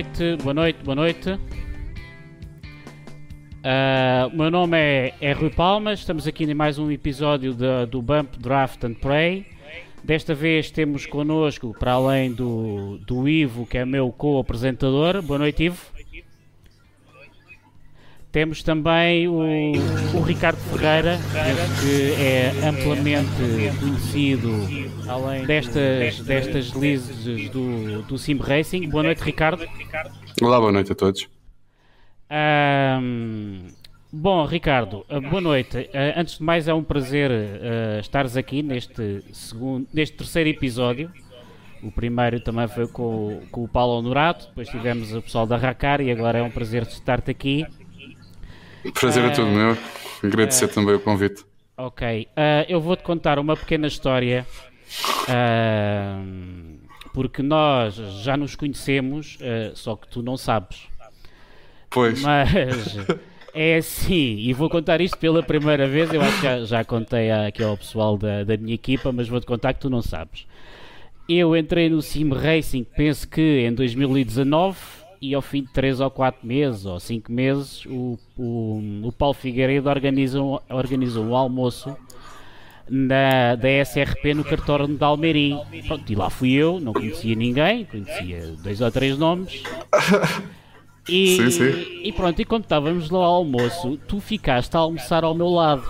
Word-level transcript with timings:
Noite, 0.00 0.36
boa 0.42 0.54
noite, 0.54 0.82
boa 0.82 0.94
noite. 0.94 1.30
Uh, 3.58 4.32
o 4.32 4.36
meu 4.38 4.50
nome 4.50 4.78
é, 4.78 5.12
é 5.20 5.32
Rui 5.32 5.50
Palmas, 5.50 5.98
estamos 5.98 6.26
aqui 6.26 6.44
em 6.44 6.54
mais 6.54 6.78
um 6.78 6.90
episódio 6.90 7.52
de, 7.52 7.84
do 7.84 8.00
Bump 8.00 8.38
Draft 8.38 8.82
and 8.84 8.94
Play. 8.94 9.44
Desta 10.02 10.34
vez 10.34 10.70
temos 10.70 11.04
connosco, 11.04 11.76
para 11.78 11.92
além 11.92 12.32
do, 12.32 12.96
do 13.06 13.28
Ivo, 13.28 13.66
que 13.66 13.76
é 13.76 13.84
meu 13.84 14.10
co-apresentador. 14.10 15.20
Boa 15.20 15.38
noite, 15.38 15.64
Ivo. 15.64 15.99
Temos 18.32 18.62
também 18.62 19.26
o, 19.26 19.40
o 20.16 20.20
Ricardo 20.22 20.58
Ferreira, 20.58 21.18
que 21.80 22.12
é 22.22 22.52
amplamente 22.64 23.28
conhecido 23.80 24.50
além 25.08 25.44
destas, 25.44 26.20
destas 26.20 26.68
lises 26.68 27.50
do, 27.50 28.02
do 28.02 28.16
Sim 28.16 28.36
Racing. 28.36 28.88
Boa 28.88 29.02
noite, 29.02 29.20
Ricardo. 29.22 29.66
Olá, 30.40 30.60
boa 30.60 30.70
noite 30.70 30.92
a 30.92 30.94
todos. 30.94 31.28
Um, 32.30 33.66
bom, 34.12 34.46
Ricardo, 34.46 35.04
uh, 35.10 35.20
boa 35.20 35.40
noite. 35.40 35.76
Uh, 35.78 36.14
antes 36.16 36.38
de 36.38 36.44
mais, 36.44 36.68
é 36.68 36.72
um 36.72 36.84
prazer 36.84 37.32
uh, 37.32 37.98
estares 37.98 38.36
aqui 38.36 38.62
neste, 38.62 39.24
segundo, 39.32 39.88
neste 39.92 40.16
terceiro 40.16 40.48
episódio. 40.48 41.10
O 41.82 41.90
primeiro 41.90 42.38
também 42.38 42.68
foi 42.68 42.86
com, 42.86 43.40
com 43.50 43.64
o 43.64 43.68
Paulo 43.68 43.98
Honorato, 43.98 44.46
depois 44.46 44.68
tivemos 44.68 45.12
o 45.12 45.20
pessoal 45.20 45.46
da 45.46 45.56
Racar 45.56 46.00
e 46.00 46.12
agora 46.12 46.38
é 46.38 46.42
um 46.42 46.50
prazer 46.50 46.82
estar-te 46.82 47.30
aqui. 47.30 47.66
Prazer 48.94 49.24
é 49.24 49.30
todo 49.30 49.48
meu. 49.48 49.76
Agradecer 50.22 50.68
também 50.68 50.94
o 50.94 51.00
convite. 51.00 51.44
Ok. 51.76 52.28
eu 52.68 52.80
vou-te 52.80 53.02
contar 53.02 53.38
uma 53.38 53.56
pequena 53.56 53.86
história. 53.86 54.46
porque 57.12 57.42
nós 57.42 57.94
já 57.94 58.36
nos 58.36 58.54
conhecemos, 58.54 59.38
só 59.74 59.96
que 59.96 60.08
tu 60.08 60.22
não 60.22 60.36
sabes. 60.36 60.88
Pois. 61.90 62.22
Mas 62.22 62.96
é 63.52 63.76
assim, 63.76 64.36
e 64.38 64.52
vou 64.52 64.70
contar 64.70 65.00
isto 65.00 65.18
pela 65.18 65.42
primeira 65.42 65.86
vez. 65.88 66.12
Eu 66.12 66.20
acho 66.20 66.36
que 66.36 66.42
já, 66.42 66.64
já 66.64 66.84
contei 66.84 67.30
aqui 67.30 67.62
ao 67.62 67.76
pessoal 67.76 68.16
da, 68.16 68.44
da 68.44 68.56
minha 68.56 68.74
equipa, 68.74 69.12
mas 69.12 69.28
vou-te 69.28 69.46
contar 69.46 69.74
que 69.74 69.80
tu 69.80 69.90
não 69.90 70.02
sabes. 70.02 70.46
Eu 71.28 71.56
entrei 71.56 71.88
no 71.88 72.02
Sim 72.02 72.28
Racing, 72.32 72.84
penso 72.84 73.28
que 73.28 73.60
em 73.60 73.72
2019, 73.72 74.76
e 75.20 75.34
ao 75.34 75.42
fim 75.42 75.62
de 75.62 75.68
3 75.72 76.00
ou 76.00 76.10
4 76.10 76.46
meses, 76.46 76.86
ou 76.86 76.98
5 76.98 77.30
meses, 77.30 77.84
o, 77.86 78.18
o, 78.38 78.82
o 79.04 79.12
Paulo 79.12 79.34
Figueiredo 79.34 79.88
organizou, 79.88 80.62
organizou 80.68 81.24
um 81.24 81.36
almoço 81.36 81.96
na, 82.88 83.54
da 83.54 83.68
SRP 83.84 84.34
no 84.34 84.44
cartódromo 84.44 84.96
de 84.96 85.04
Almeirim. 85.04 85.58
Pronto, 85.86 86.10
e 86.10 86.14
lá 86.14 86.30
fui 86.30 86.52
eu, 86.52 86.80
não 86.80 86.92
conhecia 86.92 87.34
ninguém, 87.34 87.84
conhecia 87.84 88.56
dois 88.62 88.80
ou 88.80 88.90
três 88.90 89.18
nomes. 89.18 89.62
E, 91.08 91.36
sim, 91.36 91.50
sim. 91.50 92.00
e 92.04 92.12
pronto, 92.12 92.40
e 92.40 92.44
quando 92.44 92.64
estávamos 92.64 93.10
lá 93.10 93.18
ao 93.18 93.36
almoço, 93.36 93.98
tu 94.06 94.20
ficaste 94.20 94.76
a 94.76 94.80
almoçar 94.80 95.24
ao 95.24 95.34
meu 95.34 95.48
lado. 95.48 95.82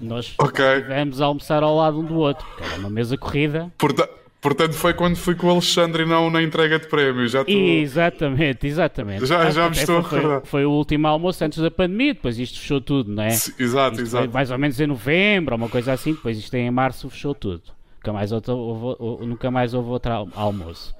Nós 0.00 0.34
okay. 0.38 0.78
estivemos 0.78 1.20
a 1.20 1.26
almoçar 1.26 1.62
ao 1.62 1.76
lado 1.76 2.00
um 2.00 2.04
do 2.04 2.16
outro, 2.16 2.44
era 2.58 2.80
uma 2.80 2.90
mesa 2.90 3.16
corrida. 3.16 3.70
Porta 3.78 4.08
portanto, 4.40 4.72
foi 4.72 4.94
quando 4.94 5.16
fui 5.16 5.34
com 5.34 5.46
o 5.46 5.50
Alexandre 5.50 6.02
e 6.02 6.06
não 6.06 6.30
na 6.30 6.42
entrega 6.42 6.78
de 6.78 6.86
prémios. 6.86 7.32
Já 7.32 7.44
tô... 7.44 7.50
Exatamente, 7.50 8.66
exatamente. 8.66 9.26
Já, 9.26 9.50
já 9.50 9.68
me 9.68 9.76
estou 9.76 10.02
foi, 10.02 10.18
a 10.18 10.20
recordar. 10.20 10.46
Foi, 10.46 10.64
o 10.64 10.70
último 10.70 11.06
almoço 11.06 11.44
antes 11.44 11.58
da 11.58 11.70
pandemia, 11.70 12.14
depois 12.14 12.38
isto 12.38 12.58
fechou 12.58 12.80
tudo, 12.80 13.12
não 13.12 13.22
é? 13.22 13.28
Exato, 13.28 13.58
isto 13.58 14.00
exato. 14.00 14.30
mais 14.32 14.50
ou 14.50 14.58
menos 14.58 14.80
em 14.80 14.86
novembro, 14.86 15.56
uma 15.56 15.68
coisa 15.68 15.92
assim, 15.92 16.12
depois 16.12 16.38
isto 16.38 16.54
em 16.54 16.70
março 16.70 17.08
fechou 17.10 17.34
tudo. 17.34 17.62
Nunca 17.96 18.12
mais, 18.12 18.32
outro, 18.32 18.56
houve, 18.56 19.26
nunca 19.26 19.50
mais 19.50 19.74
houve 19.74 19.90
outro 19.90 20.12
almoço. 20.34 20.94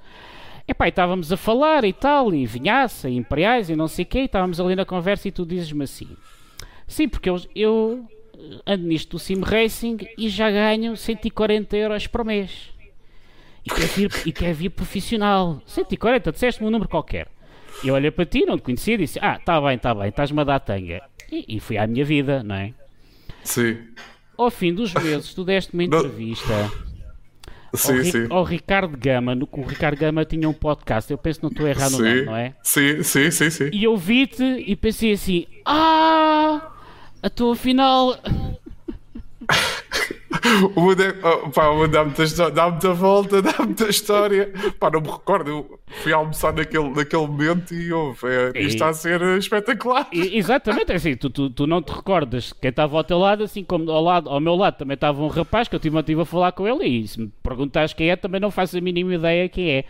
Epá, 0.67 0.85
e 0.85 0.89
estávamos 0.89 1.31
a 1.31 1.37
falar 1.37 1.83
e 1.83 1.91
tal, 1.91 2.31
e 2.31 2.45
vinhaça, 2.45 3.09
e 3.09 3.15
imperiais, 3.15 3.69
e 3.69 3.75
não 3.75 3.87
sei 3.87 4.05
o 4.05 4.07
quê, 4.07 4.19
e 4.19 4.25
estávamos 4.25 4.59
ali 4.59 4.75
na 4.75 4.85
conversa 4.85 5.27
e 5.27 5.31
tu 5.31 5.43
dizes-me 5.43 5.83
assim, 5.83 6.07
sim, 6.87 7.09
porque 7.09 7.27
eu, 7.27 7.41
eu 7.55 8.05
ando 8.67 8.85
nisto 8.85 9.11
do 9.11 9.19
Sim 9.19 9.41
Racing 9.41 9.97
e 10.17 10.29
já 10.29 10.51
ganho 10.51 10.95
140 10.95 11.75
euros 11.75 12.05
por 12.05 12.23
mês. 12.23 12.69
E 13.69 13.75
quer 13.75 13.87
vir, 13.87 14.11
e 14.25 14.31
quer 14.31 14.53
vir 14.53 14.69
profissional. 14.69 15.61
140, 15.65 16.31
disseste-me 16.31 16.67
um 16.67 16.71
número 16.71 16.89
qualquer. 16.89 17.27
Eu 17.83 17.93
olhei 17.93 18.11
para 18.11 18.25
ti, 18.25 18.45
não 18.45 18.57
te 18.57 18.63
conhecia, 18.63 18.95
e 18.95 18.97
disse, 18.97 19.19
ah, 19.21 19.37
está 19.37 19.61
bem, 19.61 19.75
está 19.75 19.93
bem, 19.93 20.09
estás-me 20.09 20.41
a 20.41 20.43
dar 20.43 20.59
tanga. 20.59 21.01
E, 21.31 21.57
e 21.57 21.59
fui 21.59 21.77
à 21.77 21.85
minha 21.87 22.03
vida, 22.03 22.43
não 22.43 22.55
é? 22.55 22.73
Sim. 23.43 23.77
Ao 24.37 24.49
fim 24.49 24.73
dos 24.73 24.93
meses, 24.93 25.33
tu 25.33 25.43
deste-me 25.43 25.87
uma 25.87 25.97
entrevista... 25.97 26.71
Sim, 27.73 27.97
ao, 27.99 28.03
sim. 28.03 28.27
ao 28.31 28.43
Ricardo 28.43 28.97
Gama, 28.97 29.35
no 29.35 29.47
o 29.51 29.61
Ricardo 29.61 29.99
Gama 29.99 30.25
tinha 30.25 30.49
um 30.49 30.53
podcast, 30.53 31.11
eu 31.11 31.19
penso 31.19 31.39
que 31.39 31.43
não 31.43 31.51
estou 31.51 31.67
errado 31.67 31.91
sim, 31.91 32.01
nome, 32.01 32.21
não 32.23 32.35
é? 32.35 32.55
Sim, 32.63 33.03
sim, 33.03 33.29
sim, 33.29 33.49
sim. 33.51 33.69
E 33.71 33.83
eu 33.83 33.95
vi-te 33.95 34.43
e 34.43 34.75
pensei 34.75 35.11
assim: 35.11 35.45
Ah, 35.63 36.71
a 37.21 37.29
tua 37.29 37.55
final. 37.55 38.17
O 40.75 40.81
mundo, 40.81 41.03
é, 41.03 41.15
oh, 41.23 41.49
pá, 41.49 41.71
mundo 41.71 41.87
dá 41.87 42.03
muita, 42.03 42.51
dá 42.51 42.69
muita 42.69 42.93
volta, 42.93 43.41
dá 43.43 43.53
muita 43.59 43.89
história. 43.89 44.51
Pá, 44.79 44.89
não 44.89 45.01
me 45.01 45.09
recordo, 45.09 45.49
eu 45.49 45.79
fui 46.01 46.13
almoçar 46.13 46.53
naquele, 46.53 46.89
naquele 46.89 47.27
momento 47.27 47.73
e 47.73 47.91
houve. 47.91 48.27
É, 48.27 48.49
isto 48.59 48.75
está 48.75 48.89
a 48.89 48.93
ser 48.93 49.21
espetacular. 49.37 50.07
E, 50.11 50.37
exatamente, 50.37 50.91
é 50.91 50.95
assim, 50.95 51.15
tu, 51.15 51.29
tu, 51.29 51.49
tu, 51.49 51.67
não 51.67 51.81
te 51.81 51.91
recordas 51.91 52.53
quem 52.53 52.69
estava 52.69 52.95
ao 52.97 53.03
teu 53.03 53.17
lado, 53.17 53.43
assim 53.43 53.63
como 53.63 53.89
ao, 53.91 54.03
lado, 54.03 54.29
ao 54.29 54.39
meu 54.39 54.55
lado 54.55 54.77
também 54.77 54.95
estava 54.95 55.21
um 55.21 55.27
rapaz 55.27 55.67
que 55.67 55.75
eu 55.75 55.79
tive, 55.79 56.01
tive 56.03 56.21
a 56.21 56.25
falar 56.25 56.51
com 56.51 56.67
ele 56.67 56.85
e 56.87 57.07
se 57.07 57.19
me 57.19 57.31
perguntares 57.43 57.93
quem 57.93 58.09
é, 58.09 58.15
também 58.15 58.39
não 58.39 58.51
faço 58.51 58.77
a 58.77 58.81
mínima 58.81 59.15
ideia 59.15 59.49
quem 59.49 59.71
é. 59.71 59.85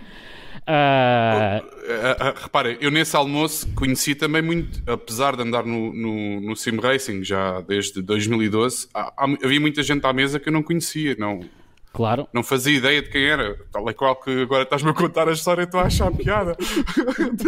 Uh... 0.69 1.65
Uh, 1.65 2.29
uh, 2.29 2.43
reparem, 2.43 2.77
eu 2.79 2.91
nesse 2.91 3.15
almoço 3.15 3.67
conheci 3.73 4.13
também 4.13 4.43
muito, 4.43 4.83
apesar 4.87 5.35
de 5.35 5.41
andar 5.41 5.65
no, 5.65 5.91
no, 5.91 6.39
no 6.41 6.55
Sim 6.55 6.77
Racing 6.79 7.23
já 7.23 7.61
desde 7.61 8.03
2012, 8.03 8.87
há, 8.93 9.11
há, 9.17 9.23
havia 9.43 9.59
muita 9.59 9.81
gente 9.81 10.05
à 10.05 10.13
mesa 10.13 10.39
que 10.39 10.49
eu 10.49 10.53
não 10.53 10.61
conhecia, 10.61 11.15
não, 11.17 11.39
Claro. 11.91 12.27
Não 12.31 12.43
fazia 12.43 12.77
ideia 12.77 13.01
de 13.01 13.09
quem 13.09 13.25
era. 13.25 13.57
Tal 13.71 13.89
e 13.89 13.93
qual 13.95 14.15
que 14.15 14.43
agora 14.43 14.61
estás-me 14.61 14.91
a 14.91 14.93
contar 14.93 15.27
a 15.27 15.31
história 15.31 15.63
e 15.63 15.65
estou 15.65 15.79
a 15.79 15.85
achar 15.85 16.11
piada. 16.11 16.55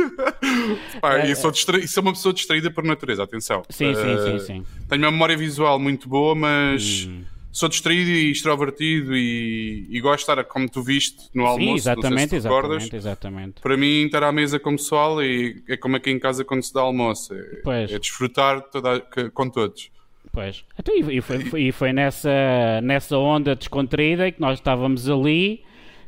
Pá, 1.00 1.20
é, 1.20 1.36
sou, 1.36 1.52
distra... 1.52 1.88
sou 1.88 2.02
uma 2.02 2.12
pessoa 2.12 2.34
distraída 2.34 2.72
por 2.72 2.84
natureza, 2.84 3.22
atenção. 3.22 3.62
Sim, 3.70 3.94
sim, 3.94 4.18
sim, 4.18 4.40
sim. 4.40 4.66
Tenho 4.90 5.04
uma 5.04 5.12
memória 5.12 5.38
visual 5.38 5.78
muito 5.78 6.10
boa, 6.10 6.34
mas. 6.34 7.06
Hum 7.08 7.22
sou 7.52 7.68
distraído 7.68 8.10
e 8.10 8.32
extrovertido 8.32 9.16
e, 9.16 9.88
e 9.90 10.00
gosto 10.00 10.26
de 10.26 10.32
estar, 10.32 10.44
como 10.46 10.70
tu 10.70 10.82
viste, 10.82 11.30
no 11.34 11.46
almoço. 11.46 11.68
Sim, 11.70 11.76
exatamente, 11.76 12.30
se 12.30 12.36
exatamente, 12.36 12.96
exatamente. 12.96 13.62
Para 13.62 13.78
mim, 13.78 14.06
estar 14.06 14.24
à 14.24 14.32
mesa 14.32 14.60
com 14.60 14.72
o 14.72 14.78
pessoal 14.78 15.22
é, 15.22 15.56
é 15.68 15.78
como 15.78 15.96
aqui 15.96 16.12
em 16.12 16.20
casa 16.20 16.46
quando 16.46 16.64
se 16.64 16.74
dá 16.74 16.82
almoço. 16.82 17.34
É, 17.34 17.84
é 17.94 18.00
desfrutar 18.00 18.62
toda, 18.70 19.02
com 19.34 19.50
todos. 19.50 19.92
Pois. 20.32 20.64
Então, 20.80 20.96
e, 20.96 21.22
foi, 21.22 21.50
e 21.60 21.72
foi 21.72 21.92
nessa, 21.92 22.80
nessa 22.82 23.18
onda 23.18 23.56
descontraída 23.56 24.32
que 24.32 24.40
nós 24.40 24.60
estávamos 24.60 25.10
ali 25.10 25.64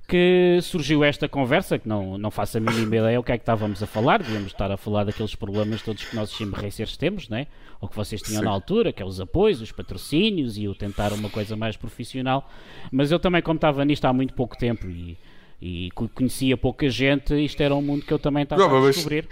que 0.07 0.59
surgiu 0.61 1.03
esta 1.03 1.27
conversa, 1.27 1.79
que 1.79 1.87
não, 1.87 2.17
não 2.17 2.29
faço 2.29 2.57
a 2.57 2.61
mínima 2.61 2.95
ideia 2.97 3.19
o 3.19 3.23
que 3.23 3.31
é 3.31 3.37
que 3.37 3.41
estávamos 3.41 3.81
a 3.81 3.87
falar, 3.87 4.21
devíamos 4.21 4.51
estar 4.51 4.69
a 4.71 4.77
falar 4.77 5.05
daqueles 5.05 5.33
problemas 5.35 5.81
todos 5.81 6.03
que 6.03 6.15
nós 6.15 6.29
sim 6.29 6.49
racers 6.51 6.97
temos, 6.97 7.29
né? 7.29 7.47
ou 7.83 7.89
que 7.89 7.97
vocês 7.97 8.21
tinham 8.21 8.39
Sim. 8.39 8.45
na 8.45 8.51
altura, 8.51 8.93
que 8.93 9.03
é 9.03 9.05
os 9.05 9.19
apoios, 9.19 9.61
os 9.61 9.73
patrocínios 9.73 10.57
e 10.57 10.69
o 10.69 10.73
tentar 10.73 11.11
uma 11.11 11.29
coisa 11.29 11.57
mais 11.57 11.75
profissional. 11.75 12.49
Mas 12.89 13.11
eu 13.11 13.19
também, 13.19 13.41
como 13.41 13.57
estava 13.57 13.83
nisto 13.83 14.05
há 14.05 14.13
muito 14.13 14.33
pouco 14.33 14.57
tempo 14.57 14.87
e, 14.87 15.17
e 15.61 15.91
conhecia 15.91 16.55
pouca 16.55 16.89
gente, 16.89 17.35
isto 17.43 17.61
era 17.61 17.75
um 17.75 17.81
mundo 17.81 18.05
que 18.05 18.13
eu 18.13 18.17
também 18.17 18.43
estava 18.43 18.65
não, 18.65 18.85
a 18.85 18.89
descobrir. 18.89 19.27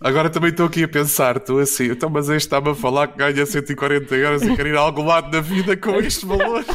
Agora 0.00 0.28
também 0.28 0.50
estou 0.50 0.66
aqui 0.66 0.82
a 0.82 0.88
pensar, 0.88 1.38
tu 1.38 1.60
assim, 1.60 1.84
então, 1.84 2.10
mas 2.10 2.28
este 2.28 2.48
está-me 2.48 2.70
a 2.70 2.74
falar 2.74 3.06
que 3.06 3.18
ganha 3.18 3.46
140 3.46 4.16
euros 4.16 4.42
e 4.42 4.56
quer 4.56 4.66
ir 4.66 4.76
a 4.76 4.80
algum 4.80 5.04
lado 5.04 5.30
da 5.30 5.40
vida 5.40 5.76
com 5.76 5.94
este 5.94 6.26
valor. 6.26 6.64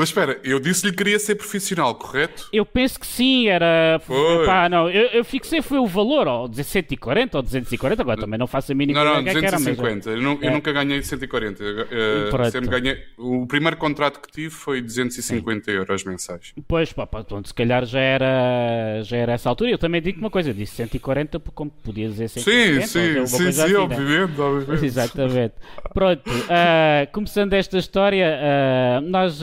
Mas 0.00 0.08
espera, 0.08 0.40
eu 0.42 0.58
disse-lhe 0.58 0.92
que 0.92 0.96
queria 0.96 1.18
ser 1.18 1.34
profissional, 1.34 1.94
correto? 1.94 2.48
Eu 2.50 2.64
penso 2.64 2.98
que 2.98 3.06
sim, 3.06 3.48
era. 3.48 4.00
Foi. 4.02 4.46
Pá, 4.46 4.66
não, 4.66 4.88
eu, 4.88 5.08
eu 5.08 5.22
fixei 5.22 5.60
foi 5.60 5.76
o 5.76 5.86
valor, 5.86 6.26
ou 6.26 6.50
140 6.50 7.36
ou 7.36 7.42
240, 7.42 8.00
agora 8.00 8.18
também 8.18 8.38
não 8.38 8.46
faço 8.46 8.72
a 8.72 8.74
mínima 8.74 9.04
Não, 9.04 9.16
não, 9.16 9.22
250. 9.22 10.10
Era, 10.10 10.16
mas... 10.16 10.24
eu, 10.24 10.42
eu 10.42 10.48
é. 10.48 10.54
nunca 10.54 10.72
ganhei 10.72 11.02
140. 11.02 11.62
Uh, 11.62 12.50
sempre 12.50 12.80
ganhei... 12.80 12.98
O 13.18 13.46
primeiro 13.46 13.76
contrato 13.76 14.20
que 14.20 14.32
tive 14.32 14.48
foi 14.48 14.80
250 14.80 15.70
sim. 15.70 15.76
euros 15.76 16.02
mensais. 16.04 16.54
Pois, 16.66 16.94
pá, 16.94 17.06
pá, 17.06 17.20
então, 17.20 17.44
se 17.44 17.52
calhar 17.52 17.84
já 17.84 18.00
era, 18.00 19.02
já 19.02 19.18
era 19.18 19.32
essa 19.32 19.50
altura. 19.50 19.70
Eu 19.70 19.76
também 19.76 20.00
digo 20.00 20.18
uma 20.18 20.30
coisa, 20.30 20.48
eu 20.48 20.54
disse 20.54 20.76
140 20.76 21.38
como 21.54 21.70
podia 21.84 22.08
dizer 22.08 22.28
150. 22.28 22.86
Sim, 22.86 22.86
sim, 22.86 23.26
sim, 23.26 23.52
sim, 23.52 23.62
assim, 23.62 23.74
obviamente, 23.74 24.38
né? 24.38 24.44
obviamente. 24.44 24.86
Exatamente. 24.86 25.54
Pronto, 25.92 26.22
uh, 26.26 27.12
começando 27.12 27.52
esta 27.52 27.76
história, 27.76 28.38
uh, 28.38 29.00
nós 29.02 29.42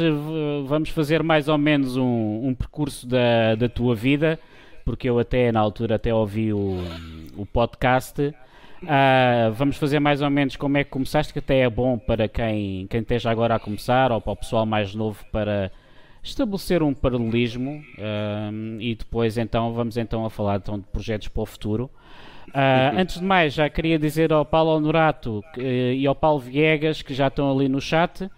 vamos 0.66 0.90
fazer 0.90 1.24
mais 1.24 1.48
ou 1.48 1.58
menos 1.58 1.98
um, 1.98 2.48
um 2.48 2.54
percurso 2.54 3.08
da, 3.08 3.56
da 3.56 3.70
tua 3.70 3.96
vida, 3.96 4.40
porque 4.86 5.10
eu 5.10 5.20
até 5.20 5.52
na 5.52 5.60
altura 5.60 5.96
até 5.96 6.14
ouvi 6.14 6.54
o, 6.54 6.78
o 7.36 7.46
podcast. 7.46 8.34
Uh, 8.84 9.52
vamos 9.54 9.76
fazer 9.78 10.00
mais 10.00 10.22
ou 10.22 10.30
menos 10.30 10.56
como 10.56 10.78
é 10.78 10.84
que 10.84 10.90
começaste, 10.92 11.34
que 11.34 11.40
até 11.40 11.60
é 11.62 11.70
bom 11.70 11.98
para 11.98 12.28
quem, 12.28 12.86
quem 12.88 13.02
esteja 13.02 13.32
agora 13.32 13.56
a 13.56 13.60
começar 13.60 14.12
ou 14.12 14.22
para 14.22 14.34
o 14.34 14.36
pessoal 14.36 14.66
mais 14.66 14.94
novo 14.94 15.26
para 15.32 15.72
estabelecer 16.22 16.84
um 16.84 16.94
paralelismo 16.94 17.84
uh, 17.98 18.80
e 18.80 18.94
depois 18.94 19.38
então 19.38 19.74
vamos 19.74 19.98
então 19.98 20.26
a 20.26 20.30
falar 20.30 20.58
então, 20.58 20.78
de 20.78 20.86
projetos 20.86 21.28
para 21.28 21.42
o 21.42 21.46
futuro. 21.46 21.90
Uh, 22.50 23.00
antes 23.00 23.20
de 23.20 23.26
mais, 23.26 23.54
já 23.54 23.68
queria 23.70 23.98
dizer 23.98 24.32
ao 24.32 24.46
Paulo 24.46 24.72
Honorato 24.72 25.44
e 25.58 26.06
ao 26.06 26.16
Paulo 26.16 26.40
Viegas 26.40 27.02
que 27.02 27.14
já 27.14 27.28
estão 27.28 27.52
ali 27.52 27.68
no 27.68 27.82
chat. 27.82 28.30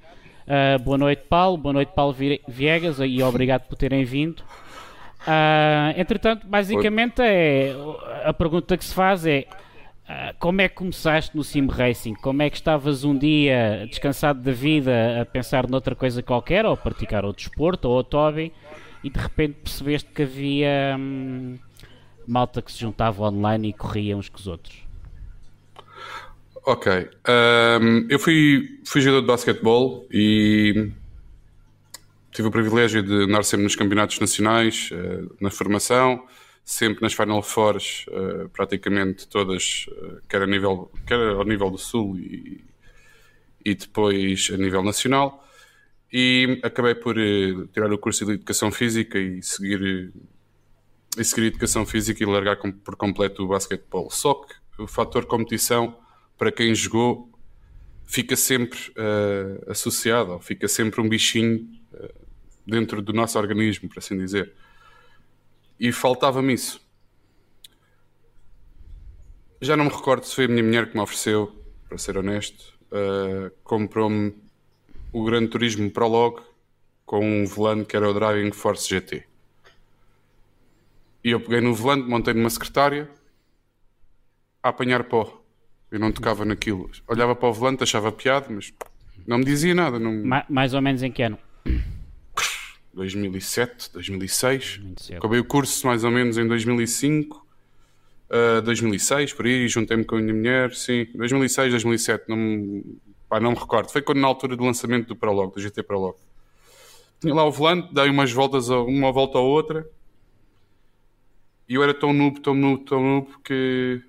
Uh, 0.49 0.79
boa 0.83 0.97
noite, 0.97 1.21
Paulo. 1.29 1.57
Boa 1.57 1.73
noite, 1.73 1.91
Paulo 1.93 2.15
Viegas, 2.47 2.97
e 2.99 3.21
obrigado 3.21 3.67
por 3.67 3.75
terem 3.75 4.03
vindo. 4.03 4.39
Uh, 5.21 5.93
entretanto, 5.95 6.47
basicamente, 6.47 7.21
é, 7.21 7.75
a 8.23 8.33
pergunta 8.33 8.75
que 8.75 8.83
se 8.83 8.93
faz 8.93 9.27
é 9.27 9.45
ah, 10.11 10.33
como 10.39 10.59
é 10.59 10.67
que 10.67 10.73
começaste 10.73 11.37
no 11.37 11.43
sim 11.43 11.67
racing? 11.67 12.15
Como 12.15 12.41
é 12.41 12.49
que 12.49 12.55
estavas 12.55 13.03
um 13.03 13.15
dia 13.15 13.85
descansado 13.87 14.41
da 14.41 14.51
vida 14.51 15.21
a 15.21 15.25
pensar 15.25 15.69
noutra 15.69 15.93
coisa 15.93 16.23
qualquer, 16.23 16.65
ou 16.65 16.73
a 16.73 16.77
praticar 16.77 17.23
outro 17.23 17.45
desporto, 17.45 17.87
ou 17.87 17.93
outro 17.93 18.17
hobby, 18.17 18.51
e 19.03 19.09
de 19.11 19.19
repente 19.19 19.59
percebeste 19.63 20.09
que 20.09 20.23
havia 20.23 20.95
hum, 20.97 21.59
malta 22.27 22.59
que 22.59 22.71
se 22.71 22.79
juntava 22.79 23.23
online 23.23 23.69
e 23.69 23.73
corria 23.73 24.17
uns 24.17 24.29
com 24.29 24.39
os 24.39 24.47
outros? 24.47 24.88
Ok. 26.65 26.91
Um, 26.91 28.07
eu 28.09 28.19
fui, 28.19 28.79
fui 28.85 29.01
jogador 29.01 29.21
de 29.21 29.27
basquetebol 29.27 30.07
e 30.11 30.91
tive 32.31 32.47
o 32.47 32.51
privilégio 32.51 33.01
de 33.01 33.23
andar 33.23 33.44
sempre 33.44 33.63
nos 33.63 33.75
campeonatos 33.75 34.19
nacionais, 34.19 34.89
uh, 34.91 35.35
na 35.41 35.50
formação 35.50 36.25
sempre 36.69 37.01
nas 37.01 37.13
Final 37.13 37.41
Fours, 37.41 38.06
uh, 38.09 38.47
praticamente 38.50 39.27
todas, 39.27 39.88
uh, 39.89 40.21
quer, 40.29 40.44
a 40.44 40.45
nível, 40.45 40.91
quer 41.07 41.17
ao 41.17 41.44
nível 41.44 41.71
do 41.71 41.79
Sul 41.79 42.15
e, 42.19 42.63
e 43.65 43.73
depois 43.73 44.51
a 44.53 44.57
nível 44.57 44.83
nacional. 44.83 45.44
E 46.13 46.59
acabei 46.63 46.94
por 46.94 47.15
tirar 47.73 47.91
o 47.91 47.97
curso 47.97 48.23
de 48.23 48.33
Educação 48.33 48.71
Física 48.71 49.17
e 49.17 49.41
seguir, 49.41 50.13
e 51.17 51.23
seguir 51.23 51.47
Educação 51.47 51.88
Física 51.88 52.23
e 52.23 52.25
largar 52.27 52.57
com, 52.57 52.71
por 52.71 52.95
completo 52.95 53.44
o 53.44 53.47
basquetebol. 53.47 54.11
Só 54.11 54.35
que 54.35 54.53
o 54.81 54.85
fator 54.85 55.25
competição, 55.25 55.97
para 56.39 56.51
quem 56.51 56.74
jogou, 56.74 57.30
fica 58.07 58.36
sempre 58.36 58.80
associado, 59.68 60.39
fica 60.39 60.68
sempre 60.68 61.00
um 61.00 61.07
bichinho 61.07 61.69
dentro 62.65 63.00
do 63.01 63.13
nosso 63.13 63.38
organismo, 63.38 63.88
por 63.88 64.00
assim 64.00 64.18
dizer 64.18 64.51
e 65.80 65.91
faltava-me 65.91 66.53
isso. 66.53 66.81
Já 69.62 69.77
não 69.77 69.86
me 69.86 69.91
recordo 69.91 70.25
se 70.25 70.36
foi 70.36 70.45
a 70.45 70.47
minha 70.47 70.63
mulher 70.63 70.89
que 70.89 70.95
me 70.95 71.01
ofereceu, 71.01 71.56
para 71.88 71.97
ser 71.97 72.18
honesto. 72.18 72.77
Uh, 72.92 73.51
Comprou-me 73.63 74.35
o 75.12 75.24
Gran 75.24 75.47
Turismo 75.47 75.89
Prologue 75.89 76.42
com 77.06 77.25
um 77.25 77.45
volante 77.45 77.85
que 77.85 77.95
era 77.95 78.09
o 78.09 78.13
Driving 78.13 78.51
Force 78.51 78.88
GT. 78.88 79.25
E 81.24 81.31
eu 81.31 81.39
peguei 81.39 81.62
no 81.62 81.74
volante, 81.74 82.07
montei 82.07 82.33
numa 82.33 82.50
secretária 82.50 83.09
a 84.62 84.69
apanhar 84.69 85.03
pó. 85.06 85.38
Eu 85.91 86.00
não 86.00 86.12
tocava 86.12 86.45
naquilo. 86.45 86.89
Olhava 87.07 87.36
para 87.36 87.50
o 87.50 87.53
volante, 87.53 87.83
achava 87.83 88.12
piada, 88.12 88.47
mas 88.50 88.74
não 89.25 89.39
me 89.39 89.45
dizia 89.45 89.74
nada. 89.74 90.00
Não... 90.00 90.24
mais 90.50 90.74
ou 90.74 90.81
menos 90.81 91.01
em 91.01 91.12
que 91.12 91.24
ano? 91.24 91.38
2007, 92.94 93.91
2006. 93.94 94.81
Acabei 95.18 95.39
o 95.39 95.45
curso 95.45 95.86
mais 95.88 96.03
ou 96.03 96.12
menos 96.12 96.38
em 96.38 96.47
2005, 96.47 97.45
uh, 98.30 98.62
2006, 98.62 99.33
por 99.33 99.45
aí, 99.45 99.68
juntei-me 99.68 100.03
com 100.03 100.15
a 100.15 100.19
minha 100.19 100.33
mulher, 100.33 100.74
sim, 100.74 101.07
2006, 101.15 101.71
2007, 101.71 102.25
não, 102.27 102.83
pá, 103.27 103.39
não 103.39 103.51
me 103.51 103.57
recordo. 103.57 103.89
Foi 103.89 104.01
quando 104.01 104.19
na 104.19 104.27
altura 104.27 104.56
do 104.56 104.63
lançamento 104.63 105.07
do 105.07 105.15
Prologue, 105.15 105.53
do 105.56 105.62
GT 105.62 105.83
Prologue. 105.83 106.19
Tinha 107.19 107.33
lá 107.33 107.44
o 107.45 107.51
volante, 107.51 107.94
dei 107.94 108.09
umas 108.09 108.31
voltas, 108.31 108.69
uma 108.69 109.12
volta 109.12 109.38
ou 109.38 109.50
outra, 109.50 109.88
e 111.68 111.75
eu 111.75 111.83
era 111.83 111.94
tão 111.94 112.12
noob, 112.12 112.39
tão 112.39 112.56
noob, 112.56 112.83
tão 112.85 113.01
noob 113.01 113.27
que 113.44 114.01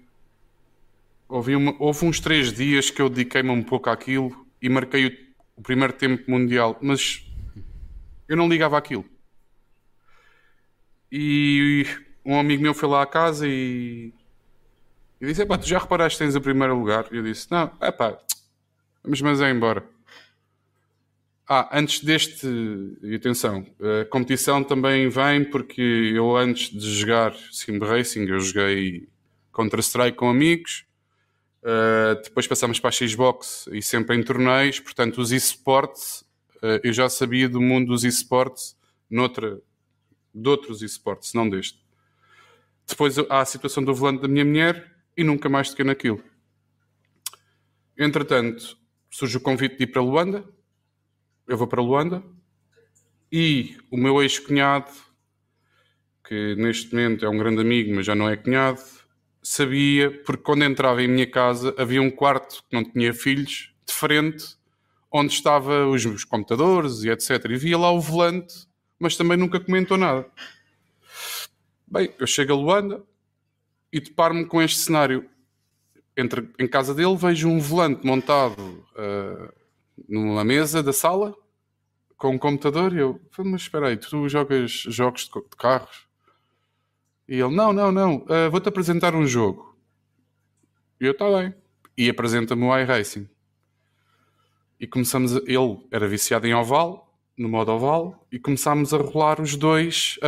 houve, 1.30 1.54
uma, 1.54 1.74
houve 1.78 2.04
uns 2.04 2.20
três 2.20 2.52
dias 2.52 2.90
que 2.90 3.00
eu 3.00 3.08
dediquei-me 3.08 3.50
um 3.50 3.62
pouco 3.62 3.88
àquilo 3.88 4.46
e 4.60 4.68
marquei 4.68 5.06
o, 5.06 5.16
o 5.56 5.62
primeiro 5.62 5.92
tempo 5.92 6.30
mundial, 6.30 6.76
mas 6.82 7.24
eu 8.28 8.36
não 8.36 8.48
ligava 8.48 8.76
aquilo. 8.76 9.04
E 11.10 11.86
um 12.24 12.38
amigo 12.38 12.62
meu 12.62 12.74
foi 12.74 12.88
lá 12.88 13.02
à 13.02 13.06
casa 13.06 13.46
e, 13.48 14.12
e 15.20 15.26
disse: 15.26 15.42
Epá, 15.42 15.56
tu 15.56 15.66
já 15.66 15.78
reparaste 15.78 16.18
que 16.18 16.24
tens 16.24 16.36
o 16.36 16.40
primeiro 16.40 16.78
lugar? 16.78 17.06
E 17.10 17.16
eu 17.16 17.22
disse: 17.22 17.50
Não, 17.50 17.72
epá, 17.80 18.18
vamos 19.02 19.20
mas 19.22 19.40
é 19.40 19.50
embora. 19.50 19.84
Ah, 21.48 21.68
antes 21.76 22.04
deste, 22.04 22.46
e 23.02 23.16
atenção, 23.16 23.66
a 23.80 24.04
competição 24.04 24.62
também 24.62 25.08
vem 25.08 25.44
porque 25.44 25.82
eu 25.82 26.36
antes 26.36 26.70
de 26.70 26.94
jogar 26.94 27.34
Sim 27.50 27.78
Racing, 27.78 28.26
eu 28.26 28.38
joguei 28.38 29.08
Counter-Strike 29.52 30.16
com 30.16 30.30
amigos, 30.30 30.84
uh, 31.62 32.22
depois 32.22 32.46
passamos 32.46 32.78
para 32.80 32.88
a 32.88 32.92
Xbox 32.92 33.68
e 33.72 33.82
sempre 33.82 34.16
em 34.16 34.22
torneios, 34.22 34.80
portanto 34.80 35.20
os 35.20 35.32
esportes 35.32 36.22
uh, 36.56 36.80
eu 36.82 36.92
já 36.92 37.08
sabia 37.08 37.48
do 37.48 37.60
mundo 37.60 37.88
dos 37.88 38.04
esportes 38.04 38.76
noutra, 39.08 39.60
de 40.34 40.48
outros 40.48 40.82
esportes, 40.82 41.34
não 41.34 41.48
deste. 41.48 41.80
Depois 42.86 43.18
há 43.18 43.40
a 43.40 43.44
situação 43.44 43.84
do 43.84 43.94
volante 43.94 44.22
da 44.22 44.28
minha 44.28 44.44
mulher 44.44 44.96
e 45.16 45.24
nunca 45.24 45.48
mais 45.48 45.70
toquei 45.70 45.84
naquilo. 45.84 46.22
Entretanto, 47.98 48.78
surge 49.10 49.36
o 49.36 49.40
convite 49.40 49.76
de 49.76 49.84
ir 49.84 49.86
para 49.88 50.00
Luanda. 50.00 50.44
Eu 51.46 51.56
vou 51.56 51.66
para 51.66 51.82
Luanda. 51.82 52.22
E 53.30 53.76
o 53.90 53.96
meu 53.96 54.22
ex-cunhado, 54.22 54.90
que 56.26 56.54
neste 56.56 56.92
momento 56.92 57.24
é 57.24 57.28
um 57.28 57.38
grande 57.38 57.60
amigo, 57.60 57.94
mas 57.94 58.06
já 58.06 58.14
não 58.14 58.28
é 58.28 58.36
cunhado, 58.36 58.82
sabia, 59.42 60.10
porque 60.24 60.42
quando 60.42 60.64
entrava 60.64 61.02
em 61.02 61.08
minha 61.08 61.30
casa 61.30 61.74
havia 61.78 62.02
um 62.02 62.10
quarto 62.10 62.62
que 62.68 62.76
não 62.76 62.84
tinha 62.84 63.12
filhos, 63.12 63.72
de 63.86 63.92
frente 63.92 64.56
onde 65.10 65.32
estavam 65.32 65.90
os, 65.90 66.04
os 66.04 66.24
computadores 66.24 67.02
e 67.02 67.10
etc. 67.10 67.44
E 67.50 67.56
via 67.56 67.76
lá 67.76 67.90
o 67.90 68.00
volante, 68.00 68.68
mas 68.98 69.16
também 69.16 69.36
nunca 69.36 69.58
comentou 69.58 69.96
nada. 69.96 70.26
Bem, 71.86 72.14
eu 72.18 72.26
chego 72.26 72.52
a 72.52 72.56
Luanda 72.56 73.02
e 73.92 74.00
deparo-me 74.00 74.46
com 74.46 74.62
este 74.62 74.78
cenário. 74.78 75.28
Entre, 76.16 76.48
em 76.58 76.68
casa 76.68 76.94
dele 76.94 77.16
vejo 77.16 77.48
um 77.48 77.58
volante 77.58 78.06
montado 78.06 78.60
uh, 78.60 79.52
numa 80.08 80.44
mesa 80.44 80.82
da 80.82 80.92
sala 80.92 81.34
com 82.16 82.30
um 82.34 82.38
computador 82.38 82.92
e 82.92 82.98
eu, 82.98 83.20
mas 83.38 83.62
espera 83.62 83.88
aí, 83.88 83.96
tu 83.96 84.28
jogas 84.28 84.70
jogos 84.70 85.24
de, 85.24 85.40
de 85.40 85.56
carros? 85.56 86.09
E 87.30 87.40
ele, 87.40 87.54
não, 87.54 87.72
não, 87.72 87.92
não, 87.92 88.16
uh, 88.16 88.50
vou-te 88.50 88.68
apresentar 88.68 89.14
um 89.14 89.24
jogo. 89.24 89.78
E 91.00 91.06
eu, 91.06 91.12
está 91.12 91.30
bem. 91.30 91.54
E 91.96 92.10
apresenta-me 92.10 92.64
o 92.64 92.76
iRacing 92.76 93.28
e 94.80 94.86
começamos. 94.86 95.36
A, 95.36 95.40
ele 95.46 95.78
era 95.92 96.08
viciado 96.08 96.48
em 96.48 96.54
oval, 96.54 97.16
no 97.38 97.48
modo 97.48 97.70
oval, 97.70 98.26
e 98.32 98.38
começámos 98.38 98.92
a 98.92 98.96
rolar 98.96 99.40
os 99.40 99.54
dois. 99.54 100.18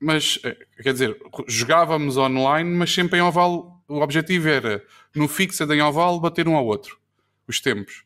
Mas, 0.00 0.40
eh, 0.42 0.56
quer 0.82 0.92
dizer, 0.92 1.16
jogávamos 1.46 2.16
online, 2.16 2.68
mas 2.68 2.92
sempre 2.92 3.20
em 3.20 3.22
oval. 3.22 3.80
O 3.86 4.00
objetivo 4.00 4.48
era, 4.48 4.84
no 5.14 5.28
fixed 5.28 5.70
em 5.70 5.82
oval, 5.82 6.18
bater 6.18 6.48
um 6.48 6.56
ao 6.56 6.66
outro. 6.66 6.98
Os 7.46 7.60
tempos. 7.60 8.04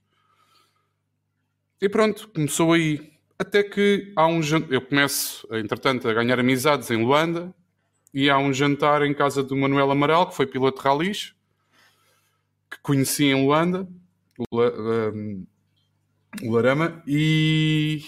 E 1.80 1.88
pronto, 1.88 2.28
começou 2.28 2.74
aí. 2.74 3.10
Até 3.38 3.62
que 3.62 4.12
há 4.14 4.26
um 4.26 4.40
Eu 4.68 4.82
começo, 4.82 5.48
entretanto, 5.50 6.08
a 6.08 6.12
ganhar 6.12 6.38
amizades 6.38 6.90
em 6.90 7.02
Luanda. 7.02 7.54
E 8.14 8.30
há 8.30 8.38
um 8.38 8.52
jantar 8.52 9.02
em 9.02 9.12
casa 9.12 9.42
do 9.42 9.56
Manuel 9.56 9.90
Amaral, 9.90 10.28
que 10.28 10.36
foi 10.36 10.46
piloto 10.46 10.80
de 10.80 10.88
ralis, 10.88 11.34
que 12.70 12.78
conheci 12.80 13.24
em 13.24 13.44
Luanda 13.44 13.86
Larama, 16.42 17.02
e, 17.06 18.04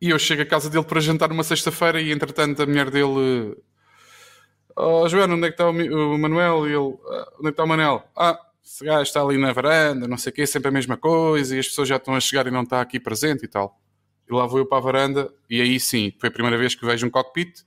e 0.00 0.10
eu 0.10 0.18
chego 0.18 0.42
à 0.42 0.46
casa 0.46 0.70
dele 0.70 0.84
para 0.84 1.00
jantar 1.00 1.28
numa 1.28 1.42
sexta-feira 1.42 2.00
e 2.00 2.12
entretanto 2.12 2.62
a 2.62 2.66
mulher 2.66 2.90
dele 2.90 3.56
Oh 4.78 5.08
Joana, 5.08 5.34
onde 5.34 5.46
é 5.46 5.50
que 5.50 5.54
está 5.54 5.70
o, 5.70 6.14
o 6.14 6.18
Manuel? 6.18 6.68
E 6.68 6.72
ele, 6.72 6.98
ah, 7.08 7.32
onde 7.38 7.40
é 7.40 7.42
que 7.44 7.48
está 7.48 7.64
o 7.64 7.68
Manuel? 7.68 8.06
Ah, 8.14 8.38
esse 8.62 8.84
gajo 8.84 9.02
está 9.02 9.22
ali 9.22 9.38
na 9.38 9.50
varanda, 9.50 10.06
não 10.06 10.18
sei 10.18 10.30
o 10.30 10.34
quê, 10.34 10.46
sempre 10.46 10.68
a 10.68 10.70
mesma 10.70 10.98
coisa, 10.98 11.56
e 11.56 11.58
as 11.58 11.66
pessoas 11.66 11.88
já 11.88 11.96
estão 11.96 12.14
a 12.14 12.20
chegar 12.20 12.46
e 12.46 12.50
não 12.50 12.62
está 12.62 12.82
aqui 12.82 13.00
presente 13.00 13.46
e 13.46 13.48
tal. 13.48 13.80
E 14.30 14.34
lá 14.34 14.46
vou 14.46 14.58
eu 14.58 14.66
para 14.66 14.76
a 14.76 14.80
varanda, 14.82 15.32
e 15.48 15.62
aí 15.62 15.80
sim, 15.80 16.12
foi 16.18 16.28
a 16.28 16.32
primeira 16.32 16.58
vez 16.58 16.74
que 16.74 16.84
vejo 16.84 17.06
um 17.06 17.10
cockpit, 17.10 17.62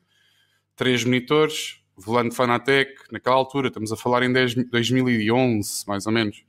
três 0.75 1.03
monitores, 1.03 1.78
volante 2.00 2.36
Fanatec, 2.36 2.94
naquela 3.12 3.36
altura, 3.36 3.68
estamos 3.68 3.91
a 3.91 3.98
falar 3.98 4.24
em 4.24 4.32
10, 4.32 4.56
2011, 4.70 5.84
mais 5.88 6.06
ou 6.06 6.12
menos 6.12 6.44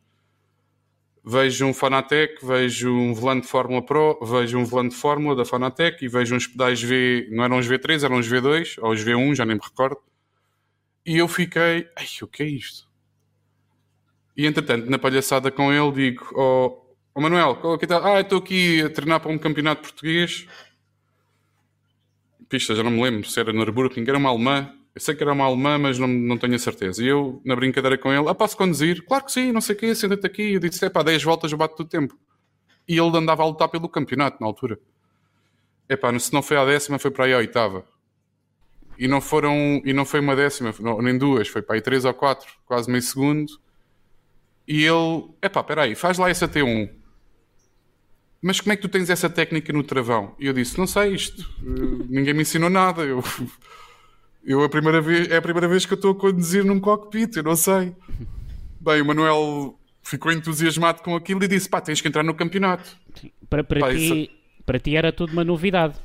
vejo 1.24 1.66
um 1.66 1.74
Fanatec, 1.74 2.44
vejo 2.44 2.90
um 2.90 3.14
volante 3.14 3.46
Fórmula 3.46 3.84
Pro, 3.84 4.18
vejo 4.22 4.58
um 4.58 4.64
volante 4.64 4.94
Fórmula 4.94 5.36
da 5.36 5.44
Fanatec 5.44 6.04
e 6.04 6.08
vejo 6.08 6.34
uns 6.34 6.46
pedais 6.46 6.82
V, 6.82 7.28
não 7.30 7.44
eram 7.44 7.58
os 7.58 7.68
V3, 7.68 8.04
eram 8.04 8.18
os 8.18 8.28
V2 8.28 8.78
ou 8.80 8.92
os 8.92 9.04
V1, 9.04 9.34
já 9.34 9.44
nem 9.44 9.56
me 9.56 9.62
recordo. 9.62 9.98
E 11.04 11.18
eu 11.18 11.28
fiquei, 11.28 11.88
ai, 11.96 12.06
o 12.22 12.26
que 12.26 12.42
é 12.42 12.46
isto? 12.46 12.88
E 14.36 14.46
entretanto, 14.46 14.88
na 14.88 14.98
palhaçada 14.98 15.50
com 15.50 15.72
ele, 15.72 15.92
digo: 15.92 16.30
Oh, 16.34 16.94
oh 17.14 17.20
Manuel, 17.20 17.56
qual 17.56 17.74
é 17.74 17.78
que 17.78 17.86
tá? 17.86 18.00
Ah, 18.02 18.20
estou 18.20 18.38
aqui 18.38 18.80
a 18.82 18.88
treinar 18.88 19.20
para 19.20 19.30
um 19.30 19.38
campeonato 19.38 19.82
português. 19.82 20.46
Pista, 22.48 22.74
já 22.74 22.82
não 22.82 22.90
me 22.90 23.02
lembro 23.02 23.28
se 23.28 23.38
era 23.38 23.52
Nürburgring, 23.52 24.04
era 24.08 24.18
uma 24.18 24.30
alemã. 24.30 24.74
Eu 24.94 25.00
sei 25.00 25.14
que 25.14 25.22
era 25.22 25.32
uma 25.32 25.44
alemã, 25.44 25.78
mas 25.78 25.98
não, 25.98 26.08
não 26.08 26.36
tenho 26.36 26.54
a 26.54 26.58
certeza. 26.58 27.02
E 27.02 27.06
eu, 27.06 27.40
na 27.44 27.54
brincadeira 27.54 27.96
com 27.96 28.12
ele, 28.12 28.28
ah, 28.28 28.34
posso 28.34 28.56
conduzir? 28.56 29.04
Claro 29.06 29.24
que 29.24 29.32
sim, 29.32 29.52
não 29.52 29.60
sei 29.60 29.76
o 29.76 29.78
quê, 29.78 29.94
senta-te 29.94 30.26
aqui. 30.26 30.54
Eu 30.54 30.60
disse: 30.60 30.84
é 30.84 30.90
pá, 30.90 31.02
10 31.02 31.22
voltas 31.22 31.52
bato 31.52 31.76
do 31.76 31.88
tempo. 31.88 32.18
E 32.88 32.98
ele 32.98 33.16
andava 33.16 33.42
a 33.42 33.46
lutar 33.46 33.68
pelo 33.68 33.88
campeonato 33.88 34.38
na 34.40 34.46
altura. 34.46 34.78
É 35.88 35.96
pá, 35.96 36.16
se 36.18 36.32
não 36.32 36.42
foi 36.42 36.56
a 36.56 36.64
décima, 36.64 36.98
foi 36.98 37.10
para 37.10 37.26
aí 37.26 37.34
a 37.34 37.38
oitava. 37.38 37.84
E 38.98 39.08
não 39.08 39.20
foram, 39.20 39.80
e 39.84 39.92
não 39.92 40.04
foi 40.04 40.20
uma 40.20 40.36
décima, 40.36 40.74
nem 41.00 41.16
duas, 41.16 41.48
foi 41.48 41.62
para 41.62 41.76
aí 41.76 41.80
três 41.80 42.04
ou 42.04 42.12
quatro, 42.12 42.52
quase 42.66 42.90
meio 42.90 43.02
segundo. 43.02 43.50
E 44.68 44.84
ele, 44.84 45.30
é 45.40 45.48
pá, 45.48 45.64
aí, 45.78 45.94
faz 45.94 46.18
lá 46.18 46.28
essa 46.28 46.46
T1. 46.46 46.90
Mas 48.42 48.60
como 48.60 48.72
é 48.72 48.76
que 48.76 48.82
tu 48.82 48.88
tens 48.88 49.10
essa 49.10 49.28
técnica 49.28 49.72
no 49.72 49.82
travão? 49.82 50.34
E 50.38 50.46
eu 50.46 50.52
disse, 50.52 50.78
não 50.78 50.86
sei 50.86 51.14
isto, 51.14 51.42
uh, 51.62 52.06
ninguém 52.08 52.34
me 52.34 52.42
ensinou 52.42 52.70
nada. 52.70 53.02
Eu, 53.02 53.22
eu 54.44 54.62
a 54.62 54.68
primeira 54.68 55.00
vez, 55.00 55.30
é 55.30 55.36
a 55.36 55.42
primeira 55.42 55.68
vez 55.68 55.86
que 55.86 55.92
eu 55.92 55.96
estou 55.96 56.12
a 56.12 56.14
conduzir 56.14 56.64
num 56.64 56.80
cockpit, 56.80 57.36
eu 57.36 57.42
não 57.42 57.56
sei. 57.56 57.94
Bem, 58.80 59.02
o 59.02 59.04
Manuel 59.04 59.78
ficou 60.02 60.32
entusiasmado 60.32 61.02
com 61.02 61.14
aquilo 61.14 61.44
e 61.44 61.48
disse, 61.48 61.68
pá, 61.68 61.80
tens 61.80 62.00
que 62.00 62.08
entrar 62.08 62.22
no 62.22 62.34
campeonato. 62.34 62.96
Sim. 63.14 63.30
Para, 63.48 63.62
para, 63.62 63.80
pá, 63.80 63.90
ti, 63.90 64.24
isso... 64.24 64.30
para 64.64 64.78
ti 64.78 64.96
era 64.96 65.12
tudo 65.12 65.32
uma 65.32 65.44
novidade 65.44 65.96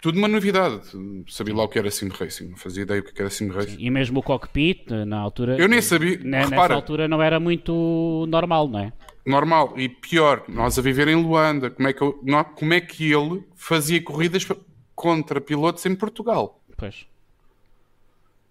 tudo 0.00 0.18
uma 0.18 0.28
novidade. 0.28 0.80
Sabia 1.28 1.54
lá 1.54 1.64
o 1.64 1.68
que 1.68 1.78
era 1.78 1.90
sim 1.90 2.08
racing, 2.08 2.48
não 2.48 2.56
fazia 2.56 2.82
ideia 2.82 3.00
o 3.00 3.04
que 3.04 3.20
era 3.20 3.30
sim 3.30 3.48
racing. 3.50 3.76
E 3.78 3.90
mesmo 3.90 4.20
o 4.20 4.22
cockpit, 4.22 4.88
na 5.06 5.18
altura. 5.18 5.56
Eu 5.58 5.68
nem 5.68 5.82
sabia. 5.82 6.18
Na, 6.24 6.44
repara, 6.44 6.62
nessa 6.62 6.74
altura 6.74 7.08
não 7.08 7.22
era 7.22 7.38
muito 7.38 8.24
normal, 8.28 8.68
não 8.68 8.80
é? 8.80 8.92
Normal. 9.26 9.74
E 9.78 9.88
pior, 9.88 10.44
nós 10.48 10.78
a 10.78 10.82
viver 10.82 11.08
em 11.08 11.16
Luanda, 11.16 11.70
como 11.70 11.88
é 11.88 11.92
que, 11.92 12.02
eu, 12.02 12.18
como 12.54 12.72
é 12.74 12.80
que 12.80 13.12
ele 13.12 13.44
fazia 13.54 14.02
corridas 14.02 14.46
contra 14.94 15.40
pilotos 15.40 15.84
em 15.84 15.94
Portugal? 15.94 16.62
Pois. 16.76 17.06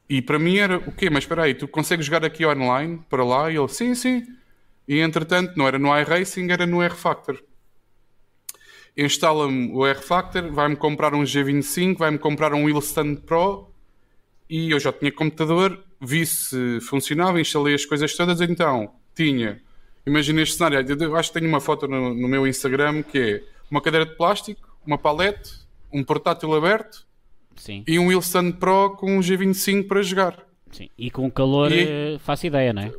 E 0.09 0.21
para 0.21 0.39
mim 0.39 0.57
era 0.57 0.77
o 0.77 0.91
quê? 0.91 1.09
Mas 1.09 1.23
espera 1.23 1.43
aí, 1.43 1.53
tu 1.53 1.67
consegues 1.67 2.05
jogar 2.05 2.25
aqui 2.25 2.45
online 2.45 3.01
para 3.09 3.23
lá? 3.23 3.51
E 3.51 3.57
ele, 3.57 3.67
sim, 3.67 3.93
sim. 3.93 4.23
E 4.87 4.99
entretanto, 4.99 5.53
não 5.55 5.67
era 5.67 5.77
no 5.77 5.95
iRacing, 5.95 6.49
era 6.51 6.65
no 6.65 6.81
R-Factor 6.81 7.39
instala-me 9.05 9.71
o 9.71 9.85
R-Factor, 9.85 10.51
vai-me 10.51 10.75
comprar 10.75 11.13
um 11.13 11.23
G25, 11.23 11.97
vai-me 11.97 12.17
comprar 12.17 12.53
um 12.53 12.65
Wheelstand 12.65 13.15
Pro 13.25 13.69
e 14.49 14.71
eu 14.71 14.79
já 14.79 14.91
tinha 14.91 15.11
computador, 15.11 15.83
vi 16.01 16.25
se 16.25 16.79
funcionava, 16.81 17.39
instalei 17.39 17.75
as 17.75 17.85
coisas 17.85 18.15
todas, 18.15 18.41
então 18.41 18.93
tinha, 19.15 19.61
imagina 20.05 20.41
este 20.41 20.57
cenário, 20.57 20.85
eu 21.01 21.15
acho 21.15 21.31
que 21.31 21.39
tenho 21.39 21.49
uma 21.49 21.61
foto 21.61 21.87
no, 21.87 22.13
no 22.13 22.27
meu 22.27 22.45
Instagram 22.47 23.03
que 23.03 23.19
é 23.19 23.43
uma 23.69 23.81
cadeira 23.81 24.05
de 24.05 24.15
plástico, 24.15 24.77
uma 24.85 24.97
palete, 24.97 25.51
um 25.93 26.03
portátil 26.03 26.53
aberto 26.53 27.07
Sim. 27.59 27.83
e 27.85 27.99
um 27.99 28.07
Wheelstand 28.07 28.53
Pro 28.53 28.91
com 28.91 29.17
um 29.17 29.19
G25 29.19 29.85
para 29.85 30.01
jogar. 30.01 30.37
Sim. 30.71 30.89
E 30.97 31.11
com 31.11 31.29
calor, 31.29 31.71
e... 31.71 32.15
Eh, 32.15 32.19
faço 32.19 32.47
ideia, 32.47 32.71
não 32.71 32.83
é? 32.83 32.91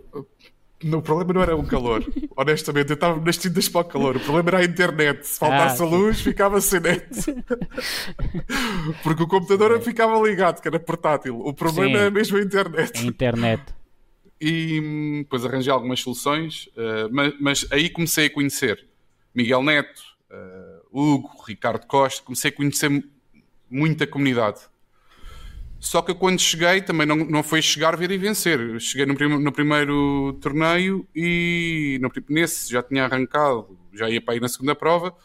o 0.82 1.02
problema 1.02 1.32
não 1.34 1.42
era 1.42 1.56
o 1.56 1.66
calor. 1.66 2.04
Honestamente, 2.36 2.90
eu 2.90 2.94
estava 2.94 3.20
nas 3.20 3.36
tintas 3.36 3.68
para 3.68 3.80
o 3.80 3.84
calor. 3.84 4.16
O 4.16 4.20
problema 4.20 4.50
era 4.50 4.58
a 4.58 4.64
internet. 4.64 5.26
Se 5.26 5.38
faltasse 5.38 5.82
ah, 5.82 5.86
a 5.86 5.88
luz, 5.88 6.20
ficava 6.20 6.60
sem 6.60 6.80
net. 6.80 7.08
Porque 9.02 9.22
o 9.22 9.26
computador 9.26 9.80
ficava 9.80 10.18
ligado, 10.26 10.60
que 10.60 10.68
era 10.68 10.78
portátil. 10.78 11.38
O 11.40 11.52
problema 11.54 11.98
sim. 11.98 12.04
é 12.04 12.10
mesmo 12.10 12.36
a 12.38 12.40
internet. 12.42 12.98
A 12.98 13.02
internet. 13.02 13.62
E 14.40 14.80
hum, 14.80 15.18
depois 15.22 15.44
arranjei 15.44 15.72
algumas 15.72 16.00
soluções, 16.00 16.66
uh, 16.68 17.08
mas, 17.10 17.34
mas, 17.38 17.66
aí 17.70 17.90
comecei 17.90 18.26
a 18.26 18.30
conhecer 18.30 18.86
Miguel 19.34 19.62
Neto, 19.62 20.02
uh, 20.30 20.80
Hugo, 20.90 21.30
Ricardo 21.46 21.86
Costa. 21.86 22.22
Comecei 22.22 22.50
a 22.50 22.54
conhecer 22.54 23.04
muita 23.70 24.06
comunidade. 24.06 24.60
Só 25.78 26.02
que 26.02 26.12
quando 26.12 26.38
cheguei 26.40 26.82
também 26.82 27.06
não, 27.06 27.16
não 27.16 27.42
foi 27.42 27.62
chegar, 27.62 27.96
ver 27.96 28.10
e 28.10 28.18
vencer. 28.18 28.78
Cheguei 28.80 29.06
no, 29.06 29.14
prim 29.14 29.28
no 29.28 29.52
primeiro 29.52 30.38
torneio 30.40 31.08
e 31.14 31.98
no, 32.02 32.10
nesse 32.28 32.70
já 32.70 32.82
tinha 32.82 33.04
arrancado, 33.04 33.78
já 33.92 34.10
ia 34.10 34.20
para 34.20 34.36
ir 34.36 34.40
na 34.40 34.48
segunda 34.48 34.74
prova 34.74 35.16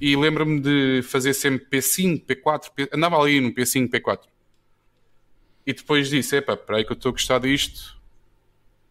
e 0.00 0.16
lembro-me 0.16 0.58
de 0.58 1.02
fazer 1.04 1.32
sempre 1.32 1.78
P5, 1.78 2.26
P4, 2.26 2.70
P... 2.74 2.88
andava 2.92 3.16
ali 3.16 3.40
no 3.40 3.52
P5, 3.52 3.88
P4. 3.88 4.18
E 5.64 5.72
depois 5.72 6.08
disse: 6.08 6.36
epá, 6.36 6.56
para 6.56 6.78
aí 6.78 6.84
que 6.84 6.90
eu 6.90 6.96
estou 6.96 7.10
a 7.10 7.12
gostar 7.12 7.38
disto, 7.38 7.96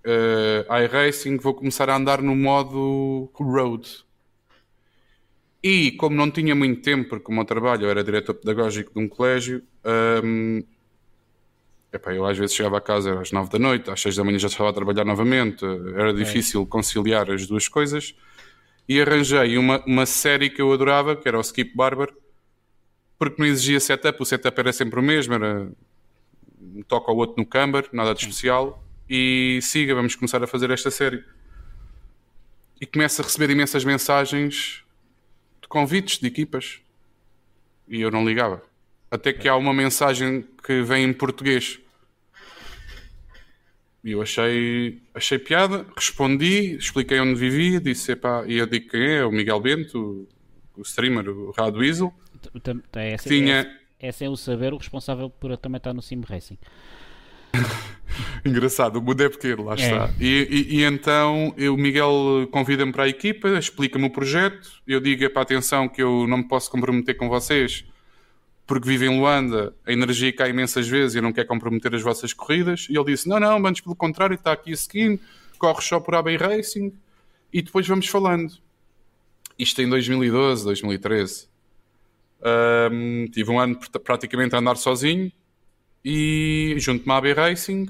uh, 0.06 0.74
iRacing, 0.84 1.36
vou 1.36 1.54
começar 1.54 1.90
a 1.90 1.98
andar 1.98 2.22
no 2.22 2.34
modo 2.34 3.30
road. 3.38 4.06
E 5.64 5.92
como 5.92 6.16
não 6.16 6.32
tinha 6.32 6.56
muito 6.56 6.82
tempo, 6.82 7.10
porque 7.10 7.32
o 7.32 7.36
meu 7.36 7.46
trabalho 7.46 7.88
era 7.88 8.04
diretor 8.04 8.34
pedagógico 8.34 8.92
de 8.94 9.00
um 9.00 9.08
colégio, 9.08 9.62
um, 10.24 10.58
ehm, 10.58 10.64
Epá, 11.94 12.14
eu 12.14 12.26
às 12.26 12.38
vezes 12.38 12.56
chegava 12.56 12.78
a 12.78 12.82
casa 12.82 13.20
às 13.20 13.34
9 13.34 13.50
da 13.50 13.60
noite, 13.60 13.92
às 13.92 14.00
6 14.00 14.16
da 14.16 14.24
manhã 14.24 14.40
já 14.40 14.48
estava 14.48 14.70
a 14.70 14.74
trabalhar 14.74 15.04
novamente, 15.04 15.66
era 15.94 16.14
difícil 16.14 16.64
é. 16.64 16.66
conciliar 16.66 17.30
as 17.30 17.46
duas 17.46 17.68
coisas. 17.68 18.16
E 18.88 19.02
arranjei 19.02 19.58
uma, 19.58 19.84
uma 19.86 20.06
série 20.06 20.50
que 20.50 20.62
eu 20.62 20.72
adorava, 20.72 21.18
que 21.18 21.28
era 21.28 21.38
o 21.38 21.42
Skip 21.42 21.76
Barber, 21.76 22.14
porque 23.20 23.42
não 23.42 23.48
exigia 23.48 23.80
setup, 23.80 24.22
o 24.22 24.26
setup 24.26 24.58
era 24.58 24.72
sempre 24.72 25.00
o 25.00 25.04
mesmo, 25.04 25.34
era 25.34 25.70
um 26.62 26.82
toque 26.84 27.10
ao 27.10 27.18
outro 27.18 27.36
no 27.38 27.46
camber, 27.46 27.90
nada 27.92 28.14
de 28.14 28.22
especial. 28.22 28.82
E 29.10 29.60
siga, 29.62 29.94
vamos 29.94 30.16
começar 30.16 30.42
a 30.42 30.48
fazer 30.48 30.72
esta 30.72 30.90
série. 30.90 31.22
E 32.80 32.86
começo 32.86 33.22
a 33.22 33.26
receber 33.26 33.50
imensas 33.50 33.84
mensagens 33.84 34.84
convites 35.72 36.20
de 36.20 36.28
equipas. 36.28 36.82
E 37.88 38.02
eu 38.02 38.12
não 38.12 38.26
ligava. 38.26 38.62
Até 39.10 39.34
que 39.34 39.48
há 39.48 39.56
uma 39.56 39.74
mensagem 39.74 40.46
que 40.64 40.84
vem 40.84 41.06
em 41.06 41.14
português. 41.14 41.80
E 44.04 44.12
eu 44.12 44.22
achei, 44.22 45.02
achei 45.14 45.38
piada, 45.38 45.86
respondi, 45.96 46.76
expliquei 46.76 47.20
onde 47.20 47.36
vivia, 47.36 47.80
disse, 47.80 48.14
epá, 48.14 48.44
e 48.48 48.58
eu 48.58 48.66
digo 48.66 48.90
quem 48.90 49.02
é, 49.02 49.26
o 49.26 49.32
Miguel 49.32 49.60
Bento, 49.60 50.28
o, 50.76 50.80
o 50.80 50.82
streamer, 50.82 51.30
o 51.30 51.52
Rado 51.52 51.80
Weasel. 51.80 52.14
É, 52.96 53.18
tinha... 53.18 53.68
é, 54.00 54.08
é 54.08 54.12
sem 54.12 54.28
o 54.28 54.36
saber 54.36 54.74
o 54.74 54.78
responsável 54.78 55.30
por 55.30 55.56
também 55.58 55.78
estar 55.78 55.94
no 55.94 56.02
Sim 56.02 56.22
Racing. 56.22 56.58
Engraçado, 58.46 58.98
o 58.98 59.02
mundo 59.02 59.22
é 59.22 59.30
pequeno, 59.30 59.66
lá 59.66 59.74
é. 59.74 59.76
está. 59.76 60.10
E, 60.20 60.48
e, 60.50 60.80
e, 60.80 60.84
então 60.84 61.54
o 61.58 61.78
Miguel 61.78 62.48
convida-me 62.52 62.92
para 62.92 63.04
a 63.04 63.08
equipa, 63.08 63.50
explica-me 63.58 64.06
o 64.06 64.10
projeto, 64.10 64.82
eu 64.88 65.00
digo, 65.00 65.30
para 65.30 65.44
atenção 65.44 65.88
que 65.88 66.02
eu 66.02 66.28
não 66.28 66.38
me 66.38 66.48
posso 66.48 66.70
comprometer 66.70 67.16
com 67.16 67.30
vocês, 67.30 67.86
porque 68.66 68.88
vive 68.88 69.06
em 69.06 69.20
Luanda, 69.20 69.76
a 69.86 69.92
energia 69.92 70.32
cai 70.34 70.50
imensas 70.50 70.88
vezes 70.88 71.16
e 71.16 71.22
não 71.22 71.34
quer 71.34 71.46
comprometer 71.46 71.94
as 71.94 72.02
vossas 72.02 72.32
corridas. 72.34 72.88
E 72.90 72.96
ele 72.96 73.06
disse: 73.06 73.28
Não, 73.28 73.40
não, 73.40 73.66
antes 73.66 73.82
pelo 73.82 73.96
contrário, 73.96 74.36
está 74.36 74.54
aqui 74.54 74.72
a 74.72 74.74
skin, 74.74 75.20
corre 75.58 75.82
só 75.82 76.00
por 76.00 76.16
AB 76.16 76.38
Racing 76.38 76.94
e 77.52 77.62
depois 77.62 77.86
vamos 77.88 78.08
falando. 78.08 78.54
Isto 79.60 79.82
em 79.82 79.90
2012, 79.90 80.64
2013. 80.64 81.50
Um, 82.92 83.28
tive 83.32 83.52
um 83.52 83.60
ano 83.60 83.78
praticamente 84.04 84.56
a 84.56 84.60
andar 84.60 84.76
sozinho 84.78 85.32
e 86.04 86.76
junto-me 86.78 87.12
à 87.12 87.18
AB 87.18 87.34
Racing. 87.34 87.88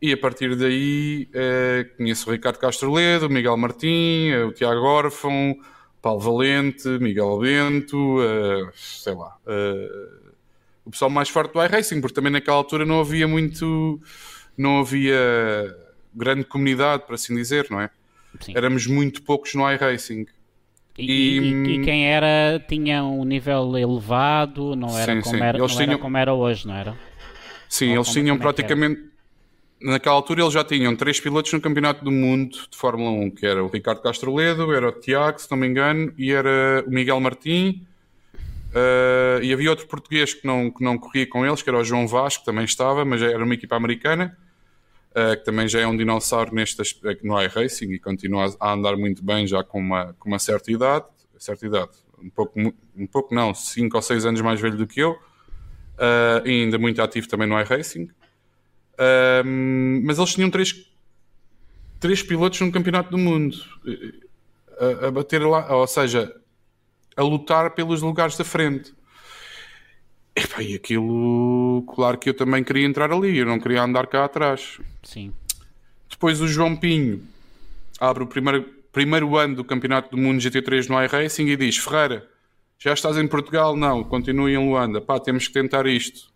E 0.00 0.12
a 0.12 0.16
partir 0.16 0.54
daí 0.54 1.28
uh, 1.34 1.96
conheço 1.96 2.28
o 2.28 2.32
Ricardo 2.32 2.58
Castro 2.58 2.92
Ledo, 2.92 3.26
o 3.26 3.30
Miguel 3.30 3.56
Martim, 3.56 4.32
o 4.46 4.52
Tiago 4.52 4.80
Orfão 4.80 5.56
Paulo 6.00 6.20
Valente, 6.20 6.88
Miguel 7.00 7.38
Bento, 7.40 8.18
uh, 8.18 8.70
sei 8.74 9.14
lá. 9.14 9.36
O 10.84 10.90
pessoal 10.90 11.10
mais 11.10 11.28
forte 11.28 11.52
do 11.52 11.62
iRacing, 11.62 12.00
porque 12.00 12.14
também 12.14 12.32
naquela 12.32 12.56
altura 12.56 12.86
não 12.86 13.00
havia 13.00 13.26
muito. 13.26 14.00
não 14.56 14.80
havia 14.80 15.18
grande 16.14 16.44
comunidade, 16.44 17.04
por 17.04 17.14
assim 17.14 17.34
dizer, 17.34 17.66
não 17.70 17.80
é? 17.80 17.90
Sim. 18.40 18.52
Éramos 18.56 18.86
muito 18.86 19.22
poucos 19.22 19.54
no 19.54 19.70
iRacing. 19.70 20.26
E, 20.98 21.38
e, 21.38 21.74
e, 21.74 21.84
quem 21.84 22.08
era 22.08 22.58
tinha 22.68 23.04
um 23.04 23.24
nível 23.24 23.76
elevado, 23.78 24.74
não 24.74 24.98
era, 24.98 25.14
sim, 25.14 25.20
como, 25.20 25.36
sim. 25.36 25.42
Era, 25.42 25.58
não 25.58 25.66
tinham... 25.68 25.82
era 25.82 25.98
como 25.98 26.16
era 26.16 26.34
hoje, 26.34 26.66
não 26.66 26.74
era? 26.74 26.94
Sim, 27.68 27.90
Ou 27.90 27.96
eles 27.96 28.08
tinham 28.08 28.36
é 28.36 28.38
praticamente 28.38 29.08
naquela 29.80 30.16
altura 30.16 30.42
eles 30.42 30.52
já 30.52 30.64
tinham 30.64 30.94
três 30.96 31.20
pilotos 31.20 31.52
no 31.52 31.60
Campeonato 31.60 32.04
do 32.04 32.10
Mundo 32.10 32.56
de 32.70 32.76
Fórmula 32.76 33.10
1, 33.10 33.30
que 33.30 33.46
era 33.46 33.62
o 33.62 33.68
Ricardo 33.68 34.02
Castro 34.02 34.34
Ledo, 34.34 34.72
era 34.72 34.88
o 34.88 34.92
Tiago, 34.92 35.40
se 35.40 35.50
não 35.50 35.58
me 35.58 35.66
engano, 35.66 36.12
e 36.18 36.32
era 36.32 36.84
o 36.86 36.90
Miguel 36.90 37.20
Martim. 37.20 37.84
Uh, 38.68 39.42
e 39.42 39.52
havia 39.52 39.70
outro 39.70 39.86
português 39.86 40.34
que 40.34 40.46
não, 40.46 40.70
que 40.70 40.84
não 40.84 40.98
corria 40.98 41.26
com 41.26 41.46
eles, 41.46 41.62
que 41.62 41.70
era 41.70 41.78
o 41.78 41.84
João 41.84 42.06
Vasco, 42.06 42.40
que 42.40 42.46
também 42.46 42.64
estava, 42.64 43.04
mas 43.04 43.22
era 43.22 43.42
uma 43.42 43.54
equipa 43.54 43.76
americana, 43.76 44.36
uh, 45.10 45.36
que 45.36 45.44
também 45.44 45.68
já 45.68 45.80
é 45.80 45.86
um 45.86 45.96
dinossauro 45.96 46.54
neste 46.54 46.80
aspecto, 46.80 47.26
no 47.26 47.40
iRacing 47.40 47.92
e 47.92 47.98
continua 47.98 48.54
a 48.60 48.72
andar 48.72 48.96
muito 48.96 49.24
bem 49.24 49.46
já 49.46 49.62
com 49.62 49.78
uma, 49.78 50.14
com 50.18 50.28
uma 50.28 50.38
certa 50.38 50.70
idade, 50.70 51.06
certa 51.38 51.66
idade, 51.66 51.90
um 52.20 52.30
pouco, 52.30 52.58
um 52.96 53.06
pouco 53.06 53.34
não, 53.34 53.54
5 53.54 53.96
ou 53.96 54.02
6 54.02 54.26
anos 54.26 54.40
mais 54.40 54.60
velho 54.60 54.76
do 54.76 54.86
que 54.86 55.00
eu, 55.00 55.12
uh, 55.12 56.46
e 56.46 56.62
ainda 56.62 56.78
muito 56.78 57.00
ativo 57.00 57.28
também 57.28 57.46
no 57.46 57.58
iRacing. 57.60 58.08
Um, 59.44 60.02
mas 60.04 60.18
eles 60.18 60.34
tinham 60.34 60.50
três. 60.50 60.90
três 62.00 62.22
pilotos 62.22 62.60
no 62.60 62.72
campeonato 62.72 63.10
do 63.10 63.18
mundo 63.18 63.56
a, 64.78 65.06
a 65.06 65.10
bater 65.10 65.40
lá, 65.42 65.72
ou 65.76 65.86
seja, 65.86 66.34
a 67.16 67.22
lutar 67.22 67.74
pelos 67.74 68.02
lugares 68.02 68.36
da 68.36 68.44
frente. 68.44 68.94
Epá, 70.38 70.62
e 70.62 70.76
aquilo, 70.76 71.82
claro 71.96 72.16
que 72.16 72.28
eu 72.28 72.34
também 72.34 72.62
queria 72.62 72.86
entrar 72.86 73.10
ali, 73.10 73.38
eu 73.38 73.46
não 73.46 73.58
queria 73.58 73.82
andar 73.82 74.06
cá 74.06 74.24
atrás. 74.24 74.78
Sim. 75.02 75.32
Depois 76.08 76.40
o 76.40 76.46
João 76.46 76.76
Pinho 76.76 77.24
abre 77.98 78.22
o 78.22 78.26
primeiro, 78.26 78.64
primeiro 78.92 79.36
ano 79.36 79.56
do 79.56 79.64
Campeonato 79.64 80.12
do 80.12 80.16
Mundo 80.16 80.40
GT3 80.40 80.88
no 80.88 81.02
iRacing 81.02 81.48
e 81.48 81.56
diz: 81.56 81.76
Ferreira, 81.78 82.28
já 82.78 82.92
estás 82.92 83.18
em 83.18 83.26
Portugal? 83.26 83.76
Não, 83.76 84.04
continue 84.04 84.52
em 84.52 84.58
Luanda. 84.58 85.00
Pá, 85.00 85.18
temos 85.18 85.48
que 85.48 85.54
tentar 85.54 85.86
isto. 85.86 86.30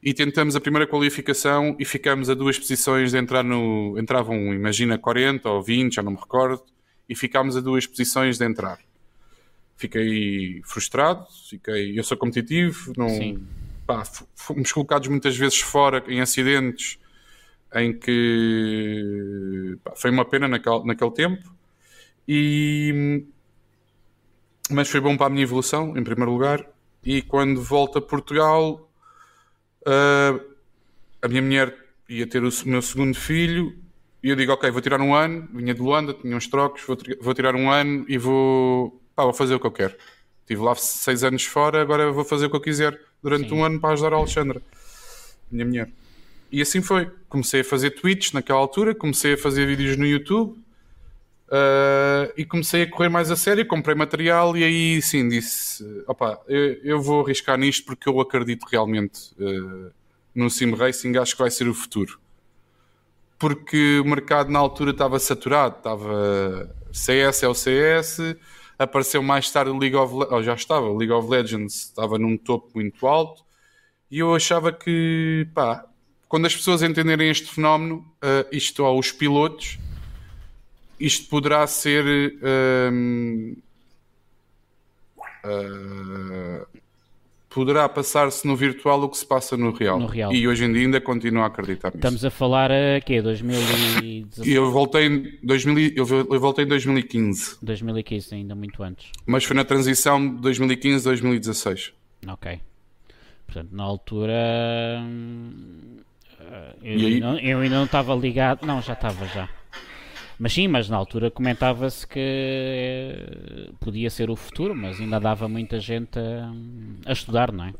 E 0.00 0.14
tentamos 0.14 0.54
a 0.54 0.60
primeira 0.60 0.86
qualificação 0.86 1.74
e 1.80 1.84
ficamos 1.84 2.30
a 2.30 2.34
duas 2.34 2.60
posições 2.60 3.10
de 3.10 3.18
entrar 3.18 3.42
no. 3.42 3.98
Entravam, 3.98 4.54
imagina, 4.54 4.96
40 4.96 5.50
ou 5.50 5.60
20, 5.60 5.96
já 5.96 6.02
não 6.02 6.12
me 6.12 6.18
recordo, 6.18 6.62
e 7.08 7.16
ficámos 7.16 7.56
a 7.56 7.60
duas 7.60 7.88
posições 7.88 8.38
de 8.38 8.44
entrar 8.44 8.78
fiquei 9.80 10.60
frustrado, 10.64 11.26
fiquei, 11.48 11.98
eu 11.98 12.04
sou 12.04 12.16
competitivo, 12.16 12.92
não, 12.96 13.40
pá, 13.86 14.04
fomos 14.36 14.70
colocados 14.70 15.08
muitas 15.08 15.36
vezes 15.36 15.60
fora 15.60 16.04
em 16.06 16.20
acidentes 16.20 16.98
em 17.74 17.96
que 17.96 19.78
pá, 19.82 19.92
foi 19.96 20.10
uma 20.10 20.24
pena 20.24 20.46
naquele, 20.46 20.84
naquele 20.84 21.10
tempo. 21.12 21.50
E 22.28 23.24
mas 24.70 24.88
foi 24.88 25.00
bom 25.00 25.16
para 25.16 25.26
a 25.26 25.30
minha 25.30 25.42
evolução 25.42 25.96
em 25.96 26.04
primeiro 26.04 26.30
lugar. 26.30 26.64
E 27.04 27.22
quando 27.22 27.60
volto 27.62 27.98
a 27.98 28.02
Portugal 28.02 28.88
uh, 29.86 30.40
a 31.22 31.28
minha 31.28 31.42
mulher 31.42 31.74
ia 32.08 32.26
ter 32.26 32.44
o 32.44 32.50
meu 32.66 32.82
segundo 32.82 33.14
filho 33.14 33.74
e 34.22 34.28
eu 34.28 34.36
digo 34.36 34.52
ok, 34.52 34.70
vou 34.70 34.82
tirar 34.82 35.00
um 35.00 35.14
ano 35.14 35.48
vinha 35.54 35.72
de 35.72 35.80
Luanda, 35.80 36.12
tinha 36.12 36.36
uns 36.36 36.46
trocos 36.46 36.82
vou, 36.82 36.98
vou 37.20 37.32
tirar 37.32 37.56
um 37.56 37.70
ano 37.70 38.04
e 38.06 38.18
vou 38.18 38.99
pá, 39.20 39.24
vou 39.24 39.34
fazer 39.34 39.54
o 39.54 39.60
que 39.60 39.66
eu 39.66 39.70
quero. 39.70 39.94
Estive 40.40 40.62
lá 40.62 40.74
seis 40.74 41.22
anos 41.22 41.44
fora, 41.44 41.82
agora 41.82 42.10
vou 42.10 42.24
fazer 42.24 42.46
o 42.46 42.50
que 42.50 42.56
eu 42.56 42.60
quiser 42.60 42.98
durante 43.22 43.50
Sim. 43.50 43.56
um 43.56 43.64
ano 43.64 43.78
para 43.78 43.92
ajudar 43.92 44.14
a 44.14 44.16
Alexandra, 44.16 44.62
minha 45.50 45.64
mulher. 45.64 45.90
E 46.50 46.60
assim 46.60 46.82
foi. 46.82 47.10
Comecei 47.28 47.60
a 47.60 47.64
fazer 47.64 47.90
tweets 47.90 48.32
naquela 48.32 48.58
altura, 48.58 48.94
comecei 48.94 49.34
a 49.34 49.38
fazer 49.38 49.66
vídeos 49.66 49.96
no 49.96 50.04
YouTube 50.04 50.58
uh, 51.48 52.32
e 52.36 52.44
comecei 52.44 52.82
a 52.82 52.90
correr 52.90 53.08
mais 53.08 53.30
a 53.30 53.36
sério. 53.36 53.64
Comprei 53.66 53.94
material 53.94 54.56
e 54.56 54.64
aí 54.64 55.02
sim 55.02 55.28
disse: 55.28 55.84
opa, 56.08 56.40
eu, 56.48 56.72
eu 56.82 57.00
vou 57.00 57.24
arriscar 57.24 57.56
nisto 57.56 57.84
porque 57.84 58.08
eu 58.08 58.18
acredito 58.20 58.66
realmente 58.68 59.32
uh, 59.38 59.92
no 60.34 60.50
sim 60.50 60.74
racing. 60.74 61.16
Acho 61.18 61.36
que 61.36 61.42
vai 61.42 61.50
ser 61.52 61.68
o 61.68 61.74
futuro. 61.74 62.18
Porque 63.38 64.00
o 64.00 64.04
mercado 64.04 64.50
na 64.50 64.58
altura 64.58 64.90
estava 64.90 65.20
saturado, 65.20 65.76
estava 65.76 66.74
CS 66.92 67.42
é 67.44 67.48
o 67.48 67.54
CS, 67.54 68.18
apareceu 68.80 69.22
mais 69.22 69.50
tarde 69.50 69.70
o 69.70 69.76
League 69.76 69.94
of 69.94 70.14
Le 70.14 70.26
oh, 70.30 70.42
já 70.42 70.54
estava, 70.54 70.86
o 70.86 70.96
League 70.96 71.12
of 71.12 71.28
Legends 71.28 71.74
estava 71.74 72.18
num 72.18 72.36
topo 72.38 72.70
muito 72.74 73.06
alto 73.06 73.44
e 74.10 74.20
eu 74.20 74.34
achava 74.34 74.72
que 74.72 75.46
pá, 75.54 75.84
quando 76.26 76.46
as 76.46 76.56
pessoas 76.56 76.82
entenderem 76.82 77.28
este 77.28 77.46
fenómeno, 77.46 77.98
uh, 78.24 78.48
isto 78.50 78.82
aos 78.82 79.12
pilotos, 79.12 79.78
isto 80.98 81.28
poderá 81.28 81.66
ser 81.66 82.32
uh, 82.42 83.56
uh, 85.44 86.79
poderá 87.50 87.88
passar-se 87.88 88.46
no 88.46 88.54
virtual 88.56 89.02
o 89.02 89.08
que 89.08 89.18
se 89.18 89.26
passa 89.26 89.56
no 89.56 89.72
real. 89.72 89.98
no 89.98 90.06
real. 90.06 90.32
E 90.32 90.46
hoje 90.46 90.64
em 90.64 90.72
dia 90.72 90.82
ainda 90.82 91.00
continuo 91.00 91.42
a 91.42 91.46
acreditar 91.46 91.88
nisso. 91.88 91.98
Estamos 91.98 92.24
a 92.24 92.30
falar 92.30 92.70
aqui, 92.96 93.18
uh, 93.18 93.22
2016? 93.24 94.46
Eu 94.46 94.70
voltei 94.70 95.06
em, 95.06 95.38
2000, 95.42 95.92
eu 95.96 96.40
voltei 96.40 96.64
em 96.64 96.68
2015. 96.68 97.58
2015, 97.60 98.34
ainda 98.34 98.54
muito 98.54 98.82
antes. 98.82 99.10
Mas 99.26 99.44
foi 99.44 99.56
na 99.56 99.64
transição 99.64 100.36
de 100.36 100.40
2015-2016. 100.48 101.92
Ok. 102.28 102.60
Portanto, 103.46 103.68
na 103.72 103.82
altura... 103.82 105.02
Eu, 106.82 106.92
aí... 106.92 107.20
não, 107.20 107.38
eu 107.38 107.60
ainda 107.60 107.76
não 107.76 107.84
estava 107.84 108.14
ligado... 108.14 108.64
Não, 108.64 108.80
já 108.80 108.92
estava 108.92 109.26
já. 109.26 109.48
Mas 110.40 110.54
sim, 110.54 110.66
mas 110.66 110.88
na 110.88 110.96
altura 110.96 111.30
comentava-se 111.30 112.06
que 112.06 112.18
eh, 112.18 113.68
podia 113.78 114.08
ser 114.08 114.30
o 114.30 114.36
futuro, 114.36 114.74
mas 114.74 114.98
ainda 114.98 115.20
dava 115.20 115.46
muita 115.46 115.78
gente 115.78 116.18
a, 116.18 116.50
a 117.04 117.12
estudar, 117.12 117.52
não 117.52 117.66
é? 117.66 117.74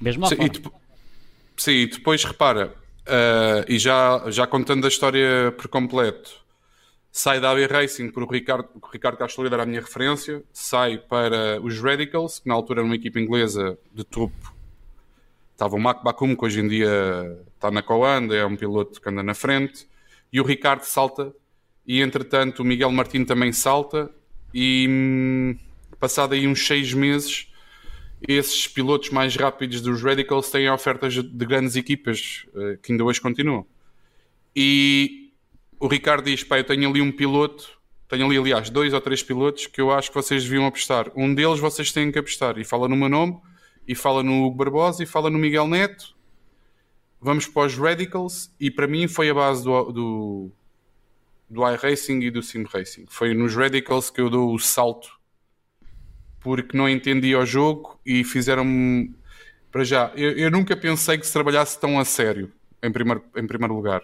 Mesmo 0.00 0.24
sim, 0.28 0.36
e, 0.36 1.60
sim, 1.60 1.72
e 1.72 1.86
depois 1.88 2.22
repara, 2.22 2.68
uh, 2.68 3.64
e 3.68 3.80
já, 3.80 4.30
já 4.30 4.46
contando 4.46 4.84
a 4.84 4.88
história 4.88 5.52
por 5.56 5.66
completo, 5.66 6.30
sai 7.10 7.40
da 7.40 7.50
AB 7.50 7.66
Racing 7.66 8.12
por 8.12 8.22
o 8.22 8.30
Ricardo, 8.30 8.68
o 8.80 8.86
Ricardo 8.86 9.16
Castro 9.16 9.44
era 9.44 9.64
a 9.64 9.66
minha 9.66 9.80
referência, 9.80 10.40
sai 10.52 10.98
para 10.98 11.60
os 11.62 11.80
Radicals, 11.80 12.38
que 12.38 12.48
na 12.48 12.54
altura 12.54 12.78
era 12.78 12.86
uma 12.86 12.94
equipa 12.94 13.18
inglesa 13.18 13.76
de 13.92 14.04
topo. 14.04 14.54
Estava 15.50 15.74
o 15.74 15.80
Mac 15.80 16.04
Bakum, 16.04 16.36
que 16.36 16.44
hoje 16.44 16.60
em 16.60 16.68
dia 16.68 17.44
está 17.56 17.72
na 17.72 17.82
Coanda, 17.82 18.36
é 18.36 18.46
um 18.46 18.54
piloto 18.54 19.00
que 19.00 19.08
anda 19.08 19.22
na 19.24 19.34
frente, 19.34 19.88
e 20.32 20.40
o 20.40 20.44
Ricardo 20.44 20.84
salta 20.84 21.34
e 21.86 22.00
entretanto 22.00 22.60
o 22.60 22.64
Miguel 22.64 22.90
Martins 22.90 23.26
também 23.26 23.52
salta 23.52 24.10
e 24.52 24.86
hum, 24.88 25.56
passado 25.98 26.34
aí 26.34 26.46
uns 26.46 26.66
seis 26.66 26.92
meses 26.92 27.48
esses 28.26 28.66
pilotos 28.66 29.10
mais 29.10 29.36
rápidos 29.36 29.80
dos 29.80 30.02
Radicals 30.02 30.50
têm 30.50 30.70
ofertas 30.70 31.14
de 31.14 31.46
grandes 31.46 31.76
equipas 31.76 32.46
uh, 32.54 32.78
que 32.82 32.92
ainda 32.92 33.04
hoje 33.04 33.20
continuam. 33.20 33.66
E 34.56 35.30
o 35.78 35.86
Ricardo 35.86 36.24
diz, 36.24 36.42
pá, 36.42 36.58
eu 36.58 36.64
tenho 36.64 36.88
ali 36.88 37.02
um 37.02 37.12
piloto 37.12 37.78
tenho 38.08 38.26
ali 38.26 38.36
aliás 38.36 38.70
dois 38.70 38.92
ou 38.92 39.00
três 39.00 39.22
pilotos 39.22 39.66
que 39.66 39.80
eu 39.80 39.90
acho 39.90 40.08
que 40.10 40.14
vocês 40.14 40.44
deviam 40.44 40.66
apostar. 40.66 41.10
Um 41.16 41.34
deles 41.34 41.58
vocês 41.58 41.90
têm 41.90 42.12
que 42.12 42.18
apostar. 42.18 42.58
E 42.58 42.64
fala 42.64 42.88
no 42.88 42.96
meu 42.96 43.08
nome 43.08 43.40
e 43.86 43.94
fala 43.94 44.22
no 44.22 44.44
Hugo 44.44 44.56
Barbosa 44.56 45.02
e 45.02 45.06
fala 45.06 45.30
no 45.30 45.38
Miguel 45.38 45.66
Neto. 45.66 46.14
Vamos 47.20 47.46
para 47.46 47.66
os 47.66 47.76
Radicals 47.76 48.54
e 48.60 48.70
para 48.70 48.86
mim 48.86 49.08
foi 49.08 49.30
a 49.30 49.34
base 49.34 49.64
do, 49.64 49.92
do 49.92 50.52
do 51.48 51.68
iRacing 51.68 52.20
e 52.20 52.30
do 52.30 52.42
Sim 52.42 52.64
Racing. 52.64 53.06
Foi 53.08 53.34
nos 53.34 53.54
Radicals 53.54 54.10
que 54.10 54.20
eu 54.20 54.30
dou 54.30 54.54
o 54.54 54.58
salto 54.58 55.08
porque 56.44 56.76
não 56.76 56.86
entendia 56.86 57.38
o 57.38 57.46
jogo 57.46 57.98
e 58.04 58.22
fizeram-me. 58.22 59.14
Para 59.72 59.82
já, 59.82 60.12
eu, 60.14 60.32
eu, 60.32 60.50
nunca 60.50 60.76
pensei 60.76 61.18
que 61.18 61.26
se 61.26 61.32
trabalhasse 61.32 61.80
tão 61.80 61.98
a 61.98 62.04
sério, 62.04 62.52
em 62.82 62.92
primeiro, 62.92 63.24
em 63.34 63.46
primeiro 63.46 63.74
lugar. 63.74 64.02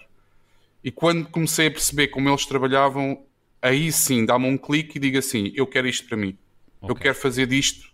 E 0.83 0.91
quando 0.91 1.29
comecei 1.29 1.69
a 1.69 1.71
perceber 1.71 2.09
como 2.09 2.29
eles 2.29 2.47
trabalhavam, 2.47 3.23
aí 3.61 3.93
sim 3.93 4.25
dá-me 4.25 4.47
um 4.47 4.57
clique 4.57 4.97
e 4.97 5.01
digo 5.01 5.19
assim: 5.19 5.53
eu 5.55 5.67
quero 5.67 5.87
isto 5.87 6.09
para 6.09 6.17
mim. 6.17 6.37
Okay. 6.81 6.91
Eu 6.91 6.95
quero 6.97 7.15
fazer 7.15 7.47
disto, 7.47 7.93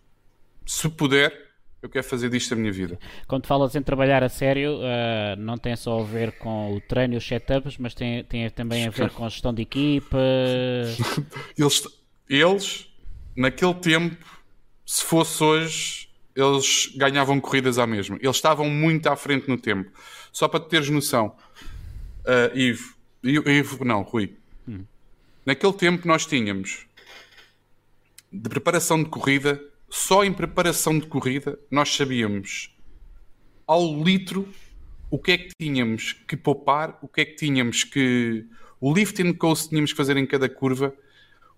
se 0.64 0.88
puder, 0.88 1.45
eu 1.87 1.90
quero 1.90 2.05
fazer 2.05 2.29
disto 2.29 2.53
a 2.53 2.57
minha 2.57 2.72
vida. 2.72 2.99
Quando 3.27 3.46
falas 3.46 3.75
em 3.75 3.83
trabalhar 3.83 4.22
a 4.22 4.29
sério, 4.29 4.77
uh, 4.77 5.37
não 5.38 5.57
tem 5.57 5.75
só 5.77 6.01
a 6.01 6.05
ver 6.05 6.33
com 6.33 6.75
o 6.75 6.81
treino 6.81 7.14
e 7.14 7.16
os 7.16 7.27
setups, 7.27 7.79
mas 7.79 7.94
tem, 7.94 8.25
tem 8.25 8.51
também 8.51 8.87
a 8.87 8.90
ver 8.90 9.11
com 9.11 9.25
a 9.25 9.29
gestão 9.29 9.55
de 9.55 9.62
equipa. 9.62 10.18
eles, 11.57 11.83
eles, 12.29 12.88
naquele 13.37 13.75
tempo, 13.75 14.16
se 14.85 15.05
fosse 15.05 15.42
hoje, 15.42 16.09
eles 16.35 16.92
ganhavam 16.96 17.40
corridas 17.40 17.79
à 17.79 17.87
mesma. 17.87 18.18
Eles 18.20 18.37
estavam 18.37 18.68
muito 18.68 19.07
à 19.09 19.16
frente 19.16 19.49
no 19.49 19.57
tempo. 19.57 19.90
Só 20.33 20.49
para 20.49 20.61
teres 20.61 20.90
noção, 20.90 21.35
uh, 22.25 22.57
Ivo, 22.57 22.94
Ivo, 23.22 23.85
não, 23.85 24.03
Rui. 24.03 24.37
Hum. 24.68 24.85
Naquele 25.44 25.72
tempo 25.72 26.07
nós 26.07 26.27
tínhamos 26.27 26.87
de 28.33 28.49
preparação 28.49 29.03
de 29.03 29.09
corrida 29.09 29.62
só 29.88 30.25
em 30.25 30.33
preparação 30.33 30.99
de 30.99 31.07
corrida 31.07 31.59
nós 31.70 31.94
sabíamos 31.94 32.77
ao 33.66 34.03
litro 34.03 34.49
o 35.11 35.18
que 35.18 35.33
é 35.33 35.38
que 35.38 35.51
tínhamos 35.59 36.12
que 36.12 36.37
poupar, 36.37 36.99
o 37.03 37.09
que 37.09 37.20
é 37.20 37.25
que 37.25 37.37
tínhamos 37.37 37.85
que. 37.85 38.44
o 38.81 38.92
lift 38.92 39.20
and 39.22 39.35
coast 39.35 39.68
tínhamos 39.68 39.92
que 39.92 39.96
fazer 39.96 40.16
em 40.16 40.27
cada 40.27 40.49
curva, 40.49 40.94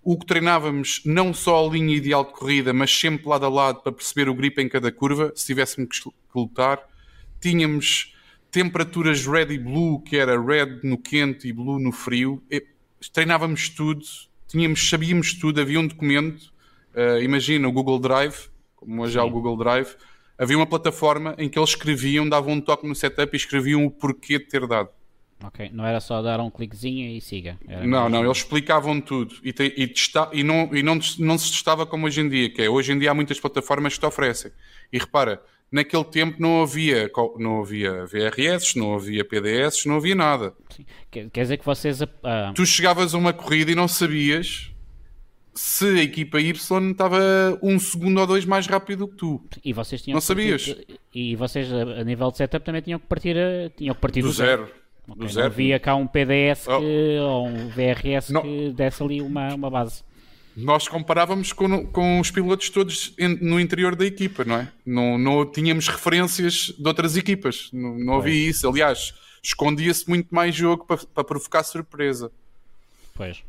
o 0.03 0.19
que 0.19 0.27
treinávamos 0.27 1.03
não 1.05 1.33
só 1.33 1.67
a 1.67 1.71
linha 1.71 1.97
ideal 1.97 2.25
de 2.25 2.33
corrida, 2.33 2.73
mas 2.73 2.91
sempre 2.91 3.29
lado 3.29 3.47
a 3.47 3.49
lado 3.49 3.83
para 3.83 3.93
perceber 3.93 4.29
o 4.29 4.35
grip 4.35 4.59
em 4.61 4.69
cada 4.69 4.93
curva, 4.93 5.33
se 5.35 5.47
tivéssemos 5.47 6.01
que 6.01 6.11
lutar. 6.35 6.79
Tínhamos 7.41 8.15
temperaturas 8.51 9.27
red 9.27 9.53
e 9.53 9.59
blue, 9.59 10.03
que 10.03 10.17
era 10.17 10.41
red 10.41 10.81
no 10.83 10.99
quente 10.99 11.49
e 11.49 11.53
blue 11.53 11.79
no 11.79 11.93
frio. 11.93 12.43
E 12.51 12.65
treinávamos 13.13 13.69
tudo, 13.71 14.05
tínhamos, 14.47 14.89
sabíamos 14.89 15.35
tudo, 15.35 15.61
havia 15.61 15.81
um 15.81 15.87
documento 15.87 16.53
Uh, 16.99 17.23
imagina 17.23 17.69
o 17.69 17.71
Google 17.71 18.01
Drive, 18.01 18.49
como 18.75 19.03
hoje 19.03 19.17
há 19.17 19.23
o 19.23 19.31
Google 19.31 19.57
Drive, 19.57 19.95
havia 20.37 20.57
uma 20.57 20.67
plataforma 20.67 21.33
em 21.39 21.49
que 21.49 21.57
eles 21.57 21.71
escreviam, 21.71 22.29
davam 22.29 22.55
um 22.55 22.61
toque 22.61 22.89
no 22.89 22.95
setup 22.95 23.33
e 23.33 23.37
escreviam 23.37 23.87
o 23.87 23.91
porquê 23.91 24.37
de 24.37 24.47
ter 24.47 24.67
dado. 24.67 24.89
Ok, 25.45 25.71
não 25.73 25.87
era 25.87 26.01
só 26.01 26.21
dar 26.21 26.41
um 26.41 26.51
cliquezinho 26.51 27.17
e 27.17 27.21
siga. 27.21 27.57
Era 27.69 27.87
não, 27.87 28.09
não, 28.09 28.25
eles 28.25 28.39
explicavam 28.39 29.01
tudo 29.01 29.37
e, 29.45 29.53
te, 29.53 29.73
e, 29.77 29.87
testa, 29.87 30.29
e, 30.33 30.43
não, 30.43 30.75
e 30.75 30.83
não, 30.83 30.99
não 31.21 31.39
se 31.39 31.53
testava 31.53 31.87
como 31.87 32.07
hoje 32.07 32.21
em 32.21 32.29
dia, 32.29 32.51
que 32.51 32.63
é 32.63 32.69
hoje 32.69 32.91
em 32.91 32.99
dia 32.99 33.13
há 33.13 33.15
muitas 33.15 33.39
plataformas 33.39 33.95
que 33.95 34.01
te 34.01 34.07
oferecem. 34.07 34.51
E 34.93 34.99
repara, 34.99 35.41
naquele 35.71 36.03
tempo 36.03 36.43
não 36.43 36.63
havia, 36.63 37.09
não 37.39 37.61
havia 37.61 38.05
VRS, 38.07 38.75
não 38.75 38.97
havia 38.97 39.25
PDS, 39.25 39.87
não 39.87 39.99
havia 39.99 40.17
nada. 40.17 40.53
Quer, 41.09 41.31
quer, 41.31 41.43
dizer 41.43 41.59
que 41.59 41.65
vocês. 41.65 42.01
Uh... 42.01 42.09
Tu 42.57 42.67
chegavas 42.67 43.15
a 43.15 43.19
uma 43.19 43.33
corrida 43.33 43.71
e 43.71 43.77
não 43.77 43.87
sabias 43.87 44.73
se 45.59 45.87
a 45.87 46.03
equipa 46.05 46.41
Y 46.41 46.53
estava 46.93 47.19
um 47.61 47.81
segundo 47.81 48.21
ou 48.21 48.27
dois 48.29 48.45
mais 48.45 48.69
rápido 48.69 49.09
que 49.09 49.17
tu. 49.17 49.43
E 49.65 49.73
vocês 49.73 50.01
tinham 50.01 50.15
não 50.15 50.21
sabias. 50.21 50.77
e 51.13 51.35
vocês, 51.35 51.69
a 51.73 52.05
nível 52.05 52.31
de 52.31 52.37
setup, 52.37 52.65
também 52.65 52.81
tinham 52.81 53.01
que 53.01 53.07
partir, 53.07 53.37
tinham 53.77 53.93
que 53.93 54.01
partir 54.01 54.23
do, 54.23 54.29
do 54.29 54.33
zero. 54.33 54.67
zero. 54.67 54.79
Okay, 55.09 55.27
do 55.27 55.33
zero. 55.33 55.47
Havia 55.47 55.81
cá 55.81 55.97
um 55.97 56.07
PDS 56.07 56.65
que, 56.65 57.19
oh. 57.21 57.25
ou 57.25 57.49
um 57.49 57.69
VRS 57.71 58.31
não. 58.31 58.43
que 58.43 58.73
desse 58.73 59.03
ali 59.03 59.21
uma, 59.21 59.53
uma 59.53 59.69
base 59.69 60.05
nós 60.57 60.89
comparávamos 60.89 61.53
com, 61.53 61.87
com 61.87 62.19
os 62.19 62.33
pilotos 62.33 62.69
todos 62.69 63.15
no 63.41 63.61
interior 63.61 63.95
da 63.95 64.05
equipa, 64.05 64.45
não 64.45 64.57
é? 64.57 64.73
Não, 64.85 65.17
não 65.17 65.47
tínhamos 65.47 65.87
referências 65.87 66.75
de 66.77 66.89
outras 66.89 67.17
equipas, 67.17 67.71
não, 67.73 67.97
não 67.97 68.15
havia 68.17 68.51
isso. 68.51 68.69
Aliás, 68.69 69.15
escondia-se 69.41 70.09
muito 70.09 70.35
mais 70.35 70.57
jogo 70.57 70.85
para, 70.85 70.97
para 70.97 71.23
provocar 71.23 71.63
surpresa. 71.63 72.33
Pois. 73.15 73.45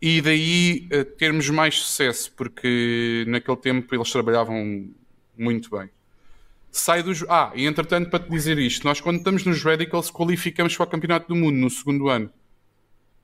E 0.00 0.20
daí 0.20 0.88
uh, 0.92 1.04
termos 1.16 1.50
mais 1.50 1.76
sucesso, 1.78 2.32
porque 2.36 3.24
naquele 3.26 3.56
tempo 3.56 3.94
eles 3.94 4.10
trabalhavam 4.10 4.90
muito 5.36 5.70
bem. 5.70 5.90
Sai 6.70 7.02
dos. 7.02 7.24
Ah, 7.28 7.50
e 7.54 7.66
entretanto, 7.66 8.10
para 8.10 8.22
te 8.22 8.30
dizer 8.30 8.58
isto, 8.58 8.84
nós 8.84 9.00
quando 9.00 9.18
estamos 9.18 9.44
nos 9.44 9.62
Radicals 9.62 10.10
qualificamos 10.10 10.76
para 10.76 10.84
o 10.84 10.88
Campeonato 10.88 11.28
do 11.28 11.34
Mundo 11.34 11.56
no 11.56 11.70
segundo 11.70 12.08
ano 12.08 12.30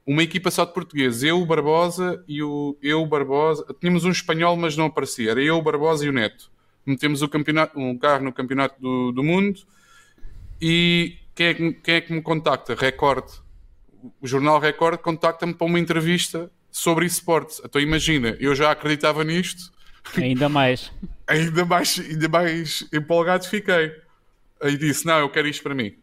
uma 0.07 0.23
equipa 0.23 0.51
só 0.51 0.65
de 0.65 0.73
portugueses, 0.73 1.23
eu, 1.23 1.41
o 1.41 1.47
Barbosa 1.47 2.23
e 2.29 2.43
o 2.43 2.77
eu, 2.83 3.05
Barbosa. 3.07 3.65
Tínhamos 3.81 4.05
um 4.05 4.11
espanhol, 4.11 4.57
mas 4.57 4.77
não 4.77 4.87
aparecia. 4.87 5.31
Era 5.31 5.43
eu, 5.43 5.57
o 5.57 5.63
Barbosa 5.63 6.05
e 6.05 6.09
o 6.09 6.13
Neto. 6.13 6.51
Metemos 6.85 7.23
o 7.23 7.29
campeonato, 7.29 7.79
um 7.79 7.97
carro 7.97 8.25
no 8.25 8.33
campeonato 8.33 8.81
do, 8.81 9.13
do 9.13 9.23
mundo 9.23 9.61
e 10.61 11.17
quem 11.35 11.47
é, 11.47 11.55
que, 11.55 11.73
quem 11.73 11.95
é 11.95 12.01
que 12.03 12.13
me 12.13 12.21
contacta? 12.21 12.75
Record. 12.75 13.25
O 14.21 14.27
jornal 14.27 14.61
Record 14.61 15.01
contacta-me 15.01 15.55
para 15.55 15.67
uma 15.67 15.79
entrevista 15.79 16.51
sobre 16.75 17.07
esportes. 17.07 17.63
Então 17.65 17.81
imagina, 17.81 18.37
eu 18.41 18.53
já 18.53 18.73
acreditava 18.73 19.23
nisto. 19.23 19.73
Ainda 20.17 20.49
mais. 20.49 20.91
ainda 21.25 21.65
mais. 21.65 22.01
Ainda 22.01 22.29
mais 22.29 22.89
empolgado 22.93 23.47
fiquei. 23.47 23.97
Aí 24.61 24.77
disse: 24.77 25.07
Não, 25.07 25.21
eu 25.21 25.31
quero 25.31 25.47
isto 25.47 25.63
para 25.63 25.75
mim. 25.75 25.97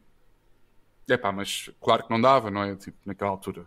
É 1.10 1.18
pá, 1.18 1.30
mas 1.30 1.70
claro 1.82 2.04
que 2.04 2.10
não 2.10 2.22
dava, 2.22 2.50
não 2.50 2.64
é? 2.64 2.74
Tipo, 2.78 2.98
naquela 3.06 3.32
altura. 3.32 3.66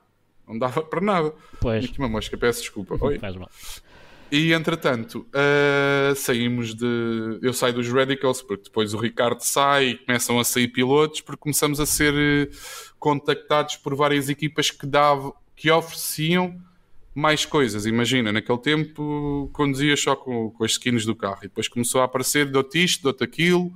Não 0.48 0.58
dava 0.58 0.80
para 0.82 1.00
nada. 1.02 1.34
Pois. 1.60 1.84
Aqui 1.84 1.98
uma 1.98 2.08
mosca, 2.08 2.38
peço 2.38 2.60
desculpa. 2.60 2.96
Oi. 2.98 3.18
Faz 3.18 3.36
mal. 3.36 3.50
E 4.32 4.54
entretanto, 4.54 5.28
uh, 5.28 6.14
saímos 6.16 6.74
de. 6.74 7.38
Eu 7.42 7.52
saio 7.52 7.74
dos 7.74 7.86
Radicals, 7.86 8.40
porque 8.40 8.64
depois 8.64 8.94
o 8.94 8.98
Ricardo 8.98 9.40
sai 9.40 9.88
e 9.88 9.98
começam 9.98 10.40
a 10.40 10.44
sair 10.44 10.68
pilotos, 10.68 11.20
porque 11.20 11.42
começamos 11.42 11.78
a 11.80 11.84
ser 11.84 12.14
eh, 12.14 12.48
contactados 12.98 13.76
por 13.76 13.94
várias 13.94 14.30
equipas 14.30 14.70
que 14.70 14.86
davam, 14.86 15.34
que 15.54 15.70
ofereciam 15.70 16.58
mais 17.14 17.46
coisas. 17.46 17.87
Imagina, 17.87 18.33
naquele 18.33 18.59
tempo 18.59 19.48
conduzia 19.53 19.96
só 19.96 20.16
com, 20.16 20.50
com 20.50 20.64
as 20.64 20.72
skins 20.72 21.07
do 21.07 21.14
carro 21.14 21.38
e 21.40 21.48
depois 21.48 21.68
começou 21.68 22.00
a 22.00 22.05
aparecer: 22.05 22.50
dou-te 22.50 22.83
isto, 22.83 23.03
dou-te 23.03 23.22
aquilo, 23.22 23.72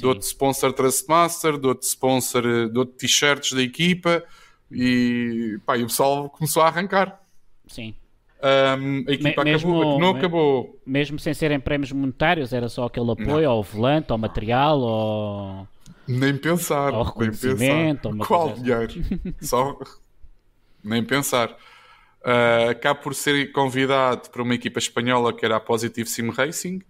dou-te 0.00 0.22
sponsor 0.22 0.72
Trustmaster, 0.72 1.58
dou-te 1.58 1.84
sponsor, 1.84 2.46
eh, 2.46 2.68
dou-te 2.68 2.92
t-shirts 2.92 3.52
da 3.52 3.62
equipa 3.62 4.24
e, 4.70 5.58
pá, 5.66 5.76
e 5.76 5.82
o 5.82 5.86
pessoal 5.86 6.30
começou 6.30 6.62
a 6.62 6.68
arrancar. 6.68 7.20
Sim. 7.66 7.94
Um, 8.40 9.04
a 9.08 9.12
equipa 9.12 9.42
Me, 9.42 9.50
mesmo, 9.50 9.76
acabou, 9.76 9.98
não 9.98 10.10
acabou. 10.10 10.80
Mesmo 10.86 11.18
sem 11.18 11.34
serem 11.34 11.58
prémios 11.58 11.90
monetários, 11.90 12.52
era 12.52 12.68
só 12.68 12.84
aquele 12.84 13.10
apoio 13.10 13.44
não. 13.44 13.50
ao 13.50 13.62
volante, 13.62 14.12
ao 14.12 14.18
material, 14.18 14.80
ao. 14.80 15.68
Nem 16.06 16.36
pensar. 16.36 16.94
Ao 16.94 17.02
reconhecimento, 17.02 18.08
nem 18.08 18.18
pensar. 18.18 18.26
Qual 18.26 18.50
assim. 18.50 18.62
dinheiro? 18.62 18.94
só. 19.42 19.78
Nem 20.84 21.04
pensar. 21.04 21.54
Uh, 22.20 22.70
acabo 22.70 23.00
por 23.00 23.14
ser 23.14 23.52
convidado 23.52 24.28
para 24.30 24.42
uma 24.42 24.54
equipa 24.54 24.78
espanhola 24.78 25.32
que 25.32 25.44
era 25.44 25.56
a 25.56 25.60
Positive 25.60 26.08
Sim 26.08 26.30
Racing. 26.30 26.82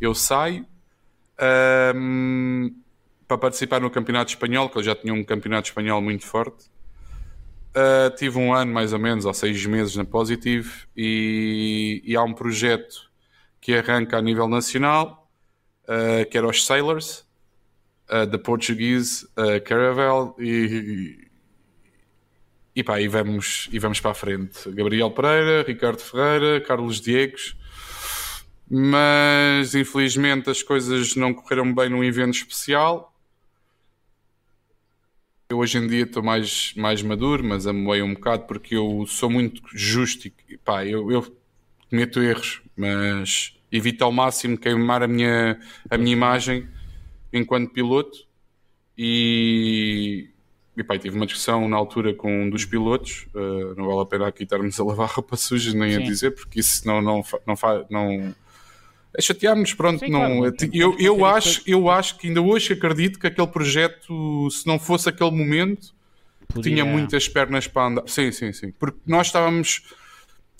Eu 0.00 0.14
saio 0.14 0.64
um, 1.94 2.74
para 3.26 3.38
participar 3.38 3.80
no 3.80 3.90
Campeonato 3.90 4.30
Espanhol, 4.30 4.68
que 4.68 4.78
eu 4.78 4.82
já 4.82 4.94
tinha 4.94 5.12
um 5.12 5.24
Campeonato 5.24 5.68
Espanhol 5.68 6.00
muito 6.00 6.24
forte. 6.24 6.66
Uh, 7.76 8.14
tive 8.16 8.38
um 8.38 8.54
ano 8.54 8.72
mais 8.72 8.92
ou 8.92 8.98
menos, 8.98 9.26
ou 9.26 9.34
seis 9.34 9.64
meses 9.66 9.96
na 9.96 10.04
Positive, 10.04 10.70
e, 10.96 12.02
e 12.04 12.16
há 12.16 12.22
um 12.22 12.32
projeto 12.32 13.10
que 13.60 13.74
arranca 13.74 14.16
a 14.16 14.22
nível 14.22 14.48
nacional, 14.48 15.30
uh, 15.84 16.24
que 16.30 16.38
era 16.38 16.46
os 16.46 16.64
Sailors, 16.64 17.26
uh, 18.08 18.26
da 18.26 18.38
Portuguese 18.38 19.26
uh, 19.36 19.60
Caravel, 19.62 20.34
e, 20.38 21.25
e, 22.76 22.84
pá, 22.84 23.00
e, 23.00 23.08
vamos, 23.08 23.70
e 23.72 23.78
vamos 23.78 24.00
para 24.00 24.10
a 24.10 24.14
frente. 24.14 24.70
Gabriel 24.70 25.10
Pereira, 25.10 25.64
Ricardo 25.66 25.98
Ferreira, 25.98 26.60
Carlos 26.60 27.00
Diegos, 27.00 27.56
mas 28.70 29.74
infelizmente 29.74 30.50
as 30.50 30.62
coisas 30.62 31.16
não 31.16 31.32
correram 31.32 31.74
bem 31.74 31.88
num 31.88 32.04
evento 32.04 32.34
especial. 32.34 33.14
Eu 35.48 35.58
hoje 35.58 35.78
em 35.78 35.86
dia 35.86 36.02
estou 36.02 36.22
mais, 36.22 36.74
mais 36.76 37.00
maduro, 37.00 37.42
mas 37.42 37.66
amoei 37.66 38.02
um 38.02 38.12
bocado 38.12 38.44
porque 38.44 38.76
eu 38.76 39.06
sou 39.06 39.30
muito 39.30 39.62
justo 39.72 40.28
e 40.28 40.58
pá, 40.58 40.84
eu, 40.84 41.10
eu 41.10 41.34
cometo 41.88 42.20
erros, 42.20 42.60
mas 42.76 43.56
evito 43.72 44.04
ao 44.04 44.12
máximo 44.12 44.58
queimar 44.58 45.02
a 45.02 45.08
minha, 45.08 45.58
a 45.88 45.96
minha 45.96 46.12
imagem 46.12 46.68
enquanto 47.32 47.72
piloto. 47.72 48.26
E, 48.98 50.28
e 50.76 50.84
pá, 50.84 50.98
tive 50.98 51.16
uma 51.16 51.24
discussão 51.24 51.66
na 51.68 51.76
altura 51.76 52.12
com 52.12 52.44
um 52.44 52.50
dos 52.50 52.64
pilotos, 52.64 53.26
uh, 53.34 53.74
não 53.76 53.86
vale 53.86 54.00
a 54.00 54.04
pena 54.04 54.26
aqui 54.28 54.42
estarmos 54.42 54.78
a 54.78 54.84
lavar 54.84 55.08
roupa 55.14 55.36
suja 55.36 55.72
nem 55.72 55.92
Sim. 55.92 56.02
a 56.02 56.04
dizer, 56.04 56.30
porque 56.32 56.60
isso 56.60 56.86
não, 56.86 57.00
não, 57.00 57.24
não, 57.46 57.54
não, 57.56 57.86
não 57.90 58.34
é 59.16 59.22
chatear-nos, 59.22 59.72
pronto. 59.72 60.00
Sim, 60.00 60.10
não, 60.10 60.20
claro, 60.20 60.56
eu, 60.74 60.94
eu, 60.98 61.24
acho, 61.24 61.62
eu 61.66 61.88
acho 61.88 62.18
que 62.18 62.28
ainda 62.28 62.42
hoje 62.42 62.74
acredito 62.74 63.18
que 63.18 63.26
aquele 63.26 63.46
projeto, 63.46 64.50
se 64.50 64.66
não 64.66 64.78
fosse 64.78 65.08
aquele 65.08 65.30
momento, 65.30 65.94
Podia... 66.46 66.70
tinha 66.70 66.84
muitas 66.84 67.26
pernas 67.26 67.66
para 67.66 67.86
andar. 67.86 68.02
Sim, 68.06 68.30
sim, 68.30 68.52
sim. 68.52 68.70
Porque 68.70 68.98
nós 69.06 69.28
estávamos. 69.28 69.82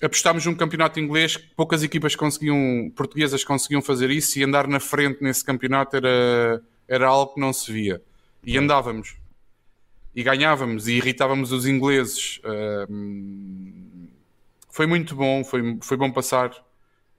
Apostámos 0.03 0.45
num 0.45 0.55
campeonato 0.55 1.01
inglês 1.01 1.39
que 1.39 1.47
poucas 1.57 1.83
equipas 1.83 2.15
conseguiam, 2.15 2.93
portuguesas 2.95 3.43
conseguiam 3.43 3.81
fazer 3.81 4.11
isso 4.11 4.39
e 4.39 4.45
andar 4.45 4.69
na 4.69 4.79
frente 4.79 5.23
nesse 5.23 5.43
campeonato 5.43 5.97
era, 5.97 6.63
era 6.87 7.07
algo 7.07 7.33
que 7.33 7.41
não 7.41 7.51
se 7.51 7.73
via. 7.73 8.03
E 8.45 8.59
andávamos. 8.59 9.17
E 10.17 10.23
ganhávamos 10.23 10.89
e 10.89 10.95
irritávamos 10.95 11.53
os 11.53 11.67
ingleses. 11.67 12.41
Uh, 12.43 14.09
foi 14.71 14.87
muito 14.87 15.15
bom, 15.15 15.45
foi, 15.45 15.79
foi 15.83 15.97
bom 15.99 16.11
passar 16.11 16.51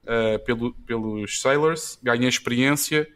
uh, 0.04 0.44
pelo, 0.44 0.74
pelos 0.74 1.40
Sailors, 1.40 2.00
ganhei 2.02 2.28
experiência 2.28 3.08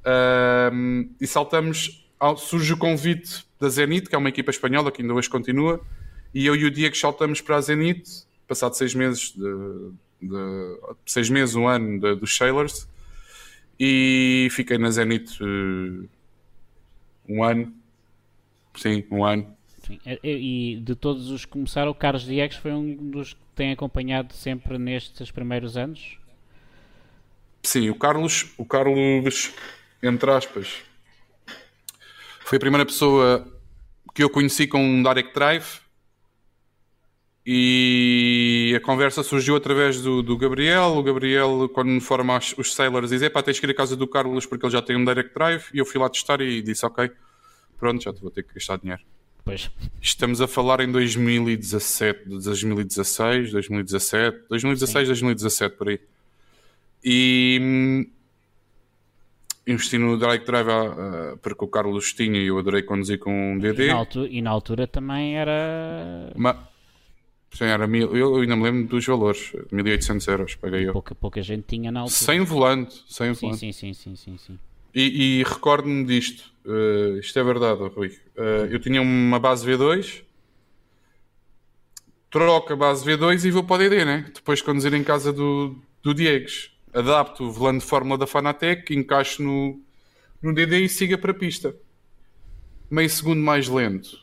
uh, 0.00 1.14
e 1.20 1.26
saltamos. 1.26 2.08
Ao, 2.18 2.36
surge 2.36 2.72
o 2.72 2.76
convite 2.76 3.46
da 3.58 3.68
Zenit, 3.68 4.08
que 4.08 4.14
é 4.14 4.18
uma 4.18 4.28
equipa 4.28 4.50
espanhola 4.50 4.90
que 4.90 5.00
ainda 5.00 5.14
hoje 5.14 5.28
continua, 5.28 5.80
e 6.34 6.46
eu 6.46 6.54
e 6.54 6.64
o 6.64 6.70
Diego 6.70 6.96
saltamos 6.96 7.40
para 7.40 7.56
a 7.56 7.60
Zenit, 7.60 8.26
passado 8.46 8.74
seis 8.74 8.94
meses, 8.94 9.32
de, 9.34 9.92
de 10.22 10.78
seis 11.06 11.30
meses, 11.30 11.54
um 11.54 11.66
ano 11.66 12.16
dos 12.16 12.36
Sailors, 12.36 12.86
e 13.78 14.48
fiquei 14.50 14.76
na 14.76 14.90
Zenit 14.90 15.42
uh, 15.42 16.08
um 17.26 17.42
ano, 17.42 17.74
sim, 18.74 19.04
um 19.10 19.24
ano. 19.24 19.56
Sim. 19.82 19.98
E 20.22 20.80
de 20.82 20.94
todos 20.94 21.30
os 21.30 21.44
que 21.44 21.52
começaram, 21.52 21.90
o 21.90 21.94
Carlos 21.94 22.24
Diegues 22.24 22.56
foi 22.58 22.72
um 22.72 22.94
dos 23.10 23.32
que 23.32 23.40
tem 23.54 23.72
acompanhado 23.72 24.32
sempre 24.34 24.78
nestes 24.78 25.30
primeiros 25.30 25.76
anos? 25.76 26.18
Sim, 27.62 27.90
o 27.90 27.94
Carlos, 27.94 28.52
o 28.56 28.64
Carlos, 28.64 29.52
entre 30.02 30.30
aspas, 30.30 30.82
foi 32.40 32.56
a 32.56 32.60
primeira 32.60 32.86
pessoa 32.86 33.46
que 34.14 34.22
eu 34.22 34.30
conheci 34.30 34.66
com 34.66 34.82
um 34.82 35.02
direct 35.02 35.34
drive 35.34 35.80
e 37.44 38.74
a 38.76 38.80
conversa 38.84 39.22
surgiu 39.22 39.56
através 39.56 40.00
do, 40.00 40.22
do 40.22 40.36
Gabriel. 40.36 40.96
O 40.96 41.02
Gabriel, 41.02 41.68
quando 41.72 41.88
me 41.88 42.00
forma 42.00 42.38
os 42.56 42.74
sailors, 42.74 43.10
diz: 43.10 43.26
Pá, 43.28 43.42
tens 43.42 43.58
que 43.58 43.66
ir 43.66 43.70
à 43.70 43.74
casa 43.74 43.96
do 43.96 44.06
Carlos 44.06 44.46
porque 44.46 44.66
ele 44.66 44.72
já 44.72 44.82
tem 44.82 44.96
um 44.96 45.04
direct 45.04 45.34
drive. 45.34 45.64
E 45.72 45.78
eu 45.78 45.86
fui 45.86 46.00
lá 46.00 46.08
testar 46.08 46.40
e 46.40 46.62
disse: 46.62 46.84
Ok, 46.84 47.10
pronto, 47.80 48.04
já 48.04 48.12
te 48.12 48.20
vou 48.20 48.30
ter 48.30 48.44
que 48.44 48.54
gastar 48.54 48.78
dinheiro. 48.78 49.02
Pois. 49.44 49.70
Estamos 50.00 50.40
a 50.40 50.46
falar 50.46 50.80
em 50.80 50.92
2017, 50.92 52.28
2016, 52.28 53.50
2017, 53.52 54.44
2016, 54.48 55.06
Sim. 55.06 55.08
2017, 55.08 55.76
por 55.76 55.88
aí. 55.88 56.00
E 57.02 57.58
hum, 57.60 58.06
investi 59.66 59.96
no 59.98 60.18
Direct 60.18 60.46
Drive 60.46 60.68
uh, 60.68 61.38
porque 61.38 61.64
o 61.64 61.68
Carlos 61.68 62.12
tinha 62.12 62.38
e 62.38 62.46
eu 62.46 62.58
adorei 62.58 62.82
conduzir 62.82 63.18
com 63.18 63.54
um 63.54 63.58
DD. 63.58 63.86
E 63.86 63.88
na 63.88 63.94
altura, 63.94 64.28
e 64.30 64.42
na 64.42 64.50
altura 64.50 64.86
também 64.86 65.36
era. 65.36 66.32
Ma... 66.36 66.68
Sim, 67.52 67.64
era 67.64 67.84
mil, 67.88 68.14
eu 68.16 68.36
ainda 68.36 68.54
me 68.54 68.62
lembro 68.62 68.86
dos 68.86 69.04
valores, 69.04 69.52
1800 69.72 70.28
euros 70.28 70.54
paguei 70.54 70.86
eu. 70.86 70.92
Pouca, 70.92 71.16
pouca 71.16 71.42
gente 71.42 71.64
tinha 71.66 71.90
na 71.90 72.00
altura. 72.00 72.16
Sem 72.16 72.44
volante, 72.44 73.02
sem 73.08 73.34
sim, 73.34 73.40
volante. 73.40 73.58
Sim, 73.58 73.72
sim, 73.72 73.92
sim, 73.92 74.14
sim, 74.14 74.38
sim. 74.38 74.58
E, 74.94 75.40
e 75.40 75.44
recordo-me 75.44 76.04
disto. 76.04 76.50
Uh, 76.64 77.18
isto 77.18 77.38
é 77.38 77.44
verdade, 77.44 77.82
Rui. 77.94 78.08
Uh, 78.36 78.66
eu 78.70 78.78
tinha 78.78 79.00
uma 79.00 79.38
base 79.38 79.66
V2, 79.66 80.22
troco 82.30 82.72
a 82.72 82.76
base 82.76 83.04
V2 83.04 83.44
e 83.44 83.50
vou 83.50 83.64
para 83.64 83.76
o 83.76 83.78
DD, 83.78 84.04
né? 84.04 84.30
Depois 84.34 84.58
de 84.58 84.64
conduzir 84.64 84.92
em 84.94 85.04
casa 85.04 85.32
do, 85.32 85.76
do 86.02 86.14
Diegues. 86.14 86.70
Adapto 86.92 87.44
o 87.44 87.52
volante 87.52 87.84
de 87.84 87.86
fórmula 87.90 88.18
da 88.18 88.26
Fanatec, 88.26 88.94
encaixo 88.94 89.42
no, 89.42 89.80
no 90.42 90.52
DD 90.52 90.84
e 90.84 90.88
siga 90.88 91.16
para 91.16 91.30
a 91.30 91.34
pista. 91.34 91.74
Meio 92.90 93.08
segundo 93.08 93.40
mais 93.40 93.68
lento. 93.68 94.18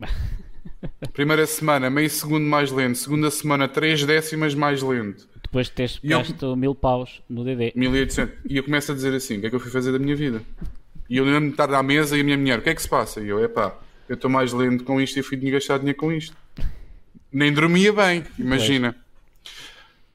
Primeira 1.12 1.46
semana, 1.46 1.90
meio 1.90 2.08
segundo 2.08 2.44
mais 2.44 2.70
lento. 2.70 2.98
Segunda 2.98 3.30
semana, 3.30 3.68
três 3.68 4.04
décimas 4.04 4.54
mais 4.54 4.82
lento. 4.82 5.28
Depois 5.54 5.68
de 5.68 5.72
teres 5.72 6.00
gasto 6.02 6.56
mil 6.56 6.74
paus 6.74 7.22
no 7.30 7.44
DD. 7.44 7.74
1800. 7.76 8.38
E 8.50 8.56
eu 8.56 8.64
começo 8.64 8.90
a 8.90 8.94
dizer 8.96 9.14
assim: 9.14 9.36
o 9.36 9.40
que 9.40 9.46
é 9.46 9.50
que 9.50 9.54
eu 9.54 9.60
fui 9.60 9.70
fazer 9.70 9.92
da 9.92 10.00
minha 10.00 10.16
vida? 10.16 10.42
E 11.08 11.16
eu 11.16 11.24
lembro-me 11.24 11.46
de 11.46 11.52
estar 11.52 11.72
à 11.72 11.80
mesa 11.80 12.18
e 12.18 12.22
a 12.22 12.24
minha 12.24 12.36
mulher: 12.36 12.58
o 12.58 12.62
que 12.62 12.70
é 12.70 12.74
que 12.74 12.82
se 12.82 12.88
passa? 12.88 13.20
E 13.20 13.28
eu: 13.28 13.38
é 13.38 13.46
pá, 13.46 13.78
eu 14.08 14.16
estou 14.16 14.28
mais 14.28 14.52
lento 14.52 14.82
com 14.82 15.00
isto 15.00 15.16
e 15.16 15.22
fui 15.22 15.36
de 15.36 15.48
gastar 15.52 15.78
dinheiro 15.78 15.96
com 15.96 16.10
isto. 16.10 16.36
Nem 17.30 17.52
dormia 17.52 17.92
bem, 17.92 18.24
imagina. 18.36 18.96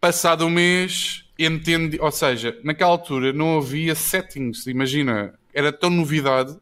Passado 0.02 0.45
um 0.45 0.49
mês, 0.49 1.23
entendi. 1.39 1.97
Ou 2.02 2.12
seja, 2.12 2.60
naquela 2.62 2.91
altura 2.91 3.32
não 3.32 3.60
havia 3.60 3.95
settings, 3.95 4.67
imagina. 4.67 5.34
Era 5.54 5.71
tão 5.71 5.89
novidade 5.89 6.54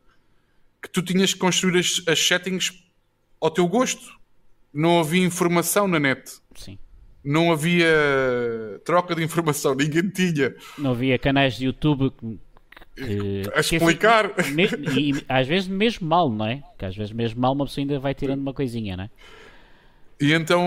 que 0.83 0.89
tu 0.89 1.01
tinhas 1.01 1.33
que 1.33 1.39
construir 1.39 1.79
as, 1.79 2.03
as 2.05 2.19
settings 2.19 2.73
ao 3.41 3.49
teu 3.49 3.67
gosto. 3.67 4.15
Não 4.71 4.99
havia 4.99 5.25
informação 5.25 5.87
na 5.87 5.99
net. 5.99 6.31
Sim. 6.53 6.77
Não 7.27 7.51
havia 7.51 7.87
troca 8.85 9.13
de 9.13 9.23
informação, 9.23 9.75
ninguém 9.75 10.09
tinha. 10.09 10.55
Não 10.77 10.91
havia 10.91 11.17
canais 11.19 11.55
de 11.55 11.65
YouTube 11.65 12.11
que, 12.95 13.43
a 13.53 13.59
explicar. 13.59 14.33
Que, 14.33 14.51
mesmo, 14.51 14.77
e, 14.97 15.23
às 15.27 15.47
vezes 15.47 15.67
mesmo 15.67 16.07
mal, 16.07 16.29
não 16.29 16.45
é? 16.45 16.63
Que 16.77 16.85
às 16.85 16.95
vezes 16.95 17.11
mesmo 17.11 17.41
mal 17.41 17.53
uma 17.53 17.65
pessoa 17.65 17.83
ainda 17.83 17.99
vai 17.99 18.13
tirando 18.15 18.39
uma 18.39 18.53
coisinha, 18.53 18.95
não 18.95 19.03
é? 19.03 19.09
E 20.19 20.33
então 20.33 20.61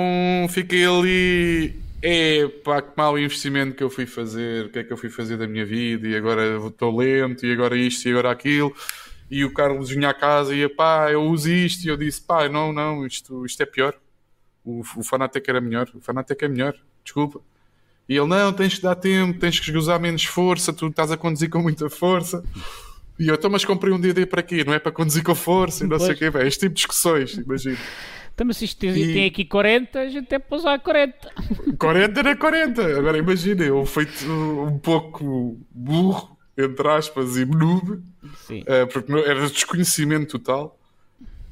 fiquei 0.49 0.85
ali. 0.85 1.81
É 2.03 2.49
pá, 2.64 2.81
que 2.81 2.92
mau 2.96 3.18
investimento 3.18 3.77
que 3.77 3.83
eu 3.83 3.90
fui 3.90 4.07
fazer, 4.07 4.66
o 4.66 4.68
que 4.70 4.79
é 4.79 4.85
que 4.85 4.92
eu 4.92 4.96
fui 4.96 5.11
fazer 5.11 5.37
da 5.37 5.46
minha 5.46 5.66
vida, 5.66 6.09
e 6.09 6.16
agora 6.16 6.59
estou 6.66 6.96
lento, 6.96 7.44
e 7.44 7.53
agora 7.53 7.77
isto, 7.77 8.09
e 8.09 8.12
agora 8.12 8.31
aquilo 8.31 8.75
e 9.31 9.44
o 9.44 9.53
Carlos 9.53 9.90
vinha 9.90 10.09
à 10.09 10.14
casa 10.14 10.55
e 10.55 10.68
pá, 10.68 11.11
eu 11.12 11.23
uso 11.23 11.49
isto. 11.49 11.85
E 11.85 11.88
eu 11.88 11.96
disse, 11.96 12.20
pá, 12.20 12.49
não, 12.49 12.73
não, 12.73 13.07
isto, 13.07 13.46
isto 13.46 13.62
é 13.62 13.66
pior. 13.66 13.94
O, 14.64 14.81
o 14.81 15.03
Fanatec 15.03 15.49
era 15.49 15.61
melhor. 15.61 15.88
O 15.94 16.01
Fanatec 16.01 16.44
é 16.44 16.49
melhor, 16.49 16.75
desculpa. 17.05 17.40
E 18.09 18.16
ele, 18.16 18.27
não, 18.27 18.53
tens 18.53 18.75
que 18.75 18.83
dar 18.83 18.96
tempo, 18.96 19.38
tens 19.38 19.61
que 19.61 19.77
usar 19.77 19.99
menos 19.99 20.25
força, 20.25 20.73
tu 20.73 20.88
estás 20.88 21.12
a 21.12 21.16
conduzir 21.16 21.49
com 21.49 21.61
muita 21.61 21.88
força. 21.88 22.42
E 23.18 23.29
eu, 23.29 23.35
então, 23.35 23.51
mas 23.51 23.64
comprei 23.64 23.92
um 23.92 24.01
DD 24.01 24.27
para 24.27 24.42
quê? 24.42 24.64
Não 24.64 24.75
é 24.75 24.79
para 24.79 24.90
conduzir 24.90 25.23
com 25.23 25.35
força 25.35 25.85
e 25.85 25.88
não 25.88 25.96
pois. 25.96 26.05
sei 26.05 26.14
o 26.14 26.18
quê, 26.18 26.31
velho. 26.31 26.49
Este 26.49 26.61
tipo 26.61 26.75
de 26.75 26.77
discussões, 26.77 27.35
imagino. 27.35 27.79
Então, 28.35 28.46
mas 28.46 28.57
se 28.57 28.64
isto 28.64 28.81
tem, 28.81 28.90
e... 28.90 29.12
tem 29.12 29.27
aqui 29.27 29.44
40, 29.44 30.01
a 30.01 30.09
gente 30.09 30.27
tem 30.27 30.40
para 30.40 30.57
usar 30.57 30.79
40. 30.79 31.16
40 31.79 32.20
era 32.20 32.37
40. 32.37 32.99
Agora 32.99 33.18
imagina, 33.18 33.62
eu 33.62 33.85
feito 33.85 34.25
um 34.27 34.79
pouco 34.79 35.59
burro 35.70 36.40
entre 36.64 36.88
aspas, 36.88 37.37
e 37.37 37.44
noob, 37.44 37.92
uh, 37.92 38.87
porque 38.92 39.12
era 39.12 39.49
desconhecimento 39.49 40.38
total. 40.38 40.79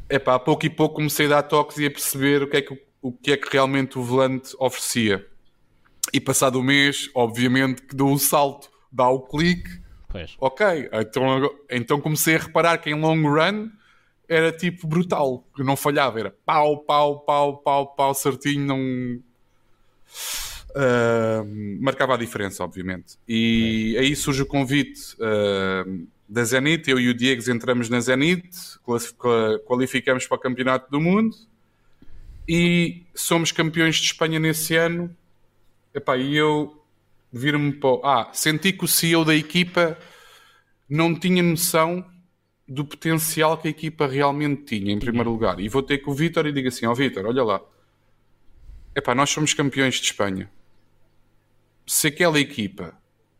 É 0.09 0.18
pá, 0.18 0.38
pouco 0.38 0.64
e 0.64 0.71
pouco 0.71 0.97
comecei 0.97 1.27
a 1.27 1.31
dar 1.31 1.42
toques 1.42 1.79
e 1.79 1.87
a 1.87 1.90
perceber 1.90 2.42
o 2.42 2.49
que 2.49 2.57
é 2.57 2.62
que, 2.62 2.75
o 3.01 3.13
que, 3.13 3.33
é 3.33 3.37
que 3.37 3.49
realmente 3.51 3.99
o 3.99 4.03
volante 4.03 4.55
oferecia. 4.59 5.27
E 6.13 6.21
passado 6.21 6.59
o 6.59 6.63
mês, 6.63 7.11
obviamente, 7.15 7.83
que 7.83 7.95
dou 7.95 8.13
o 8.13 8.19
salto, 8.19 8.71
dá 8.91 9.09
o 9.09 9.21
clique. 9.21 9.81
Pois. 10.09 10.37
Ok, 10.41 10.67
então, 10.93 11.51
então 11.71 12.01
comecei 12.01 12.37
a 12.37 12.39
reparar 12.39 12.79
que 12.79 12.91
em 12.91 12.95
long 12.95 13.23
run 13.23 13.71
era 14.29 14.53
tipo 14.53 14.87
brutal, 14.87 15.47
não 15.59 15.77
falhava, 15.77 16.21
era 16.21 16.35
pau, 16.45 16.79
pau, 16.79 17.21
pau, 17.21 17.59
pau, 17.59 17.87
pau, 17.95 18.15
certinho, 18.15 18.67
não 18.67 19.23
uh, 20.71 21.81
marcava 21.81 22.15
a 22.15 22.17
diferença, 22.17 22.65
obviamente. 22.65 23.19
E 23.27 23.95
é. 23.97 24.01
aí 24.01 24.17
surge 24.17 24.43
o 24.43 24.47
convite 24.47 25.15
uh, 25.15 26.07
da 26.29 26.45
Zenit. 26.45 26.91
Eu 26.91 26.99
e 26.99 27.09
o 27.09 27.15
Diego 27.15 27.51
entramos 27.51 27.89
na 27.89 28.01
Zenit, 28.01 28.49
qualificamos 29.67 30.27
para 30.27 30.37
o 30.37 30.41
Campeonato 30.41 30.91
do 30.91 31.01
Mundo 31.01 31.37
e 32.49 33.07
somos 33.15 33.53
campeões 33.53 33.97
de 33.97 34.07
Espanha 34.07 34.39
nesse 34.39 34.75
ano. 34.75 35.15
Epá, 35.95 36.17
e 36.17 36.35
eu 36.35 36.83
viro-me 37.33 37.73
para. 37.73 38.01
Ah, 38.03 38.31
senti 38.33 38.73
que 38.73 38.85
o 38.85 38.89
CEO 38.89 39.25
da 39.25 39.35
equipa 39.35 39.99
não 40.89 41.15
tinha 41.15 41.43
noção 41.43 42.05
do 42.67 42.85
potencial 42.85 43.59
que 43.59 43.69
a 43.69 43.71
equipa 43.71 44.07
realmente 44.07 44.65
tinha, 44.77 44.93
em 44.93 44.99
primeiro 44.99 45.31
lugar. 45.31 45.61
E 45.61 45.69
vou 45.69 45.83
ter 45.83 45.99
com 45.99 46.11
o 46.11 46.15
Vitor 46.15 46.47
e 46.47 46.53
digo 46.53 46.69
assim: 46.69 46.87
Ó 46.87 46.93
oh, 46.93 46.95
Vitor, 46.95 47.27
olha 47.27 47.45
lá. 47.45 47.61
Epá, 48.97 49.15
nós 49.15 49.31
somos 49.31 49.53
campeões 49.53 49.97
de 49.97 50.07
Espanha 50.07 50.51
se 51.89 52.09
aquela 52.09 52.39
equipa 52.39 52.95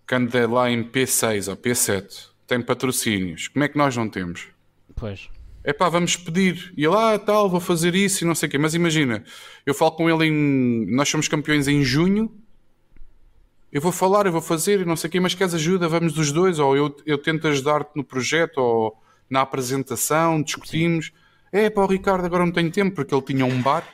que 0.07 0.15
anda 0.15 0.49
lá 0.49 0.71
em 0.71 0.83
P6 0.83 1.49
ou 1.49 1.57
P7 1.57 2.31
tem 2.47 2.63
patrocínios, 2.63 3.49
como 3.49 3.63
é 3.63 3.69
que 3.69 3.77
nós 3.77 3.95
não 3.95 4.09
temos? 4.09 4.49
Pois. 4.97 5.29
É 5.69 5.73
pá, 5.75 5.91
vamos 5.91 6.17
pedir. 6.17 6.73
E 6.79 6.89
lá, 6.89 7.13
ah, 7.13 7.19
tal, 7.19 7.51
vou 7.51 7.61
fazer 7.61 7.95
isso 7.95 8.25
e 8.25 8.27
não 8.27 8.35
sei 8.35 8.49
o 8.49 8.51
quê. 8.51 8.57
Mas 8.57 8.73
imagina, 8.73 9.23
eu 9.67 9.75
falo 9.75 9.93
com 9.93 10.09
ele 10.09 10.31
em. 10.31 10.87
Nós 10.95 11.11
somos 11.11 11.29
campeões 11.29 11.69
em 11.69 11.83
junho. 11.83 12.33
Eu 13.71 13.83
vou 13.83 13.93
falar, 13.93 14.25
eu 14.25 14.33
vou 14.33 14.41
fazer 14.41 14.81
e 14.81 14.87
não 14.87 14.97
sei 14.97 15.09
o 15.09 15.11
quê, 15.11 15.21
mas 15.21 15.35
queres 15.35 15.53
ajuda? 15.53 15.87
Vamos 15.87 16.15
dos 16.15 16.33
dois. 16.33 16.59
Ou 16.59 16.75
eu, 16.75 16.97
eu 17.05 17.19
tento 17.19 17.47
ajudar-te 17.49 17.91
no 17.95 18.03
projeto 18.03 18.57
ou 18.57 18.97
na 19.29 19.43
apresentação, 19.43 20.41
discutimos. 20.43 21.07
Sim. 21.07 21.13
É 21.53 21.69
pá, 21.69 21.83
o 21.83 21.87
Ricardo 21.87 22.25
agora 22.25 22.47
não 22.47 22.53
tenho 22.53 22.71
tempo, 22.71 22.95
porque 22.95 23.15
ele 23.15 23.23
tinha 23.23 23.45
um 23.45 23.61
bar. 23.61 23.87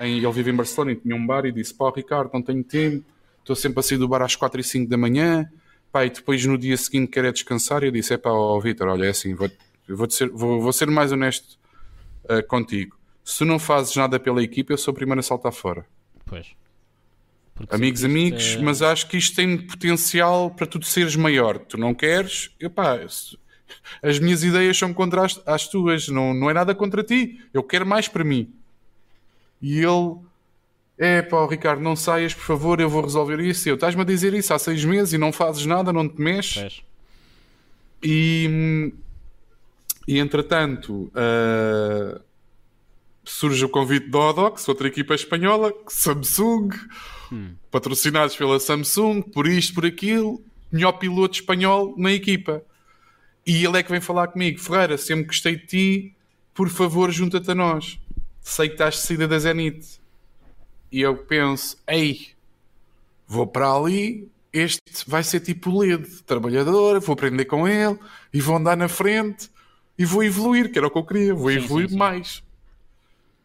Em, 0.00 0.18
ele 0.18 0.32
vive 0.32 0.50
em 0.50 0.54
Barcelona 0.56 0.92
e 0.92 0.96
tinha 0.96 1.14
um 1.14 1.24
bar 1.24 1.46
e 1.46 1.52
disse: 1.52 1.72
pá, 1.72 1.92
Ricardo, 1.94 2.30
não 2.34 2.42
tenho 2.42 2.64
tempo 2.64 3.04
estou 3.44 3.54
sempre 3.54 3.80
a 3.80 3.82
sair 3.82 3.98
do 3.98 4.08
bar 4.08 4.22
às 4.22 4.34
4 4.34 4.60
e 4.60 4.64
5 4.64 4.88
da 4.90 4.96
manhã, 4.96 5.48
pá, 5.92 6.04
e 6.04 6.10
depois 6.10 6.44
no 6.46 6.56
dia 6.56 6.76
seguinte 6.76 7.10
quero 7.10 7.26
é 7.26 7.32
descansar, 7.32 7.82
e 7.82 7.86
eu 7.86 7.92
disse, 7.92 8.14
é 8.14 8.16
pá, 8.16 8.30
ó 8.30 8.58
Vitor, 8.58 8.88
olha, 8.88 9.04
é 9.04 9.10
assim, 9.10 9.34
vou, 9.34 9.50
vou, 9.88 10.08
ser, 10.10 10.28
vou, 10.30 10.60
vou 10.60 10.72
ser 10.72 10.90
mais 10.90 11.12
honesto 11.12 11.58
uh, 12.24 12.46
contigo. 12.46 12.96
Se 13.24 13.38
tu 13.38 13.44
não 13.44 13.58
fazes 13.58 13.94
nada 13.96 14.20
pela 14.20 14.42
equipa, 14.42 14.72
eu 14.72 14.78
sou 14.78 14.92
o 14.92 14.94
primeiro 14.94 15.20
a 15.20 15.22
saltar 15.22 15.52
fora. 15.52 15.86
Pois. 16.26 16.48
Porque 17.54 17.74
amigos, 17.74 18.04
amigos, 18.04 18.56
é... 18.56 18.62
mas 18.62 18.82
acho 18.82 19.06
que 19.06 19.16
isto 19.16 19.36
tem 19.36 19.56
potencial 19.56 20.50
para 20.50 20.66
tu 20.66 20.82
seres 20.82 21.16
maior. 21.16 21.58
Tu 21.58 21.78
não 21.78 21.94
queres, 21.94 22.50
epá, 22.60 22.98
as 24.02 24.18
minhas 24.18 24.42
ideias 24.42 24.76
são 24.76 24.92
contra 24.92 25.24
as, 25.24 25.40
as 25.46 25.68
tuas, 25.68 26.08
não, 26.08 26.34
não 26.34 26.50
é 26.50 26.54
nada 26.54 26.74
contra 26.74 27.02
ti. 27.02 27.40
Eu 27.52 27.62
quero 27.62 27.86
mais 27.86 28.08
para 28.08 28.24
mim. 28.24 28.52
E 29.62 29.78
ele 29.78 30.16
é 30.98 31.22
pá, 31.22 31.46
Ricardo, 31.46 31.80
não 31.82 31.96
saias, 31.96 32.34
por 32.34 32.44
favor, 32.44 32.80
eu 32.80 32.88
vou 32.88 33.02
resolver 33.02 33.40
isso. 33.40 33.68
Eu 33.68 33.76
estás-me 33.76 34.02
a 34.02 34.04
dizer 34.04 34.34
isso 34.34 34.52
há 34.52 34.58
seis 34.58 34.84
meses 34.84 35.12
e 35.12 35.18
não 35.18 35.32
fazes 35.32 35.64
nada, 35.64 35.92
não 35.92 36.08
te 36.08 36.20
mexes. 36.20 36.82
E, 38.02 38.92
e 40.06 40.18
entretanto, 40.18 41.10
uh, 41.14 42.20
surge 43.24 43.64
o 43.64 43.68
convite 43.68 44.08
da 44.08 44.18
Odox, 44.18 44.68
outra 44.68 44.86
equipa 44.86 45.14
espanhola, 45.14 45.72
Samsung, 45.88 46.70
hum. 47.32 47.54
patrocinados 47.70 48.36
pela 48.36 48.60
Samsung, 48.60 49.22
por 49.22 49.46
isto, 49.46 49.74
por 49.74 49.86
aquilo, 49.86 50.42
melhor 50.70 50.92
piloto 50.92 51.34
espanhol 51.34 51.94
na 51.96 52.12
equipa. 52.12 52.62
E 53.46 53.64
ele 53.64 53.78
é 53.78 53.82
que 53.82 53.90
vem 53.90 54.00
falar 54.00 54.28
comigo: 54.28 54.60
Ferreira, 54.60 54.98
sempre 54.98 55.24
gostei 55.24 55.56
de 55.56 55.66
ti, 55.66 56.16
por 56.52 56.68
favor, 56.68 57.10
junta-te 57.10 57.50
a 57.50 57.54
nós. 57.54 57.98
Sei 58.40 58.68
que 58.68 58.74
estás 58.74 58.96
de 58.96 59.00
saída 59.00 59.26
da 59.26 59.38
Zenit 59.38 59.98
e 60.92 61.00
eu 61.00 61.16
penso, 61.16 61.76
ei, 61.88 62.28
vou 63.26 63.46
para 63.46 63.72
ali, 63.72 64.28
este 64.52 64.80
vai 65.08 65.24
ser 65.24 65.40
tipo 65.40 65.76
LED, 65.76 66.22
trabalhador, 66.22 67.00
vou 67.00 67.14
aprender 67.14 67.46
com 67.46 67.66
ele 67.66 67.98
e 68.32 68.40
vou 68.40 68.56
andar 68.56 68.76
na 68.76 68.86
frente 68.86 69.50
e 69.98 70.04
vou 70.04 70.22
evoluir, 70.22 70.70
que 70.70 70.78
era 70.78 70.86
o 70.86 70.90
que 70.90 70.98
eu 70.98 71.04
queria, 71.04 71.34
vou 71.34 71.50
sim, 71.50 71.56
evoluir 71.56 71.88
sim, 71.88 71.92
sim. 71.92 71.98
mais. 71.98 72.42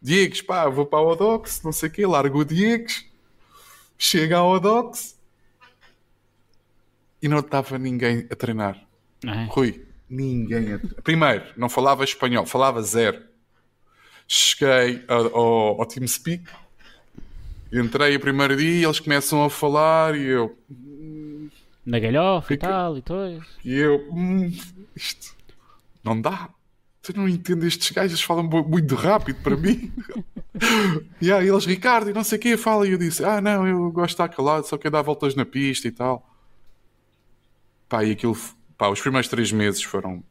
Diegues, 0.02 0.42
pá, 0.42 0.68
vou 0.68 0.86
para 0.86 0.98
a 0.98 1.02
Odox, 1.02 1.62
não 1.62 1.72
sei 1.72 1.88
o 1.88 1.92
quê, 1.92 2.06
largo 2.06 2.38
o 2.38 2.44
Diegues, 2.44 3.06
chega 3.98 4.38
à 4.38 4.44
Odox 4.44 5.18
e 7.22 7.28
não 7.28 7.40
estava 7.40 7.78
ninguém 7.78 8.26
a 8.30 8.36
treinar. 8.36 8.82
É. 9.24 9.44
Rui, 9.50 9.84
ninguém 10.08 10.72
a 10.72 10.78
treinar. 10.78 11.02
Primeiro, 11.02 11.44
não 11.56 11.68
falava 11.68 12.04
espanhol, 12.04 12.46
falava 12.46 12.82
zero. 12.82 13.22
Cheguei 14.26 15.04
ao, 15.08 15.36
ao, 15.36 15.80
ao 15.80 15.86
TeamSpeak, 15.86 16.44
Entrei 17.72 18.16
o 18.16 18.20
primeiro 18.20 18.56
dia, 18.56 18.84
eles 18.84 18.98
começam 18.98 19.44
a 19.44 19.50
falar 19.50 20.16
e 20.16 20.24
eu. 20.24 20.58
Na 21.86 22.00
galhofa 22.00 22.52
e 22.52 22.56
tal 22.56 22.98
e 22.98 23.02
tudo. 23.02 23.44
E 23.64 23.74
eu. 23.74 24.08
Hum, 24.10 24.52
isto. 24.96 25.36
Não 26.02 26.20
dá. 26.20 26.50
Tu 27.02 27.16
não 27.16 27.26
entendes 27.26 27.64
estes 27.64 27.90
gajos, 27.92 28.12
eles 28.12 28.22
falam 28.22 28.44
muito 28.44 28.94
rápido 28.94 29.42
para 29.42 29.56
mim. 29.56 29.92
e 31.20 31.32
aí 31.32 31.48
eles, 31.48 31.64
Ricardo, 31.64 32.10
e 32.10 32.12
não 32.12 32.22
sei 32.22 32.38
o 32.38 32.40
que, 32.40 32.56
fala. 32.56 32.86
E 32.86 32.92
eu 32.92 32.98
disse: 32.98 33.24
Ah, 33.24 33.40
não, 33.40 33.66
eu 33.66 33.90
gosto 33.90 34.08
de 34.08 34.12
estar 34.14 34.28
calado, 34.28 34.66
só 34.66 34.76
quero 34.76 34.92
dar 34.92 35.02
voltas 35.02 35.34
na 35.34 35.46
pista 35.46 35.88
e 35.88 35.90
tal. 35.90 36.28
Pá, 37.88 38.04
e 38.04 38.12
aquilo 38.12 38.36
Pá, 38.80 38.88
os 38.88 38.98
primeiros 38.98 39.28
três 39.28 39.52
meses 39.52 39.82
foram 39.82 40.24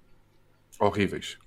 horríveis. 0.80 1.38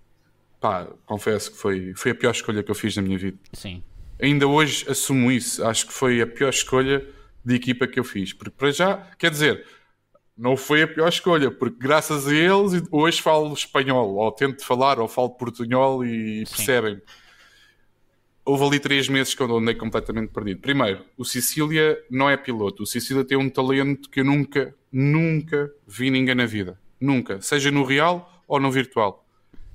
Pá, 0.60 0.86
confesso 1.04 1.50
que 1.50 1.56
foi, 1.56 1.92
foi 1.96 2.12
a 2.12 2.14
pior 2.14 2.30
escolha 2.30 2.62
que 2.62 2.70
eu 2.70 2.76
fiz 2.76 2.94
na 2.94 3.02
minha 3.02 3.18
vida. 3.18 3.36
Sim. 3.52 3.82
Ainda 4.20 4.46
hoje 4.46 4.88
assumo 4.88 5.32
isso. 5.32 5.64
Acho 5.64 5.88
que 5.88 5.92
foi 5.92 6.20
a 6.20 6.26
pior 6.28 6.50
escolha 6.50 7.04
de 7.44 7.56
equipa 7.56 7.88
que 7.88 7.98
eu 7.98 8.04
fiz. 8.04 8.32
Porque 8.32 8.52
para 8.56 8.70
já, 8.70 8.98
quer 9.18 9.32
dizer, 9.32 9.66
não 10.36 10.56
foi 10.56 10.82
a 10.82 10.88
pior 10.88 11.08
escolha, 11.08 11.50
porque 11.50 11.76
graças 11.78 12.26
a 12.26 12.34
eles 12.34 12.82
hoje 12.90 13.20
falo 13.20 13.52
espanhol, 13.52 14.14
ou 14.14 14.32
tento 14.32 14.64
falar, 14.64 14.98
ou 14.98 15.08
falo 15.08 15.30
portunhol 15.30 16.04
e 16.04 16.44
percebem. 16.44 17.00
Houve 18.44 18.64
ali 18.64 18.80
três 18.80 19.08
meses 19.08 19.34
que 19.34 19.40
eu 19.40 19.56
andei 19.56 19.74
completamente 19.74 20.32
perdido. 20.32 20.60
Primeiro, 20.60 21.04
o 21.16 21.24
Sicília 21.24 21.96
não 22.10 22.28
é 22.28 22.36
piloto. 22.36 22.82
O 22.82 22.86
Sicília 22.86 23.24
tem 23.24 23.38
um 23.38 23.48
talento 23.48 24.10
que 24.10 24.20
eu 24.20 24.24
nunca, 24.24 24.74
nunca 24.90 25.72
vi 25.86 26.10
ninguém 26.10 26.34
na 26.34 26.46
vida. 26.46 26.76
Nunca. 27.00 27.40
Seja 27.40 27.70
no 27.70 27.84
real 27.84 28.42
ou 28.48 28.58
no 28.58 28.70
virtual. 28.70 29.24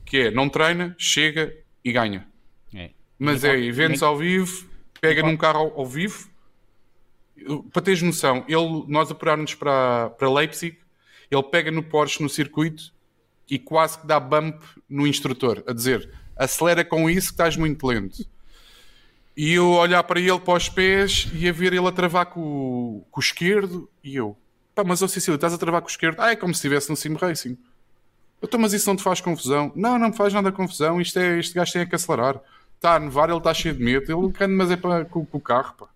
Que 0.05 0.17
é, 0.17 0.31
não 0.31 0.49
treina, 0.49 0.93
chega 0.97 1.55
e 1.83 1.93
ganha. 1.93 2.27
É. 2.73 2.91
Mas 3.17 3.45
é 3.45 3.57
eventos 3.57 4.03
ao 4.03 4.17
vivo, 4.17 4.67
pega 4.99 5.21
num 5.23 5.37
carro 5.37 5.71
ao 5.75 5.85
vivo. 5.85 6.29
Para 7.71 7.81
teres 7.81 8.01
noção, 8.01 8.43
ele, 8.47 8.83
nós 8.87 9.09
apurarmos 9.11 9.53
para, 9.53 10.09
para 10.11 10.29
Leipzig, 10.29 10.77
ele 11.29 11.43
pega 11.43 11.71
no 11.71 11.83
Porsche 11.83 12.21
no 12.21 12.29
circuito 12.29 12.91
e 13.49 13.57
quase 13.57 13.99
que 13.99 14.07
dá 14.07 14.19
bump 14.19 14.61
no 14.89 15.07
instrutor, 15.07 15.63
a 15.67 15.73
dizer 15.73 16.09
acelera 16.35 16.85
com 16.85 17.09
isso 17.09 17.29
que 17.29 17.33
estás 17.33 17.57
muito 17.57 17.85
lento. 17.85 18.25
E 19.35 19.53
eu 19.53 19.69
olhar 19.71 20.03
para 20.03 20.19
ele 20.19 20.39
para 20.39 20.53
os 20.53 20.69
pés 20.69 21.29
e 21.33 21.47
a 21.47 21.51
ver 21.51 21.73
ele 21.73 21.87
a 21.87 21.91
travar 21.91 22.27
com, 22.27 23.03
com 23.11 23.19
o 23.19 23.23
esquerdo 23.23 23.89
e 24.03 24.15
eu, 24.15 24.35
pá, 24.73 24.83
mas 24.83 25.01
ó 25.01 25.07
Cecília, 25.07 25.35
estás 25.35 25.53
a 25.53 25.57
travar 25.57 25.81
com 25.81 25.87
o 25.87 25.91
esquerdo? 25.91 26.19
Ah, 26.19 26.31
é 26.31 26.35
como 26.35 26.53
se 26.53 26.59
estivesse 26.59 26.89
no 26.89 26.95
sim 26.95 27.13
racing. 27.13 27.57
Então, 28.41 28.59
mas 28.59 28.73
isso 28.73 28.87
não 28.87 28.95
te 28.95 29.03
faz 29.03 29.19
confusão? 29.19 29.71
Não, 29.75 29.97
não 29.97 30.09
me 30.09 30.15
faz 30.15 30.33
nada 30.33 30.51
confusão. 30.51 31.01
Isto 31.01 31.19
é, 31.19 31.39
este 31.39 31.55
gajo 31.55 31.73
tem 31.73 31.87
que 31.87 31.95
acelerar. 31.95 32.39
Está 32.75 32.95
a 32.95 32.99
nevar, 32.99 33.29
ele 33.29 33.37
está 33.39 33.53
cheio 33.53 33.73
de 33.73 33.83
medo. 33.83 34.11
Ele 34.11 34.31
canta, 34.31 34.53
mas 34.53 34.69
é 34.69 34.77
para, 34.77 35.05
com, 35.05 35.25
com 35.25 35.37
o 35.37 35.41
carro, 35.41 35.73
pá. 35.75 35.87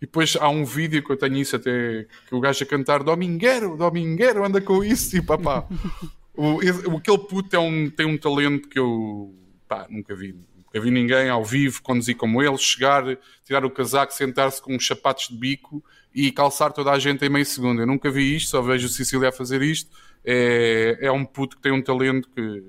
E 0.00 0.06
depois 0.06 0.36
há 0.36 0.48
um 0.48 0.64
vídeo 0.64 1.02
que 1.02 1.10
eu 1.10 1.16
tenho 1.16 1.36
isso 1.36 1.56
até 1.56 2.06
que 2.28 2.34
o 2.34 2.40
gajo 2.40 2.62
a 2.62 2.66
cantar 2.66 3.02
Domingueiro, 3.02 3.76
Domingueiro, 3.76 4.44
anda 4.44 4.60
com 4.60 4.84
isso 4.84 5.16
e 5.16 5.22
papá. 5.22 5.66
o, 6.36 6.58
aquele 6.96 7.18
puto 7.18 7.56
é 7.56 7.58
um, 7.58 7.88
tem 7.88 8.06
um 8.06 8.18
talento 8.18 8.68
que 8.68 8.78
eu 8.78 9.34
pá, 9.66 9.86
nunca 9.88 10.14
vi. 10.14 10.34
Nunca 10.54 10.80
vi 10.80 10.90
ninguém 10.90 11.30
ao 11.30 11.44
vivo 11.44 11.80
conduzir 11.82 12.16
como 12.16 12.42
ele, 12.42 12.58
chegar, 12.58 13.04
tirar 13.44 13.64
o 13.64 13.70
casaco, 13.70 14.12
sentar-se 14.12 14.60
com 14.60 14.74
uns 14.74 14.86
sapatos 14.86 15.28
de 15.28 15.36
bico 15.36 15.82
e 16.14 16.30
calçar 16.30 16.72
toda 16.72 16.90
a 16.90 16.98
gente 16.98 17.24
em 17.24 17.28
meio 17.30 17.46
segundo. 17.46 17.80
Eu 17.80 17.86
nunca 17.86 18.10
vi 18.10 18.36
isto, 18.36 18.50
só 18.50 18.60
vejo 18.60 18.86
o 18.86 18.90
Sicília 18.90 19.30
a 19.30 19.32
fazer 19.32 19.62
isto. 19.62 19.90
É, 20.24 20.98
é 21.00 21.12
um 21.12 21.24
puto 21.24 21.56
que 21.56 21.62
tem 21.62 21.72
um 21.72 21.82
talento 21.82 22.28
que, 22.28 22.64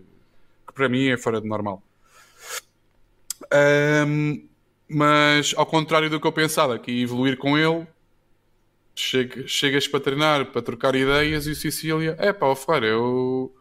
que 0.68 0.74
para 0.74 0.88
mim 0.88 1.10
é 1.10 1.18
fora 1.18 1.42
de 1.42 1.48
normal. 1.48 1.84
Ahm, 3.52 4.48
mas 4.90 5.54
ao 5.58 5.66
contrário 5.66 6.10
do 6.10 6.20
que 6.20 6.28
eu 6.28 6.32
pensava, 6.32 6.80
que 6.80 6.92
ia 6.92 7.04
evoluir 7.04 7.38
com 7.38 7.58
ele, 7.58 7.86
chega- 8.96 9.48
chegas 9.48 9.88
para 9.88 10.00
treinar, 10.00 10.46
para 10.52 10.62
trocar 10.62 10.96
ideias 10.96 11.48
e 11.48 11.52
o 11.52 11.56
Sicília, 11.56 12.16
é 12.20 12.34
pá, 12.34 12.48
ó 12.48 12.56
Ferreira, 12.56 12.88
eu 12.88 13.54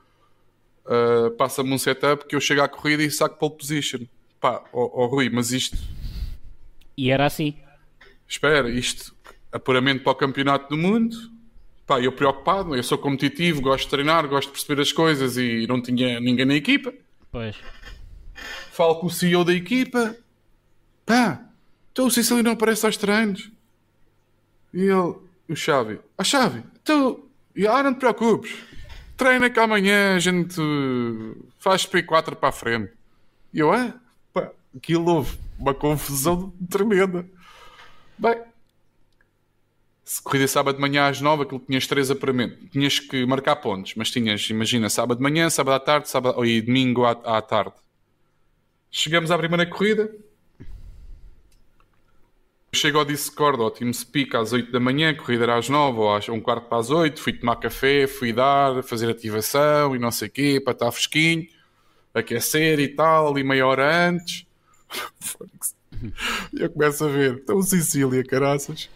ah, 0.86 1.30
passa-me 1.36 1.72
um 1.72 1.78
setup 1.78 2.26
que 2.26 2.36
eu 2.36 2.40
chego 2.40 2.62
à 2.62 2.68
corrida 2.68 3.02
e 3.02 3.10
saco 3.10 3.38
pole 3.38 3.56
position. 3.56 4.00
Pá, 4.40 4.64
ó 4.72 5.04
ó, 5.04 5.06
Rui, 5.06 5.28
mas 5.30 5.50
isto, 5.52 5.76
E 6.96 7.10
era 7.10 7.26
assim. 7.26 7.54
espera, 8.28 8.68
isto 8.70 9.14
apuramento 9.52 10.02
para 10.02 10.12
o 10.12 10.16
campeonato 10.16 10.68
do 10.68 10.76
mundo. 10.76 11.16
Pá, 11.86 12.00
eu 12.00 12.12
preocupado, 12.12 12.74
eu 12.74 12.82
sou 12.82 12.98
competitivo, 12.98 13.60
gosto 13.60 13.84
de 13.84 13.90
treinar, 13.90 14.26
gosto 14.28 14.48
de 14.48 14.52
perceber 14.52 14.82
as 14.82 14.92
coisas 14.92 15.36
e 15.36 15.66
não 15.68 15.80
tinha 15.80 16.18
ninguém 16.20 16.44
na 16.44 16.54
equipa. 16.54 16.92
Pois. 17.30 17.56
Falo 18.72 18.96
com 19.00 19.06
o 19.06 19.10
CEO 19.10 19.44
da 19.44 19.52
equipa. 19.54 20.16
Pá, 21.06 21.40
então 21.92 22.06
o 22.06 22.10
Cecílio 22.10 22.42
não 22.42 22.52
aparece 22.52 22.84
aos 22.84 22.96
treinos. 22.96 23.50
E 24.74 24.82
ele, 24.82 25.14
o 25.48 25.54
Xavi, 25.54 26.00
a 26.18 26.24
Xavi, 26.24 26.62
tu, 26.84 27.30
ah, 27.68 27.82
não 27.82 27.94
te 27.94 28.00
preocupes. 28.00 28.54
Treina 29.16 29.48
que 29.48 29.58
amanhã 29.58 30.16
a 30.16 30.18
gente 30.18 30.60
faz 31.58 31.86
P4 31.86 32.34
para 32.34 32.50
a 32.50 32.52
frente. 32.52 32.92
E 33.54 33.60
eu, 33.60 33.72
ah, 33.72 33.94
pá, 34.34 34.50
aquilo 34.76 35.06
houve 35.10 35.38
uma 35.58 35.72
confusão 35.72 36.52
tremenda. 36.68 37.24
Bem, 38.18 38.42
se 40.04 40.22
corrida 40.22 40.46
sábado 40.46 40.76
de 40.76 40.80
manhã 40.80 41.08
às 41.08 41.20
9, 41.20 41.44
aquilo 41.44 41.60
tinhas 41.60 41.86
três 41.86 42.10
apuramentos. 42.10 42.58
Tinhas 42.70 43.00
que 43.00 43.24
marcar 43.24 43.56
pontos, 43.56 43.94
mas 43.96 44.10
tinhas, 44.10 44.48
imagina, 44.50 44.90
sábado 44.90 45.18
de 45.18 45.22
manhã, 45.22 45.48
sábado 45.48 45.74
à 45.74 45.80
tarde, 45.80 46.08
sábado, 46.08 46.44
e 46.44 46.60
domingo 46.60 47.04
à, 47.04 47.12
à 47.12 47.40
tarde. 47.40 47.74
Chegamos 48.90 49.30
à 49.30 49.38
primeira 49.38 49.64
corrida. 49.66 50.10
Chego 52.76 52.98
ao 52.98 53.04
Discord, 53.04 53.62
ao 53.62 53.70
TeamSpeak 53.70 54.36
às 54.36 54.52
8 54.52 54.70
da 54.70 54.78
manhã, 54.78 55.14
corrida 55.14 55.44
era 55.44 55.56
às 55.56 55.68
9 55.68 55.98
ou 55.98 56.14
às 56.14 56.28
um 56.28 56.40
quarto 56.40 56.68
para 56.68 56.78
as 56.78 56.90
8. 56.90 57.20
Fui 57.20 57.32
tomar 57.32 57.56
café, 57.56 58.06
fui 58.06 58.32
dar, 58.32 58.82
fazer 58.82 59.08
ativação 59.08 59.96
e 59.96 59.98
não 59.98 60.10
sei 60.10 60.28
o 60.28 60.30
quê, 60.30 60.60
para 60.62 60.72
estar 60.72 60.92
fresquinho, 60.92 61.46
aquecer 62.12 62.78
e 62.78 62.88
tal, 62.88 63.28
ali 63.28 63.42
meia 63.42 63.66
hora 63.66 64.08
antes. 64.08 64.46
E 66.52 66.60
eu 66.62 66.70
começo 66.70 67.04
a 67.04 67.08
ver, 67.08 67.40
então 67.42 67.56
o 67.56 67.62
Sicília, 67.62 68.22
caraças. 68.22 68.90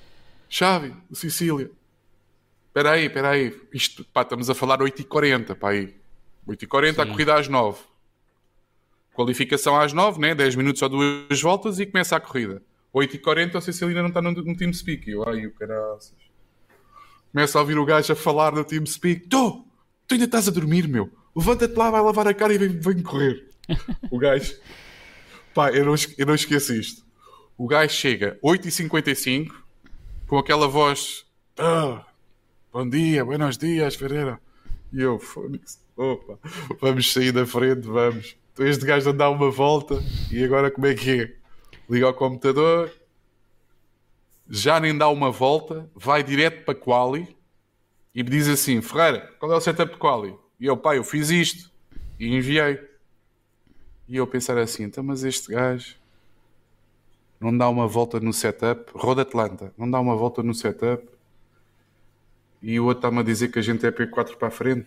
Chave, 0.49 0.95
o 1.11 1.17
Sicília. 1.17 1.71
Espera 2.69 2.93
aí, 2.93 3.07
espera 3.07 3.31
aí. 3.31 3.59
Isto, 3.73 4.05
pá, 4.13 4.23
estamos 4.23 4.51
a 4.51 4.55
falar 4.55 4.79
8h40, 4.79 5.55
pá 5.55 5.71
aí. 5.71 5.95
8h40, 6.47 6.99
a 6.99 7.07
corrida 7.07 7.35
às 7.35 7.49
9 7.49 7.91
qualificação 9.21 9.79
às 9.79 9.93
9, 9.93 10.19
né? 10.19 10.35
10 10.35 10.57
minutos 10.57 10.81
ou 10.81 10.89
duas 10.89 11.41
voltas 11.43 11.79
e 11.79 11.87
começa 11.87 12.17
a 12.17 12.21
corrida. 12.21 12.63
8h40, 12.95 13.57
a 13.57 13.61
Cecilina 13.61 14.03
não 14.03 14.09
está 14.09 14.21
no, 14.21 14.33
no 14.33 14.57
TeamSpeak. 14.57 15.09
E 15.09 15.13
Eu, 15.13 15.29
ai, 15.29 15.47
o 15.47 15.53
caraças. 15.53 16.15
Começa 17.33 17.59
a 17.59 17.61
ouvir 17.61 17.79
o 17.79 17.85
gajo 17.85 18.13
a 18.13 18.17
falar 18.17 18.53
no 18.53 18.65
TeamSpeak. 18.65 19.29
Tu, 19.29 19.65
tu 20.07 20.15
ainda 20.15 20.25
estás 20.25 20.49
a 20.49 20.51
dormir, 20.51 20.89
meu. 20.89 21.11
Levanta-te 21.35 21.77
lá, 21.77 21.91
vai 21.91 22.03
lavar 22.03 22.27
a 22.27 22.35
cara 22.35 22.53
e 22.53 22.59
vem, 22.59 22.69
vem 22.69 23.03
correr. 23.03 23.49
o 24.11 24.19
gajo... 24.19 24.55
Pá, 25.55 25.71
eu 25.73 25.85
não, 25.85 25.95
eu 26.17 26.27
não 26.27 26.35
esqueço 26.35 26.73
isto. 26.73 27.05
O 27.59 27.67
gajo 27.67 27.93
chega 27.93 28.39
8h55 28.43 29.51
com 30.27 30.39
aquela 30.39 30.69
voz... 30.69 31.27
Ah, 31.59 32.07
bom 32.73 32.89
dia, 32.89 33.25
buenos 33.25 33.59
dias, 33.59 33.97
Ferreira. 33.97 34.41
E 34.93 35.03
eu, 35.03 35.19
Fónix, 35.19 35.79
opa, 35.97 36.39
vamos 36.81 37.13
sair 37.13 37.33
da 37.33 37.45
frente, 37.45 37.87
vamos. 37.87 38.37
Este 38.59 38.87
gajo 38.87 39.11
a 39.11 39.13
dar 39.13 39.31
uma 39.31 39.51
volta 39.51 40.03
e 40.31 40.43
agora 40.43 40.71
como 40.71 40.87
é 40.87 40.95
que 40.95 41.21
é? 41.23 41.40
Liga 41.91 42.07
ao 42.07 42.15
computador, 42.15 42.93
já 44.49 44.79
nem 44.79 44.97
dá 44.97 45.09
uma 45.09 45.31
volta, 45.31 45.91
vai 45.95 46.23
direto 46.23 46.65
para 46.65 46.75
Quali 46.75 47.37
e 48.15 48.23
me 48.23 48.31
diz 48.31 48.49
assim: 48.49 48.81
Ferreira, 48.81 49.35
qual 49.39 49.53
é 49.53 49.57
o 49.57 49.61
setup 49.61 49.93
de 49.93 49.99
Quali? 49.99 50.35
E 50.59 50.67
eu, 50.67 50.77
pai, 50.77 50.99
eu 50.99 51.05
fiz 51.05 51.31
isto 51.31 51.71
e 52.19 52.35
enviei. 52.35 52.79
E 54.07 54.17
eu 54.17 54.27
pensar 54.27 54.57
assim: 54.57 54.85
então, 54.85 55.03
mas 55.03 55.25
este 55.25 55.53
gajo 55.53 55.97
não 57.41 57.57
dá 57.57 57.69
uma 57.69 57.87
volta 57.87 58.21
no 58.21 58.33
setup, 58.33 58.93
Roda 58.95 59.23
Atlanta, 59.23 59.75
não 59.77 59.91
dá 59.91 59.99
uma 59.99 60.15
volta 60.15 60.43
no 60.43 60.55
setup 60.55 61.09
e 62.63 62.79
o 62.79 62.85
outro 62.85 62.99
está-me 62.99 63.21
a 63.21 63.23
dizer 63.23 63.51
que 63.51 63.59
a 63.59 63.63
gente 63.63 63.87
é 63.87 63.91
P4 63.91 64.37
para 64.37 64.49
a 64.49 64.51
frente. 64.51 64.87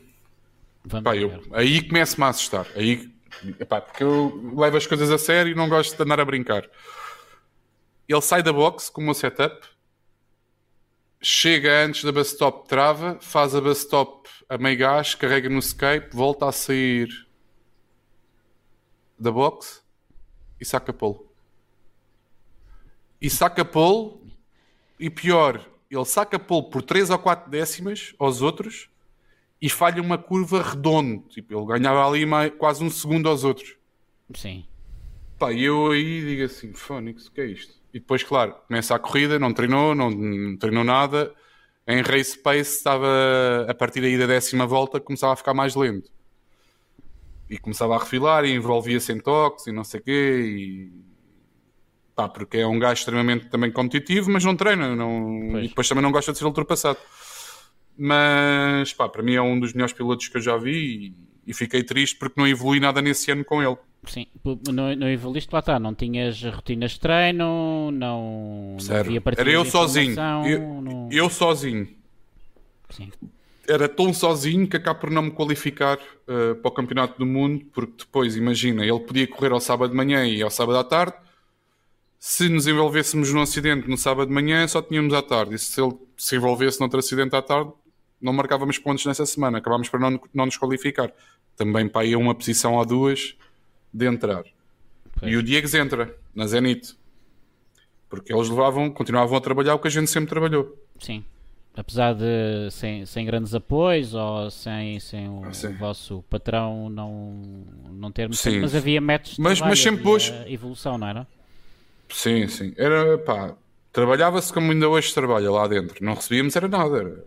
Pá, 1.04 1.16
eu, 1.16 1.42
aí 1.52 1.82
começo-me 1.88 2.26
a 2.26 2.30
assustar. 2.30 2.68
Aí, 2.76 3.13
epá, 3.60 3.82
porque 3.82 4.04
eu 4.04 4.54
levo 4.56 4.78
as 4.78 4.88
coisas 4.88 5.10
a 5.12 5.18
sério 5.18 5.52
e 5.52 5.56
não 5.56 5.70
gosto 5.70 5.96
de 5.96 6.04
andar 6.04 6.20
a 6.20 6.26
brincar. 6.26 6.70
Ele 8.08 8.22
sai 8.22 8.44
da 8.44 8.52
box 8.52 8.90
com 8.90 9.02
o 9.02 9.04
meu 9.06 9.14
setup, 9.14 9.68
chega 11.22 11.86
antes 11.86 12.04
da 12.04 12.12
bus 12.12 12.28
stop, 12.28 12.68
trava, 12.68 13.18
faz 13.22 13.56
a 13.56 13.62
bus 13.62 13.80
stop 13.80 14.30
a 14.50 14.58
meio 14.58 14.78
gás, 14.78 15.16
carrega 15.16 15.50
no 15.50 15.60
escape, 15.60 16.16
volta 16.16 16.48
a 16.48 16.52
sair 16.52 17.10
da 19.18 19.32
box 19.32 19.82
e 20.60 20.66
saca 20.66 20.92
polo. 20.92 21.32
E 23.22 23.30
saca 23.30 23.64
polo, 23.64 24.28
e 25.00 25.10
pior, 25.10 25.66
ele 25.90 26.06
saca 26.06 26.38
polo 26.38 26.70
por 26.70 26.82
3 26.82 27.10
ou 27.10 27.20
4 27.20 27.50
décimas 27.50 28.14
aos 28.20 28.42
outros 28.42 28.90
e 29.64 29.70
falha 29.70 30.02
uma 30.02 30.18
curva 30.18 30.62
redonda. 30.62 31.24
Tipo, 31.30 31.58
ele 31.58 31.66
ganhava 31.66 32.06
ali 32.06 32.26
mais, 32.26 32.52
quase 32.58 32.84
um 32.84 32.90
segundo 32.90 33.30
aos 33.30 33.46
outros. 33.46 33.78
Sim. 34.36 34.66
Pá, 35.40 35.54
e 35.54 35.64
eu 35.64 35.90
aí 35.90 36.20
digo 36.20 36.44
assim, 36.44 36.74
Fónix, 36.74 37.28
o 37.28 37.32
que 37.32 37.40
é 37.40 37.46
isto? 37.46 37.74
E 37.94 37.98
depois, 37.98 38.24
claro, 38.24 38.56
começa 38.68 38.94
a 38.94 39.00
corrida, 39.00 39.40
não 39.40 39.54
treinou, 39.54 39.96
não, 39.96 40.12
não 40.12 40.58
treinou 40.58 40.84
nada. 40.84 41.34
Em 41.88 42.02
race 42.02 42.38
pace 42.38 42.76
estava, 42.76 43.08
a 43.66 43.74
partir 43.74 44.02
daí 44.02 44.18
da 44.18 44.26
décima 44.26 44.68
volta, 44.68 45.00
começava 45.00 45.32
a 45.32 45.38
ficar 45.38 45.54
mais 45.54 45.76
lento. 45.76 46.12
E 47.50 47.58
começava 47.58 47.96
a 47.96 48.00
refilar 48.00 48.44
e 48.44 48.54
envolvia-se 48.54 49.14
em 49.14 49.20
toques 49.22 49.68
e 49.68 49.72
não 49.72 49.86
sei 49.86 50.02
o 50.02 50.04
quê. 50.04 50.44
E... 50.46 50.92
Pá, 52.14 52.28
porque 52.28 52.58
é 52.58 52.68
um 52.68 52.78
gajo 52.78 53.00
extremamente 53.00 53.48
também 53.48 53.72
competitivo, 53.72 54.30
mas 54.30 54.44
não 54.44 54.58
treina. 54.58 54.94
Não... 54.94 55.48
Pois. 55.52 55.66
E 55.66 55.68
depois 55.70 55.88
também 55.88 56.04
não 56.04 56.12
gosta 56.12 56.34
de 56.34 56.38
ser 56.38 56.46
ultrapassado. 56.46 57.00
Mas 57.98 58.94
pá, 58.94 59.08
para 59.08 59.24
mim 59.24 59.34
é 59.34 59.42
um 59.42 59.60
dos 59.60 59.74
melhores 59.74 59.94
pilotos 59.94 60.28
que 60.28 60.38
eu 60.38 60.42
já 60.42 60.58
vi 60.58 61.16
e, 61.46 61.52
e 61.52 61.54
fiquei 61.54 61.84
triste 61.84 62.18
porque 62.18 62.40
não 62.40 62.48
evolui 62.48 62.80
nada 62.80 63.02
nesse 63.02 63.32
ano 63.32 63.46
com 63.46 63.62
ele. 63.62 63.78
Sim, 64.06 64.28
não, 64.68 64.96
não 64.96 65.10
evoluíste, 65.10 65.50
lá 65.54 65.60
está, 65.60 65.80
não 65.80 65.94
tinhas 65.94 66.42
rotinas 66.44 66.92
de 66.92 67.00
treino, 67.00 67.90
não, 67.92 67.92
não 67.92 68.78
havia 69.00 69.22
Era 69.38 69.50
eu 69.50 69.64
sozinho, 69.64 70.16
eu, 70.46 70.82
não... 70.82 71.10
eu 71.12 71.30
sozinho. 71.30 71.88
Sim. 72.90 73.10
Era 73.66 73.88
tão 73.88 74.14
sozinho 74.14 74.68
que 74.68 74.76
acabo 74.76 75.00
por 75.00 75.10
não 75.10 75.22
me 75.22 75.32
qualificar 75.32 75.98
uh, 75.98 76.56
para 76.56 76.68
o 76.68 76.72
Campeonato 76.72 77.18
do 77.18 77.26
Mundo, 77.26 77.66
porque 77.74 77.94
depois, 78.00 78.36
imagina, 78.36 78.86
ele 78.86 79.00
podia 79.00 79.26
correr 79.26 79.54
ao 79.54 79.62
sábado 79.62 79.92
de 79.92 79.96
manhã 79.96 80.26
e 80.28 80.42
ao 80.42 80.50
sábado 80.50 80.78
à 80.78 80.84
tarde. 80.84 81.16
Se 82.20 82.50
nos 82.50 82.68
envolvêssemos 82.68 83.32
num 83.34 83.42
acidente 83.42 83.88
no 83.88 83.98
sábado 83.98 84.28
de 84.28 84.34
manhã, 84.34 84.68
só 84.68 84.82
tínhamos 84.82 85.14
à 85.14 85.22
tarde. 85.22 85.56
E 85.56 85.60
se 85.60 85.82
ele 85.82 85.94
se 86.18 86.36
envolvesse 86.36 86.80
noutro 86.80 87.00
acidente 87.00 87.36
à 87.36 87.42
tarde, 87.42 87.72
não 88.24 88.34
marcávamos 88.34 88.78
pontos 88.80 89.06
nessa 89.06 89.26
semana. 89.26 89.58
Acabámos 89.58 89.90
por 89.90 90.00
não, 90.00 90.20
não 90.34 90.46
nos 90.46 90.58
qualificar. 90.58 91.12
Também 91.56 91.88
para 91.88 92.06
ir 92.06 92.16
a 92.16 92.18
uma 92.18 92.34
posição 92.34 92.76
ou 92.76 92.86
duas 92.86 93.36
de 93.94 94.08
entrar. 94.08 94.44
Pois. 95.20 95.32
E 95.32 95.36
o 95.36 95.44
Diego 95.44 95.68
entra 95.78 96.16
na 96.34 96.48
Zenit. 96.48 96.96
Porque 98.10 98.34
eles 98.34 98.50
levavam, 98.50 98.90
continuavam 98.90 99.38
a 99.38 99.42
trabalhar 99.42 99.76
o 99.76 99.80
que 99.80 99.88
a 99.88 99.92
gente 99.92 100.10
sempre 100.10 100.30
trabalhou. 100.30 100.78
Sim. 101.00 101.24
Apesar 101.76 102.14
de 102.14 102.70
sem, 102.70 103.04
sem 103.06 103.26
grandes 103.26 103.56
apoios 103.56 104.14
ou 104.14 104.52
sem, 104.52 105.00
sem 105.00 105.28
o, 105.28 105.42
ah, 105.44 105.70
vosso 105.80 106.24
patrão 106.30 106.88
não, 106.88 107.66
não 107.90 108.12
ter 108.12 108.32
sim. 108.36 108.60
mas 108.60 108.76
havia 108.76 109.02
métodos 109.02 109.38
de 109.38 109.42
mas, 109.42 109.58
trabalho, 109.58 109.72
mas 109.72 109.80
sempre 109.80 110.08
hoje... 110.08 110.32
evolução, 110.46 111.00
não 111.00 111.08
era? 111.08 111.28
Sim, 112.10 112.48
sim. 112.48 112.76
Era 112.78 113.18
pá, 113.18 113.56
trabalhava-se 113.92 114.54
como 114.54 114.72
ainda 114.72 114.88
hoje 114.88 115.10
se 115.10 115.16
trabalha 115.16 115.50
lá 115.50 115.68
dentro. 115.68 116.04
Não 116.06 116.14
recebíamos 116.14 116.56
era 116.56 116.68
nada. 116.68 116.98
Era, 116.98 117.26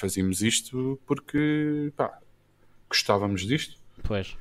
fazíamos 0.00 0.42
isto 0.42 0.98
porque 1.06 1.92
pá, 1.96 2.18
gostávamos 2.88 3.42
disto. 3.46 3.76
Pois. 4.02 4.36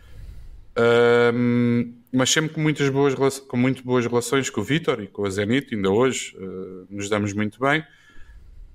Mas 2.12 2.30
sempre 2.30 2.54
com 2.54 2.62
muitas 2.62 2.90
boas 2.90 3.40
com 3.40 3.58
muito 3.58 3.84
boas 3.84 4.06
relações 4.06 4.50
com 4.50 4.62
o 4.62 4.64
Vitor 4.64 5.02
e 5.02 5.08
com 5.08 5.26
a 5.26 5.30
Zenit, 5.30 5.76
ainda 5.76 5.90
hoje 5.90 6.36
uh, 6.38 6.88
nos 6.90 7.10
damos 7.10 7.34
muito 7.34 7.60
bem. 7.60 7.84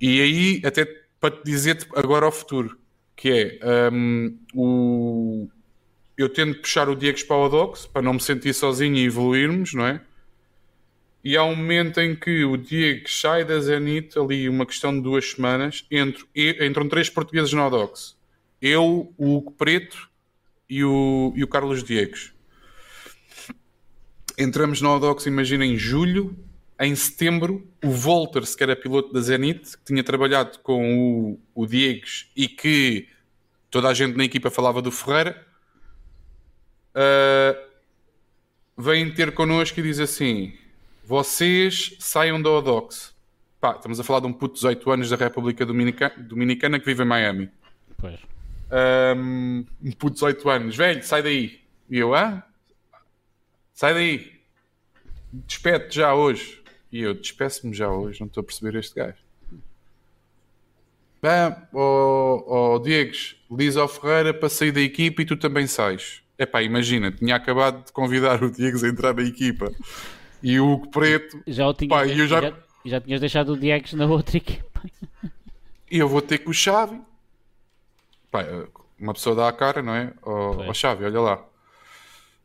E 0.00 0.20
aí, 0.20 0.62
até 0.64 0.84
para 1.18 1.34
te 1.34 1.42
dizer 1.44 1.78
agora 1.96 2.26
ao 2.26 2.32
futuro, 2.32 2.78
que 3.16 3.58
é 3.62 3.90
um, 3.90 4.38
o, 4.54 5.48
eu 6.16 6.28
tento 6.28 6.60
puxar 6.60 6.88
o 6.88 6.94
Diego 6.94 7.24
para 7.26 7.36
o 7.36 7.46
Odox 7.46 7.86
para 7.86 8.02
não 8.02 8.14
me 8.14 8.20
sentir 8.20 8.52
sozinho 8.52 8.96
e 8.96 9.04
evoluirmos, 9.04 9.72
não 9.74 9.86
é? 9.86 10.00
E 11.24 11.38
há 11.38 11.42
um 11.42 11.56
momento 11.56 11.98
em 12.00 12.14
que 12.14 12.44
o 12.44 12.54
Diego 12.54 13.08
sai 13.08 13.46
da 13.46 13.58
Zenit, 13.58 14.18
ali 14.18 14.46
uma 14.46 14.66
questão 14.66 14.94
de 14.94 15.00
duas 15.00 15.30
semanas, 15.30 15.86
entro, 15.90 16.28
entram 16.34 16.86
três 16.86 17.08
portugueses 17.08 17.50
na 17.54 17.66
Odox. 17.66 18.14
Eu, 18.60 19.14
o 19.16 19.36
Hugo 19.36 19.52
Preto 19.52 20.10
e 20.68 20.84
o, 20.84 21.32
e 21.34 21.42
o 21.42 21.48
Carlos 21.48 21.82
Diegos. 21.82 22.34
Entramos 24.36 24.82
no 24.82 24.94
Odox, 24.94 25.24
imagina, 25.24 25.64
em 25.64 25.78
julho. 25.78 26.36
Em 26.78 26.94
setembro, 26.94 27.66
o 27.82 27.90
Volters, 27.90 28.54
que 28.54 28.62
era 28.62 28.76
piloto 28.76 29.10
da 29.10 29.20
Zenit, 29.20 29.78
que 29.78 29.84
tinha 29.84 30.04
trabalhado 30.04 30.58
com 30.58 31.38
o, 31.54 31.62
o 31.62 31.66
Diegues 31.66 32.30
e 32.36 32.48
que 32.48 33.08
toda 33.70 33.88
a 33.88 33.94
gente 33.94 34.16
na 34.16 34.24
equipa 34.24 34.50
falava 34.50 34.82
do 34.82 34.90
Ferreira, 34.90 35.46
uh, 36.94 37.70
vem 38.76 39.14
ter 39.14 39.32
connosco 39.32 39.80
e 39.80 39.82
diz 39.84 40.00
assim: 40.00 40.52
Vocês 41.06 41.96
saiam 41.98 42.40
da 42.40 42.50
Odox. 42.50 43.14
Pá, 43.60 43.72
estamos 43.72 43.98
a 44.00 44.04
falar 44.04 44.20
de 44.20 44.26
um 44.26 44.32
puto 44.32 44.54
de 44.54 44.60
18 44.60 44.90
anos 44.90 45.10
da 45.10 45.16
República 45.16 45.64
Dominicana, 45.64 46.14
Dominicana 46.18 46.78
que 46.78 46.86
vive 46.86 47.02
em 47.02 47.06
Miami. 47.06 47.50
Pois 47.96 48.20
um, 49.16 49.64
um 49.82 49.92
puto 49.92 50.14
18 50.14 50.50
anos, 50.50 50.76
velho, 50.76 51.02
sai 51.02 51.22
daí. 51.22 51.60
E 51.88 51.98
eu, 51.98 52.14
ah? 52.14 52.42
Sai 53.72 53.94
daí. 53.94 54.32
Despete 55.32 55.96
já 55.96 56.14
hoje. 56.14 56.62
E 56.90 57.00
eu, 57.00 57.14
despeço-me 57.14 57.74
já 57.74 57.88
hoje, 57.88 58.20
não 58.20 58.26
estou 58.26 58.40
a 58.40 58.44
perceber 58.44 58.78
este 58.78 58.94
gajo. 58.94 59.16
Ah, 61.22 61.66
oh, 61.72 62.44
oh 62.46 62.78
Diegues, 62.80 63.34
diz 63.50 63.76
ao 63.76 63.88
Ferreira 63.88 64.34
para 64.34 64.48
sair 64.48 64.72
da 64.72 64.80
equipa 64.80 65.22
e 65.22 65.24
tu 65.24 65.36
também 65.36 65.66
sais. 65.66 66.22
Epá, 66.38 66.62
imagina, 66.62 67.10
tinha 67.10 67.34
acabado 67.34 67.86
de 67.86 67.92
convidar 67.92 68.42
o 68.44 68.50
Diegues 68.50 68.84
a 68.84 68.88
entrar 68.88 69.14
na 69.14 69.22
equipa 69.22 69.72
e 70.44 70.60
o 70.60 70.70
Hugo 70.70 70.90
Preto. 70.90 71.42
Já, 71.46 71.66
o 71.66 71.74
tinha, 71.74 71.88
pá, 71.88 72.06
já, 72.06 72.26
já... 72.26 72.40
já, 72.40 72.54
já 72.84 73.00
tinhas 73.00 73.20
deixado 73.20 73.52
o 73.52 73.58
Diegues 73.58 73.94
na 73.94 74.06
outra 74.06 74.36
equipa. 74.36 74.82
E 75.90 75.98
eu 75.98 76.08
vou 76.08 76.22
ter 76.22 76.38
com 76.38 76.50
o 76.50 76.54
Xavi 76.54 77.00
pá, 78.34 78.44
uma 78.98 79.14
pessoa 79.14 79.36
dá 79.36 79.48
a 79.48 79.52
cara, 79.52 79.80
não 79.80 79.94
é? 79.94 80.12
Ó 80.22 80.68
oh, 80.68 80.74
Chave, 80.74 81.04
olha 81.04 81.20
lá. 81.20 81.44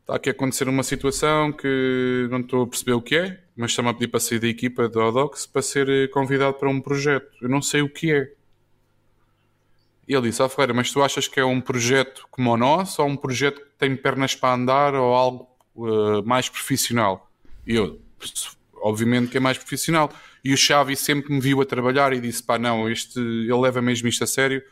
Está 0.02 0.16
aqui 0.16 0.30
a 0.30 0.32
acontecer 0.32 0.70
uma 0.70 0.84
situação 0.84 1.52
que 1.52 2.28
não 2.30 2.42
estou 2.42 2.64
a 2.64 2.68
perceber 2.68 2.94
o 2.94 3.02
que 3.02 3.16
é, 3.16 3.40
mas 3.56 3.72
está-me 3.72 3.90
a 3.90 3.94
pedir 3.94 4.08
para 4.08 4.20
sair 4.20 4.40
da 4.40 4.48
equipa 4.48 4.88
do 4.88 5.00
Odox 5.00 5.48
para 5.48 5.62
ser 5.64 5.90
eh, 5.90 6.08
convidado 6.08 6.56
para 6.56 6.70
um 6.70 6.80
projeto. 6.80 7.32
Eu 7.42 7.50
não 7.50 7.62
sei 7.62 7.82
o 7.82 7.90
que 7.90 8.12
é. 8.12 8.32
E 10.08 10.14
ele 10.14 10.30
disse, 10.30 10.42
ah 10.42 10.50
Ferreira, 10.50 10.74
mas 10.74 10.92
tu 10.92 11.02
achas 11.04 11.28
que 11.28 11.40
é 11.40 11.46
um 11.46 11.62
projeto 11.62 12.28
como 12.32 12.52
o 12.52 12.58
nosso 12.58 13.02
ou 13.02 13.08
um 13.08 13.16
projeto 13.16 13.62
que 13.62 13.70
tem 13.78 13.96
pernas 13.96 14.36
para 14.36 14.56
andar 14.56 14.96
ou 14.96 15.14
algo 15.14 15.48
uh, 15.76 16.24
mais 16.24 16.50
profissional? 16.50 17.29
E 17.70 17.76
eu, 17.76 18.02
obviamente 18.82 19.30
que 19.30 19.38
é 19.38 19.40
mais 19.40 19.56
profissional. 19.60 20.12
E 20.44 20.52
o 20.52 20.58
Xavi 20.58 20.96
sempre 20.96 21.32
me 21.32 21.40
viu 21.40 21.62
a 21.62 21.66
trabalhar 21.66 22.12
e 22.14 22.20
disse, 22.20 22.42
pá 22.42 22.58
não, 22.58 22.90
este, 22.90 23.20
ele 23.20 23.54
leva 23.54 23.80
mesmo 23.80 24.08
isto 24.08 24.24
a 24.24 24.28
sério. 24.28 24.64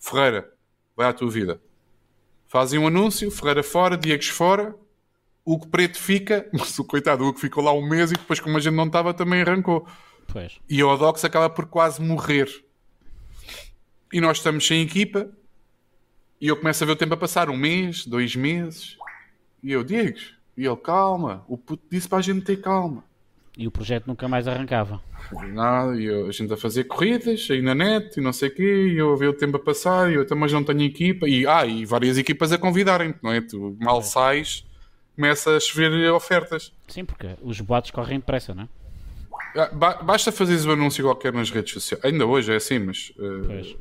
Ferreira, 0.00 0.50
vai 0.96 1.06
à 1.06 1.12
tua 1.12 1.30
vida. 1.30 1.60
Fazem 2.48 2.78
um 2.78 2.86
anúncio, 2.86 3.30
Ferreira 3.30 3.62
fora, 3.62 3.98
Diegues 3.98 4.28
fora, 4.28 4.74
o 5.44 5.60
que 5.60 5.68
preto 5.68 5.98
fica, 5.98 6.48
mas 6.54 6.78
o 6.78 6.84
coitado, 6.84 7.26
o 7.26 7.34
que 7.34 7.40
ficou 7.40 7.62
lá 7.62 7.74
um 7.74 7.86
mês 7.86 8.10
e 8.10 8.14
depois, 8.14 8.40
como 8.40 8.56
a 8.56 8.60
gente 8.60 8.74
não 8.74 8.86
estava, 8.86 9.12
também 9.12 9.42
arrancou. 9.42 9.86
Pois. 10.26 10.58
E 10.66 10.82
o 10.82 10.88
Odox 10.88 11.22
acaba 11.26 11.50
por 11.50 11.66
quase 11.66 12.00
morrer. 12.00 12.48
E 14.10 14.18
nós 14.18 14.38
estamos 14.38 14.66
sem 14.66 14.80
equipa 14.80 15.30
e 16.40 16.48
eu 16.48 16.56
começo 16.56 16.82
a 16.82 16.86
ver 16.86 16.92
o 16.94 16.96
tempo 16.96 17.12
a 17.12 17.18
passar, 17.18 17.50
um 17.50 17.56
mês, 17.56 18.06
dois 18.06 18.34
meses, 18.34 18.96
e 19.62 19.72
eu, 19.72 19.82
Diegues, 19.82 20.35
e 20.56 20.64
ele, 20.66 20.76
calma, 20.76 21.44
o 21.48 21.58
puto 21.58 21.82
disse 21.90 22.08
para 22.08 22.18
a 22.18 22.22
gente 22.22 22.42
ter 22.42 22.60
calma. 22.60 23.04
E 23.56 23.66
o 23.66 23.70
projeto 23.70 24.06
nunca 24.06 24.28
mais 24.28 24.46
arrancava. 24.46 25.00
Nada, 25.48 25.98
e 25.98 26.04
eu, 26.04 26.26
a 26.26 26.32
gente 26.32 26.52
a 26.52 26.56
fazer 26.56 26.84
corridas 26.84 27.48
aí 27.50 27.62
na 27.62 27.74
net 27.74 28.18
e 28.18 28.22
não 28.22 28.32
sei 28.32 28.48
o 28.50 28.54
quê, 28.54 28.88
e 28.92 28.98
eu 28.98 29.12
a 29.12 29.16
ver 29.16 29.28
o 29.28 29.32
tempo 29.32 29.56
a 29.56 29.60
passar, 29.60 30.10
e 30.10 30.14
eu 30.14 30.26
também 30.26 30.50
não 30.50 30.62
tenho 30.62 30.82
equipa, 30.82 31.26
e, 31.26 31.46
ah, 31.46 31.64
e 31.64 31.86
várias 31.86 32.18
equipas 32.18 32.52
a 32.52 32.58
convidarem 32.58 33.14
não 33.22 33.32
é? 33.32 33.40
Tu 33.40 33.76
mal 33.80 34.00
é. 34.00 34.02
sais, 34.02 34.64
começa 35.14 35.56
a 35.56 35.60
chover 35.60 36.12
ofertas. 36.12 36.70
Sim, 36.86 37.06
porque 37.06 37.28
os 37.42 37.60
boatos 37.60 37.90
correm 37.90 38.18
depressa, 38.18 38.54
não 38.54 38.64
é? 38.64 38.68
Ah, 39.56 40.02
basta 40.02 40.30
fazeres 40.30 40.66
o 40.66 40.68
um 40.68 40.72
anúncio 40.72 41.02
qualquer 41.02 41.32
nas 41.32 41.50
redes 41.50 41.72
sociais. 41.72 42.04
Ainda 42.04 42.26
hoje 42.26 42.52
é 42.52 42.56
assim, 42.56 42.78
mas 42.78 43.10
uh, 43.16 43.78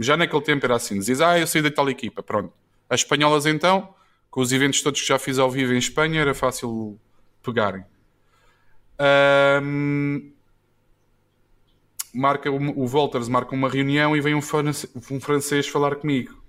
já 0.00 0.16
naquele 0.16 0.42
tempo 0.42 0.66
era 0.66 0.74
assim: 0.74 0.98
dizes, 0.98 1.20
ah, 1.20 1.38
eu 1.38 1.46
saí 1.46 1.62
da 1.62 1.70
tal 1.70 1.88
equipa, 1.88 2.20
pronto. 2.20 2.52
As 2.90 3.00
espanholas 3.00 3.46
então, 3.46 3.94
com 4.34 4.40
os 4.40 4.50
eventos 4.50 4.82
todos 4.82 5.00
que 5.00 5.06
já 5.06 5.16
fiz 5.16 5.38
ao 5.38 5.48
vivo 5.48 5.74
em 5.74 5.78
Espanha, 5.78 6.20
era 6.20 6.34
fácil 6.34 6.98
pegarem. 7.40 7.84
Um, 9.62 10.32
marca, 12.12 12.50
o 12.50 12.84
Walters 12.84 13.28
marca 13.28 13.54
uma 13.54 13.68
reunião 13.68 14.16
e 14.16 14.20
vem 14.20 14.34
um, 14.34 14.40
um 14.40 15.20
francês 15.20 15.68
falar 15.68 15.94
comigo. 15.94 16.42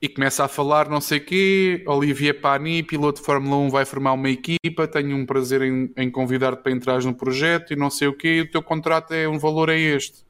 E 0.00 0.08
começa 0.08 0.42
a 0.42 0.48
falar 0.48 0.88
não 0.88 1.02
sei 1.02 1.20
quê, 1.20 1.84
Olivier 1.86 2.40
Pani, 2.40 2.82
piloto 2.82 3.20
de 3.20 3.26
Fórmula 3.26 3.56
1, 3.66 3.68
vai 3.68 3.84
formar 3.84 4.14
uma 4.14 4.30
equipa, 4.30 4.88
tenho 4.88 5.14
um 5.14 5.26
prazer 5.26 5.60
em, 5.60 5.92
em 5.98 6.10
convidar-te 6.10 6.62
para 6.62 6.72
entrar 6.72 7.02
no 7.02 7.14
projeto 7.14 7.74
e 7.74 7.76
não 7.76 7.90
sei 7.90 8.08
o 8.08 8.16
quê, 8.16 8.36
e 8.36 8.40
o 8.40 8.50
teu 8.50 8.62
contrato 8.62 9.12
é 9.12 9.28
um 9.28 9.38
valor 9.38 9.68
é 9.68 9.78
este. 9.78 10.24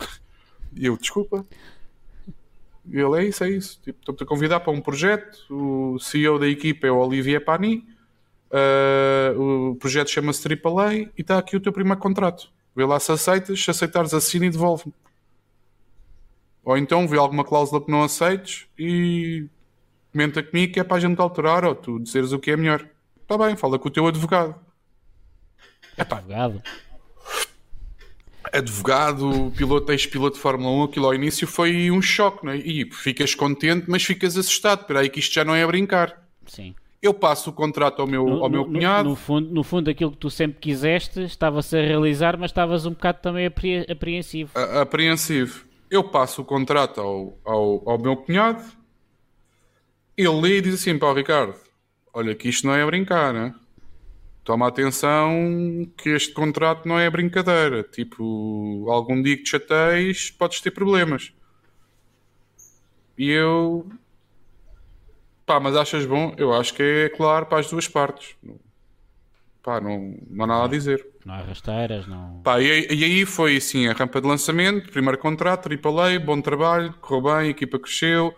E 0.74 0.86
eu, 0.86 0.96
desculpa. 0.96 1.46
E 2.90 2.98
ele, 2.98 3.18
é 3.18 3.28
isso, 3.28 3.44
é 3.44 3.50
isso. 3.50 3.80
Tipo, 3.82 3.98
estou-te 4.00 4.22
a 4.22 4.26
convidar 4.26 4.60
para 4.60 4.72
um 4.72 4.80
projeto, 4.80 5.38
o 5.50 5.98
CEO 5.98 6.38
da 6.38 6.48
equipa 6.48 6.86
é 6.86 6.90
o 6.90 6.98
Olivier 6.98 7.44
Pani, 7.44 7.84
Uh, 8.50 9.72
o 9.72 9.76
projeto 9.76 10.08
chama-se 10.08 10.46
AAA 10.48 10.94
e 10.94 11.10
está 11.18 11.38
aqui 11.38 11.56
o 11.56 11.60
teu 11.60 11.72
primeiro 11.72 12.00
contrato. 12.00 12.50
Vê 12.74 12.84
lá 12.84 12.98
se 12.98 13.12
aceitas, 13.12 13.62
se 13.62 13.70
aceitares, 13.70 14.14
assina 14.14 14.46
e 14.46 14.50
devolve-me. 14.50 14.94
Ou 16.64 16.76
então 16.76 17.06
vê 17.06 17.18
alguma 17.18 17.44
cláusula 17.44 17.82
que 17.82 17.90
não 17.90 18.02
aceites 18.02 18.66
e 18.78 19.46
comenta 20.12 20.42
comigo 20.42 20.72
que 20.72 20.80
é 20.80 20.84
para 20.84 20.96
a 20.96 21.00
gente 21.00 21.20
alterar 21.20 21.64
ou 21.64 21.74
tu 21.74 21.98
dizeres 21.98 22.32
o 22.32 22.38
que 22.38 22.50
é 22.50 22.56
melhor. 22.56 22.86
Está 23.22 23.36
bem, 23.36 23.56
fala 23.56 23.78
com 23.78 23.88
o 23.88 23.90
teu 23.90 24.06
advogado. 24.06 24.54
Advogado? 25.96 26.62
Advogado, 28.52 29.52
piloto, 29.56 29.90
ex-piloto 29.92 30.36
de 30.36 30.42
Fórmula 30.42 30.70
1, 30.70 30.82
aquilo 30.84 31.06
ao 31.06 31.14
início 31.14 31.46
foi 31.46 31.90
um 31.90 32.00
choque, 32.02 32.44
não 32.44 32.52
é? 32.52 32.56
E 32.58 32.90
ficas 32.92 33.34
contente, 33.34 33.86
mas 33.88 34.02
ficas 34.04 34.36
assustado. 34.36 34.80
Espera 34.82 35.00
aí 35.00 35.08
que 35.08 35.18
isto 35.20 35.34
já 35.34 35.44
não 35.44 35.54
é 35.54 35.66
brincar. 35.66 36.22
Sim. 36.46 36.74
Eu 37.00 37.14
passo 37.14 37.50
o 37.50 37.52
contrato 37.52 38.00
ao 38.02 38.08
meu, 38.08 38.24
No, 38.26 38.42
ao 38.42 38.50
meu 38.50 38.60
no- 38.64 38.72
cunhado. 38.72 39.08
no 39.10 39.14
fundo, 39.16 39.50
no 39.54 39.62
fundo, 39.62 39.88
aquilo 39.88 40.10
que 40.10 40.16
tu 40.16 40.28
sempre 40.30 40.58
quiseste 40.58 41.22
estava-se 41.22 41.76
a 41.76 41.80
realizar, 41.80 42.36
mas 42.36 42.50
estavas 42.50 42.86
um 42.86 42.90
bocado 42.90 43.18
também 43.22 43.46
apre- 43.46 43.86
apreensivo. 43.88 44.50
a- 44.54 44.80
apreensivo. 44.82 45.64
Eu 45.90 46.02
passo 46.04 46.42
o 46.42 46.44
contrato 46.44 47.00
ao, 47.00 47.38
ao, 47.44 47.90
ao 47.90 47.98
meu 47.98 48.16
cunhado, 48.16 48.62
ele 50.16 50.40
lê 50.40 50.58
e 50.58 50.60
diz 50.60 50.74
assim: 50.74 50.98
pá, 50.98 51.12
Ricardo, 51.12 51.54
olha 52.12 52.34
que 52.34 52.48
isto 52.48 52.66
não 52.66 52.74
é 52.74 52.84
brincar, 52.84 53.32
né? 53.32 53.54
Toma 54.48 54.66
atenção 54.66 55.86
que 55.94 56.08
este 56.08 56.32
contrato 56.32 56.88
não 56.88 56.98
é 56.98 57.10
brincadeira. 57.10 57.82
Tipo, 57.82 58.86
algum 58.88 59.20
dia 59.20 59.36
que 59.36 59.42
te 59.42 59.50
chateis, 59.50 60.30
podes 60.30 60.62
ter 60.62 60.70
problemas. 60.70 61.34
E 63.18 63.28
eu. 63.28 63.86
Pá, 65.44 65.60
mas 65.60 65.76
achas 65.76 66.06
bom? 66.06 66.34
Eu 66.38 66.54
acho 66.54 66.72
que 66.72 66.82
é 66.82 67.08
claro 67.10 67.44
para 67.44 67.58
as 67.58 67.68
duas 67.68 67.86
partes. 67.86 68.36
Pá, 69.62 69.82
não, 69.82 70.16
não 70.30 70.44
há 70.46 70.48
nada 70.48 70.64
a 70.64 70.68
dizer. 70.68 71.06
Não 71.26 71.34
há 71.34 71.42
rasteiras, 71.42 72.06
não. 72.06 72.40
Pá, 72.42 72.58
e, 72.58 72.86
e 72.90 73.04
aí 73.04 73.26
foi 73.26 73.58
assim 73.58 73.86
a 73.86 73.92
rampa 73.92 74.18
de 74.18 74.28
lançamento, 74.28 74.90
primeiro 74.90 75.18
contrato, 75.18 75.68
AAA, 75.68 76.18
bom 76.20 76.40
trabalho, 76.40 76.94
correu 77.02 77.22
bem, 77.22 77.48
a 77.48 77.50
equipa 77.50 77.78
cresceu. 77.78 78.34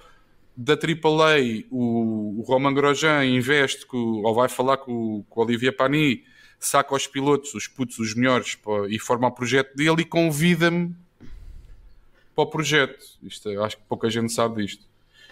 Da 0.56 0.74
AAA, 0.74 1.64
o, 1.70 2.40
o 2.40 2.42
Roman 2.42 2.74
Grosjean 2.74 3.24
investe 3.24 3.86
com, 3.86 3.96
ou 3.96 4.34
vai 4.34 4.48
falar 4.48 4.76
com, 4.78 5.24
com 5.28 5.40
o 5.40 5.44
Olivier 5.44 5.74
Pani, 5.74 6.22
saca 6.58 6.94
os 6.94 7.06
pilotos, 7.06 7.54
os 7.54 7.66
putos, 7.66 7.98
os 7.98 8.14
melhores, 8.14 8.54
pá, 8.54 8.86
e 8.88 8.98
forma 8.98 9.28
o 9.28 9.32
projeto 9.32 9.74
dele 9.74 10.02
e 10.02 10.04
convida-me 10.04 10.94
para 12.34 12.44
o 12.44 12.46
projeto. 12.46 12.98
Isto, 13.22 13.48
é- 13.48 13.56
acho 13.56 13.78
que 13.78 13.82
pouca 13.88 14.10
gente 14.10 14.32
sabe 14.32 14.62
disto. 14.62 14.84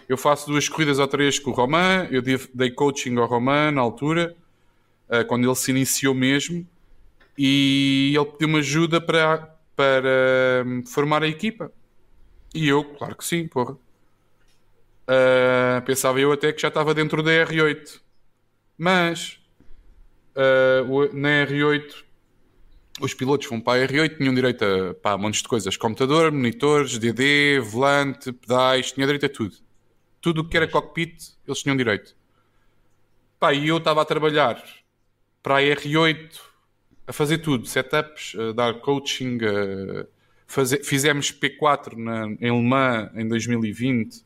Eu 0.07 0.17
faço 0.17 0.47
duas 0.47 0.67
corridas 0.67 0.97
ou 0.97 1.07
três 1.07 1.37
com 1.37 1.51
o 1.51 1.53
Roman, 1.53 2.07
eu 2.09 2.21
dei, 2.21 2.39
dei 2.53 2.71
coaching 2.71 3.15
ao 3.17 3.27
Roman 3.27 3.71
na 3.71 3.81
altura, 3.81 4.35
eh, 5.07 5.23
quando 5.23 5.45
ele 5.45 5.55
se 5.55 5.69
iniciou 5.69 6.15
mesmo 6.15 6.67
e 7.37 8.13
ele 8.15 8.25
pediu-me 8.25 8.57
ajuda 8.59 8.99
para, 8.99 9.55
para 9.75 10.63
hum, 10.65 10.83
formar 10.85 11.23
a 11.23 11.27
equipa. 11.27 11.71
E 12.53 12.67
eu, 12.67 12.83
claro 12.83 13.15
que 13.15 13.23
sim, 13.23 13.47
porra. 13.47 13.77
Ah, 15.11 15.81
pensava 15.85 16.19
eu 16.19 16.31
até 16.31 16.53
que 16.53 16.61
já 16.61 16.67
estava 16.67 16.93
dentro 16.93 17.23
da 17.23 17.31
R8. 17.31 17.99
Mas 18.77 19.39
o- 20.87 21.11
na 21.13 21.29
R8 21.45 22.03
os 23.01 23.13
pilotos 23.13 23.47
vão 23.47 23.59
para 23.59 23.81
a 23.81 23.87
R8, 23.87 24.17
tinham 24.17 24.33
direito 24.33 24.63
a 24.63 24.93
pá, 24.93 25.17
montes 25.17 25.41
de 25.41 25.47
coisas: 25.47 25.75
computador, 25.77 26.31
monitores, 26.31 26.97
DD, 26.99 27.59
volante, 27.59 28.31
pedais, 28.31 28.91
tinha 28.91 29.05
direito 29.07 29.25
a 29.25 29.29
tudo. 29.29 29.55
Tudo 30.21 30.41
o 30.41 30.47
que 30.47 30.55
era 30.57 30.67
cockpit, 30.67 31.15
eles 31.47 31.59
tinham 31.63 31.75
direito. 31.77 32.15
Pá, 33.39 33.53
e 33.53 33.67
eu 33.69 33.77
estava 33.77 34.01
a 34.01 34.05
trabalhar 34.05 34.61
para 35.41 35.55
a 35.57 35.61
R8 35.61 36.39
a 37.07 37.13
fazer 37.13 37.39
tudo, 37.39 37.65
setups, 37.65 38.35
a 38.37 38.51
dar 38.53 38.73
coaching, 38.81 39.39
a 39.43 40.05
fazer, 40.45 40.83
fizemos 40.83 41.31
P4 41.31 41.95
na, 41.97 42.25
em 42.39 42.51
Le 42.51 42.61
Mans 42.61 43.09
em 43.15 43.27
2020, 43.27 44.23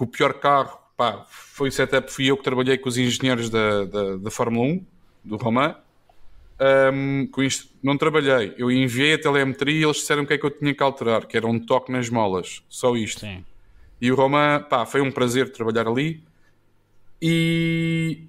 com 0.00 0.06
o 0.06 0.08
pior 0.08 0.32
carro, 0.32 0.78
pá, 0.96 1.26
foi 1.28 1.68
o 1.68 1.72
setup, 1.72 2.10
fui 2.10 2.24
eu 2.24 2.36
que 2.38 2.42
trabalhei 2.42 2.78
com 2.78 2.88
os 2.88 2.96
engenheiros 2.96 3.50
da, 3.50 3.84
da, 3.84 4.16
da 4.16 4.30
Fórmula 4.30 4.66
1, 4.66 4.86
do 5.22 5.36
Romain. 5.36 5.74
Ahm, 6.58 7.26
com 7.26 7.42
isto 7.42 7.68
não 7.82 7.98
trabalhei, 7.98 8.54
eu 8.56 8.70
enviei 8.70 9.12
a 9.12 9.20
telemetria 9.20 9.78
e 9.78 9.82
eles 9.82 9.98
disseram 9.98 10.22
o 10.22 10.26
que 10.26 10.32
é 10.32 10.38
que 10.38 10.46
eu 10.46 10.50
tinha 10.50 10.74
que 10.74 10.82
alterar, 10.82 11.26
que 11.26 11.36
era 11.36 11.46
um 11.46 11.58
toque 11.58 11.92
nas 11.92 12.08
molas, 12.08 12.62
só 12.66 12.96
isto. 12.96 13.20
Sim. 13.20 13.44
E 14.00 14.10
o 14.10 14.14
Romain, 14.14 14.62
pá, 14.70 14.86
foi 14.86 15.02
um 15.02 15.12
prazer 15.12 15.52
trabalhar 15.52 15.86
ali. 15.86 16.24
E 17.20 18.24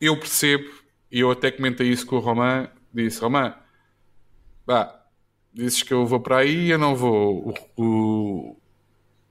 eu 0.00 0.18
percebo, 0.18 0.68
e 1.12 1.20
eu 1.20 1.30
até 1.30 1.52
comentei 1.52 1.88
isso 1.88 2.04
com 2.04 2.16
o 2.16 2.20
Romain, 2.20 2.66
disse, 2.92 3.20
Romain, 3.20 3.52
pá, 4.66 5.00
dizes 5.54 5.84
que 5.84 5.94
eu 5.94 6.04
vou 6.04 6.18
para 6.18 6.38
aí, 6.38 6.70
eu 6.70 6.78
não 6.78 6.96
vou. 6.96 7.54
O, 7.76 7.82
o, 7.82 8.55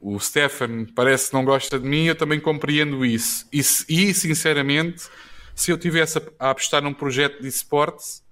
o 0.08 0.20
Stefan 0.20 0.86
parece 0.94 1.30
que 1.30 1.34
não 1.34 1.44
gosta 1.44 1.80
de 1.80 1.88
mim, 1.88 2.06
eu 2.06 2.16
também 2.16 2.40
compreendo 2.40 3.04
isso. 3.04 3.48
E, 3.52 3.58
e, 3.60 4.14
sinceramente, 4.14 5.10
se 5.56 5.72
eu 5.72 5.80
tivesse 5.80 6.20
a, 6.20 6.22
a 6.38 6.50
apostar 6.52 6.84
num 6.84 6.94
projeto 6.94 7.42
de 7.42 7.48
esportes, 7.48 8.24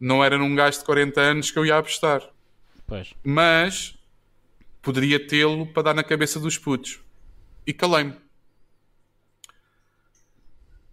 não 0.00 0.24
era 0.24 0.36
num 0.36 0.52
gajo 0.56 0.80
de 0.80 0.84
40 0.84 1.20
anos 1.20 1.50
que 1.52 1.58
eu 1.58 1.64
ia 1.64 1.78
apostar 1.78 2.20
Pois. 2.84 3.14
mas 3.22 3.96
poderia 4.82 5.24
tê-lo 5.24 5.66
para 5.66 5.84
dar 5.84 5.94
na 5.94 6.02
cabeça 6.02 6.40
dos 6.40 6.58
putos. 6.58 6.98
E 7.64 7.72
calei-me. 7.72 8.16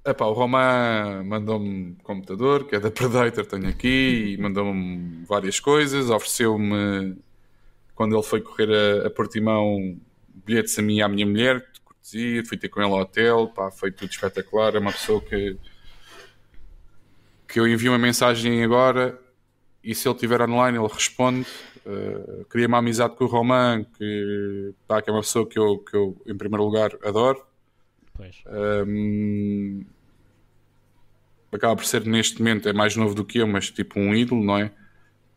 Epá, 0.06 0.26
o 0.26 0.34
Roman 0.34 1.24
mandou-me 1.24 1.96
computador, 2.04 2.68
que 2.68 2.76
é 2.76 2.80
da 2.80 2.92
Predator, 2.92 3.46
tenho 3.48 3.68
aqui, 3.68 4.36
e 4.36 4.38
mandou-me 4.38 5.26
várias 5.26 5.60
coisas, 5.60 6.12
ofereceu-me, 6.12 7.18
quando 7.96 8.16
ele 8.16 8.24
foi 8.24 8.40
correr 8.40 8.70
a, 9.04 9.08
a 9.08 9.10
Portimão, 9.10 10.00
bilhetes 10.46 10.78
a 10.78 10.82
mim 10.82 10.98
e 10.98 11.02
à 11.02 11.08
minha 11.08 11.26
mulher, 11.26 11.60
de 11.72 11.82
cortesia, 11.82 12.46
fui 12.46 12.58
ter 12.58 12.70
com 12.70 12.82
ele 12.82 12.92
ao 12.92 13.00
hotel, 13.00 13.48
pá, 13.48 13.72
foi 13.72 13.92
tudo 13.92 14.10
espetacular, 14.10 14.76
é 14.76 14.80
uma 14.80 14.92
pessoa 14.92 15.22
que 15.22 15.58
que 17.48 17.60
eu 17.60 17.68
envio 17.68 17.92
uma 17.92 17.98
mensagem 17.98 18.64
agora 18.64 19.20
e 19.84 19.94
se 19.94 20.08
ele 20.08 20.16
estiver 20.16 20.42
online 20.42 20.78
ele 20.78 20.88
responde. 20.88 21.48
Uh, 21.86 22.46
queria 22.46 22.68
uma 22.68 22.78
amizade 22.78 23.16
com 23.16 23.26
o 23.26 23.28
Roman, 23.28 23.84
que, 23.84 24.74
pá, 24.88 25.02
que 25.02 25.10
é 25.10 25.14
uma 25.14 25.22
pessoa 25.22 25.48
que 25.48 25.58
eu, 25.58 25.80
que 25.80 25.96
eu, 25.96 26.16
em 26.26 26.38
primeiro 26.38 26.64
lugar, 26.64 26.92
adoro. 27.04 27.44
Pois. 28.14 28.44
Um, 28.88 29.84
acaba 31.52 31.76
por 31.76 31.86
ser, 31.86 32.06
neste 32.06 32.40
momento, 32.40 32.70
é 32.70 32.74
mais 32.74 32.96
novo 32.96 33.16
do 33.16 33.26
que 33.26 33.40
eu, 33.40 33.48
mas 33.48 33.70
tipo 33.70 34.00
um 34.00 34.14
ídolo, 34.14 34.44
não 34.44 34.58
é? 34.58 34.72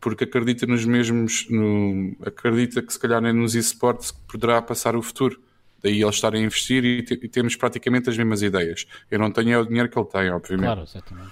Porque 0.05 0.23
acredita 0.23 0.67
nos 0.67 0.85
mesmos, 0.85 1.47
no- 1.49 2.15
acredita 2.23 2.79
que 2.83 2.93
se 2.93 2.99
calhar 2.99 3.19
nos 3.33 3.55
esportes 3.55 4.11
poderá 4.11 4.61
passar 4.61 4.95
o 4.95 5.01
futuro. 5.01 5.41
Daí 5.81 5.99
ele 5.99 6.09
estar 6.11 6.31
a 6.35 6.37
investir 6.37 6.85
e, 6.85 7.01
te- 7.01 7.19
e 7.23 7.27
temos 7.27 7.55
praticamente 7.55 8.07
as 8.11 8.15
mesmas 8.15 8.43
ideias. 8.43 8.85
Eu 9.09 9.17
não 9.17 9.31
tenho 9.31 9.53
é 9.53 9.57
o 9.57 9.65
dinheiro 9.65 9.89
que 9.89 9.97
ele 9.97 10.05
tem, 10.07 10.29
obviamente. 10.29 10.65
Claro, 10.65 10.83
exatamente. 10.83 11.31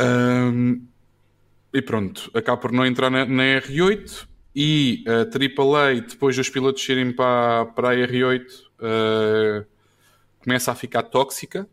Um, 0.00 0.84
e 1.72 1.80
pronto, 1.80 2.28
acabo 2.34 2.60
por 2.60 2.72
não 2.72 2.84
entrar 2.84 3.08
na, 3.08 3.24
na 3.24 3.42
R8 3.60 4.26
e 4.56 5.04
a 5.06 5.20
AAA, 5.20 6.00
depois 6.00 6.34
dos 6.34 6.48
pilotos 6.48 6.88
irem 6.88 7.12
para, 7.12 7.66
para 7.66 7.90
a 7.90 7.94
R8, 7.94 8.42
uh, 8.80 9.64
começa 10.42 10.72
a 10.72 10.74
ficar 10.74 11.04
tóxica. 11.04 11.68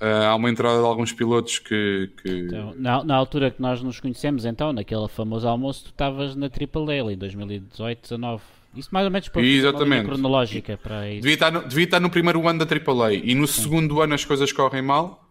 Uh, 0.00 0.26
há 0.28 0.34
uma 0.34 0.50
entrada 0.50 0.78
de 0.78 0.84
alguns 0.84 1.12
pilotos 1.12 1.58
que. 1.58 2.10
que- 2.22 2.28
Então, 2.28 2.74
na, 2.76 3.02
na 3.02 3.14
altura 3.16 3.50
que 3.50 3.62
nós 3.62 3.82
nos 3.82 3.98
conhecemos, 3.98 4.44
então, 4.44 4.72
naquele 4.72 5.08
famoso 5.08 5.48
almoço, 5.48 5.84
tu 5.84 5.90
estavas 5.90 6.36
na 6.36 6.50
Triple 6.50 6.92
L 6.92 7.12
em 7.14 7.16
2018, 7.16 8.02
19. 8.02 8.42
Isso 8.74 8.90
mais 8.92 9.06
ou 9.06 9.10
menos 9.10 9.28
para 9.28 9.40
Exatamente. 9.42 10.04
cronológica 10.04 10.76
para 10.76 11.08
isso. 11.10 11.22
devia, 11.22 11.32
estar 11.34 11.50
no, 11.50 11.66
devia 11.66 11.84
estar 11.84 11.98
no 11.98 12.10
primeiro 12.10 12.46
ano 12.46 12.62
da 12.62 12.66
AAA 12.66 13.14
e 13.14 13.34
no 13.34 13.46
segundo 13.46 14.02
ano 14.02 14.12
as 14.12 14.22
coisas 14.24 14.52
correm 14.52 14.82
mal. 14.82 15.26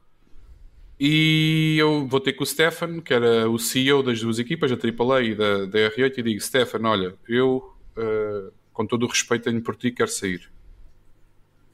E 0.99 1.75
eu 1.77 2.07
vou 2.07 2.19
ter 2.19 2.33
com 2.33 2.43
o 2.43 2.47
Stefan, 2.47 3.01
que 3.01 3.13
era 3.13 3.49
o 3.49 3.59
CEO 3.59 4.01
das 4.01 4.19
duas 4.21 4.39
equipas, 4.39 4.71
da 4.71 4.77
AAA 4.77 5.21
e 5.23 5.35
da, 5.35 5.65
da 5.65 5.79
R8, 5.91 6.17
e 6.17 6.23
digo: 6.23 6.41
Stefan, 6.41 6.79
olha, 6.87 7.13
eu, 7.27 7.71
uh, 7.97 8.51
com 8.73 8.85
todo 8.85 9.03
o 9.03 9.09
respeito 9.09 9.43
tenho 9.43 9.61
por 9.61 9.75
ti, 9.75 9.91
quero 9.91 10.09
sair. 10.09 10.49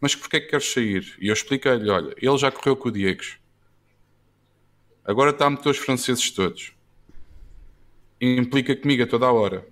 Mas 0.02 0.16
porquê 0.16 0.38
é 0.38 0.40
que 0.40 0.48
queres 0.48 0.74
sair? 0.74 1.16
E 1.22 1.28
eu 1.28 1.34
expliquei-lhe: 1.34 1.90
olha, 1.90 2.16
ele 2.18 2.38
já 2.38 2.52
correu 2.52 2.76
com 2.76 2.90
o 2.90 2.92
Diegos, 2.92 3.38
agora 5.06 5.30
está 5.30 5.46
a 5.46 5.50
meter 5.52 5.70
os 5.70 5.78
franceses 5.78 6.32
todos, 6.32 6.74
implica 8.20 8.76
comigo 8.76 9.04
a 9.04 9.08
toda 9.08 9.28
a 9.28 9.32
hora. 9.32 9.68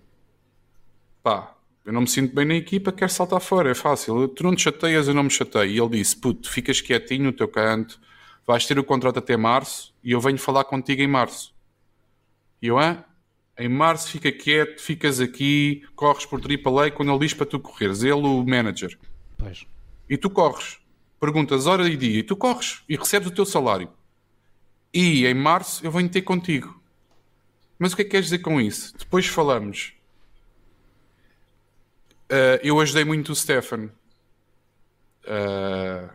Pá, 1.23 1.55
eu 1.83 1.91
não 1.91 2.01
me 2.01 2.07
sinto 2.07 2.35
bem 2.35 2.45
na 2.45 2.53
equipa, 2.53 2.91
quero 2.91 3.11
saltar 3.11 3.41
fora, 3.41 3.71
é 3.71 3.75
fácil. 3.75 4.27
Tu 4.27 4.43
não 4.43 4.55
te 4.55 4.61
chateias, 4.61 5.07
eu 5.07 5.13
não 5.15 5.23
me 5.23 5.29
chateio. 5.31 5.71
E 5.71 5.79
ele 5.79 5.97
disse: 5.97 6.15
puto, 6.15 6.49
ficas 6.49 6.79
quietinho 6.79 7.25
no 7.25 7.33
teu 7.33 7.47
canto, 7.47 7.99
vais 8.45 8.65
ter 8.65 8.77
o 8.77 8.83
contrato 8.83 9.17
até 9.17 9.35
março 9.35 9.93
e 10.03 10.11
eu 10.11 10.21
venho 10.21 10.37
falar 10.37 10.63
contigo 10.65 11.01
em 11.01 11.07
março. 11.07 11.53
E 12.61 12.67
eu, 12.67 12.77
hã? 12.77 13.03
Em 13.57 13.67
março 13.67 14.09
fica 14.09 14.31
quieto, 14.31 14.79
ficas 14.79 15.19
aqui, 15.19 15.83
corres 15.95 16.25
por 16.25 16.39
AAA 16.39 16.91
quando 16.91 17.11
ele 17.11 17.19
diz 17.19 17.33
para 17.33 17.45
tu 17.45 17.59
correres. 17.59 18.03
Ele, 18.03 18.13
o 18.13 18.45
manager. 18.45 18.97
Pois. 19.37 19.65
E 20.09 20.17
tu 20.17 20.29
corres. 20.29 20.79
Perguntas 21.19 21.67
hora 21.67 21.87
e 21.87 21.95
dia. 21.95 22.19
E 22.19 22.23
tu 22.23 22.35
corres. 22.35 22.83
E 22.89 22.95
recebes 22.95 23.27
o 23.27 23.31
teu 23.31 23.45
salário. 23.45 23.89
E 24.93 25.25
em 25.25 25.33
março 25.33 25.85
eu 25.85 25.91
venho 25.91 26.09
ter 26.09 26.23
contigo. 26.23 26.81
Mas 27.77 27.93
o 27.93 27.95
que 27.95 28.01
é 28.01 28.05
que 28.05 28.11
queres 28.11 28.25
dizer 28.25 28.39
com 28.39 28.59
isso? 28.59 28.97
Depois 28.97 29.27
falamos. 29.27 29.93
Uh, 32.25 32.59
eu 32.61 32.79
ajudei 32.79 33.05
muito 33.05 33.31
o 33.31 33.35
Stefan. 33.35 33.89
Uh, 35.23 36.09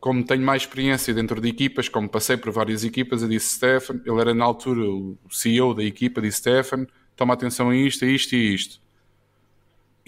como 0.00 0.24
tenho 0.24 0.42
mais 0.42 0.62
experiência 0.62 1.12
dentro 1.12 1.40
de 1.40 1.48
equipas, 1.48 1.88
como 1.88 2.08
passei 2.08 2.36
por 2.36 2.52
várias 2.52 2.84
equipas, 2.84 3.22
eu 3.22 3.28
disse 3.28 3.56
Stefan, 3.56 4.00
ele 4.04 4.20
era 4.20 4.32
na 4.32 4.44
altura 4.44 4.88
o 4.88 5.18
CEO 5.30 5.74
da 5.74 5.82
equipa, 5.82 6.20
disse 6.20 6.38
Stefan, 6.38 6.86
toma 7.16 7.34
atenção 7.34 7.70
a 7.70 7.76
isto, 7.76 8.04
a 8.04 8.08
isto 8.08 8.34
e 8.34 8.54
isto. 8.54 8.80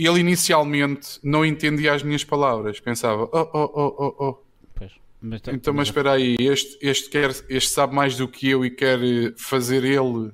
Ele 0.04 0.20
inicialmente 0.20 1.18
não 1.22 1.44
entendia 1.44 1.92
as 1.92 2.02
minhas 2.02 2.24
palavras, 2.24 2.80
pensava, 2.80 3.24
oh, 3.24 3.50
oh, 3.52 3.70
oh, 3.74 3.94
oh, 3.98 4.28
oh, 4.28 4.44
Pois. 4.74 4.92
Mas, 5.20 5.42
então, 5.52 5.74
mas 5.74 5.88
espera 5.88 6.12
aí, 6.12 6.36
este, 6.38 6.78
este, 6.80 7.10
quer, 7.10 7.30
este 7.48 7.70
sabe 7.70 7.94
mais 7.94 8.16
do 8.16 8.26
que 8.26 8.48
eu 8.48 8.64
e 8.64 8.70
quer 8.70 8.98
fazer 9.36 9.84
ele 9.84 10.32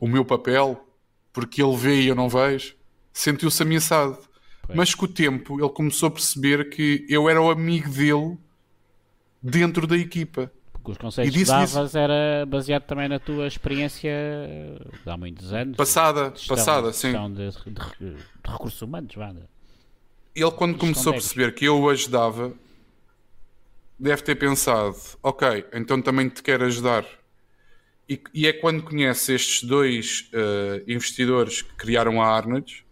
o 0.00 0.06
meu 0.08 0.24
papel 0.24 0.84
porque 1.32 1.62
ele 1.62 1.76
vê 1.76 2.00
e 2.00 2.08
eu 2.08 2.16
não 2.16 2.28
vejo. 2.28 2.74
Sentiu-se 3.12 3.62
ameaçado. 3.62 4.18
Pois. 4.62 4.76
Mas 4.76 4.94
com 4.94 5.04
o 5.04 5.08
tempo 5.08 5.60
ele 5.60 5.70
começou 5.70 6.08
a 6.08 6.10
perceber 6.10 6.68
que 6.68 7.06
eu 7.08 7.28
era 7.28 7.40
o 7.40 7.48
amigo 7.48 7.88
dele 7.88 8.36
dentro 9.40 9.86
da 9.86 9.96
equipa. 9.96 10.50
Porque 10.72 10.90
os 10.90 10.98
conceitos 10.98 11.36
que 11.36 11.44
davas 11.44 11.94
era 11.94 12.44
baseado 12.46 12.82
também 12.82 13.08
na 13.08 13.20
tua 13.20 13.46
experiência 13.46 14.10
de 15.04 15.10
há 15.10 15.16
muitos 15.16 15.52
anos. 15.52 15.76
Passada, 15.76 16.30
de 16.30 16.38
gestão, 16.38 16.56
passada, 16.56 16.92
sim. 16.92 17.12
De, 17.12 17.50
de, 17.50 18.14
de, 18.14 18.16
recursos 18.52 18.80
humanos, 18.82 19.14
vada. 19.14 19.48
Ele 20.34 20.50
quando 20.52 20.78
começou 20.78 21.10
a 21.10 21.14
perceber 21.14 21.54
que 21.54 21.64
eu 21.64 21.80
o 21.80 21.90
ajudava, 21.90 22.54
deve 23.98 24.22
ter 24.22 24.36
pensado, 24.36 24.96
ok, 25.22 25.66
então 25.72 26.00
também 26.00 26.28
te 26.28 26.42
quero 26.42 26.64
ajudar. 26.64 27.04
E, 28.08 28.20
e 28.32 28.46
é 28.46 28.52
quando 28.52 28.82
conhece 28.82 29.34
estes 29.34 29.62
dois 29.64 30.30
uh, 30.32 30.90
investidores 30.90 31.62
que 31.62 31.74
criaram 31.74 32.22
a 32.22 32.26
Arnold 32.26 32.86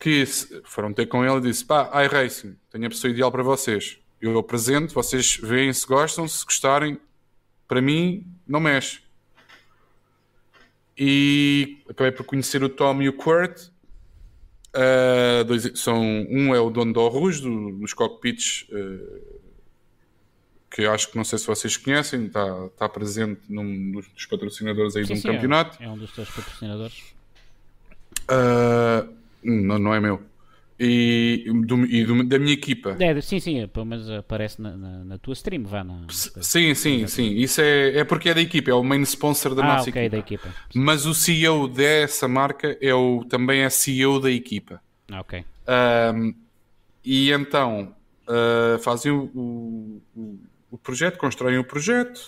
que 0.00 0.24
foram 0.64 0.94
ter 0.94 1.06
com 1.06 1.22
ele 1.22 1.36
e 1.36 1.50
disse, 1.50 1.62
pá, 1.62 1.90
iRacing, 2.02 2.56
tenho 2.70 2.86
a 2.86 2.88
pessoa 2.88 3.10
ideal 3.10 3.30
para 3.30 3.42
vocês. 3.42 3.98
Eu 4.18 4.36
apresento, 4.38 4.94
vocês 4.94 5.36
veem 5.36 5.70
se 5.74 5.86
gostam, 5.86 6.26
se 6.26 6.42
gostarem, 6.42 6.98
para 7.68 7.82
mim, 7.82 8.26
não 8.48 8.60
mexe. 8.60 9.00
E 10.96 11.82
acabei 11.88 12.12
por 12.12 12.24
conhecer 12.24 12.64
o 12.64 12.68
Tom 12.68 13.02
e 13.02 13.08
o 13.08 13.12
Kurt. 13.12 13.68
Uh, 14.74 15.44
dois, 15.44 15.70
são, 15.74 16.00
um 16.00 16.54
é 16.54 16.60
o 16.60 16.70
dono 16.70 16.92
do 16.92 17.08
Rouge, 17.08 17.42
do, 17.42 17.72
dos 17.72 17.92
cockpits 17.92 18.66
uh, 18.70 19.40
que 20.70 20.86
acho 20.86 21.10
que 21.10 21.16
não 21.16 21.24
sei 21.24 21.38
se 21.38 21.46
vocês 21.46 21.76
conhecem, 21.76 22.26
está, 22.26 22.66
está 22.66 22.88
presente 22.88 23.40
num 23.48 23.90
dos 23.90 24.26
patrocinadores 24.26 24.94
aí 24.94 25.04
sim, 25.04 25.14
de 25.14 25.18
um 25.18 25.22
sim, 25.22 25.28
campeonato. 25.28 25.82
É, 25.82 25.86
é, 25.86 25.88
um 25.88 25.98
dos 25.98 26.12
teus 26.12 26.30
patrocinadores. 26.30 27.02
Uh, 28.30 29.12
não, 29.42 29.78
não 29.78 29.94
é 29.94 30.00
meu. 30.00 30.22
E, 30.82 31.44
do, 31.66 31.84
e 31.84 32.04
do, 32.06 32.24
da 32.24 32.38
minha 32.38 32.54
equipa. 32.54 32.96
É, 32.98 33.20
sim, 33.20 33.38
sim, 33.38 33.68
pelo 33.68 33.84
menos 33.84 34.08
aparece 34.08 34.62
na, 34.62 34.74
na, 34.74 35.04
na 35.04 35.18
tua 35.18 35.34
stream, 35.34 35.64
vá 35.64 35.84
na, 35.84 36.06
Sim, 36.08 36.74
sim, 36.74 37.06
sim. 37.06 37.34
Isso 37.34 37.60
é, 37.60 37.98
é 37.98 38.04
porque 38.04 38.30
é 38.30 38.34
da 38.34 38.40
equipa, 38.40 38.70
é 38.70 38.74
o 38.74 38.82
main 38.82 39.02
sponsor 39.02 39.54
da 39.54 39.62
ah, 39.62 39.66
nossa 39.66 39.90
okay, 39.90 40.06
equipa. 40.06 40.16
Da 40.16 40.18
equipa. 40.18 40.54
Mas 40.74 41.04
o 41.04 41.12
CEO 41.12 41.68
dessa 41.68 42.26
marca 42.26 42.78
é 42.80 42.94
o, 42.94 43.22
também 43.28 43.60
é 43.60 43.68
CEO 43.68 44.18
da 44.18 44.30
equipa. 44.30 44.80
Ok. 45.12 45.44
Um, 46.14 46.34
e 47.04 47.30
então 47.30 47.94
uh, 48.26 48.78
fazem 48.78 49.12
o, 49.12 50.00
o, 50.16 50.38
o 50.70 50.78
projeto, 50.78 51.18
constroem 51.18 51.58
o 51.58 51.64
projeto 51.64 52.22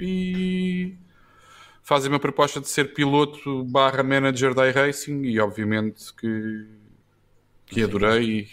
e 0.00 0.94
fazem 1.82 2.10
uma 2.10 2.18
proposta 2.18 2.58
de 2.58 2.68
ser 2.68 2.94
piloto 2.94 3.64
barra 3.64 4.02
manager 4.02 4.54
da 4.54 4.66
iRacing 4.66 5.24
e 5.24 5.38
obviamente 5.38 6.12
que, 6.14 6.66
que 7.66 7.82
adorei 7.82 8.48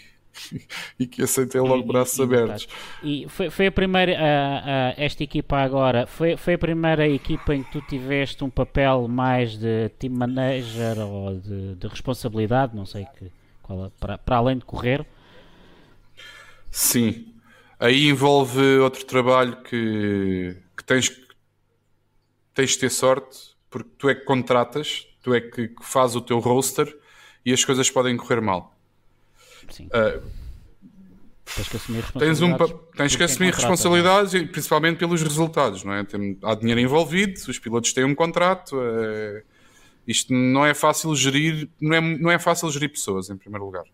e, 0.50 0.62
e 1.00 1.08
que 1.08 1.22
aceitei 1.22 1.62
logo 1.62 1.84
e, 1.84 1.88
braços 1.88 2.18
e, 2.18 2.24
abertos. 2.24 2.68
E 3.04 3.26
foi, 3.30 3.50
foi 3.50 3.68
a 3.68 3.72
primeira, 3.72 4.14
uh, 4.14 4.16
uh, 4.16 4.94
esta 4.98 5.24
equipa 5.24 5.58
agora, 5.58 6.08
foi, 6.08 6.36
foi 6.38 6.56
a 6.56 6.58
primeira 6.58 7.08
equipa 7.08 7.56
em 7.56 7.64
que 7.64 7.72
tu 7.72 7.82
tiveste 7.82 8.44
um 8.44 8.50
papel 8.50 9.08
mais 9.08 9.58
de 9.58 9.90
team 10.00 10.14
manager 10.14 11.00
ou 11.00 11.40
de, 11.40 11.76
de 11.76 11.88
responsabilidade, 11.88 12.76
não 12.76 12.86
sei 12.86 13.06
que, 13.18 13.32
qual, 13.62 13.92
para, 14.00 14.18
para 14.18 14.38
além 14.38 14.58
de 14.58 14.66
correr? 14.66 15.06
Sim, 16.72 17.34
Aí 17.84 18.08
envolve 18.08 18.62
outro 18.80 19.04
trabalho 19.04 19.62
que, 19.62 20.56
que 20.78 20.84
tens, 20.86 21.12
tens 22.54 22.72
de 22.72 22.80
ter 22.80 22.90
sorte, 22.90 23.58
porque 23.70 23.90
tu 23.98 24.08
é 24.08 24.16
que 24.16 24.24
contratas, 24.24 25.06
tu 25.22 25.34
é 25.34 25.42
que, 25.42 25.68
que 25.68 25.86
fazes 25.86 26.16
o 26.16 26.22
teu 26.22 26.40
roster 26.40 26.88
e 27.46 27.52
as 27.52 27.66
coisas 27.66 27.92
podem 27.92 28.16
correr 28.16 28.40
mal. 28.40 28.73
Sim. 29.70 29.88
Uh, 29.88 30.22
tens 31.56 31.68
que 31.68 31.78
assumir 31.78 32.02
responsabilidades. 32.02 32.40
Tens, 32.40 32.82
um, 32.82 32.98
tens 32.98 33.16
que 33.16 33.24
assumir 33.24 33.54
responsabilidades, 33.54 34.34
e 34.34 34.46
principalmente 34.46 34.98
pelos 34.98 35.22
resultados, 35.22 35.84
não 35.84 35.94
é? 35.94 36.04
Tem, 36.04 36.38
há 36.44 36.56
dinheiro 36.56 36.80
envolvido, 36.80 37.40
os 37.48 37.60
pilotos 37.60 37.94
têm 37.94 38.04
um 38.04 38.16
contrato. 38.16 38.80
É, 38.82 39.44
isto 40.08 40.34
não 40.34 40.66
é 40.66 40.74
fácil 40.74 41.16
gerir, 41.16 41.70
não 41.80 41.96
é, 41.96 42.02
não 42.02 42.32
é 42.32 42.38
fácil 42.38 42.70
gerir 42.70 42.90
pessoas, 42.90 43.30
em 43.30 43.38
primeiro 43.38 43.66
lugar. 43.66 43.86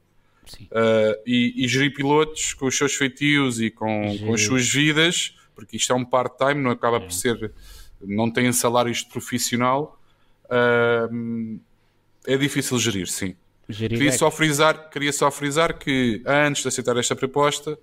Uh, 0.57 1.13
e, 1.27 1.63
e, 1.63 1.67
gerir 1.67 1.93
pilotos 1.93 2.53
com 2.53 2.65
os 2.65 2.75
seus 2.75 2.95
feitios 2.95 3.61
e 3.61 3.69
com, 3.69 4.17
com 4.17 4.33
as 4.33 4.41
suas 4.41 4.67
vidas, 4.67 5.35
porque 5.53 5.77
isto 5.77 5.93
é 5.93 5.95
um 5.95 6.03
part-time, 6.03 6.55
não 6.55 6.71
acaba 6.71 6.97
é. 6.97 7.01
por 7.01 7.11
ser, 7.11 7.51
não 8.01 8.31
tem 8.31 8.51
salários 8.51 8.99
de 8.99 9.09
profissional, 9.09 10.01
uh, 10.45 11.59
é 12.25 12.35
difícil 12.35 12.79
gerir, 12.79 13.07
sim. 13.07 13.35
Queria, 13.71 14.09
é... 14.09 14.11
só 14.11 14.31
frisar, 14.31 14.89
queria 14.89 15.13
só 15.13 15.29
frisar 15.29 15.77
que 15.77 16.23
antes 16.25 16.63
de 16.63 16.67
aceitar 16.67 16.97
esta 16.97 17.15
proposta, 17.15 17.77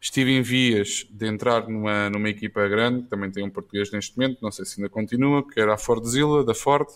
estive 0.00 0.32
em 0.32 0.42
vias 0.42 1.06
de 1.10 1.26
entrar 1.26 1.68
numa, 1.68 2.10
numa 2.10 2.28
equipa 2.28 2.66
grande, 2.68 3.04
que 3.04 3.08
também 3.08 3.30
tem 3.30 3.44
um 3.44 3.50
português 3.50 3.90
neste 3.90 4.18
momento, 4.18 4.38
não 4.42 4.50
sei 4.50 4.64
se 4.64 4.80
ainda 4.80 4.90
continua, 4.90 5.46
que 5.46 5.58
era 5.60 5.74
a 5.74 5.78
Fordzilla, 5.78 6.44
da 6.44 6.54
Ford, 6.54 6.88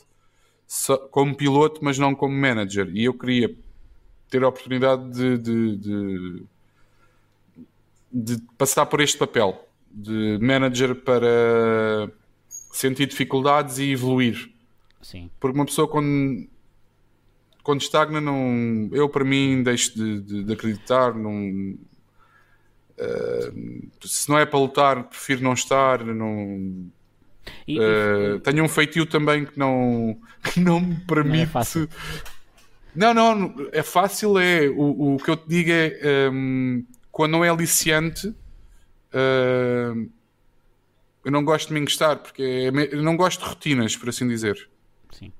só, 0.67 0.99
como 0.99 1.35
piloto, 1.35 1.81
mas 1.83 1.99
não 1.99 2.15
como 2.15 2.37
manager. 2.37 2.91
E 2.93 3.05
eu 3.05 3.15
queria 3.15 3.55
ter 4.29 4.45
a 4.45 4.49
oportunidade 4.49 5.11
de, 5.11 5.39
de, 5.39 5.77
de, 5.77 6.43
de, 8.13 8.43
passar 8.59 8.85
por 8.85 9.01
este 9.01 9.17
papel 9.17 9.67
de 9.91 10.39
manager 10.43 10.95
para 10.97 12.11
sentir 12.73 13.07
dificuldades 13.07 13.79
e 13.79 13.93
evoluir. 13.93 14.51
Sim. 15.01 15.31
Porque 15.41 15.57
uma 15.57 15.65
pessoa 15.65 15.89
quando, 15.89 16.47
quando 17.63 17.81
estagna, 17.81 18.21
não, 18.21 18.89
eu 18.93 19.09
para 19.09 19.25
mim 19.25 19.63
deixo 19.63 19.95
de, 19.95 20.45
de 20.45 20.53
acreditar. 20.53 21.15
Não, 21.15 21.77
uh, 22.99 23.91
se 24.05 24.29
não 24.29 24.39
é 24.39 24.47
para 24.47 24.59
lutar, 24.59 25.05
prefiro 25.05 25.43
não 25.43 25.53
estar. 25.53 26.05
Não, 26.05 26.91
e, 27.67 27.79
uh, 27.79 28.37
e... 28.37 28.41
Tenho 28.41 28.65
um 28.65 28.69
feitio 28.69 29.07
também 29.07 29.45
que 29.45 29.59
não, 29.59 30.19
que 30.43 30.61
não 30.61 30.81
me 30.81 30.97
permite. 30.97 31.51
Não 32.95 33.09
é 33.09 33.15
não, 33.15 33.35
não, 33.35 33.69
é 33.73 33.83
fácil. 33.83 34.39
É, 34.39 34.69
o, 34.69 35.15
o 35.15 35.17
que 35.19 35.31
eu 35.31 35.37
te 35.37 35.49
digo 35.49 35.71
é 35.71 36.31
um, 36.33 36.85
quando 37.11 37.33
não 37.33 37.45
é 37.45 37.49
aliciante, 37.49 38.29
uh, 38.29 40.11
eu 41.25 41.33
não 41.33 41.45
gosto 41.45 41.69
de 41.69 41.75
me 41.75 41.81
encostar, 41.81 42.17
porque 42.19 42.43
é, 42.43 42.69
eu 42.95 43.03
não 43.03 43.17
gosto 43.17 43.43
de 43.43 43.49
rotinas, 43.49 43.97
por 43.97 44.09
assim 44.09 44.27
dizer. 44.27 44.69
Sim. 45.13 45.33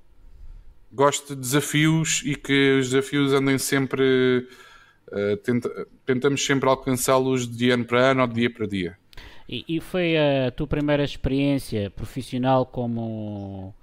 Gosto 0.93 1.35
de 1.35 1.41
desafios 1.41 2.23
e 2.25 2.35
que 2.35 2.79
os 2.79 2.91
desafios 2.91 3.33
andem 3.33 3.59
sempre. 3.59 4.47
Uh, 5.09 5.37
tenta, 5.39 5.87
tentamos 6.05 6.45
sempre 6.45 6.69
alcançá-los 6.69 7.49
de 7.49 7.71
ano 7.71 7.85
para 7.85 8.11
ano 8.11 8.23
ou 8.23 8.27
de 8.27 8.35
dia 8.35 8.51
para 8.51 8.67
dia. 8.67 8.99
E, 9.49 9.65
e 9.67 9.81
foi 9.81 10.17
a 10.19 10.51
tua 10.51 10.67
primeira 10.67 11.03
experiência 11.03 11.91
profissional 11.91 12.67
como 12.67 13.75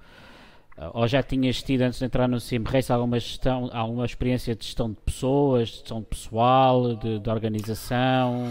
ou 0.94 1.08
já 1.08 1.24
tinhas 1.24 1.64
tido 1.64 1.84
antes 1.84 2.00
de 2.00 2.06
entrar 2.06 2.28
no 2.28 2.38
Race 2.66 2.92
alguma 2.92 3.18
gestão, 3.18 3.70
alguma 3.72 4.06
experiência 4.06 4.54
de 4.56 4.66
gestão 4.66 4.90
de 4.90 4.98
pessoas, 4.98 5.70
de 5.70 5.76
gestão 5.76 6.02
de 6.02 6.08
pessoal, 6.08 6.96
de, 6.96 7.20
de 7.20 7.30
organização? 7.30 8.50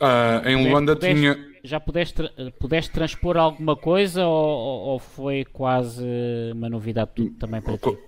Uh, 0.00 0.48
em 0.48 0.68
Luanda 0.68 0.94
tinha. 0.94 1.36
Já 1.66 1.80
pudeste, 1.80 2.22
pudeste 2.60 2.92
transpor 2.92 3.36
alguma 3.36 3.76
coisa 3.76 4.24
ou, 4.24 4.92
ou 4.92 4.98
foi 5.00 5.44
quase 5.44 6.04
uma 6.52 6.68
novidade 6.68 7.10
tudo 7.14 7.30
também 7.32 7.60
para 7.60 7.76
ti? 7.76 7.98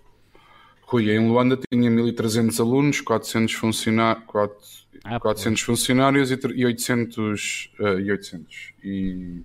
Rui, 0.83 1.11
em 1.11 1.29
Luanda 1.29 1.59
tinha 1.71 1.91
1300 1.91 2.61
alunos, 2.61 3.01
400, 3.01 3.53
funcionários, 3.55 4.25
4, 4.27 4.57
ah, 5.05 5.21
400 5.21 5.61
funcionários 5.61 6.31
e 6.31 6.65
800, 6.65 7.71
uh, 7.81 7.99
e 7.99 8.11
800 8.11 8.73
e 8.83 9.43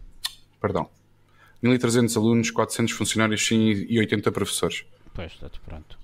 perdão 0.61 0.87
1.300 1.63 2.15
alunos, 2.17 2.51
400 2.51 2.93
funcionários 2.93 3.45
sim, 3.45 3.85
e 3.89 3.97
80 3.99 4.31
professores. 4.31 4.85
Pois, 5.13 5.31
está-te 5.31 5.59
pronto. 5.61 5.97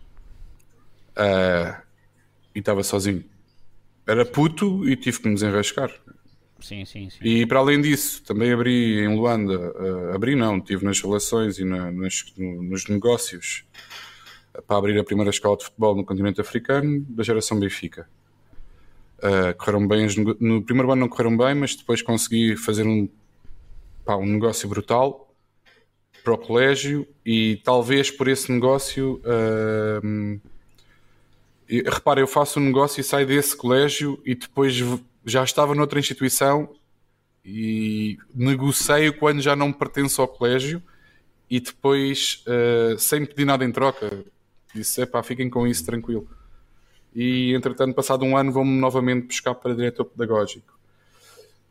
Uh, 1.12 1.80
e 2.55 2.60
estava 2.60 2.82
sozinho. 2.82 3.24
Era 4.07 4.26
puto 4.26 4.88
e 4.88 4.95
tive 4.95 5.20
que 5.20 5.28
me 5.28 5.36
desenrascar. 5.36 5.91
Sim, 6.62 6.86
sim, 6.86 7.10
sim. 7.10 7.20
E 7.22 7.45
para 7.45 7.60
além 7.60 7.82
disso, 7.82 8.22
também 8.24 8.51
abri 8.51 8.99
em 8.99 9.16
Luanda, 9.16 9.57
uh, 9.57 10.16
abri 10.16 10.36
não, 10.36 10.57
estive 10.57 10.86
nas 10.86 11.01
relações 11.01 11.57
e 11.57 11.66
na, 11.66 11.91
nas, 11.91 12.26
no, 12.38 12.64
nos 12.64 12.88
negócios 12.88 13.66
para 14.68 14.78
abrir 14.78 14.99
a 14.99 15.03
primeira 15.03 15.30
escola 15.30 15.57
de 15.57 15.66
futebol 15.66 15.95
no 15.95 16.03
continente 16.03 16.41
africano 16.41 17.05
da 17.10 17.24
geração 17.24 17.60
Benfica. 17.60 18.07
Uh, 19.20 19.55
correram 19.57 19.88
bem, 19.88 20.07
no 20.39 20.62
primeiro 20.62 20.91
ano 20.91 21.01
não 21.01 21.10
correram 21.10 21.36
bem, 21.36 21.53
mas 21.53 21.76
depois 21.76 22.01
consegui 22.01 22.55
fazer 22.55 22.86
um, 22.86 23.07
pá, 24.05 24.16
um 24.16 24.26
negócio 24.26 24.68
brutal 24.68 25.34
para 26.24 26.34
o 26.34 26.38
colégio 26.38 27.07
e 27.26 27.60
talvez 27.64 28.12
por 28.12 28.28
esse 28.28 28.51
negócio. 28.51 29.22
Uh, 29.26 30.39
repara, 31.86 32.20
eu 32.20 32.28
faço 32.28 32.60
um 32.60 32.64
negócio 32.64 32.99
e 33.01 33.03
saio 33.03 33.28
desse 33.28 33.55
colégio 33.55 34.22
e 34.26 34.36
depois 34.36 34.74
já 35.26 35.43
estava 35.43 35.76
noutra 35.76 35.99
instituição 35.99 36.74
e 37.43 38.17
negocio 38.34 39.17
quando 39.17 39.41
já 39.41 39.55
não 39.55 39.72
pertenço 39.72 40.22
ao 40.22 40.28
colégio 40.28 40.82
e 41.49 41.59
depois, 41.59 42.43
uh, 42.45 42.97
sem 42.99 43.26
pedir 43.26 43.45
nada 43.45 43.65
em 43.65 43.72
troca, 43.72 44.24
disse: 44.74 45.05
pá, 45.07 45.24
fiquem 45.24 45.49
com 45.49 45.65
isso 45.65 45.84
tranquilo. 45.86 46.30
E 47.13 47.53
entretanto, 47.55 47.95
passado 47.95 48.24
um 48.24 48.38
ano, 48.38 48.51
vou-me 48.51 48.80
novamente 48.80 49.28
buscar 49.28 49.55
para 49.55 49.74
diretor 49.74 50.05
pedagógico. 50.05 50.78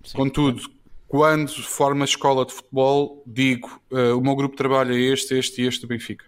Sim, 0.02 0.16
Contudo, 0.16 0.62
claro. 0.62 0.74
quando 1.06 1.62
formo 1.62 2.02
a 2.02 2.04
escola 2.04 2.44
de 2.44 2.52
futebol, 2.52 3.22
digo: 3.24 3.80
uh, 3.92 4.18
o 4.18 4.20
meu 4.20 4.34
grupo 4.34 4.54
de 4.54 4.58
trabalho 4.58 4.94
é 4.94 4.98
este, 4.98 5.34
este 5.38 5.62
e 5.62 5.66
este 5.66 5.82
do 5.82 5.86
Benfica. 5.86 6.24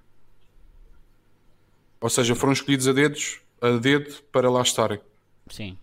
Ou 2.01 2.09
seja, 2.09 2.35
foram 2.35 2.53
escolhidos 2.53 2.87
a 2.87 2.93
dedos, 2.93 3.41
a 3.61 3.71
dedo 3.71 4.23
para 4.33 4.49
lá 4.49 4.63
estarem. 4.63 5.01
Sim. 5.49 5.77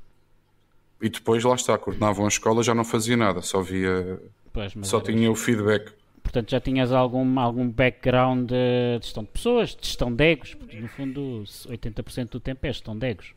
E 1.02 1.10
depois 1.10 1.44
lá 1.44 1.56
está, 1.56 1.78
coordenavam 1.78 2.26
a 2.26 2.28
escola, 2.28 2.64
já 2.64 2.74
não 2.74 2.84
fazia 2.84 3.16
nada, 3.16 3.42
só 3.42 3.62
via. 3.62 4.20
Pois, 4.52 4.74
só 4.82 5.00
tinha 5.00 5.30
o 5.32 5.36
feedback. 5.36 5.92
Portanto, 6.24 6.52
já 6.52 6.60
tinhas 6.60 6.92
algum, 6.92 7.40
algum 7.40 7.70
background 7.70 8.50
de 8.50 9.00
gestão 9.02 9.24
de 9.24 9.30
pessoas, 9.30 9.70
de 9.70 9.88
gestão 9.88 10.14
de 10.14 10.24
egos, 10.24 10.54
porque 10.56 10.78
no 10.78 10.88
fundo 10.88 11.44
80% 11.46 12.30
do 12.32 12.40
tempo 12.40 12.66
é 12.66 12.74
gestão 12.74 12.98
de 12.98 13.08
egos. 13.08 13.34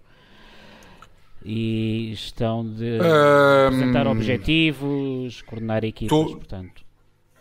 E 1.45 2.11
gestão 2.15 2.67
de 2.67 2.99
um, 3.01 3.67
apresentar 3.67 4.07
objetivos, 4.07 5.41
coordenar 5.43 5.85
equipas, 5.85 6.19
tu, 6.19 6.37
portanto. 6.37 6.83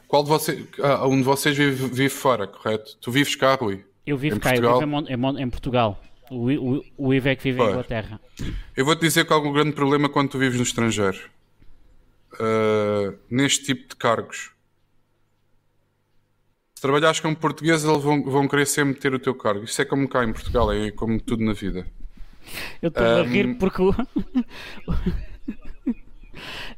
Qual 0.08 0.24
de 0.24 0.30
vocês, 0.30 0.68
ah, 0.82 1.08
um 1.08 1.18
de 1.18 1.24
vocês 1.24 1.58
vive, 1.58 1.88
vive 1.88 2.10
fora, 2.10 2.48
correto? 2.48 2.98
Tu 3.02 3.12
vives 3.12 3.36
cá, 3.36 3.56
Rui? 3.56 3.84
Eu 4.06 4.18
vivo 4.18 4.38
em 4.38 4.40
cá, 4.40 4.50
Portugal? 4.50 4.82
eu 4.82 4.88
vivo 4.88 5.38
em, 5.38 5.44
em, 5.44 5.50
Portugal. 5.50 6.02
O, 6.30 6.50
o, 6.52 6.84
o 6.98 7.14
Ivo 7.14 7.30
é 7.30 7.36
que 7.36 7.44
vive 7.44 7.62
em 7.62 7.70
Inglaterra. 7.70 8.20
Eu 8.76 8.86
vou-te 8.86 9.02
dizer 9.02 9.26
que 9.26 9.34
há 9.34 9.36
algum 9.36 9.52
grande 9.52 9.74
problema 9.74 10.10
quando 10.10 10.30
tu 10.30 10.40
vives 10.40 10.58
no 10.58 10.64
estrangeiro. 10.64 11.30
Uh, 12.34 13.18
neste 13.30 13.66
tipo 13.66 13.90
de 13.90 13.96
cargos 13.96 14.52
se 16.80 16.82
trabalhares 16.82 17.20
com 17.20 17.36
português, 17.36 17.84
eles 17.84 18.02
vão, 18.02 18.24
vão 18.24 18.48
querer 18.48 18.66
sempre 18.66 18.98
ter 18.98 19.14
o 19.14 19.20
teu 19.20 19.36
cargo. 19.36 19.66
Isso 19.66 19.82
é 19.82 19.86
como 19.86 20.08
cá 20.08 20.24
em 20.24 20.32
Portugal, 20.32 20.72
é 20.72 20.90
como 20.92 21.20
tudo 21.20 21.44
na 21.44 21.52
vida. 21.52 21.86
Eu 22.82 22.88
estou-me 22.88 23.10
um... 23.10 23.20
a 23.20 23.24
rir 23.24 23.58
porque. 23.58 23.82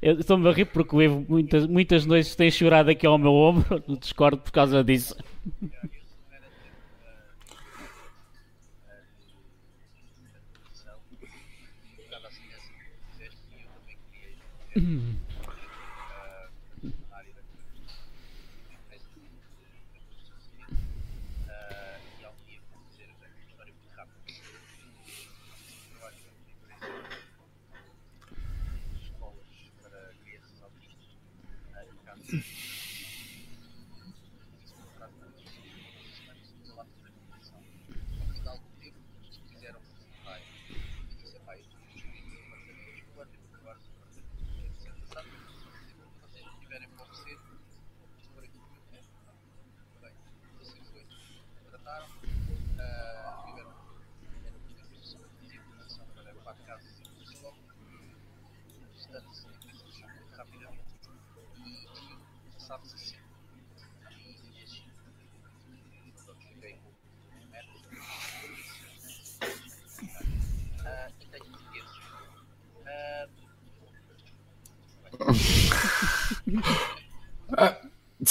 Eu 0.01 0.19
estou-me 0.19 0.49
a 0.49 0.51
rir 0.51 0.65
porque 0.65 0.95
o 0.95 1.01
Evo 1.03 1.23
muitas, 1.29 1.67
muitas 1.67 2.03
noites 2.07 2.35
tem 2.35 2.49
chorado 2.49 2.89
aqui 2.89 3.05
ao 3.05 3.19
meu 3.19 3.31
ombro. 3.31 3.83
Discordo 4.01 4.41
por 4.41 4.51
causa 4.51 4.83
disso. 4.83 5.15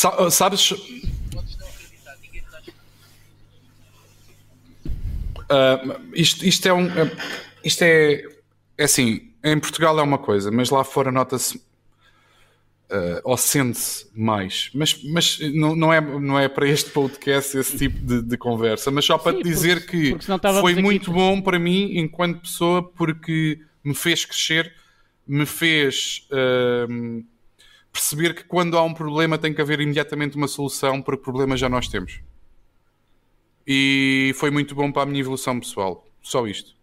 Ah, 0.06 0.30
sabes. 0.30 0.70
Uh, 5.50 6.00
isto, 6.14 6.46
isto 6.46 6.66
é 6.66 6.72
um. 6.72 6.86
Uh, 6.86 7.10
isto 7.64 7.82
é. 7.82 8.22
É 8.78 8.84
assim, 8.84 9.32
em 9.44 9.58
Portugal 9.58 9.98
é 9.98 10.02
uma 10.02 10.16
coisa, 10.16 10.50
mas 10.50 10.70
lá 10.70 10.84
fora 10.84 11.10
nota-se. 11.12 11.58
Uh, 12.90 13.20
ou 13.22 13.36
sente-se 13.36 14.06
mais. 14.14 14.70
Mas, 14.74 15.00
mas 15.04 15.38
não, 15.54 15.76
não, 15.76 15.92
é, 15.92 16.00
não 16.00 16.38
é 16.38 16.48
para 16.48 16.68
este 16.68 16.90
podcast 16.90 17.56
esse 17.56 17.76
tipo 17.76 17.98
de, 18.00 18.20
de 18.20 18.36
conversa, 18.36 18.90
mas 18.90 19.04
só 19.04 19.16
para 19.16 19.32
Sim, 19.32 19.42
te 19.42 19.44
dizer 19.44 19.80
porque, 19.82 20.14
que 20.16 20.26
porque 20.26 20.60
foi 20.60 20.74
muito 20.74 21.12
bom 21.12 21.40
para 21.40 21.56
mim 21.56 21.98
enquanto 21.98 22.40
pessoa 22.40 22.82
porque 22.82 23.60
me 23.84 23.94
fez 23.94 24.24
crescer, 24.24 24.74
me 25.26 25.46
fez. 25.46 26.26
Uh, 26.32 27.24
perceber 27.92 28.34
que 28.34 28.44
quando 28.44 28.76
há 28.78 28.82
um 28.82 28.94
problema 28.94 29.38
tem 29.38 29.52
que 29.52 29.60
haver 29.60 29.80
imediatamente 29.80 30.36
uma 30.36 30.48
solução, 30.48 31.02
porque 31.02 31.22
problema 31.22 31.56
já 31.56 31.68
nós 31.68 31.88
temos. 31.88 32.20
E 33.66 34.32
foi 34.36 34.50
muito 34.50 34.74
bom 34.74 34.90
para 34.90 35.02
a 35.02 35.06
minha 35.06 35.20
evolução 35.20 35.58
pessoal. 35.60 36.06
Só 36.22 36.46
isto. 36.46 36.74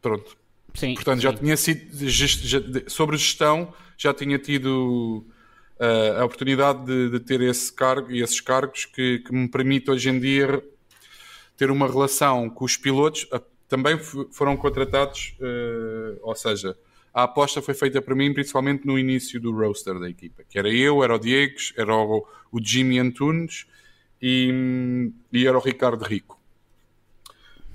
Pronto. 0.00 0.36
Sim, 0.74 0.94
Portanto, 0.94 1.16
sim. 1.16 1.22
já 1.22 1.32
tinha 1.32 1.56
sido 1.56 2.08
já, 2.08 2.58
sobre 2.88 3.16
gestão, 3.16 3.72
já 3.96 4.12
tinha 4.12 4.38
tido 4.38 5.24
uh, 5.78 6.20
a 6.20 6.24
oportunidade 6.24 6.84
de, 6.84 7.10
de, 7.10 7.20
ter 7.20 7.40
esse 7.40 7.72
cargo 7.72 8.10
e 8.10 8.20
esses 8.20 8.40
cargos 8.40 8.84
que, 8.84 9.20
que, 9.20 9.32
me 9.32 9.48
permite 9.48 9.90
hoje 9.90 10.10
em 10.10 10.18
dia 10.18 10.62
ter 11.56 11.70
uma 11.70 11.86
relação 11.86 12.50
com 12.50 12.64
os 12.64 12.76
pilotos. 12.76 13.24
Uh, 13.32 13.40
também 13.68 13.98
foram 13.98 14.56
contratados, 14.56 15.36
uh, 15.40 16.18
ou 16.22 16.34
seja, 16.34 16.76
a 17.14 17.22
aposta 17.22 17.62
foi 17.62 17.74
feita 17.74 18.02
para 18.02 18.14
mim 18.16 18.34
principalmente 18.34 18.84
no 18.84 18.98
início 18.98 19.40
do 19.40 19.52
roster 19.52 20.00
da 20.00 20.10
equipa, 20.10 20.42
que 20.48 20.58
era 20.58 20.68
eu, 20.68 21.04
era 21.04 21.14
o 21.14 21.18
Diego, 21.18 21.54
era 21.76 21.94
o, 21.94 22.26
o 22.50 22.60
Jimmy 22.60 22.98
Antunes 22.98 23.66
e, 24.20 25.12
e, 25.32 25.46
era 25.46 25.56
o 25.56 25.60
Ricardo 25.60 26.02
Rico. 26.04 26.40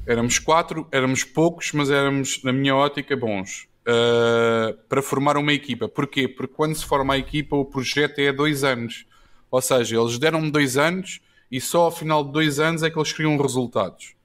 Éramos 0.05 0.39
quatro, 0.39 0.87
éramos 0.91 1.23
poucos, 1.23 1.71
mas 1.71 1.89
éramos, 1.89 2.43
na 2.43 2.51
minha 2.51 2.75
ótica, 2.75 3.15
bons. 3.15 3.69
Uh, 3.87 4.75
para 4.89 5.01
formar 5.01 5.37
uma 5.37 5.53
equipa. 5.53 5.87
Porquê? 5.87 6.27
Porque 6.27 6.53
quando 6.53 6.75
se 6.75 6.85
forma 6.85 7.13
a 7.13 7.17
equipa, 7.17 7.55
o 7.55 7.65
projeto 7.65 8.19
é 8.19 8.31
dois 8.33 8.63
anos. 8.63 9.05
Ou 9.49 9.61
seja, 9.61 9.99
eles 9.99 10.19
deram-me 10.19 10.51
dois 10.51 10.77
anos 10.77 11.21
e 11.51 11.61
só 11.61 11.83
ao 11.83 11.91
final 11.91 12.23
de 12.23 12.31
dois 12.31 12.59
anos 12.59 12.83
é 12.83 12.89
que 12.89 12.97
eles 12.97 13.13
criam 13.13 13.37
resultados. 13.37 14.15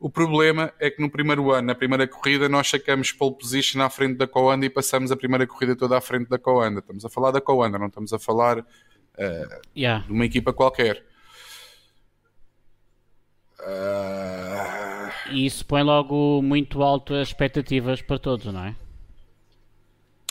O 0.00 0.08
problema 0.08 0.72
é 0.78 0.90
que 0.90 1.02
no 1.02 1.10
primeiro 1.10 1.50
ano, 1.50 1.66
na 1.66 1.74
primeira 1.74 2.06
corrida, 2.06 2.48
nós 2.48 2.68
sacamos 2.68 3.10
pole 3.10 3.36
position 3.36 3.82
à 3.82 3.90
frente 3.90 4.16
da 4.16 4.28
Coanda 4.28 4.64
e 4.64 4.70
passamos 4.70 5.10
a 5.10 5.16
primeira 5.16 5.44
corrida 5.44 5.74
toda 5.74 5.98
à 5.98 6.00
frente 6.00 6.28
da 6.28 6.38
Coanda. 6.38 6.78
Estamos 6.78 7.04
a 7.04 7.08
falar 7.08 7.32
da 7.32 7.40
Coanda, 7.40 7.78
não 7.78 7.88
estamos 7.88 8.12
a 8.12 8.18
falar 8.18 8.60
uh, 8.60 8.64
yeah. 9.76 10.06
de 10.06 10.12
uma 10.12 10.24
equipa 10.24 10.52
qualquer. 10.52 11.04
Uh... 13.58 15.10
E 15.32 15.44
isso 15.44 15.66
põe 15.66 15.82
logo 15.82 16.40
muito 16.42 16.80
alto 16.80 17.14
as 17.14 17.28
expectativas 17.28 18.00
para 18.00 18.20
todos, 18.20 18.46
não 18.52 18.66
é? 18.66 18.76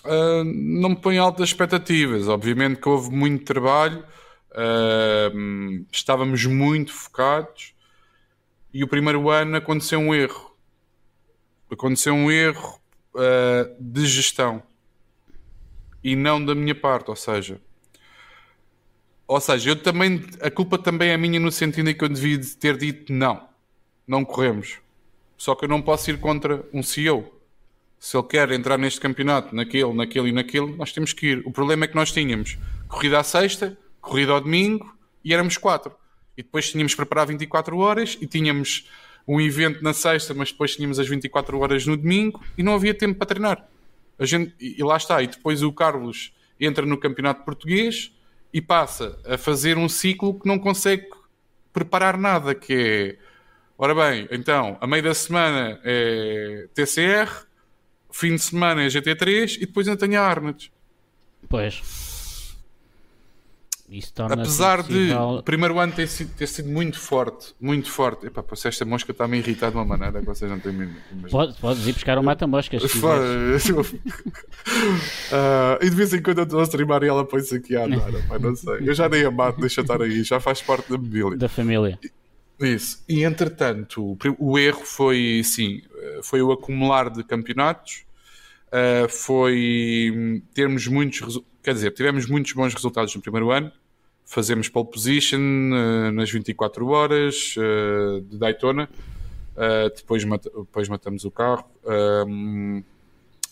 Uh, 0.06 0.46
não 0.46 0.90
me 0.90 0.96
põe 0.96 1.18
altas 1.18 1.50
expectativas. 1.50 2.30
Obviamente 2.30 2.80
que 2.80 2.88
houve 2.88 3.12
muito 3.12 3.44
trabalho, 3.44 4.00
uh, 4.54 5.86
estávamos 5.92 6.46
muito 6.46 6.94
focados 6.94 7.76
e 8.78 8.84
o 8.84 8.88
primeiro 8.88 9.28
ano 9.28 9.58
aconteceu 9.58 9.98
um 9.98 10.14
erro. 10.14 10.56
Aconteceu 11.68 12.14
um 12.14 12.30
erro 12.30 12.80
uh, 13.16 13.76
de 13.80 14.06
gestão 14.06 14.62
e 16.04 16.16
não 16.16 16.46
da 16.46 16.54
minha 16.54 16.76
parte, 16.76 17.10
ou 17.10 17.16
seja, 17.16 17.60
ou 19.28 19.42
seja, 19.42 19.72
eu 19.72 19.76
também 19.76 20.24
a 20.40 20.52
culpa 20.52 20.78
também 20.78 21.10
é 21.10 21.18
minha 21.18 21.40
no 21.40 21.52
sentido 21.52 21.90
em 21.90 21.96
que 21.96 22.04
eu 22.04 22.08
devia 22.08 22.40
ter 22.60 22.78
dito 22.78 23.12
não, 23.12 23.50
não 24.08 24.24
corremos. 24.24 24.78
Só 25.36 25.56
que 25.56 25.66
eu 25.66 25.70
não 25.70 25.82
posso 25.82 26.12
ir 26.12 26.20
contra 26.20 26.64
um 26.72 26.84
CEO. 26.84 27.34
Se 27.98 28.16
ele 28.16 28.28
quer 28.28 28.52
entrar 28.52 28.78
neste 28.78 29.00
campeonato, 29.00 29.56
naquele, 29.56 29.92
naquele 29.92 30.30
e 30.30 30.32
naquele, 30.32 30.76
nós 30.76 30.94
temos 30.94 31.14
que 31.14 31.26
ir. 31.26 31.42
O 31.48 31.52
problema 31.52 31.86
é 31.86 31.88
que 31.88 31.96
nós 31.96 32.12
tínhamos 32.12 32.60
corrida 32.88 33.20
à 33.20 33.24
sexta, 33.24 33.76
corrida 34.00 34.34
ao 34.34 34.40
domingo 34.40 34.96
e 35.26 35.34
éramos 35.34 35.58
quatro 35.58 35.92
e 36.38 36.44
depois 36.44 36.70
tínhamos 36.70 36.94
que 36.94 36.98
preparar 36.98 37.28
24 37.28 37.78
horas 37.78 38.18
e 38.22 38.28
tínhamos 38.28 38.88
um 39.28 39.42
evento 39.42 39.84
na 39.84 39.92
sexta, 39.92 40.34
mas 40.34 40.52
depois 40.52 40.76
tínhamos 40.76 41.00
as 41.00 41.08
24 41.08 41.60
horas 41.60 41.86
no 41.86 41.98
domingo 41.98 42.42
e 42.58 42.64
não 42.64 42.76
havia 42.76 42.94
tempo 42.94 43.18
para 43.18 43.28
treinar. 43.28 43.68
A 44.18 44.26
gente, 44.26 44.54
e 44.60 44.82
lá 44.84 44.96
está. 44.96 45.22
E 45.22 45.28
depois 45.28 45.62
o 45.64 45.72
Carlos 45.74 46.34
entra 46.60 46.86
no 46.86 46.98
campeonato 46.98 47.44
português 47.44 48.12
e 48.54 48.62
passa 48.62 49.20
a 49.26 49.38
fazer 49.38 49.78
um 49.78 49.90
ciclo 49.90 50.40
que 50.40 50.48
não 50.48 50.58
consegue 50.58 51.08
preparar 51.74 52.18
nada, 52.18 52.56
que 52.56 52.74
é, 52.74 53.18
ora 53.78 53.94
bem, 53.94 54.28
então, 54.32 54.78
a 54.82 54.88
meio 54.88 55.04
da 55.04 55.14
semana 55.14 55.80
é 55.84 56.68
TCR, 56.74 57.46
fim 58.12 58.34
de 58.36 58.42
semana 58.42 58.84
é 58.84 58.88
GT3 58.88 59.58
e 59.58 59.66
depois 59.66 59.88
ainda 59.88 60.00
tenho 60.00 60.20
a 60.20 60.24
Arnold. 60.24 60.72
Pois. 61.48 62.07
Apesar 64.30 64.84
de 64.84 65.14
o 65.14 65.42
primeiro 65.42 65.80
ano 65.80 65.94
ter 65.94 66.08
sido, 66.08 66.34
ter 66.36 66.48
sido 66.48 66.68
muito 66.68 67.00
forte, 67.00 67.56
muito 67.60 67.90
forte. 67.90 68.28
Epá, 68.28 68.44
se 68.54 68.68
esta 68.68 68.84
mosca 68.84 69.14
está-me 69.14 69.38
irritar 69.38 69.70
de 69.70 69.78
uma 69.78 69.86
maneira 69.86 70.20
que 70.20 70.26
vocês 70.26 70.52
não 70.52 70.60
têm 70.60 70.74
mesmo. 70.74 70.96
Pode, 71.32 71.58
podes 71.58 71.88
ir 71.88 71.94
buscar 71.94 72.18
um 72.20 72.24
mata-moscas. 72.24 72.84
uh, 72.84 72.98
e 75.82 75.90
de 75.90 75.96
vez 75.96 76.14
em 76.14 76.22
quando 76.22 76.40
eu 76.40 76.44
estou 76.44 76.60
a 76.60 76.64
streamar 76.64 77.02
e 77.04 77.08
ela 77.08 77.24
põe-se 77.24 77.56
aqui 77.56 77.78
a 77.78 77.86
andar. 77.86 78.12
não 78.42 78.54
sei. 78.58 78.80
Eu 78.82 78.94
já 78.94 79.08
dei 79.08 79.24
a 79.24 79.32
mato, 79.32 79.62
deixa 79.62 79.80
estar 79.80 80.02
aí, 80.02 80.22
já 80.22 80.38
faz 80.38 80.62
parte 80.62 80.92
da 80.92 80.98
família. 80.98 81.38
Da 81.38 81.48
família. 81.48 81.98
Isso. 82.60 83.04
E 83.08 83.24
entretanto, 83.24 84.18
o 84.38 84.60
erro 84.60 84.84
foi, 84.84 85.42
sim, 85.46 85.82
foi 86.24 86.42
o 86.42 86.52
acumular 86.52 87.10
de 87.10 87.24
campeonatos, 87.24 88.04
uh, 88.68 89.08
foi 89.08 90.44
termos 90.54 90.88
muitos 90.88 91.40
Quer 91.68 91.74
dizer, 91.74 91.92
tivemos 91.92 92.26
muitos 92.28 92.54
bons 92.54 92.74
resultados 92.74 93.14
no 93.14 93.22
primeiro 93.22 93.52
ano. 93.52 93.70
Fazemos 94.24 94.70
pole 94.70 94.90
position 94.90 95.38
uh, 95.38 96.12
nas 96.14 96.32
24 96.32 96.88
horas 96.88 97.56
uh, 97.58 98.22
de 98.22 98.38
Daytona. 98.38 98.88
Uh, 99.54 99.94
depois, 99.94 100.24
mat 100.24 100.46
depois 100.46 100.88
matamos 100.88 101.26
o 101.26 101.30
carro. 101.30 101.66
Um, 102.26 102.82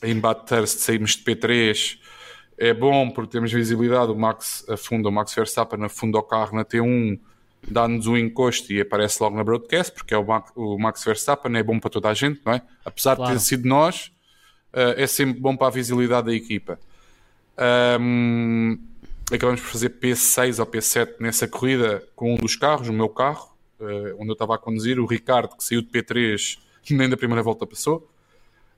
em 0.02 0.18
Bathurst 0.18 0.80
saímos 0.80 1.18
de 1.18 1.26
P3. 1.26 2.00
É 2.58 2.74
bom 2.74 3.12
porque 3.12 3.34
temos 3.34 3.52
visibilidade. 3.52 4.14
O 4.14 4.16
Max 4.16 4.66
afunda, 4.70 5.10
o 5.10 5.12
Max 5.12 5.36
Verstappen 5.36 5.84
afunda 5.84 6.18
o 6.18 6.24
carro 6.24 6.56
na 6.56 6.64
T1, 6.64 7.20
dá-nos 7.70 8.08
um 8.08 8.16
encosto 8.16 8.72
e 8.72 8.80
aparece 8.80 9.22
logo 9.22 9.36
na 9.36 9.44
broadcast, 9.44 9.92
porque 9.92 10.14
é 10.14 10.18
o 10.18 10.26
Max, 10.26 10.54
o 10.56 10.80
Max 10.80 11.04
Verstappen, 11.04 11.54
é 11.58 11.62
bom 11.62 11.82
para 11.82 11.90
toda 11.90 12.08
a 12.08 12.14
gente, 12.14 12.40
não 12.46 12.54
é? 12.54 12.62
Apesar 12.86 13.18
claro. 13.18 13.34
de 13.34 13.38
ter 13.38 13.44
sido 13.44 13.68
nós, 13.68 14.10
é 14.72 15.06
sempre 15.06 15.42
bom 15.42 15.58
para 15.58 15.68
a 15.68 15.72
visibilidade 15.72 16.28
da 16.28 16.34
equipa. 16.34 16.80
Um, 17.58 18.78
acabamos 19.32 19.62
por 19.62 19.70
fazer 19.70 19.90
P6 19.90 20.60
ou 20.60 20.66
P7 20.66 21.16
nessa 21.20 21.48
corrida 21.48 22.04
com 22.16 22.34
um 22.34 22.38
dos 22.38 22.56
carros, 22.56 22.90
o 22.90 22.94
meu 22.94 23.10
carro, 23.10 23.56
uh, 23.80 24.16
onde 24.20 24.30
eu 24.30 24.34
estava 24.34 24.56
a 24.56 24.58
conduzir. 24.58 25.00
O 25.00 25.06
Ricardo, 25.06 25.56
que 25.56 25.64
saiu 25.64 25.82
de 25.82 25.88
P3, 25.88 26.58
nem 26.92 27.10
da 27.10 27.18
primeira 27.18 27.42
volta 27.42 27.66
passou. 27.66 28.10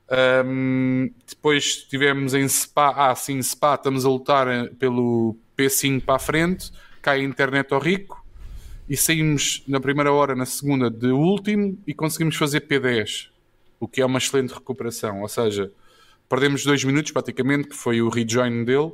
Um, 0.09 1.11
depois 1.27 1.63
estivemos 1.63 2.33
em 2.33 2.47
Spa. 2.47 2.93
Ah, 2.95 3.15
sim, 3.15 3.41
Spa. 3.41 3.75
Estamos 3.75 4.05
a 4.05 4.09
lutar 4.09 4.47
eh, 4.47 4.69
pelo 4.79 5.35
P5 5.57 6.01
para 6.01 6.15
a 6.15 6.19
frente. 6.19 6.71
Cai 7.01 7.19
a 7.19 7.23
internet 7.23 7.73
ao 7.73 7.79
rico. 7.79 8.25
E 8.89 8.95
saímos 8.95 9.63
na 9.67 9.81
primeira 9.81 10.13
hora, 10.13 10.33
na 10.33 10.45
segunda, 10.45 10.89
de 10.89 11.07
último 11.07 11.77
e 11.85 11.93
conseguimos 11.93 12.37
fazer 12.37 12.61
P10, 12.61 13.27
o 13.81 13.87
que 13.87 14.01
é 14.01 14.05
uma 14.05 14.17
excelente 14.17 14.53
recuperação. 14.53 15.21
Ou 15.23 15.27
seja, 15.27 15.69
perdemos 16.29 16.63
dois 16.63 16.83
minutos 16.83 17.11
praticamente, 17.11 17.69
que 17.69 17.75
foi 17.75 18.01
o 18.01 18.09
rejoin 18.09 18.63
dele, 18.63 18.91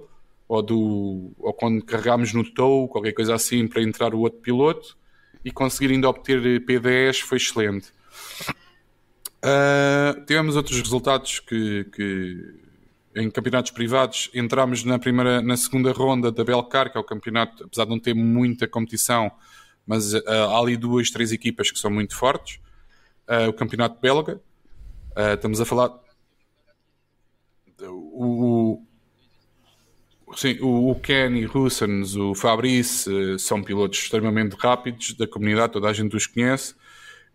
ou, 0.48 0.62
do, 0.62 1.32
ou 1.40 1.54
quando 1.54 1.84
carregámos 1.84 2.34
no 2.34 2.44
tow, 2.44 2.88
qualquer 2.88 3.14
coisa 3.14 3.34
assim, 3.34 3.68
para 3.68 3.82
entrar 3.82 4.14
o 4.14 4.20
outro 4.20 4.40
piloto, 4.40 4.98
e 5.44 5.52
conseguir 5.52 5.94
ainda 5.94 6.08
obter 6.08 6.40
P10 6.66 7.22
foi 7.22 7.38
excelente. 7.38 7.92
Uh, 9.44 10.24
tivemos 10.26 10.56
outros 10.56 10.80
resultados 10.80 11.40
que, 11.40 11.84
que, 11.94 12.56
em 13.14 13.30
campeonatos 13.30 13.72
privados 13.72 14.30
entramos 14.34 14.86
na 14.86 14.98
primeira, 14.98 15.42
na 15.42 15.58
segunda 15.58 15.92
ronda 15.92 16.32
da 16.32 16.46
Belcar, 16.46 16.90
que 16.90 16.98
é 16.98 17.02
o 17.02 17.04
campeonato, 17.04 17.66
apesar 17.66 17.84
de 17.84 17.90
não 17.90 18.00
ter 18.00 18.14
muita 18.14 18.68
competição, 18.68 19.30
mas 19.86 20.14
uh, 20.14 20.24
há 20.28 20.60
ali 20.60 20.78
duas, 20.78 21.12
três 21.12 21.34
equipas 21.34 21.70
que 21.72 21.80
são 21.80 21.92
muito 21.92 22.16
fortes. 22.16 22.62
Uh, 23.28 23.50
o 23.50 23.54
campeonato 23.54 24.00
belga, 24.00 24.42
estamos 25.36 25.60
a 25.62 25.66
falar 25.66 26.03
o, 27.92 28.86
sim, 30.36 30.58
o, 30.62 30.92
o 30.92 30.96
Kenny 30.96 31.46
Russens, 31.46 32.16
o 32.16 32.34
Fabrice 32.34 33.10
uh, 33.10 33.40
são 33.40 33.64
pilotos 33.64 34.00
extremamente 34.00 34.56
rápidos 34.56 35.14
da 35.14 35.28
comunidade, 35.28 35.74
toda 35.74 35.90
a 35.90 35.94
gente 35.94 36.16
os 36.16 36.28
conhece 36.28 36.76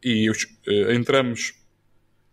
e 0.02 0.28
os, 0.30 0.44
uh, 0.44 0.92
entramos 0.92 1.54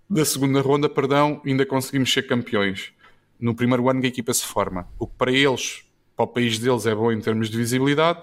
da 0.09 0.23
segunda 0.23 0.61
ronda, 0.61 0.87
perdão, 0.87 1.41
ainda 1.45 1.65
conseguimos 1.65 2.11
ser 2.13 2.23
campeões. 2.23 2.93
No 3.39 3.55
primeiro 3.55 3.89
ano 3.89 3.99
que 4.01 4.07
a 4.07 4.09
equipa 4.09 4.33
se 4.33 4.45
forma, 4.45 4.87
o 4.99 5.07
que 5.07 5.15
para 5.17 5.31
eles, 5.31 5.83
para 6.15 6.25
o 6.25 6.27
país 6.27 6.57
deles, 6.59 6.85
é 6.85 6.95
bom 6.95 7.11
em 7.11 7.19
termos 7.19 7.49
de 7.49 7.57
visibilidade 7.57 8.21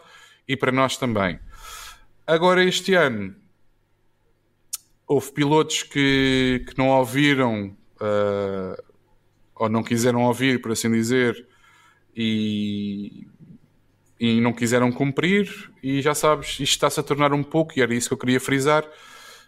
e 0.49 0.57
para 0.57 0.73
nós 0.73 0.97
também. 0.97 1.39
Agora, 2.27 2.65
este 2.65 2.95
ano, 2.95 3.35
houve 5.07 5.33
pilotos 5.33 5.83
que, 5.83 6.65
que 6.67 6.79
não 6.79 6.89
ouviram 6.89 7.77
uh, 7.97 8.92
ou 9.63 9.69
não 9.69 9.83
quiseram 9.83 10.25
ouvir, 10.25 10.61
por 10.61 10.73
assim 10.73 10.91
dizer, 10.91 11.47
e, 12.17 13.29
e 14.19 14.41
não 14.41 14.53
quiseram 14.53 14.91
cumprir, 14.91 15.71
e 15.81 16.03
já 16.03 16.17
sabes, 16.17 16.49
isto 16.55 16.63
está-se 16.63 16.99
a 16.99 17.03
tornar 17.03 17.33
um 17.33 17.45
pouco, 17.45 17.73
e 17.77 17.81
era 17.81 17.95
isso 17.95 18.09
que 18.09 18.15
eu 18.15 18.19
queria 18.19 18.41
frisar, 18.41 18.85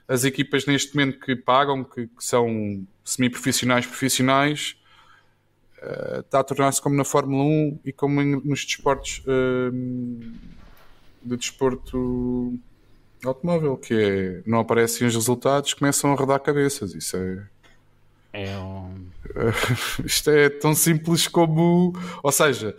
as 0.07 0.23
equipas 0.23 0.67
neste 0.67 0.95
momento 0.95 1.19
que 1.19 1.35
pagam, 1.35 1.83
que, 1.83 2.07
que 2.07 2.25
são 2.25 2.87
semi-profissionais, 3.05 3.87
profissionais, 3.87 4.77
uh, 5.83 6.21
está 6.21 6.39
a 6.39 6.45
tornar-se 6.45 6.81
como 6.81 6.95
na 6.95 7.05
Fórmula 7.05 7.43
1 7.43 7.81
e 7.85 7.93
como 7.93 8.23
em, 8.23 8.41
nos 8.45 8.65
desportos 8.65 9.21
uh, 9.27 9.73
de 11.25 11.37
desporto 11.37 12.57
automóvel, 13.25 13.77
que 13.77 13.95
é, 13.95 14.43
não 14.47 14.61
aparecem 14.61 15.09
os 15.09 15.15
resultados, 15.15 15.75
começam 15.75 16.13
a 16.13 16.15
rodar 16.15 16.39
cabeças, 16.39 16.95
isso 16.95 17.17
é 17.17 17.54
é 18.35 18.59
um... 18.59 19.07
Isto 20.05 20.31
é 20.31 20.51
tão 20.51 20.75
simples 20.75 21.29
como. 21.29 21.95
Ou 22.21 22.33
seja, 22.33 22.77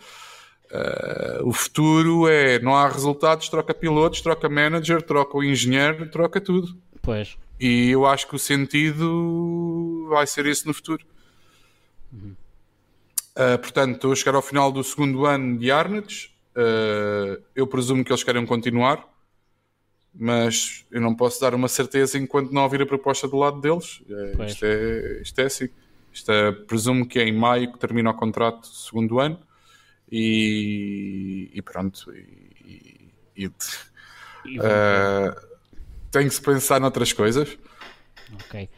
uh, 0.70 1.47
o 1.47 1.53
futuro 1.53 2.28
é 2.28 2.60
não 2.60 2.76
há 2.76 2.89
resultados, 2.89 3.47
troca 3.47 3.74
pilotos, 3.74 4.20
troca 4.20 4.49
manager, 4.49 5.01
troca 5.01 5.38
o 5.38 5.43
engenheiro, 5.43 6.10
troca 6.12 6.41
tudo. 6.41 6.78
Pois. 7.01 7.38
E 7.58 7.89
eu 7.91 8.06
acho 8.06 8.28
que 8.28 8.36
o 8.36 8.39
sentido 8.39 10.08
vai 10.10 10.28
ser 10.28 10.45
esse 10.45 10.68
no 10.68 10.74
futuro. 10.74 11.06
Uhum. 12.12 12.36
Uh, 13.38 13.58
portanto, 13.58 13.95
estou 13.95 14.12
a 14.12 14.16
chegar 14.16 14.36
ao 14.36 14.41
final 14.41 14.72
do 14.72 14.84
segundo 14.84 15.26
ano 15.26 15.58
de 15.58 15.72
Arnett. 15.72 16.36
Uh, 16.51 17.41
eu 17.56 17.66
presumo 17.66 18.03
que 18.03 18.12
eles 18.12 18.24
querem 18.24 18.45
continuar 18.45 19.14
mas 20.18 20.86
eu 20.91 21.01
não 21.01 21.16
posso 21.16 21.41
dar 21.41 21.53
uma 21.53 21.68
certeza 21.68 22.18
enquanto 22.18 22.51
não 22.51 22.63
ouvir 22.63 22.82
a 22.82 22.86
proposta 22.86 23.28
do 23.28 23.38
lado 23.38 23.59
deles. 23.59 24.01
É, 24.09 24.45
isto, 24.45 24.66
é, 24.66 25.22
isto 25.22 25.39
é 25.39 25.43
assim. 25.45 25.70
Isto 26.13 26.32
é, 26.32 26.51
presumo 26.51 27.05
que 27.05 27.20
é 27.20 27.24
em 27.24 27.34
maio 27.34 27.72
que 27.74 27.78
termina 27.78 28.09
o 28.09 28.13
contrato 28.13 28.61
do 28.61 28.68
segundo 28.68 29.20
ano 29.20 29.38
e, 30.09 31.51
e 31.53 31.61
pronto. 31.61 32.13
E, 32.13 33.11
e, 33.36 33.51
e 34.45 34.59
uh, 34.59 35.36
tem 36.11 36.28
que 36.28 36.34
se 36.34 36.41
pensar 36.41 36.80
noutras 36.80 37.11
coisas. 37.11 37.57
Ok. 38.34 38.70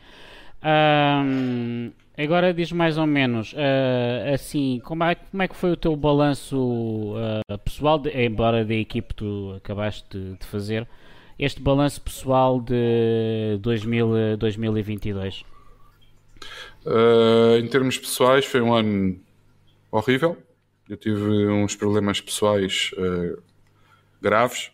Um, 0.63 1.91
agora 2.17 2.51
diz 2.51 2.71
mais 2.71 2.97
ou 2.97 3.05
menos 3.05 3.53
uh, 3.53 4.33
assim, 4.33 4.81
como 4.83 5.03
é, 5.03 5.13
como 5.13 5.43
é 5.43 5.47
que 5.47 5.55
foi 5.55 5.71
o 5.71 5.77
teu 5.77 5.95
balanço 5.95 6.57
uh, 6.57 7.57
pessoal, 7.63 7.99
de, 7.99 8.09
embora 8.09 8.65
da 8.65 8.73
equipe 8.73 9.13
tu 9.13 9.53
acabaste 9.57 10.17
de, 10.17 10.37
de 10.37 10.45
fazer, 10.47 10.87
este 11.39 11.61
balanço 11.61 12.01
pessoal 12.01 12.59
de 12.59 13.57
2000, 13.61 14.37
2022? 14.37 15.45
Uh, 16.85 17.57
em 17.59 17.67
termos 17.67 17.97
pessoais, 17.97 18.45
foi 18.45 18.61
um 18.61 18.73
ano 18.73 19.19
horrível. 19.91 20.37
Eu 20.89 20.97
tive 20.97 21.47
uns 21.47 21.75
problemas 21.75 22.21
pessoais 22.21 22.91
uh, 22.93 23.41
graves, 24.21 24.71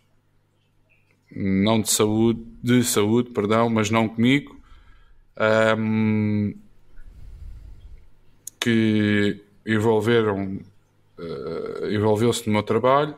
não 1.35 1.81
de 1.81 1.89
saúde, 1.89 2.41
de 2.61 2.83
saúde, 2.83 3.31
perdão, 3.31 3.69
mas 3.69 3.89
não 3.89 4.07
comigo, 4.07 4.55
um, 5.77 6.53
que 8.59 9.43
envolveram, 9.65 10.61
uh, 11.17 11.87
envolveu-se 11.91 12.45
no 12.47 12.53
meu 12.53 12.63
trabalho 12.63 13.17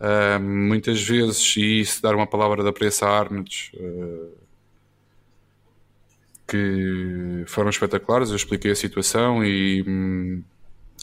Uh, 0.00 0.40
muitas 0.40 1.02
vezes, 1.02 1.56
e 1.56 1.80
isso 1.80 2.00
dar 2.00 2.14
uma 2.14 2.26
palavra 2.26 2.62
da 2.62 2.72
preço 2.72 3.04
a 3.04 3.22
uh, 3.22 4.38
que 6.46 7.44
foram 7.46 7.68
espetaculares. 7.68 8.30
Eu 8.30 8.36
expliquei 8.36 8.70
a 8.70 8.76
situação 8.76 9.44
e, 9.44 9.84
hum, 9.86 10.42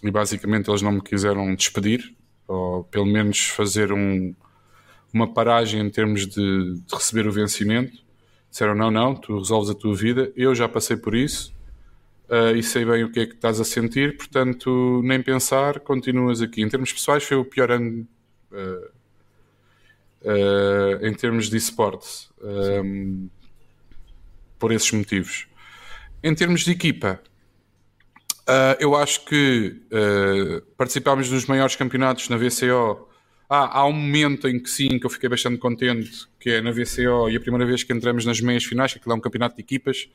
e, 0.02 0.10
basicamente 0.10 0.70
eles 0.70 0.82
não 0.82 0.94
me 0.94 1.02
quiseram 1.02 1.54
despedir, 1.54 2.16
ou 2.48 2.86
pelo 2.86 3.06
menos 3.06 3.48
fazer 3.50 3.92
um, 3.92 4.34
uma 5.14 5.32
paragem 5.32 5.82
em 5.82 5.90
termos 5.90 6.26
de, 6.26 6.76
de 6.76 6.96
receber 6.96 7.28
o 7.28 7.32
vencimento. 7.32 8.04
Disseram: 8.50 8.76
não, 8.76 8.90
não, 8.90 9.14
tu 9.14 9.38
resolves 9.38 9.70
a 9.70 9.76
tua 9.76 9.94
vida. 9.94 10.32
Eu 10.38 10.56
já 10.56 10.70
passei 10.70 10.96
por 10.96 11.14
isso 11.16 11.54
uh, 12.30 12.56
e 12.56 12.64
sei 12.64 12.86
bem 12.86 13.04
o 13.04 13.12
que 13.12 13.20
é 13.20 13.26
que 13.26 13.36
estás 13.36 13.60
a 13.60 13.66
sentir, 13.66 14.18
portanto, 14.18 15.02
nem 15.04 15.22
pensar, 15.22 15.80
continuas 15.82 16.42
aqui. 16.42 16.62
Em 16.62 16.70
termos 16.70 16.94
pessoais, 16.94 17.24
foi 17.24 17.38
o 17.38 17.46
pior 17.46 17.72
ano 17.72 18.08
em 21.04 21.14
termos 21.14 21.50
de 21.50 21.58
esportes, 21.58 22.30
um, 22.42 23.30
por 24.58 24.72
esses 24.72 24.92
motivos. 24.92 25.48
Em 26.24 26.34
termos 26.34 26.62
de 26.62 26.72
equipa, 26.72 27.22
eu 28.80 28.96
acho 28.96 29.26
que 29.26 29.80
participámos 30.78 31.30
dos 31.30 31.46
maiores 31.46 31.76
campeonatos 31.76 32.30
na 32.30 32.38
VCO. 32.38 33.08
Ah, 33.48 33.80
há 33.80 33.86
um 33.86 33.92
momento 33.92 34.48
em 34.48 34.60
que 34.60 34.70
sim, 34.70 34.98
que 34.98 35.06
eu 35.06 35.10
fiquei 35.10 35.30
bastante 35.30 35.60
contente, 35.60 36.28
que 36.40 36.50
é 36.50 36.62
na 36.62 36.72
VCO 36.72 37.30
e 37.30 37.36
a 37.36 37.40
primeira 37.40 37.66
vez 37.66 37.84
que 37.84 37.94
entramos 37.94 38.26
nas 38.26 38.42
meias 38.42 38.64
finais, 38.64 38.92
que 38.92 38.98
aquilo 38.98 39.14
é 39.14 39.16
um 39.16 39.22
campeonato 39.22 39.56
de 39.56 39.62
equipas, 39.62 40.10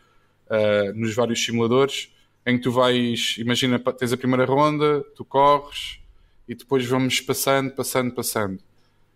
uh, 0.50 0.92
nos 0.94 1.14
vários 1.14 1.44
simuladores, 1.44 2.12
em 2.44 2.56
que 2.56 2.64
tu 2.64 2.72
vais, 2.72 3.36
imagina, 3.38 3.78
tens 3.78 4.12
a 4.12 4.16
primeira 4.16 4.44
ronda, 4.44 5.04
tu 5.14 5.24
corres 5.24 5.99
e 6.50 6.54
depois 6.54 6.84
vamos 6.84 7.20
passando, 7.20 7.70
passando, 7.70 8.12
passando. 8.12 8.58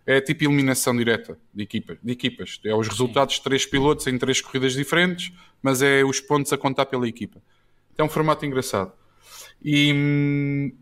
É 0.07 0.21
tipo 0.21 0.45
eliminação 0.45 0.97
direta 0.97 1.37
de, 1.53 1.65
equipa, 1.65 1.99
de 2.01 2.13
equipas. 2.13 2.61
É 2.65 2.75
os 2.75 2.87
resultados 2.87 3.35
de 3.35 3.43
três 3.43 3.67
pilotos 3.67 4.07
em 4.07 4.17
três 4.17 4.41
corridas 4.41 4.75
diferentes, 4.75 5.33
mas 5.61 5.83
é 5.83 6.05
os 6.05 6.21
pontos 6.21 6.53
a 6.53 6.57
contar 6.57 6.87
pela 6.87 7.09
equipa. 7.09 7.43
É 7.99 8.05
um 8.05 8.09
formato 8.09 8.47
engraçado. 8.47 8.93
E, 9.63 10.73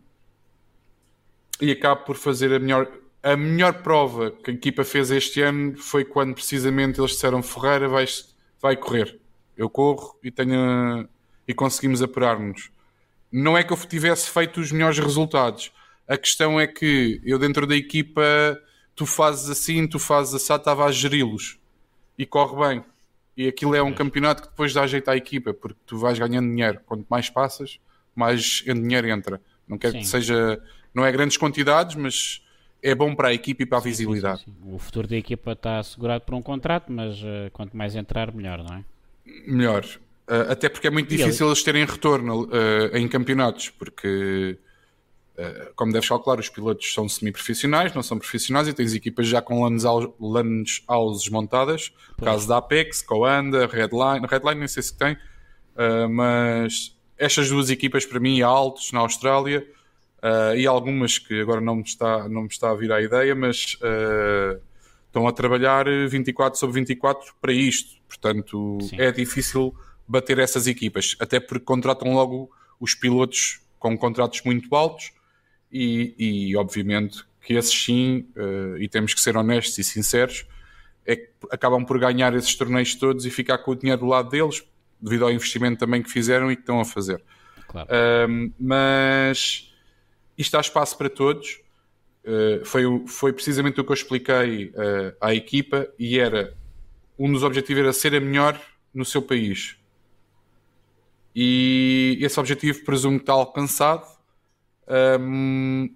e 1.59 1.71
acabo 1.71 2.03
por 2.03 2.17
fazer 2.17 2.53
a 2.53 2.59
melhor, 2.59 2.91
a 3.23 3.35
melhor 3.35 3.81
prova 3.81 4.31
que 4.31 4.51
a 4.51 4.53
equipa 4.53 4.83
fez 4.83 5.09
este 5.09 5.41
ano 5.41 5.75
foi 5.77 6.05
quando 6.05 6.35
precisamente 6.35 6.99
eles 6.99 7.11
disseram 7.11 7.41
Ferreira 7.41 7.87
vai, 7.87 8.05
vai 8.61 8.77
correr 8.77 9.19
eu 9.57 9.69
corro 9.69 10.17
e 10.23 10.31
tenho 10.31 11.07
e 11.47 11.53
conseguimos 11.53 12.01
apurar-nos. 12.01 12.71
Não 13.31 13.57
é 13.57 13.63
que 13.63 13.73
eu 13.73 13.77
tivesse 13.77 14.29
feito 14.29 14.59
os 14.59 14.71
melhores 14.71 14.99
resultados. 14.99 15.71
A 16.07 16.17
questão 16.17 16.59
é 16.59 16.67
que 16.67 17.21
eu 17.23 17.39
dentro 17.39 17.65
da 17.65 17.75
equipa 17.75 18.21
tu 18.95 19.05
fazes 19.05 19.49
assim, 19.49 19.87
tu 19.87 19.97
fazes 19.99 20.33
assim, 20.33 20.53
estava 20.53 20.85
a 20.85 20.91
geri-los 20.91 21.57
e 22.17 22.25
corre 22.25 22.67
bem. 22.67 22.83
E 23.35 23.47
aquilo 23.47 23.73
é 23.73 23.81
um 23.81 23.93
campeonato 23.93 24.43
que 24.43 24.49
depois 24.49 24.73
dá 24.73 24.85
jeito 24.85 25.09
à 25.09 25.17
equipa, 25.17 25.53
porque 25.53 25.79
tu 25.87 25.97
vais 25.97 26.19
ganhando 26.19 26.47
dinheiro. 26.47 26.79
Quanto 26.85 27.05
mais 27.09 27.29
passas, 27.29 27.79
mais 28.15 28.63
dinheiro 28.65 29.07
entra. 29.09 29.41
Não 29.67 29.77
quero 29.77 29.93
que 29.93 30.05
seja, 30.05 30.61
não 30.93 31.03
é 31.03 31.11
grandes 31.11 31.37
quantidades, 31.37 31.95
mas 31.95 32.43
é 32.83 32.93
bom 32.93 33.15
para 33.15 33.29
a 33.29 33.33
equipa 33.33 33.63
e 33.63 33.65
para 33.65 33.79
a 33.79 33.81
visibilidade. 33.81 34.41
Sim, 34.41 34.51
sim, 34.51 34.57
sim. 34.63 34.75
O 34.75 34.77
futuro 34.77 35.07
da 35.07 35.15
equipa 35.15 35.53
está 35.53 35.79
assegurado 35.79 36.23
por 36.25 36.35
um 36.35 36.41
contrato, 36.43 36.91
mas 36.91 37.17
uh, 37.23 37.49
quanto 37.53 37.75
mais 37.75 37.95
entrar, 37.95 38.31
melhor, 38.31 38.59
não 38.59 38.75
é? 38.75 38.83
melhor. 39.47 39.83
Uh, 40.27 40.51
até 40.51 40.69
porque 40.69 40.87
é 40.87 40.89
muito 40.89 41.09
difícil 41.09 41.47
eles 41.47 41.63
terem 41.63 41.85
retorno 41.85 42.43
uh, 42.45 42.95
em 42.95 43.07
campeonatos, 43.07 43.69
porque, 43.69 44.57
como 45.75 45.91
deves 45.91 46.07
calcular, 46.07 46.39
os 46.39 46.49
pilotos 46.49 46.93
são 46.93 47.09
semi-profissionais, 47.09 47.93
não 47.93 48.03
são 48.03 48.19
profissionais, 48.19 48.67
e 48.67 48.73
tens 48.73 48.93
equipas 48.93 49.27
já 49.27 49.41
com 49.41 49.63
lanes, 50.19 50.83
houses 50.87 51.27
montadas, 51.29 51.91
no 52.19 52.25
caso 52.25 52.47
da 52.47 52.57
Apex, 52.57 53.01
Coanda, 53.01 53.65
Redline, 53.65 54.27
Redline 54.27 54.59
nem 54.59 54.67
sei 54.67 54.83
se 54.83 54.95
tem, 54.95 55.17
mas 56.11 56.95
estas 57.17 57.49
duas 57.49 57.69
equipas 57.69 58.05
para 58.05 58.19
mim, 58.19 58.41
Altos 58.41 58.91
na 58.91 58.99
Austrália, 58.99 59.67
e 60.55 60.67
algumas 60.67 61.17
que 61.17 61.41
agora 61.41 61.59
não 61.59 61.77
me 61.77 61.83
está, 61.83 62.29
não 62.29 62.43
me 62.43 62.47
está 62.47 62.69
a 62.69 62.75
vir 62.75 62.91
à 62.91 63.01
ideia, 63.01 63.33
mas 63.33 63.77
estão 65.07 65.27
a 65.27 65.31
trabalhar 65.31 65.85
24 66.07 66.59
sobre 66.59 66.75
24 66.75 67.33
para 67.41 67.51
isto. 67.51 68.01
Portanto, 68.07 68.77
Sim. 68.81 68.97
é 68.99 69.11
difícil 69.11 69.75
bater 70.07 70.37
essas 70.37 70.67
equipas, 70.67 71.15
até 71.19 71.39
porque 71.39 71.65
contratam 71.65 72.13
logo 72.13 72.51
os 72.79 72.93
pilotos 72.93 73.61
com 73.79 73.97
contratos 73.97 74.41
muito 74.43 74.73
altos 74.75 75.11
e, 75.73 76.13
e 76.49 76.55
obviamente 76.55 77.25
que 77.41 77.55
esses 77.55 77.73
sim, 77.73 78.27
uh, 78.37 78.77
e 78.77 78.87
temos 78.87 79.13
que 79.13 79.19
ser 79.19 79.35
honestos 79.35 79.77
e 79.77 79.83
sinceros, 79.83 80.45
é 81.05 81.15
que 81.15 81.29
acabam 81.51 81.83
por 81.83 81.99
ganhar 81.99 82.33
esses 82.35 82.55
torneios 82.55 82.95
todos 82.95 83.25
e 83.25 83.29
ficar 83.29 83.57
com 83.57 83.71
o 83.71 83.75
dinheiro 83.75 84.01
do 84.01 84.07
lado 84.07 84.29
deles, 84.29 84.63
devido 85.01 85.25
ao 85.25 85.31
investimento 85.31 85.79
também 85.79 86.01
que 86.01 86.09
fizeram 86.09 86.51
e 86.51 86.55
que 86.55 86.61
estão 86.61 86.79
a 86.79 86.85
fazer. 86.85 87.21
Claro. 87.67 87.89
Uh, 87.89 88.53
mas 88.59 89.73
isto 90.37 90.55
há 90.55 90.61
espaço 90.61 90.97
para 90.97 91.09
todos 91.09 91.61
uh, 92.23 92.63
foi, 92.65 92.83
foi 93.07 93.33
precisamente 93.33 93.81
o 93.81 93.83
que 93.83 93.91
eu 93.91 93.95
expliquei 93.95 94.67
uh, 94.67 95.15
à 95.19 95.33
equipa 95.33 95.87
e 95.97 96.19
era 96.19 96.55
um 97.17 97.31
dos 97.31 97.43
objetivos 97.43 97.83
era 97.83 97.93
ser 97.93 98.15
a 98.15 98.19
melhor 98.19 98.59
no 98.93 99.03
seu 99.03 99.21
país. 99.21 99.75
E 101.35 102.17
esse 102.21 102.39
objetivo 102.39 102.83
presumo 102.83 103.17
que 103.17 103.23
está 103.23 103.33
alcançado. 103.33 104.05
Um, 104.87 105.93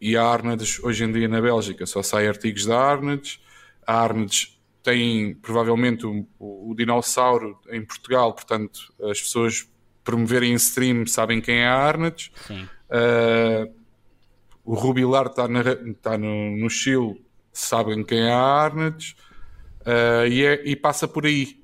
e 0.00 0.16
a 0.16 0.24
Arnades 0.24 0.82
hoje 0.82 1.04
em 1.04 1.12
dia 1.12 1.28
na 1.28 1.40
Bélgica 1.40 1.84
só 1.84 2.02
sai 2.02 2.26
artigos 2.26 2.66
da 2.66 2.78
Arnades. 2.78 3.40
A 3.86 4.00
Arnades 4.02 4.58
tem 4.82 5.34
provavelmente 5.34 6.06
o, 6.06 6.26
o, 6.38 6.70
o, 6.70 6.74
dinossauro 6.74 7.58
em 7.68 7.84
Portugal, 7.84 8.32
portanto 8.32 8.92
as 9.10 9.20
pessoas 9.20 9.68
promoverem 10.02 10.52
em 10.52 10.54
stream 10.54 11.06
sabem 11.06 11.40
quem 11.40 11.58
é 11.58 11.66
a 11.66 11.74
Arnades. 11.74 12.30
Uh, 12.50 13.80
o 14.64 14.74
Rubilar 14.74 15.26
está, 15.26 15.48
na, 15.48 15.60
está 15.60 16.16
no, 16.16 16.56
no 16.56 16.70
Chile, 16.70 17.20
sabem 17.52 18.04
quem 18.04 18.20
é 18.20 18.32
a 18.32 18.38
Arnett, 18.38 19.16
uh, 19.80 20.26
e, 20.28 20.44
é, 20.44 20.62
e, 20.64 20.76
passa 20.76 21.08
por 21.08 21.26
aí. 21.26 21.60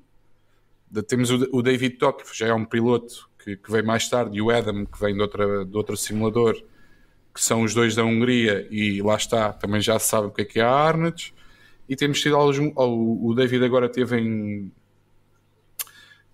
Temos 1.06 1.30
o, 1.30 1.48
o 1.52 1.62
David 1.62 1.98
que 1.98 2.36
já 2.36 2.48
é 2.48 2.54
um 2.54 2.64
piloto 2.64 3.28
que, 3.46 3.56
que, 3.56 3.82
mais 3.82 4.08
tarde, 4.08 4.36
e 4.36 4.42
o 4.42 4.50
Adam, 4.50 4.84
que 4.84 4.98
vem 4.98 5.14
de, 5.14 5.20
outra, 5.20 5.64
de 5.64 5.76
outro 5.76 5.96
simulador, 5.96 6.54
que 7.32 7.40
são 7.40 7.62
os 7.62 7.72
dois 7.72 7.94
da 7.94 8.04
Hungria, 8.04 8.66
e 8.70 9.00
lá 9.00 9.14
está, 9.14 9.52
também 9.52 9.80
já 9.80 9.98
se 10.00 10.08
sabe 10.08 10.26
o 10.26 10.30
que 10.32 10.42
é 10.42 10.44
que 10.44 10.58
é 10.58 10.64
a 10.64 10.70
Arnett. 10.70 11.32
E 11.88 11.94
temos 11.94 12.20
tido 12.20 12.34
alguns. 12.34 12.58
O 12.76 13.32
David 13.34 13.64
agora 13.64 13.88
teve 13.88 14.18
em. 14.18 14.72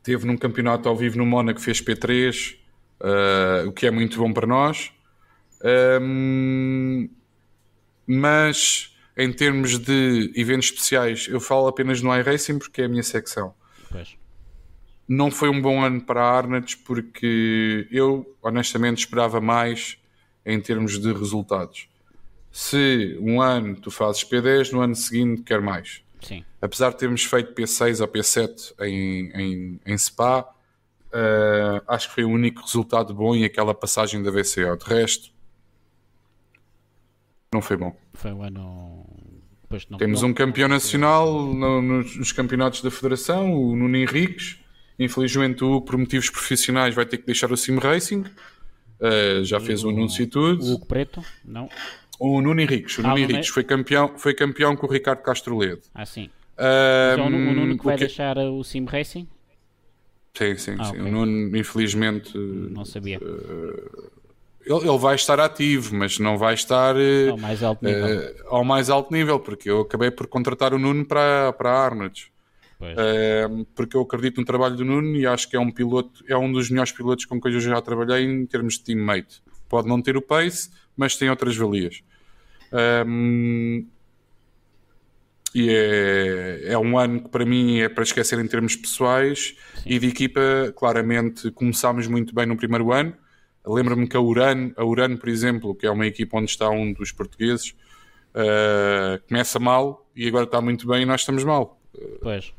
Teve 0.03 0.27
num 0.27 0.37
campeonato 0.37 0.89
ao 0.89 0.97
vivo 0.97 1.19
no 1.19 1.27
Mónaco, 1.27 1.61
fez 1.61 1.83
P3, 1.83 2.57
uh, 3.01 3.69
o 3.69 3.73
que 3.73 3.87
é 3.87 3.91
muito 3.91 4.19
bom 4.19 4.33
para 4.33 4.47
nós. 4.47 4.91
Um, 6.01 7.09
mas 8.07 8.97
em 9.17 9.31
termos 9.31 9.79
de 9.79 10.33
eventos 10.35 10.67
especiais, 10.67 11.29
eu 11.29 11.39
falo 11.39 11.69
apenas 11.69 12.01
no 12.01 12.17
iRacing 12.17 12.59
porque 12.59 12.83
é 12.83 12.87
a 12.87 12.89
minha 12.89 13.03
secção. 13.03 13.55
Pois. 13.91 14.17
Não 15.09 15.31
foi 15.31 15.49
um 15.49 15.61
bom 15.61 15.83
ano 15.83 16.01
para 16.01 16.23
a 16.23 16.37
Arnett 16.37 16.79
porque 16.79 17.87
eu 17.91 18.37
honestamente 18.43 18.99
esperava 18.99 19.41
mais 19.41 19.99
em 20.45 20.61
termos 20.61 20.99
de 20.99 21.13
resultados. 21.13 21.89
Se 22.51 23.19
um 23.21 23.41
ano 23.41 23.77
tu 23.77 23.91
fazes 23.91 24.25
P10, 24.25 24.73
no 24.73 24.81
ano 24.81 24.95
seguinte 24.95 25.43
quer 25.43 25.61
mais. 25.61 26.03
Sim. 26.21 26.45
Apesar 26.61 26.91
de 26.91 26.99
termos 26.99 27.25
feito 27.25 27.53
P6 27.53 28.01
ou 28.01 28.09
P7 28.09 28.75
em, 28.81 29.31
em, 29.35 29.81
em 29.85 29.99
Spa, 29.99 30.41
uh, 30.41 31.83
acho 31.89 32.09
que 32.09 32.15
foi 32.15 32.25
o 32.25 32.29
único 32.29 32.63
resultado 32.63 33.13
bom 33.15 33.35
em 33.35 33.45
aquela 33.45 33.75
passagem 33.75 34.23
da 34.23 34.31
VCO. 34.31 34.77
De 34.77 34.85
resto, 34.85 35.33
não 37.53 37.61
foi 37.61 37.77
bom. 37.77 37.95
Foi 38.15 38.33
um 38.33 38.43
ano. 38.43 39.07
Não, 39.89 39.97
Temos 39.97 40.21
não, 40.21 40.29
um 40.29 40.35
campeão 40.35 40.69
nacional 40.69 41.47
no, 41.47 41.81
nos, 41.81 42.17
nos, 42.17 42.31
campeonatos 42.31 42.83
da 42.83 42.91
Federação, 42.91 43.55
o 43.55 43.75
Nuno 43.75 43.97
Henriques. 43.97 44.62
Infelizmente, 45.03 45.65
o 45.65 45.81
por 45.81 45.97
motivos 45.97 46.31
profissionais 46.31 46.95
vai 46.95 47.05
ter 47.05 47.19
que 47.19 47.27
deixar 47.27 47.51
o 47.53 47.57
Sim 47.57 47.79
Racing. 47.79 48.25
Uh, 49.01 49.45
já 49.45 49.59
fez 49.59 49.83
o, 49.83 49.89
o 49.89 49.91
anúncio 49.91 50.23
e 50.23 50.27
tudo. 50.27 50.63
O 50.63 50.75
Hugo 50.75 50.87
Preto? 50.87 51.25
Não. 51.45 51.69
O 52.21 52.41
Nuno 52.41 52.61
Henriques. 52.61 52.99
O 52.99 53.03
Nuno 53.03 53.17
ah, 53.17 53.21
Henriques 53.21 53.49
foi 53.49 53.65
campeão, 53.65 54.17
foi 54.17 54.33
campeão 54.33 54.77
com 54.77 54.87
o 54.87 54.91
Ricardo 54.91 55.23
Castro 55.23 55.59
Ledo. 55.59 55.83
Ah, 55.93 56.07
sim. 56.07 56.31
Uh, 56.57 57.15
então, 57.15 57.27
o 57.27 57.31
Nuno 57.31 57.77
que 57.77 57.85
vai 57.85 57.97
que... 57.97 58.05
deixar 58.05 58.39
o 58.39 58.63
Sim 58.63 58.85
Racing? 58.85 59.27
Sim, 60.35 60.57
sim, 60.57 60.77
ah, 60.79 60.85
sim. 60.85 60.91
Okay. 60.93 61.03
O 61.03 61.13
Nuno, 61.13 61.57
infelizmente. 61.57 62.37
Não 62.37 62.85
sabia. 62.85 63.19
Uh, 63.19 64.11
ele, 64.65 64.89
ele, 64.89 64.99
vai 64.99 65.17
estar 65.17 65.41
ativo, 65.41 65.95
mas 65.97 66.19
não 66.19 66.39
vai 66.39 66.55
estar 66.55 66.95
uh, 66.95 67.31
ao, 67.31 67.39
mais 67.39 67.63
alto 67.63 67.85
nível. 67.85 68.07
Uh, 68.07 68.35
ao 68.47 68.65
mais 68.65 68.91
alto 68.91 69.13
nível, 69.13 69.41
porque 69.41 69.69
eu 69.69 69.81
acabei 69.81 70.11
por 70.11 70.27
contratar 70.27 70.73
o 70.73 70.79
Nuno 70.79 71.05
para, 71.05 71.53
para 71.53 71.71
a 71.71 71.85
Arnold. 71.85 72.32
Uh, 72.91 73.65
porque 73.75 73.97
eu 73.97 74.03
acredito 74.03 74.39
no 74.41 74.45
trabalho 74.45 74.77
do 74.77 74.85
Nuno 74.85 75.17
e 75.17 75.27
acho 75.27 75.49
que 75.49 75.57
é 75.57 75.61
um 75.61 75.71
piloto, 75.71 76.25
é 76.29 76.37
um 76.37 76.51
dos 76.53 76.71
melhores 76.71 76.93
pilotos 76.93 77.25
com 77.25 77.41
quem 77.41 77.53
eu 77.53 77.61
já 77.61 77.81
trabalhei 77.81 78.25
em 78.25 78.47
termos 78.47 78.75
de 78.75 78.85
teammate. 78.85 79.43
Pode 79.69 79.89
não 79.89 80.03
ter 80.03 80.17
o 80.17 80.23
pace, 80.23 80.71
mas 80.97 81.17
tem 81.17 81.31
outras 81.31 81.57
valias. 81.57 82.03
Um, 83.07 83.87
e 85.55 85.69
é, 85.69 86.73
é 86.73 86.79
um 86.79 86.99
ano 86.99 87.23
que 87.23 87.29
para 87.29 87.45
mim 87.45 87.81
é 87.81 87.89
para 87.89 88.03
esquecer 88.03 88.39
em 88.39 88.47
termos 88.47 88.75
pessoais 88.75 89.55
Sim. 89.75 89.83
e 89.85 89.99
de 89.99 90.09
equipa, 90.09 90.41
claramente 90.75 91.51
começámos 91.51 92.07
muito 92.07 92.35
bem 92.35 92.47
no 92.47 92.57
primeiro 92.57 92.91
ano 92.91 93.15
Lembro-me 93.67 94.09
que 94.09 94.17
a 94.17 94.21
Urano, 94.21 94.73
a 94.77 94.85
Urano, 94.85 95.19
por 95.19 95.29
exemplo, 95.29 95.75
que 95.75 95.87
é 95.87 95.91
uma 95.91 96.07
equipa 96.07 96.37
onde 96.37 96.51
está 96.51 96.69
um 96.69 96.93
dos 96.93 97.13
portugueses, 97.13 97.75
uh, 98.35 99.23
começa 99.29 99.59
mal 99.61 100.05
e 100.17 100.27
agora 100.27 100.45
está 100.45 100.61
muito 100.61 100.87
bem 100.87 101.03
e 101.03 101.07
nós 101.07 101.21
estamos 101.21 101.45
mal. 101.45 101.81
Pois. 102.21 102.53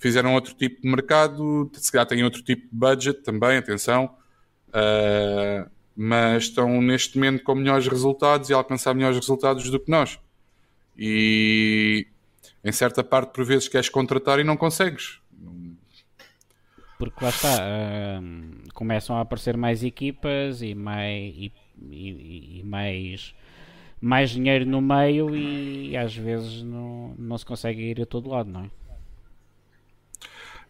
Fizeram 0.00 0.34
outro 0.34 0.54
tipo 0.54 0.80
de 0.80 0.88
mercado, 0.88 1.70
se 1.74 1.92
calhar 1.92 2.06
têm 2.06 2.24
outro 2.24 2.42
tipo 2.42 2.62
de 2.62 2.68
budget 2.72 3.22
também, 3.22 3.58
atenção, 3.58 4.16
uh, 4.68 5.70
mas 5.94 6.44
estão 6.44 6.80
neste 6.80 7.18
momento 7.18 7.44
com 7.44 7.54
melhores 7.54 7.86
resultados 7.86 8.48
e 8.48 8.54
a 8.54 8.56
alcançar 8.56 8.94
melhores 8.94 9.18
resultados 9.18 9.68
do 9.70 9.78
que 9.78 9.90
nós. 9.90 10.18
E 10.96 12.06
em 12.64 12.72
certa 12.72 13.04
parte, 13.04 13.32
por 13.32 13.44
vezes, 13.44 13.68
queres 13.68 13.90
contratar 13.90 14.40
e 14.40 14.44
não 14.44 14.56
consegues. 14.56 15.20
Porque 16.98 17.22
lá 17.22 17.30
está, 17.30 17.58
uh, 17.58 18.72
começam 18.74 19.16
a 19.16 19.20
aparecer 19.20 19.56
mais 19.56 19.82
equipas 19.82 20.62
e 20.62 20.74
mais, 20.74 21.34
e, 21.34 21.52
e, 21.90 22.60
e 22.60 22.62
mais, 22.64 23.34
mais 24.00 24.30
dinheiro 24.30 24.66
no 24.66 24.80
meio 24.80 25.34
e 25.34 25.96
às 25.96 26.14
vezes 26.14 26.62
não, 26.62 27.14
não 27.18 27.38
se 27.38 27.44
consegue 27.44 27.82
ir 27.82 28.02
a 28.02 28.06
todo 28.06 28.28
lado, 28.28 28.50
não 28.50 28.64
é? 28.64 28.70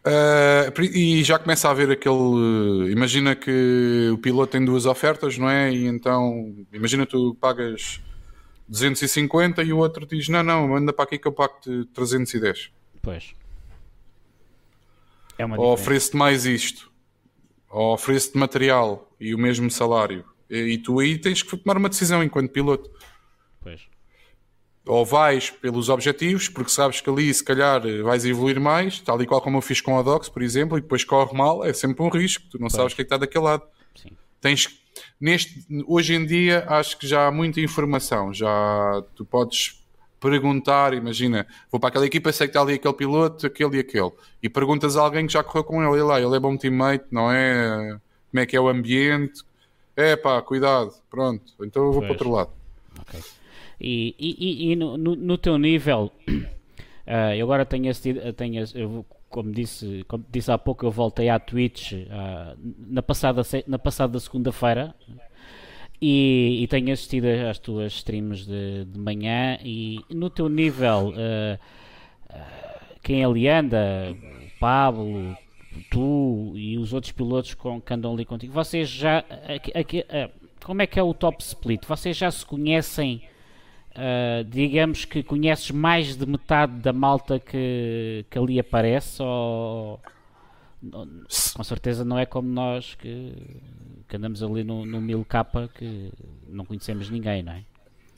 Uh, 0.00 0.82
e 0.82 1.22
já 1.22 1.38
começa 1.38 1.68
a 1.68 1.72
haver 1.72 1.90
aquele. 1.90 2.90
Imagina 2.90 3.36
que 3.36 4.10
o 4.12 4.18
piloto 4.18 4.52
tem 4.52 4.64
duas 4.64 4.86
ofertas, 4.86 5.36
não 5.36 5.48
é? 5.48 5.70
E 5.70 5.86
então, 5.86 6.54
imagina 6.72 7.04
tu 7.04 7.36
pagas 7.38 8.00
250 8.66 9.62
e 9.62 9.72
o 9.72 9.78
outro 9.78 10.06
diz: 10.06 10.28
Não, 10.28 10.42
não, 10.42 10.68
manda 10.68 10.92
para 10.92 11.04
aqui 11.04 11.18
que 11.18 11.28
eu 11.28 11.32
pago-te 11.32 11.84
310. 11.92 12.70
Pois. 13.02 13.34
É 15.36 15.44
ou 15.44 15.72
ofereço-te 15.72 16.16
mais 16.16 16.44
isto, 16.46 16.90
ou 17.68 17.94
ofereço-te 17.94 18.38
material 18.38 19.10
e 19.18 19.34
o 19.34 19.38
mesmo 19.38 19.70
salário. 19.70 20.24
E, 20.48 20.56
e, 20.56 20.78
tu 20.78 20.98
aí 20.98 21.18
tens 21.18 21.42
que 21.42 21.56
tomar 21.56 21.76
uma 21.76 21.88
decisão 21.88 22.22
enquanto 22.22 22.50
piloto. 22.50 22.90
Pois. 23.60 23.89
Ou 24.86 25.04
vais 25.04 25.50
pelos 25.50 25.88
objetivos, 25.88 26.48
porque 26.48 26.70
sabes 26.70 27.00
que 27.00 27.10
ali 27.10 27.32
se 27.32 27.44
calhar 27.44 27.82
vais 28.02 28.24
evoluir 28.24 28.58
mais, 28.58 28.98
tal 29.00 29.20
e 29.20 29.26
qual 29.26 29.40
como 29.40 29.58
eu 29.58 29.62
fiz 29.62 29.80
com 29.80 29.98
a 29.98 30.02
Docs, 30.02 30.28
por 30.28 30.42
exemplo, 30.42 30.78
e 30.78 30.80
depois 30.80 31.04
corre 31.04 31.36
mal, 31.36 31.64
é 31.64 31.72
sempre 31.72 32.02
um 32.02 32.08
risco, 32.08 32.44
tu 32.50 32.58
não 32.58 32.68
pois. 32.68 32.72
sabes 32.72 32.92
o 32.92 32.96
que 32.96 33.02
é 33.02 33.04
que 33.04 33.06
está 33.06 33.18
daquele 33.18 33.44
lado. 33.44 33.62
Sim. 33.94 34.16
Tens 34.40 34.80
neste 35.20 35.64
hoje 35.86 36.14
em 36.14 36.24
dia 36.24 36.64
acho 36.68 36.98
que 36.98 37.06
já 37.06 37.26
há 37.26 37.30
muita 37.30 37.60
informação, 37.60 38.32
já 38.32 39.02
tu 39.14 39.24
podes 39.24 39.80
perguntar, 40.18 40.92
imagina, 40.92 41.46
vou 41.70 41.80
para 41.80 41.88
aquela 41.88 42.06
equipa, 42.06 42.32
sei 42.32 42.46
que 42.46 42.50
está 42.50 42.60
ali 42.60 42.74
aquele 42.74 42.94
piloto, 42.94 43.46
aquele 43.46 43.76
e 43.76 43.80
aquele, 43.80 44.10
e 44.42 44.48
perguntas 44.48 44.96
a 44.96 45.02
alguém 45.02 45.26
que 45.26 45.32
já 45.32 45.42
correu 45.42 45.64
com 45.64 45.82
ele, 45.82 46.00
e 46.00 46.02
lá, 46.02 46.20
ele 46.20 46.36
é 46.36 46.40
bom 46.40 46.56
teammate, 46.56 47.06
não 47.10 47.30
é? 47.30 47.98
Como 48.30 48.40
é 48.40 48.46
que 48.46 48.56
é 48.56 48.60
o 48.60 48.68
ambiente? 48.68 49.42
É 49.96 50.16
pá, 50.16 50.40
cuidado, 50.42 50.92
pronto, 51.10 51.52
então 51.62 51.84
eu 51.84 51.92
vou 51.92 52.02
pois. 52.02 52.04
para 52.04 52.12
outro 52.12 52.30
lado. 52.30 52.50
Okay. 53.00 53.20
E, 53.80 54.14
e, 54.18 54.72
e 54.72 54.76
no, 54.76 54.98
no, 54.98 55.38
teu 55.38 55.56
nível, 55.56 56.12
uh, 56.28 57.32
eu 57.34 57.46
agora 57.46 57.64
tenho 57.64 57.90
esse, 57.90 58.12
tenho 58.32 58.62
eu, 58.74 59.06
como 59.30 59.50
disse, 59.50 60.04
como 60.06 60.24
disse 60.30 60.52
há 60.52 60.58
pouco, 60.58 60.84
eu 60.84 60.90
voltei 60.90 61.30
à 61.30 61.38
Twitch 61.38 61.92
uh, 61.92 62.58
na 62.88 63.02
passada, 63.02 63.42
na 63.66 63.78
passada 63.78 64.20
segunda-feira, 64.20 64.94
e, 66.02 66.62
e, 66.62 66.66
tenho 66.68 66.92
assistido 66.92 67.26
às 67.48 67.58
tuas 67.58 67.92
streams 67.92 68.46
de, 68.46 68.86
de 68.86 68.98
manhã 68.98 69.58
e 69.62 70.00
no 70.10 70.30
teu 70.30 70.48
nível 70.48 71.10
uh, 71.10 71.58
quem 73.02 73.22
ali 73.24 73.48
anda, 73.48 74.14
o 74.14 74.58
Pablo, 74.58 75.36
tu 75.90 76.52
e 76.54 76.78
os 76.78 76.92
outros 76.92 77.12
pilotos 77.12 77.54
com, 77.54 77.80
que 77.80 77.92
andam 77.92 78.12
ali 78.12 78.24
contigo, 78.24 78.52
vocês 78.52 78.88
já 78.88 79.24
aqui, 79.46 79.72
aqui, 79.74 80.04
como 80.64 80.82
é 80.82 80.86
que 80.86 80.98
é 80.98 81.02
o 81.02 81.12
top 81.14 81.42
split? 81.42 81.84
Vocês 81.86 82.16
já 82.16 82.30
se 82.30 82.44
conhecem 82.44 83.22
digamos 84.48 85.04
que 85.04 85.22
conheces 85.22 85.70
mais 85.70 86.16
de 86.16 86.26
metade 86.26 86.74
da 86.80 86.92
malta 86.92 87.38
que, 87.38 88.24
que 88.30 88.38
ali 88.38 88.58
aparece 88.58 89.22
ou 89.22 90.00
com 91.54 91.64
certeza 91.64 92.04
não 92.04 92.18
é 92.18 92.24
como 92.24 92.48
nós 92.48 92.94
que 92.94 93.34
que 94.10 94.16
andamos 94.16 94.42
ali 94.42 94.64
no, 94.64 94.84
no 94.84 95.00
1000K 95.00 95.68
que 95.72 96.10
não 96.48 96.64
conhecemos 96.64 97.08
ninguém, 97.08 97.44
não 97.44 97.52
é? 97.52 97.62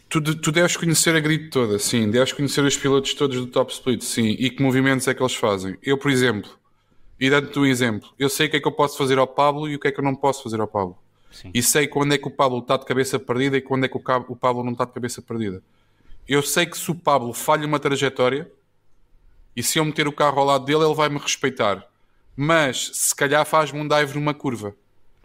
Tu, 0.09 0.20
tu 0.37 0.51
deves 0.51 0.76
conhecer 0.76 1.14
a 1.14 1.20
grid 1.20 1.51
toda, 1.51 1.78
sim. 1.78 2.11
Deves 2.11 2.33
conhecer 2.33 2.64
os 2.64 2.76
pilotos 2.76 3.14
todos 3.14 3.37
do 3.37 3.47
Top 3.47 3.72
Split, 3.72 4.03
sim. 4.03 4.37
E 4.39 4.51
que 4.51 4.62
movimentos 4.62 5.07
é 5.07 5.14
que 5.14 5.22
eles 5.22 5.35
fazem. 5.35 5.76
Eu, 5.83 5.99
por 5.99 6.11
exemplo, 6.11 6.51
e 7.20 7.30
dando-te 7.30 7.59
um 7.59 7.66
exemplo, 7.66 8.09
eu 8.18 8.28
sei 8.28 8.47
o 8.47 8.51
que 8.51 8.57
é 8.57 8.61
que 8.61 8.66
eu 8.66 8.72
posso 8.72 8.99
fazer 8.99 9.18
ao 9.18 9.26
Pablo 9.26 9.68
e 9.68 9.76
o 9.76 9.78
que 9.78 9.89
é 9.89 9.93
que 9.93 10.01
eu 10.01 10.05
não 10.05 10.14
posso 10.14 10.43
fazer 10.43 10.61
ao 10.61 10.66
Pablo. 10.66 10.97
Sim. 11.33 11.51
E 11.53 11.62
sei 11.62 11.89
quando 11.89 12.12
é 12.12 12.18
que 12.18 12.28
o 12.28 12.30
Pablo 12.30 12.59
está 12.59 12.76
de 12.76 12.85
cabeça 12.85 13.18
perdida 13.18 13.57
e 13.57 13.61
quando 13.61 13.85
é 13.85 13.89
que 13.89 13.97
o 13.97 14.37
Pablo 14.37 14.62
não 14.62 14.72
está 14.72 14.85
de 14.85 14.93
cabeça 14.93 15.20
perdida. 15.20 15.62
Eu 16.28 16.43
sei 16.43 16.66
que 16.66 16.78
se 16.78 16.91
o 16.91 16.95
Pablo 16.95 17.33
falha 17.33 17.66
uma 17.66 17.80
trajetória 17.80 18.51
e 19.57 19.62
se 19.62 19.78
eu 19.78 19.85
meter 19.85 20.07
o 20.07 20.12
carro 20.12 20.41
ao 20.41 20.47
lado 20.47 20.64
dele, 20.64 20.85
ele 20.85 20.95
vai 20.95 21.09
me 21.09 21.18
respeitar. 21.18 21.87
Mas 22.37 22.91
se 22.95 23.14
calhar 23.14 23.45
faz-me 23.45 23.80
um 23.80 23.89
dive 23.89 24.14
numa 24.14 24.33
curva. 24.33 24.74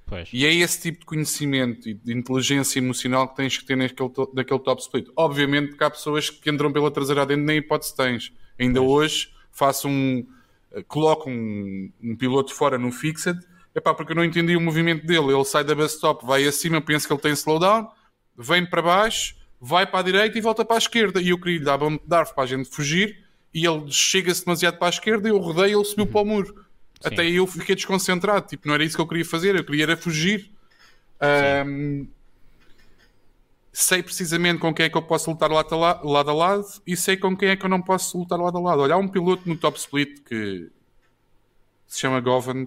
Pois. 0.05 0.29
E 0.31 0.45
é 0.45 0.53
esse 0.53 0.81
tipo 0.81 0.99
de 1.01 1.05
conhecimento 1.05 1.87
e 1.87 1.93
de 1.93 2.13
inteligência 2.13 2.79
emocional 2.79 3.27
que 3.27 3.35
tens 3.35 3.57
que 3.57 3.65
ter 3.65 3.75
naquele, 3.75 4.09
naquele 4.33 4.59
top 4.59 4.81
split. 4.81 5.07
Obviamente 5.15 5.75
que 5.75 5.83
há 5.83 5.89
pessoas 5.89 6.29
que 6.29 6.49
entram 6.49 6.71
pela 6.71 6.89
traseira 6.89 7.25
dentro, 7.25 7.43
nem 7.43 7.57
hipótese 7.57 7.95
tens. 7.95 8.33
Ainda 8.57 8.79
pois. 8.79 8.91
hoje 8.91 9.33
faço 9.51 9.87
um. 9.89 10.25
Eh, 10.71 10.83
coloco 10.87 11.29
um, 11.29 11.91
um 12.01 12.15
piloto 12.15 12.53
fora 12.53 12.77
no 12.77 12.91
fixed, 12.91 13.37
epá, 13.77 13.93
porque 13.93 14.11
eu 14.11 14.15
não 14.15 14.25
entendi 14.25 14.55
o 14.55 14.61
movimento 14.61 15.05
dele. 15.05 15.33
Ele 15.33 15.45
sai 15.45 15.63
da 15.63 15.75
bus 15.75 15.93
stop, 15.93 16.25
vai 16.25 16.45
acima, 16.45 16.81
penso 16.81 17.07
que 17.07 17.13
ele 17.13 17.21
tem 17.21 17.31
slowdown, 17.33 17.89
vem 18.37 18.65
para 18.65 18.81
baixo, 18.81 19.35
vai 19.59 19.85
para 19.85 19.99
a 19.99 20.03
direita 20.03 20.37
e 20.37 20.41
volta 20.41 20.65
para 20.65 20.75
a 20.75 20.79
esquerda. 20.79 21.21
E 21.21 21.29
eu 21.29 21.39
queria 21.39 21.59
lhe 21.59 21.65
dar 21.65 21.77
bom 21.77 21.97
para 21.97 22.25
a 22.37 22.45
gente 22.45 22.69
fugir 22.69 23.25
e 23.53 23.65
ele 23.65 23.91
chega-se 23.91 24.45
demasiado 24.45 24.77
para 24.77 24.87
a 24.87 24.89
esquerda, 24.89 25.29
eu 25.29 25.37
rodei 25.37 25.71
e 25.71 25.75
ele 25.75 25.85
subiu 25.85 26.07
para 26.07 26.21
o 26.21 26.25
muro. 26.25 26.53
Sim. 27.01 27.07
Até 27.07 27.29
eu 27.29 27.45
fiquei 27.45 27.75
desconcentrado, 27.75 28.47
tipo, 28.47 28.67
não 28.67 28.75
era 28.75 28.83
isso 28.83 28.95
que 28.95 29.01
eu 29.01 29.07
queria 29.07 29.25
fazer, 29.25 29.55
eu 29.55 29.63
queria 29.63 29.83
era 29.83 29.97
fugir. 29.97 30.51
Um, 31.65 32.07
sei 33.71 34.01
precisamente 34.01 34.59
com 34.59 34.73
quem 34.73 34.87
é 34.87 34.89
que 34.89 34.97
eu 34.97 35.01
posso 35.03 35.29
lutar 35.29 35.51
lado 35.51 35.73
a 35.73 35.77
lado, 35.77 36.07
lado 36.07 36.29
a 36.29 36.33
lado 36.33 36.65
e 36.85 36.97
sei 36.97 37.15
com 37.15 37.35
quem 37.35 37.49
é 37.49 37.55
que 37.55 37.63
eu 37.63 37.69
não 37.69 37.81
posso 37.81 38.17
lutar 38.17 38.39
lado 38.39 38.57
a 38.57 38.61
lado. 38.61 38.81
Olha, 38.81 38.95
há 38.95 38.97
um 38.97 39.07
piloto 39.07 39.47
no 39.47 39.55
top 39.55 39.77
split 39.77 40.21
que 40.23 40.69
se 41.87 41.99
chama 41.99 42.19
Govand 42.19 42.65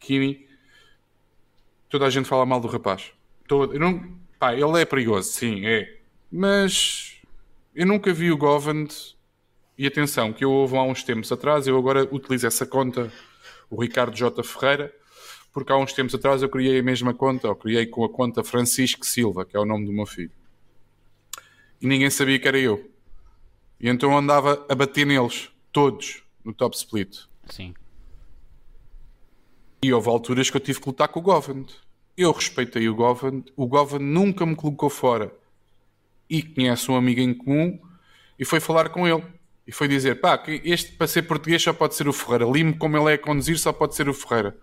Kimi. 0.00 0.48
Toda 1.88 2.06
a 2.06 2.10
gente 2.10 2.28
fala 2.28 2.44
mal 2.44 2.60
do 2.60 2.66
rapaz. 2.66 3.12
Todo, 3.46 3.74
eu 3.74 3.80
não, 3.80 4.18
pá, 4.38 4.54
ele 4.54 4.80
é 4.80 4.84
perigoso, 4.84 5.30
sim, 5.30 5.66
é. 5.66 6.00
Mas 6.32 7.20
eu 7.74 7.86
nunca 7.86 8.12
vi 8.12 8.32
o 8.32 8.36
Govand. 8.36 8.88
E 9.78 9.86
atenção, 9.86 10.32
que 10.32 10.44
eu 10.44 10.50
houve 10.50 10.76
há 10.76 10.82
uns 10.82 11.02
tempos 11.02 11.32
atrás, 11.32 11.66
eu 11.66 11.78
agora 11.78 12.06
utilizo 12.12 12.46
essa 12.46 12.66
conta 12.66 13.10
o 13.70 13.80
Ricardo 13.80 14.14
J. 14.14 14.42
Ferreira, 14.42 14.92
porque 15.52 15.72
há 15.72 15.76
uns 15.76 15.92
tempos 15.92 16.14
atrás 16.14 16.42
eu 16.42 16.48
criei 16.48 16.80
a 16.80 16.82
mesma 16.82 17.14
conta, 17.14 17.48
ou 17.48 17.56
criei 17.56 17.86
com 17.86 18.04
a 18.04 18.08
conta 18.08 18.44
Francisco 18.44 19.06
Silva, 19.06 19.46
que 19.46 19.56
é 19.56 19.60
o 19.60 19.64
nome 19.64 19.86
do 19.86 19.92
meu 19.92 20.04
filho. 20.04 20.32
E 21.80 21.86
ninguém 21.86 22.10
sabia 22.10 22.38
que 22.38 22.46
era 22.46 22.58
eu. 22.58 22.90
E 23.80 23.88
então 23.88 24.16
andava 24.16 24.66
a 24.68 24.74
bater 24.74 25.06
neles, 25.06 25.50
todos, 25.72 26.22
no 26.44 26.52
top 26.52 26.76
split. 26.76 27.20
Sim. 27.48 27.74
E 29.82 29.92
houve 29.92 30.08
alturas 30.08 30.50
que 30.50 30.56
eu 30.56 30.60
tive 30.60 30.80
que 30.80 30.86
lutar 30.88 31.08
com 31.08 31.20
o 31.20 31.22
Govend. 31.22 31.66
Eu 32.16 32.32
respeitei 32.32 32.88
o 32.88 32.94
Govend, 32.94 33.44
o 33.56 33.66
Govend 33.66 34.04
nunca 34.04 34.44
me 34.44 34.54
colocou 34.54 34.90
fora 34.90 35.32
e 36.28 36.42
conhece 36.42 36.90
um 36.90 36.96
amigo 36.96 37.20
em 37.20 37.32
comum 37.32 37.80
e 38.38 38.44
foi 38.44 38.60
falar 38.60 38.90
com 38.90 39.08
ele. 39.08 39.24
E 39.66 39.72
foi 39.72 39.86
dizer, 39.86 40.20
pá, 40.20 40.42
este 40.64 40.92
para 40.92 41.06
ser 41.06 41.22
português 41.22 41.62
só 41.62 41.72
pode 41.72 41.94
ser 41.94 42.08
o 42.08 42.12
Ferreira. 42.12 42.44
Limo 42.44 42.76
como 42.76 42.96
ele 42.96 43.12
é 43.12 43.14
a 43.14 43.18
conduzir 43.18 43.58
só 43.58 43.72
pode 43.72 43.94
ser 43.94 44.08
o 44.08 44.14
Ferreira. 44.14 44.56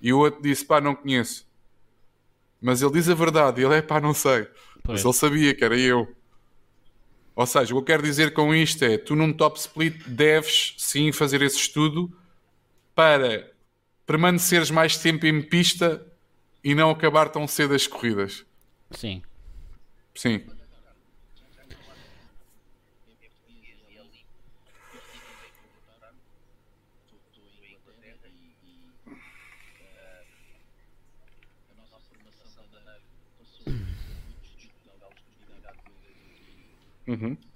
E 0.00 0.12
o 0.12 0.18
outro 0.18 0.40
disse, 0.40 0.64
pá, 0.64 0.80
não 0.80 0.94
conheço. 0.94 1.46
Mas 2.60 2.80
ele 2.80 2.92
diz 2.92 3.08
a 3.08 3.14
verdade. 3.14 3.62
Ele 3.62 3.74
é, 3.74 3.82
pá, 3.82 4.00
não 4.00 4.14
sei. 4.14 4.44
Pois. 4.82 5.02
Mas 5.02 5.04
ele 5.04 5.14
sabia 5.14 5.54
que 5.54 5.64
era 5.64 5.76
eu. 5.76 6.14
Ou 7.34 7.46
seja, 7.46 7.74
o 7.74 7.76
que 7.76 7.80
eu 7.80 7.84
quero 7.84 8.02
dizer 8.02 8.32
com 8.32 8.54
isto 8.54 8.84
é, 8.84 8.98
tu 8.98 9.16
num 9.16 9.32
top 9.32 9.58
split 9.58 10.06
deves 10.06 10.74
sim 10.78 11.10
fazer 11.10 11.42
esse 11.42 11.56
estudo 11.56 12.12
para 12.94 13.49
permaneceres 14.10 14.72
mais 14.72 14.96
tempo 14.98 15.24
em 15.24 15.40
pista 15.40 16.04
e 16.64 16.74
não 16.74 16.90
acabar 16.90 17.28
tão 17.28 17.46
cedo 17.46 17.74
as 17.74 17.86
corridas. 17.86 18.44
Sim. 18.90 19.22
Sim. 20.16 20.42
Uhum. 37.06 37.49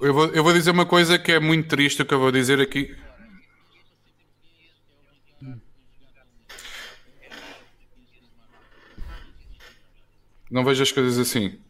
Eu 0.00 0.14
vou, 0.14 0.26
eu 0.28 0.44
vou 0.44 0.52
dizer 0.52 0.70
uma 0.70 0.86
coisa 0.86 1.18
que 1.18 1.32
é 1.32 1.40
muito 1.40 1.68
triste 1.68 2.02
o 2.02 2.06
que 2.06 2.14
eu 2.14 2.20
vou 2.20 2.30
dizer 2.30 2.60
aqui. 2.60 2.96
Não 10.48 10.64
vejo 10.64 10.82
as 10.82 10.92
coisas 10.92 11.18
assim. 11.18 11.60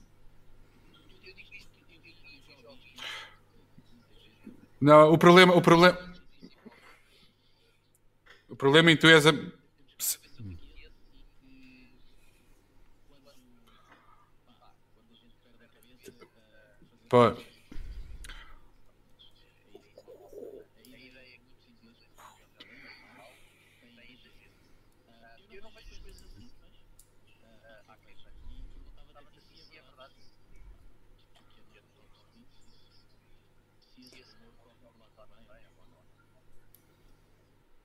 Não, 4.81 5.11
o 5.13 5.19
problema, 5.19 5.55
o 5.57 5.63
problema, 5.63 5.99
o 8.49 8.55
problema 8.55 8.93
em 8.93 8.97
tu 8.97 9.09
és 9.09 9.27
a... 9.27 9.33
Pode. 17.09 17.48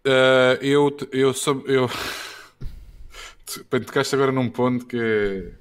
Uh, 0.06 0.60
eu, 0.62 0.98
eu 1.12 1.34
sou. 1.34 1.64
Eu... 1.66 1.90
Tocaste 3.70 4.16
agora 4.16 4.32
num 4.32 4.50
ponto 4.50 4.86
que 4.86 4.98
é. 4.98 5.52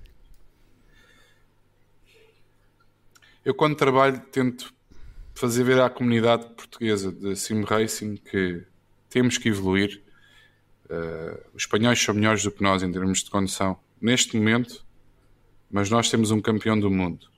Eu, 3.44 3.54
quando 3.54 3.76
trabalho, 3.76 4.20
tento 4.32 4.72
fazer 5.34 5.64
ver 5.64 5.80
à 5.80 5.90
comunidade 5.90 6.46
portuguesa 6.54 7.10
de 7.10 7.34
sim 7.36 7.62
racing 7.62 8.16
que 8.16 8.64
temos 9.08 9.38
que 9.38 9.48
evoluir. 9.48 10.02
Uh, 10.86 11.38
os 11.54 11.62
espanhóis 11.62 12.00
são 12.00 12.14
melhores 12.14 12.42
do 12.42 12.50
que 12.50 12.62
nós 12.62 12.82
em 12.82 12.92
termos 12.92 13.22
de 13.22 13.30
condução 13.30 13.78
neste 14.00 14.36
momento, 14.36 14.84
mas 15.70 15.88
nós 15.88 16.10
temos 16.10 16.30
um 16.30 16.40
campeão 16.40 16.78
do 16.78 16.90
mundo. 16.90 17.28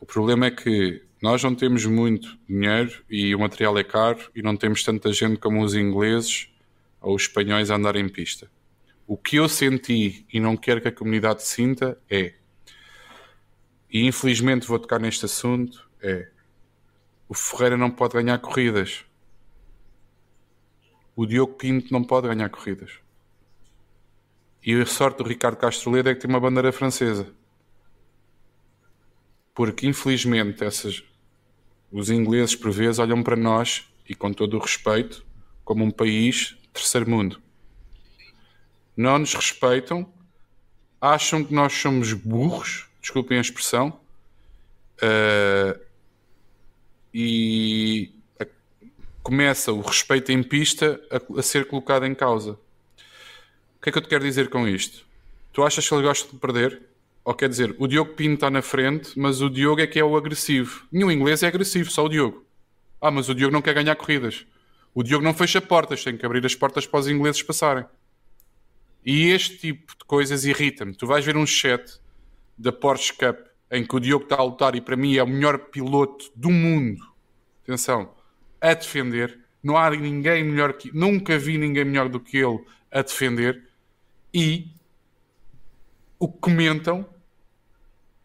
O 0.00 0.06
problema 0.06 0.46
é 0.46 0.50
que 0.50 1.02
nós 1.22 1.42
não 1.42 1.54
temos 1.54 1.86
muito 1.86 2.36
dinheiro 2.48 3.04
e 3.08 3.32
o 3.32 3.38
material 3.38 3.78
é 3.78 3.84
caro 3.84 4.28
e 4.34 4.42
não 4.42 4.56
temos 4.56 4.82
tanta 4.82 5.12
gente 5.12 5.38
como 5.38 5.62
os 5.62 5.72
ingleses 5.72 6.48
ou 7.00 7.14
os 7.14 7.22
espanhóis 7.22 7.70
a 7.70 7.76
andar 7.76 7.94
em 7.94 8.08
pista. 8.08 8.50
O 9.06 9.16
que 9.16 9.36
eu 9.36 9.48
senti 9.48 10.26
e 10.32 10.40
não 10.40 10.56
quero 10.56 10.80
que 10.80 10.88
a 10.88 10.92
comunidade 10.92 11.44
sinta 11.44 11.96
é, 12.10 12.34
e 13.88 14.04
infelizmente 14.04 14.66
vou 14.66 14.80
tocar 14.80 14.98
neste 14.98 15.24
assunto, 15.24 15.88
é 16.02 16.28
o 17.28 17.34
Ferreira 17.34 17.76
não 17.76 17.90
pode 17.90 18.14
ganhar 18.14 18.38
corridas. 18.38 19.04
O 21.14 21.24
Diogo 21.24 21.54
Pinto 21.54 21.92
não 21.92 22.02
pode 22.02 22.26
ganhar 22.26 22.48
corridas. 22.50 22.98
E 24.64 24.74
a 24.74 24.86
sorte 24.86 25.18
do 25.18 25.24
Ricardo 25.24 25.56
Castro 25.56 25.90
Ledo 25.90 26.08
é 26.08 26.14
que 26.14 26.20
tem 26.20 26.28
uma 26.28 26.40
bandeira 26.40 26.72
francesa. 26.72 27.32
Porque 29.54 29.86
infelizmente 29.86 30.64
essas, 30.64 31.04
os 31.92 32.08
ingleses, 32.08 32.56
por 32.56 32.72
vezes, 32.72 32.98
olham 32.98 33.22
para 33.22 33.36
nós, 33.36 33.84
e 34.08 34.14
com 34.14 34.32
todo 34.32 34.56
o 34.56 34.60
respeito, 34.60 35.24
como 35.64 35.84
um 35.84 35.90
país 35.90 36.56
terceiro 36.72 37.08
mundo. 37.08 37.40
Não 38.96 39.18
nos 39.18 39.34
respeitam, 39.34 40.10
acham 41.00 41.44
que 41.44 41.52
nós 41.52 41.72
somos 41.72 42.12
burros, 42.12 42.88
desculpem 43.00 43.38
a 43.38 43.40
expressão, 43.40 44.00
uh, 45.02 45.78
e 47.12 48.10
começa 49.22 49.72
o 49.72 49.80
respeito 49.80 50.32
em 50.32 50.42
pista 50.42 51.00
a, 51.10 51.38
a, 51.38 51.42
ser 51.42 51.66
colocado 51.66 52.06
em 52.06 52.14
causa. 52.14 52.52
O 52.52 53.82
que 53.82 53.88
é 53.88 53.92
que 53.92 53.98
eu 53.98 54.02
te 54.02 54.08
quero 54.08 54.24
dizer 54.24 54.48
com 54.48 54.66
isto? 54.66 55.04
Tu 55.52 55.62
achas 55.62 55.86
que 55.86 55.94
ele 55.94 56.02
gosta 56.02 56.30
de 56.30 56.38
perder? 56.38 56.82
Ou 57.24 57.34
quer 57.34 57.48
dizer, 57.48 57.74
o 57.78 57.86
Diogo 57.86 58.14
Pinto 58.14 58.34
está 58.34 58.50
na 58.50 58.62
frente, 58.62 59.18
mas 59.18 59.40
o 59.40 59.48
Diogo 59.48 59.80
é 59.80 59.86
que 59.86 59.98
é 59.98 60.04
o 60.04 60.16
agressivo. 60.16 60.86
Nenhum 60.90 61.10
inglês 61.10 61.42
é 61.42 61.46
agressivo, 61.46 61.90
só 61.90 62.04
o 62.04 62.08
Diogo. 62.08 62.44
Ah, 63.00 63.10
mas 63.10 63.28
o 63.28 63.34
Diogo 63.34 63.52
não 63.52 63.62
quer 63.62 63.74
ganhar 63.74 63.94
corridas. 63.94 64.44
O 64.94 65.02
Diogo 65.02 65.24
não 65.24 65.32
fecha 65.32 65.60
portas, 65.60 66.02
tem 66.02 66.16
que 66.16 66.26
abrir 66.26 66.44
as 66.44 66.54
portas 66.54 66.86
para 66.86 67.00
os 67.00 67.08
ingleses 67.08 67.42
passarem. 67.42 67.84
E 69.04 69.28
este 69.28 69.56
tipo 69.56 69.96
de 69.96 70.04
coisas 70.04 70.44
irrita-me. 70.44 70.94
Tu 70.94 71.06
vais 71.06 71.24
ver 71.24 71.36
um 71.36 71.46
chat 71.46 72.00
da 72.58 72.72
Porsche 72.72 73.12
Cup 73.12 73.38
em 73.70 73.84
que 73.84 73.96
o 73.96 74.00
Diogo 74.00 74.24
está 74.24 74.36
a 74.36 74.44
lutar 74.44 74.74
e 74.74 74.80
para 74.80 74.96
mim 74.96 75.16
é 75.16 75.22
o 75.22 75.26
melhor 75.26 75.58
piloto 75.58 76.30
do 76.36 76.50
mundo. 76.50 77.02
Atenção, 77.62 78.14
a 78.60 78.74
defender. 78.74 79.40
Não 79.62 79.76
há 79.76 79.90
ninguém 79.90 80.44
melhor 80.44 80.74
que. 80.74 80.94
Nunca 80.94 81.38
vi 81.38 81.56
ninguém 81.56 81.84
melhor 81.84 82.08
do 82.08 82.20
que 82.20 82.36
ele 82.36 82.64
a 82.90 83.00
defender. 83.02 83.68
E 84.34 84.68
o 86.18 86.28
que 86.28 86.38
comentam 86.38 87.08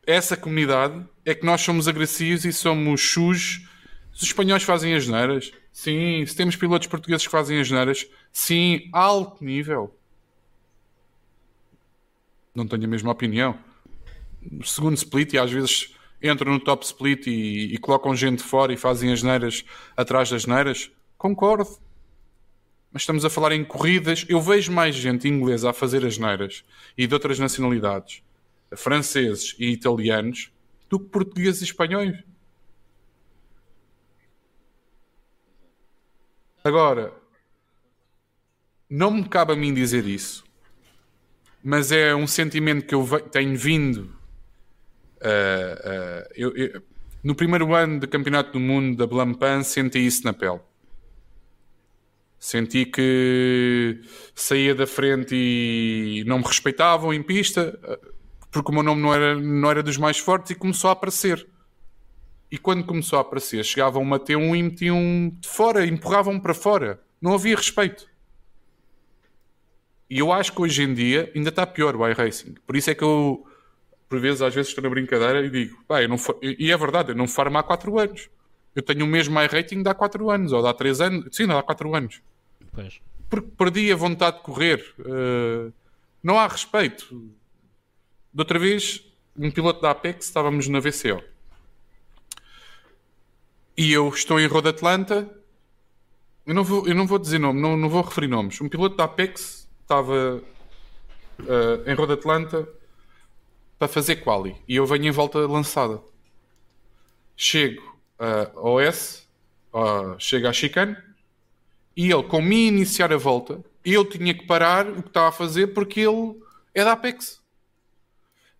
essa 0.07 0.37
comunidade 0.37 1.05
é 1.25 1.35
que 1.35 1.45
nós 1.45 1.59
somos 1.59 1.85
agressivos 1.85 2.45
e 2.45 2.53
somos. 2.53 3.01
Se 3.01 4.23
os 4.23 4.23
espanhóis 4.23 4.63
fazem 4.63 4.95
as 4.95 5.05
neiras, 5.05 5.51
sim. 5.69 6.25
Se 6.25 6.33
temos 6.33 6.55
pilotos 6.55 6.87
portugueses 6.87 7.25
que 7.25 7.31
fazem 7.31 7.59
as 7.59 7.69
neiras, 7.69 8.07
sim. 8.31 8.89
Alto 8.93 9.43
nível. 9.43 9.93
Não 12.55 12.65
tenho 12.65 12.85
a 12.85 12.87
mesma 12.87 13.11
opinião. 13.11 13.59
Segundo 14.63 14.95
split, 14.95 15.33
e 15.33 15.37
às 15.37 15.51
vezes 15.51 15.93
entram 16.23 16.53
no 16.53 16.59
top 16.59 16.85
split 16.85 17.27
e, 17.27 17.73
e 17.73 17.77
colocam 17.77 18.15
gente 18.15 18.41
fora 18.41 18.71
e 18.71 18.77
fazem 18.77 19.11
as 19.11 19.21
neiras 19.21 19.65
atrás 19.95 20.29
das 20.29 20.45
neiras, 20.45 20.89
concordo. 21.17 21.67
Mas 22.93 23.01
estamos 23.01 23.25
a 23.25 23.29
falar 23.29 23.51
em 23.51 23.65
corridas. 23.65 24.25
Eu 24.29 24.39
vejo 24.39 24.71
mais 24.71 24.95
gente 24.95 25.27
inglesa 25.27 25.69
a 25.69 25.73
fazer 25.73 26.05
as 26.05 26.17
neiras 26.17 26.63
e 26.97 27.05
de 27.05 27.13
outras 27.13 27.37
nacionalidades 27.37 28.23
franceses 28.75 29.55
e 29.57 29.71
italianos 29.71 30.51
do 30.89 30.99
que 30.99 31.09
portugueses 31.09 31.61
e 31.61 31.65
espanhóis. 31.65 32.17
Agora, 36.63 37.13
não 38.89 39.11
me 39.11 39.27
cabe 39.27 39.53
a 39.53 39.55
mim 39.55 39.73
dizer 39.73 40.05
isso, 40.05 40.43
mas 41.63 41.91
é 41.91 42.13
um 42.13 42.27
sentimento 42.27 42.85
que 42.85 42.95
eu 42.95 43.05
tenho 43.31 43.57
vindo. 43.57 44.15
Uh, 45.17 46.23
uh, 46.23 46.27
eu, 46.35 46.55
eu, 46.55 46.81
no 47.23 47.35
primeiro 47.35 47.73
ano 47.73 47.99
de 47.99 48.07
Campeonato 48.07 48.51
do 48.51 48.59
Mundo 48.59 48.97
da 48.97 49.07
Blancpain, 49.07 49.63
senti 49.63 50.05
isso 50.05 50.23
na 50.25 50.33
pele. 50.33 50.59
Senti 52.39 52.85
que 52.85 54.01
saía 54.35 54.75
da 54.75 54.85
frente 54.85 55.35
e 55.35 56.23
não 56.25 56.37
me 56.37 56.45
respeitavam 56.45 57.13
em 57.13 57.23
pista 57.23 57.79
porque 58.57 58.71
o 58.71 58.73
meu 58.73 58.83
nome 58.83 59.01
não 59.01 59.13
era, 59.13 59.35
não 59.35 59.69
era 59.69 59.83
dos 59.83 59.97
mais 59.97 60.17
fortes 60.17 60.51
e 60.51 60.55
começou 60.55 60.89
a 60.89 60.93
aparecer. 60.93 61.47
E 62.49 62.57
quando 62.57 62.83
começou 62.83 63.19
a 63.19 63.21
aparecer, 63.21 63.63
chegavam-me 63.63 64.15
a 64.15 64.19
ter 64.19 64.35
um 64.35 64.55
e 64.55 64.63
metiam 64.63 65.31
de 65.39 65.47
fora, 65.47 65.85
empurravam-me 65.85 66.39
para 66.39 66.53
fora. 66.53 67.01
Não 67.21 67.33
havia 67.33 67.55
respeito. 67.55 68.07
E 70.09 70.19
eu 70.19 70.31
acho 70.31 70.53
que 70.53 70.61
hoje 70.61 70.83
em 70.83 70.93
dia 70.93 71.31
ainda 71.35 71.49
está 71.49 71.67
pior 71.67 71.95
o 71.95 72.07
iRacing. 72.07 72.55
Por 72.65 72.75
isso 72.75 72.89
é 72.89 72.95
que 72.95 73.03
eu, 73.03 73.45
por 74.07 74.19
vezes, 74.19 74.41
às 74.41 74.55
vezes 74.55 74.69
estou 74.69 74.83
na 74.83 74.89
brincadeira 74.89 75.45
e 75.45 75.49
digo, 75.49 75.77
pá, 75.87 76.01
eu 76.01 76.07
não 76.07 76.17
e 76.41 76.71
é 76.71 76.77
verdade, 76.77 77.11
eu 77.11 77.15
não 77.15 77.27
farmo 77.27 77.57
há 77.57 77.63
4 77.63 77.99
anos. 77.99 78.29
Eu 78.73 78.81
tenho 78.81 79.03
o 79.03 79.07
mesmo 79.07 79.39
iRating 79.41 79.83
de 79.83 79.89
há 79.89 79.93
4 79.93 80.29
anos, 80.29 80.53
ou 80.53 80.61
de 80.61 80.67
há 80.67 80.73
3 80.73 81.01
anos. 81.01 81.35
Sim, 81.35 81.51
há 81.51 81.61
4 81.61 81.95
anos. 81.95 82.21
Pois. 82.71 83.01
Porque 83.29 83.49
perdi 83.57 83.91
a 83.91 83.95
vontade 83.95 84.37
de 84.37 84.43
correr. 84.43 84.95
Uh, 84.99 85.73
não 86.23 86.39
há 86.39 86.47
respeito. 86.47 87.33
De 88.37 88.41
outra 88.41 88.59
vez, 88.59 89.03
um 89.35 89.49
piloto 89.49 89.81
da 89.81 89.89
Apex, 89.89 90.25
estávamos 90.25 90.67
na 90.67 90.79
VCO. 90.79 91.23
E 93.75 93.91
eu 93.91 94.09
estou 94.09 94.39
em 94.39 94.45
Road 94.45 94.69
Atlanta. 94.69 95.27
Eu 96.45 96.53
não 96.53 96.63
vou, 96.63 96.87
eu 96.87 96.93
não 96.93 97.07
vou 97.07 97.17
dizer 97.17 97.39
nome, 97.39 97.59
não, 97.59 97.75
não 97.75 97.89
vou 97.89 98.03
referir 98.03 98.27
nomes. 98.27 98.61
Um 98.61 98.69
piloto 98.69 98.95
da 98.95 99.05
Apex 99.05 99.67
estava 99.81 100.43
uh, 101.39 101.89
em 101.89 101.95
Road 101.95 102.13
Atlanta 102.13 102.69
para 103.79 103.87
fazer 103.87 104.17
quali. 104.17 104.55
E 104.67 104.75
eu 104.75 104.85
venho 104.85 105.07
em 105.07 105.11
volta 105.11 105.39
lançada. 105.39 105.99
Chego 107.35 107.81
uh, 108.19 108.59
ao 108.59 108.79
S, 108.79 109.23
uh, 109.73 110.15
chego 110.19 110.47
à 110.47 110.53
chicane, 110.53 110.95
e 111.95 112.11
ele, 112.11 112.21
com 112.21 112.39
me 112.39 112.67
iniciar 112.67 113.11
a 113.11 113.17
volta, 113.17 113.65
eu 113.83 114.05
tinha 114.05 114.31
que 114.31 114.45
parar 114.45 114.87
o 114.87 115.01
que 115.01 115.07
estava 115.09 115.29
a 115.29 115.31
fazer 115.31 115.73
porque 115.73 116.01
ele 116.01 116.39
é 116.75 116.83
da 116.83 116.91
Apex. 116.91 117.46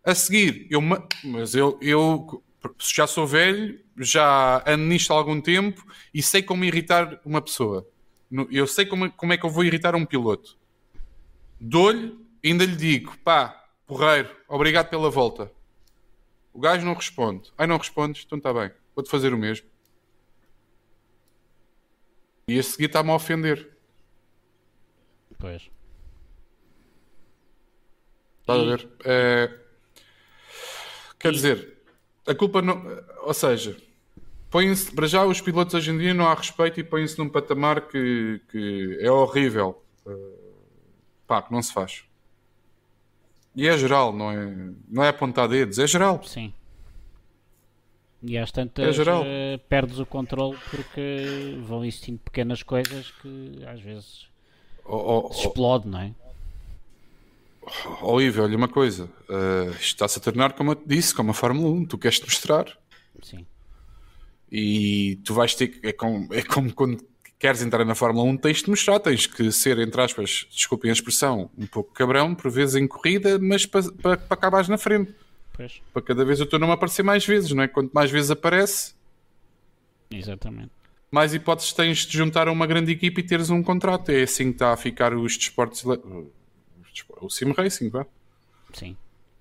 A 0.08 0.16
seguir, 0.16 0.66
eu, 0.70 0.80
mas 1.26 1.54
eu, 1.54 1.78
eu 1.82 2.42
já 2.80 3.06
sou 3.06 3.28
velho, 3.28 3.78
já 3.98 4.64
ando 4.66 4.86
nisto 4.86 5.12
há 5.12 5.18
algum 5.18 5.42
tempo 5.42 5.86
e 6.14 6.24
sei 6.24 6.42
como 6.42 6.64
irritar 6.64 7.20
uma 7.26 7.42
pessoa. 7.42 7.86
Eu 8.50 8.66
sei 8.68 8.86
como, 8.86 9.12
como 9.12 9.34
é 9.34 9.38
que 9.38 9.46
eu 9.46 9.50
vou 9.50 9.66
irritar 9.66 9.96
um 9.96 10.06
piloto. 10.06 10.58
Dou-lhe, 11.60 12.18
ainda 12.42 12.64
lhe 12.64 12.78
digo, 12.78 13.18
pá, 13.18 13.70
porreiro, 13.86 14.34
obrigado 14.48 14.90
pela 14.90 15.10
volta. 15.10 15.52
O 16.54 16.62
gajo 16.62 16.86
não 16.86 16.94
responde. 16.94 17.52
Ai, 17.58 17.68
não 17.68 17.78
respondes? 17.78 18.24
Então 18.26 18.38
está 18.38 18.54
bem, 18.54 18.72
vou-te 18.96 19.10
fazer 19.10 19.34
o 19.34 19.38
mesmo. 19.38 19.68
E 22.48 22.58
a 22.58 22.64
seguir 22.64 22.86
está-me 22.86 23.12
a 23.12 23.16
ofender. 23.16 23.76
Pois. 25.38 25.70
Estás 28.40 28.62
a 28.62 28.64
ver? 28.64 28.90
É 29.04 29.67
Quer 31.20 31.32
dizer, 31.32 31.78
a 32.28 32.36
culpa 32.36 32.62
não. 32.62 32.84
Ou 33.24 33.34
seja, 33.34 33.76
põem-se. 34.50 34.92
Para 34.92 35.08
já, 35.08 35.26
os 35.26 35.42
pilotos 35.42 35.74
hoje 35.74 35.92
em 35.92 35.98
dia 35.98 36.14
não 36.14 36.28
há 36.28 36.34
respeito 36.34 36.80
e 36.80 36.84
põem-se 36.84 37.18
num 37.18 37.30
patamar 37.30 37.88
que, 37.88 38.42
que 38.52 38.98
é 39.02 39.12
horrível. 39.12 39.82
Uh, 40.06 40.38
pá, 41.26 41.42
que 41.42 41.52
não 41.52 41.62
se 41.62 41.74
faz. 41.74 42.04
E 43.56 43.68
é 43.68 43.76
geral, 43.78 44.14
não 44.14 44.32
é, 44.32 44.72
não 44.88 45.04
é 45.04 45.10
apontar 45.10 45.48
dedos, 45.48 45.80
é 45.80 45.88
geral. 45.88 46.22
Sim. 46.24 46.54
E 48.22 48.38
às 48.38 48.52
tantas 48.52 48.98
é 49.00 49.02
uh, 49.02 49.60
perdes 49.68 50.00
o 50.00 50.06
controle 50.06 50.58
porque 50.70 51.58
vão 51.64 51.86
existindo 51.86 52.20
pequenas 52.20 52.64
coisas 52.64 53.12
que 53.12 53.64
às 53.66 53.80
vezes 53.80 54.28
oh, 54.86 55.28
oh, 55.28 55.32
explode, 55.32 55.88
não 55.88 56.00
é? 56.00 56.14
Oh, 58.02 58.22
Ivo, 58.22 58.44
olha 58.44 58.56
uma 58.56 58.68
coisa, 58.68 59.10
uh, 59.30 59.70
isto 59.72 59.84
está-se 59.84 60.20
a 60.20 60.22
tornar, 60.22 60.54
como 60.54 60.72
eu 60.72 60.76
te 60.76 60.88
disse, 60.88 61.14
como 61.14 61.32
a 61.32 61.34
Fórmula 61.34 61.70
1, 61.70 61.86
tu 61.86 61.98
queres 61.98 62.20
te 62.20 62.26
mostrar. 62.26 62.66
Sim. 63.22 63.46
E 64.52 65.20
tu 65.26 65.34
vais 65.34 65.54
ter 65.54 65.68
que. 65.68 65.88
É 65.88 65.92
como, 65.92 66.34
é 66.34 66.42
como 66.44 66.74
quando 66.74 67.04
queres 67.38 67.62
entrar 67.62 67.86
na 67.86 67.94
Fórmula 67.94 68.26
1, 68.26 68.38
tens 68.38 68.64
de 68.64 68.70
mostrar, 68.70 69.00
tens 69.00 69.28
que 69.28 69.52
ser, 69.52 69.78
entre 69.80 70.02
aspas, 70.02 70.48
desculpem 70.50 70.90
a 70.90 70.94
expressão, 70.94 71.52
um 71.58 71.68
pouco 71.68 71.94
cabrão, 71.94 72.34
por 72.34 72.50
vezes 72.50 72.76
em 72.76 72.88
corrida, 72.88 73.38
mas 73.38 73.66
para, 73.66 73.92
para, 73.92 74.18
para 74.18 74.34
acabares 74.34 74.68
na 74.68 74.78
frente. 74.78 75.14
Pois. 75.54 75.82
Para 75.94 76.02
cada 76.02 76.24
vez 76.26 76.40
o 76.40 76.46
teu 76.46 76.60
nome 76.60 76.74
aparecer 76.74 77.04
mais 77.04 77.26
vezes, 77.26 77.52
não 77.52 77.64
é? 77.64 77.68
Quanto 77.68 77.92
mais 77.92 78.10
vezes 78.10 78.32
aparece, 78.32 78.94
Exatamente. 80.10 80.72
mais 81.12 81.34
hipóteses 81.34 81.74
tens 81.74 82.06
de 82.06 82.18
juntar 82.18 82.48
a 82.48 82.52
uma 82.52 82.66
grande 82.66 82.92
equipe 82.92 83.22
e 83.22 83.24
teres 83.24 83.50
um 83.50 83.62
contrato. 83.62 84.10
É 84.10 84.24
assim 84.24 84.46
que 84.46 84.56
está 84.56 84.72
a 84.74 84.78
ficar 84.78 85.14
os 85.14 85.38
desportos. 85.38 85.84
O 87.22 87.30
sim 87.30 87.52
racing, 87.52 87.90
vá. 87.90 88.06
Sim. 88.74 88.96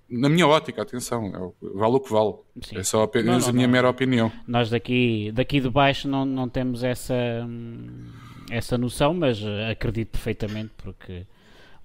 Na 0.09 0.29
minha 0.29 0.47
ótica, 0.47 0.81
atenção, 0.81 1.27
é 1.61 1.67
vale 1.77 1.95
o 1.95 1.99
que 1.99 2.11
vale. 2.11 2.35
Sim. 2.61 2.77
É 2.77 2.83
só 2.83 3.03
apenas 3.03 3.25
não, 3.27 3.39
não, 3.39 3.49
a 3.49 3.53
minha 3.53 3.67
não. 3.67 3.71
mera 3.71 3.89
opinião. 3.89 4.31
Nós 4.47 4.69
daqui, 4.69 5.31
daqui 5.33 5.59
de 5.59 5.69
baixo 5.69 6.07
não, 6.07 6.23
não 6.23 6.47
temos 6.47 6.83
essa, 6.83 7.13
essa 8.49 8.77
noção, 8.77 9.13
mas 9.13 9.39
acredito 9.69 10.11
perfeitamente 10.11 10.71
porque 10.77 11.25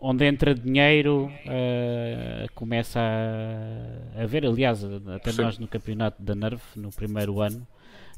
onde 0.03 0.25
entra 0.25 0.53
dinheiro 0.53 1.31
uh, 1.47 2.53
começa 2.55 3.01
a, 3.01 4.23
a 4.23 4.27
ver, 4.27 4.45
aliás, 4.45 4.85
até 4.85 5.31
Sim. 5.31 5.43
nós 5.43 5.59
no 5.59 5.69
campeonato 5.69 6.21
da 6.21 6.35
NERV, 6.35 6.61
no 6.75 6.91
primeiro 6.91 7.41
ano, 7.41 7.67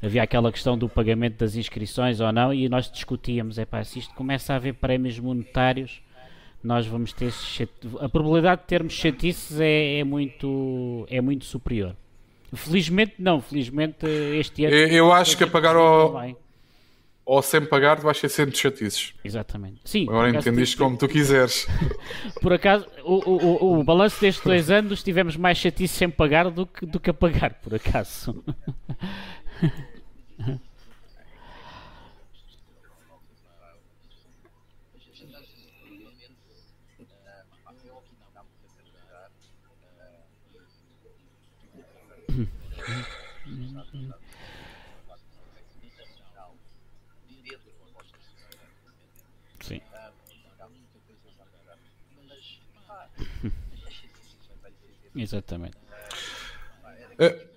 havia 0.01 0.23
aquela 0.23 0.51
questão 0.51 0.75
do 0.75 0.89
pagamento 0.89 1.37
das 1.37 1.55
inscrições 1.55 2.19
ou 2.19 2.31
não, 2.31 2.51
e 2.51 2.67
nós 2.67 2.91
discutíamos, 2.91 3.59
é 3.59 3.65
pá, 3.65 3.83
se 3.83 3.99
isto 3.99 4.13
começa 4.15 4.53
a 4.53 4.55
haver 4.55 4.73
prémios 4.73 5.19
monetários, 5.19 6.01
nós 6.65 6.87
vamos 6.87 7.13
ter 7.13 7.31
a 7.99 8.09
probabilidade 8.09 8.61
de 8.61 8.67
termos 8.67 8.93
chatices 8.93 9.59
é, 9.59 9.99
é, 9.99 10.03
muito, 10.03 11.05
é 11.09 11.21
muito 11.21 11.45
superior. 11.45 11.95
Felizmente 12.53 13.15
não, 13.19 13.39
felizmente 13.41 14.05
este 14.05 14.65
ano... 14.65 14.75
Eu, 14.75 14.87
eu 14.87 15.11
acho 15.11 15.37
que 15.37 15.43
a 15.43 15.47
pagar 15.47 15.75
ao 15.75 16.35
ou 17.25 17.41
sem 17.41 17.65
pagar, 17.65 17.99
vais 17.99 18.19
ser 18.19 18.29
sempre 18.29 18.55
chatices. 18.55 19.15
Exatamente. 19.23 19.79
Sim, 19.83 20.03
Agora 20.07 20.29
entendiste 20.29 20.77
como 20.77 20.95
tu 20.95 21.07
quiseres. 21.07 21.67
por 22.39 22.53
acaso, 22.53 22.85
o, 23.03 23.15
o, 23.15 23.65
o, 23.65 23.79
o 23.79 23.83
balanço 23.83 24.21
destes 24.21 24.43
dois 24.45 24.69
anos 24.69 25.01
tivemos 25.01 25.35
mais 25.35 25.57
chatices 25.57 25.97
sem 25.97 26.07
pagar 26.07 26.51
do 26.51 26.67
que, 26.67 26.85
do 26.85 26.99
que 26.99 27.09
a 27.09 27.13
pagar, 27.13 27.55
por 27.55 27.73
acaso. 27.73 28.43
Exatamente. 55.15 55.77
É. 57.17 57.55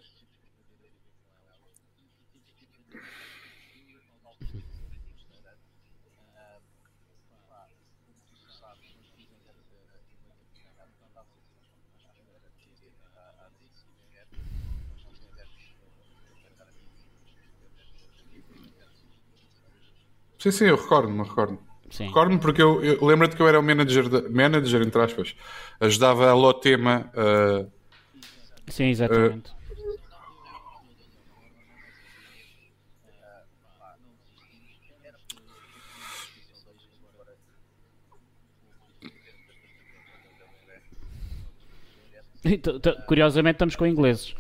Sim, 20.39 20.53
sim, 20.53 20.65
eu 20.67 20.77
recordo-me, 20.77 21.23
recordo. 21.25 21.68
Recordo-me 22.07 22.39
porque 22.39 22.63
eu, 22.63 22.83
eu 22.83 23.05
lembro-te 23.05 23.37
que 23.37 23.43
eu 23.43 23.49
era 23.49 23.59
o 23.59 23.63
manager, 23.63 24.09
de, 24.09 24.29
manager 24.29 24.83
entre 24.83 25.01
aspas, 25.01 25.35
ajudava 25.81 26.29
a 26.29 26.35
Lotema. 26.35 27.11
Uh, 27.15 27.71
Sim, 28.69 28.91
exatamente. 28.91 29.51
Uh, 29.51 29.59
Curiosamente 43.07 43.57
estamos 43.57 43.77
com 43.77 43.87
ingleses. 43.87 44.35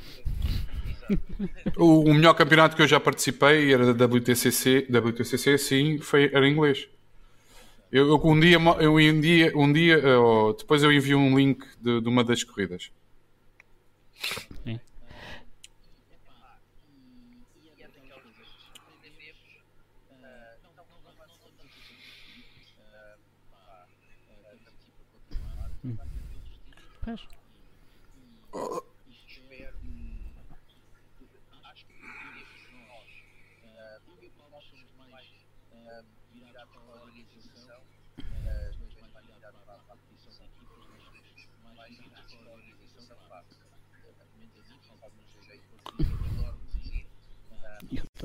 O, 1.77 2.11
o, 2.11 2.15
melhor 2.15 2.35
campeonato 2.35 2.77
que 2.77 2.83
eu 2.83 2.87
já 2.87 3.01
participei 3.01 3.73
era 3.73 3.95
da 3.95 4.05
WTCC, 4.05 4.89
WTCC 4.91 5.57
sim, 5.59 5.99
foi, 5.99 6.31
era 6.33 6.47
inglês. 6.47 6.89
Eu, 7.91 8.07
eu, 8.07 8.21
um 8.23 8.39
dia, 8.39 8.59
eu, 8.81 8.95
um 8.97 9.21
dia, 9.21 9.53
um 9.57 9.73
dia 9.73 9.99
uh, 9.99 10.53
depois 10.53 10.83
eu 10.83 10.93
envio 10.93 11.19
um 11.19 11.37
link 11.37 11.65
de, 11.81 12.01
de 12.03 12.09
uma 12.09 12.23
das 12.23 12.45
corridas. 12.45 12.91
Sim. 14.65 14.79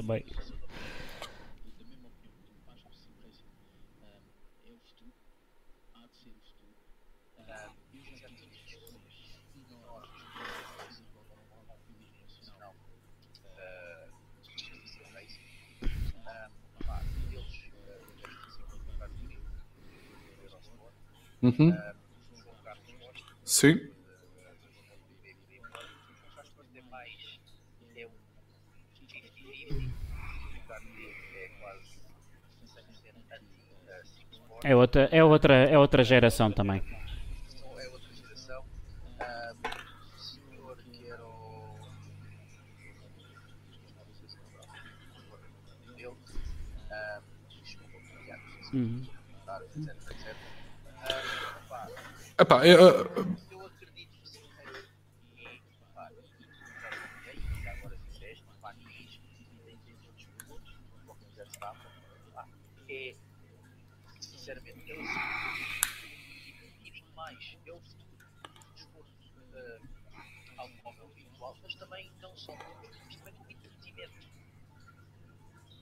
Também. 0.03 0.25
Uhum. 21.41 21.77
Sim. 23.43 23.92
É 34.63 34.73
outra, 34.75 35.09
é 35.11 35.23
outra, 35.23 35.53
é 35.65 35.77
outra 35.77 36.03
geração 36.03 36.49
também. 36.51 36.81
É 37.77 37.87
outra 37.89 38.13
geração. 38.13 38.63
Um, 39.59 40.19
senhor 40.19 40.77
que 40.77 41.05
era 41.05 41.21
o. 41.21 41.79
Um, 48.73 48.77
uhum. 48.77 49.05
Epá, 52.39 52.65
eu, 52.65 53.35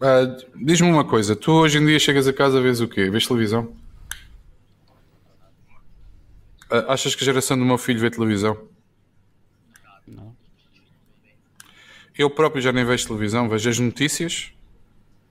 Ah, 0.01 0.35
Diz-me 0.55 0.87
uma 0.89 1.05
coisa, 1.05 1.35
tu 1.35 1.51
hoje 1.51 1.77
em 1.77 1.85
dia 1.85 1.99
chegas 1.99 2.27
a 2.27 2.33
casa 2.33 2.61
vês 2.61 2.81
o 2.81 2.87
quê? 2.87 3.09
Vês 3.09 3.27
televisão? 3.27 3.75
Ah, 6.69 6.93
achas 6.93 7.13
que 7.15 7.23
a 7.23 7.25
geração 7.25 7.57
do 7.57 7.65
meu 7.65 7.77
filho 7.77 7.99
vê 7.99 8.09
televisão? 8.09 8.57
Não. 10.07 10.35
Eu 12.17 12.29
próprio 12.29 12.61
já 12.61 12.71
nem 12.71 12.83
vejo 12.85 13.07
televisão, 13.07 13.47
vejo 13.47 13.69
as 13.69 13.79
notícias 13.79 14.51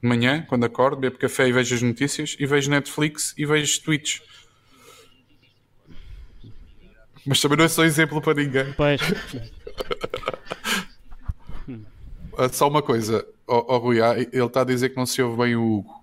de 0.02 0.08
manhã, 0.08 0.42
quando 0.48 0.64
acordo, 0.64 0.96
bebo 0.98 1.18
café 1.18 1.48
e 1.48 1.52
vejo 1.52 1.74
as 1.74 1.82
notícias, 1.82 2.36
e 2.38 2.46
vejo 2.46 2.70
Netflix 2.70 3.34
e 3.36 3.44
vejo 3.44 3.82
tweets. 3.82 4.22
Mas 7.26 7.38
também 7.40 7.58
não 7.58 7.64
é 7.66 7.68
só 7.68 7.84
exemplo 7.84 8.20
para 8.22 8.34
ninguém. 8.34 8.72
Pois, 8.74 9.00
Ah, 12.38 12.48
Só 12.48 12.68
uma 12.68 12.80
coisa, 12.80 13.26
ó 13.50 13.64
ó, 13.68 13.78
Rui, 13.78 13.98
ele 14.00 14.44
está 14.46 14.62
a 14.62 14.64
dizer 14.64 14.90
que 14.90 14.96
não 14.96 15.06
se 15.06 15.20
ouve 15.22 15.36
bem 15.42 15.56
o 15.56 15.62
Hugo. 15.78 16.00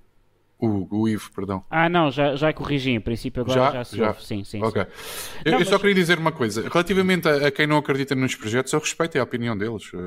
O, 0.60 0.68
Hugo, 0.68 0.98
o 1.02 1.08
Ivo, 1.08 1.32
perdão. 1.36 1.64
ah 1.70 1.88
não, 1.88 2.10
já, 2.10 2.36
já 2.36 2.52
corrigi, 2.52 2.90
em 2.90 3.00
princípio 3.00 3.44
agora 3.44 3.74
já, 3.74 3.84
se 3.84 4.02
ouve, 4.02 4.26
sim, 4.26 4.44
sim. 4.44 4.60
Ok. 4.64 4.82
sim. 4.84 5.40
Eu, 5.46 5.52
Não, 5.52 5.60
eu 5.60 5.66
só 5.66 5.74
mas- 5.74 5.82
queria 5.82 5.94
dizer 5.94 6.18
uma 6.18 6.32
coisa. 6.32 6.68
Relativamente 6.68 7.28
a, 7.30 7.48
a 7.48 7.52
quem 7.52 7.68
não 7.68 7.78
acredita 7.78 8.16
nos 8.16 8.34
projetos, 8.34 8.74
eu 8.74 8.80
respeito 8.80 9.20
a 9.20 9.24
opinião 9.24 9.56
deles. 9.56 9.94
Uh, 9.94 9.98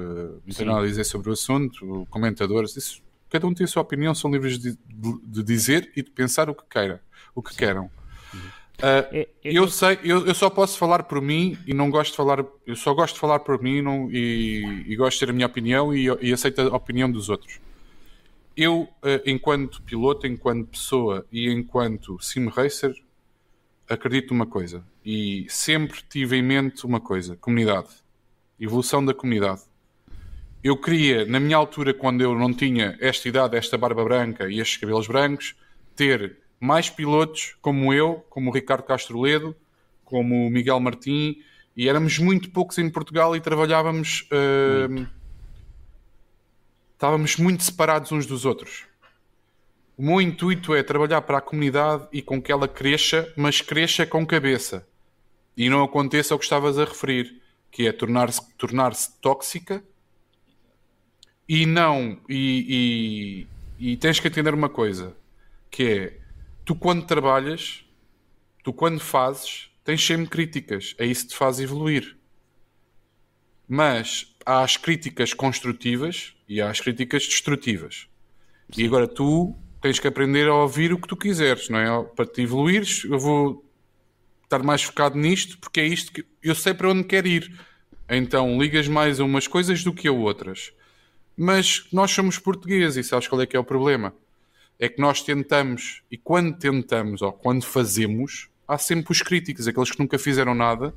não 0.44 0.52
Sim. 0.52 0.58
tenho 0.58 0.72
nada 0.72 0.82
a 0.84 0.88
dizer 0.88 1.04
sobre 1.04 1.30
o 1.30 1.32
assunto, 1.34 2.04
comentadores, 2.10 2.76
isso. 2.76 3.00
Cada 3.30 3.46
um 3.46 3.54
tem 3.54 3.62
a 3.62 3.68
sua 3.68 3.82
opinião, 3.82 4.12
são 4.12 4.28
livres 4.28 4.58
de, 4.58 4.76
de- 4.88 5.44
dizer 5.44 5.92
e 5.94 6.02
de 6.02 6.10
pensar 6.10 6.50
o 6.50 6.54
que 6.54 6.64
queiram. 6.68 6.98
O 7.32 7.40
que 7.40 7.54
queiram. 7.56 7.88
Uh, 8.82 9.14
É- 9.14 9.20
é- 9.20 9.28
eu 9.44 9.68
sei, 9.68 9.98
eu, 10.02 10.26
eu 10.26 10.34
só 10.34 10.48
posso 10.48 10.78
falar 10.78 11.02
por 11.04 11.20
mim 11.20 11.56
e 11.66 11.74
não 11.74 11.90
gosto 11.90 12.12
de 12.12 12.16
falar, 12.16 12.44
eu 12.66 12.74
só 12.76 12.94
gosto 12.94 13.14
de 13.14 13.20
falar 13.20 13.40
por 13.40 13.62
mim 13.62 13.82
não- 13.82 14.10
e, 14.10 14.84
e 14.88 14.96
gosto 14.96 15.18
de 15.18 15.26
ter 15.26 15.30
a 15.30 15.34
minha 15.34 15.46
opinião 15.46 15.94
e, 15.94 16.06
e 16.22 16.32
aceito 16.32 16.60
a 16.62 16.76
opinião 16.76 17.10
dos 17.10 17.28
outros. 17.28 17.60
Eu, 18.56 18.88
eh, 19.02 19.22
enquanto 19.26 19.82
piloto, 19.82 20.26
enquanto 20.26 20.66
pessoa 20.68 21.26
e 21.30 21.48
enquanto 21.50 22.18
sim 22.20 22.48
racer, 22.48 22.94
acredito 23.88 24.32
numa 24.34 24.46
coisa 24.46 24.82
e 25.04 25.46
sempre 25.48 26.00
tive 26.08 26.36
em 26.36 26.42
mente 26.42 26.84
uma 26.86 27.00
coisa: 27.00 27.36
comunidade, 27.36 27.88
evolução 28.58 29.04
da 29.04 29.14
comunidade. 29.14 29.62
Eu 30.62 30.76
queria, 30.76 31.24
na 31.24 31.40
minha 31.40 31.56
altura, 31.56 31.94
quando 31.94 32.20
eu 32.20 32.34
não 32.38 32.52
tinha 32.52 32.96
esta 33.00 33.28
idade, 33.28 33.56
esta 33.56 33.78
barba 33.78 34.04
branca 34.04 34.48
e 34.50 34.60
estes 34.60 34.76
cabelos 34.78 35.06
brancos, 35.06 35.54
ter 35.96 36.36
mais 36.60 36.90
pilotos 36.90 37.56
como 37.62 37.92
eu, 37.92 38.24
como 38.28 38.50
o 38.50 38.52
Ricardo 38.52 38.82
Castro 38.82 39.18
Ledo, 39.18 39.56
como 40.04 40.46
o 40.46 40.50
Miguel 40.50 40.78
Martim, 40.78 41.42
e 41.74 41.88
éramos 41.88 42.18
muito 42.18 42.50
poucos 42.50 42.76
em 42.78 42.90
Portugal 42.90 43.34
e 43.34 43.40
trabalhávamos. 43.40 44.28
eh, 44.30 45.06
estávamos 46.92 47.36
muito 47.38 47.62
separados 47.62 48.12
uns 48.12 48.26
dos 48.26 48.44
outros. 48.44 48.84
O 49.96 50.02
meu 50.02 50.20
intuito 50.20 50.74
é 50.74 50.82
trabalhar 50.82 51.22
para 51.22 51.38
a 51.38 51.40
comunidade 51.40 52.06
e 52.12 52.20
com 52.20 52.40
que 52.40 52.52
ela 52.52 52.68
cresça, 52.68 53.32
mas 53.36 53.60
cresça 53.60 54.04
com 54.04 54.26
cabeça. 54.26 54.86
E 55.56 55.68
não 55.70 55.82
aconteça 55.82 56.34
o 56.34 56.38
que 56.38 56.44
estavas 56.44 56.78
a 56.78 56.84
referir, 56.84 57.40
que 57.70 57.86
é 57.86 57.92
tornar-se 57.92 58.52
tornar 58.56 58.92
tóxica 59.20 59.82
e 61.48 61.66
não. 61.66 62.18
E, 62.28 63.46
e, 63.78 63.92
e 63.92 63.96
tens 63.96 64.20
que 64.20 64.28
entender 64.28 64.54
uma 64.54 64.68
coisa, 64.68 65.16
que 65.70 65.82
é 65.84 66.19
tu 66.64 66.74
quando 66.74 67.06
trabalhas, 67.06 67.84
tu 68.62 68.72
quando 68.72 69.00
fazes, 69.00 69.70
tens 69.84 70.04
sempre 70.04 70.28
críticas. 70.28 70.94
É 70.98 71.06
isso 71.06 71.24
que 71.24 71.30
te 71.30 71.36
faz 71.36 71.60
evoluir. 71.60 72.16
Mas 73.68 74.34
há 74.44 74.62
as 74.62 74.76
críticas 74.76 75.32
construtivas 75.32 76.34
e 76.48 76.60
há 76.60 76.70
as 76.70 76.80
críticas 76.80 77.26
destrutivas. 77.26 78.08
E 78.76 78.84
agora 78.84 79.06
tu 79.06 79.56
tens 79.80 79.98
que 79.98 80.06
aprender 80.06 80.48
a 80.48 80.54
ouvir 80.54 80.92
o 80.92 80.98
que 80.98 81.08
tu 81.08 81.16
quiseres, 81.16 81.68
não 81.68 81.78
é? 81.78 82.04
Para 82.14 82.26
te 82.26 82.42
evoluires, 82.42 83.04
eu 83.04 83.18
vou 83.18 83.64
estar 84.44 84.62
mais 84.62 84.82
focado 84.82 85.16
nisto 85.16 85.58
porque 85.58 85.80
é 85.80 85.86
isto 85.86 86.12
que 86.12 86.24
eu 86.42 86.54
sei 86.54 86.74
para 86.74 86.90
onde 86.90 87.04
quero 87.04 87.28
ir. 87.28 87.52
Então 88.08 88.60
ligas 88.60 88.88
mais 88.88 89.20
a 89.20 89.24
umas 89.24 89.46
coisas 89.46 89.84
do 89.84 89.92
que 89.92 90.08
a 90.08 90.12
outras. 90.12 90.72
Mas 91.36 91.86
nós 91.92 92.10
somos 92.10 92.38
portugueses 92.38 93.06
e 93.06 93.08
sabes 93.08 93.28
qual 93.28 93.40
é 93.40 93.46
que 93.46 93.56
é 93.56 93.60
o 93.60 93.64
problema? 93.64 94.12
É 94.80 94.88
que 94.88 95.00
nós 95.00 95.22
tentamos, 95.22 96.02
e 96.10 96.16
quando 96.16 96.58
tentamos 96.58 97.22
ou 97.22 97.32
quando 97.32 97.62
fazemos, 97.64 98.48
há 98.66 98.78
sempre 98.78 99.12
os 99.12 99.20
críticos, 99.20 99.68
aqueles 99.68 99.90
que 99.92 99.98
nunca 100.00 100.18
fizeram 100.18 100.54
nada 100.54 100.92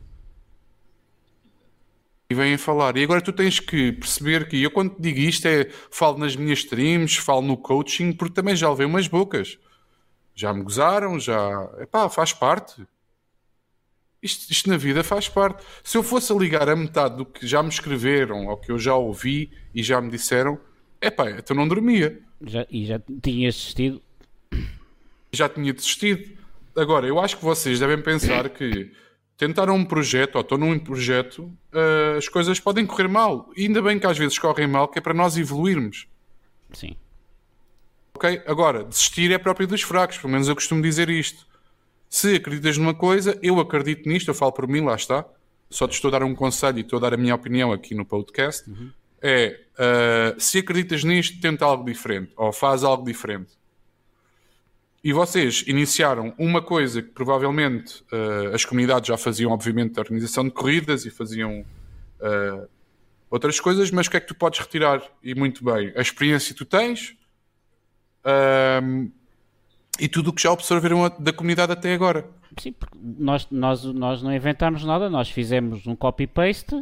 e 2.30 2.35
vêm 2.35 2.57
falar. 2.57 2.97
E 2.97 3.03
agora 3.03 3.22
tu 3.22 3.34
tens 3.34 3.60
que 3.60 3.91
perceber 3.91 4.47
que 4.47 4.64
eu 4.64 4.72
quando 4.72 4.95
te 4.95 5.01
digo 5.01 5.19
isto 5.19 5.45
é 5.47 5.69
falo 5.91 6.18
nas 6.18 6.35
minhas 6.35 6.60
streams, 6.60 7.18
falo 7.18 7.41
no 7.41 7.57
coaching, 7.57 8.14
porque 8.14 8.34
também 8.34 8.55
já 8.55 8.69
levei 8.69 8.85
umas 8.85 9.07
bocas. 9.07 9.60
Já 10.34 10.53
me 10.53 10.64
gozaram, 10.64 11.19
já. 11.19 11.69
Epá, 11.80 12.10
faz 12.10 12.34
parte. 12.34 12.88
Isto, 14.22 14.49
isto 14.49 14.69
na 14.69 14.77
vida 14.77 15.03
faz 15.03 15.27
parte. 15.27 15.64
Se 15.84 15.97
eu 15.97 16.03
fosse 16.03 16.31
a 16.31 16.35
ligar 16.35 16.69
a 16.69 16.76
metade 16.76 17.18
do 17.18 17.26
que 17.26 17.45
já 17.45 17.61
me 17.61 17.69
escreveram 17.69 18.47
ou 18.47 18.57
que 18.57 18.72
eu 18.72 18.80
já 18.80 18.95
ouvi 18.95 19.51
e 19.76 19.84
já 19.84 19.99
me 19.99 20.10
disseram, 20.10 20.57
epá, 21.01 21.30
então 21.31 21.55
não 21.55 21.68
dormia. 21.68 22.22
Já, 22.45 22.65
e 22.70 22.86
já 22.86 23.02
tinhas 23.22 23.56
assistido. 23.56 24.02
já 25.32 25.48
tinha 25.49 25.74
desistido. 25.74 26.38
Agora, 26.76 27.07
eu 27.07 27.20
acho 27.20 27.38
que 27.38 27.44
vocês 27.44 27.80
devem 27.80 28.02
pensar 28.02 28.49
que 28.49 28.91
tentaram 29.38 29.76
um 29.76 29.86
projeto 29.86 30.36
ou 30.36 30.41
estão 30.41 30.57
num 30.57 30.78
projeto, 30.80 31.52
eh, 31.72 32.15
as 32.18 32.28
coisas 32.28 32.60
podem 32.60 32.86
correr 32.86 33.07
mal. 33.07 33.49
E 33.56 33.65
ainda 33.65 33.82
bem 33.82 33.99
que 33.99 34.07
às 34.07 34.18
vezes 34.18 34.38
correm 34.40 34.68
mal, 34.68 34.88
que 34.88 34.99
é 34.99 35.02
para 35.02 35.14
nós 35.14 35.38
evoluirmos. 35.38 36.07
Sim. 36.72 36.95
Ok? 38.15 38.41
Agora, 38.45 38.84
desistir 38.84 39.32
é 39.32 39.38
próprio 39.38 39.68
dos 39.68 39.82
fracos, 39.82 40.18
pelo 40.18 40.32
menos 40.32 40.48
eu 40.48 40.56
costumo 40.56 40.82
dizer 40.82 41.10
isto. 41.10 41.45
Se 42.10 42.36
acreditas 42.36 42.78
numa 42.78 42.94
coisa, 42.94 43.38
eu 43.41 43.60
acredito 43.60 44.07
nisto, 44.07 44.30
eu 44.30 44.36
falo 44.36 44.52
por 44.52 44.68
mim, 44.68 44.82
lá 44.82 44.95
está. 44.95 45.26
Só 45.70 45.88
te 45.88 45.94
estou 45.94 46.10
a 46.10 46.11
dar 46.11 46.24
um 46.24 46.36
conselho 46.36 46.78
e 46.78 46.82
estou 46.82 46.98
a 46.98 47.02
dar 47.02 47.14
a 47.15 47.18
minha 47.18 47.34
opinião 47.34 47.72
aqui 47.72 47.95
no 47.95 48.06
podcast. 48.06 48.70
É, 49.25 49.61
eh, 49.79 50.35
se 50.37 50.59
acreditas 50.59 51.03
nisto, 51.05 51.39
tenta 51.39 51.63
algo 51.63 51.85
diferente, 51.85 52.33
ou 52.35 52.51
faz 52.51 52.83
algo 52.83 53.05
diferente. 53.05 53.53
E 55.01 55.11
vocês 55.13 55.63
iniciaram 55.65 56.33
uma 56.37 56.61
coisa 56.61 57.01
que 57.01 57.09
provavelmente 57.09 58.03
eh, 58.11 58.51
as 58.53 58.65
comunidades 58.65 59.07
já 59.07 59.17
faziam, 59.17 59.51
obviamente, 59.51 59.97
a 59.97 60.01
organização 60.01 60.43
de 60.43 60.51
corridas 60.51 61.05
e 61.05 61.09
faziam 61.09 61.65
eh, 62.21 62.67
outras 63.29 63.59
coisas, 63.59 63.89
mas 63.91 64.07
o 64.07 64.11
que 64.11 64.17
é 64.17 64.19
que 64.19 64.27
tu 64.27 64.35
podes 64.35 64.59
retirar? 64.59 65.01
E 65.23 65.33
muito 65.33 65.63
bem, 65.63 65.93
a 65.95 66.01
experiência 66.01 66.53
que 66.53 66.57
tu 66.59 66.65
tens 66.65 67.15
ahm, 68.23 69.07
e 69.99 70.07
tudo 70.07 70.29
o 70.29 70.33
que 70.33 70.41
já 70.41 70.51
absorveram 70.51 71.05
a- 71.05 71.09
da 71.09 71.33
comunidade 71.33 71.71
até 71.71 71.93
agora. 71.93 72.25
Sim, 72.57 72.71
porque 72.73 72.97
nós, 73.01 73.47
nós, 73.49 73.83
nós 73.83 74.21
não 74.21 74.33
inventámos 74.33 74.83
nada, 74.85 75.09
nós 75.09 75.29
fizemos 75.29 75.85
um 75.87 75.95
copy-paste, 75.95 76.75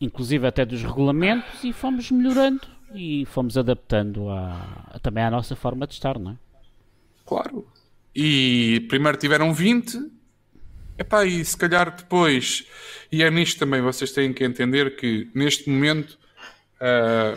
inclusive 0.00 0.46
até 0.46 0.64
dos 0.64 0.82
regulamentos, 0.82 1.62
e 1.64 1.72
fomos 1.72 2.10
melhorando 2.10 2.60
e 2.94 3.26
fomos 3.26 3.58
adaptando 3.58 4.28
à, 4.30 4.98
também 5.02 5.24
à 5.24 5.30
nossa 5.30 5.56
forma 5.56 5.86
de 5.86 5.94
estar, 5.94 6.18
não 6.18 6.32
é? 6.32 6.36
Claro. 7.24 7.66
E 8.14 8.86
primeiro 8.88 9.18
tiveram 9.18 9.52
20, 9.52 9.98
epá, 10.96 11.24
e 11.24 11.44
se 11.44 11.56
calhar 11.56 11.94
depois, 11.94 12.66
e 13.10 13.22
é 13.22 13.30
nisto 13.30 13.58
também, 13.58 13.82
vocês 13.82 14.12
têm 14.12 14.32
que 14.32 14.44
entender 14.44 14.96
que 14.96 15.28
neste 15.34 15.68
momento, 15.68 16.18
ah, 16.80 17.36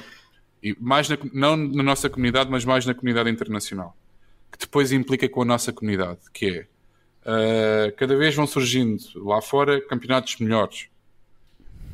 e 0.64 0.76
mais 0.80 1.10
na- 1.10 1.18
não 1.34 1.58
na 1.58 1.84
nossa 1.84 2.10
comunidade, 2.10 2.50
mas 2.50 2.64
mais 2.64 2.86
na 2.86 2.94
comunidade 2.94 3.30
internacional, 3.30 3.98
que 4.52 4.58
depois 4.60 4.92
implica 4.92 5.28
com 5.28 5.42
a 5.42 5.46
nossa 5.46 5.74
comunidade, 5.74 6.20
que 6.34 6.46
é 6.46 6.68
ah, 7.26 7.92
cada 7.98 8.16
vez 8.16 8.36
vão 8.36 8.48
surgindo 8.48 9.02
lá 9.16 9.42
fora 9.42 9.82
campeonatos 9.88 10.38
melhores. 10.40 10.88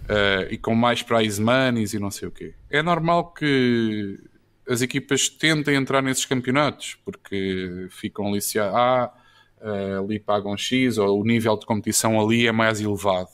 Ah, 0.10 0.48
e 0.50 0.58
com 0.58 0.76
mais 0.76 1.02
prize 1.04 1.42
monies 1.42 1.94
e 1.94 2.00
não 2.00 2.12
sei 2.12 2.28
o 2.28 2.32
quê. 2.32 2.54
É 2.70 2.82
normal 2.82 3.34
que 3.34 4.20
as 4.68 4.82
equipas 4.82 5.30
tentem 5.30 5.76
entrar 5.76 6.02
nesses 6.02 6.26
campeonatos 6.26 6.98
porque 7.06 7.88
ficam 7.92 8.28
aliciadas. 8.28 8.74
Ah, 8.76 9.14
eh, 9.62 9.98
ali 10.00 10.20
pagam 10.20 10.56
X 10.58 10.98
ou 10.98 11.22
o 11.22 11.24
nível 11.26 11.58
de 11.58 11.66
competição 11.66 12.20
ali 12.20 12.46
é 12.48 12.52
mais 12.52 12.80
elevado. 12.82 13.30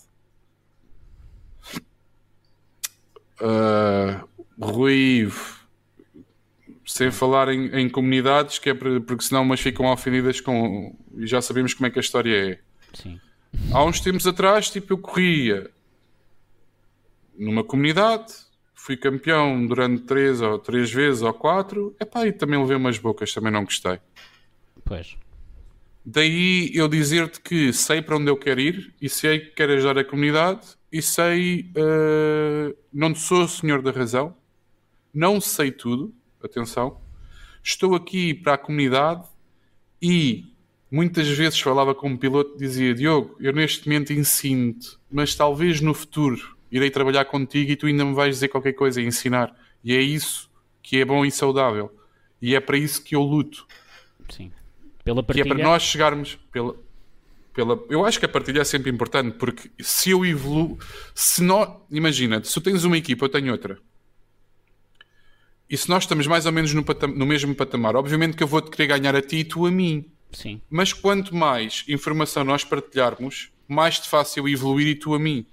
Ah, 3.39 4.23
Rui 4.60 5.31
sem 6.85 7.10
falar 7.10 7.48
em, 7.49 7.68
em 7.76 7.89
comunidades, 7.89 8.60
que 8.60 8.69
é 8.69 8.73
por- 8.73 9.02
porque 9.02 9.23
senão 9.23 9.43
umas 9.43 9.60
ficam 9.61 9.85
ofendidas 9.91 10.41
com. 10.41 10.95
E 11.18 11.26
já 11.26 11.41
sabemos 11.41 11.73
como 11.73 11.88
é 11.88 11.89
que 11.89 11.98
a 11.98 12.02
história 12.02 12.52
é. 12.53 12.60
Sim. 12.93 13.19
Há 13.73 13.84
uns 13.84 13.99
tempos 14.02 14.27
atrás, 14.27 14.69
tipo, 14.69 14.93
eu 14.93 14.98
corria 14.98 15.69
numa 17.42 17.64
comunidade, 17.64 18.32
fui 18.76 18.96
campeão 18.96 19.66
durante 19.66 20.04
três 20.04 20.42
ou 20.42 20.60
três 20.60 20.92
vezes 20.92 21.24
ou 21.24 21.34
quatro, 21.34 21.96
epá, 22.00 22.28
e 22.28 22.32
também 22.32 22.60
levei 22.60 22.78
umas 22.78 23.00
bocas, 23.00 23.34
também 23.34 23.52
não 23.52 23.64
gostei. 23.64 24.00
Pois. 24.86 25.18
Daí 26.06 26.70
eu 26.74 26.88
dizer-te 26.88 27.42
que 27.42 27.74
sei 27.74 28.02
para 28.02 28.18
onde 28.18 28.30
eu 28.30 28.38
quero 28.38 28.60
ir 28.60 28.94
e 29.02 29.10
sei 29.10 29.40
que 29.40 29.52
quero 29.52 29.74
ajudar 29.74 29.98
a 29.98 30.04
comunidade 30.04 30.78
e 30.92 31.02
sei, 31.02 31.72
eh, 31.76 32.76
não 32.94 33.16
sou 33.16 33.44
o 33.44 33.48
senhor 33.48 33.82
da 33.82 33.92
razão, 33.92 34.36
não 35.12 35.42
sei 35.42 35.72
tudo, 35.72 36.14
atenção, 36.44 37.02
estou 37.64 37.96
aqui 37.96 38.36
para 38.36 38.54
a 38.54 38.58
comunidade 38.58 39.28
e 40.02 40.46
muitas 40.92 41.28
vezes 41.28 41.60
falava 41.60 41.96
com 41.96 42.10
um 42.10 42.18
piloto 42.18 42.58
dizia 42.58 42.94
Diogo, 42.94 43.36
eu 43.40 43.52
neste 43.52 43.88
momento 43.88 44.14
ensino-te, 44.14 44.98
mas 45.12 45.34
talvez 45.34 45.82
no 45.82 45.94
futuro 45.94 46.61
irei 46.72 46.89
trabalhar 46.89 47.26
contigo 47.26 47.72
e 47.72 47.76
tu 47.76 47.85
ainda 47.88 48.06
me 48.06 48.14
vais 48.14 48.35
dizer 48.35 48.48
qualquer 48.48 48.73
coisa 48.73 49.02
e 49.02 49.06
ensinar. 49.06 49.56
E 49.84 49.93
é 49.95 50.02
isso 50.02 50.49
que 50.81 50.98
é 50.98 51.06
bom 51.06 51.26
e 51.26 51.31
saudável. 51.31 51.95
E 52.41 52.56
é 52.56 52.60
para 52.60 52.77
isso 52.77 53.03
que 53.03 53.15
eu 53.15 53.22
luto. 53.22 53.68
Sim. 54.30 54.52
Pela 55.03 55.22
Que 55.22 55.27
partilha. 55.27 55.43
é 55.43 55.56
para 55.56 55.64
nós 55.64 55.84
chegarmos 55.84 56.35
pela, 56.52 56.76
pela. 57.53 57.84
Eu 57.89 58.06
acho 58.06 58.19
que 58.19 58.26
a 58.26 58.30
partilha 58.30 58.61
é 58.61 58.64
sempre 58.64 58.89
importante 58.91 59.35
porque 59.38 59.69
se 59.80 60.11
eu 60.11 60.26
evoluo. 60.26 60.77
Se 61.14 61.43
nós. 61.43 61.69
Imagina, 61.91 62.43
se 62.43 62.53
tu 62.53 62.61
tens 62.61 62.84
uma 62.84 62.98
equipa, 62.98 63.26
eu 63.26 63.30
tenho 63.30 63.52
outra. 63.52 63.77
E 65.69 65.77
se 65.77 65.88
nós 65.89 66.03
estamos 66.03 66.27
mais 66.27 66.45
ou 66.45 66.52
menos 66.52 66.73
no, 66.73 66.84
patam- 66.84 67.10
no 67.15 67.26
mesmo 67.26 67.56
patamar, 67.56 67.95
obviamente 67.95 68.35
que 68.35 68.43
eu 68.43 68.48
vou-te 68.48 68.69
querer 68.69 68.88
ganhar 68.88 69.15
a 69.15 69.22
ti 69.22 69.38
e 69.38 69.43
tu 69.43 69.65
a 69.65 69.72
mim. 69.72 70.06
Sim, 70.34 70.61
Mas 70.69 70.93
quanto 70.93 71.35
mais 71.35 71.84
informação 71.89 72.43
nós 72.43 72.64
partilharmos, 72.64 73.52
mais 73.68 73.99
te 73.99 74.07
eu 74.39 74.48
evoluir 74.48 74.88
e 74.88 74.95
tu 74.95 75.14
a 75.14 75.19
mim. 75.19 75.45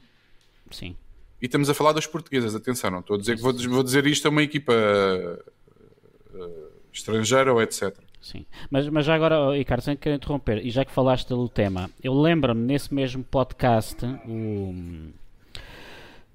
sim. 0.71 0.97
E 1.41 1.47
estamos 1.47 1.71
a 1.71 1.75
falar 1.75 1.93
dos 1.93 2.07
portugueses, 2.07 2.55
atenção, 2.55 2.91
não 2.91 3.01
estou 3.01 3.17
a 3.17 3.19
dizer 3.19 3.37
que 3.37 3.43
vou, 3.43 3.53
vou 3.53 3.83
dizer 3.83 4.07
isto 4.07 4.27
a 4.27 4.31
uma 4.31 4.43
equipa 4.43 4.73
eh, 4.75 6.69
estrangeira 6.93 7.53
ou 7.53 7.63
etc. 7.63 7.97
Sim, 8.21 8.45
mas, 8.71 8.89
mas 8.89 9.07
já 9.07 9.15
agora, 9.15 9.41
oh, 9.41 9.53
Ricardo, 9.53 9.83
sem 9.83 9.97
querer 9.97 10.17
interromper, 10.17 10.59
e 10.67 10.71
já 10.71 10.85
que 10.85 10.91
falaste 10.91 11.29
do 11.29 11.49
tema, 11.49 11.89
eu 12.03 12.13
lembro-me 12.13 12.61
nesse 12.61 12.93
mesmo 12.93 13.23
podcast, 13.23 14.05
o, 14.27 14.75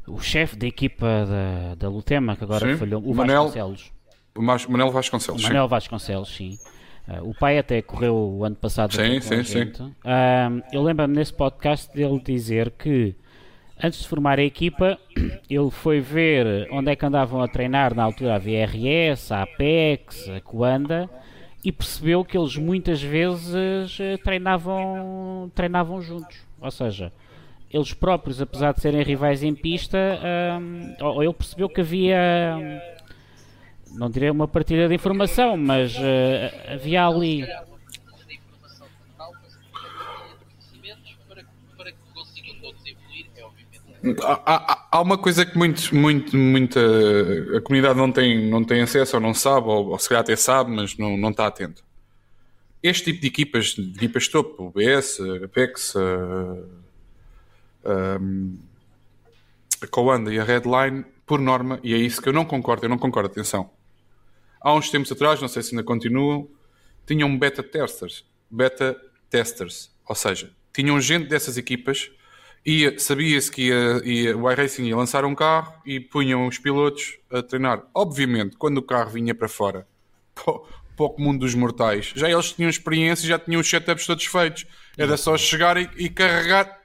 o 0.07 0.19
chefe 0.21 0.55
da 0.55 0.65
equipa 0.65 1.05
da, 1.05 1.75
da 1.75 1.89
Lutema, 1.89 2.35
que 2.37 2.43
agora 2.43 2.71
Sim, 2.71 2.77
falhou, 2.77 3.01
o 3.03 3.13
Manel 3.13 3.43
Vasconcelos, 3.43 3.91
O 4.35 4.41
Manel 4.41 4.91
Vasconcelos. 4.91 5.41
o 5.41 5.43
sim. 5.43 5.47
Manuel 5.49 5.67
Vasconcelos, 5.67 6.35
sim. 6.35 6.57
Ah, 7.05 7.21
o 7.21 7.33
pai 7.35 7.57
até 7.57 7.81
correu 7.81 8.15
o 8.15 8.45
ano 8.45 8.55
passado 8.55 8.93
Sim, 8.93 9.19
sim, 9.19 9.43
sim. 9.43 9.71
Ah, 10.05 10.49
eu 10.71 10.81
lembro-me 10.81 11.13
nesse 11.13 11.33
podcast 11.33 11.93
dele 11.93 12.17
dizer 12.23 12.71
que 12.71 13.13
antes 13.83 14.01
de 14.01 14.07
formar 14.07 14.39
a 14.39 14.43
equipa, 14.43 14.97
ele 15.49 15.69
foi 15.69 15.99
ver 15.99 16.67
onde 16.71 16.91
é 16.91 16.95
que 16.95 17.05
andavam 17.05 17.41
a 17.41 17.47
treinar 17.47 17.93
na 17.93 18.03
altura 18.03 18.35
a 18.35 18.39
VRS, 18.39 19.31
a 19.31 19.43
Apex, 19.43 20.29
a 20.29 20.39
Coanda 20.39 21.09
e 21.63 21.71
percebeu 21.71 22.25
que 22.25 22.37
eles 22.37 22.57
muitas 22.57 23.01
vezes 23.01 23.97
eh, 23.99 24.17
treinavam, 24.17 25.49
treinavam 25.55 26.01
juntos. 26.01 26.37
Ou 26.59 26.69
seja, 26.69 27.11
eles 27.71 27.93
próprios, 27.93 28.41
apesar 28.41 28.73
de 28.73 28.81
serem 28.81 29.01
rivais 29.01 29.41
em 29.43 29.55
pista, 29.55 29.97
ou 31.01 31.23
ele 31.23 31.33
percebeu 31.33 31.69
que 31.69 31.81
havia, 31.81 32.81
não 33.93 34.09
direi 34.09 34.29
uma 34.29 34.47
partilha 34.47 34.87
de 34.89 34.93
informação, 34.95 35.55
mas 35.55 35.95
eh, 35.97 36.73
havia 36.73 37.07
ali. 37.07 37.41
calhar 37.41 37.63
uma 37.65 37.77
partilha 37.77 38.27
de 38.27 38.35
informação 38.35 38.87
total, 39.07 39.33
mas 39.41 39.55
uma 39.55 39.71
partilha 39.71 40.35
de 40.37 40.45
conhecimentos 40.45 41.17
para 41.27 41.43
que, 41.43 41.49
para 41.77 41.91
que 41.91 41.97
consigam 42.13 42.55
todos 42.59 42.85
evoluir, 42.85 43.25
é 43.37 43.43
obviamente. 43.43 43.92
Há, 44.21 44.87
há- 44.91 45.01
uma 45.01 45.17
coisa 45.17 45.45
que 45.45 45.57
muito, 45.57 45.95
muito, 45.95 46.35
muita 46.35 46.79
a 47.57 47.61
comunidade 47.61 47.97
não 47.97 48.11
tem, 48.11 48.49
não 48.49 48.63
tem 48.63 48.81
acesso 48.81 49.15
ou 49.15 49.21
não 49.21 49.33
sabe, 49.33 49.67
ou, 49.67 49.87
ou 49.89 49.99
se 49.99 50.09
calhar 50.09 50.21
até 50.21 50.35
sabe, 50.35 50.71
mas 50.71 50.97
não, 50.97 51.17
não 51.17 51.29
está 51.29 51.47
atento. 51.47 51.83
Este 52.81 53.05
tipo 53.05 53.21
de 53.21 53.27
equipas, 53.27 53.65
de 53.67 53.95
equipas 53.95 54.27
topo, 54.27 54.65
o 54.65 54.71
BS, 54.71 55.21
a 55.21 55.45
Apex, 55.45 55.95
a, 57.85 58.19
a 59.81 59.87
Coanda 59.87 60.33
e 60.33 60.39
a 60.39 60.43
Redline, 60.43 61.05
por 61.25 61.39
norma, 61.39 61.79
e 61.81 61.93
é 61.93 61.97
isso 61.97 62.21
que 62.21 62.27
eu 62.27 62.33
não 62.33 62.43
concordo, 62.43 62.85
eu 62.85 62.89
não 62.89 62.97
concordo, 62.97 63.29
atenção. 63.29 63.69
Há 64.59 64.73
uns 64.73 64.89
tempos 64.89 65.11
atrás, 65.11 65.39
não 65.41 65.47
sei 65.47 65.63
se 65.63 65.71
ainda 65.73 65.83
continuam, 65.83 66.47
tinham 67.05 67.37
beta 67.37 67.63
testers, 67.63 68.25
beta 68.49 68.99
testers, 69.29 69.89
ou 70.07 70.15
seja, 70.15 70.51
tinham 70.73 70.99
gente 70.99 71.27
dessas 71.29 71.57
equipas 71.57 72.11
ia, 72.65 72.97
sabia-se 72.99 73.51
que 73.51 73.67
ia, 73.67 74.01
ia, 74.05 74.37
o 74.37 74.49
iRacing 74.51 74.85
ia 74.87 74.95
lançar 74.97 75.25
um 75.25 75.35
carro 75.35 75.73
e 75.85 75.99
punham 75.99 76.47
os 76.47 76.57
pilotos 76.57 77.17
a 77.31 77.41
treinar. 77.41 77.83
Obviamente, 77.93 78.55
quando 78.57 78.77
o 78.77 78.81
carro 78.83 79.09
vinha 79.11 79.35
para 79.35 79.47
fora, 79.47 79.87
para 80.33 80.53
o- 80.53 80.59
para 80.95 81.05
o 81.05 81.09
comum 81.09 81.35
dos 81.35 81.55
mortais, 81.55 82.11
já 82.15 82.29
eles 82.29 82.51
tinham 82.53 82.69
experiência, 82.69 83.27
já 83.27 83.39
tinham 83.39 83.59
os 83.59 83.67
setups 83.69 84.05
todos 84.05 84.25
feitos. 84.25 84.65
Era 84.95 85.17
só 85.17 85.35
chegar 85.37 85.75
e, 85.75 85.89
e 85.97 86.07
carregar, 86.07 86.81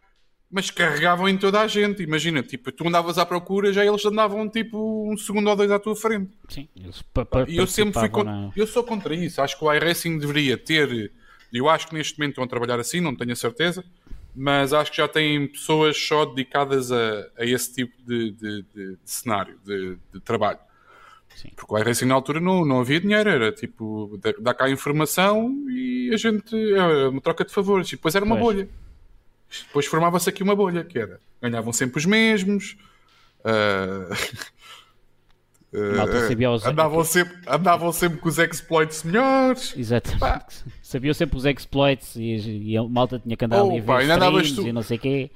mas 0.50 0.70
carregavam 0.70 1.28
em 1.28 1.36
toda 1.36 1.60
a 1.60 1.66
gente. 1.68 2.02
Imagina, 2.02 2.42
tipo, 2.42 2.72
tu 2.72 2.88
andavas 2.88 3.18
à 3.18 3.26
procura, 3.26 3.70
já 3.70 3.84
eles 3.84 4.02
andavam 4.06 4.48
tipo 4.48 5.12
um 5.12 5.14
segundo 5.16 5.50
ou 5.50 5.54
dois 5.56 5.70
à 5.70 5.78
tua 5.78 5.94
frente. 5.94 6.30
Sim, 6.48 6.66
eles 6.74 7.02
E 7.50 7.56
eu 7.58 7.66
sempre 7.66 7.92
fui 7.92 8.08
participavam 8.08 8.10
con- 8.10 8.24
na- 8.24 8.52
eu 8.56 8.66
sou 8.66 8.82
contra 8.82 9.14
isso. 9.14 9.42
Acho 9.42 9.58
que 9.58 9.64
o 9.64 9.72
iRacing 9.74 10.16
deveria 10.18 10.56
ter. 10.56 11.12
Eu 11.52 11.68
acho 11.68 11.86
que 11.88 11.94
neste 11.94 12.18
momento 12.18 12.30
estão 12.32 12.44
a 12.44 12.48
trabalhar 12.48 12.80
assim, 12.80 13.00
não 13.02 13.14
tenho 13.14 13.32
a 13.32 13.36
certeza, 13.36 13.84
mas 14.34 14.72
acho 14.72 14.90
que 14.90 14.96
já 14.98 15.08
têm 15.08 15.46
pessoas 15.48 15.96
só 15.96 16.24
dedicadas 16.24 16.92
a, 16.92 17.26
a 17.38 17.44
esse 17.44 17.74
tipo 17.74 17.94
de, 18.06 18.30
de- 18.32 18.62
de- 18.74 18.92
de 18.92 18.98
cenário, 19.04 19.58
de, 19.64 19.98
trabalho. 20.20 20.58
Sim. 21.36 21.50
Porque 21.54 21.72
o 21.72 21.78
iRacing 21.78 22.06
na 22.06 22.14
altura 22.14 22.40
não, 22.40 22.64
não 22.64 22.80
havia 22.80 23.00
dinheiro, 23.00 23.28
era 23.30 23.52
tipo, 23.52 24.18
dá- 24.40 24.54
cá 24.54 24.64
a 24.64 24.70
informação 24.70 25.52
e 25.68 26.10
a 26.12 26.16
gente. 26.16 26.54
É 26.74 27.08
uma 27.08 27.20
troca 27.20 27.44
de 27.44 27.52
favores. 27.52 27.88
E 27.88 27.92
depois 27.96 28.14
era 28.14 28.24
uma 28.24 28.36
Pois. 28.36 28.56
bolha. 28.56 28.68
Depois 29.66 29.86
formava-se 29.86 30.28
aqui 30.28 30.42
uma 30.42 30.54
bolha, 30.56 30.84
que 30.84 30.98
era. 30.98 31.20
Ganhavam 31.40 31.72
sempre 31.72 31.98
os 31.98 32.04
mesmos. 32.06 32.76
A 33.44 34.14
malta 35.96 36.28
sabia 36.28 36.50
os- 36.50 36.64
andavam, 36.64 37.04
sempre, 37.04 37.36
andavam 37.46 37.92
sempre 37.92 38.18
com 38.18 38.28
os 38.28 38.38
exploits 38.38 39.02
melhores. 39.02 39.74
Exatamente. 39.76 40.64
Sabiam 40.82 41.12
sempre 41.12 41.36
os 41.36 41.44
exploits 41.44 42.16
e, 42.16 42.70
e 42.72 42.76
a 42.76 42.82
malta 42.84 43.18
tinha 43.18 43.36
que 43.36 43.44
andar 43.44 43.60
ali 43.60 43.78
a 43.78 43.82
Oh, 43.82 43.84
pá, 43.84 43.96
ver 43.96 44.02
ainda 44.02 44.14
andavas 44.14 44.46
streams 44.46 44.62
tu- 44.64 44.68
e 44.68 44.72
não 44.72 44.82
sei 44.82 44.96
o 44.96 45.00
quê. 45.00 45.30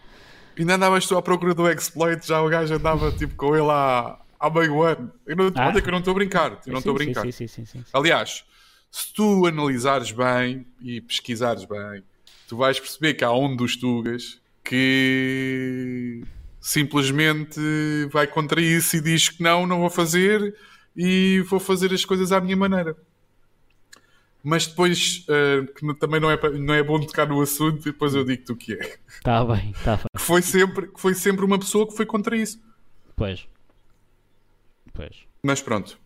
Ainda 0.59 0.75
andavas 0.75 1.07
tu 1.07 1.17
à 1.17 1.23
procura 1.23 1.55
do 1.55 1.69
exploit, 1.69 2.27
já 2.27 2.41
o 2.43 2.49
gajo 2.49 2.75
andava 2.75 3.11
tipo 3.13 3.35
com 3.37 3.55
ele 3.55 3.71
há, 3.71 4.19
há 4.41 4.51
meio 4.51 4.83
ano. 4.83 5.13
Eu 5.27 5.37
não, 5.37 5.53
Ah. 5.55 5.69
Olha 5.69 5.81
que 5.83 5.89
eu 5.89 5.93
não 5.93 5.99
estou 5.99 6.13
a 6.13 6.15
brincar. 6.15 6.53
Eu 6.67 6.73
não 6.73 6.79
estou 6.79 6.93
a 6.93 6.97
brincar. 6.97 7.31
Sim, 7.33 7.47
sim, 7.47 7.65
sim. 7.67 7.85
Aliás, 7.93 8.45
se 8.91 9.13
tu 9.13 9.47
analisares 9.47 10.11
bem 10.13 10.67
e 10.81 11.01
pesquisares 11.03 11.65
bem, 11.67 12.03
tu 12.49 12.57
vais 12.57 12.79
perceber 12.81 13.15
que 13.15 13.25
há 13.25 13.33
um 13.33 13.55
dos 13.57 13.77
Tugas 13.77 14.41
que 14.65 16.23
simplesmente 16.63 17.61
vai 18.13 18.27
contra 18.27 18.61
isso 18.61 18.97
e 18.97 19.01
diz 19.01 19.29
que 19.29 19.43
não, 19.43 19.67
não 19.67 19.81
vou 19.81 19.91
fazer 19.91 20.55
e 20.97 21.45
vou 21.49 21.59
fazer 21.59 21.93
as 21.93 22.05
coisas 22.05 22.31
à 22.31 22.41
minha 22.41 22.57
maneira. 22.57 22.97
Mas 24.45 24.67
depois, 24.67 25.25
eh, 25.29 25.67
que 25.75 25.95
também 25.95 26.21
não 26.21 26.31
é, 26.31 26.39
não 26.59 26.75
é 26.75 26.83
bom 26.83 27.01
tocar 27.01 27.29
no 27.29 27.41
assunto, 27.41 27.81
e 27.89 27.93
depois 27.93 28.15
eu 28.15 28.25
digo-te 28.25 28.51
o 28.51 28.57
que 28.57 28.75
é. 28.75 28.99
Está 29.09 29.45
bem, 29.45 29.71
está 29.71 29.97
bem. 29.97 30.07
Que 30.17 30.23
foi 30.23 30.43
sempre, 30.43 30.89
que 30.89 31.01
foi 31.01 31.15
sempre 31.15 31.45
uma 31.45 31.59
pessoa 31.59 31.87
que 31.87 31.95
foi 31.95 32.07
contra 32.07 32.37
isso. 32.37 32.61
Pois. 33.17 33.47
Pois. 34.93 35.17
Mas 35.45 35.63
pronto. 35.63 35.97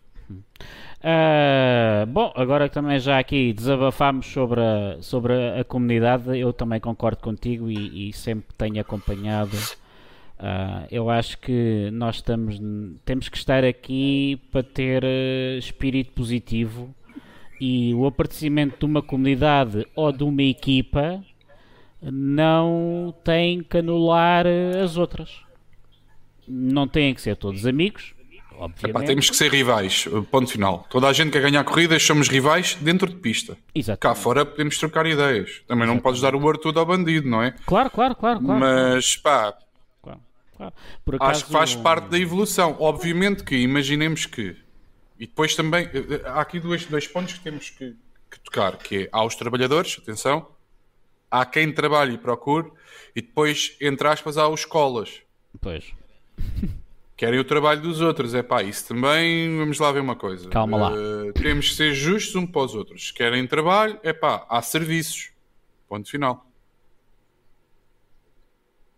Ah, 1.03 2.05
bom, 2.07 2.31
agora 2.35 2.67
que 2.67 2.75
também 2.75 2.99
já 2.99 3.17
aqui 3.17 3.53
desabafámos 3.53 4.27
sobre 4.27 4.61
a, 4.61 5.01
sobre 5.01 5.33
a 5.59 5.63
comunidade, 5.63 6.37
eu 6.37 6.53
também 6.53 6.79
concordo 6.79 7.21
contigo 7.21 7.71
e, 7.71 8.09
e 8.09 8.13
sempre 8.13 8.53
tenho 8.55 8.79
acompanhado. 8.79 9.57
Ah, 10.39 10.85
eu 10.91 11.09
acho 11.09 11.37
que 11.39 11.89
nós 11.91 12.17
estamos, 12.17 12.59
temos 13.03 13.27
que 13.27 13.37
estar 13.37 13.63
aqui 13.63 14.39
para 14.51 14.61
ter 14.61 15.03
eh, 15.03 15.57
espírito 15.57 16.11
positivo 16.11 16.93
e 17.59 17.93
o 17.95 18.05
aparecimento 18.05 18.77
de 18.77 18.85
uma 18.85 19.01
comunidade 19.01 19.87
ou 19.95 20.11
de 20.11 20.23
uma 20.23 20.43
equipa 20.43 21.23
não 21.99 23.15
tem 23.23 23.63
que 23.63 23.79
anular 23.79 24.45
eh, 24.45 24.79
as 24.79 24.95
outras. 24.95 25.41
Não 26.47 26.87
têm 26.87 27.15
que 27.15 27.21
ser 27.21 27.35
todos 27.35 27.65
amigos. 27.65 28.13
Epá, 28.83 29.03
temos 29.03 29.29
que 29.29 29.35
ser 29.35 29.51
rivais. 29.51 30.07
Ponto 30.31 30.51
final. 30.51 30.85
Toda 30.89 31.07
a 31.07 31.13
gente 31.13 31.31
quer 31.31 31.41
ganhar 31.41 31.63
corridas, 31.63 32.01
somos 32.01 32.27
rivais 32.27 32.75
dentro 32.81 33.07
de 33.07 33.15
pista. 33.15 33.57
Exato. 33.73 33.99
Cá 33.99 34.15
fora 34.15 34.45
podemos 34.45 34.77
trocar 34.77 35.05
ideias. 35.05 35.61
Também 35.67 35.87
não 35.87 35.99
podes 35.99 36.21
dar 36.21 36.33
o 36.35 36.43
ouro 36.43 36.57
todo 36.57 36.79
ao 36.79 36.85
bandido, 36.85 37.29
não 37.29 37.41
é? 37.41 37.53
Claro, 37.65 37.89
claro, 37.91 38.15
claro, 38.15 38.39
claro. 38.39 38.59
Mas 38.59 39.15
pá, 39.17 39.53
claro. 40.57 40.73
Por 41.05 41.15
acho 41.15 41.23
acaso, 41.23 41.45
que 41.45 41.51
faz 41.51 41.75
parte 41.75 42.09
da 42.09 42.19
evolução. 42.19 42.75
Obviamente 42.79 43.43
que 43.43 43.55
imaginemos 43.55 44.25
que. 44.25 44.55
E 45.19 45.25
depois 45.25 45.55
também. 45.55 45.85
eh, 45.93 46.21
Há 46.25 46.41
aqui 46.41 46.59
dois, 46.59 46.85
dois 46.85 47.07
pontos 47.07 47.33
que 47.33 47.39
temos 47.39 47.69
que, 47.69 47.95
que 48.29 48.39
tocar: 48.41 48.77
que 48.77 49.03
é 49.03 49.09
há 49.11 49.23
os 49.23 49.35
trabalhadores, 49.35 49.97
atenção, 50.01 50.47
há 51.31 51.45
quem 51.45 51.71
trabalhe 51.71 52.15
e 52.15 52.17
procure, 52.17 52.71
e 53.15 53.21
depois, 53.21 53.77
entre 53.79 54.07
aspas, 54.07 54.37
há 54.37 54.47
os 54.47 54.61
escolas. 54.61 55.21
Pois, 55.61 55.85
Querem 57.17 57.39
o 57.39 57.43
trabalho 57.43 57.81
dos 57.81 57.99
outros, 57.99 58.35
é 58.35 58.43
pá, 58.43 58.61
isso 58.61 58.89
também, 58.89 59.57
vamos 59.57 59.79
lá 59.79 59.91
ver 59.91 60.01
uma 60.01 60.15
coisa. 60.15 60.49
Calma 60.49 60.77
lá. 60.77 60.91
Eh, 60.95 61.31
temos 61.31 61.69
que 61.69 61.75
ser 61.75 61.91
justos 61.95 62.35
um 62.35 62.45
para 62.45 62.61
os 62.61 62.75
outros. 62.75 63.09
Querem 63.09 63.47
trabalho, 63.47 63.99
é 64.03 64.13
pá, 64.13 64.45
há 64.47 64.61
serviços. 64.61 65.31
Ponto 65.89 66.07
final. 66.07 66.46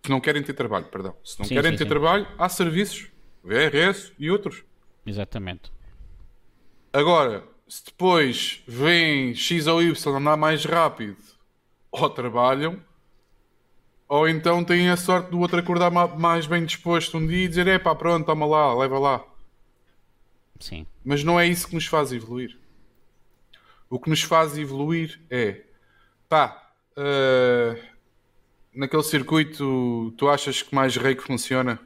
Se 0.03 0.09
não 0.09 0.19
querem 0.21 0.43
ter 0.43 0.53
trabalho, 0.53 0.85
perdão. 0.87 1.15
Se 1.23 1.39
não 1.39 1.45
Sim, 1.45 1.55
querem 1.55 1.71
sim, 1.71 1.77
ter 1.77 1.85
sim. 1.85 1.87
trabalho, 1.87 2.27
há 2.37 2.49
serviços. 2.49 3.09
VRS 3.43 4.13
e 4.19 4.29
outros. 4.29 4.63
exatamente. 5.05 5.71
Agora, 6.93 7.43
se 7.67 7.85
depois 7.85 8.63
vem 8.67 9.33
X 9.35 9.67
ou 9.67 9.81
Y 9.81 10.15
andar 10.17 10.37
mais 10.37 10.65
rápido, 10.65 11.17
ou 11.91 12.09
trabalham, 12.09 12.83
ou 14.09 14.27
então 14.27 14.63
têm 14.63 14.89
a 14.89 14.97
sorte 14.97 15.31
do 15.31 15.39
outro 15.39 15.57
acordar 15.59 15.89
ma- 15.91 16.07
mais 16.07 16.45
bem 16.47 16.65
disposto 16.65 17.17
um 17.17 17.25
dia 17.25 17.45
e 17.45 17.47
dizer: 17.47 17.67
é 17.67 17.79
pá, 17.79 17.95
pronto, 17.95 18.25
toma 18.25 18.45
lá, 18.45 18.73
leva 18.75 18.99
lá. 18.99 19.25
Sim. 20.59 20.85
Mas 21.03 21.23
não 21.23 21.39
é 21.39 21.47
isso 21.47 21.67
que 21.67 21.75
nos 21.75 21.85
faz 21.85 22.11
evoluir. 22.11 22.57
O 23.89 23.99
que 23.99 24.09
nos 24.09 24.21
faz 24.21 24.57
evoluir 24.57 25.19
é 25.29 25.63
pá, 26.29 26.71
eh, 26.97 27.88
naquele 28.79 29.03
circuito 29.03 30.13
tu 30.17 30.29
achas 30.29 30.61
que 30.61 30.73
mais 30.73 30.95
rei 30.95 31.13
que 31.15 31.23
funciona? 31.23 31.79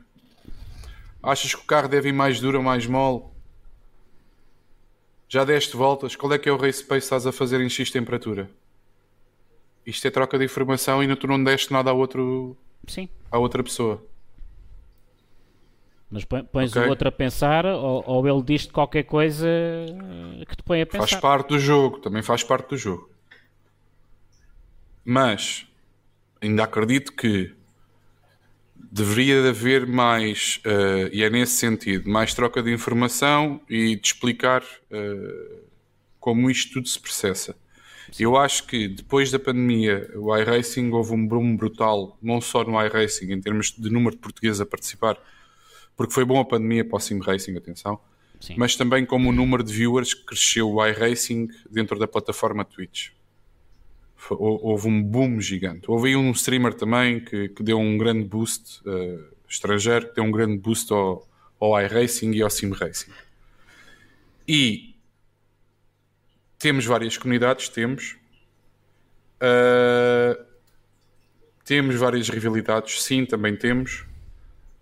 Achas 1.22 1.56
que 1.56 1.62
o 1.62 1.66
carro 1.66 1.88
deve 1.88 2.10
ir 2.10 2.14
mais 2.14 2.40
duro 2.40 2.58
ou 2.60 2.64
mais 2.64 2.86
mole? 2.86 3.24
Já 5.28 5.44
deste 5.44 5.76
voltas? 5.76 6.16
Qual 6.16 6.32
é 6.32 6.38
que 6.38 6.48
é 6.48 6.52
o 6.52 6.58
race 6.58 6.84
pace 6.84 7.00
que 7.00 7.06
estás 7.06 7.26
a 7.26 7.32
fazer 7.32 7.60
em 7.62 7.70
X 7.70 7.90
temperatura? 7.90 8.50
Isto 9.86 10.08
é 10.08 10.12
troca 10.12 10.38
de 10.38 10.46
informação 10.46 11.02
e 11.04 11.08
não- 11.08 11.16
tu 11.16 11.26
não 11.28 11.44
deste 11.44 11.74
nada 11.74 11.90
a, 11.90 11.94
outro, 11.94 12.56
Sim. 12.88 13.10
a 13.32 13.38
outra 13.40 13.64
pessoa. 13.64 14.06
Mas 16.12 16.24
põe- 16.24 16.44
pões 16.44 16.72
Ok. 16.72 16.86
o 16.86 16.90
outro 16.90 17.08
a 17.08 17.12
pensar 17.12 17.66
ou, 17.66 18.04
ou 18.06 18.28
ele 18.28 18.44
diz-te 18.44 18.72
qualquer 18.72 19.04
coisa 19.04 19.48
eh, 19.48 20.46
que 20.46 20.56
te 20.56 20.62
põe 20.64 20.82
a 20.82 20.86
pensar. 20.86 21.08
Faz 21.08 21.20
parte 21.20 21.48
do 21.50 21.60
jogo, 21.60 22.00
também 22.00 22.22
faz 22.22 22.44
parte 22.44 22.70
do 22.70 22.78
jogo. 22.78 23.10
Mas 25.04 25.66
ainda 26.44 26.64
acredito 26.64 27.14
que 27.14 27.54
deveria 28.76 29.42
de 29.42 29.50
haver 29.50 29.88
mais, 29.88 30.60
eh, 30.66 31.10
e 31.12 31.24
é 31.24 31.30
nesse 31.30 31.54
sentido, 31.54 32.10
mais 32.10 32.34
troca 32.34 32.62
de 32.62 32.72
informação 32.72 33.60
e 33.70 33.96
de 33.96 34.08
explicar 34.08 34.64
eh, 34.92 35.60
como 36.20 36.50
isto 36.52 36.74
tudo 36.74 36.88
se 36.88 37.00
processa. 37.00 37.56
Eu 38.20 38.38
acho 38.38 38.68
que 38.68 38.88
depois 38.88 39.32
da 39.32 39.40
pandemia, 39.40 40.12
o 40.16 40.36
iRacing 40.38 40.92
houve 40.92 41.14
um 41.14 41.26
boom 41.26 41.56
brutal, 41.56 42.18
não 42.22 42.40
só 42.40 42.64
no 42.64 42.80
iRacing, 42.80 43.32
em 43.32 43.42
termos 43.42 43.72
de 43.72 43.90
número 43.90 44.16
de 44.16 44.22
portugueses 44.22 44.62
a 44.62 44.66
participar, 44.66 45.18
porque 45.96 46.14
foi 46.14 46.24
bom 46.24 46.40
a 46.40 46.46
pandemia 46.46 46.86
para 46.86 46.98
o 46.98 47.00
Sim 47.00 47.20
Racing, 47.20 47.58
atenção 47.58 48.00
Sim. 48.44 48.56
mas 48.58 48.76
também 48.76 49.06
como 49.06 49.30
o 49.30 49.32
número 49.32 49.64
de 49.64 49.72
viewers 49.72 50.14
que 50.14 50.26
cresceu 50.26 50.70
o 50.70 50.86
iRacing 50.86 51.48
dentro 51.72 51.98
da 51.98 52.06
plataforma 52.06 52.66
Twitch. 52.66 53.12
Houve 54.30 54.88
um 54.88 55.04
boom 55.04 55.40
gigante. 55.40 55.90
Houve 55.90 56.10
aí 56.10 56.16
um 56.16 56.32
streamer 56.32 56.74
também 56.74 57.20
que, 57.20 57.50
que 57.50 57.64
deu 57.64 57.80
um 57.80 57.98
grande 57.98 58.26
boost, 58.26 58.82
eh, 58.86 59.20
estrangeiro, 59.48 60.10
que 60.10 60.16
deu 60.16 60.24
um 60.24 60.32
grande 60.32 60.58
boost 60.58 60.92
ao, 60.94 61.28
ao 61.60 61.82
iRacing 61.82 62.32
e 62.32 62.42
ao 62.42 62.50
Sim 62.50 62.72
Racing. 62.72 63.12
E 64.48 64.96
temos 66.58 66.86
várias 66.86 67.18
comunidades, 67.18 67.70
temos. 67.70 68.18
Eh, 69.40 70.40
temos 71.66 71.96
várias 71.96 72.30
rivalidades, 72.30 73.02
sim, 73.02 73.26
também 73.26 73.56
temos 73.56 74.06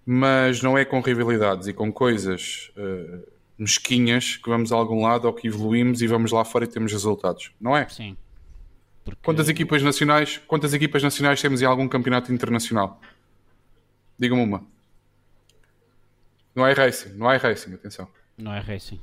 mas 0.05 0.61
não 0.61 0.77
é 0.77 0.83
com 0.83 0.99
rivalidades 0.99 1.67
e 1.67 1.73
com 1.73 1.91
coisas 1.91 2.71
eh, 2.75 3.19
mesquinhas 3.57 4.35
que 4.37 4.49
vamos 4.49 4.71
a 4.71 4.75
algum 4.75 5.03
lado 5.03 5.25
ou 5.25 5.33
que 5.33 5.47
evoluímos 5.47 6.01
e 6.01 6.07
vamos 6.07 6.31
lá 6.31 6.43
fora 6.43 6.65
e 6.65 6.67
temos 6.67 6.91
resultados, 6.91 7.51
não 7.59 7.77
é? 7.77 7.87
Sim. 7.87 8.17
Porque 9.03 9.19
Quantas 9.23 9.49
equipas 9.49 9.81
nacionais, 9.81 10.37
quantas 10.47 10.73
equipas 10.73 11.01
nacionais 11.01 11.41
temos 11.41 11.61
em 11.61 11.65
algum 11.65 11.87
campeonato 11.87 12.31
internacional? 12.31 13.01
Diga-me 14.17 14.43
uma. 14.43 14.65
Não 16.53 16.67
é 16.67 16.73
racing, 16.73 17.13
não 17.13 17.31
é 17.31 17.37
racing, 17.37 17.73
atenção. 17.73 18.07
não 18.37 18.53
é 18.53 18.59
racing. 18.59 18.99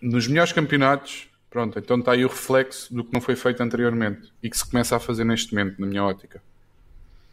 Nos 0.00 0.26
melhores 0.26 0.52
campeonatos, 0.52 1.28
pronto, 1.48 1.78
então 1.78 1.98
está 1.98 2.12
aí 2.12 2.24
o 2.24 2.28
reflexo 2.28 2.92
do 2.92 3.04
que 3.04 3.12
não 3.12 3.20
foi 3.20 3.36
feito 3.36 3.62
anteriormente 3.62 4.32
e 4.42 4.50
que 4.50 4.58
se 4.58 4.68
começa 4.68 4.96
a 4.96 5.00
fazer 5.00 5.24
neste 5.24 5.54
momento, 5.54 5.80
na 5.80 5.86
minha 5.86 6.02
ótica. 6.02 6.42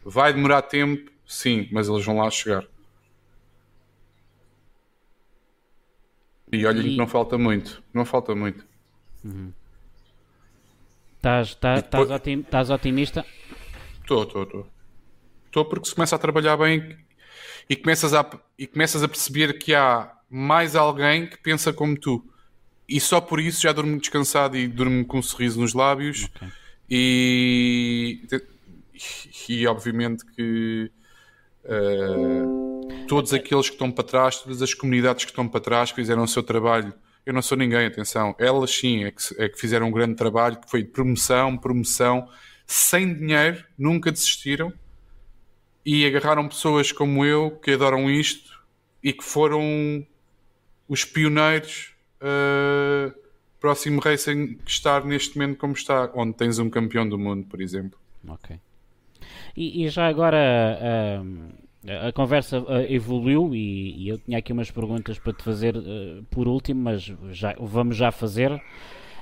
Vai 0.04 0.32
demorar 0.32 0.62
tempo, 0.62 1.10
sim, 1.26 1.68
mas 1.72 1.88
eles 1.88 2.04
vão 2.04 2.18
lá 2.18 2.30
chegar. 2.30 2.64
E 6.52 6.66
olhem 6.66 6.86
E- 6.86 6.90
que 6.90 6.96
não 6.96 7.06
falta 7.06 7.38
muito, 7.38 7.82
não 7.94 8.04
falta 8.04 8.34
muito. 8.34 8.64
Estás 11.16 11.48
estás- 11.48 11.82
depois- 11.82 12.02
estás 12.04 12.20
otim- 12.20 12.40
estás 12.40 12.70
otimista? 12.70 13.26
Estou, 14.00 14.22
estou, 14.24 14.42
estou. 14.42 14.66
Estou 15.46 15.64
porque 15.64 15.88
se 15.88 15.94
começa 15.94 16.16
a 16.16 16.18
trabalhar 16.18 16.56
bem 16.56 16.96
e 17.68 17.76
começas, 17.76 18.14
a, 18.14 18.28
e 18.58 18.66
começas 18.66 19.02
a 19.02 19.08
perceber 19.08 19.58
que 19.58 19.74
há 19.74 20.12
mais 20.28 20.74
alguém 20.74 21.26
que 21.28 21.36
pensa 21.38 21.72
como 21.72 21.98
tu. 21.98 22.24
E 22.88 22.98
só 23.00 23.20
por 23.20 23.38
isso 23.40 23.62
já 23.62 23.72
durmo 23.72 23.98
descansado 24.00 24.56
e 24.56 24.66
durmo 24.66 25.04
com 25.04 25.18
um 25.18 25.22
sorriso 25.22 25.60
nos 25.60 25.74
lábios. 25.74 26.24
Ok. 26.36 26.48
E, 26.88 28.20
e 29.48 29.66
obviamente 29.66 30.24
que 30.34 30.90
eh, 31.64 32.42
todos 33.08 33.32
aqueles 33.32 33.68
que 33.68 33.74
estão 33.74 33.90
para 33.90 34.04
trás, 34.04 34.38
todas 34.38 34.62
as 34.62 34.74
comunidades 34.74 35.24
que 35.24 35.30
estão 35.30 35.48
para 35.48 35.60
trás, 35.60 35.90
fizeram 35.90 36.22
o 36.22 36.28
seu 36.28 36.42
trabalho. 36.42 36.92
Eu 37.24 37.32
não 37.32 37.42
sou 37.42 37.56
ninguém, 37.56 37.86
atenção. 37.86 38.34
Elas 38.38 38.70
sim 38.70 39.04
é 39.04 39.10
que, 39.10 39.22
é 39.38 39.48
que 39.48 39.58
fizeram 39.58 39.88
um 39.88 39.90
grande 39.90 40.14
trabalho, 40.14 40.58
que 40.58 40.70
foi 40.70 40.82
de 40.82 40.90
promoção, 40.90 41.56
promoção, 41.56 42.28
sem 42.66 43.12
dinheiro, 43.14 43.64
nunca 43.76 44.10
desistiram 44.12 44.72
e 45.84 46.06
agarraram 46.06 46.46
pessoas 46.48 46.92
como 46.92 47.24
eu 47.24 47.50
que 47.50 47.72
adoram 47.72 48.10
isto 48.10 48.62
e 49.02 49.12
que 49.12 49.24
foram 49.24 50.06
os 50.88 51.04
pioneiros 51.04 51.94
uh, 52.20 53.12
próximo 53.60 54.00
racing 54.00 54.54
que 54.54 54.70
estar 54.70 55.04
neste 55.04 55.38
momento 55.38 55.58
como 55.58 55.72
está, 55.72 56.10
onde 56.14 56.34
tens 56.36 56.58
um 56.58 56.70
campeão 56.70 57.08
do 57.08 57.18
mundo, 57.18 57.46
por 57.46 57.60
exemplo. 57.60 57.98
Ok. 58.26 58.58
E, 59.56 59.84
e 59.84 59.88
já 59.88 60.06
agora 60.06 60.38
ahm, 61.20 61.50
a, 61.86 62.08
a 62.08 62.12
conversa 62.12 62.64
ah, 62.68 62.82
evoluiu 62.92 63.54
e, 63.54 64.04
e 64.04 64.08
eu 64.08 64.18
tinha 64.18 64.38
aqui 64.38 64.52
umas 64.52 64.70
perguntas 64.70 65.18
para 65.18 65.32
te 65.32 65.42
fazer 65.42 65.76
ah, 65.76 66.22
por 66.30 66.46
último, 66.48 66.82
mas 66.82 67.12
já, 67.32 67.54
vamos 67.58 67.96
já 67.96 68.10
fazer. 68.12 68.50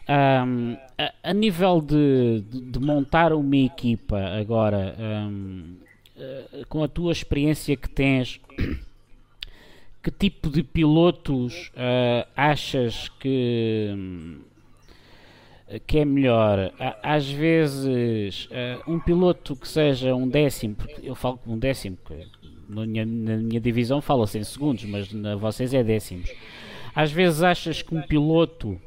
Ahm, 0.08 0.74
a, 0.96 1.30
a 1.30 1.34
nível 1.34 1.80
de, 1.82 2.40
de- 2.48 2.60
de 2.70 2.78
montar 2.80 3.32
uma 3.32 3.56
equipa 3.56 4.18
agora, 4.18 4.94
ahm, 4.98 5.74
ah, 6.18 6.64
com 6.68 6.82
a 6.82 6.88
tua 6.88 7.12
experiência 7.12 7.76
que 7.76 7.88
tens, 7.88 8.40
que 10.02 10.10
tipo 10.10 10.48
de 10.50 10.62
pilotos 10.62 11.70
ah, 11.76 12.26
achas 12.36 13.08
que, 13.20 13.90
que 15.86 15.98
é 15.98 16.04
melhor? 16.04 16.72
Às 17.02 17.28
vezes, 17.30 18.48
um 18.86 18.98
piloto 18.98 19.54
que 19.54 19.68
seja 19.68 20.14
um 20.14 20.26
décimo, 20.28 20.74
porque 20.74 21.06
eu 21.08 21.14
falo 21.14 21.38
com 21.38 21.52
um 21.52 21.58
décimo, 21.58 21.98
que 22.06 22.26
na 22.68 22.86
minha, 22.86 23.04
na 23.06 23.36
minha 23.36 23.60
divisão 23.60 24.00
fala-se 24.00 24.38
em 24.38 24.44
segundos, 24.44 24.84
mas 24.84 25.12
na 25.12 25.36
vocês 25.36 25.72
é 25.74 25.82
décimos. 25.82 26.30
Às 26.94 27.10
vezes 27.12 27.42
achas 27.42 27.80
que 27.82 27.94
um 27.94 28.02
piloto 28.02 28.78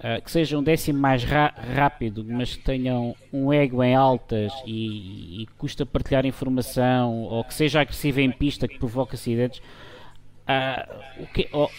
ah, 0.00 0.20
que 0.20 0.30
seja 0.30 0.58
um 0.58 0.62
décimo 0.62 0.98
mais 0.98 1.22
rápido, 1.24 2.24
mas 2.28 2.56
que 2.56 2.64
tenham 2.64 3.14
um 3.32 3.52
ego 3.52 3.82
em 3.84 3.94
altas 3.94 4.52
e, 4.66 5.42
e 5.42 5.46
custa 5.56 5.86
partilhar 5.86 6.26
informação, 6.26 7.22
ou 7.22 7.44
que 7.44 7.54
seja 7.54 7.80
agressivo 7.80 8.20
em 8.20 8.30
pista, 8.30 8.66
que 8.66 8.78
provoca 8.78 9.14
acidentes, 9.14 9.62
ah, 10.46 10.88
o 11.20 11.26
que- 11.28 11.48
ou, 11.52 11.70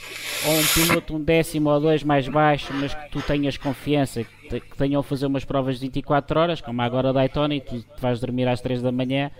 ou 0.45 0.53
um 0.53 0.63
piloto 0.73 1.15
um 1.15 1.21
décimo 1.21 1.69
ou 1.69 1.81
dois 1.81 2.01
mais 2.01 2.27
baixo, 2.29 2.73
mas 2.73 2.93
que 2.93 3.09
tu 3.09 3.21
tenhas 3.21 3.57
confiança, 3.57 4.23
que, 4.23 4.47
te- 4.47 4.59
que 4.61 4.77
tenham 4.77 5.01
a 5.01 5.03
fazer 5.03 5.25
umas 5.25 5.43
provas 5.43 5.75
de 5.79 5.81
24 5.87 6.39
horas, 6.39 6.61
como 6.61 6.81
agora 6.81 7.11
Daytona, 7.11 7.55
e 7.55 7.61
tu 7.61 7.83
vais 7.99 8.21
dormir 8.21 8.47
às 8.47 8.61
3 8.61 8.81
da 8.81 8.91
manhã, 8.91 9.31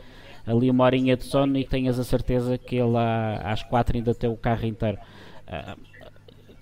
ali 0.45 0.69
uma 0.69 0.83
horinha 0.83 1.15
de 1.15 1.23
sono 1.23 1.57
e 1.57 1.65
tenhas 1.65 1.99
a 1.99 2.03
certeza 2.03 2.57
que 2.57 2.75
ele 2.75 2.97
à- 2.97 3.41
às 3.45 3.63
4 3.63 3.95
ainda 3.97 4.13
tem 4.13 4.29
o 4.29 4.35
carro 4.37 4.65
inteiro. 4.65 4.97
Ah, 5.47 5.75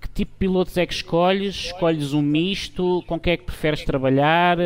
que 0.02 0.08
tipo 0.10 0.32
de 0.34 0.38
pilotos 0.40 0.78
é 0.78 0.86
que 0.86 0.94
escolhes? 0.94 1.56
Escolhes 1.68 2.14
um 2.14 2.22
misto? 2.22 3.04
Com 3.08 3.20
quem 3.20 3.34
é 3.34 3.38
que 3.38 3.44
preferes 3.46 3.84
trabalhar? 3.84 4.58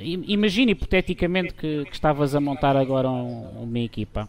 Im- 0.00 0.24
imagina 0.26 0.70
hipoteticamente 0.72 1.54
que, 1.54 1.84
que 1.84 1.92
estavas 1.94 2.34
a 2.34 2.40
montar 2.40 2.76
agora 2.76 3.08
um- 3.08 3.62
uma 3.62 3.78
equipa. 3.78 4.28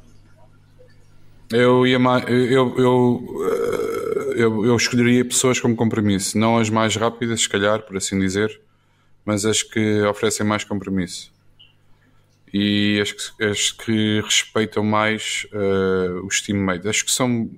Eu, 1.52 1.86
ia 1.88 1.98
ma- 2.00 2.20
eu, 2.28 2.78
eu, 2.78 4.34
eu, 4.36 4.66
eu 4.66 4.76
escolheria 4.76 5.24
pessoas 5.24 5.60
como 5.60 5.76
compromisso, 5.76 6.38
não 6.38 6.58
as 6.58 6.70
mais 6.70 6.96
rápidas, 6.96 7.42
se 7.42 7.50
calhar, 7.50 7.82
por 7.84 7.96
assim 7.98 8.20
dizer, 8.20 8.60
mas 9.26 9.46
as 9.46 9.64
que 9.64 10.02
oferecem 10.04 10.46
mais 10.46 10.64
compromisso 10.64 11.32
e 12.54 13.02
as 13.02 13.12
que, 13.12 13.86
que 13.86 14.22
respeitam 14.22 14.84
mais 14.84 15.48
eh, 15.52 16.22
os 16.24 16.42
teammates. 16.42 16.86
Acho 16.86 17.06
que 17.06 17.12
são 17.12 17.50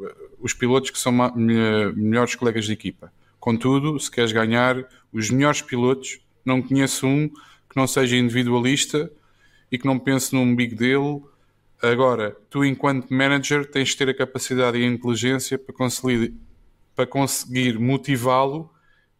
eh, 0.00 0.14
os 0.38 0.54
pilotos 0.54 0.90
que 0.90 0.98
são 0.98 1.12
melhores 1.34 2.34
colegas 2.34 2.66
de 2.66 2.72
equipa. 2.72 3.12
Contudo, 3.40 3.98
se 3.98 4.10
queres 4.10 4.32
ganhar 4.32 4.88
os 5.12 5.30
melhores 5.30 5.60
pilotos, 5.60 6.20
não 6.44 6.62
conheço 6.62 7.06
um 7.06 7.28
que 7.28 7.76
não 7.76 7.86
seja 7.86 8.16
individualista 8.16 9.10
e 9.70 9.78
que 9.78 9.86
não 9.86 9.98
pense 9.98 10.34
num 10.34 10.54
big 10.54 10.74
deal 10.74 11.28
Agora, 11.84 12.34
tu, 12.48 12.64
enquanto 12.64 13.12
manager, 13.12 13.70
tens 13.70 13.90
de 13.90 13.96
ter 13.98 14.08
a 14.08 14.14
capacidade 14.14 14.78
e 14.78 14.84
a 14.84 14.86
inteligência 14.86 15.58
para 15.58 15.74
conseguir, 15.74 16.34
para 16.96 17.06
conseguir 17.06 17.78
motivá-lo 17.78 18.72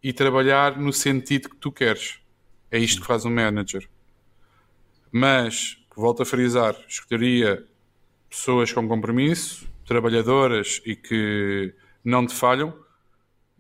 e 0.03 0.15
trabalhar 0.15 0.79
no 0.79 0.91
sentido 0.91 1.51
que 1.51 1.57
tu 1.57 1.71
queres. 1.71 2.21
É 2.71 2.79
isto 2.79 3.03
que 3.03 3.07
faz 3.07 3.27
um 3.27 3.31
manager. 3.31 3.87
Mas, 5.17 5.79
volto 5.95 6.23
a 6.23 6.27
frisar, 6.27 6.75
escolheria 6.89 7.65
pessoas 8.29 8.73
com 8.73 8.89
compromisso, 8.89 9.65
trabalhadoras 9.87 10.83
e 10.85 10.97
que 10.97 11.73
não 12.05 12.27
te 12.27 12.35
falham, 12.35 12.75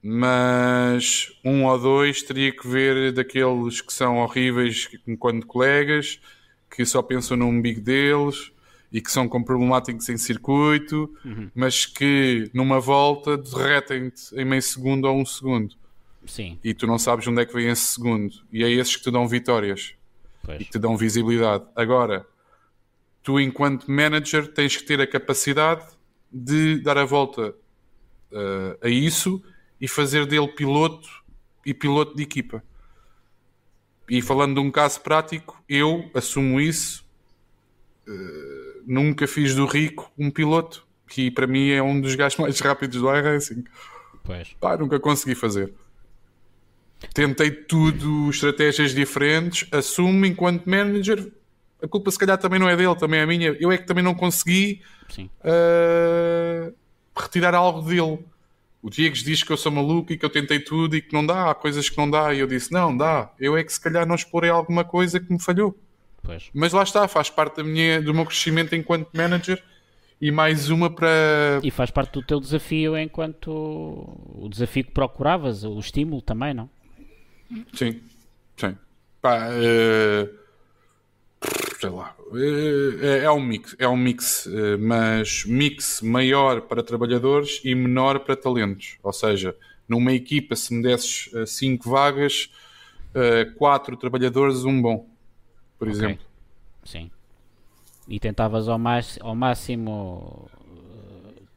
mas 0.02 1.32
um 1.44 1.64
ou 1.64 1.78
dois 1.78 2.24
teria 2.24 2.50
que 2.50 2.66
ver 2.66 3.12
daqueles 3.12 3.80
que 3.80 3.92
são 3.92 4.18
horríveis 4.18 4.88
enquanto 5.06 5.46
colegas, 5.46 6.20
que 6.68 6.84
só 6.84 7.00
pensam 7.02 7.36
no 7.36 7.46
umbigo 7.46 7.80
deles 7.80 8.50
e 8.92 9.00
que 9.00 9.12
são 9.12 9.28
com 9.28 9.40
problemáticos 9.40 10.08
em 10.08 10.16
circuito, 10.16 11.08
Uhum. 11.24 11.50
mas 11.54 11.86
que 11.86 12.50
numa 12.52 12.80
volta 12.80 13.36
derretem-te 13.38 14.34
em 14.34 14.44
meio 14.44 14.60
segundo 14.60 15.04
ou 15.04 15.20
um 15.20 15.24
segundo. 15.24 15.76
Sim, 16.26 16.58
E 16.64 16.74
tu 16.74 16.84
não 16.86 16.98
sabes 16.98 17.28
onde 17.28 17.42
é 17.42 17.46
que 17.46 17.54
vem 17.54 17.68
esse 17.68 17.94
segundo. 17.94 18.34
E 18.52 18.64
é 18.64 18.70
esses 18.70 18.96
que 18.96 19.04
te 19.04 19.10
dão 19.12 19.28
vitórias 19.28 19.94
pois. 20.44 20.60
e 20.60 20.64
te 20.64 20.78
dão 20.78 20.96
visibilidade. 20.96 21.64
Agora, 21.74 22.26
tu, 23.22 23.40
enquanto 23.40 23.90
manager, 23.90 24.46
tens 24.52 24.76
que 24.76 24.84
ter 24.84 25.00
a 25.00 25.06
capacidade 25.06 25.84
de 26.30 26.78
dar 26.80 26.98
a 26.98 27.04
volta 27.04 27.54
eh, 28.32 28.78
a 28.82 28.88
isso 28.88 29.42
e 29.80 29.88
fazer 29.88 30.26
dele 30.26 30.48
piloto 30.48 31.08
e 31.64 31.72
piloto 31.72 32.14
de 32.14 32.22
equipa. 32.22 32.62
E 34.08 34.20
falando 34.20 34.54
de 34.54 34.60
um 34.60 34.70
caso 34.70 35.00
prático, 35.00 35.62
eu 35.68 36.10
assumo 36.14 36.60
isso. 36.60 37.04
eh, 38.06 38.80
nunca 38.86 39.26
fiz 39.26 39.54
do 39.54 39.64
Rico 39.64 40.12
um 40.18 40.30
piloto, 40.30 40.86
que 41.06 41.30
para 41.30 41.46
mim 41.46 41.70
é 41.70 41.82
um 41.82 41.98
dos 42.00 42.14
gajos 42.14 42.38
mais 42.38 42.58
rápidos 42.60 43.00
do 43.00 43.08
iRacing. 43.14 43.64
pois. 44.22 44.52
Pá, 44.60 44.76
nunca 44.76 45.00
consegui 45.00 45.34
fazer. 45.34 45.72
Tentei 47.12 47.50
tudo, 47.50 48.30
estratégias 48.30 48.94
diferentes, 48.94 49.68
assumo 49.72 50.24
enquanto 50.24 50.68
manager. 50.68 51.32
A 51.82 51.88
culpa 51.88 52.10
se 52.10 52.18
calhar 52.18 52.38
também 52.38 52.58
não 52.58 52.68
é 52.68 52.76
dele, 52.76 52.96
também 52.96 53.20
é 53.20 53.26
minha. 53.26 53.56
Eu 53.60 53.70
é 53.70 53.78
que 53.78 53.86
também 53.86 54.02
não 54.02 54.14
consegui 54.14 54.80
uh, 55.18 56.74
retirar 57.16 57.54
algo 57.54 57.82
dele. 57.82 58.18
O 58.82 58.90
Diego 58.90 59.16
diz 59.16 59.42
que 59.42 59.50
eu 59.50 59.56
sou 59.56 59.72
maluco 59.72 60.12
e 60.12 60.18
que 60.18 60.24
eu 60.24 60.30
tentei 60.30 60.60
tudo 60.60 60.94
e 60.96 61.02
que 61.02 61.12
não 61.12 61.24
dá, 61.24 61.50
há 61.50 61.54
coisas 61.54 61.88
que 61.88 61.96
não 61.96 62.10
dá. 62.10 62.34
E 62.34 62.40
eu 62.40 62.46
disse: 62.46 62.72
não, 62.72 62.96
dá. 62.96 63.30
Eu 63.38 63.56
é 63.56 63.64
que 63.64 63.72
se 63.72 63.80
calhar 63.80 64.06
não 64.06 64.14
explorei 64.14 64.50
alguma 64.50 64.84
coisa 64.84 65.18
que 65.18 65.32
me 65.32 65.40
falhou. 65.40 65.76
Pois. 66.22 66.50
Mas 66.54 66.72
lá 66.72 66.82
está, 66.82 67.06
faz 67.06 67.28
parte 67.30 67.56
da 67.56 67.64
minha, 67.64 68.00
do 68.00 68.14
meu 68.14 68.24
crescimento 68.24 68.74
enquanto 68.74 69.08
manager. 69.14 69.62
E 70.20 70.30
mais 70.30 70.70
uma 70.70 70.88
para, 70.88 71.60
E 71.62 71.70
faz 71.70 71.90
parte 71.90 72.12
do 72.12 72.22
teu 72.22 72.40
desafio 72.40 72.96
enquanto 72.96 73.48
o 73.48 74.48
desafio 74.48 74.84
que 74.84 74.90
procuravas, 74.90 75.64
o 75.64 75.78
estímulo 75.78 76.22
também, 76.22 76.54
não? 76.54 76.70
Sim, 77.74 78.00
sim. 78.56 78.76
Pá, 79.20 79.48
eh, 79.52 80.28
sei 81.80 81.90
lá. 81.90 82.14
eh, 82.34 83.20
é, 83.20 83.24
é 83.24 83.30
um 83.30 83.40
mix, 83.40 83.76
é 83.78 83.88
um 83.88 83.96
mix, 83.96 84.46
eh, 84.46 84.76
mas 84.76 85.44
mix 85.46 86.00
maior 86.02 86.62
para 86.62 86.82
trabalhadores 86.82 87.60
e 87.64 87.74
menor 87.74 88.20
para 88.20 88.36
talentos. 88.36 88.96
Ou 89.02 89.12
seja, 89.12 89.54
numa 89.88 90.12
equipa, 90.12 90.56
se 90.56 90.74
me 90.74 90.82
desses 90.82 91.30
5 91.46 91.88
vagas, 91.90 92.50
4 93.58 93.96
trabalhadores, 93.96 94.64
um 94.64 94.80
bom, 94.82 95.08
por 95.78 95.88
Ok. 95.88 95.92
exemplo. 95.96 96.26
Sim. 96.84 97.10
E 98.08 98.18
tentavas 98.20 98.68
ao, 98.68 98.78
mais, 98.78 99.18
ao 99.22 99.34
máximo 99.34 100.50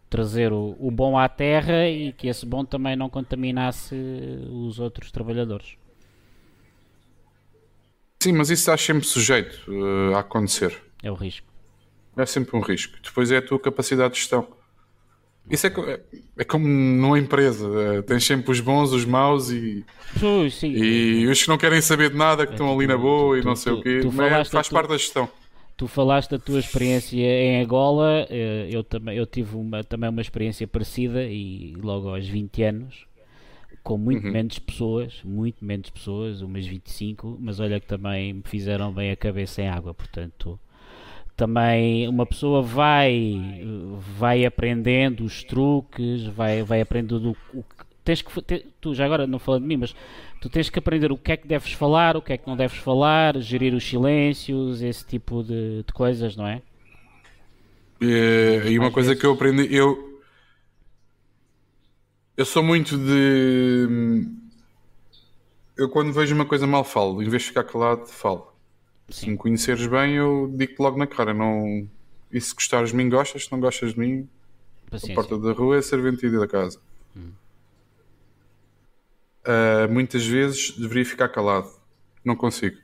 trazer 0.09 0.53
o, 0.53 0.75
o 0.79 0.89
bom 0.91 1.17
à 1.17 1.27
terra 1.27 1.87
e 1.89 2.13
que 2.13 2.27
esse 2.27 2.45
bom 2.45 2.63
também 2.63 2.95
não 2.95 3.09
contaminasse 3.09 3.95
os 4.51 4.79
outros 4.79 5.11
trabalhadores. 5.11 5.77
Sim, 8.21 8.33
mas 8.33 8.49
isso 8.49 8.61
está 8.61 8.77
sempre 8.77 9.05
sujeito 9.05 9.59
eh, 9.71 10.15
a 10.15 10.19
acontecer. 10.19 10.75
É 11.03 11.11
o 11.11 11.15
risco. 11.15 11.47
É 12.17 12.25
sempre 12.25 12.55
um 12.57 12.61
risco. 12.61 12.97
Depois 13.03 13.31
é 13.31 13.37
a 13.37 13.41
tua 13.41 13.59
capacidade 13.59 14.13
de 14.15 14.19
gestão. 14.19 14.47
Isso 15.49 15.65
é, 15.67 15.69
é, 15.69 16.01
é 16.39 16.43
como 16.43 16.67
numa 16.67 17.17
empresa. 17.17 17.67
eh, 17.97 18.01
tens 18.01 18.25
sempre 18.25 18.51
os 18.51 18.59
bons, 18.59 18.91
os 18.91 19.05
maus 19.05 19.49
e, 19.49 19.85
sim. 20.51 20.71
E 20.71 21.25
os 21.27 21.41
que 21.41 21.47
não 21.47 21.57
querem 21.57 21.79
saber 21.79 22.09
de 22.09 22.17
nada, 22.17 22.45
que 22.45 22.51
estão 22.53 22.73
ali 22.73 22.85
na 22.87 22.97
boa 22.97 23.37
e 23.37 23.41
tu- 23.41 23.47
não 23.47 23.55
sei 23.55 23.71
tu- 23.73 23.79
o 23.79 23.83
quê, 23.83 23.99
tu 24.01 24.11
mas 24.11 24.29
falaste 24.29 24.51
faz 24.51 24.67
da 24.67 24.73
parte 24.73 24.89
da 24.89 24.97
gestão. 24.97 25.29
Tu 25.77 25.87
falaste 25.87 26.31
da 26.31 26.39
tua 26.39 26.59
experiência 26.59 27.15
em 27.21 27.61
Angola, 27.63 28.25
eh, 28.31 28.67
eu 28.71 28.83
também 28.83 29.15
eu 29.15 29.25
tive 29.27 29.55
uma, 29.55 29.83
também 29.83 30.09
uma 30.09 30.21
experiência 30.21 30.67
parecida 30.67 31.23
e 31.23 31.75
logo 31.81 32.09
aos 32.13 32.27
20 32.27 32.63
anos, 32.63 33.05
com 33.87 33.97
muito 33.97 34.23
Uhum. 34.23 34.31
menos 34.31 34.59
pessoas, 34.59 35.21
muito 35.23 35.63
menos 35.63 35.89
pessoas, 35.89 36.41
umas 36.41 36.65
25, 36.67 37.37
mas 37.39 37.59
olha 37.59 37.79
que 37.79 37.87
também 37.87 38.33
me 38.33 38.43
fizeram 38.45 38.91
bem 38.93 39.11
a 39.11 39.15
cabeça 39.15 39.61
em 39.61 39.69
água, 39.69 39.93
portanto, 39.93 40.59
também 41.35 42.07
uma 42.07 42.25
pessoa 42.25 42.61
vai 42.61 43.61
vai 44.17 44.45
aprendendo 44.45 45.23
os 45.23 45.43
truques, 45.43 46.25
vai, 46.25 46.63
vai 46.63 46.81
aprendendo 46.81 47.31
o, 47.53 47.59
o 47.59 47.63
que 47.63 47.85
tens 48.03 48.21
que 48.21 48.41
te- 48.41 48.65
tu 48.81 48.95
já 48.95 49.05
agora 49.05 49.27
não 49.27 49.39
falando 49.39 49.63
de 49.63 49.67
mim, 49.67 49.77
mas 49.77 49.95
tu 50.41 50.49
tens 50.49 50.69
que 50.69 50.79
aprender 50.79 51.11
o 51.11 51.17
que 51.17 51.31
é 51.33 51.37
que 51.37 51.47
deves 51.47 51.73
falar, 51.73 52.17
o 52.17 52.21
que 52.21 52.33
é 52.33 52.37
que 52.37 52.47
não 52.47 52.57
deves 52.57 52.77
falar, 52.77 53.37
gerir 53.39 53.73
os 53.73 53.83
silêncios, 53.87 54.81
esse 54.81 55.05
tipo 55.05 55.43
de, 55.43 55.83
de 55.83 55.93
coisas, 55.93 56.35
não 56.35 56.47
é? 56.47 56.61
E, 57.99 58.63
e 58.73 58.79
uma 58.79 58.91
coisa 58.91 59.15
vezes. 59.15 59.15
que 59.15 59.25
eu 59.25 59.31
aprendi, 59.33 59.73
eu, 59.73 60.06
eu 62.37 62.45
sou 62.45 62.63
muito 62.63 62.97
de. 62.97 64.27
Eu 65.75 65.89
quando 65.89 66.13
vejo 66.13 66.33
uma 66.33 66.45
coisa 66.45 66.65
mal 66.65 66.83
falo, 66.83 67.21
em 67.21 67.29
vez 67.29 67.41
de 67.43 67.49
ficar 67.49 67.63
calado, 67.63 68.05
falo. 68.07 68.53
Se 69.09 69.21
Sim. 69.21 69.31
me 69.31 69.37
conheceres 69.37 69.85
bem, 69.87 70.15
eu 70.15 70.51
digo-te 70.55 70.79
logo 70.81 70.97
na 70.97 71.07
cara. 71.07 71.33
Não... 71.33 71.87
E 72.31 72.39
se 72.41 72.53
gostares 72.53 72.89
de 72.89 72.95
mim, 72.95 73.09
gostas. 73.09 73.45
Se 73.45 73.51
não 73.51 73.59
gostas 73.59 73.93
de 73.93 73.99
mim, 73.99 74.27
a 74.87 74.91
Paciência. 74.91 75.15
porta 75.15 75.37
da 75.37 75.51
rua 75.53 75.77
é 75.77 75.81
serventia 75.81 76.29
da 76.31 76.47
casa. 76.47 76.79
Ah, 79.45 79.87
muitas 79.89 80.25
vezes 80.25 80.71
deveria 80.77 81.05
ficar 81.05 81.29
calado. 81.29 81.69
Não 82.23 82.35
consigo. 82.35 82.77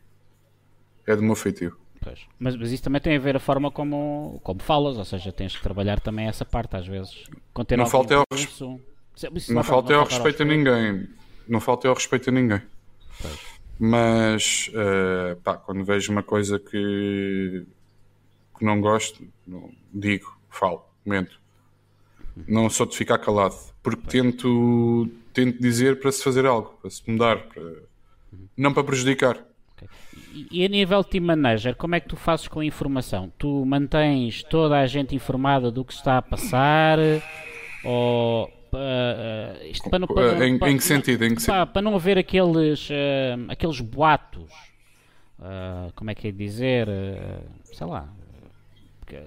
É 1.05 1.15
do 1.15 1.21
meu 1.21 1.35
feitio. 1.35 1.75
Mas, 2.05 2.55
mas 2.57 2.71
isso 2.71 2.83
também 2.83 3.01
tem 3.01 3.15
a 3.15 3.19
ver 3.19 3.35
a 3.35 3.39
forma 3.39 3.69
como, 3.71 4.39
como 4.43 4.61
falas, 4.61 4.97
ou 4.97 5.05
seja, 5.05 5.31
tens 5.31 5.55
que 5.55 5.61
trabalhar 5.63 5.99
também 5.99 6.27
essa 6.27 6.45
parte 6.45 6.75
às 6.75 6.87
vezes. 6.87 7.23
Com 7.53 7.63
ter 7.65 7.77
Não 7.77 7.85
falta 7.85 8.13
é. 8.31 8.37
Se- 8.37 8.79
isso 9.15 9.53
Não, 9.53 9.63
fa- 9.63 9.73
falta 9.73 9.93
é 9.93 9.95
ao 9.95 10.01
ao 10.01 10.07
respeito 10.07 10.41
a 10.43 10.45
ninguém. 10.45 11.07
Não 11.47 11.59
falta 11.59 11.87
é 11.87 11.89
ao 11.89 11.95
respeito 11.95 12.29
a 12.29 12.33
ninguém. 12.33 12.61
Pois. 13.21 13.39
Mas, 13.79 14.71
eh, 14.73 15.35
pá, 15.43 15.57
quando 15.57 15.83
vejo 15.83 16.11
uma 16.11 16.23
coisa 16.23 16.59
que, 16.59 17.65
que 18.57 18.63
não 18.65 18.79
gosto, 18.79 19.25
não- 19.47 19.71
digo, 19.93 20.35
falo, 20.49 20.85
comento. 21.03 21.39
Não 22.47 22.69
sou 22.69 22.85
de 22.85 22.95
ficar 22.97 23.17
calado, 23.19 23.55
porque 23.81 24.07
tento, 24.07 25.07
tento 25.33 25.59
dizer 25.61 25.99
para 25.99 26.11
se 26.11 26.23
fazer 26.23 26.45
algo, 26.45 26.77
para 26.81 26.89
se 26.89 27.01
mudar, 27.09 27.37
para- 27.47 27.83
não 28.57 28.73
para 28.73 28.83
prejudicar. 28.83 29.43
E, 30.33 30.47
e 30.61 30.65
a 30.65 30.67
nível 30.69 31.03
de 31.03 31.09
team 31.09 31.25
manager, 31.25 31.75
como 31.75 31.93
é 31.95 31.99
que 31.99 32.07
tu 32.07 32.15
fazes 32.15 32.47
com 32.47 32.59
a 32.61 32.65
informação? 32.65 33.31
Tu 33.37 33.65
mantens 33.65 34.41
toda 34.43 34.79
a 34.79 34.87
gente 34.87 35.13
informada 35.15 35.69
do 35.69 35.83
que 35.83 35.93
está 35.93 36.17
a 36.17 36.21
passar? 36.21 36.97
Ou. 37.83 38.49
Eh, 38.75 39.67
isto 39.71 39.89
para 39.89 39.99
não, 39.99 40.07
para 40.07 40.33
não- 40.35 40.41
Eh, 40.43 40.47
em, 40.47 40.57
para- 40.59 40.71
em 40.71 40.77
que 40.77 40.83
sentido? 40.83 41.23
Em 41.25 41.35
que 41.35 41.45
Pá, 41.45 41.65
para 41.65 41.81
não 41.81 41.95
haver 41.95 42.17
aqueles, 42.17 42.87
eh, 42.91 43.35
aqueles 43.49 43.79
boatos, 43.79 44.51
ah, 45.41 45.89
como 45.95 46.09
é 46.11 46.15
que 46.15 46.27
é 46.27 46.31
de 46.31 46.37
dizer, 46.37 46.87
sei 47.71 47.87
lá, 47.87 48.07
que- 49.05 49.17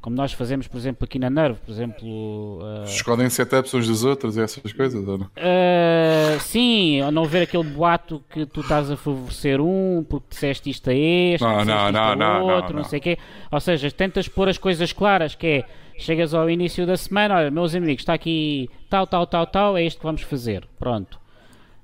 como 0.00 0.14
nós 0.14 0.32
fazemos, 0.32 0.68
por 0.68 0.76
exemplo, 0.78 1.04
aqui 1.04 1.18
na 1.18 1.28
Nerve, 1.28 1.58
por 1.66 1.72
exemplo, 1.72 2.60
se 2.86 2.94
escondem 2.94 3.28
setups 3.28 3.74
uns 3.74 3.86
dos 3.88 4.04
outros 4.04 4.36
e 4.36 4.40
essas 4.40 4.72
coisas, 4.72 5.06
ou 5.06 5.18
não? 5.18 5.30
ah, 5.36 6.38
sim, 6.40 7.02
ou 7.02 7.10
não 7.10 7.24
haver 7.24 7.42
aquele 7.42 7.64
boato 7.64 8.22
que 8.30 8.46
tu 8.46 8.60
estás 8.60 8.90
a 8.92 8.96
favorecer 8.96 9.60
um 9.60 10.04
porque 10.08 10.26
disseste 10.30 10.70
isto 10.70 10.88
a 10.88 10.94
este, 10.94 11.42
Não, 11.42 11.50
não, 11.52 11.58
isto 11.60 11.68
não, 11.68 11.84
a 11.84 11.92
não, 11.92 12.16
não, 12.16 12.46
outro, 12.46 12.74
não, 12.74 12.82
não. 12.82 12.88
sei 12.88 13.00
o 13.00 13.02
quê. 13.02 13.18
Ou 13.50 13.60
seja, 13.60 13.90
tentas 13.90 14.28
pôr 14.28 14.48
as 14.48 14.56
coisas 14.56 14.92
claras, 14.92 15.34
que 15.34 15.46
é, 15.46 15.64
chegas 15.98 16.32
ao 16.32 16.48
início 16.48 16.86
da 16.86 16.96
semana, 16.96 17.36
olha, 17.36 17.50
meus 17.50 17.74
amigos, 17.74 18.02
está 18.02 18.14
aqui 18.14 18.70
tal, 18.88 19.06
tal, 19.06 19.26
tal, 19.26 19.46
tal, 19.46 19.76
é 19.76 19.84
isto 19.84 19.98
que 19.98 20.04
vamos 20.04 20.22
fazer, 20.22 20.66
pronto. 20.78 21.20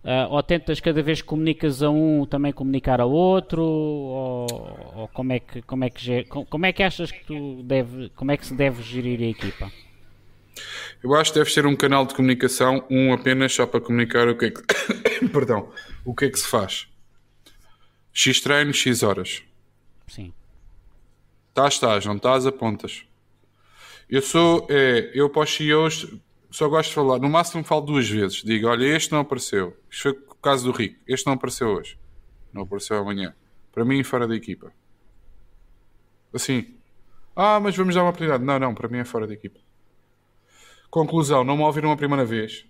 Ah, 0.07 0.29
ou 0.31 0.43
tentas 0.43 0.81
cada 0.81 1.03
vez 1.03 1.23
que 1.23 1.27
comunicas 1.27 1.83
a 1.83 1.89
um 1.89 2.27
também 2.27 2.53
comunicar 2.53 3.01
a 3.01 3.07
outro, 3.07 3.63
ou, 3.63 4.47
ou 4.95 5.09
como 5.09 5.33
é 5.33 5.41
que 5.41 5.63
como 5.63 5.85
é 5.85 5.91
que 5.91 6.25
como 6.25 6.67
é 6.67 6.73
que 6.73 6.83
achas 6.83 7.11
que 7.11 7.25
tu 7.25 7.63
deve, 7.63 8.11
como 8.11 8.31
é 8.31 8.37
que 8.37 8.47
se 8.47 8.55
deve 8.55 8.83
gerir 8.83 9.21
a 9.21 9.31
equipa? 9.31 9.73
Eu 11.03 11.15
acho 11.15 11.33
que 11.33 11.39
deve 11.39 11.51
ser 11.51 11.67
um 11.67 11.75
canal 11.75 12.05
de 12.05 12.15
comunicação, 12.15 12.85
um 12.91 13.13
apenas 13.15 13.55
só 13.55 13.67
para 13.67 13.81
comunicar 13.81 14.29
o 14.29 14.37
que 14.37 14.47
é 14.47 14.51
que, 14.51 15.29
perdão, 15.33 15.71
o 16.05 16.15
que 16.15 16.27
é 16.27 16.31
que 16.31 16.39
se 16.39 16.47
faz. 16.47 16.87
X 18.13 18.41
treino, 18.41 18.73
X 18.73 19.03
horas. 19.03 19.43
Sim. 20.07 20.33
Estás, 21.49 21.75
estás, 21.75 22.07
não 22.07 22.17
estás, 22.17 22.47
apontas. 22.47 23.05
Eu 24.09 24.23
sou, 24.23 24.67
é, 24.71 25.11
eu 25.15 25.29
para 25.31 25.43
os 25.43 25.55
CEOs 25.55 26.07
só 26.55 26.69
gosto 26.69 26.91
de 26.91 26.95
falar, 26.95 27.19
no 27.19 27.29
máximo 27.29 27.65
falo 27.65 27.81
duas 27.81 28.09
vezes. 28.09 28.45
Digo, 28.45 28.69
olha, 28.69 28.85
este 28.85 29.11
não 29.11 29.21
apareceu. 29.21 29.77
Isto 29.91 30.03
foi 30.03 30.13
o 30.13 30.35
caso 30.37 30.71
do 30.71 30.77
Rico. 30.77 31.01
Este 31.07 31.27
não 31.27 31.33
apareceu 31.33 31.69
hoje. 31.69 31.99
Não 32.53 32.63
apareceu 32.63 32.97
amanhã. 32.97 33.35
Para 33.73 33.85
mim, 33.85 34.05
fora 34.05 34.29
da 34.29 34.37
equipa. 34.37 34.73
Assim. 36.33 36.77
Ah, 37.35 37.59
mas 37.59 37.77
vamos 37.77 37.97
dar 37.97 38.03
uma 38.03 38.11
oportunidade. 38.11 38.45
Não, 38.45 38.59
não, 38.59 38.73
para 38.73 38.89
mim 38.89 38.99
é 38.99 39.05
fora 39.05 39.27
da 39.27 39.35
equipa. 39.35 39.59
Conclusão, 40.89 41.43
não 41.43 41.57
me 41.57 41.65
ouviram 41.65 41.91
a 41.91 41.97
primeira 41.97 42.25
vez. 42.25 42.65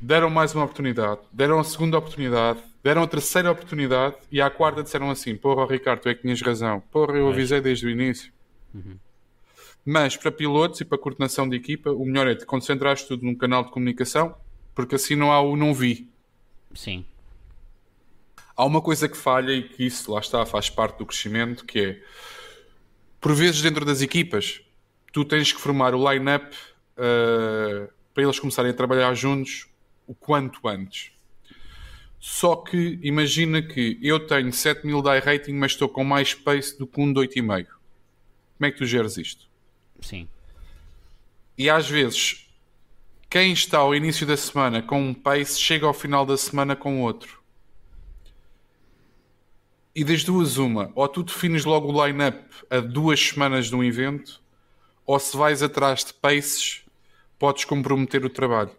Deram 0.00 0.28
mais 0.28 0.52
uma 0.52 0.64
oportunidade. 0.64 1.20
Deram 1.32 1.60
a 1.60 1.64
segunda 1.64 1.96
oportunidade. 1.98 2.60
Deram 2.82 3.04
a 3.04 3.06
terceira 3.06 3.52
oportunidade. 3.52 4.16
E 4.32 4.40
à 4.40 4.50
quarta 4.50 4.82
disseram 4.82 5.08
assim, 5.08 5.36
porra, 5.36 5.64
Ricardo, 5.66 6.00
tu 6.00 6.08
é 6.08 6.14
que 6.16 6.22
tinhas 6.22 6.42
razão. 6.42 6.80
Porra, 6.90 7.16
eu 7.16 7.28
avisei 7.28 7.60
desde 7.60 7.86
o 7.86 7.90
início. 7.90 8.32
Mas 9.90 10.18
para 10.18 10.30
pilotos 10.30 10.82
e 10.82 10.84
para 10.84 10.98
coordenação 10.98 11.48
de 11.48 11.56
equipa, 11.56 11.90
o 11.90 12.04
melhor 12.04 12.28
é 12.28 12.34
te 12.34 12.44
concentrares 12.44 13.04
tudo 13.04 13.24
num 13.24 13.34
canal 13.34 13.64
de 13.64 13.70
comunicação, 13.70 14.36
porque 14.74 14.96
assim 14.96 15.16
não 15.16 15.32
há 15.32 15.40
o 15.40 15.56
não 15.56 15.72
vi. 15.72 16.12
Sim. 16.74 17.06
Há 18.54 18.66
uma 18.66 18.82
coisa 18.82 19.08
que 19.08 19.16
falha 19.16 19.50
e 19.50 19.66
que 19.66 19.86
isso, 19.86 20.12
lá 20.12 20.20
está, 20.20 20.44
faz 20.44 20.68
parte 20.68 20.98
do 20.98 21.06
crescimento, 21.06 21.64
que 21.64 21.80
é, 21.80 22.02
por 23.18 23.34
vezes 23.34 23.62
dentro 23.62 23.82
das 23.82 24.02
equipas, 24.02 24.60
tu 25.10 25.24
tens 25.24 25.54
que 25.54 25.58
formar 25.58 25.94
o 25.94 26.12
line-up 26.12 26.54
uh, 26.98 27.90
para 28.12 28.24
eles 28.24 28.38
começarem 28.38 28.72
a 28.72 28.74
trabalhar 28.74 29.14
juntos 29.14 29.68
o 30.06 30.14
quanto 30.14 30.68
antes. 30.68 31.12
Só 32.20 32.56
que 32.56 33.00
imagina 33.02 33.62
que 33.62 33.98
eu 34.02 34.20
tenho 34.26 34.52
7000 34.52 35.00
die 35.00 35.18
rating, 35.20 35.54
mas 35.54 35.72
estou 35.72 35.88
com 35.88 36.04
mais 36.04 36.28
space 36.28 36.78
do 36.78 36.86
que 36.86 37.00
um 37.00 37.10
de 37.10 37.20
8,5. 37.20 37.38
Como 37.38 38.66
é 38.66 38.70
que 38.70 38.76
tu 38.76 38.84
geres 38.84 39.16
isto? 39.16 39.47
Sim. 40.00 40.28
E 41.56 41.68
às 41.68 41.88
vezes, 41.88 42.48
quem 43.28 43.52
está 43.52 43.78
ao 43.78 43.94
início 43.94 44.26
da 44.26 44.36
semana 44.36 44.80
com 44.80 45.00
um 45.02 45.12
pace 45.12 45.60
chega 45.60 45.86
ao 45.86 45.92
final 45.92 46.24
da 46.24 46.36
semana 46.36 46.76
com 46.76 47.02
outro. 47.02 47.38
E 49.94 50.04
das 50.04 50.22
duas, 50.22 50.56
uma, 50.56 50.92
ou 50.94 51.08
tu 51.08 51.24
defines 51.24 51.64
logo 51.64 51.92
o 51.92 52.06
line-up 52.06 52.38
a 52.70 52.78
duas 52.78 53.20
semanas 53.20 53.66
de 53.66 53.74
um 53.74 53.82
evento, 53.82 54.40
ou 55.04 55.18
se 55.18 55.36
vais 55.36 55.62
atrás 55.62 56.04
de 56.04 56.14
paces, 56.14 56.84
podes 57.38 57.64
comprometer 57.64 58.24
o 58.24 58.30
trabalho. 58.30 58.70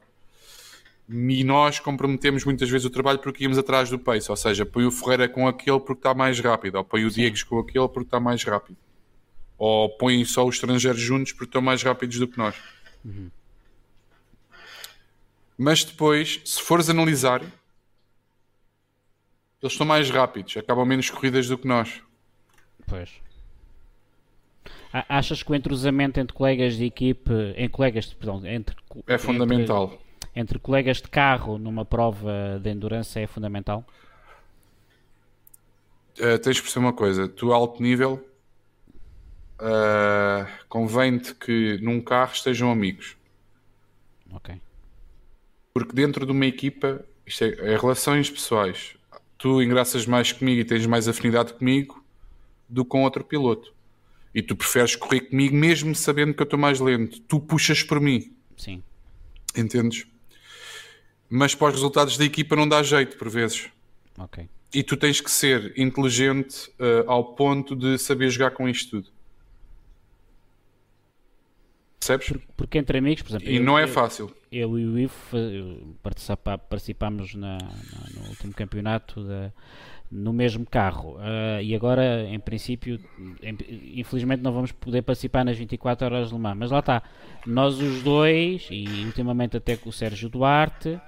E 1.09 1.43
nós 1.43 1.79
comprometemos 1.79 2.45
muitas 2.45 2.69
vezes 2.69 2.85
o 2.85 2.89
trabalho 2.89 3.19
porque 3.19 3.43
íamos 3.43 3.57
atrás 3.57 3.89
do 3.89 3.99
pace, 3.99 4.31
ou 4.31 4.37
seja, 4.37 4.65
põe 4.65 4.85
o 4.85 4.91
Ferreira 4.91 5.27
com 5.27 5.47
aquele 5.47 5.79
porque 5.79 5.99
está 5.99 6.13
mais 6.13 6.39
rápido, 6.39 6.75
ou 6.75 6.83
põe 6.83 7.03
o 7.03 7.09
Diego 7.09 7.35
com 7.47 7.59
aquele 7.59 7.89
porque 7.89 8.07
está 8.07 8.19
mais 8.19 8.43
rápido 8.43 8.77
ou 9.60 9.90
põem 9.90 10.23
só 10.23 10.48
os 10.48 10.56
estrangeiros 10.56 11.02
juntos 11.02 11.34
porque 11.34 11.49
estão 11.49 11.61
mais 11.61 11.84
rápidos 11.84 12.18
do 12.18 12.27
que 12.27 12.38
nós. 12.38 12.56
Uhum. 13.03 13.30
Mas 15.57 15.84
depois, 15.84 16.40
se 16.45 16.61
fores 16.61 16.90
analisar, 16.90 17.41
eles 19.61 19.73
estão 19.73 19.86
mais 19.86 20.10
rápidos, 20.10 20.56
acabam 20.56 20.86
menos 20.86 21.10
corridas 21.10 21.49
do 21.49 21.57
que 21.57 21.68
nós. 21.68 22.02
Pois. 22.88 23.11
Achas 24.91 25.44
que 25.44 25.52
o 25.52 25.56
entrosamento 25.56 26.19
entre 26.19 26.34
colegas 26.34 26.76
de 26.76 26.86
equipe, 26.86 27.31
em 27.57 27.68
colegas, 27.68 28.11
perdão, 28.14 28.44
entre 28.45 28.76
é 29.06 29.18
fundamental. 29.18 29.91
Entre, 29.94 30.40
entre 30.41 30.60
colegas 30.60 30.98
de 30.98 31.10
carro 31.10 31.57
numa 31.57 31.84
prova 31.84 32.60
de 32.64 32.72
endurance 32.72 33.19
é 33.19 33.27
fundamental? 33.27 33.86
Uh, 36.18 36.40
tens 36.40 36.56
de 36.56 36.61
perceber 36.61 36.86
uma 36.86 36.94
coisa, 36.94 37.27
tu 37.27 37.52
alto 37.53 37.84
nível 37.84 38.26
uh, 39.60 40.48
convém-te 40.68 41.36
que 41.36 41.77
num 41.81 42.02
carro 42.02 42.34
estejam 42.34 42.72
amigos. 42.72 43.15
Ok. 44.31 44.60
Porque 45.73 45.94
dentro 45.94 46.26
de 46.26 46.31
uma 46.31 46.45
equipa, 46.45 47.06
isto 47.26 47.44
é, 47.44 47.73
é 47.73 47.77
relações 47.77 48.30
pessoais. 48.30 48.95
Tu 49.38 49.61
engraças 49.61 50.06
mais 50.06 50.31
comigo 50.31 50.61
e 50.61 50.65
tens 50.65 50.86
mais 50.86 51.07
afinidade 51.07 51.53
comigo 51.53 52.03
do 52.68 52.84
que 52.84 52.90
com 52.90 53.03
outro 53.03 53.23
piloto. 53.23 53.73
E 54.34 54.41
tu 54.41 54.56
preferes 54.56 54.95
correr 54.95 55.22
comigo 55.22 55.56
mesmo 55.56 55.95
sabendo 55.95 56.34
que 56.34 56.41
eu 56.41 56.45
estou 56.45 56.60
mais 56.60 56.80
lento. 56.80 57.19
Tu 57.22 57.40
puxas 57.40 57.81
por 57.81 57.99
mim. 57.99 58.34
Sim. 58.56 58.84
Entendes? 59.56 60.06
Mas 61.30 61.56
para 61.56 61.68
os 61.68 61.73
resultados 61.73 62.18
da 62.18 62.26
equipa 62.26 62.56
não 62.56 62.68
dá 62.68 62.84
jeito, 62.84 63.18
por 63.18 63.30
vezes. 63.30 63.69
Ok. 64.18 64.48
E 64.73 64.84
tu 64.84 64.95
tens 64.98 65.19
que 65.19 65.31
ser 65.31 65.73
inteligente 65.77 66.69
uh, 66.80 67.10
ao 67.10 67.34
ponto 67.34 67.76
de 67.76 67.98
saber 67.98 68.30
jogar 68.30 68.52
com 68.52 68.68
isto 68.68 69.02
tudo. 69.02 69.18
Percebes? 71.99 72.34
Porque 72.55 72.77
entre 72.77 72.97
amigos, 72.97 73.21
por 73.21 73.31
exemplo. 73.31 73.49
E 73.49 73.57
eu, 73.57 73.63
não 73.63 73.77
é 73.77 73.84
eu, 73.84 73.88
fácil. 73.88 74.31
Eu 74.51 74.80
e 74.80 74.85
o 74.85 74.97
Ivo 74.97 75.95
participa, 76.01 76.57
participámos 76.57 77.35
na, 77.35 77.57
na, 77.57 78.21
no 78.21 78.30
último 78.30 78.53
campeonato 78.53 79.21
da, 79.23 79.51
no 80.09 80.31
mesmo 80.31 80.65
carro. 80.65 81.17
Uh, 81.17 81.61
e 81.61 81.76
agora, 81.76 82.26
em 82.27 82.39
princípio, 82.39 82.99
em, 83.43 83.57
infelizmente 83.99 84.41
não 84.41 84.51
vamos 84.51 84.71
poder 84.71 85.01
participar 85.01 85.43
nas 85.43 85.57
24 85.57 86.05
horas 86.05 86.30
de 86.30 86.34
Le 86.34 86.39
Mans. 86.39 86.57
Mas 86.57 86.71
lá 86.71 86.80
está. 86.80 87.03
Nós 87.45 87.80
os 87.80 88.01
dois, 88.01 88.67
e 88.71 88.88
ultimamente 89.05 89.57
até 89.57 89.76
com 89.76 89.89
o 89.89 89.93
Sérgio 89.93 90.30
Duarte, 90.30 90.89
uh, 90.89 91.01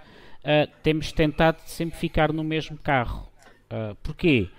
temos 0.84 1.12
tentado 1.14 1.62
sempre 1.66 1.98
ficar 1.98 2.34
no 2.34 2.44
mesmo 2.44 2.78
carro. 2.78 3.28
Uh, 3.72 3.96
porquê? 4.04 4.50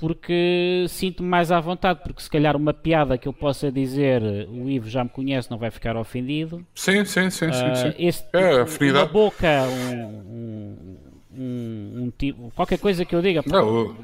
Porque 0.00 0.86
sinto-me 0.88 1.28
mais 1.28 1.50
à 1.50 1.60
vontade, 1.60 2.00
porque 2.02 2.22
se 2.22 2.30
calhar 2.30 2.56
uma 2.56 2.72
piada 2.72 3.18
que 3.18 3.26
eu 3.26 3.32
possa 3.32 3.70
dizer, 3.70 4.22
o 4.48 4.68
Ivo 4.68 4.88
já 4.88 5.02
me 5.04 5.10
conhece, 5.10 5.50
não 5.50 5.58
vai 5.58 5.70
ficar 5.70 5.96
ofendido. 5.96 6.64
Sim, 6.74 7.04
sim, 7.04 7.30
sim. 7.30 7.52
sim, 7.52 7.74
sim. 7.74 7.88
Uh, 7.88 7.94
esse, 7.98 8.24
é, 8.32 8.64
tipo, 8.64 8.84
uma 8.84 9.06
boca, 9.06 9.64
um, 9.64 10.96
um, 11.36 12.04
um, 12.04 12.12
tipo, 12.16 12.52
qualquer 12.54 12.78
coisa 12.78 13.04
que 13.04 13.14
eu 13.14 13.22
diga, 13.22 13.42
não, 13.46 13.94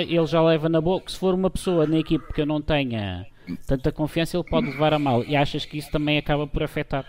ele 0.00 0.26
já 0.26 0.42
leva 0.42 0.68
na 0.68 0.80
boca. 0.80 1.10
Se 1.10 1.18
for 1.18 1.34
uma 1.34 1.50
pessoa 1.50 1.86
na 1.86 1.98
equipe 1.98 2.32
que 2.32 2.40
eu 2.40 2.46
não 2.46 2.60
tenha 2.60 3.26
tanta 3.66 3.92
confiança, 3.92 4.36
ele 4.36 4.44
pode 4.44 4.68
levar 4.68 4.94
a 4.94 4.98
mal. 4.98 5.22
E 5.24 5.36
achas 5.36 5.64
que 5.64 5.78
isso 5.78 5.90
também 5.90 6.18
acaba 6.18 6.46
por 6.46 6.62
afetar? 6.62 7.04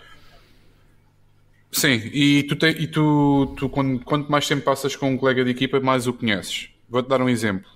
Sim, 1.72 2.00
e 2.12 2.44
tu, 2.44 2.54
te, 2.54 2.68
e 2.68 2.86
tu, 2.86 3.54
tu 3.56 3.68
quando, 3.68 3.98
quanto 4.04 4.30
mais 4.30 4.46
tempo 4.46 4.62
passas 4.62 4.94
com 4.94 5.10
um 5.10 5.16
colega 5.16 5.44
de 5.44 5.50
equipa, 5.50 5.80
mais 5.80 6.06
o 6.06 6.12
conheces. 6.12 6.68
Vou-te 6.88 7.08
dar 7.08 7.20
um 7.20 7.28
exemplo 7.28 7.74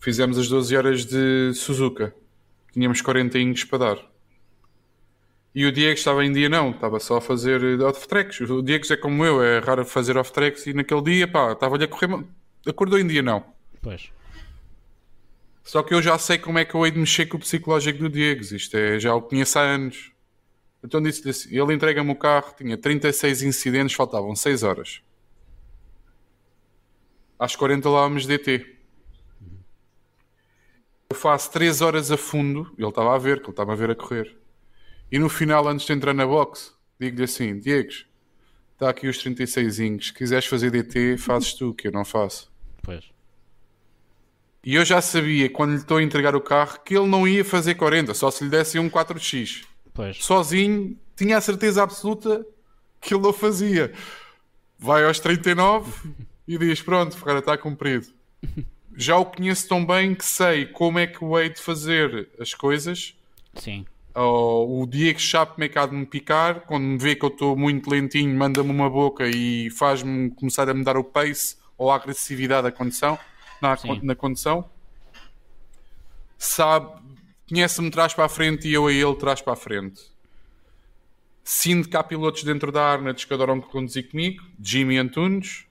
fizemos 0.00 0.38
as 0.38 0.48
12 0.48 0.76
horas 0.76 1.04
de 1.04 1.52
Suzuka. 1.54 2.14
Tínhamos 2.72 3.00
40 3.00 3.38
inhos 3.38 3.64
para 3.64 3.78
dar. 3.78 4.08
E 5.54 5.64
o 5.66 5.72
Diego 5.72 5.94
estava 5.94 6.24
em 6.24 6.32
dia 6.32 6.48
não, 6.48 6.70
estava 6.70 7.00
só 7.00 7.16
a 7.16 7.20
fazer 7.20 7.80
off-tracks. 7.80 8.40
O 8.40 8.62
Diego 8.62 8.84
é 8.92 8.96
como 8.96 9.24
eu, 9.24 9.42
é 9.42 9.58
raro 9.58 9.84
fazer 9.84 10.16
off-tracks 10.16 10.66
e 10.66 10.72
naquele 10.72 11.02
dia, 11.02 11.26
pá, 11.26 11.52
estava-lhe 11.52 11.84
a 11.84 11.88
correr, 11.88 12.24
acordou 12.66 12.98
em 12.98 13.06
dia 13.06 13.22
não. 13.22 13.44
Pois. 13.82 14.12
Só 15.64 15.82
que 15.82 15.92
eu 15.92 16.00
já 16.00 16.16
sei 16.16 16.38
como 16.38 16.58
é 16.58 16.64
que 16.64 16.74
eu 16.74 16.86
hei 16.86 16.92
de 16.92 16.98
mexer 16.98 17.26
com 17.26 17.36
o 17.36 17.40
psicológico 17.40 17.98
do 17.98 18.08
Diego, 18.08 18.42
isto 18.42 18.76
é, 18.76 19.00
já 19.00 19.14
o 19.14 19.20
conheço 19.20 19.58
há 19.58 19.62
anos. 19.62 20.12
Então 20.82 21.02
disse-lhe 21.02 21.30
assim, 21.30 21.48
ele 21.60 21.74
entrega-me 21.74 22.10
o 22.10 22.16
carro, 22.16 22.54
tinha 22.56 22.76
36 22.76 23.42
incidentes, 23.42 23.96
faltavam 23.96 24.36
6 24.36 24.62
horas. 24.62 25.02
Às 27.38 27.56
40 27.56 27.88
lá 27.88 28.02
vamos 28.02 28.26
DT. 28.26 28.77
Eu 31.10 31.16
faço 31.16 31.50
3 31.52 31.80
horas 31.80 32.10
a 32.10 32.18
fundo, 32.18 32.70
ele 32.76 32.86
estava 32.86 33.14
a 33.14 33.18
ver, 33.18 33.38
que 33.38 33.44
ele 33.44 33.52
estava 33.52 33.72
a 33.72 33.76
ver 33.76 33.90
a 33.90 33.94
correr. 33.94 34.36
E 35.10 35.18
no 35.18 35.30
final, 35.30 35.66
antes 35.66 35.86
de 35.86 35.92
entrar 35.94 36.12
na 36.12 36.26
box, 36.26 36.74
digo-lhe 37.00 37.24
assim: 37.24 37.58
Diego, 37.58 37.88
está 38.74 38.90
aqui 38.90 39.08
os 39.08 39.16
36 39.16 39.78
inhos. 39.80 40.06
Se 40.08 40.12
quiseres 40.12 40.44
fazer 40.44 40.70
DT, 40.70 41.16
fazes 41.16 41.54
tu, 41.54 41.72
que 41.72 41.88
eu 41.88 41.92
não 41.92 42.04
faço. 42.04 42.52
Pois. 42.82 43.04
E 44.62 44.74
eu 44.74 44.84
já 44.84 45.00
sabia, 45.00 45.48
quando 45.48 45.70
lhe 45.70 45.78
estou 45.78 45.96
a 45.96 46.02
entregar 46.02 46.36
o 46.36 46.42
carro, 46.42 46.78
que 46.84 46.94
ele 46.94 47.06
não 47.06 47.26
ia 47.26 47.42
fazer 47.42 47.76
40, 47.76 48.12
só 48.12 48.30
se 48.30 48.44
lhe 48.44 48.50
desse 48.50 48.78
um 48.78 48.90
4x. 48.90 49.64
Pois. 49.94 50.22
Sozinho, 50.22 50.94
tinha 51.16 51.38
a 51.38 51.40
certeza 51.40 51.82
absoluta 51.82 52.44
que 53.00 53.14
ele 53.14 53.22
não 53.22 53.32
fazia. 53.32 53.94
Vai 54.78 55.06
aos 55.06 55.18
39 55.18 55.90
e 56.46 56.58
diz: 56.58 56.82
Pronto, 56.82 57.16
o 57.16 57.24
cara 57.24 57.38
está 57.38 57.56
cumprido. 57.56 58.08
já 59.00 59.16
o 59.16 59.24
conheço 59.24 59.68
tão 59.68 59.86
bem 59.86 60.12
que 60.12 60.24
sei 60.24 60.66
como 60.66 60.98
é 60.98 61.06
que 61.06 61.24
o 61.24 61.38
hei 61.38 61.48
de 61.50 61.60
fazer 61.60 62.28
as 62.40 62.52
coisas. 62.52 63.14
Sim. 63.54 63.86
Oh, 64.12 64.82
o 64.82 64.86
Diego 64.88 65.20
como 65.54 65.62
é 65.62 65.68
que 65.68 65.78
há 65.78 65.86
de 65.86 65.94
me 65.94 66.04
picar. 66.04 66.62
Quando 66.62 66.82
me 66.82 66.98
vê 66.98 67.14
que 67.14 67.24
eu 67.24 67.28
estou 67.28 67.56
muito 67.56 67.88
lentinho, 67.88 68.36
manda-me 68.36 68.68
uma 68.68 68.90
boca 68.90 69.24
e 69.28 69.70
faz-me 69.70 70.30
começar 70.32 70.68
a 70.68 70.74
me 70.74 70.82
dar 70.82 70.96
o 70.96 71.04
pace 71.04 71.56
ou 71.76 71.92
a 71.92 71.94
agressividade 71.94 72.64
da 72.64 72.72
condição, 72.72 73.16
na, 73.62 73.78
na 74.02 74.16
condição. 74.16 74.68
Sabe, 76.36 77.00
conhece-me 77.48 77.92
trás 77.92 78.12
para 78.12 78.24
a 78.24 78.28
frente 78.28 78.66
e 78.66 78.74
eu 78.74 78.88
a 78.88 78.92
ele 78.92 79.14
trás 79.14 79.40
para 79.40 79.52
a 79.52 79.56
frente. 79.56 80.02
Sinto 81.44 81.88
que 81.88 81.96
há 81.96 82.02
pilotos 82.02 82.42
dentro 82.42 82.72
da 82.72 82.82
Arnet 82.82 83.24
que 83.24 83.32
adoram 83.32 83.60
conduzir 83.60 84.10
comigo, 84.10 84.44
Jimmy 84.60 84.98
Antunes, 84.98 85.67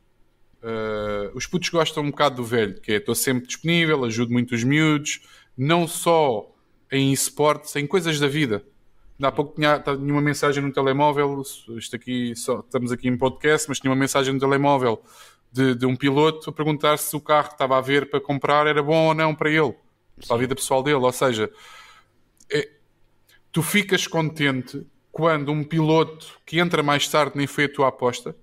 Uh, 0.61 1.35
os 1.35 1.45
putos 1.45 1.69
gostam 1.69 2.03
um 2.03 2.09
bocado 2.09 2.37
do 2.37 2.43
velho, 2.43 2.79
que 2.81 2.91
é 2.91 2.95
estou 2.95 3.13
sempre 3.13 3.47
disponível, 3.47 4.03
ajudo 4.03 4.31
muito 4.31 4.55
os 4.55 4.63
miúdos, 4.63 5.21
não 5.57 5.87
só 5.87 6.51
em 6.91 7.11
esportes, 7.11 7.75
em 7.75 7.85
coisas 7.85 8.19
da 8.19 8.27
vida. 8.27 8.63
Há 9.21 9.31
pouco 9.31 9.55
tinha, 9.55 9.79
tinha 9.79 9.95
uma 9.95 10.21
mensagem 10.21 10.63
no 10.63 10.71
telemóvel, 10.71 11.41
isto 11.75 11.95
aqui, 11.95 12.35
só, 12.35 12.59
estamos 12.59 12.91
aqui 12.91 13.07
em 13.07 13.17
podcast, 13.17 13.67
mas 13.67 13.79
tinha 13.79 13.89
uma 13.89 13.99
mensagem 13.99 14.33
no 14.33 14.39
telemóvel 14.39 15.01
de, 15.51 15.75
de 15.75 15.85
um 15.85 15.95
piloto 15.95 16.49
a 16.49 16.53
perguntar 16.53 16.97
se 16.97 17.15
o 17.15 17.21
carro 17.21 17.47
que 17.47 17.53
estava 17.53 17.77
a 17.77 17.81
ver 17.81 18.09
para 18.09 18.21
comprar 18.21 18.67
era 18.67 18.81
bom 18.81 19.07
ou 19.07 19.13
não 19.13 19.33
para 19.33 19.49
ele, 19.49 19.75
para 20.25 20.35
a 20.35 20.39
vida 20.39 20.55
pessoal 20.55 20.83
dele. 20.83 20.97
Ou 20.97 21.11
seja, 21.11 21.51
é, 22.51 22.69
tu 23.51 23.61
ficas 23.61 24.05
contente 24.05 24.85
quando 25.11 25.51
um 25.51 25.63
piloto 25.63 26.39
que 26.45 26.59
entra 26.59 26.83
mais 26.83 27.07
tarde 27.07 27.33
nem 27.35 27.47
foi 27.47 27.65
a 27.65 27.73
tua 27.73 27.87
aposta 27.87 28.35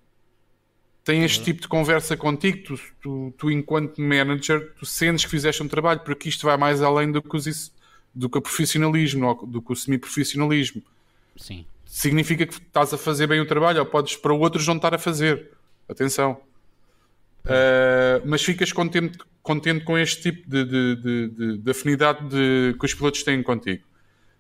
tem 1.04 1.22
este 1.22 1.38
uhum. 1.38 1.44
tipo 1.44 1.60
de 1.60 1.68
conversa 1.68 2.16
contigo, 2.16 2.64
tu, 2.64 2.80
tu, 3.00 3.34
tu, 3.36 3.50
enquanto 3.50 4.00
manager, 4.00 4.72
tu 4.78 4.86
sentes 4.86 5.24
que 5.24 5.30
fizeste 5.30 5.62
um 5.62 5.68
trabalho, 5.68 6.00
porque 6.00 6.30
isto 6.30 6.46
vai 6.46 6.56
mais 6.56 6.80
além 6.80 7.12
do 7.12 7.20
que, 7.20 7.36
os, 7.36 7.70
do 8.14 8.30
que 8.30 8.38
o 8.38 8.40
profissionalismo, 8.40 9.46
do 9.46 9.60
que 9.60 9.72
o 9.72 9.76
semi-profissionalismo. 9.76 10.82
Sim. 11.36 11.66
Significa 11.84 12.46
que 12.46 12.54
estás 12.54 12.94
a 12.94 12.98
fazer 12.98 13.26
bem 13.26 13.38
o 13.38 13.46
trabalho, 13.46 13.80
ou 13.80 13.86
podes 13.86 14.16
para 14.16 14.32
outros 14.32 14.66
não 14.66 14.76
estar 14.76 14.94
a 14.94 14.98
fazer. 14.98 15.50
Atenção. 15.86 16.40
Uh, 17.44 18.24
mas 18.24 18.42
ficas 18.42 18.72
contente, 18.72 19.18
contente 19.42 19.84
com 19.84 19.98
este 19.98 20.22
tipo 20.22 20.48
de, 20.48 20.64
de, 20.64 21.28
de, 21.28 21.58
de 21.58 21.70
afinidade 21.70 22.26
que 22.80 22.86
os 22.86 22.94
pilotos 22.94 23.22
têm 23.22 23.42
contigo. 23.42 23.84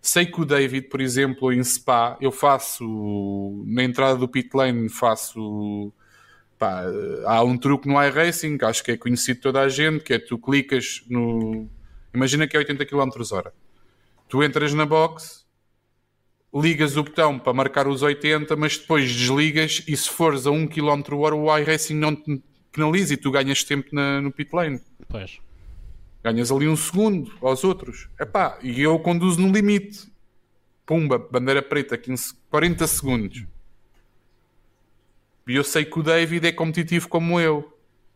Sei 0.00 0.24
que 0.24 0.40
o 0.40 0.46
David, 0.46 0.88
por 0.88 1.02
exemplo, 1.02 1.52
em 1.52 1.62
Spa, 1.62 2.16
eu 2.20 2.32
faço 2.32 3.62
na 3.66 3.84
entrada 3.84 4.16
do 4.16 4.26
pit 4.26 4.48
lane, 4.54 4.88
faço 4.88 5.92
Pá, 6.64 6.82
há 7.26 7.44
um 7.44 7.58
truque 7.58 7.86
no 7.86 8.02
iRacing, 8.02 8.56
que 8.56 8.64
acho 8.64 8.82
que 8.82 8.92
é 8.92 8.96
conhecido 8.96 9.36
de 9.36 9.42
toda 9.42 9.60
a 9.60 9.68
gente, 9.68 10.02
que 10.02 10.14
é 10.14 10.18
tu 10.18 10.38
clicas 10.38 11.04
no. 11.10 11.68
Imagina 12.14 12.48
que 12.48 12.56
é 12.56 12.58
80 12.58 12.86
km 12.86 13.10
hora. 13.32 13.52
Tu 14.30 14.42
entras 14.42 14.72
na 14.72 14.86
box, 14.86 15.44
ligas 16.54 16.96
o 16.96 17.04
botão 17.04 17.38
para 17.38 17.52
marcar 17.52 17.86
os 17.86 18.00
80, 18.00 18.56
mas 18.56 18.78
depois 18.78 19.12
desligas 19.14 19.84
e 19.86 19.94
se 19.94 20.08
fores 20.08 20.46
a 20.46 20.50
1 20.50 20.68
km 20.68 21.02
hora 21.18 21.34
o 21.34 21.54
iRacing 21.58 21.96
não 21.96 22.16
te 22.16 22.42
penaliza 22.72 23.12
e 23.12 23.18
tu 23.18 23.30
ganhas 23.30 23.62
tempo 23.62 23.90
na, 23.92 24.22
no 24.22 24.32
pit 24.32 24.50
lane. 24.54 24.80
Pois. 25.06 25.38
Ganhas 26.22 26.50
ali 26.50 26.66
um 26.66 26.76
segundo 26.76 27.30
aos 27.42 27.62
outros. 27.62 28.08
Epá, 28.18 28.58
e 28.62 28.80
eu 28.80 28.98
conduzo 29.00 29.38
no 29.38 29.52
limite. 29.52 30.10
Pumba, 30.86 31.18
bandeira 31.18 31.60
preta, 31.60 31.98
15, 31.98 32.32
40 32.48 32.86
segundos. 32.86 33.44
E 35.46 35.56
eu 35.56 35.64
sei 35.64 35.84
que 35.84 35.98
o 35.98 36.02
David 36.02 36.46
é 36.46 36.52
competitivo 36.52 37.08
como 37.08 37.38
eu. 37.38 37.70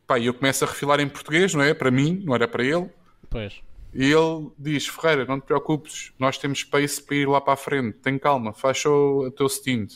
Pá, 0.07 0.19
e 0.19 0.27
eu 0.27 0.35
começo 0.35 0.65
a 0.65 0.69
refilar 0.69 1.01
em 1.01 1.09
português, 1.09 1.53
não 1.55 1.63
é? 1.63 1.75
Para 1.75 1.91
mim, 1.91 2.23
não 2.25 2.35
era 2.35 2.49
para 2.49 2.65
ele. 2.65 2.89
Pois. 3.29 3.61
E 3.93 4.05
ele 4.05 4.51
diz: 4.59 4.87
Ferreira, 4.87 5.25
não 5.27 5.41
te 5.41 5.45
preocupes, 5.45 6.13
nós 6.19 6.39
temos 6.39 6.61
space 6.61 7.03
para 7.03 7.17
ir 7.17 7.29
lá 7.29 7.41
para 7.41 7.55
a 7.55 7.57
frente, 7.57 7.99
tem 7.99 8.19
calma, 8.19 8.53
faz 8.53 8.85
o 8.87 9.31
teu 9.37 9.49
stint. 9.49 9.95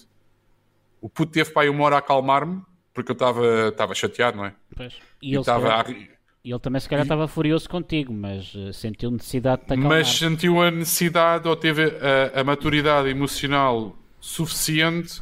O 1.01 1.09
puto 1.09 1.33
teve 1.33 1.51
para 1.51 1.63
aí 1.63 1.69
uma 1.69 1.85
hora 1.85 1.97
a 1.97 1.99
acalmar-me, 1.99 2.63
porque 2.95 3.11
eu 3.13 3.69
estava 3.69 3.95
chateado, 3.95 4.37
não 4.37 4.47
é? 4.47 4.55
Pois. 4.77 4.95
E, 5.21 5.33
e 5.33 5.35
ele, 5.35 5.45
calhar, 5.45 5.87
a... 5.87 5.91
ele 5.91 6.59
também 6.61 6.81
se 6.81 6.89
calhar 6.89 7.05
estava 7.05 7.27
furioso 7.27 7.69
contigo, 7.69 8.13
mas 8.13 8.55
uh, 8.55 8.73
sentiu 8.73 9.11
necessidade 9.11 9.63
de 9.63 9.69
te 9.69 9.73
acalmar. 9.73 9.99
Mas 9.99 10.09
sentiu 10.09 10.61
a 10.61 10.71
necessidade 10.71 11.49
ou 11.49 11.57
teve 11.57 11.85
a, 11.85 12.41
a 12.41 12.45
maturidade 12.45 13.09
emocional 13.09 13.97
suficiente 14.21 15.21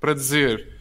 para 0.00 0.14
dizer 0.14 0.79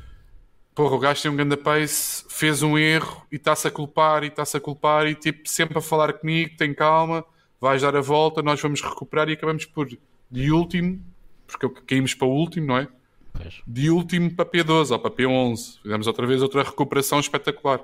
porra, 0.73 0.95
o 0.95 0.99
gajo 0.99 1.21
tem 1.21 1.31
um 1.31 1.35
grande 1.35 1.57
pace, 1.57 2.25
fez 2.29 2.61
um 2.61 2.77
erro 2.77 3.25
e 3.31 3.35
está-se 3.35 3.67
a 3.67 3.71
culpar 3.71 4.23
e 4.23 4.27
está-se 4.27 4.55
a 4.57 4.59
culpar 4.59 5.07
e 5.07 5.15
tipo 5.15 5.47
sempre 5.47 5.77
a 5.77 5.81
falar 5.81 6.13
comigo, 6.13 6.55
tem 6.57 6.73
calma, 6.73 7.25
vais 7.59 7.81
dar 7.81 7.95
a 7.95 8.01
volta, 8.01 8.41
nós 8.41 8.61
vamos 8.61 8.81
recuperar 8.81 9.29
e 9.29 9.33
acabamos 9.33 9.65
por 9.65 9.87
de 10.31 10.51
último, 10.51 11.03
porque 11.47 11.67
caímos 11.87 12.13
para 12.13 12.27
o 12.27 12.31
último, 12.31 12.67
não 12.67 12.77
é? 12.77 12.87
Pois. 13.33 13.61
De 13.65 13.89
último 13.89 14.33
para 14.33 14.45
P12 14.45 14.91
ou 14.91 14.99
para 14.99 15.11
P11. 15.11 15.81
Fizemos 15.81 16.07
outra 16.07 16.27
vez 16.27 16.41
outra 16.41 16.63
recuperação 16.63 17.19
espetacular. 17.19 17.81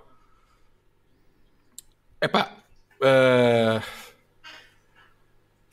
Epá, 2.21 2.51
uh 3.01 4.04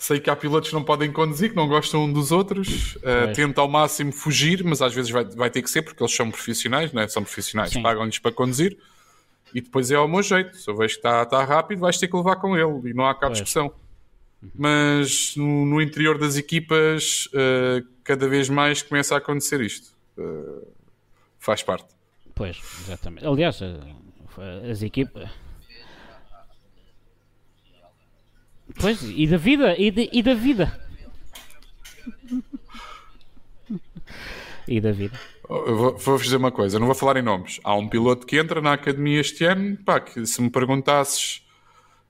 Sei 0.03 0.19
que 0.19 0.29
há 0.29 0.35
pilotos 0.35 0.71
que 0.71 0.75
não 0.75 0.83
podem 0.83 1.13
conduzir, 1.13 1.51
que 1.51 1.55
não 1.55 1.69
gostam 1.69 2.07
um 2.07 2.13
dos 2.13 2.33
outros, 2.33 2.97
uh, 2.97 3.33
tenta 3.37 3.61
ao 3.61 3.69
máximo 3.69 4.11
fugir, 4.11 4.65
mas 4.65 4.83
às 4.83 4.93
vezes 4.93 5.13
vai, 5.13 5.25
vai 5.25 5.49
ter 5.49 5.63
que 5.63 5.71
ser 5.71 5.81
porque 5.83 6.03
eles 6.03 6.13
são 6.13 6.29
profissionais, 6.29 6.93
não 6.93 7.03
é? 7.03 7.07
São 7.07 7.23
profissionais, 7.23 7.73
pagam-lhes 7.81 8.19
para 8.19 8.33
conduzir 8.33 8.77
e 9.55 9.61
depois 9.61 9.93
é 9.93 9.95
ao 9.95 10.09
meu 10.09 10.21
jeito. 10.21 10.57
Se 10.57 10.69
eu 10.69 10.77
vejo 10.77 10.95
que 10.95 10.99
está, 10.99 11.23
está 11.23 11.45
rápido, 11.45 11.79
vais 11.79 11.97
ter 11.99 12.09
que 12.09 12.17
levar 12.17 12.35
com 12.35 12.57
ele 12.57 12.91
e 12.91 12.93
não 12.93 13.07
há 13.07 13.15
cá 13.15 13.29
pois. 13.29 13.35
discussão. 13.35 13.73
Mas 14.53 15.37
no, 15.37 15.67
no, 15.67 15.81
interior 15.81 16.19
das 16.19 16.37
equipas, 16.37 17.27
uh, 17.27 17.87
cada 18.03 18.27
vez 18.27 18.49
mais 18.49 18.83
começa 18.83 19.15
a 19.15 19.19
acontecer 19.19 19.61
isto. 19.61 19.97
Uh, 20.19 20.67
faz 21.39 21.63
parte. 21.63 21.87
Pois, 22.35 22.61
exatamente. 22.81 23.25
Aliás, 23.25 23.61
as 24.69 24.83
equipas 24.83 25.31
Pois, 28.81 29.03
e 29.03 29.27
da 29.27 29.37
vida, 29.37 29.75
e, 29.79 29.91
de, 29.91 30.09
e 30.13 30.23
da 30.23 30.35
vida. 30.35 30.81
e 34.67 34.81
da 34.81 34.93
vida. 34.93 35.19
Eu 35.49 35.77
vou, 35.77 35.97
vou 35.97 36.19
dizer 36.19 36.37
uma 36.37 36.51
coisa, 36.51 36.79
não 36.79 36.87
vou 36.87 36.95
falar 36.95 37.17
em 37.17 37.23
nomes. 37.23 37.61
Há 37.63 37.75
um 37.75 37.89
piloto 37.89 38.27
que 38.27 38.39
entra 38.39 38.61
na 38.61 38.73
academia 38.73 39.21
este 39.21 39.45
ano, 39.45 39.77
pá, 39.85 40.01
que 40.01 40.25
se 40.25 40.41
me 40.41 40.51
perguntasses 40.51 41.43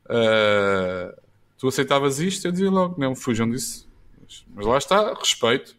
uh, 0.07 1.21
tu 1.59 1.69
aceitavas 1.69 2.21
isto, 2.21 2.47
eu 2.47 2.53
dizia 2.53 2.71
logo, 2.71 3.01
não, 3.01 3.15
fujam 3.15 3.49
disso. 3.51 3.89
Mas, 4.21 4.45
mas 4.55 4.67
lá 4.67 4.79
está, 4.79 5.15
respeito. 5.15 5.77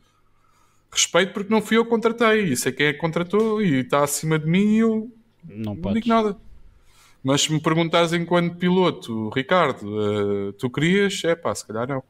Respeito 0.92 1.34
porque 1.34 1.52
não 1.52 1.62
fui 1.62 1.78
eu 1.78 1.84
que 1.84 1.90
contratei, 1.90 2.44
e 2.44 2.58
sei 2.58 2.72
quem 2.72 2.88
é 2.88 2.94
que 2.94 3.00
contratou 3.00 3.62
e 3.62 3.80
está 3.80 4.04
acima 4.04 4.38
de 4.38 4.48
mim 4.48 4.76
e 4.76 4.78
eu 4.80 5.12
não, 5.44 5.76
não 5.76 5.94
digo 5.94 6.08
nada. 6.08 6.38
Mas 7.24 7.44
se 7.44 7.54
me 7.54 7.60
perguntares 7.60 8.12
enquanto 8.12 8.58
piloto, 8.58 9.30
Ricardo, 9.30 9.84
uh, 9.86 10.54
tu 10.54 10.70
querias? 10.70 11.24
É 11.24 11.36
pá, 11.36 11.56
se 11.56 11.66
calhar 11.66 11.88
não. 11.88 12.04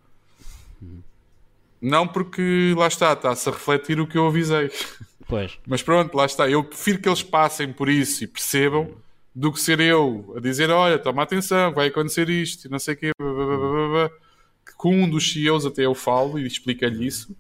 Não 1.80 2.08
porque 2.08 2.74
lá 2.76 2.88
está, 2.88 3.14
está-se 3.14 3.48
a 3.48 3.52
refletir 3.52 4.00
o 4.00 4.08
que 4.08 4.18
eu 4.18 4.26
avisei. 4.26 4.72
Pois. 5.28 5.60
Mas 5.68 5.84
pronto, 5.84 6.16
lá 6.16 6.26
está. 6.26 6.50
Eu 6.50 6.64
prefiro 6.64 7.00
que 7.00 7.08
eles 7.08 7.22
passem 7.22 7.72
por 7.72 7.90
isso 7.90 8.24
e 8.24 8.28
percebam 8.28 8.90
do 9.36 9.52
que 9.52 9.60
ser 9.60 9.80
eu 9.80 10.34
a 10.36 10.40
dizer: 10.40 10.70
olha, 10.72 10.98
toma 10.98 11.24
atenção, 11.24 11.74
vai 11.74 11.88
acontecer 11.88 12.30
isto 12.30 12.66
e 12.66 12.72
não 12.72 12.80
sei 12.80 12.94
o 12.96 12.98
quê. 12.98 13.12
Que 14.66 14.74
com 14.76 14.96
um 14.96 15.10
dos 15.10 15.32
CEOs 15.32 15.66
até 15.66 15.86
eu 15.86 15.94
falo 15.94 16.40
e 16.40 16.48
explico-lhe 16.48 17.06
isso. 17.06 17.36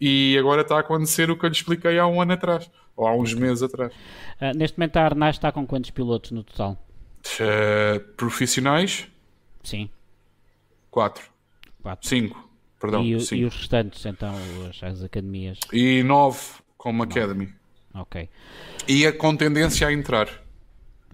E 0.00 0.36
agora 0.38 0.62
está 0.62 0.76
a 0.76 0.80
acontecer 0.80 1.30
o 1.30 1.36
que 1.36 1.44
eu 1.44 1.48
lhe 1.48 1.56
expliquei 1.56 1.98
há 1.98 2.06
um 2.06 2.20
ano 2.20 2.32
atrás, 2.32 2.70
ou 2.96 3.06
há 3.06 3.16
uns 3.16 3.32
meses 3.34 3.62
atrás. 3.62 3.92
Uh, 4.40 4.56
neste 4.56 4.76
momento 4.76 4.96
a 4.96 5.04
Arnaz 5.04 5.36
está 5.36 5.50
com 5.50 5.66
quantos 5.66 5.90
pilotos 5.90 6.32
no 6.32 6.42
total? 6.42 6.76
Uh, 7.40 8.00
profissionais? 8.16 9.08
Sim. 9.62 9.88
Quatro. 10.90 11.24
Quatro. 11.82 12.08
Cinco. 12.08 12.50
Perdão, 12.80 13.04
e, 13.04 13.20
cinco. 13.20 13.34
e 13.42 13.44
os 13.44 13.56
restantes, 13.56 14.04
então, 14.04 14.34
as, 14.68 14.82
as 14.82 15.02
academias? 15.04 15.58
E 15.72 16.02
nove 16.02 16.40
como 16.76 17.04
nove. 17.04 17.18
Academy. 17.18 17.48
Ok. 17.94 18.28
E 18.88 19.06
a, 19.06 19.12
com 19.12 19.36
tendência 19.36 19.86
a 19.86 19.92
entrar. 19.92 20.28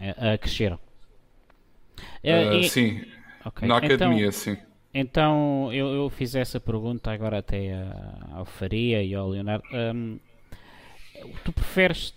A, 0.01 0.33
a 0.33 0.39
crescer. 0.39 0.73
Uh, 0.73 2.55
e... 2.55 2.69
Sim. 2.69 3.05
Okay. 3.45 3.69
Na 3.69 3.77
academia, 3.77 4.27
então, 4.27 4.33
sim. 4.33 4.57
Então, 4.93 5.73
eu, 5.73 5.95
eu, 5.95 6.11
fiz 6.11 6.35
essa 6.35 6.59
pergunta 6.59 7.11
agora 7.13 7.39
até 7.39 7.73
ao 8.33 8.45
Faria 8.45 9.03
e 9.03 9.15
ao 9.15 9.29
Leonardo. 9.29 9.65
Um, 9.73 10.19
tu 11.45 11.53
preferes 11.53 12.15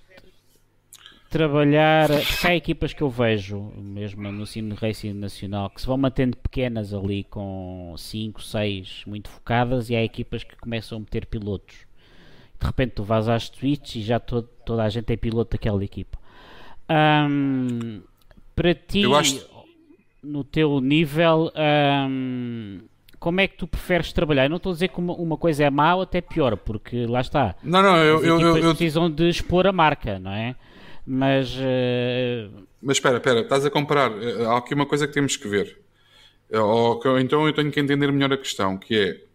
trabalhar. 1.31 2.09
Porque 2.09 2.47
há 2.47 2.55
equipas 2.55 2.93
que 2.93 3.01
eu 3.01 3.09
vejo, 3.09 3.71
mesmo 3.77 4.31
no 4.31 4.45
Sim 4.45 4.69
Racing 4.73 5.13
Nacional, 5.13 5.69
que 5.69 5.81
se 5.81 5.87
vão 5.87 5.97
mantendo 5.97 6.37
pequenas 6.37 6.93
ali 6.93 7.23
com 7.23 7.95
5, 7.97 8.43
6 8.43 9.03
muito 9.07 9.29
focadas, 9.29 9.89
e 9.89 9.95
há 9.95 10.03
equipas 10.03 10.43
que 10.43 10.55
começam 10.57 10.97
a 10.97 11.01
meter 11.01 11.25
pilotos. 11.25 11.75
De 12.59 12.67
repente 12.67 12.91
tu 12.91 13.03
vais 13.03 13.27
às 13.27 13.49
tweets 13.49 13.95
e 13.95 14.01
já 14.03 14.19
todo, 14.19 14.47
toda 14.65 14.83
a 14.83 14.89
gente 14.89 15.11
é 15.11 15.17
piloto 15.17 15.51
daquela 15.51 15.83
equipa. 15.83 16.19
Um, 16.89 18.01
para 18.55 18.75
ti, 18.75 19.05
acho... 19.15 19.47
no 20.21 20.43
teu 20.43 20.79
nível, 20.81 21.51
um, 22.07 22.81
como 23.19 23.39
é 23.39 23.47
que 23.47 23.55
tu 23.55 23.65
preferes 23.65 24.11
trabalhar? 24.11 24.45
Eu 24.45 24.49
não 24.49 24.57
estou 24.57 24.71
a 24.71 24.73
dizer 24.73 24.89
que 24.89 24.99
uma, 24.99 25.13
uma, 25.13 25.37
coisa 25.37 25.63
é 25.63 25.69
má 25.69 25.95
ou 25.95 26.01
até 26.01 26.19
pior, 26.21 26.57
porque 26.57 27.05
lá 27.07 27.21
está. 27.21 27.55
Não, 27.63 27.81
não, 27.81 27.97
eu, 27.97 28.23
eu, 28.23 28.41
eu, 28.41 28.57
eu 28.57 28.69
precisam 28.75 29.09
de 29.09 29.29
expor 29.29 29.65
a 29.65 29.71
marca, 29.71 30.19
não 30.19 30.31
é? 30.31 30.55
Mas. 31.05 31.55
Uh... 31.55 32.65
Mas 32.81 32.97
espera, 32.97 33.17
espera, 33.17 33.41
estás 33.41 33.65
a 33.65 33.69
comparar. 33.69 34.11
Eh, 34.11 34.45
há 34.45 34.57
aqui 34.57 34.73
uma 34.73 34.85
coisa 34.85 35.07
que 35.07 35.13
temos 35.13 35.35
que 35.35 35.47
ver. 35.47 35.79
Eh, 36.49 36.59
ou, 36.59 36.99
então 37.19 37.45
eu 37.47 37.53
tenho 37.53 37.71
que 37.71 37.79
entender 37.79 38.11
melhor 38.11 38.33
a 38.33 38.37
questão, 38.37 38.77
que 38.77 38.95
é. 38.95 39.31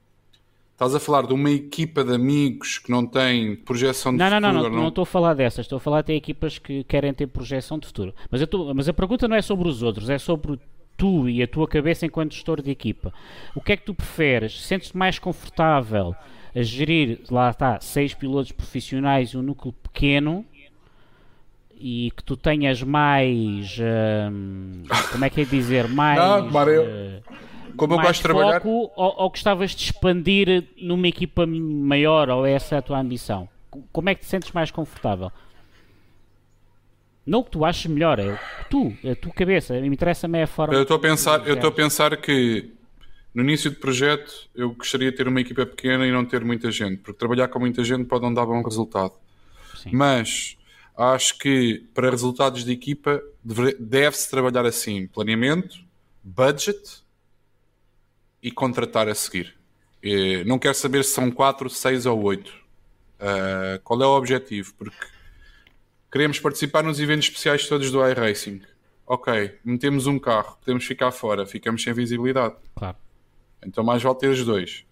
Estás 0.73 0.95
a 0.95 1.01
falar 1.01 1.27
de 1.27 1.33
uma 1.33 1.51
equipa 1.51 2.05
de 2.05 2.13
amigos 2.13 2.79
que 2.79 2.91
não 2.91 3.07
tem 3.07 3.57
projeção 3.57 4.13
de 4.13 4.19
não, 4.19 4.27
futuro? 4.27 4.41
Não, 4.43 4.53
não, 4.53 4.63
não, 4.65 4.71
não 4.71 4.89
estou 4.89 5.03
a 5.03 5.07
falar 5.07 5.33
dessas. 5.33 5.65
Estou 5.65 5.79
a 5.79 5.81
falar 5.81 6.03
de 6.03 6.13
equipas 6.13 6.59
que 6.59 6.85
querem 6.85 7.15
ter 7.15 7.27
projeção 7.29 7.79
de 7.79 7.87
futuro. 7.87 8.15
Mas, 8.31 8.47
tô, 8.47 8.75
mas 8.75 8.87
a 8.87 8.93
pergunta 8.93 9.27
não 9.27 9.37
é 9.37 9.41
sobre 9.41 9.69
os 9.69 9.83
outros, 9.83 10.11
é 10.11 10.19
sobre 10.19 10.61
tu 10.97 11.29
e 11.29 11.43
a 11.43 11.49
tua 11.49 11.69
cabeça 11.69 12.07
enquanto 12.07 12.35
gestor 12.35 12.63
de 12.63 12.71
equipa, 12.71 13.13
o 13.55 13.61
que 13.61 13.73
é 13.73 13.77
que 13.77 13.85
tu 13.85 13.95
preferes? 13.95 14.63
Sentes-te 14.63 14.97
mais 14.97 15.19
confortável 15.19 16.15
a 16.55 16.63
gerir, 16.63 17.21
lá 17.31 17.51
está, 17.51 17.79
seis 17.81 18.15
pilotos 18.15 18.51
profissionais 18.53 19.31
e 19.31 19.37
um 19.37 19.43
núcleo 19.43 19.75
pequeno 19.75 20.45
e 21.79 22.11
que 22.17 22.23
tu 22.25 22.37
tenhas 22.37 22.83
mais 22.83 23.77
hum, 24.33 24.83
como 25.13 25.25
é 25.25 25.31
que 25.31 25.43
é 25.43 25.45
dizer 25.45 25.87
mais 25.93 26.19
Não, 26.19 26.51
Mário, 26.51 26.73
eu- 26.75 26.83
eh, 26.85 27.23
Como 27.77 27.95
eu 27.95 27.99
gosto 27.99 28.17
de 28.17 28.23
trabalhar. 28.23 28.61
foco 28.61 28.91
ou, 28.97 29.15
ou 29.19 29.31
gostavas 29.31 29.73
de 29.73 29.85
expandir 29.85 30.65
numa 30.81 31.07
equipa 31.09 31.47
maior 31.47 32.31
ou 32.31 32.47
é 32.47 32.53
essa 32.53 32.79
a 32.79 32.83
tua 32.83 32.99
ambição 32.99 33.49
como 33.93 34.09
é 34.09 34.15
que 34.15 34.21
te 34.23 34.27
sentes 34.27 34.53
mais 34.53 34.71
confortável 34.71 35.31
não 37.27 37.41
o 37.41 37.45
que 37.45 37.51
tu 37.51 37.65
achas 37.65 37.87
melhor 37.91 38.19
é 38.19 38.39
tu, 38.71 38.95
a 39.05 39.15
tua 39.17 39.33
cabeça 39.33 39.75
me 39.81 39.89
interessa-me 39.89 40.39
é 40.39 40.43
a 40.45 40.47
forma 40.47 40.75
Eu 40.75 40.83
estou 40.83 40.97
a 40.97 41.01
pensar, 41.01 41.47
eu 41.47 41.55
estou 41.55 41.69
a 41.69 41.73
pensar 41.73 42.17
que 42.17 42.71
no 43.35 43.43
início 43.43 43.71
do 43.71 43.77
projeto 43.77 44.49
eu 44.55 44.71
gostaria 44.75 45.11
de 45.11 45.17
ter 45.17 45.29
uma 45.29 45.41
equipa 45.41 45.67
pequena 45.67 46.07
e 46.07 46.11
não 46.13 46.25
ter 46.25 46.43
muita 46.45 46.71
gente, 46.71 46.99
porque 46.99 47.19
trabalhar 47.19 47.49
com 47.49 47.59
muita 47.59 47.85
gente 47.85 48.05
pode 48.07 48.23
não 48.25 48.33
dar 48.33 48.47
bom 48.47 48.63
resultado. 48.63 49.13
Sim. 49.75 49.91
Mas 49.93 50.57
acho 50.97 51.39
que 51.39 51.87
para 51.95 52.11
resultados 52.11 52.65
de 52.65 52.73
equipa 52.73 53.23
deve- 53.45 53.77
deve-se 53.79 54.31
trabalhar 54.31 54.65
assim: 54.67 55.07
planeamento, 55.07 55.79
budget 56.23 57.03
e 58.43 58.51
contratar 58.51 59.09
a 59.09 59.15
seguir. 59.15 59.55
Não 60.47 60.59
quero 60.59 60.75
saber 60.75 61.05
se 61.05 61.11
são 61.13 61.31
4, 61.31 61.69
6 61.69 62.07
ou 62.07 62.23
8. 62.23 62.53
qual 63.83 64.01
é 64.03 64.07
o 64.07 64.17
objetivo? 64.17 64.73
Porque 64.75 65.07
queremos 66.13 66.39
participar 66.39 66.83
nos 66.85 67.01
eventos 67.01 67.27
especiais 67.27 67.67
todos 67.67 67.91
do 67.91 68.07
iRacing. 68.07 68.61
Ok, 69.07 69.59
metemos 69.65 70.07
um 70.07 70.19
carro, 70.19 70.57
podemos 70.61 70.85
ficar 70.85 71.11
fora, 71.13 71.47
ficamos 71.47 71.83
sem 71.83 71.93
visibilidade. 71.93 72.57
claro 72.75 72.97
Então 73.65 73.83
mais 73.85 74.03
vale 74.03 74.19
ter 74.19 74.29
os 74.29 74.45
dois. 74.45 74.85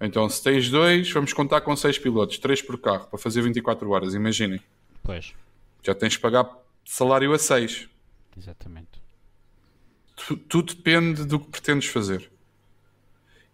Então 0.00 0.28
se 0.28 0.42
tens 0.42 0.70
dois, 0.70 1.10
vamos 1.12 1.32
contar 1.32 1.60
com 1.60 1.76
seis 1.76 1.98
pilotos, 1.98 2.38
três 2.38 2.62
por 2.62 2.78
carro, 2.80 3.06
para 3.08 3.18
fazer 3.18 3.42
24 3.42 3.90
horas, 3.90 4.14
imaginem. 4.14 4.60
Pois 5.10 5.34
Já 5.82 5.94
tens 5.94 6.12
de 6.14 6.18
pagar 6.20 6.48
salário 6.84 7.32
a 7.32 7.38
seis. 7.38 7.88
exatamente 8.36 9.00
Tu- 10.16 10.36
tudo 10.36 10.74
depende 10.74 11.24
do 11.24 11.40
que 11.40 11.48
pretendes 11.48 11.88
fazer. 11.88 12.30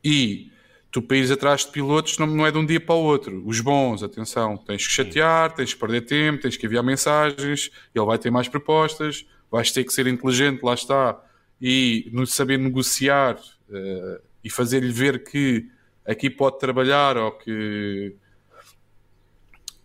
E 0.03 0.51
tu 0.91 1.05
ires 1.15 1.31
atrás 1.31 1.65
de 1.65 1.70
pilotos 1.70 2.19
não, 2.19 2.27
não 2.27 2.47
é 2.47 2.51
de 2.51 2.59
um 2.59 2.66
dia 2.66 2.81
para 2.81 2.95
o 2.95 3.03
outro. 3.05 3.43
Os 3.47 3.61
bons, 3.61 4.03
atenção, 4.03 4.57
tens 4.57 4.85
que 4.87 4.93
chatear, 4.93 5.53
tens 5.55 5.73
que 5.74 5.78
perder 5.81 6.01
tempo, 6.03 6.43
tens 6.43 6.57
que 6.57 6.66
enviar 6.66 6.83
mensagens, 6.83 7.70
ele 7.95 8.05
vai 8.05 8.19
ter 8.19 8.31
mais 8.31 8.49
propostas, 8.49 9.24
vais 9.51 9.70
ter 9.70 9.85
que 9.85 9.93
ser 9.93 10.07
inteligente, 10.09 10.62
lá 10.62 10.74
está, 10.74 11.20
e 11.61 12.09
no 12.12 12.27
saber 12.27 12.59
negociar 12.59 13.39
eh, 13.70 14.20
e 14.43 14.51
fazer-lhe 14.51 14.91
ver 14.93 15.23
que 15.24 15.69
aqui 16.05 16.28
pode 16.31 16.59
trabalhar 16.59 17.16
ou 17.16 17.31
que 17.33 18.15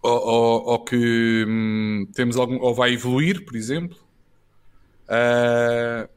ou, 0.01 0.11
ou, 0.11 0.63
ou 0.65 0.79
que 0.79 1.45
hum, 1.47 2.07
temos 2.13 2.37
algum, 2.37 2.59
ou 2.59 2.73
vai 2.73 2.93
evoluir, 2.93 3.45
por 3.45 3.55
exemplo. 3.55 3.97
Uh, 5.07 6.09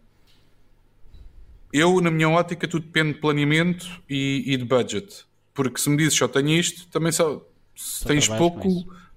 eu, 1.72 2.00
na 2.00 2.10
minha 2.10 2.28
ótica, 2.28 2.68
tudo 2.68 2.86
depende 2.86 3.14
de 3.14 3.20
planeamento 3.20 3.86
e, 4.08 4.44
e, 4.46 4.56
de 4.56 4.64
budget. 4.64 5.26
Porque 5.52 5.80
se 5.80 5.90
me 5.90 5.96
dizes 5.96 6.14
só 6.14 6.28
tenho 6.28 6.50
isto, 6.50 6.86
também 6.88 7.10
só 7.12 7.44
se 7.74 8.00
só 8.00 8.08
tens 8.08 8.28
pouco, 8.28 8.68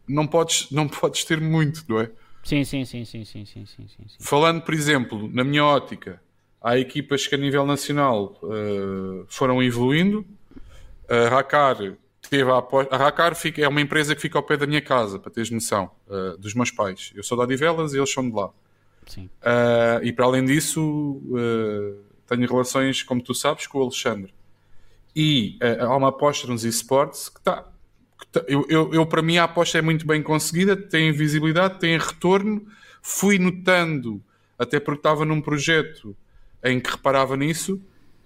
não 0.07 0.25
podes, 0.25 0.69
não 0.71 0.87
podes 0.87 1.23
ter 1.23 1.39
muito, 1.39 1.83
não 1.87 2.01
é? 2.01 2.09
Sim 2.43 2.63
sim 2.63 2.85
sim, 2.85 3.05
sim, 3.05 3.25
sim, 3.25 3.45
sim, 3.45 3.65
sim, 3.65 3.87
sim, 3.87 4.05
Falando, 4.19 4.61
por 4.61 4.73
exemplo, 4.73 5.29
na 5.31 5.43
minha 5.43 5.63
ótica, 5.63 6.21
há 6.61 6.77
equipas 6.77 7.27
que 7.27 7.35
a 7.35 7.37
nível 7.37 7.65
nacional 7.65 8.39
uh, 8.41 9.25
foram 9.27 9.61
evoluindo. 9.61 10.25
Ah, 11.09 11.27
a 11.27 11.29
Racar 11.29 11.77
teve 12.29 12.49
a. 12.51 12.63
A 12.91 12.97
Racar 12.97 13.35
fica, 13.35 13.61
é 13.61 13.67
uma 13.67 13.81
empresa 13.81 14.15
que 14.15 14.21
fica 14.21 14.37
ao 14.37 14.43
pé 14.43 14.57
da 14.57 14.67
minha 14.67 14.81
casa, 14.81 15.19
para 15.19 15.31
teres 15.31 15.49
noção, 15.49 15.91
eh, 16.09 16.35
dos 16.37 16.53
meus 16.53 16.71
pais. 16.71 17.11
Eu 17.15 17.23
sou 17.23 17.37
de 17.37 17.43
Odivelas 17.43 17.93
e 17.93 17.97
eles 17.97 18.11
são 18.11 18.27
de 18.27 18.35
lá. 18.35 18.49
sim. 19.05 19.29
Uh, 19.41 20.03
e 20.03 20.11
para 20.11 20.25
além 20.25 20.45
disso, 20.45 20.81
uh, 20.81 22.03
tenho 22.27 22.47
relações, 22.47 23.03
como 23.03 23.21
tu 23.21 23.33
sabes, 23.33 23.67
com 23.67 23.79
o 23.79 23.81
Alexandre. 23.83 24.33
E 25.15 25.57
uh, 25.61 25.85
há 25.85 25.97
uma 25.97 26.09
aposta 26.09 26.47
nos 26.47 26.63
esportes 26.63 27.29
que 27.29 27.39
está. 27.39 27.65
eu, 28.47 28.65
eu, 28.69 28.93
eu, 28.93 29.05
para 29.05 29.21
mim, 29.21 29.37
a 29.37 29.45
aposta 29.45 29.77
é 29.77 29.81
muito 29.81 30.05
bem 30.05 30.21
conseguida, 30.21 30.75
tem 30.75 31.11
visibilidade, 31.11 31.79
tem 31.79 31.97
retorno. 31.97 32.67
Fui 33.01 33.39
notando, 33.39 34.21
até 34.59 34.79
porque 34.79 34.99
estava 34.99 35.23
num 35.23 35.41
projeto 35.41 36.15
em 36.63 36.79
que 36.79 36.89
reparava 36.89 37.37
nisso, 37.37 37.81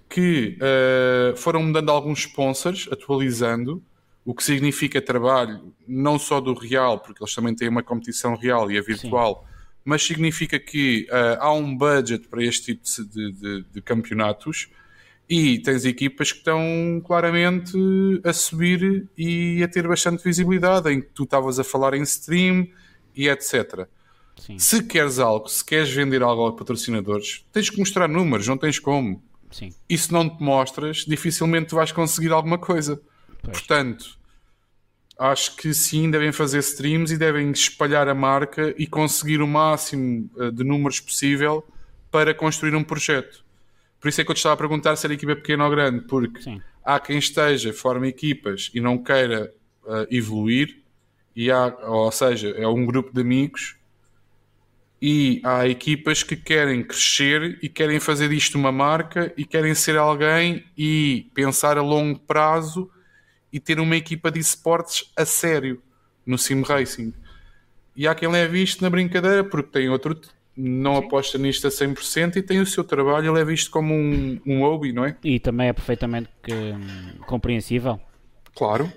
que 0.10 0.58
uh, 0.58 1.38
foram-me 1.38 1.72
dando 1.72 1.92
alguns 1.92 2.20
sponsors, 2.20 2.90
atualizando, 2.92 3.84
o 4.24 4.36
que 4.36 4.44
significa 4.44 5.02
trabalho 5.02 5.74
não 5.88 6.20
só 6.20 6.40
do 6.40 6.54
real, 6.54 7.00
porque 7.00 7.24
eles 7.24 7.34
também 7.34 7.56
têm 7.56 7.70
uma 7.70 7.84
competição 7.84 8.36
real 8.36 8.72
e 8.72 8.78
a 8.78 8.82
virtual, 8.82 9.44
Sim. 9.44 9.72
mas 9.84 10.04
significa 10.04 10.60
que 10.60 11.08
uh, 11.10 11.38
há 11.40 11.54
um 11.54 11.76
budget 11.76 12.28
para 12.28 12.44
este 12.44 12.76
tipo 12.76 12.84
de, 13.10 13.32
de, 13.32 13.64
de, 13.64 13.82
campeonatos 13.82 14.70
e 15.28 15.60
tens 15.60 15.86
equipas 15.86 16.32
que 16.32 16.40
estão 16.40 17.02
claramente 17.06 17.74
a 18.24 18.34
subir 18.34 19.10
e 19.18 19.64
a 19.64 19.68
ter 19.68 19.88
bastante 19.88 20.24
visibilidade, 20.24 20.92
em 20.92 21.02
que 21.02 21.08
tu 21.08 21.24
estavas 21.24 21.58
a 21.58 21.64
falar 21.64 21.94
em 21.94 22.04
stream 22.04 22.68
e 23.16 23.28
etc. 23.28 23.88
Sim. 24.38 24.60
Se 24.60 24.84
queres 24.84 25.20
algo, 25.20 25.48
se 25.48 25.64
queres 25.64 25.92
vender 25.92 26.22
algo 26.22 26.48
a 26.48 26.56
patrocinadores, 26.56 27.46
tens 27.52 27.70
que 27.70 27.80
mostrar 27.80 28.08
números, 28.08 28.48
não 28.48 28.58
tens 28.58 28.78
como. 28.78 29.24
Sim. 29.52 29.74
E 29.90 29.98
se 29.98 30.12
não 30.12 30.30
te 30.30 30.42
mostras, 30.42 31.06
dificilmente 31.08 31.74
vais 31.74 31.92
conseguir 31.92 32.32
alguma 32.32 32.58
coisa. 32.58 33.02
Pois. 33.42 33.58
Portanto, 33.58 34.18
acho 35.18 35.56
que 35.56 35.74
sim, 35.74 36.10
devem 36.10 36.32
fazer 36.32 36.60
streams 36.60 37.14
e 37.14 37.18
devem 37.18 37.52
espalhar 37.52 38.08
a 38.08 38.16
marca 38.16 38.74
e 38.78 38.88
conseguir 38.88 39.42
o 39.42 39.48
máximo 39.48 40.30
eh, 40.38 40.52
de 40.52 40.64
números 40.64 41.00
possível 41.00 41.64
para 42.10 42.34
construir 42.34 42.76
um 42.76 42.84
projeto. 42.84 43.44
Por 44.00 44.08
isso 44.08 44.20
é 44.20 44.24
que 44.24 44.32
eu 44.32 44.36
te 44.36 44.40
estava 44.40 44.56
a 44.56 44.58
perguntar 44.58 44.96
se 44.96 45.06
era 45.06 45.14
equipa 45.14 45.36
pequena 45.36 45.64
ou 45.64 45.70
grande, 45.70 46.06
porque 46.08 46.42
sim. 46.42 46.62
há 46.84 47.00
quem 47.00 47.18
esteja, 47.18 47.72
forme 47.72 48.08
equipas 48.08 48.72
e 48.74 48.82
não 48.82 48.98
queira 48.98 49.54
uh, 49.84 50.08
evoluir, 50.10 50.82
e 51.36 51.52
há, 51.52 51.68
ou 51.84 52.12
seja, 52.12 52.50
é 52.50 52.68
um 52.68 52.86
grupo 52.86 53.14
de 53.14 53.22
amigos 53.22 53.78
e 55.02 55.42
há 55.44 55.68
equipas 55.68 56.22
que 56.22 56.36
querem 56.36 56.84
crescer 56.84 57.58
e 57.62 57.70
querem 57.70 58.00
fazer 58.00 58.30
disto 58.30 58.56
uma 58.56 58.72
marca 58.72 59.34
e 59.36 59.46
querem 59.46 59.74
ser 59.74 59.98
alguém 59.98 60.66
e 60.78 61.30
pensar 61.34 61.78
a 61.78 61.82
longo 61.82 62.20
prazo 62.20 62.90
e 63.52 63.60
ter 63.60 63.80
uma 63.80 63.96
equipa 63.96 64.32
de 64.32 64.40
esportes 64.40 65.12
a 65.16 65.26
sério 65.26 65.82
no 66.26 66.38
sim 66.38 66.62
racing. 66.62 67.14
E 67.96 68.08
há 68.08 68.16
quem 68.16 68.30
leve 68.30 68.62
isto 68.62 68.82
na 68.82 68.90
brincadeira 68.90 69.44
porque 69.44 69.70
tem 69.72 69.90
outro, 69.90 70.20
não 70.56 70.96
Sim. 71.00 71.06
aposta 71.06 71.38
nisto 71.38 71.68
a 71.68 71.70
100% 71.70 72.38
e 72.38 72.42
tem 72.42 72.60
o 72.60 72.66
seu 72.66 72.84
trabalho 72.84 73.28
e 73.28 73.30
leva 73.30 73.54
isto 73.54 73.70
como 73.70 73.94
um, 73.94 74.40
um 74.46 74.62
hobby, 74.62 74.94
não 74.94 75.06
é? 75.06 75.16
E 75.24 75.40
também 75.40 75.68
é 75.68 75.74
perfeitamente 75.74 76.30
que, 76.42 76.54
compreensível. 77.26 78.00
Claro. 78.56 78.92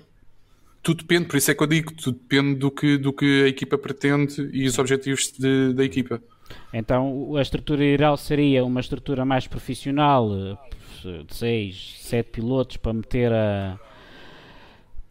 Tudo 0.81 0.99
depende, 0.99 1.25
por 1.25 1.35
isso 1.35 1.49
é 1.49 1.55
que 1.55 1.63
eu 1.63 1.67
digo, 1.67 1.93
tudo 1.93 2.19
depende 2.19 2.55
do 2.55 2.69
que, 2.69 2.97
do 2.97 3.11
que 3.11 3.43
a 3.43 3.47
equipa 3.47 3.77
pretende 3.77 4.49
e 4.53 4.67
os 4.67 4.77
objetivos 4.77 5.31
de, 5.31 5.73
da 5.73 5.83
equipa. 5.83 6.21
Então 6.71 7.35
a 7.35 7.41
estrutura 7.41 7.83
ideal 7.83 8.15
seria 8.17 8.63
uma 8.63 8.79
estrutura 8.79 9.25
mais 9.25 9.47
profissional 9.47 10.29
de 10.29 11.35
6, 11.35 11.95
7 12.01 12.29
pilotos 12.29 12.77
para 12.77 12.93
meter 12.93 13.33
a 13.33 13.79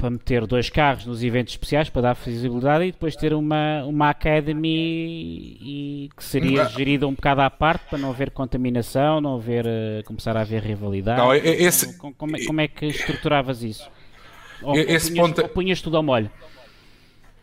para 0.05 0.10
meter 0.10 0.47
dois 0.47 0.68
carros 0.68 1.06
nos 1.06 1.22
eventos 1.22 1.55
especiais 1.55 1.89
para 1.89 2.02
dar 2.02 2.12
visibilidade 2.12 2.85
e 2.85 2.93
depois 2.93 3.16
ter 3.16 3.32
uma, 3.32 3.82
uma 3.85 4.10
academy 4.10 4.68
e, 4.68 6.10
que 6.14 6.22
seria 6.22 6.66
gerida 6.66 7.09
um 7.09 7.14
bocado 7.14 7.40
à 7.40 7.48
parte 7.48 7.89
para 7.89 7.97
não 7.97 8.10
haver 8.10 8.31
contaminação, 8.31 9.18
não 9.18 9.36
haver 9.36 9.64
começar 10.05 10.36
a 10.36 10.43
haver 10.43 10.62
rivalidade. 10.62 11.18
Não, 11.18 11.35
esse, 11.35 11.97
como, 11.97 12.14
como, 12.14 12.36
é, 12.36 12.44
como, 12.44 12.60
é, 12.60 12.68
que 12.68 12.85
estruturavas 12.85 13.62
isso? 13.62 13.90
Ou, 14.62 14.76
esse 14.76 15.06
ou 15.09 15.14
punhas, 15.14 15.28
ponto, 15.28 15.43
ou 15.43 15.48
punhas 15.48 15.81
tudo 15.81 15.97
ao 15.97 16.02
molho? 16.02 16.31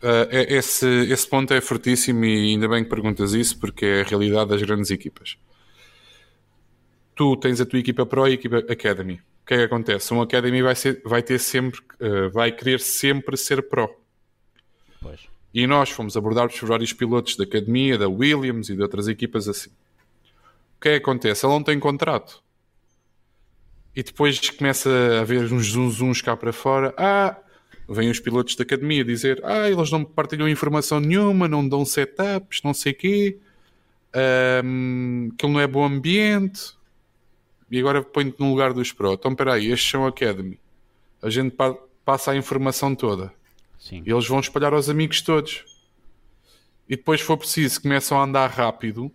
Uh, 0.04 0.30
esse, 0.32 0.88
esse 1.12 1.28
ponto 1.28 1.52
é 1.56 1.62
fortíssimo 1.62 2.24
e 2.26 2.52
ainda 2.52 2.70
bem 2.70 2.84
que 2.84 2.92
perguntas 2.92 3.34
isso 3.34 3.60
porque 3.60 3.86
é 3.88 4.02
a 4.02 4.04
realidade 4.04 4.52
das 4.52 4.62
grandes 4.62 4.92
equipas. 4.92 5.36
Tu 7.16 7.36
tens 7.38 7.60
a 7.60 7.66
tua 7.66 7.80
equipa 7.80 8.06
Pro 8.06 8.28
e 8.28 8.32
a 8.32 8.34
equipa 8.36 8.58
Academy 8.58 9.20
o 9.44 9.46
que 9.46 9.54
é 9.56 9.58
que 9.58 9.64
acontece? 9.64 10.14
Um 10.14 10.22
Academy 10.22 10.62
vai, 10.62 10.76
ser, 10.76 11.02
vai 11.04 11.22
ter 11.22 11.40
sempre, 11.40 11.82
uh, 12.00 12.30
vai 12.32 12.52
querer 12.52 12.80
sempre 12.80 13.36
ser 13.36 13.62
Pro. 13.64 13.90
Pois. 15.02 15.22
E 15.54 15.68
nós 15.68 15.90
fomos 15.90 16.16
abordados 16.16 16.58
por 16.60 16.70
vários 16.70 16.94
pilotos 16.94 17.36
da 17.36 17.44
Academia, 17.44 17.98
da 17.98 18.08
Williams 18.08 18.70
e 18.70 18.76
de 18.76 18.82
outras 18.82 19.08
equipas 19.08 19.48
assim. 19.48 19.70
O 20.78 20.82
que 20.82 20.90
é 20.90 20.92
que 20.94 21.04
acontece? 21.04 21.46
Ele 21.46 21.54
não 21.54 21.64
tem 21.64 21.80
contrato. 21.80 22.42
E 23.96 24.02
depois 24.02 24.50
começa 24.52 24.90
a 24.90 25.22
haver 25.22 25.52
uns 25.52 25.72
zunzuns 25.72 26.22
cá 26.22 26.38
para 26.38 26.54
fora. 26.54 26.94
Ah, 26.98 27.38
vêm 27.90 28.10
os 28.10 28.20
pilotos 28.20 28.56
da 28.56 28.64
Academia 28.64 29.04
dizer 29.04 29.42
ah, 29.44 29.70
eles 29.70 29.92
não 29.92 30.06
partilham 30.06 30.48
informação 30.48 31.00
nenhuma, 31.00 31.48
não 31.48 31.68
dão 31.68 31.84
setups, 31.84 32.62
não 32.64 32.74
sei 32.74 32.94
o 32.94 32.96
quê. 32.96 33.38
Um, 34.64 35.30
aquilo 35.34 35.54
não 35.54 35.60
é 35.60 35.68
bom 35.68 35.86
ambiente 35.86 36.74
e 37.72 37.80
agora 37.80 38.03
ponho-te 38.03 38.39
no 38.41 38.49
lugar 38.49 38.73
dos 38.73 38.91
Pro. 38.91 39.14
Então, 39.14 39.31
espera 39.31 39.53
aí, 39.53 39.72
estes 39.72 39.89
são 39.89 40.06
Academy. 40.06 40.60
A 41.22 41.30
gente 41.30 41.56
pa 41.56 41.73
passa 42.03 42.31
a 42.31 42.35
informação 42.35 42.93
toda. 42.93 43.31
Sim. 43.80 44.03
E 44.06 44.11
eles 44.11 44.27
vão 44.27 44.39
espalhar 44.39 44.73
aos 44.73 44.89
amigos 44.89 45.22
todos. 45.22 45.64
E 46.89 46.98
depois, 46.98 47.22
se 47.22 47.26
for 47.26 47.38
preciso, 47.38 47.81
começam 47.81 48.19
a 48.19 48.23
andar 48.23 48.49
rápido. 48.49 49.10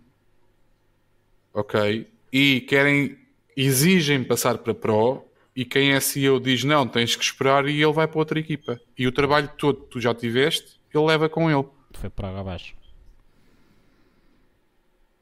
Ok? 1.53 2.07
E 2.31 2.61
querem, 2.61 3.17
exigem 3.55 4.23
passar 4.23 4.57
para 4.57 4.73
Pro. 4.73 5.23
E 5.55 5.63
quem 5.63 5.91
é 5.91 5.99
CEO 5.99 6.39
diz: 6.39 6.63
Não, 6.63 6.87
tens 6.87 7.15
que 7.15 7.23
esperar. 7.23 7.67
E 7.67 7.81
ele 7.81 7.93
vai 7.93 8.07
para 8.07 8.17
outra 8.17 8.39
equipa. 8.39 8.79
E 8.97 9.05
o 9.05 9.11
trabalho 9.11 9.51
todo 9.57 9.81
que 9.81 9.89
tu 9.91 10.01
já 10.01 10.15
tiveste, 10.15 10.79
ele 10.91 11.05
leva 11.05 11.29
com 11.29 11.51
ele. 11.51 11.67
Foi 11.93 12.09
água 12.17 12.39
abaixo. 12.39 12.76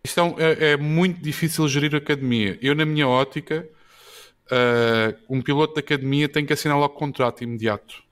Isto 0.06 0.20
é, 0.20 0.24
um- 0.24 0.40
é- 0.40 0.72
é 0.74 0.78
muito 0.78 1.20
difícil 1.20 1.68
gerir 1.68 1.96
a 1.96 1.98
academia. 1.98 2.60
Eu, 2.62 2.76
na 2.76 2.86
minha 2.86 3.08
ótica, 3.08 3.68
ah, 4.52 5.16
um 5.28 5.42
piloto 5.42 5.74
de 5.74 5.80
academia 5.80 6.30
tem 6.30 6.46
que 6.46 6.54
assinar 6.54 6.78
logo 6.78 6.94
contrato 6.94 7.44
imediato. 7.44 8.04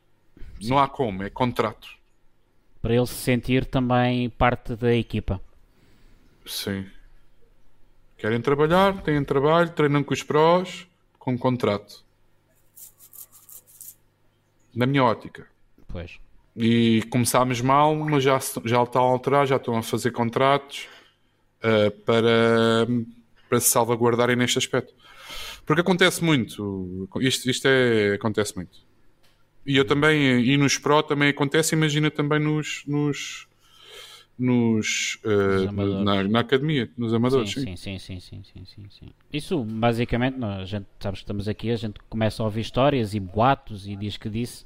Não 0.64 0.80
há 0.80 0.88
como, 0.88 1.22
é 1.22 1.30
contrato. 1.30 1.88
Para 2.82 2.96
ele 2.96 3.06
se 3.06 3.14
sentir 3.14 3.64
também 3.66 4.28
parte 4.28 4.76
da 4.76 4.94
equipa. 4.96 5.40
Sim. 6.48 6.86
Querem 8.18 8.42
trabalhar, 8.42 9.02
têm 9.04 9.24
trabalho, 9.24 9.70
treinam 9.70 10.04
com 10.04 10.14
os 10.16 10.24
prós, 10.24 10.88
com 11.20 11.38
contrato. 11.38 12.04
Na 14.74 14.88
minha 14.88 15.04
ótica. 15.04 15.46
Pois. 15.88 16.18
E 16.56 17.04
começámos 17.12 17.62
mal, 17.62 17.96
mas 17.96 18.24
já, 18.24 18.40
já 18.66 18.82
estão 18.82 19.04
a 19.04 19.12
alterar, 19.12 19.46
já 19.46 19.58
estão 19.58 19.78
a 19.78 19.84
fazer 19.84 20.12
contratos 20.12 20.88
ah, 21.64 21.92
para, 22.06 22.88
para 23.50 23.60
se 23.60 23.70
salvaguardarem 23.70 24.36
neste 24.36 24.58
aspecto. 24.58 24.94
Porque 25.66 25.82
acontece 25.82 26.24
muito. 26.24 27.10
Isto, 27.22 27.50
isto 27.50 27.68
é, 27.68 28.16
acontece 28.16 28.56
muito. 28.56 28.78
E 29.66 29.78
eu 29.78 29.86
também, 29.86 30.44
e 30.44 30.58
nos 30.58 30.78
Pro 30.78 31.02
também 31.02 31.30
acontece, 31.30 31.74
imagina 31.74 32.12
também 32.12 32.40
nos. 32.40 32.84
nos 32.86 33.48
nos, 34.38 35.20
amadores. 35.70 36.04
na, 36.04 36.24
na 36.24 36.40
academia, 36.40 36.90
nos 36.98 37.14
amadores. 37.14 37.52
Sim, 37.52 37.76
sim. 37.78 38.00
sim, 38.00 38.00
sim, 38.00 38.20
sim, 38.20 38.44
sim, 38.44 38.44
sim, 38.44 38.66
sim, 38.66 38.86
sim. 38.90 39.10
Isso, 39.32 39.64
basicamente, 39.64 40.38
nós, 40.40 40.62
a 40.62 40.66
gente, 40.66 40.88
sabes 41.00 41.20
que 41.20 41.24
estamos 41.24 41.48
aqui, 41.48 41.70
a 41.70 41.76
gente 41.76 42.00
começa 42.10 42.42
a 42.42 42.46
ouvir 42.46 42.62
histórias 42.62 43.14
e 43.14 43.20
boatos 43.20 43.88
e 43.88 43.96
diz 43.96 44.18
que 44.18 44.30
disse, 44.30 44.66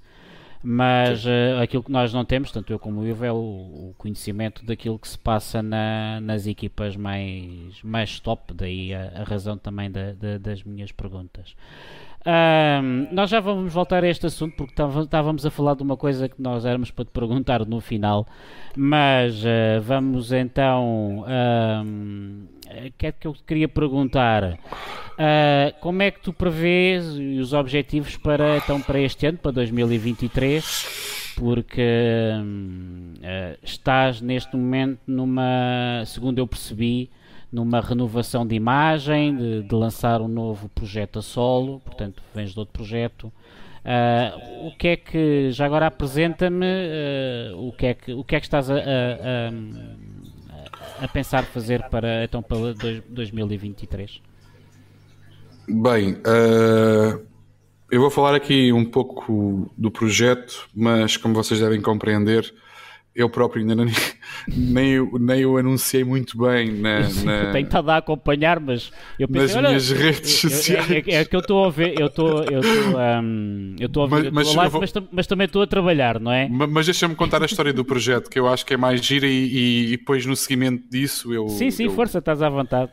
mas 0.70 1.26
eh, 1.26 1.58
aquilo 1.62 1.82
que 1.84 1.92
nós 1.92 2.14
não 2.14 2.26
temos, 2.26 2.52
tanto 2.52 2.74
eu 2.74 2.80
como 2.80 3.00
o 3.02 3.08
Ivo, 3.08 3.24
é 3.24 3.32
o, 3.32 3.36
o 3.36 3.96
conhecimento 3.98 4.66
daquilo 4.66 5.00
que 5.00 5.08
se 5.08 5.18
passa 5.18 5.62
na- 5.64 6.20
nas 6.22 6.46
equipas 6.46 6.96
mais, 6.98 7.82
mais 7.84 8.20
top, 8.20 8.54
daí 8.54 8.94
a, 8.94 9.22
a 9.22 9.24
razão 9.24 9.58
também 9.58 9.90
da- 9.90 10.12
da- 10.14 10.38
das 10.38 10.64
minhas 10.64 10.92
perguntas. 10.92 11.56
Ahm, 12.30 13.08
nós 13.14 13.30
já 13.30 13.40
vamos 13.40 13.72
voltar 13.72 14.04
a 14.04 14.10
este 14.10 14.26
assunto 14.26 14.58
porque 14.58 14.74
estávamos 15.02 15.46
a 15.46 15.50
falar 15.50 15.76
de 15.76 15.84
uma 15.84 15.96
coisa 15.96 16.28
que 16.28 16.42
nós 16.42 16.66
éramos 16.66 16.92
para 16.92 17.06
te 17.06 17.12
perguntar 17.12 17.66
no 17.66 17.80
final, 17.80 18.28
mas 18.76 19.42
eh, 19.46 19.80
vamos 19.80 20.34
então. 20.34 21.20
O 21.20 22.92
que 22.98 23.08
é 23.08 23.12
que 23.14 23.28
eu 23.28 23.34
te 23.34 23.44
queria 23.44 23.70
perguntar? 23.70 24.60
Ah, 25.18 25.74
como 25.80 26.04
é 26.04 26.12
que 26.12 26.20
tu 26.20 26.32
prevês 26.34 27.06
os 27.08 27.54
objetivos 27.54 28.18
para, 28.18 28.58
então, 28.58 28.82
para 28.82 29.00
este 29.00 29.26
ano, 29.26 29.38
para 29.38 29.52
2023? 29.52 31.34
Porque 31.38 31.82
eh, 33.24 33.58
estás 33.64 34.22
neste 34.22 34.56
momento 34.56 35.00
numa, 35.08 36.04
segundo 36.06 36.40
eu 36.40 36.48
percebi, 36.48 37.10
numa 37.58 37.82
renovação 37.82 38.46
de 38.46 38.56
imagem, 38.56 39.36
de, 39.36 39.64
de 39.64 39.76
lançar 39.76 40.22
um 40.22 40.28
novo 40.28 40.70
projeto 40.70 41.20
a 41.20 41.22
solo, 41.22 41.80
portanto 41.82 42.22
vens 42.34 42.54
de 42.54 42.60
outro 42.60 42.72
projeto. 42.74 43.32
Ah, 43.84 44.34
o 44.64 44.72
que 44.78 44.88
é 44.90 44.96
que, 44.98 45.52
já 45.52 45.66
agora 45.66 45.88
apresenta-me 45.88 46.66
ah, 46.66 47.56
o, 47.58 47.72
que 47.72 47.86
é 47.88 47.94
que, 47.94 48.14
o 48.14 48.24
que 48.24 48.36
é 48.36 48.40
que 48.40 48.46
estás 48.46 48.70
a, 48.70 48.76
a- 48.76 49.50
a- 51.04 51.08
pensar 51.08 51.44
fazer 51.46 51.84
para, 51.90 52.24
então, 52.24 52.42
para 52.42 52.74
dois- 52.74 53.02
2023? 53.10 54.22
Bem, 55.70 56.18
eh, 56.26 57.20
eu 57.92 58.00
vou 58.02 58.10
falar 58.10 58.36
aqui 58.36 58.72
um 58.72 58.86
pouco 58.86 59.70
do 59.78 59.92
projeto, 59.92 60.70
mas 60.74 61.18
como 61.18 61.34
vocês 61.34 61.60
devem 61.60 61.82
compreender, 61.82 62.54
eu 63.18 63.30
próprio 63.30 63.62
ainda 63.62 63.76
nem, 63.76 63.88
nem, 64.48 65.00
o- 65.00 65.18
nem 65.20 65.46
o 65.46 65.58
anunciei 65.58 66.04
muito 66.04 66.38
bem 66.38 66.72
na, 66.72 67.00
na- 67.26 67.52
Tenho 67.52 67.66
estado 67.66 67.90
a 67.90 67.98
acompanhar, 67.98 68.60
mas 68.60 68.92
eu 69.20 69.28
nas 69.28 69.42
pensei, 69.42 69.58
olha, 69.58 69.68
minhas 69.70 69.90
redes 69.90 70.44
eu- 70.44 70.50
sociais. 70.52 70.92
É, 70.92 70.98
é- 71.00 71.16
é 71.16 71.26
que 71.26 71.36
eu 71.36 71.40
estou 71.40 71.66
a 71.66 71.70
ver, 71.70 72.00
eu 72.00 72.08
estou 72.08 72.44
eu 72.44 72.60
estou 72.62 73.00
hum, 73.24 73.76
eu 73.80 73.88
estou 73.88 74.04
a 74.04 74.08
ver 74.08 74.32
Mas- 74.32 74.54
mas 74.56 74.72
vou- 74.72 74.82
mas, 74.82 74.94
mas 75.12 75.28
também 75.28 75.46
estou 75.46 75.62
a 75.62 75.68
trabalhar, 75.68 76.20
não 76.20 76.32
é? 76.32 76.48
Ma- 76.48 76.68
Mas 76.68 76.86
deixa-me 76.86 77.16
contar 77.16 77.42
a 77.42 77.46
história 77.46 77.74
do 77.74 77.84
projeto, 77.84 78.30
que 78.30 78.40
eu 78.40 78.48
acho 78.48 78.66
que 78.66 78.74
é 78.76 78.78
mais 78.78 79.04
gira 79.04 79.26
e, 79.28 79.32
e- 79.32 79.94
e 79.94 79.98
depois 79.98 80.26
no 80.26 80.36
seguimento 80.36 80.84
disso 80.90 81.34
eu... 81.34 81.50
Sim, 81.50 81.72
sim, 81.72 81.86
eu- 81.86 81.92
força, 81.92 82.20
estás 82.20 82.42
à 82.42 82.50
vontade. 82.50 82.92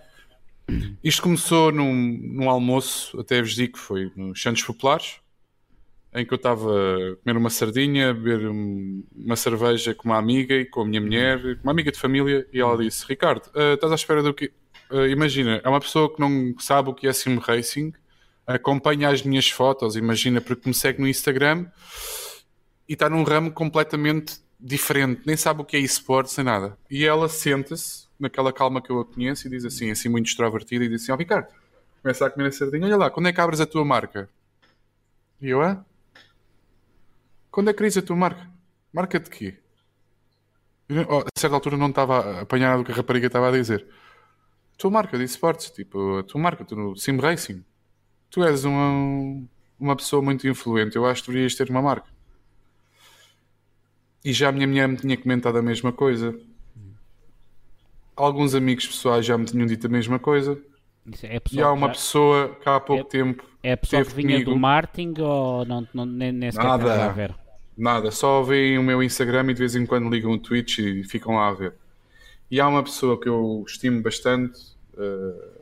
Isto 1.03 1.21
começou 1.23 1.71
num, 1.71 1.93
num 2.23 2.49
almoço, 2.49 3.21
até 3.21 3.43
vos 3.43 3.55
digo 3.55 3.75
que 3.75 3.79
foi 3.79 4.11
nos 4.17 4.41
Santos 4.41 4.63
Populares, 4.63 5.17
em 6.15 6.25
que 6.25 6.33
eu 6.33 6.37
estava 6.37 6.71
a 6.71 7.17
comer 7.17 7.37
uma 7.37 7.51
sardinha, 7.51 8.11
a 8.11 8.15
beber 8.15 8.49
um- 8.49 9.03
uma 9.15 9.37
cerveja 9.37 9.95
com 9.95 10.09
uma 10.09 10.17
amiga 10.19 10.55
e 10.55 10.65
com 10.65 10.83
a 10.83 10.85
minha 10.87 11.01
mulher, 11.01 11.59
uma 11.63 11.73
amiga 11.73 11.91
de 11.91 11.99
família, 11.99 12.47
e 12.53 12.61
ela 12.61 12.77
disse: 12.79 13.05
Ricardo, 13.09 13.51
ah, 13.55 13.75
estás 13.75 13.91
à 13.93 13.95
espera 13.97 14.23
do 14.23 14.33
que. 14.33 14.53
Ah, 14.91 15.07
imagina, 15.09 15.61
é 15.65 15.69
uma 15.69 15.81
pessoa 15.81 16.13
que 16.15 16.21
não 16.21 16.55
sabe 16.59 16.91
o 16.91 16.95
que 16.95 17.09
é 17.09 17.13
sim 17.13 17.37
racing, 17.39 17.93
acompanha 18.47 19.09
as 19.09 19.23
minhas 19.23 19.49
fotos, 19.51 19.97
imagina, 19.97 20.41
porque 20.41 20.69
me 20.69 20.75
segue 20.75 21.01
no 21.01 21.09
Instagram 21.09 21.67
e 22.89 22.93
está 22.93 23.09
num 23.09 23.23
ramo 23.25 23.51
completamente 23.51 24.37
diferente, 24.61 25.23
nem 25.27 25.37
sabe 25.37 25.63
o 25.63 25.65
que 25.65 25.77
é 25.77 25.81
esportes, 25.81 26.37
nem 26.37 26.45
nada. 26.47 26.79
E 26.91 27.05
ela 27.05 27.29
senta-se, 27.29 28.07
naquela 28.21 28.53
calma 28.53 28.81
que 28.81 28.91
eu 28.91 29.01
a 29.01 29.05
conheço, 29.05 29.47
e 29.47 29.51
diz 29.51 29.65
assim, 29.65 29.91
assim 29.91 30.09
muito 30.09 30.27
extrovertida, 30.29 30.85
e 30.85 30.89
diz 30.89 31.03
assim: 31.03 31.13
Ó 31.13 31.17
Ricardo, 31.17 31.49
começa 32.03 32.25
a 32.27 32.31
comer 32.31 32.49
a 32.49 32.53
sardinha, 32.53 32.87
olha 32.87 32.97
lá, 32.97 33.11
quando 33.11 33.29
é 33.29 33.33
que 33.33 33.41
abres 33.41 33.61
a 33.61 33.67
tua 33.67 33.85
marca? 33.85 34.29
E 35.41 35.49
eu, 35.49 35.61
hã? 35.61 35.85
Quando 37.55 37.71
é 37.71 37.73
que 37.73 37.79
crias 37.79 37.97
a 37.97 38.03
tua 38.03 38.17
marca? 38.17 38.51
Marca 38.93 39.21
de 39.21 39.31
quê? 39.31 39.57
Eu, 40.89 41.07
oh, 41.09 41.19
a 41.21 41.39
certa 41.39 41.55
altura 41.55 41.77
não 41.77 41.89
estava 41.91 42.19
a 42.19 42.41
apanhar 42.41 42.77
o 42.81 42.85
que 42.85 42.91
a 42.91 42.95
rapariga 42.97 43.29
estava 43.29 43.49
a 43.49 43.53
dizer. 43.53 43.87
Tua 44.77 44.91
marca 44.91 45.17
de 45.17 45.23
esportes, 45.23 45.71
tipo, 45.71 46.19
a 46.19 46.25
tua 46.25 46.41
marca, 46.41 46.65
tu 46.65 46.75
no 46.75 46.97
Sim 46.97 47.17
Racing. 47.19 47.65
Tu 48.29 48.43
és 48.43 48.65
uma, 48.65 49.47
uma 49.79 49.95
pessoa 49.95 50.21
muito 50.21 50.49
influente, 50.49 50.97
eu 50.97 51.07
acho 51.07 51.23
que 51.23 51.29
deverias 51.29 51.55
ter 51.55 51.71
uma 51.71 51.81
marca. 51.81 52.09
E 54.25 54.33
já 54.33 54.49
a 54.49 54.53
minha 54.53 54.67
mulher 54.67 54.89
me 54.89 54.97
tinha 54.97 55.17
comentado 55.17 55.57
a 55.57 55.63
mesma 55.63 55.93
coisa. 55.93 56.37
Alguns 58.17 58.53
amigos 58.57 58.85
pessoais 58.89 59.25
já 59.25 59.39
me 59.39 59.45
tinham 59.45 59.65
dito 59.67 59.87
a 59.87 59.91
mesma 59.91 60.19
coisa. 60.19 60.61
Isso 61.07 61.25
É 61.25 61.41
E 61.53 61.63
há 61.63 61.71
uma 61.71 61.87
já- 61.87 61.93
pessoa 61.93 62.57
que 62.57 62.69
há 62.69 62.81
pouco 62.81 63.03
É- 63.03 63.05
tempo 63.09 63.45
é 63.63 63.73
a 63.73 63.77
pessoa 63.77 64.05
que 64.05 64.13
vinha 64.13 64.33
comigo. 64.33 64.51
do 64.51 64.59
marketing 64.59 65.15
ou 65.21 65.65
não, 65.65 65.87
não, 65.95 66.05
nem, 66.05 66.33
nem 66.33 66.51
sequer 66.51 66.67
Nada. 66.67 67.05
a 67.07 67.09
ver? 67.13 67.35
Nada, 67.77 68.11
só 68.11 68.43
veem 68.43 68.79
o 68.79 68.83
meu 68.83 69.03
Instagram 69.03 69.51
e 69.51 69.55
de 69.55 69.59
vez 69.61 69.75
em 69.75 69.85
quando 69.85 70.09
ligam 70.09 70.33
o 70.33 70.39
Twitch 70.39 70.79
e 70.79 71.05
ficam 71.05 71.35
lá 71.35 71.49
a 71.49 71.55
ver. 71.55 71.75
E 72.51 72.61
há 72.61 72.69
uma 72.69 72.83
pessoa 72.83 73.21
que 73.21 73.29
eu 73.29 73.65
estimo 73.67 74.01
bastante, 74.01 74.77
eh, 74.97 75.59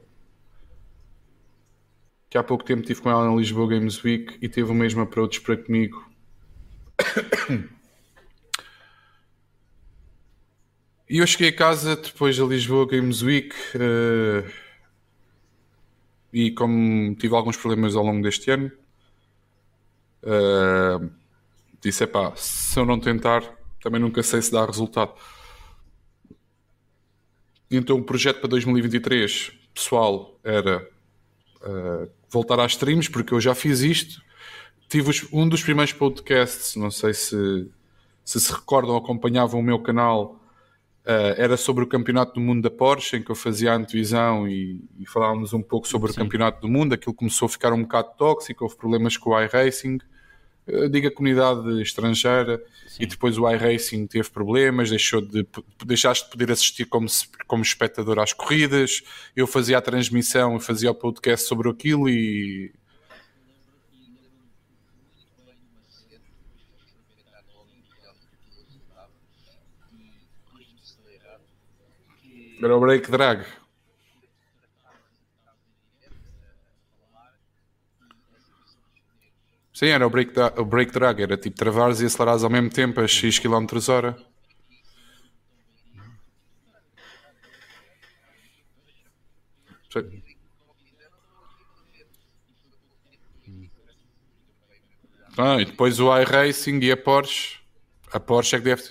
que 2.28 2.36
há 2.36 2.43
pouco 2.43 2.64
tempo 2.64 2.82
estive 2.82 3.01
com 3.01 3.10
ela 3.10 3.28
na 3.28 3.34
Lisboa 3.36 3.68
Games 3.68 4.02
Week 4.05 4.36
e 4.43 4.48
teve 4.48 4.70
o 4.70 4.74
mesmo 4.74 5.01
approach 5.01 5.40
para 5.40 5.56
comigo. 5.56 6.05
E 11.09 11.18
eu 11.18 11.26
cheguei 11.26 11.51
a 11.51 11.55
casa 11.55 11.94
depois 11.94 12.39
da 12.39 12.44
Lisboa 12.47 12.86
Games 12.86 13.20
Week 13.22 13.55
eh, 13.74 14.51
e 16.32 16.51
como 16.52 17.14
tive 17.16 17.34
alguns 17.34 17.59
problemas 17.59 17.94
ao 17.94 18.02
longo 18.02 18.22
deste 18.22 18.51
ano, 18.51 18.72
eh, 20.22 21.22
disse: 21.82 22.04
epá, 22.04 22.32
se 22.36 22.78
eu 22.78 22.86
não 22.86 22.98
tentar, 22.98 23.42
também 23.82 24.00
nunca 24.00 24.22
sei 24.22 24.40
se 24.40 24.52
dá 24.52 24.64
resultado. 24.64 25.12
Então 27.70 27.96
o 27.98 28.02
projeto 28.04 28.40
para 28.40 28.48
2023, 28.50 29.52
pessoal, 29.74 30.38
era 30.44 30.86
eh, 31.64 32.09
voltar 32.28 32.60
às 32.60 32.72
streams, 32.72 33.10
porque 33.10 33.32
eu 33.32 33.40
já 33.40 33.54
fiz 33.54 33.80
isto. 33.80 34.20
Tive 34.88 35.10
os- 35.10 35.28
um 35.32 35.48
dos 35.48 35.62
primeiros 35.62 35.92
podcasts, 35.92 36.76
não 36.76 36.90
sei 36.90 37.14
se 37.14 37.70
se, 38.24 38.40
se 38.40 38.52
recordam, 38.52 38.96
acompanhavam 38.96 39.59
o 39.59 39.62
meu 39.64 39.80
canal, 39.80 40.40
eh, 41.04 41.34
era 41.38 41.56
sobre 41.56 41.82
o 41.82 41.86
Campeonato 41.88 42.34
do 42.34 42.40
Mundo 42.40 42.62
da 42.62 42.70
Porsche, 42.70 43.16
em 43.16 43.22
que 43.22 43.30
eu 43.30 43.34
fazia 43.34 43.72
a 43.72 43.76
antevisão 43.76 44.46
e, 44.48 44.84
e 44.98 45.06
falávamos 45.06 45.52
um 45.52 45.62
pouco 45.62 45.88
sobre 45.88 46.12
Sim. 46.12 46.20
o 46.20 46.24
Campeonato 46.24 46.60
do 46.60 46.68
Mundo. 46.68 46.92
Aquilo 46.94 47.14
começou 47.14 47.46
a 47.46 47.48
ficar 47.48 47.72
um 47.72 47.82
bocado 47.82 48.10
tóxico, 48.16 48.64
houve 48.64 48.76
problemas 48.76 49.16
com 49.16 49.30
o 49.30 49.40
iRacing. 49.40 49.98
Eh, 50.66 50.89
diga 50.89 51.10
comunidade 51.10 51.82
estrangeira, 51.82 52.62
Sim. 52.86 53.02
e 53.02 53.06
depois 53.06 53.39
o 53.39 53.48
iRacing 53.51 54.06
teve 54.06 54.30
problemas, 54.30 54.90
deixou 54.90 55.20
de, 55.20 55.47
deixaste 55.84 56.24
de 56.24 56.30
poder 56.30 56.52
assistir 56.52 56.84
como, 56.84 57.06
como 57.47 57.62
espectador 57.62 58.18
às 58.18 58.32
corridas, 58.32 59.02
eu 59.34 59.47
fazia 59.47 59.78
a 59.78 59.80
transmissão 59.80 60.56
e 60.56 60.60
fazia 60.60 60.90
o 60.90 60.94
podcast 60.94 61.47
sobre 61.47 61.68
aquilo 61.68 62.09
e 62.09 62.72
Era 72.62 72.76
o 72.76 72.80
break 72.80 73.10
drag. 73.10 73.44
Sim, 79.73 79.89
era 79.89 80.07
o 80.07 80.11
break, 80.11 80.32
da, 80.32 80.53
o 80.59 80.65
break 80.65 80.93
drag, 80.93 81.20
era 81.23 81.36
tipo 81.36 81.57
travares 81.57 82.01
e 82.01 82.07
acelerares 82.07 82.44
ao 82.44 82.51
mesmo 82.51 82.70
tempo 82.70 83.01
a 83.01 83.07
X 83.09 83.39
km 83.39 83.66
hora. 83.89 84.16
Ah, 95.36 95.61
e 95.61 95.65
depois 95.65 95.99
o 96.01 96.15
iRacing 96.16 96.78
e 96.82 96.93
a 96.93 96.97
Porsche. 96.97 97.59
A 98.12 98.20
Porsche 98.20 98.57
é 98.57 98.59
que 98.59 98.65
deve 98.65 98.82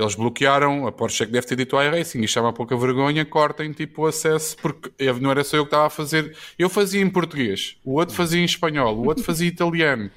eles 0.00 0.14
bloquearam, 0.14 0.86
a 0.86 0.92
Porsche 0.92 1.26
que 1.26 1.32
deve 1.32 1.46
ter 1.46 1.56
dito 1.56 1.80
iRacing, 1.80 2.20
e 2.20 2.28
chama 2.28 2.52
pouca 2.52 2.76
vergonha, 2.76 3.24
cortem 3.24 3.72
tipo 3.72 4.02
o 4.02 4.06
acesso, 4.06 4.56
porque 4.56 4.90
não 5.20 5.30
era 5.30 5.44
só 5.44 5.56
eu 5.56 5.64
que 5.64 5.68
estava 5.68 5.86
a 5.86 5.90
fazer. 5.90 6.36
Eu 6.58 6.68
fazia 6.68 7.00
em 7.00 7.10
português, 7.10 7.76
o 7.84 7.94
outro 7.94 8.14
fazia 8.14 8.40
em 8.40 8.44
espanhol, 8.44 8.96
o 8.96 9.06
outro 9.06 9.24
fazia 9.24 9.48
italiano. 9.48 10.10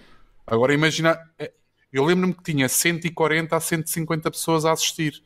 Agora 0.45 0.73
imagina, 0.73 1.17
é, 1.39 1.51
eu 1.91 2.03
lembro-me 2.03 2.33
que 2.33 2.43
tinha 2.43 2.67
140 2.67 3.55
a 3.55 3.59
150 3.59 4.31
pessoas 4.31 4.65
a 4.65 4.71
assistir. 4.71 5.21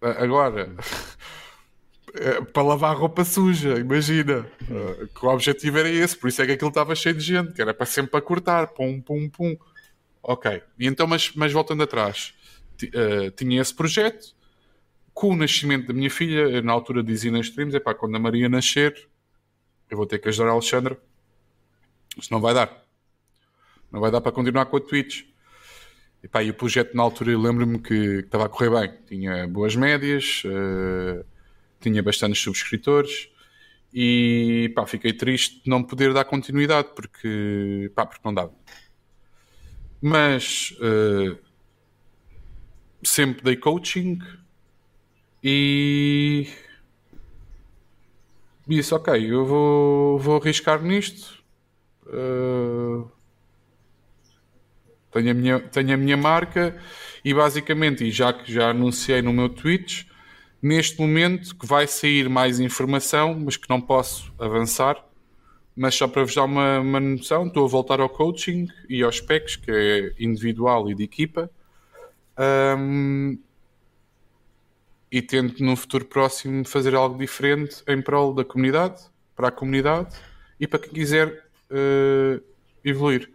Agora, 0.00 0.74
é, 2.14 2.40
para 2.40 2.62
lavar 2.62 2.96
roupa 2.96 3.24
suja, 3.24 3.78
imagina. 3.78 4.46
Que 5.14 5.24
o 5.24 5.28
objetivo 5.28 5.78
era 5.78 5.88
esse, 5.88 6.16
por 6.16 6.28
isso 6.28 6.42
é 6.42 6.46
que 6.46 6.52
aquilo 6.52 6.70
estava 6.70 6.94
cheio 6.94 7.14
de 7.14 7.20
gente, 7.20 7.52
que 7.52 7.62
era 7.62 7.72
para 7.74 7.86
sempre 7.86 8.10
para 8.10 8.20
cortar, 8.20 8.68
pum, 8.68 9.00
pum, 9.00 9.28
pum. 9.28 9.56
Ok. 10.22 10.62
E 10.78 10.86
então, 10.86 11.06
mas, 11.06 11.32
mas 11.34 11.52
voltando 11.52 11.82
atrás, 11.82 12.34
uh, 12.82 13.30
tinha 13.32 13.60
esse 13.60 13.74
projeto. 13.74 14.34
Com 15.12 15.30
o 15.30 15.36
nascimento 15.36 15.88
da 15.88 15.92
minha 15.92 16.10
filha, 16.10 16.62
na 16.62 16.72
altura 16.72 17.02
dizia 17.02 17.30
nas 17.30 17.46
streams: 17.46 17.76
é 17.76 17.80
pá, 17.80 17.94
quando 17.94 18.16
a 18.16 18.18
Maria 18.18 18.48
nascer, 18.48 19.08
eu 19.90 19.96
vou 19.96 20.06
ter 20.06 20.18
que 20.18 20.28
ajudar 20.28 20.48
a 20.48 20.52
Alexandra. 20.52 20.98
Isto 22.16 22.30
não 22.32 22.40
vai 22.40 22.54
dar. 22.54 22.84
Não 23.90 24.00
vai 24.00 24.10
dar 24.10 24.20
para 24.20 24.32
continuar 24.32 24.66
com 24.66 24.76
a 24.76 24.80
Twitch. 24.80 25.24
E, 26.22 26.28
pá, 26.28 26.42
e 26.42 26.50
o 26.50 26.54
projeto 26.54 26.94
na 26.94 27.02
altura, 27.02 27.36
lembro-me 27.36 27.78
que, 27.78 27.88
que, 27.88 28.26
estava 28.26 28.46
a 28.46 28.48
correr 28.48 28.70
bem. 28.70 28.98
Tinha 29.06 29.48
boas 29.48 29.74
médias, 29.74 30.42
uh, 30.44 31.24
tinha 31.80 32.02
bastantes 32.02 32.40
subscritores 32.40 33.30
e 33.92 34.70
pá, 34.74 34.86
fiquei 34.86 35.12
triste 35.12 35.62
de 35.64 35.70
não 35.70 35.82
poder 35.82 36.12
dar 36.12 36.24
continuidade 36.24 36.90
porque, 36.94 37.90
pá, 37.94 38.06
porque 38.06 38.22
não 38.24 38.32
dava. 38.32 38.52
Mas 40.00 40.74
uh, 40.80 41.38
sempre 43.02 43.42
dei 43.42 43.56
coaching 43.56 44.18
e 45.42 46.48
disse: 48.66 48.94
Ok, 48.94 49.14
eu 49.14 49.44
vou, 49.44 50.18
vou 50.18 50.40
arriscar 50.40 50.82
nisto. 50.82 51.42
Uh, 52.06 53.10
tenho, 55.12 55.30
a 55.30 55.34
minha, 55.34 55.60
tenho 55.60 55.94
a 55.94 55.96
minha 55.96 56.16
marca 56.16 56.80
e 57.24 57.34
basicamente, 57.34 58.04
e 58.04 58.10
já 58.10 58.32
que 58.32 58.52
já 58.52 58.70
anunciei 58.70 59.20
no 59.20 59.32
meu 59.32 59.48
Twitch, 59.48 60.04
neste 60.62 61.00
momento 61.00 61.54
que 61.56 61.66
vai 61.66 61.86
sair 61.86 62.28
mais 62.28 62.58
informação, 62.58 63.38
mas 63.38 63.56
que 63.56 63.68
não 63.68 63.80
posso 63.80 64.32
avançar 64.38 65.09
mas 65.76 65.94
só 65.94 66.08
para 66.08 66.22
vos 66.22 66.34
dar 66.34 66.44
uma, 66.44 66.80
uma 66.80 67.00
noção, 67.00 67.46
estou 67.46 67.64
a 67.64 67.68
voltar 67.68 68.00
ao 68.00 68.08
coaching 68.08 68.68
e 68.88 69.02
aos 69.02 69.20
PECs, 69.20 69.56
que 69.56 69.70
é 69.70 70.14
individual 70.18 70.90
e 70.90 70.94
de 70.94 71.04
equipa. 71.04 71.50
Um, 72.38 73.38
e 75.10 75.20
tento 75.20 75.62
no 75.62 75.74
futuro 75.74 76.04
próximo 76.04 76.64
fazer 76.64 76.94
algo 76.94 77.18
diferente 77.18 77.82
em 77.88 78.00
prol 78.00 78.32
da 78.32 78.44
comunidade, 78.44 79.02
para 79.34 79.48
a 79.48 79.50
comunidade 79.50 80.14
e 80.58 80.66
para 80.66 80.78
quem 80.78 80.92
quiser 80.92 81.28
uh, 81.70 82.42
evoluir. 82.84 83.30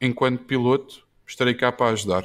Enquanto 0.00 0.44
piloto, 0.44 1.06
estarei 1.26 1.54
cá 1.54 1.72
para 1.72 1.92
ajudar. 1.92 2.24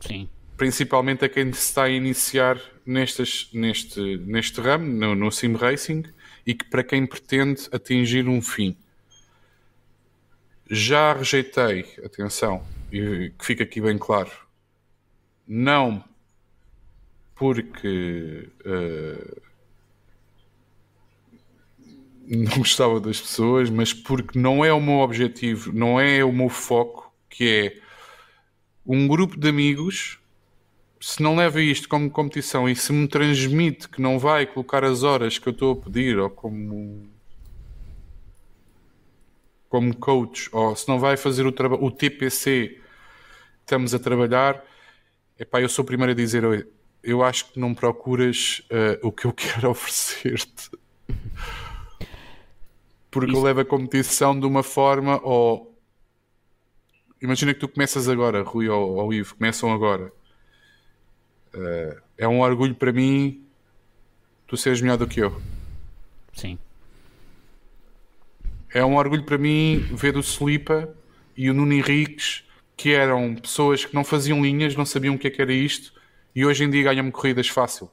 Sim. 0.00 0.28
Principalmente 0.56 1.24
a 1.24 1.28
quem 1.28 1.52
se 1.52 1.60
está 1.60 1.84
a 1.84 1.90
iniciar 1.90 2.60
nestes, 2.86 3.48
neste, 3.52 4.18
neste 4.18 4.60
ramo, 4.60 4.86
no, 4.86 5.14
no 5.14 5.32
sim 5.32 5.54
racing 5.54 6.04
e 6.46 6.54
que 6.54 6.64
para 6.64 6.82
quem 6.82 7.06
pretende 7.06 7.68
atingir 7.72 8.28
um 8.28 8.40
fim. 8.40 8.76
Já 10.70 11.12
rejeitei, 11.12 11.86
atenção, 12.04 12.64
e 12.90 13.30
que 13.38 13.44
fica 13.44 13.64
aqui 13.64 13.80
bem 13.80 13.98
claro, 13.98 14.30
não 15.46 16.02
porque 17.34 18.48
uh, 18.64 19.42
não 22.26 22.58
gostava 22.58 23.00
das 23.00 23.20
pessoas, 23.20 23.68
mas 23.68 23.92
porque 23.92 24.38
não 24.38 24.64
é 24.64 24.72
o 24.72 24.80
meu 24.80 24.98
objetivo, 25.00 25.72
não 25.72 26.00
é 26.00 26.24
o 26.24 26.32
meu 26.32 26.48
foco, 26.48 27.12
que 27.28 27.48
é 27.48 27.82
um 28.86 29.06
grupo 29.06 29.38
de 29.38 29.48
amigos 29.48 30.21
se 31.02 31.20
não 31.20 31.34
leva 31.34 31.60
isto 31.60 31.88
como 31.88 32.08
competição 32.08 32.68
e 32.68 32.76
se 32.76 32.92
me 32.92 33.08
transmite 33.08 33.88
que 33.88 34.00
não 34.00 34.20
vai 34.20 34.46
colocar 34.46 34.84
as 34.84 35.02
horas 35.02 35.36
que 35.36 35.48
eu 35.48 35.52
estou 35.52 35.72
a 35.72 35.76
pedir, 35.76 36.16
ou 36.16 36.30
como 36.30 37.10
como 39.68 39.96
coach, 39.96 40.48
ou 40.52 40.76
se 40.76 40.86
não 40.86 41.00
vai 41.00 41.16
fazer 41.16 41.44
o, 41.44 41.48
o 41.80 41.90
TPC 41.90 42.78
estamos 43.60 43.94
a 43.94 43.98
trabalhar, 43.98 44.62
epá, 45.38 45.60
eu 45.60 45.68
sou 45.68 45.82
o 45.82 45.86
primeiro 45.86 46.12
a 46.12 46.14
dizer 46.14 46.44
eu, 46.44 46.64
eu 47.02 47.24
acho 47.24 47.50
que 47.50 47.58
não 47.58 47.74
procuras 47.74 48.62
uh, 48.70 49.04
o 49.06 49.10
que 49.10 49.24
eu 49.24 49.32
quero 49.34 49.70
oferecer-te. 49.70 50.70
Porque 53.10 53.30
Isso. 53.30 53.40
eu 53.40 53.42
levo 53.42 53.60
a 53.60 53.64
competição 53.64 54.38
de 54.38 54.46
uma 54.46 54.62
forma, 54.62 55.20
ou 55.24 55.76
imagina 57.20 57.54
que 57.54 57.60
tu 57.60 57.68
começas 57.68 58.08
agora, 58.08 58.42
Rui 58.42 58.68
ou, 58.68 58.96
ou 58.96 59.12
Ivo, 59.12 59.34
começam 59.34 59.72
agora 59.72 60.12
Uh, 61.54 62.00
é 62.16 62.26
um 62.26 62.40
orgulho 62.40 62.74
para 62.74 62.92
mim 62.92 63.44
tu 64.46 64.56
seres 64.56 64.80
melhor 64.80 64.98
do 64.98 65.06
que 65.06 65.20
eu. 65.20 65.40
Sim. 66.32 66.58
É 68.72 68.84
um 68.84 68.96
orgulho 68.96 69.24
para 69.24 69.38
mim 69.38 69.78
ver 69.92 70.16
o 70.16 70.20
Slipa 70.20 70.94
e 71.36 71.50
o 71.50 71.54
Nuno 71.54 71.72
Henriques, 71.72 72.44
que 72.76 72.92
eram 72.92 73.34
pessoas 73.34 73.84
que 73.84 73.94
não 73.94 74.04
faziam 74.04 74.42
linhas, 74.42 74.76
não 74.76 74.84
sabiam 74.84 75.14
o 75.14 75.18
que, 75.18 75.26
é 75.26 75.30
que 75.30 75.42
era 75.42 75.52
isto, 75.52 75.92
e 76.34 76.44
hoje 76.44 76.64
em 76.64 76.70
dia 76.70 76.82
ganham-me 76.82 77.10
corridas 77.10 77.48
fácil. 77.48 77.90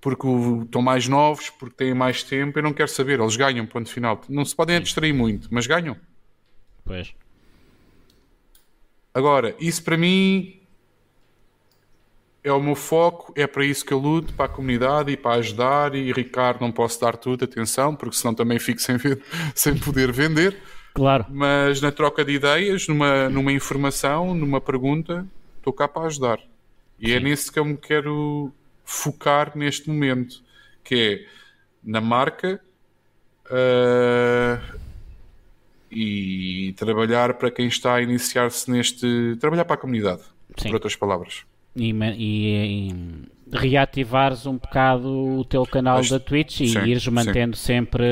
Porque 0.00 0.26
estão 0.64 0.80
mais 0.80 1.06
novos, 1.08 1.50
porque 1.50 1.76
têm 1.76 1.94
mais 1.94 2.22
tempo, 2.22 2.58
eu 2.58 2.62
não 2.62 2.72
quero 2.72 2.88
saber, 2.88 3.20
eles 3.20 3.36
ganham, 3.36 3.66
ponto 3.66 3.90
final. 3.90 4.20
Não 4.28 4.44
se 4.44 4.56
podem 4.56 4.80
distrair 4.80 5.12
muito, 5.12 5.48
mas 5.50 5.66
ganham. 5.66 5.96
Pois. 6.84 7.14
Agora, 9.12 9.54
isso 9.58 9.82
para 9.82 9.96
mim 9.96 10.59
é 12.42 12.52
o 12.52 12.60
meu 12.60 12.74
foco, 12.74 13.32
é 13.36 13.46
para 13.46 13.64
isso 13.64 13.84
que 13.84 13.92
eu 13.92 13.98
luto, 13.98 14.32
para 14.32 14.46
a 14.46 14.48
comunidade 14.48 15.12
e 15.12 15.16
para 15.16 15.36
ajudar. 15.36 15.94
E 15.94 16.12
Ricardo, 16.12 16.60
não 16.60 16.72
posso 16.72 17.00
dar 17.00 17.16
tudo, 17.16 17.44
atenção, 17.44 17.94
porque 17.94 18.16
senão 18.16 18.34
também 18.34 18.58
fico 18.58 18.80
sem, 18.80 18.96
sem 19.54 19.76
poder 19.76 20.10
vender. 20.10 20.56
Claro. 20.94 21.26
Mas 21.28 21.80
na 21.80 21.92
troca 21.92 22.24
de 22.24 22.32
ideias, 22.32 22.88
numa, 22.88 23.28
numa 23.28 23.52
informação, 23.52 24.34
numa 24.34 24.60
pergunta, 24.60 25.26
estou 25.58 25.72
cá 25.72 25.86
para 25.86 26.06
ajudar. 26.06 26.40
E 26.98 27.06
é 27.06 27.08
Sim. 27.08 27.16
é 27.16 27.20
nisso 27.20 27.52
que 27.52 27.58
eu 27.58 27.64
me 27.64 27.76
quero 27.76 28.52
focar 28.84 29.56
neste 29.56 29.88
momento, 29.88 30.42
que 30.82 30.94
é 30.94 31.40
na 31.84 32.00
marca 32.00 32.60
uh, 33.46 34.78
e 35.90 36.74
trabalhar 36.76 37.34
para 37.34 37.50
quem 37.50 37.68
está 37.68 37.94
a 37.94 38.02
iniciar-se 38.02 38.70
neste. 38.70 39.36
trabalhar 39.38 39.64
para 39.64 39.74
a 39.74 39.78
comunidade, 39.78 40.22
Sim. 40.56 40.68
por 40.68 40.74
outras 40.74 40.96
palavras 40.96 41.44
e, 41.74 41.92
e, 41.92 42.90
e 42.90 42.94
reativares 43.52 44.46
um 44.46 44.56
bocado 44.56 45.08
o 45.08 45.44
teu 45.44 45.64
canal 45.64 46.02
da 46.04 46.18
Twitch 46.18 46.60
e 46.60 46.68
sim, 46.68 46.84
ires 46.84 47.06
mantendo 47.08 47.56
sim. 47.56 47.64
sempre 47.64 48.04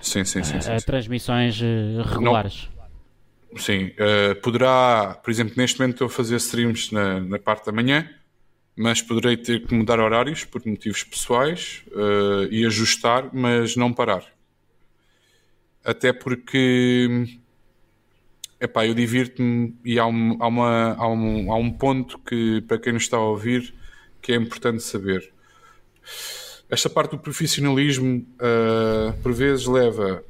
sim, 0.00 0.24
sim, 0.24 0.42
sim, 0.42 0.58
uh, 0.58 0.84
transmissões 0.84 1.60
uh, 1.60 2.02
regulares. 2.04 2.68
Não, 3.52 3.58
sim, 3.58 3.86
uh, 3.86 4.34
poderá, 4.42 5.20
por 5.22 5.30
exemplo, 5.30 5.54
neste 5.56 5.78
momento 5.78 5.94
estou 5.94 6.06
a 6.06 6.10
fazer 6.10 6.36
streams 6.36 6.92
na, 6.92 7.20
na 7.20 7.38
parte 7.38 7.66
da 7.66 7.72
manhã, 7.72 8.08
mas 8.76 9.00
poderei 9.00 9.36
ter 9.36 9.66
que 9.66 9.74
mudar 9.74 9.98
horários 10.00 10.44
por 10.44 10.64
motivos 10.66 11.02
pessoais 11.02 11.82
e 12.50 12.66
ajustar, 12.66 13.30
mas 13.32 13.74
não 13.74 13.90
parar. 13.90 14.22
Até 15.82 16.12
porque 16.12 17.38
epá, 18.60 18.86
eu 18.86 18.94
divirto-me 18.94 19.76
e 19.84 19.98
há 19.98 20.06
um, 20.06 20.36
há, 20.40 20.46
uma, 20.46 20.94
há, 20.94 21.08
um, 21.08 21.52
há 21.52 21.56
um 21.56 21.70
ponto 21.70 22.18
que, 22.18 22.62
para 22.62 22.78
quem 22.78 22.92
nos 22.92 23.02
está 23.02 23.16
a 23.16 23.24
ouvir, 23.24 23.74
que 24.20 24.32
é 24.32 24.36
importante 24.36 24.82
saber. 24.82 25.32
Esta 26.68 26.90
parte 26.90 27.12
do 27.12 27.18
profissionalismo, 27.18 28.26
uh, 28.36 29.12
por 29.22 29.32
vezes, 29.32 29.66
leva 29.66 30.24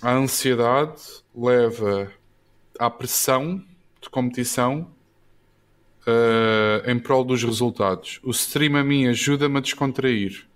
à 0.00 0.12
ansiedade, 0.12 1.02
leva 1.34 2.12
à 2.78 2.88
pressão 2.90 3.64
de 4.00 4.08
competição 4.10 4.88
uh, 6.06 6.90
em 6.90 6.98
prol 6.98 7.24
dos 7.24 7.42
resultados. 7.42 8.20
O 8.22 8.30
stream 8.30 8.76
a 8.76 8.84
mim 8.84 9.06
ajuda-me 9.06 9.58
a 9.58 9.60
descontrair 9.60 10.46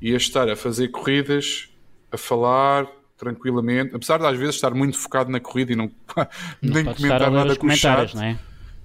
e 0.00 0.14
a 0.14 0.16
estar 0.16 0.48
a 0.48 0.56
fazer 0.56 0.88
corridas, 0.88 1.68
a 2.10 2.16
falar 2.16 2.86
tranquilamente, 3.20 3.94
apesar 3.94 4.18
de 4.18 4.26
às 4.26 4.36
vezes 4.36 4.54
estar 4.56 4.72
muito 4.74 4.98
focado 4.98 5.30
na 5.30 5.38
corrida 5.38 5.72
e 5.72 5.76
não, 5.76 5.90
Não 6.62 6.74
nem 6.74 6.84
comentar 6.86 7.30
nada 7.30 7.54
com 7.54 7.66
o 7.66 7.76
chat. 7.76 8.16
não 8.16 8.24
é? 8.24 8.38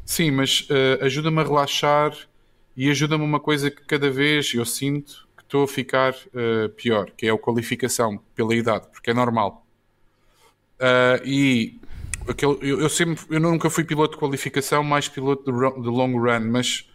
Sim, 0.03 0.29
mas 0.31 0.67
uh, 0.69 1.03
ajuda-me 1.05 1.39
a 1.39 1.43
relaxar 1.43 2.13
e 2.77 2.89
ajuda-me 2.91 3.23
uma 3.23 3.39
coisa 3.39 3.71
que 3.71 3.81
cada 3.85 4.11
vez 4.11 4.53
eu 4.53 4.65
sinto 4.65 5.27
que 5.37 5.43
estou 5.43 5.63
a 5.63 5.67
ficar 5.67 6.13
uh, 6.13 6.69
pior, 6.75 7.09
que 7.17 7.25
é 7.25 7.31
a 7.31 7.37
qualificação 7.37 8.19
pela 8.35 8.53
idade, 8.53 8.87
porque 8.91 9.09
é 9.09 9.13
normal. 9.13 9.65
Uh, 10.79 11.25
e 11.25 11.79
aquele, 12.27 12.57
eu, 12.61 12.81
eu 12.81 12.89
sempre, 12.89 13.23
eu 13.29 13.39
nunca 13.39 13.69
fui 13.69 13.83
piloto 13.83 14.13
de 14.15 14.19
qualificação, 14.19 14.83
mais 14.83 15.07
piloto 15.07 15.49
de, 15.49 15.57
ro- 15.57 15.81
de 15.81 15.87
long 15.87 16.11
run, 16.19 16.51
mas 16.51 16.87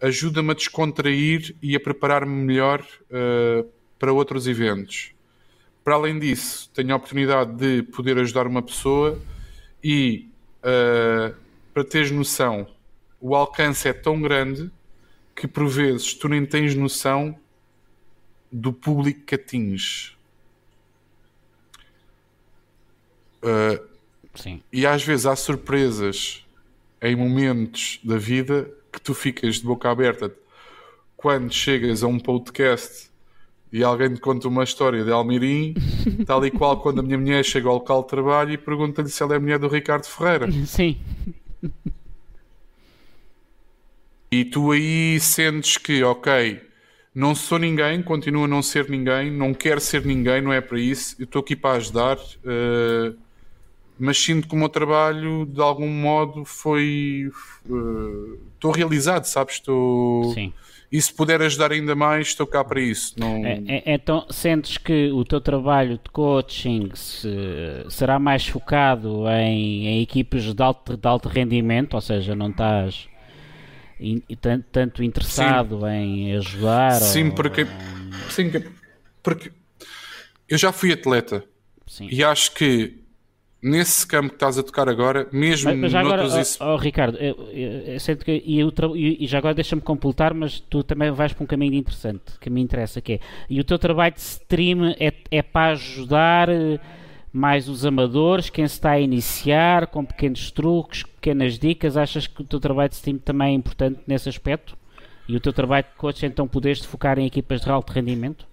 ajuda-me 0.00 0.50
a 0.50 0.54
descontrair 0.54 1.56
e 1.62 1.74
a 1.74 1.80
preparar-me 1.80 2.44
melhor 2.44 2.84
para 3.98 4.12
outros 4.12 4.46
eventos. 4.46 5.15
Para 5.86 5.94
além 5.94 6.18
disso, 6.18 6.68
tenho 6.74 6.92
a 6.92 6.96
oportunidade 6.96 7.52
de 7.54 7.80
poder 7.84 8.18
ajudar 8.18 8.44
uma 8.48 8.60
pessoa 8.60 9.22
e, 9.84 10.28
uh, 10.58 11.32
para 11.72 11.84
teres 11.84 12.10
noção, 12.10 12.66
o 13.20 13.36
alcance 13.36 13.86
é 13.86 13.92
tão 13.92 14.20
grande 14.20 14.68
que 15.36 15.46
por 15.46 15.68
vezes 15.68 16.12
tu 16.12 16.28
nem 16.28 16.44
tens 16.44 16.74
noção 16.74 17.38
do 18.50 18.72
público 18.72 19.24
que 19.26 19.36
atinges. 19.36 20.16
Uh, 23.40 23.88
Sim. 24.34 24.60
e 24.72 24.84
às 24.84 25.04
vezes 25.04 25.24
há 25.24 25.36
surpresas 25.36 26.44
em 27.00 27.14
momentos 27.14 28.00
da 28.02 28.18
vida 28.18 28.68
que 28.92 29.00
tu 29.00 29.14
ficas 29.14 29.60
de 29.60 29.62
boca 29.62 29.88
aberta 29.88 30.34
quando 31.16 31.52
chegas 31.52 32.02
a 32.02 32.08
um 32.08 32.18
podcast 32.18 33.08
e 33.72 33.82
alguém 33.82 34.14
te 34.14 34.20
conta 34.20 34.48
uma 34.48 34.64
história 34.64 35.04
de 35.04 35.10
Almirim, 35.10 35.74
tal 36.26 36.44
e 36.46 36.50
qual 36.50 36.78
quando 36.80 37.00
a 37.00 37.02
minha 37.02 37.18
mulher 37.18 37.44
chega 37.44 37.68
ao 37.68 37.74
local 37.74 38.02
de 38.02 38.08
trabalho 38.08 38.52
e 38.52 38.58
pergunta-lhe 38.58 39.08
se 39.08 39.22
ela 39.22 39.34
é 39.34 39.36
a 39.36 39.40
mulher 39.40 39.58
do 39.58 39.68
Ricardo 39.68 40.04
Ferreira. 40.06 40.50
Sim. 40.66 40.96
E 44.30 44.44
tu 44.44 44.70
aí 44.72 45.18
sentes 45.20 45.76
que, 45.78 46.02
ok, 46.02 46.60
não 47.14 47.34
sou 47.34 47.58
ninguém, 47.58 48.02
continuo 48.02 48.44
a 48.44 48.48
não 48.48 48.62
ser 48.62 48.88
ninguém, 48.90 49.30
não 49.30 49.54
quero 49.54 49.80
ser 49.80 50.04
ninguém, 50.04 50.42
não 50.42 50.52
é 50.52 50.60
para 50.60 50.78
isso, 50.78 51.16
eu 51.18 51.24
estou 51.24 51.40
aqui 51.40 51.54
para 51.56 51.76
ajudar, 51.76 52.18
eh, 52.44 53.12
mas 53.98 54.18
sinto 54.18 54.46
que 54.48 54.54
o 54.54 54.58
meu 54.58 54.68
trabalho, 54.68 55.46
de 55.46 55.60
algum 55.60 55.88
modo, 55.88 56.44
foi. 56.44 57.30
eh, 57.70 58.38
Estou 58.54 58.70
realizado, 58.72 59.24
sabes? 59.24 59.54
Estou. 59.54 60.32
Sim. 60.34 60.52
E 60.90 61.02
se 61.02 61.12
puder 61.12 61.42
ajudar 61.42 61.72
ainda 61.72 61.94
mais, 61.96 62.28
estou 62.28 62.46
cá 62.46 62.62
para 62.62 62.80
isso. 62.80 63.14
Não... 63.18 63.44
É- 63.44 63.60
é- 63.66 63.94
então, 63.94 64.24
sentes 64.30 64.78
que 64.78 65.10
o 65.10 65.24
teu 65.24 65.40
trabalho 65.40 65.94
de 66.02 66.10
coaching 66.10 66.90
se- 66.94 67.84
será 67.88 68.18
mais 68.18 68.46
focado 68.46 69.28
em, 69.28 69.86
em 69.88 70.02
equipes 70.02 70.54
de 70.54 70.62
alto, 70.62 70.96
de 70.96 71.08
alto 71.08 71.28
rendimento, 71.28 71.94
ou 71.94 72.00
seja, 72.00 72.36
não 72.36 72.50
estás 72.50 73.08
in- 74.00 74.22
tan- 74.40 74.62
tanto 74.70 75.02
interessado 75.02 75.86
em 75.88 76.36
ajudar? 76.36 76.92
Sim, 76.92 77.28
ou- 77.28 77.34
porque. 77.34 77.66
Sim, 78.30 78.50
que- 78.50 78.64
porque 79.22 79.50
eu 80.48 80.56
já 80.56 80.70
fui 80.70 80.92
atleta 80.92 81.42
Sim. 81.86 82.08
e 82.12 82.22
acho 82.22 82.52
que 82.54 82.96
nesse 83.68 84.06
campo 84.06 84.28
que 84.30 84.36
estás 84.36 84.58
a 84.58 84.62
tocar 84.62 84.88
agora, 84.88 85.26
mesmo 85.32 85.70
Mas, 85.70 85.78
mas 85.80 85.92
já 85.92 86.00
agora, 86.00 86.22
noutros. 86.22 86.40
isso- 86.48 86.58
ó- 86.62 86.74
ó, 86.74 86.76
Ricardo, 86.76 87.16
eu, 87.18 87.34
eu- 87.52 87.94
eu 87.94 88.00
sinto 88.00 88.24
que, 88.24 88.32
e, 88.44 88.70
tra- 88.72 88.90
e- 88.94 89.26
já 89.26 89.38
agora 89.38 89.54
deixa-me 89.54 89.82
completar, 89.82 90.32
mas 90.32 90.60
tu 90.60 90.82
também 90.82 91.10
vais 91.10 91.32
para 91.32 91.44
um 91.44 91.46
caminho 91.46 91.74
interessante, 91.74 92.22
que 92.40 92.48
me 92.48 92.60
interessa, 92.60 93.00
que 93.00 93.14
é, 93.14 93.20
e 93.50 93.58
o 93.60 93.64
teu 93.64 93.78
trabalho 93.78 94.14
de 94.14 94.20
stream 94.20 94.94
é, 94.98 95.12
é 95.30 95.42
para 95.42 95.72
ajudar 95.72 96.48
eh, 96.48 96.78
mais 97.32 97.68
os 97.68 97.84
amadores, 97.84 98.48
quem 98.48 98.66
se 98.66 98.74
está 98.74 98.92
a 98.92 99.00
iniciar, 99.00 99.88
com 99.88 100.04
pequenos 100.04 100.50
truques, 100.50 101.02
pequenas 101.02 101.58
dicas, 101.58 101.96
achas 101.96 102.26
que 102.26 102.40
o 102.40 102.44
teu 102.44 102.58
trabalho 102.60 102.88
de 102.88 102.94
stream 102.94 103.18
também 103.18 103.48
é 103.48 103.54
importante 103.54 104.00
nesse 104.06 104.28
aspecto? 104.28 104.76
E 105.28 105.34
o 105.36 105.40
teu 105.40 105.52
trabalho 105.52 105.84
de 105.84 105.98
coach, 105.98 106.24
então, 106.24 106.46
podes-te 106.46 106.86
focar 106.86 107.18
em 107.18 107.26
equipas 107.26 107.60
de 107.60 107.68
alto 107.68 107.92
rendimento? 107.92 108.46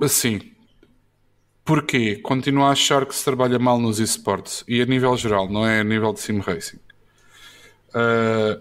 Assim, 0.00 0.40
porquê? 1.64 2.16
Continuo 2.16 2.64
a 2.64 2.70
achar 2.70 3.06
que 3.06 3.14
se 3.14 3.24
trabalha 3.24 3.58
mal 3.58 3.78
nos 3.78 3.98
esportes 3.98 4.64
e 4.66 4.80
a 4.80 4.86
nível 4.86 5.16
geral, 5.16 5.48
não 5.48 5.66
é 5.66 5.80
a 5.80 5.84
nível 5.84 6.12
de 6.12 6.20
sim 6.20 6.38
racing. 6.40 6.78
Ah, 7.94 8.60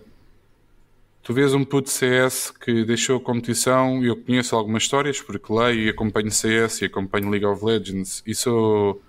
tu 1.23 1.33
vês 1.33 1.53
um 1.53 1.63
puto 1.63 1.89
CS 1.89 2.51
que 2.51 2.83
deixou 2.83 3.17
a 3.17 3.21
competição 3.21 4.03
e 4.03 4.07
eu 4.07 4.17
conheço 4.17 4.55
algumas 4.55 4.83
histórias 4.83 5.21
porque 5.21 5.51
leio 5.53 5.83
e 5.83 5.89
acompanho 5.89 6.31
CS 6.31 6.81
e 6.81 6.85
acompanho 6.85 7.29
League 7.29 7.45
of 7.45 7.63
Legends 7.63 8.23
e 8.25 8.33
sou. 8.35 9.01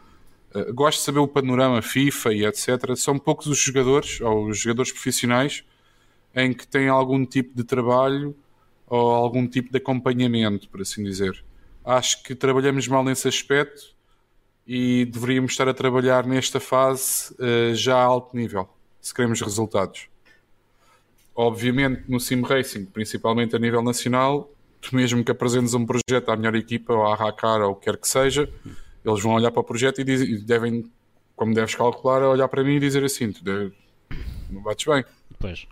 ah, 0.54 0.70
gosto 0.72 0.98
de 0.98 1.04
saber 1.04 1.20
o 1.20 1.28
panorama 1.28 1.82
FIFA 1.82 2.34
e 2.34 2.44
etc. 2.46 2.96
São 2.96 3.18
poucos 3.18 3.46
os 3.46 3.58
jogadores 3.58 4.20
ou 4.20 4.48
os 4.48 4.58
jogadores 4.58 4.92
profissionais 4.92 5.64
em 6.34 6.52
que 6.52 6.66
têm 6.66 6.88
algum 6.88 7.24
tipo 7.26 7.56
de 7.56 7.64
trabalho 7.64 8.36
ou 8.86 9.10
algum 9.12 9.46
tipo 9.46 9.70
de 9.70 9.78
acompanhamento, 9.78 10.68
por 10.68 10.80
assim 10.82 11.04
dizer. 11.04 11.44
Acho 11.84 12.22
que 12.22 12.34
trabalhamos 12.34 12.86
mal 12.88 13.02
nesse 13.02 13.26
aspecto 13.28 13.94
e 14.66 15.04
deveríamos 15.06 15.52
estar 15.52 15.68
a 15.68 15.74
trabalhar 15.74 16.26
nesta 16.26 16.60
fase 16.60 17.34
eh, 17.40 17.72
já 17.74 17.96
a 17.96 18.02
alto 18.04 18.36
nível, 18.36 18.68
se 19.00 19.12
queremos 19.14 19.40
resultados. 19.40 20.08
Obviamente, 21.34 22.02
no 22.08 22.20
Sim 22.20 22.42
Racing, 22.42 22.84
principalmente 22.86 23.56
a 23.56 23.58
nível 23.58 23.82
nacional, 23.82 24.50
tu 24.80 24.94
mesmo 24.94 25.24
que 25.24 25.30
apresentes 25.30 25.72
um 25.74 25.86
projeto 25.86 26.28
à 26.30 26.36
melhor 26.36 26.54
equipa 26.54 26.92
ou 26.92 27.06
à 27.06 27.14
Racar 27.14 27.62
ou 27.62 27.72
o 27.72 27.74
que 27.76 27.84
quer 27.86 27.96
que 27.96 28.06
seja, 28.08 28.48
eles 29.04 29.22
vão 29.22 29.32
olhar 29.32 29.50
para 29.50 29.60
o 29.60 29.64
projeto 29.64 30.00
e, 30.00 30.02
e 30.02 30.38
devem, 30.38 30.90
como 31.34 31.54
deves 31.54 31.74
calcular, 31.74 32.22
olhar 32.22 32.48
para 32.48 32.62
mim 32.62 32.74
e 32.76 32.80
dizer 32.80 33.02
assim: 33.04 33.32
tu 33.32 33.42
deve- 33.42 33.72
não 34.50 34.62
bates 34.62 34.84
bem. 34.86 35.04
Depois. 35.30 35.66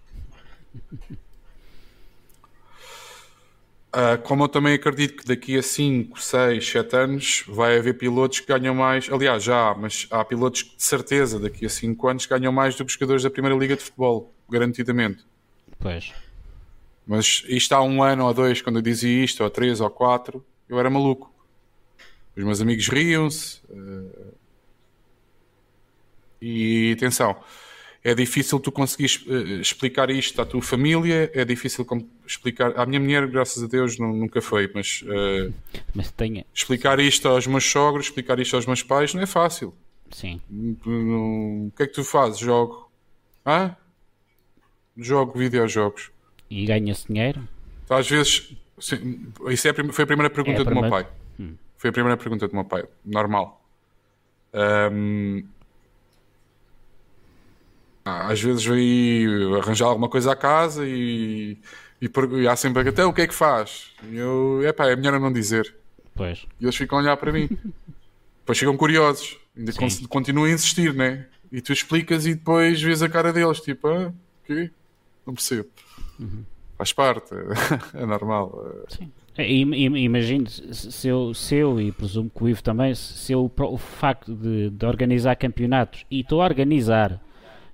Ah, 4.01 4.17
como 4.17 4.45
eu 4.45 4.49
também 4.49 4.75
acredito 4.75 5.17
que 5.17 5.25
daqui 5.27 5.59
a 5.59 5.63
5, 5.63 6.23
6, 6.23 6.69
7 6.71 6.95
anos 6.97 7.43
vai 7.49 7.77
haver 7.77 7.95
pilotos 7.95 8.39
que 8.39 8.47
ganham 8.47 8.73
mais. 8.73 9.11
Aliás, 9.11 9.43
já 9.43 9.71
há, 9.71 9.75
mas 9.75 10.07
há 10.13 10.25
pilotos 10.25 10.63
que 10.63 10.77
de 10.77 10.83
certeza 10.85 11.41
daqui 11.41 11.67
a 11.67 11.69
5 11.69 12.07
anos 12.07 12.25
ganham 12.25 12.53
mais 12.53 12.77
do 12.77 12.85
que 12.85 12.91
os 12.91 12.93
jogadores 12.93 13.25
da 13.25 13.31
Primeira 13.31 13.57
Liga 13.57 13.75
de 13.75 13.83
Futebol, 13.83 14.33
garantidamente. 14.49 15.25
Pois. 15.81 16.13
Mas 17.05 17.43
isto 17.49 17.73
há 17.73 17.83
um 17.83 18.01
ano 18.01 18.25
ou 18.25 18.33
dois, 18.33 18.63
quando 18.63 18.77
eu 18.77 18.83
dizia 18.83 19.25
isto, 19.25 19.43
ou 19.43 19.51
três 19.51 19.81
ou 19.81 19.91
quatro, 19.91 20.47
eu 20.69 20.79
era 20.79 20.89
maluco. 20.89 21.35
Os 22.37 22.45
meus 22.45 22.61
amigos 22.61 22.87
riam-se. 22.87 23.61
eh, 23.69 24.33
E 26.41 26.93
atenção, 26.97 27.35
é 28.11 28.15
difícil 28.15 28.59
tu 28.61 28.71
conseguires 28.73 29.25
eh, 29.29 29.61
explicar 29.61 30.09
isto 30.11 30.41
à 30.41 30.47
tua 30.47 30.63
família, 30.63 31.31
é 31.35 31.45
difícil 31.45 31.85
explicar. 32.27 32.73
À 32.79 32.87
minha 32.87 32.99
mulher, 33.01 33.27
graças 33.27 33.63
a 33.63 33.67
Deus, 33.67 33.99
nu- 33.99 34.15
nunca 34.17 34.41
foi, 34.41 34.71
mas 34.75 35.05
eh, 35.07 35.51
Mas 35.95 36.11
tenha. 36.13 36.47
explicar 36.55 36.99
isto 37.01 37.29
aos 37.29 37.47
meus 37.47 37.65
sogros, 37.65 38.07
explicar 38.07 38.39
isto 38.39 38.57
aos 38.57 38.67
meus 38.67 38.83
pais, 38.83 39.13
não 39.15 39.23
é 39.23 39.27
fácil. 39.27 39.75
Sim. 40.11 40.41
O 40.51 41.71
que 41.77 41.83
é 41.83 41.87
que 41.87 41.93
tu 41.93 42.03
fazes? 42.05 42.39
Jogo. 42.39 42.91
Hã? 43.45 43.77
Jogo 44.97 45.39
videojogos. 45.39 46.11
E 46.51 46.65
ganha-se 46.65 47.07
dinheiro? 47.07 47.47
Às 47.91 48.09
vezes, 48.09 48.57
sim, 48.81 49.27
isso 49.49 49.69
é 49.69 49.75
foi 49.93 50.05
a 50.05 50.07
primeira 50.07 50.31
pergunta 50.31 50.59
É 50.59 50.61
a 50.61 50.65
do 50.65 50.71
meu 50.71 50.81
primeira? 50.83 51.05
pai. 51.05 51.13
Foi 51.77 51.91
a 51.91 51.93
primeira 51.93 52.17
pergunta 52.17 52.49
do 52.49 52.55
meu 52.55 52.65
pai. 52.65 52.85
Normal. 53.05 53.63
Ah, 54.53 54.91
às 58.29 58.41
vezes 58.41 58.65
veio 58.65 59.57
arranjar 59.57 59.87
alguma 59.87 60.09
coisa 60.09 60.33
à 60.33 60.37
casa 60.37 60.87
e, 60.87 61.59
e, 62.01 62.11
e 62.41 62.49
há 62.49 62.57
sempre 62.57 62.89
até 62.89 63.05
o 63.05 63.13
que 63.13 63.23
é 63.23 63.27
que 63.27 63.35
faz? 63.35 63.93
E 64.11 64.17
eu, 64.17 64.61
epá, 64.65 64.89
é 64.89 64.97
melhor 64.97 65.15
eu 65.15 65.21
não 65.21 65.33
dizer. 65.33 65.75
Pois. 66.15 66.47
E 66.61 66.65
eles 66.65 66.77
ficam 66.77 66.99
a 66.99 67.03
olhar 67.03 67.17
para 67.17 67.33
mim. 67.33 67.49
depois 68.41 68.59
ficam 68.59 68.77
curiosos. 68.77 69.39
Ainda 69.57 69.73
Sim. 69.73 69.79
con- 69.79 70.09
continuam 70.09 70.47
a 70.47 70.51
insistir, 70.51 70.95
né? 70.95 71.27
E 71.51 71.61
tu 71.61 71.73
explicas 71.73 72.27
e 72.27 72.35
depois 72.35 72.81
vês 72.81 73.03
a 73.03 73.09
cara 73.09 73.33
deles, 73.33 73.61
tipo, 73.61 73.89
ah, 73.89 74.13
quê? 74.47 74.71
Não 75.27 75.35
percebo. 75.35 75.69
Uhum. 76.19 76.45
Faz 76.77 76.93
parte, 76.93 77.35
é 77.95 78.05
normal. 78.07 78.85
Sim. 78.89 79.11
Imagino, 79.39 80.49
se 80.49 81.07
eu, 81.09 81.33
se 81.33 81.55
eu, 81.57 81.81
e 81.81 81.93
presumo 81.93 82.29
que 82.29 82.43
o 82.43 82.49
Ivo 82.49 82.63
também, 82.63 82.95
se 82.95 83.33
eu, 83.33 83.51
o 83.57 83.79
facto 83.79 84.35
de, 84.35 84.71
de 84.71 84.87
organizar 84.87 85.37
campeonatos, 85.37 86.05
e 86.11 86.21
estou 86.21 86.43
a 86.43 86.45
organizar 86.45 87.21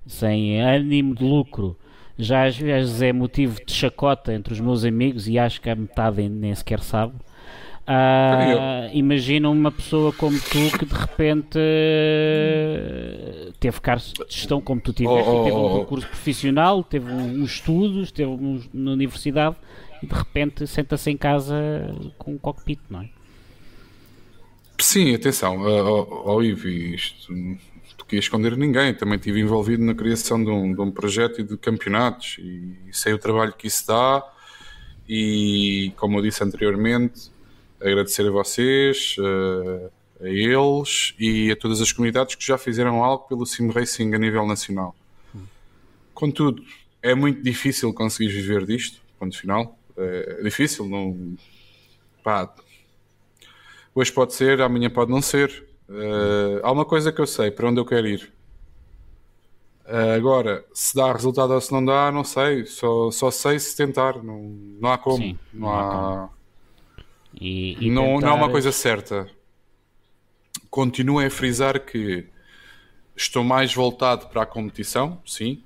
sem 0.06 0.60
ânimo 0.60 1.14
de 1.14 1.24
lucro, 1.24 1.76
já 2.18 2.46
às 2.46 2.56
vezes 2.56 3.02
é 3.02 3.12
motivo 3.12 3.58
de 3.64 3.72
chacota 3.72 4.32
entre 4.32 4.52
os 4.52 4.60
meus 4.60 4.84
amigos 4.84 5.28
e 5.28 5.38
acho 5.38 5.60
que 5.60 5.68
a 5.68 5.74
metade 5.74 6.28
nem 6.28 6.54
sequer 6.54 6.80
sabe. 6.80 7.14
Uh, 7.86 8.88
imagina 8.94 9.50
uma 9.50 9.70
pessoa 9.70 10.10
como 10.10 10.38
tu 10.40 10.78
que 10.78 10.86
de 10.86 10.94
repente 10.94 11.58
teve 13.60 13.78
cargos 13.78 14.14
de 14.14 14.24
gestão 14.34 14.58
como 14.58 14.80
tu 14.80 14.90
tiveste, 14.94 15.28
oh, 15.28 15.40
oh, 15.40 15.44
teve 15.44 15.56
um 15.56 15.60
oh, 15.60 15.80
oh. 15.80 15.84
curso 15.84 16.06
profissional, 16.08 16.82
teve 16.82 17.12
uns 17.12 17.50
estudos, 17.50 18.10
teve 18.10 18.30
um, 18.30 18.58
na 18.72 18.92
universidade 18.92 19.56
e 20.02 20.06
de 20.06 20.14
repente 20.14 20.66
senta-se 20.66 21.10
em 21.10 21.16
casa 21.16 21.54
com 22.16 22.32
um 22.32 22.38
cockpit, 22.38 22.80
não 22.88 23.02
é? 23.02 23.08
Sim, 24.78 25.14
atenção, 25.14 25.62
ao 25.62 26.38
uh, 26.38 26.42
Ivo, 26.42 26.66
isto 26.68 27.34
não 27.98 28.06
queria 28.06 28.20
esconder 28.20 28.56
ninguém, 28.56 28.94
também 28.94 29.16
estive 29.16 29.40
envolvido 29.40 29.82
na 29.82 29.94
criação 29.94 30.42
de 30.42 30.50
um, 30.50 30.74
de 30.74 30.80
um 30.80 30.90
projeto 30.90 31.40
e 31.40 31.44
de 31.44 31.56
campeonatos 31.56 32.36
e 32.38 32.76
sei 32.92 33.12
o 33.12 33.18
trabalho 33.18 33.52
que 33.52 33.66
isso 33.66 33.86
dá 33.86 34.22
e 35.08 35.92
como 35.96 36.18
eu 36.18 36.22
disse 36.22 36.42
anteriormente 36.42 37.30
agradecer 37.80 38.26
a 38.26 38.30
vocês, 38.30 39.16
uh, 39.18 39.90
a 40.20 40.28
eles 40.28 41.14
e 41.18 41.50
a 41.50 41.56
todas 41.56 41.80
as 41.80 41.92
comunidades 41.92 42.34
que 42.34 42.44
já 42.44 42.56
fizeram 42.56 43.04
algo 43.04 43.28
pelo 43.28 43.44
sim 43.44 43.70
racing 43.70 44.14
a 44.14 44.18
nível 44.18 44.46
nacional. 44.46 44.94
Contudo, 46.14 46.62
é 47.02 47.14
muito 47.14 47.42
difícil 47.42 47.92
conseguir 47.92 48.30
viver 48.30 48.64
disto, 48.64 49.00
ponto 49.18 49.36
final. 49.36 49.78
É 49.96 50.42
difícil, 50.42 50.86
não. 50.88 51.36
Pá, 52.22 52.52
hoje 53.94 54.10
pode 54.10 54.32
ser, 54.32 54.62
amanhã 54.62 54.88
pode 54.88 55.10
não 55.10 55.20
ser. 55.20 55.64
Uh, 55.88 56.60
há 56.62 56.72
uma 56.72 56.84
coisa 56.84 57.12
que 57.12 57.20
eu 57.20 57.26
sei, 57.26 57.50
para 57.50 57.68
onde 57.68 57.80
eu 57.80 57.84
quero 57.84 58.06
ir. 58.06 58.32
Uh, 59.86 60.16
agora, 60.16 60.64
se 60.72 60.94
dá 60.94 61.12
resultado 61.12 61.52
ou 61.52 61.60
se 61.60 61.70
não 61.70 61.84
dá, 61.84 62.10
não 62.10 62.24
sei. 62.24 62.64
Só, 62.64 63.10
só 63.10 63.30
sei 63.30 63.58
se 63.58 63.76
tentar. 63.76 64.22
Não, 64.22 64.42
não 64.80 64.90
há 64.90 64.98
como. 64.98 65.18
Sim, 65.18 65.38
não, 65.52 65.68
não, 65.68 65.78
há, 65.78 65.90
como. 65.90 66.30
E, 67.40 67.86
e 67.86 67.90
não, 67.90 68.14
tentar... 68.14 68.26
não 68.26 68.28
é 68.28 68.36
uma 68.36 68.50
coisa 68.50 68.72
certa. 68.72 69.28
Continuo 70.70 71.20
a 71.20 71.30
frisar 71.30 71.80
que 71.80 72.26
estou 73.14 73.44
mais 73.44 73.74
voltado 73.74 74.26
para 74.28 74.42
a 74.42 74.46
competição, 74.46 75.20
sim. 75.26 75.62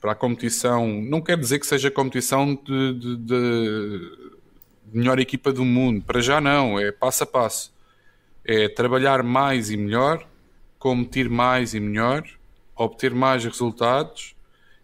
Para 0.00 0.12
a 0.12 0.14
competição, 0.14 0.86
não 0.86 1.20
quer 1.20 1.38
dizer 1.38 1.58
que 1.58 1.66
seja 1.66 1.90
competição 1.90 2.54
de, 2.54 2.94
de, 2.94 3.16
de 3.16 4.10
melhor 4.92 5.18
equipa 5.18 5.52
do 5.52 5.64
mundo. 5.64 6.02
Para 6.04 6.20
já 6.20 6.40
não, 6.40 6.78
é 6.78 6.92
passo 6.92 7.24
a 7.24 7.26
passo. 7.26 7.75
É 8.46 8.68
trabalhar 8.68 9.22
mais 9.22 9.70
e 9.70 9.76
melhor, 9.76 10.26
competir 10.78 11.28
mais 11.28 11.74
e 11.74 11.80
melhor, 11.80 12.22
obter 12.76 13.12
mais 13.12 13.44
resultados 13.44 14.36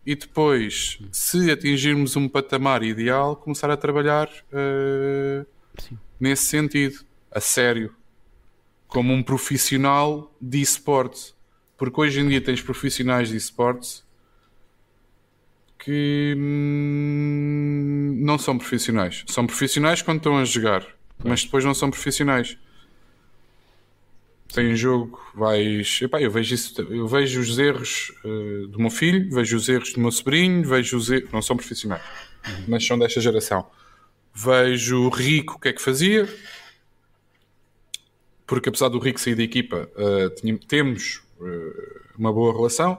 e 0.04 0.16
depois, 0.16 0.98
se 1.12 1.48
atingirmos 1.50 2.16
um 2.16 2.28
patamar 2.28 2.82
ideal, 2.82 3.36
começar 3.36 3.70
a 3.70 3.76
trabalhar 3.76 4.28
uh, 4.52 5.46
nesse 6.18 6.46
sentido, 6.46 7.04
a 7.30 7.40
sério, 7.40 7.94
como 8.88 9.12
um 9.12 9.22
profissional 9.22 10.34
de 10.40 10.60
esportes. 10.60 11.34
Porque 11.78 12.00
hoje 12.00 12.20
em 12.20 12.28
dia 12.28 12.40
tens 12.40 12.60
profissionais 12.60 13.28
de 13.28 13.36
esportes 13.36 14.04
que 15.78 16.34
hum, 16.36 18.18
não 18.20 18.38
são 18.38 18.58
profissionais. 18.58 19.24
São 19.28 19.46
profissionais 19.46 20.02
quando 20.02 20.18
estão 20.18 20.36
a 20.38 20.44
jogar, 20.44 20.84
mas 21.24 21.44
depois 21.44 21.64
não 21.64 21.74
são 21.74 21.90
profissionais. 21.90 22.58
Tem 24.52 24.76
jogo, 24.76 25.18
vais. 25.34 26.00
Epá, 26.02 26.20
eu, 26.20 26.30
vejo 26.30 26.54
isso, 26.54 26.82
eu 26.82 27.08
vejo 27.08 27.40
os 27.40 27.58
erros 27.58 28.12
uh, 28.24 28.66
do 28.68 28.78
meu 28.78 28.90
filho, 28.90 29.30
vejo 29.30 29.56
os 29.56 29.68
erros 29.68 29.92
do 29.94 30.00
meu 30.00 30.12
sobrinho, 30.12 30.62
vejo 30.62 30.96
os 30.96 31.10
erros. 31.10 31.30
Não 31.32 31.40
são 31.40 31.56
profissionais, 31.56 32.02
mas 32.68 32.86
são 32.86 32.98
desta 32.98 33.20
geração 33.20 33.66
Vejo 34.34 35.04
o 35.04 35.08
Rico 35.10 35.54
o 35.56 35.58
que 35.58 35.68
é 35.68 35.72
que 35.72 35.82
fazia, 35.82 36.26
porque 38.46 38.70
apesar 38.70 38.88
do 38.88 38.98
Rico 38.98 39.20
sair 39.20 39.34
da 39.34 39.42
equipa, 39.42 39.90
uh, 39.94 40.58
temos 40.66 41.22
uh, 41.38 42.00
uma 42.18 42.32
boa 42.32 42.52
relação. 42.54 42.98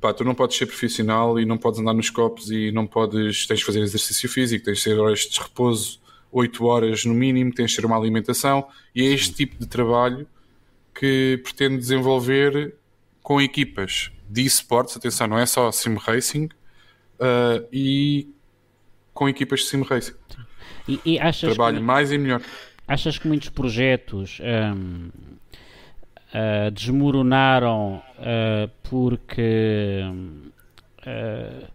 Pá, 0.00 0.14
tu 0.14 0.24
não 0.24 0.34
podes 0.34 0.56
ser 0.56 0.66
profissional 0.66 1.38
e 1.38 1.44
não 1.44 1.58
podes 1.58 1.80
andar 1.80 1.92
nos 1.92 2.08
copos 2.08 2.50
e 2.50 2.70
não 2.72 2.86
podes, 2.86 3.46
tens 3.46 3.58
de 3.58 3.64
fazer 3.64 3.80
exercício 3.80 4.28
físico, 4.28 4.64
tens 4.64 4.78
de 4.78 4.84
ter 4.84 4.98
horas 4.98 5.20
de 5.20 5.38
repouso, 5.38 6.00
8 6.32 6.64
horas 6.64 7.04
no 7.04 7.14
mínimo, 7.14 7.52
tens 7.52 7.70
de 7.70 7.76
ter 7.76 7.84
uma 7.84 7.96
alimentação 7.96 8.68
e 8.94 9.02
é 9.02 9.12
este 9.12 9.34
tipo 9.34 9.58
de 9.58 9.66
trabalho 9.66 10.26
que 10.98 11.40
pretendo 11.42 11.78
desenvolver 11.78 12.74
com 13.22 13.40
equipas 13.40 14.10
de 14.28 14.44
esportes, 14.44 14.96
atenção, 14.96 15.26
não 15.26 15.38
é 15.38 15.46
só 15.46 15.70
sim 15.70 15.94
racing, 15.96 16.46
uh, 17.20 17.66
e 17.72 18.28
com 19.14 19.28
equipas 19.28 19.60
de 19.60 19.66
sim 19.66 19.82
racing. 19.82 20.14
E, 20.88 21.00
e 21.04 21.18
Trabalho 21.40 21.78
que, 21.78 21.82
mais 21.82 22.10
e 22.10 22.18
melhor. 22.18 22.40
Achas 22.86 23.18
que 23.18 23.28
muitos 23.28 23.50
projetos 23.50 24.38
um, 24.40 25.08
uh, 25.08 25.38
ah, 26.32 26.70
desmoronaram 26.70 28.02
uh, 28.18 28.70
porque 28.82 30.02
uh, 31.00 31.66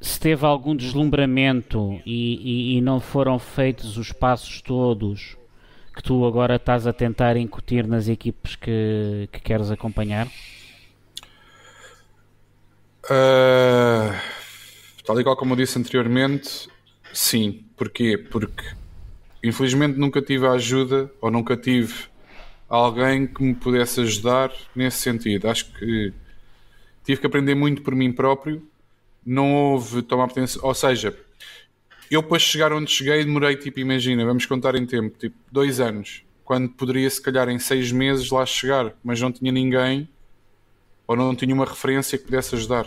se 0.00 0.20
teve 0.20 0.46
algum 0.46 0.76
deslumbramento 0.76 2.00
e, 2.06 2.74
e, 2.74 2.76
e, 2.76 2.80
não 2.80 3.00
foram 3.00 3.38
feitos 3.38 3.96
os 3.96 4.12
passos 4.12 4.60
todos 4.62 5.36
que 5.94 6.02
tu 6.02 6.26
agora 6.26 6.56
estás 6.56 6.86
a 6.86 6.92
tentar 6.92 7.36
incutir 7.36 7.86
nas 7.86 8.08
equipes 8.08 8.56
que, 8.56 9.28
que 9.30 9.40
queres 9.40 9.70
acompanhar? 9.70 10.26
Uh, 13.04 14.12
tal 15.04 15.20
e 15.20 15.24
qual 15.24 15.36
como 15.36 15.52
eu 15.52 15.56
disse 15.56 15.78
anteriormente, 15.78 16.68
sim. 17.12 17.64
Porquê? 17.76 18.18
Porque 18.18 18.64
infelizmente 19.42 19.98
nunca 19.98 20.22
tive 20.22 20.46
a 20.46 20.52
ajuda 20.52 21.10
ou 21.20 21.30
nunca 21.30 21.56
tive 21.56 21.94
alguém 22.68 23.26
que 23.26 23.42
me 23.42 23.54
pudesse 23.54 24.00
ajudar 24.00 24.52
nesse 24.74 24.98
sentido. 24.98 25.48
Acho 25.48 25.72
que 25.72 26.12
tive 27.04 27.20
que 27.20 27.26
aprender 27.26 27.54
muito 27.54 27.82
por 27.82 27.94
mim 27.94 28.12
próprio. 28.12 28.66
Não 29.24 29.54
houve 29.54 30.02
tomar 30.02 30.28
potência, 30.28 30.60
ou 30.62 30.74
seja, 30.74 31.16
eu 32.14 32.22
para 32.22 32.38
chegar 32.38 32.72
onde 32.72 32.90
cheguei 32.90 33.24
demorei, 33.24 33.56
tipo, 33.56 33.80
imagina, 33.80 34.24
vamos 34.24 34.46
contar 34.46 34.74
em 34.74 34.86
tempo, 34.86 35.16
tipo, 35.18 35.36
dois 35.50 35.80
anos, 35.80 36.22
quando 36.44 36.68
poderia 36.68 37.08
se 37.08 37.20
calhar 37.20 37.48
em 37.48 37.58
seis 37.58 37.92
meses 37.92 38.30
lá 38.30 38.44
chegar, 38.44 38.94
mas 39.02 39.20
não 39.20 39.30
tinha 39.30 39.52
ninguém 39.52 40.08
ou 41.06 41.16
não 41.16 41.34
tinha 41.34 41.54
uma 41.54 41.64
referência 41.64 42.16
que 42.16 42.24
pudesse 42.24 42.54
ajudar. 42.54 42.86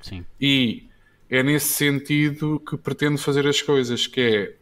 Sim. 0.00 0.24
E 0.40 0.88
é 1.30 1.42
nesse 1.42 1.68
sentido 1.68 2.60
que 2.60 2.76
pretendo 2.76 3.18
fazer 3.18 3.46
as 3.46 3.60
coisas, 3.62 4.06
que 4.06 4.20
é 4.20 4.54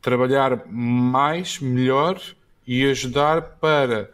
trabalhar 0.00 0.66
mais, 0.70 1.58
melhor 1.58 2.20
e 2.66 2.84
ajudar 2.84 3.42
para 3.42 4.10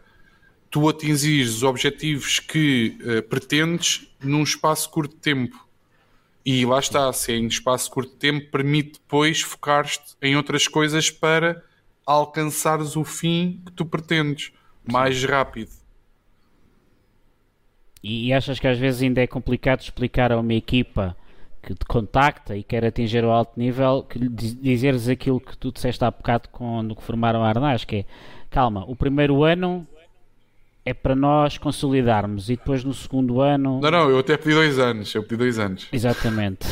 tu 0.69 0.89
atingires 0.89 1.57
os 1.57 1.63
objetivos 1.63 2.39
que 2.39 2.97
uh, 3.01 3.21
pretendes 3.23 4.07
num 4.19 4.41
espaço 4.41 4.89
curto 4.89 5.15
de 5.15 5.21
tempo. 5.21 5.67
E 6.45 6.65
lá 6.65 6.79
está, 6.79 7.09
é 7.29 7.31
em 7.33 7.47
espaço 7.47 7.89
curto 7.89 8.11
de 8.11 8.17
tempo, 8.17 8.51
permite 8.51 8.93
depois 8.93 9.41
focar-te 9.41 10.15
em 10.21 10.35
outras 10.35 10.67
coisas 10.67 11.09
para 11.09 11.63
alcançares 12.05 12.97
o 12.97 13.03
fim 13.03 13.61
que 13.65 13.71
tu 13.71 13.85
pretendes 13.85 14.51
mais 14.89 15.23
rápido. 15.23 15.71
E 18.03 18.33
achas 18.33 18.59
que 18.59 18.67
às 18.67 18.77
vezes 18.77 19.01
ainda 19.01 19.21
é 19.21 19.27
complicado 19.27 19.79
explicar 19.79 20.33
a 20.33 20.39
uma 20.39 20.53
equipa 20.53 21.15
que 21.61 21.73
te 21.73 21.85
contacta 21.85 22.57
e 22.57 22.61
quer 22.61 22.83
atingir 22.83 23.23
o 23.23 23.31
alto 23.31 23.57
nível, 23.57 24.03
que 24.03 24.19
dizeres 24.19 25.07
aquilo 25.07 25.39
que 25.39 25.57
tu 25.57 25.71
disseste 25.71 26.03
há 26.03 26.11
bocado 26.11 26.49
quando 26.49 26.93
formaram 26.99 27.41
a 27.41 27.47
Arnaz, 27.47 27.85
que 27.85 27.95
é 27.95 28.05
calma, 28.49 28.83
o 28.85 28.95
primeiro 28.97 29.43
ano 29.43 29.87
é 30.85 30.93
para 30.93 31.15
nós 31.15 31.57
consolidarmos 31.57 32.49
e 32.49 32.55
depois 32.57 32.83
no 32.83 32.93
segundo 32.93 33.39
ano. 33.39 33.79
Não, 33.81 33.91
não, 33.91 34.09
eu 34.09 34.19
até 34.19 34.35
pedi 34.35 34.53
dois 34.53 34.77
anos, 34.77 35.13
eu 35.15 35.23
pedi 35.23 35.37
dois 35.37 35.57
anos. 35.57 35.87
Exatamente. 35.91 36.67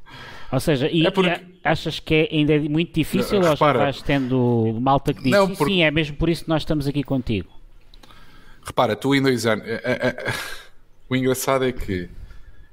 ou 0.52 0.60
seja, 0.60 0.88
e, 0.90 1.06
é 1.06 1.10
porque... 1.10 1.40
achas 1.62 1.98
que 1.98 2.14
é, 2.14 2.28
ainda 2.30 2.54
é 2.54 2.58
muito 2.60 2.92
difícil 2.92 3.40
ou 3.40 3.50
repara, 3.50 3.78
vais 3.78 4.02
tendo 4.02 4.78
malta 4.80 5.14
que 5.14 5.22
diz 5.22 5.32
não, 5.32 5.48
porque... 5.48 5.72
sim, 5.72 5.82
é 5.82 5.90
mesmo 5.90 6.16
por 6.16 6.28
isso 6.28 6.44
que 6.44 6.48
nós 6.48 6.62
estamos 6.62 6.86
aqui 6.86 7.02
contigo? 7.02 7.48
Repara, 8.62 8.94
tu 8.94 9.14
em 9.14 9.22
dois 9.22 9.46
anos. 9.46 9.66
É, 9.66 9.80
é, 9.84 10.08
é 10.08 10.34
o 11.08 11.16
engraçado 11.16 11.64
é 11.64 11.72
que 11.72 12.08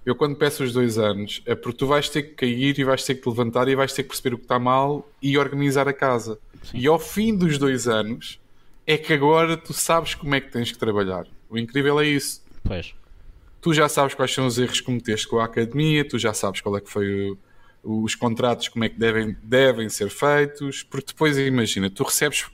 eu 0.05 0.15
quando 0.15 0.35
peço 0.35 0.63
os 0.63 0.73
dois 0.73 0.97
anos 0.97 1.41
é 1.45 1.53
porque 1.53 1.77
tu 1.77 1.87
vais 1.87 2.09
ter 2.09 2.23
que 2.23 2.33
cair 2.33 2.77
e 2.77 2.83
vais 2.83 3.03
ter 3.03 3.15
que 3.15 3.21
te 3.21 3.29
levantar 3.29 3.67
e 3.67 3.75
vais 3.75 3.93
ter 3.93 4.03
que 4.03 4.09
perceber 4.09 4.35
o 4.35 4.37
que 4.37 4.45
está 4.45 4.57
mal 4.57 5.07
e 5.21 5.37
organizar 5.37 5.87
a 5.87 5.93
casa. 5.93 6.37
Sim. 6.63 6.79
E 6.79 6.87
ao 6.87 6.99
fim 6.99 7.35
dos 7.35 7.57
dois 7.57 7.87
anos 7.87 8.40
é 8.85 8.97
que 8.97 9.13
agora 9.13 9.55
tu 9.57 9.73
sabes 9.73 10.15
como 10.15 10.35
é 10.35 10.41
que 10.41 10.51
tens 10.51 10.71
que 10.71 10.77
trabalhar. 10.77 11.27
O 11.49 11.57
incrível 11.57 11.99
é 11.99 12.07
isso. 12.07 12.43
Pois. 12.63 12.93
Tu 13.61 13.73
já 13.73 13.87
sabes 13.87 14.15
quais 14.15 14.33
são 14.33 14.47
os 14.47 14.57
erros 14.57 14.79
que 14.79 14.85
cometeste 14.85 15.27
com 15.27 15.39
a 15.39 15.45
academia, 15.45 16.07
tu 16.07 16.17
já 16.17 16.33
sabes 16.33 16.61
qual 16.61 16.75
é 16.77 16.81
que 16.81 16.89
foi 16.89 17.37
o, 17.83 18.03
os 18.03 18.15
contratos 18.15 18.67
como 18.67 18.83
é 18.83 18.89
que 18.89 18.97
devem, 18.97 19.35
devem 19.43 19.89
ser 19.89 20.09
feitos, 20.09 20.83
porque 20.83 21.11
depois 21.11 21.37
imagina, 21.37 21.89
tu 21.89 22.03
recebes 22.03 22.49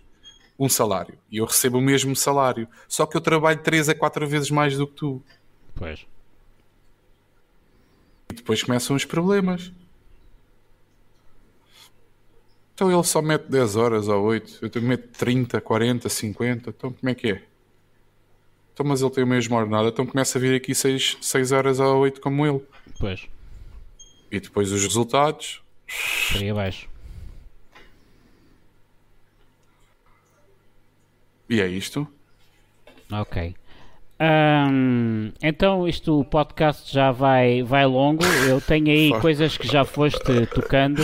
um 0.59 0.67
salário 0.67 1.17
e 1.31 1.37
eu 1.37 1.45
recebo 1.45 1.77
o 1.77 1.81
mesmo 1.81 2.15
salário, 2.15 2.67
só 2.87 3.05
que 3.05 3.15
eu 3.15 3.21
trabalho 3.21 3.59
3 3.59 3.89
a 3.89 3.95
4 3.95 4.27
vezes 4.27 4.49
mais 4.49 4.75
do 4.75 4.87
que 4.87 4.95
tu. 4.95 5.23
Pois. 5.75 6.05
E 8.29 8.33
depois 8.33 8.63
começam 8.63 8.95
os 8.95 9.05
problemas. 9.05 9.71
Então 12.77 12.91
ele 12.91 13.03
só 13.03 13.23
mete 13.23 13.45
10 13.49 13.75
horas 13.75 14.07
ou 14.07 14.23
8, 14.25 14.59
eu 14.61 14.69
tenho 14.69 14.85
meto 14.85 15.07
30, 15.17 15.59
40, 15.59 16.07
50, 16.07 16.69
então 16.69 16.93
como 16.93 17.09
é 17.09 17.15
que 17.15 17.31
é? 17.31 17.41
Então, 18.71 18.85
mas 18.85 19.01
ele 19.01 19.09
tem 19.09 19.23
o 19.23 19.27
mesmo 19.27 19.55
ordenado, 19.55 19.87
então 19.87 20.05
começa 20.05 20.37
a 20.37 20.41
vir 20.41 20.55
aqui 20.55 20.75
6, 20.75 21.17
6 21.19 21.51
horas 21.51 21.79
ou 21.79 22.01
8 22.01 22.21
como 22.21 22.45
ele. 22.45 22.61
Pois. 22.99 23.27
E 24.31 24.39
depois 24.39 24.71
os 24.71 24.83
resultados. 24.83 25.63
Seria 25.87 26.53
baixo. 26.53 26.87
E 31.49 31.59
é 31.59 31.67
isto. 31.67 32.07
Ok. 33.11 33.55
Ahm, 34.19 35.31
então 35.41 35.87
isto 35.87 36.19
o 36.19 36.23
podcast 36.23 36.93
já 36.93 37.11
vai, 37.11 37.63
vai 37.63 37.87
longo. 37.87 38.23
Eu 38.47 38.61
tenho 38.61 38.91
aí 38.91 39.19
coisas 39.19 39.57
que 39.57 39.67
já 39.67 39.83
foste 39.83 40.45
tocando. 40.53 41.01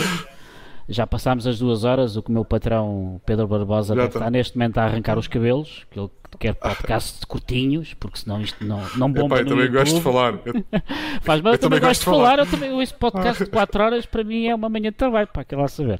Já 0.88 1.06
passámos 1.06 1.46
as 1.46 1.58
duas 1.58 1.84
horas, 1.84 2.16
o 2.16 2.22
que 2.22 2.28
o 2.30 2.32
meu 2.32 2.44
patrão 2.44 3.20
Pedro 3.24 3.46
Barbosa 3.48 3.94
Já 3.94 4.02
tá. 4.02 4.18
estar 4.18 4.30
neste 4.30 4.56
momento 4.58 4.78
a 4.78 4.84
arrancar 4.84 5.18
os 5.18 5.26
cabelos, 5.26 5.86
que 5.90 5.98
ele 5.98 6.10
quer 6.38 6.54
podcasts 6.54 7.24
curtinhos, 7.24 7.94
porque 7.94 8.18
senão 8.18 8.40
isto 8.40 8.62
não, 8.64 8.80
não 8.96 9.10
bomba 9.10 9.36
Epá, 9.36 9.42
eu 9.42 9.46
também 9.46 9.64
YouTube. 9.64 9.78
gosto 9.78 9.94
de 9.96 10.00
falar. 10.02 10.34
Faz 11.22 11.42
eu, 11.44 11.52
Eu 11.52 11.58
também 11.58 11.80
gosto 11.80 11.92
de 11.94 11.98
de 12.00 12.04
falar, 12.04 12.30
falar. 12.30 12.38
eu 12.40 12.46
também 12.46 12.82
esse 12.82 12.94
podcast 12.94 13.44
de 13.44 13.50
4 13.50 13.82
horas 13.82 14.06
para 14.06 14.24
mim 14.24 14.46
é 14.46 14.54
uma 14.54 14.68
manhã 14.68 14.90
de 14.90 14.96
trabalho, 14.96 15.28
para 15.28 15.44
que 15.44 15.54
lá 15.56 15.68
saber. 15.68 15.98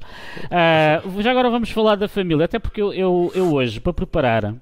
Ah, 0.51 1.01
já 1.19 1.31
agora 1.31 1.49
vamos 1.49 1.71
falar 1.71 1.95
da 1.95 2.07
família, 2.07 2.45
até 2.45 2.59
porque 2.59 2.81
eu, 2.81 2.93
eu, 2.93 3.31
eu 3.33 3.53
hoje, 3.53 3.79
para 3.79 3.93
preparar, 3.93 4.53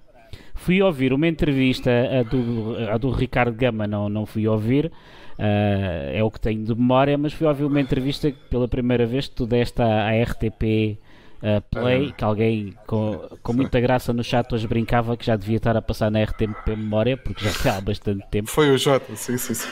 fui 0.53 0.81
ouvir 0.81 1.11
uma 1.11 1.27
entrevista 1.27 1.89
a 2.19 2.23
do, 2.23 2.77
a 2.93 2.97
do 2.97 3.09
Ricardo 3.11 3.55
Gama, 3.55 3.85
não, 3.87 4.07
não 4.07 4.25
fui 4.25 4.47
ouvir, 4.47 4.91
ah, 5.37 6.11
é 6.11 6.23
o 6.23 6.29
que 6.29 6.39
tenho 6.39 6.63
de 6.63 6.75
memória, 6.75 7.17
mas 7.17 7.33
fui 7.33 7.47
ouvir 7.47 7.65
uma 7.65 7.81
entrevista 7.81 8.31
que 8.31 8.39
pela 8.49 8.67
primeira 8.67 9.05
vez 9.05 9.27
que 9.27 9.35
tu 9.35 9.45
deste 9.45 9.81
à, 9.81 10.07
à 10.09 10.23
RTP 10.23 10.97
ah, 11.45 11.61
Play, 11.69 12.13
que 12.13 12.23
alguém 12.23 12.73
com, 12.87 13.19
com 13.41 13.51
muita 13.51 13.77
graça 13.81 14.13
no 14.13 14.23
chat 14.23 14.53
hoje 14.53 14.65
brincava 14.65 15.17
que 15.17 15.25
já 15.25 15.35
devia 15.35 15.57
estar 15.57 15.75
a 15.75 15.81
passar 15.81 16.09
na 16.09 16.23
RTP 16.23 16.69
Memória, 16.69 17.17
porque 17.17 17.43
já 17.43 17.77
há 17.77 17.81
bastante 17.81 18.25
tempo. 18.31 18.49
Foi 18.49 18.69
o 18.71 18.77
Jota, 18.77 19.13
sim, 19.17 19.37
sim, 19.37 19.53
sim. 19.53 19.67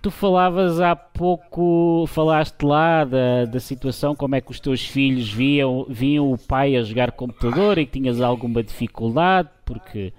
Tu 0.00 0.10
falavas 0.12 0.80
há 0.80 0.94
pouco, 0.94 2.06
falaste 2.06 2.62
lá 2.62 3.04
da, 3.04 3.46
da 3.46 3.58
situação, 3.58 4.14
como 4.14 4.36
é 4.36 4.40
que 4.40 4.52
os 4.52 4.60
teus 4.60 4.86
filhos 4.86 5.28
viam, 5.28 5.84
viam 5.88 6.32
o 6.32 6.38
pai 6.38 6.76
a 6.76 6.82
jogar 6.82 7.10
computador 7.10 7.76
e 7.76 7.84
que 7.84 7.98
tinhas 7.98 8.20
alguma 8.20 8.62
dificuldade, 8.62 9.48
porque 9.64 10.12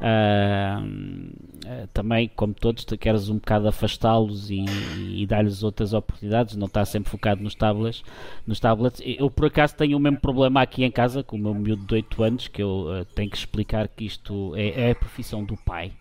eh, 0.00 1.86
também, 1.92 2.30
como 2.34 2.54
todos, 2.54 2.84
tu 2.84 2.96
queres 2.96 3.28
um 3.28 3.34
bocado 3.36 3.68
afastá-los 3.68 4.50
e, 4.50 4.64
e 4.98 5.26
dar-lhes 5.26 5.62
outras 5.62 5.92
oportunidades, 5.92 6.56
não 6.56 6.66
estar 6.66 6.84
sempre 6.84 7.10
focado 7.10 7.42
nos 7.42 7.54
tablets. 7.54 8.02
Nos 8.46 8.60
tablets. 8.60 9.00
Eu, 9.04 9.30
por 9.30 9.46
acaso, 9.46 9.74
tenho 9.76 9.96
o 9.96 10.00
mesmo 10.00 10.20
problema 10.20 10.62
aqui 10.62 10.84
em 10.84 10.90
casa 10.90 11.22
com 11.22 11.36
o 11.36 11.38
meu 11.38 11.54
miúdo 11.54 11.84
de 11.86 11.94
8 11.94 12.22
anos, 12.22 12.48
que 12.48 12.62
eu 12.62 12.86
eh, 12.94 13.04
tenho 13.14 13.30
que 13.30 13.36
explicar 13.36 13.88
que 13.88 14.04
isto 14.04 14.54
é, 14.56 14.88
é 14.88 14.90
a 14.92 14.94
profissão 14.94 15.44
do 15.44 15.56
pai. 15.56 15.92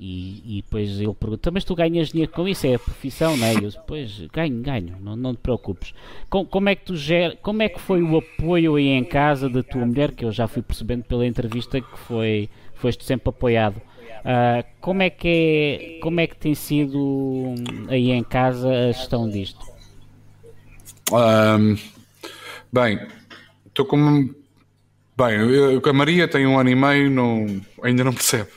E, 0.00 0.58
e 0.58 0.62
depois 0.62 1.00
ele 1.00 1.12
pergunta, 1.12 1.50
mas 1.50 1.64
tu 1.64 1.74
ganhas 1.74 2.10
dinheiro 2.10 2.30
com 2.30 2.46
isso? 2.46 2.64
É 2.68 2.74
a 2.74 2.78
profissão, 2.78 3.36
não 3.36 3.44
é? 3.44 3.54
E 3.54 3.64
eu, 3.64 3.70
pois, 3.84 4.20
ganho, 4.32 4.62
ganho, 4.62 4.96
não, 5.00 5.16
não 5.16 5.34
te 5.34 5.38
preocupes. 5.38 5.92
Com- 6.30 6.44
como, 6.46 6.68
é 6.68 6.76
que 6.76 6.84
tu 6.84 6.94
ger, 6.94 7.36
como 7.42 7.62
é 7.62 7.68
que 7.68 7.80
foi 7.80 8.00
o 8.00 8.16
apoio 8.16 8.76
aí 8.76 8.86
em 8.86 9.02
casa 9.02 9.48
da 9.50 9.60
tua 9.60 9.84
mulher, 9.84 10.12
que 10.12 10.24
eu 10.24 10.30
já 10.30 10.46
fui 10.46 10.62
percebendo 10.62 11.02
pela 11.02 11.26
entrevista 11.26 11.80
que 11.80 11.98
foi, 11.98 12.48
foste 12.78 13.04
sempre 13.04 13.28
apoiado. 13.28 13.80
Ah, 14.24 14.64
como, 14.80 15.02
é 15.02 15.10
que 15.10 15.28
é, 15.28 16.00
como 16.00 16.20
é 16.20 16.26
que 16.26 16.36
tem 16.36 16.54
sido 16.54 16.98
hum, 16.98 17.54
aí 17.88 18.10
em 18.10 18.22
casa 18.22 18.68
a 18.68 18.92
gestão 18.92 19.28
disto? 19.28 19.64
Ahm, 21.12 21.76
bem, 22.72 23.06
estou 23.66 23.86
com. 23.86 24.34
Bem, 25.16 25.34
eu, 25.34 25.82
a 25.84 25.92
Maria 25.92 26.28
tem 26.28 26.46
um 26.46 26.58
ano 26.58 26.70
e 26.70 26.76
meio, 26.76 27.10
não, 27.10 27.60
ainda 27.82 28.04
não 28.04 28.12
percebe. 28.12 28.50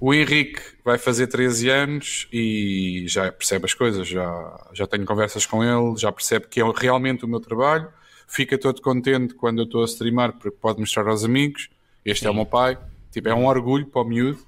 O 0.00 0.12
Henrique 0.12 0.60
vai 0.84 0.98
fazer 0.98 1.28
13 1.28 1.68
anos 1.68 2.26
e 2.32 3.04
já 3.06 3.30
percebe 3.30 3.66
as 3.66 3.74
coisas, 3.74 4.08
já, 4.08 4.66
já 4.72 4.84
tenho 4.86 5.04
conversas 5.04 5.46
com 5.46 5.62
ele, 5.62 5.96
já 5.96 6.10
percebe 6.10 6.48
que 6.48 6.60
é 6.60 6.64
realmente 6.76 7.24
o 7.24 7.28
meu 7.28 7.38
trabalho. 7.38 7.88
Fica 8.26 8.58
todo 8.58 8.82
contente 8.82 9.34
quando 9.34 9.60
eu 9.60 9.64
estou 9.64 9.82
a 9.82 9.84
streamar 9.84 10.32
porque 10.32 10.50
pode 10.50 10.80
mostrar 10.80 11.06
aos 11.06 11.22
amigos. 11.22 11.68
Este 12.04 12.26
é 12.26 12.30
o 12.30 12.32
Sim. 12.32 12.36
meu 12.36 12.46
pai. 12.46 12.76
Tipo, 13.16 13.30
é 13.30 13.34
um 13.34 13.46
orgulho 13.46 13.86
para 13.86 14.02
o 14.02 14.04
miúdo. 14.04 14.38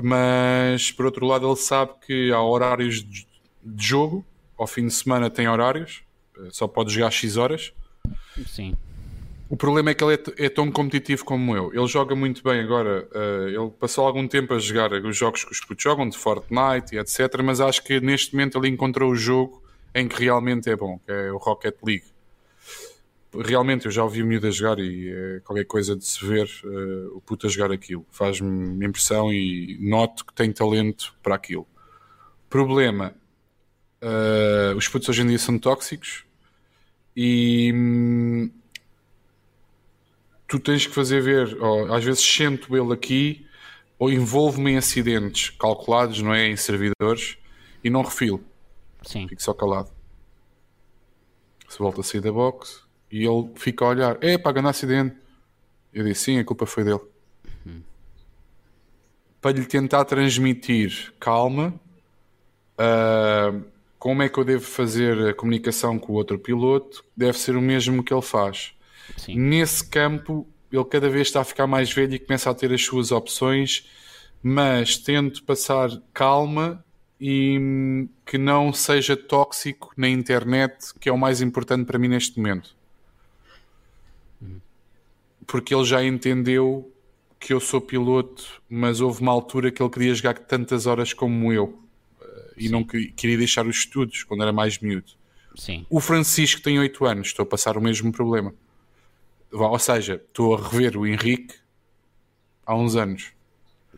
Mas, 0.00 0.92
por 0.92 1.04
outro 1.04 1.26
lado, 1.26 1.48
ele 1.48 1.56
sabe 1.56 1.94
que 2.06 2.30
há 2.30 2.40
horários 2.40 3.02
de 3.02 3.26
jogo. 3.76 4.24
Ao 4.56 4.68
fim 4.68 4.86
de 4.86 4.92
semana 4.94 5.28
tem 5.28 5.48
horários. 5.48 6.04
Só 6.52 6.68
pode 6.68 6.92
jogar 6.94 7.10
X 7.10 7.36
horas. 7.36 7.72
sim, 8.46 8.76
O 9.50 9.56
problema 9.56 9.90
é 9.90 9.94
que 9.94 10.04
ele 10.04 10.14
é, 10.14 10.44
é 10.46 10.48
tão 10.48 10.70
competitivo 10.70 11.24
como 11.24 11.56
eu. 11.56 11.74
Ele 11.74 11.88
joga 11.88 12.14
muito 12.14 12.40
bem 12.44 12.60
agora. 12.60 13.08
eh, 13.12 13.48
ele 13.48 13.70
passou 13.80 14.06
algum 14.06 14.28
tempo 14.28 14.54
a 14.54 14.60
jogar 14.60 14.92
os 14.92 15.16
jogos 15.16 15.42
que 15.42 15.50
os 15.50 15.58
putos 15.60 15.82
jogam, 15.82 16.08
de 16.08 16.16
Fortnite 16.16 16.94
e 16.94 16.98
etc. 16.98 17.42
Mas 17.42 17.60
acho 17.60 17.82
que 17.82 18.00
neste 18.00 18.32
momento 18.32 18.58
ele 18.58 18.68
encontrou 18.68 19.10
o 19.10 19.16
jogo 19.16 19.60
em 19.92 20.06
que 20.06 20.22
realmente 20.22 20.70
é 20.70 20.76
bom, 20.76 21.00
que 21.04 21.10
é 21.10 21.32
o 21.32 21.38
Rocket 21.38 21.74
League. 21.84 22.13
Realmente 23.42 23.86
eu 23.86 23.90
já 23.90 24.04
ouvi 24.04 24.22
o 24.22 24.26
miúdo 24.26 24.46
a 24.46 24.50
jogar 24.50 24.78
e 24.78 25.10
é 25.10 25.40
qualquer 25.40 25.64
coisa 25.64 25.96
de 25.96 26.04
se 26.04 26.24
ver 26.24 26.48
eh, 26.64 27.08
o 27.14 27.20
puto 27.20 27.46
a 27.46 27.50
jogar 27.50 27.72
aquilo. 27.72 28.06
Faz-me 28.10 28.84
impressão 28.86 29.32
e 29.32 29.76
noto 29.80 30.24
que 30.24 30.32
tem 30.32 30.52
talento 30.52 31.16
para 31.22 31.34
aquilo. 31.34 31.66
Problema: 32.48 33.14
eh, 34.00 34.74
os 34.76 34.86
putos 34.86 35.08
hoje 35.08 35.22
em 35.22 35.26
dia 35.26 35.38
são 35.38 35.58
tóxicos 35.58 36.24
e 37.16 37.72
hum, 37.74 38.50
tu 40.46 40.60
tens 40.60 40.86
que 40.86 40.94
fazer 40.94 41.20
ver, 41.20 41.60
ou, 41.60 41.92
às 41.92 42.04
vezes 42.04 42.22
sento 42.22 42.76
ele 42.76 42.92
aqui 42.92 43.46
ou 43.98 44.12
envolvo-me 44.12 44.72
em 44.72 44.76
acidentes 44.76 45.50
calculados, 45.50 46.20
não 46.20 46.34
é? 46.34 46.46
Em 46.46 46.56
servidores 46.56 47.38
e 47.82 47.90
não 47.90 48.02
refilo, 48.02 48.44
sim. 49.02 49.26
fico 49.26 49.42
só 49.42 49.54
calado. 49.54 49.90
Se 51.68 51.78
volta 51.78 52.02
a 52.02 52.04
sair 52.04 52.20
da 52.20 52.30
box 52.30 52.83
e 53.14 53.24
ele 53.24 53.48
fica 53.54 53.84
a 53.84 53.88
olhar, 53.90 54.18
é 54.20 54.36
para 54.36 54.50
ganhar 54.50 54.70
acidente. 54.70 55.14
Eu 55.92 56.04
disse 56.04 56.24
sim, 56.24 56.38
a 56.40 56.44
culpa 56.44 56.66
foi 56.66 56.82
dele. 56.82 57.00
Para 59.40 59.52
lhe 59.52 59.64
tentar 59.64 60.04
transmitir 60.04 61.14
calma, 61.20 61.72
ah, 62.76 63.54
como 64.00 64.20
é 64.20 64.28
que 64.28 64.36
eu 64.36 64.42
devo 64.42 64.64
fazer 64.64 65.28
a 65.28 65.32
comunicação 65.32 65.96
com 65.96 66.12
o 66.12 66.16
outro 66.16 66.40
piloto, 66.40 67.04
deve 67.16 67.38
ser 67.38 67.54
o 67.54 67.62
mesmo 67.62 68.02
que 68.02 68.12
ele 68.12 68.20
faz. 68.20 68.74
sim. 69.16 69.38
Nesse 69.38 69.88
campo, 69.88 70.44
ele 70.72 70.84
cada 70.84 71.08
vez 71.08 71.28
está 71.28 71.42
a 71.42 71.44
ficar 71.44 71.68
mais 71.68 71.92
velho 71.92 72.14
e 72.14 72.18
começa 72.18 72.50
a 72.50 72.54
ter 72.54 72.72
as 72.72 72.84
suas 72.84 73.12
opções, 73.12 73.88
mas 74.42 74.96
tento 74.96 75.44
passar 75.44 75.88
calma 76.12 76.84
e 77.20 77.56
hum, 77.60 78.08
que 78.26 78.38
não 78.38 78.72
seja 78.72 79.16
tóxico 79.16 79.92
na 79.96 80.08
internet, 80.08 80.92
que 80.98 81.08
é 81.08 81.12
o 81.12 81.18
mais 81.18 81.40
importante 81.40 81.84
para 81.84 81.96
mim 81.96 82.08
neste 82.08 82.38
momento. 82.38 82.73
Porque 85.46 85.74
ele 85.74 85.84
já 85.84 86.02
entendeu 86.04 86.90
que 87.38 87.52
eu 87.52 87.60
sou 87.60 87.80
piloto, 87.80 88.62
mas 88.68 89.00
houve 89.00 89.20
uma 89.20 89.32
altura 89.32 89.70
que 89.70 89.82
ele 89.82 89.90
queria 89.90 90.14
jogar 90.14 90.34
tantas 90.38 90.86
horas 90.86 91.12
como 91.12 91.52
eu 91.52 91.78
eh, 92.22 92.52
e 92.56 92.68
não 92.68 92.82
que- 92.82 93.08
queria 93.12 93.36
deixar 93.36 93.66
os 93.66 93.76
estudos 93.76 94.22
quando 94.24 94.42
era 94.42 94.52
mais 94.52 94.78
miúdo. 94.78 95.12
sim. 95.56 95.84
O 95.90 96.00
Francisco 96.00 96.60
tem 96.62 96.78
8 96.78 97.04
anos, 97.04 97.28
estou 97.28 97.42
a 97.42 97.46
passar 97.46 97.76
o 97.76 97.80
mesmo 97.80 98.10
problema. 98.10 98.54
Ou 99.52 99.78
seja, 99.78 100.14
estou 100.14 100.54
a 100.56 100.60
rever 100.68 100.96
o 100.96 101.06
Henrique 101.06 101.54
há 102.66 102.74
uns 102.74 102.96
anos. 102.96 103.26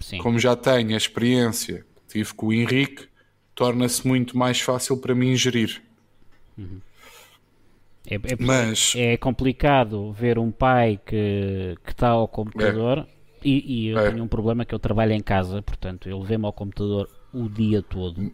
sim. 0.00 0.18
Como 0.18 0.39
já 0.39 0.55
tenho 0.57 0.92
a 0.92 0.97
experiência 0.99 1.86
que 2.08 2.12
tive 2.18 2.34
com 2.34 2.47
o 2.49 2.52
Henrique, 2.52 3.08
torna-se 3.55 4.07
muito 4.07 4.36
mais 4.36 4.60
fácil 4.60 4.97
para 4.99 5.15
mim 5.15 5.34
gerir. 5.36 5.81
É, 8.08 8.14
é- 8.14 8.36
Mas 8.38 8.92
é 8.96 9.16
complicado 9.16 10.12
ver 10.12 10.38
um 10.38 10.50
pai 10.50 10.98
que, 11.04 11.76
que 11.84 11.90
está 11.92 12.08
ao 12.10 12.28
computador 12.28 13.06
e, 13.44 13.84
e 13.84 13.88
eu 13.88 13.98
É. 13.98 14.10
tenho 14.10 14.24
um 14.24 14.28
problema 14.28 14.64
que 14.64 14.74
eu 14.74 14.78
trabalho 14.78 15.12
em 15.12 15.20
casa, 15.20 15.60
portanto 15.62 16.08
ele 16.08 16.22
vê-me 16.24 16.46
ao 16.46 16.52
computador 16.52 17.08
o 17.32 17.48
dia 17.48 17.82
todo 17.82 18.32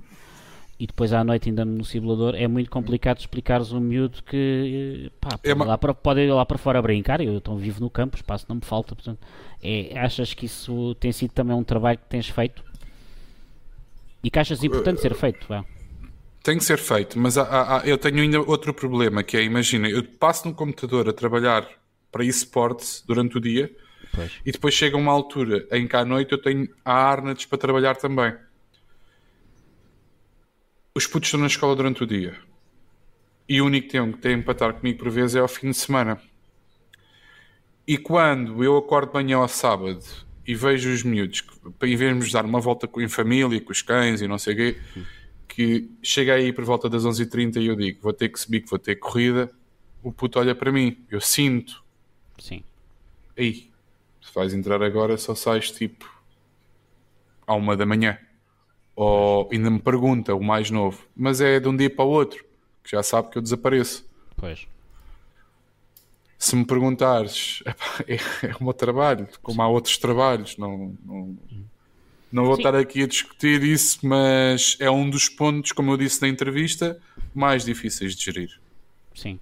e 0.78 0.86
depois 0.86 1.12
à 1.12 1.22
noite 1.24 1.48
ainda 1.48 1.64
no 1.64 1.84
simulador 1.84 2.34
é 2.34 2.46
muito 2.48 2.70
complicado 2.70 3.18
explicares 3.18 3.72
um 3.72 3.80
miúdo 3.80 4.22
que 4.24 5.10
pá, 5.20 5.38
pode, 5.38 5.48
É 5.50 5.54
uma- 5.54 5.64
ir 5.64 5.68
lá 5.68 5.78
para, 5.78 5.94
pode 5.94 6.20
ir 6.20 6.32
lá 6.32 6.44
para 6.44 6.58
fora 6.58 6.82
brincar, 6.82 7.20
eu 7.20 7.34
então 7.36 7.56
vivo 7.56 7.80
no 7.80 7.88
campo, 7.90 8.16
espaço 8.16 8.46
não 8.48 8.56
me 8.56 8.62
falta, 8.64 8.94
portanto, 8.94 9.18
é, 9.62 9.98
achas 9.98 10.34
que 10.34 10.46
isso 10.46 10.94
tem 10.96 11.12
sido 11.12 11.30
também 11.32 11.56
um 11.56 11.64
trabalho 11.64 11.98
que 11.98 12.06
tens 12.08 12.28
feito? 12.28 12.62
E 14.24 14.30
que 14.30 14.38
achas 14.38 14.62
importante 14.62 15.00
ser 15.00 15.14
feito? 15.14 15.46
Vá. 15.48 15.64
Tem 16.42 16.58
que 16.58 16.64
ser 16.64 16.78
feito, 16.78 17.18
mas 17.18 17.38
há- 17.38 17.78
há- 17.78 17.86
eu 17.86 17.96
tenho 17.96 18.20
ainda 18.20 18.40
outro 18.40 18.74
problema, 18.74 19.22
que 19.22 19.36
é, 19.36 19.42
imagina, 19.44 19.88
eu 19.88 20.02
passo 20.02 20.48
no 20.48 20.54
computador 20.54 21.08
a 21.08 21.12
trabalhar 21.12 21.68
para 22.10 22.24
esportes 22.24 23.02
durante 23.06 23.38
o 23.38 23.40
dia 23.40 23.74
Pois. 24.12 24.32
e 24.44 24.50
depois 24.50 24.74
chega 24.74 24.96
uma 24.96 25.12
altura 25.12 25.66
em 25.70 25.86
que 25.86 25.94
à 25.96 26.04
noite 26.04 26.32
eu 26.32 26.38
tenho 26.42 26.68
a 26.84 26.92
Arnets 26.92 27.46
para 27.46 27.58
trabalhar 27.58 27.96
também. 27.96 28.34
Os 30.94 31.06
putos 31.06 31.28
estão 31.28 31.40
na 31.40 31.46
escola 31.46 31.74
durante 31.76 32.02
o 32.02 32.06
dia. 32.06 32.36
E 33.48 33.60
o 33.60 33.66
único 33.66 33.88
tempo 33.88 34.16
que 34.16 34.22
tem 34.22 34.40
para 34.42 34.52
estar 34.52 34.72
comigo 34.74 34.98
por 34.98 35.10
vezes 35.10 35.36
é 35.36 35.40
ao 35.40 35.48
fim 35.48 35.70
de 35.70 35.76
semana. 35.76 36.20
E 37.86 37.96
quando 37.98 38.62
eu 38.62 38.76
acordo 38.76 39.08
de 39.08 39.14
manhã 39.14 39.38
ao 39.38 39.48
sábado 39.48 40.04
e 40.46 40.54
vejo 40.54 40.92
os 40.92 41.02
miúdos, 41.02 41.42
vez 41.80 42.26
de 42.26 42.32
dar 42.32 42.44
uma 42.44 42.60
volta 42.60 42.86
com- 42.86 43.00
em 43.00 43.08
família, 43.08 43.60
com 43.60 43.72
os 43.72 43.82
cães 43.82 44.20
e 44.20 44.28
não 44.28 44.38
sei 44.38 44.54
o 44.54 44.56
quê, 44.56 44.80
que 45.54 45.90
chega 46.02 46.34
aí 46.34 46.52
por 46.52 46.64
volta 46.64 46.88
das 46.88 47.04
11h30 47.04 47.60
e 47.60 47.66
eu 47.66 47.76
digo, 47.76 48.00
vou 48.02 48.12
ter 48.12 48.28
que 48.28 48.40
subir, 48.40 48.62
que 48.62 48.70
vou 48.70 48.78
ter 48.78 48.96
corrida, 48.96 49.50
o 50.02 50.10
puto 50.10 50.38
olha 50.38 50.54
para 50.54 50.72
mim, 50.72 51.04
eu 51.10 51.20
sinto, 51.20 51.82
Sim. 52.42 52.64
Ei, 53.36 53.70
se 54.20 54.34
vais 54.34 54.52
entrar 54.52 54.82
agora, 54.82 55.16
só 55.16 55.32
sais 55.32 55.70
tipo 55.70 56.10
à 57.46 57.54
uma 57.54 57.76
da 57.76 57.86
manhã. 57.86 58.18
Ou 58.96 59.48
ainda 59.52 59.70
me 59.70 59.78
pergunta, 59.78 60.34
o 60.34 60.42
mais 60.42 60.70
novo, 60.70 61.06
mas 61.16 61.40
é 61.40 61.60
de 61.60 61.68
um 61.68 61.76
dia 61.76 61.88
para 61.88 62.04
o 62.04 62.08
outro, 62.08 62.44
que 62.82 62.90
já 62.90 63.02
sabe 63.02 63.30
que 63.30 63.38
eu 63.38 63.42
desapareço. 63.42 64.04
Pois. 64.36 64.66
Se 66.36 66.56
me 66.56 66.64
perguntares, 66.64 67.62
é, 68.08 68.16
é 68.48 68.56
o 68.58 68.64
meu 68.64 68.72
trabalho, 68.72 69.28
como 69.40 69.62
há 69.62 69.68
outros 69.68 69.96
trabalhos, 69.96 70.56
não, 70.56 70.96
não, 71.04 71.38
não 72.32 72.44
vou 72.46 72.54
Sim. 72.56 72.60
estar 72.62 72.74
aqui 72.74 73.02
a 73.02 73.06
discutir 73.06 73.62
isso, 73.62 73.98
mas 74.06 74.76
é 74.80 74.90
um 74.90 75.08
dos 75.08 75.28
pontos, 75.28 75.72
como 75.72 75.92
eu 75.92 75.96
disse 75.96 76.20
na 76.22 76.28
entrevista, 76.28 76.98
mais 77.34 77.64
difíceis 77.64 78.14
de 78.16 78.24
gerir. 78.24 78.60
Sim. 79.14 79.38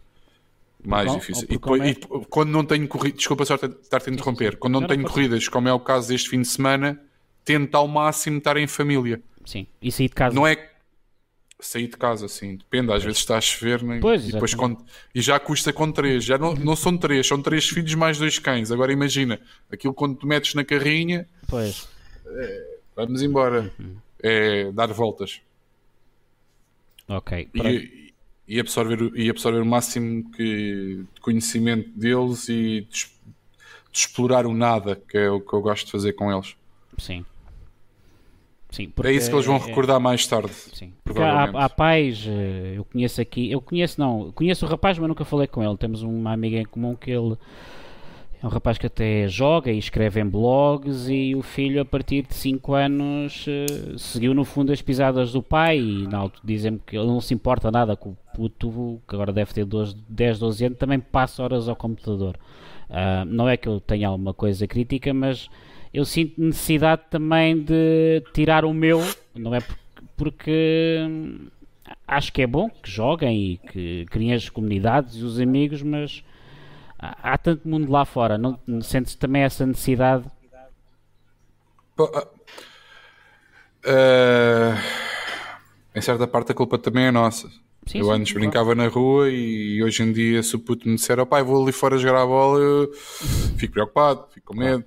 mais 0.83 1.13
difícil. 1.13 1.45
E 1.45 1.47
depois, 1.47 1.83
é- 1.83 1.91
e 1.91 1.95
quando 2.31 2.49
não 2.51 2.65
tenho 2.65 2.89
corridas, 2.89 3.19
desculpa 3.19 3.45
só 3.45 3.55
estar-te 3.57 4.09
a 4.09 4.13
interromper, 4.13 4.57
quando 4.57 4.81
não 4.81 4.87
tenho 4.87 5.03
corridas, 5.05 5.47
como 5.47 5.69
é 5.69 5.73
o 5.73 5.79
caso 5.79 6.09
deste 6.09 6.31
fim 6.31 6.41
de 6.41 6.49
semana, 6.49 6.99
tento 7.45 7.75
ao 7.75 7.87
máximo 7.87 8.39
estar 8.39 8.57
em 8.57 8.67
família. 8.67 9.21
Sim. 9.45 9.67
E 9.83 9.93
sair 9.93 10.09
de 10.09 10.15
casa. 10.15 10.35
Não 10.35 10.47
é 10.47 10.71
sair 11.61 11.87
de 11.87 11.99
casa, 11.99 12.25
assim, 12.25 12.57
depende, 12.57 12.91
às 12.93 13.05
vezes 13.05 13.19
está 13.19 13.37
a 13.37 13.41
chover 13.43 13.83
né? 13.83 13.99
Pois, 14.01 14.27
e, 14.27 14.33
depois 14.33 14.55
com- 14.55 14.83
e 15.15 15.21
já 15.21 15.39
custa 15.39 15.71
com 15.71 15.93
três, 15.93 16.25
já 16.25 16.39
não, 16.39 16.55
não 16.55 16.75
são 16.75 16.97
três, 16.97 17.27
são 17.27 17.43
três 17.43 17.69
filhos 17.69 17.95
mais 17.95 18.17
dois 18.19 18.39
cães. 18.39 18.73
Agora 18.73 18.91
imagina, 18.91 19.39
aquilo 19.71 19.93
quando 19.93 20.17
te 20.19 20.27
metes 20.27 20.55
na 20.55 20.65
carrinha, 20.65 21.29
Pois. 21.47 21.87
Vamos 22.97 23.23
embora, 23.23 23.73
é 24.23 24.71
dar 24.73 24.93
voltas. 24.93 25.41
Ok. 27.09 27.49
E, 27.55 28.13
e 28.47 28.61
absorver, 28.61 29.03
o- 29.03 29.17
e 29.17 29.29
absorver 29.31 29.61
o 29.61 29.67
máximo 29.67 30.31
que, 30.33 31.05
de 31.15 31.21
conhecimento 31.21 31.89
deles 31.91 32.49
e 32.49 32.83
de, 32.83 32.89
de 32.91 33.09
explorar 33.93 34.47
o 34.47 34.55
nada, 34.55 34.97
que 35.09 35.19
é 35.19 35.31
o 35.31 35.41
que 35.41 35.53
eu 35.53 35.61
gosto 35.61 35.87
de 35.87 35.93
fazer 35.93 36.13
com 36.13 36.33
eles. 36.33 36.55
Sim. 36.99 37.25
Sim. 38.71 38.93
É 39.03 39.13
isso 39.13 39.29
que 39.29 39.35
eles 39.35 39.47
vão 39.47 39.57
é- 39.57 39.59
recordar 39.67 39.99
mais 39.99 40.25
tarde. 40.29 40.53
Sim. 40.53 40.93
Porque 41.03 41.21
há, 41.21 41.45
há 41.45 41.69
pais, 41.69 42.25
eh, 42.29 42.75
eu 42.77 42.85
conheço 42.85 43.21
aqui, 43.21 43.51
eu 43.51 43.61
conheço 43.61 44.01
não, 44.01 44.31
conheço 44.31 44.65
o 44.65 44.69
rapaz, 44.69 44.97
mas 44.97 45.09
nunca 45.09 45.25
falei 45.25 45.49
com 45.49 45.65
ele. 45.65 45.77
Temos 45.77 46.03
uma 46.03 46.33
amiga 46.33 46.57
em 46.59 46.65
comum 46.65 46.95
que 46.95 47.11
ele 47.11 47.37
é 48.43 48.47
um 48.47 48.49
rapaz 48.49 48.79
que 48.79 48.87
até 48.87 49.29
joga 49.29 49.71
e 49.71 49.79
escreve 49.79 50.19
em 50.19 50.27
blogs 50.27 51.09
e 51.09 51.35
o 51.37 51.43
filho 51.43 51.81
a 51.81 51.85
partir 51.85 52.23
de 52.23 52.35
5 52.35 52.73
anos 52.73 53.45
eh, 53.47 53.67
seguiu 53.99 54.33
no 54.33 54.47
fundo 54.47 54.73
as 54.73 54.81
pisadas 54.81 55.33
do 55.33 55.43
pai 55.43 55.79
e 55.79 56.15
altura 56.15 56.43
dizem-me 56.43 56.79
que 56.79 56.97
ele 56.97 57.07
não 57.07 57.21
se 57.21 57.35
importa 57.35 57.71
nada 57.71 57.95
com 57.97 58.11
o 58.11 58.17
puto, 58.35 59.01
que 59.07 59.15
agora 59.15 59.31
deve 59.31 59.53
ter 59.53 59.67
12, 59.67 59.95
10, 60.09 60.39
12 60.39 60.65
anos, 60.65 60.79
também 60.79 60.99
passa 60.99 61.43
horas 61.43 61.69
ao 61.69 61.77
computador. 61.77 62.35
Ah, 62.89 63.25
não 63.27 63.47
é 63.47 63.59
que 63.59 63.69
eu 63.69 63.79
tenha 63.79 64.09
alguma 64.09 64.33
coisa 64.33 64.67
crítica, 64.67 65.13
mas 65.13 65.51
eu 65.93 66.07
sinto 66.07 66.41
necessidade 66.41 67.03
também 67.11 67.63
de 67.63 68.23
tirar 68.33 68.65
o 68.65 68.73
meu, 68.73 69.03
não 69.35 69.55
é 69.55 69.61
porque, 69.61 69.77
porque 70.17 70.99
acho 72.07 72.33
que 72.33 72.41
é 72.41 72.47
bom 72.47 72.71
que 72.71 72.91
joguem 72.91 73.53
e 73.53 73.57
que 73.59 74.07
criem 74.07 74.33
as 74.33 74.49
comunidades 74.49 75.17
e 75.17 75.25
os 75.25 75.39
amigos, 75.39 75.83
mas 75.83 76.25
há, 77.01 77.33
há 77.33 77.39
tanto 77.39 77.67
mundo 77.67 77.91
lá 77.91 78.05
fora, 78.05 78.37
não 78.37 78.59
sentes 78.83 79.15
também 79.15 79.43
essa 79.43 79.65
necessidade? 79.67 80.25
Ah, 83.85 84.77
em 85.95 86.01
certa 86.01 86.27
parte 86.27 86.53
a 86.53 86.55
culpa 86.55 86.79
também 86.79 87.05
é 87.05 87.11
nossa. 87.11 87.49
Sim, 87.87 87.99
eu 87.99 88.05
sim, 88.05 88.13
antes 88.13 88.33
claro. 88.33 88.41
brincava 88.41 88.75
na 88.75 88.89
rua 88.89 89.31
e 89.31 89.83
hoje 89.83 90.03
em 90.03 90.13
dia 90.13 90.43
se 90.43 90.55
o 90.55 90.59
puto 90.59 90.87
me 90.87 90.97
disser, 90.97 91.19
oh, 91.19 91.27
pai, 91.27 91.43
vou 91.43 91.63
ali 91.63 91.73
fora 91.73 91.97
jogar 91.97 92.23
a 92.23 92.27
bola, 92.27 92.61
eu 92.61 92.93
fico 93.57 93.73
preocupado, 93.73 94.27
fico 94.33 94.53
com 94.53 94.61
medo. 94.61 94.85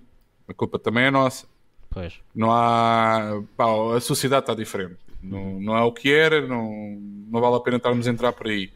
A 0.48 0.54
culpa 0.54 0.78
também 0.78 1.06
é 1.06 1.12
nossa. 1.12 1.48
Pois, 1.90 2.20
Não 2.34 2.52
há. 2.52 3.42
pá, 3.56 3.66
a 3.96 4.00
sociedade 4.00 4.44
está 4.44 4.54
diferente. 4.54 4.98
Não, 5.22 5.60
não 5.60 5.78
é 5.78 5.82
o 5.82 5.92
que 5.92 6.12
era, 6.12 6.46
não, 6.46 7.00
não 7.30 7.40
vale 7.40 7.56
a 7.56 7.60
pena 7.60 7.78
estarmos 7.78 8.08
a 8.08 8.12
entrar 8.12 8.34
por 8.34 8.48
aí. 8.48 8.72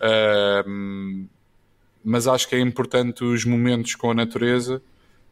Ahm, 0.00 1.26
mas 2.04 2.26
acho 2.26 2.48
que 2.48 2.56
é 2.56 2.60
importante 2.60 3.24
os 3.24 3.44
momentos 3.44 3.94
com 3.94 4.10
a 4.10 4.14
natureza 4.14 4.82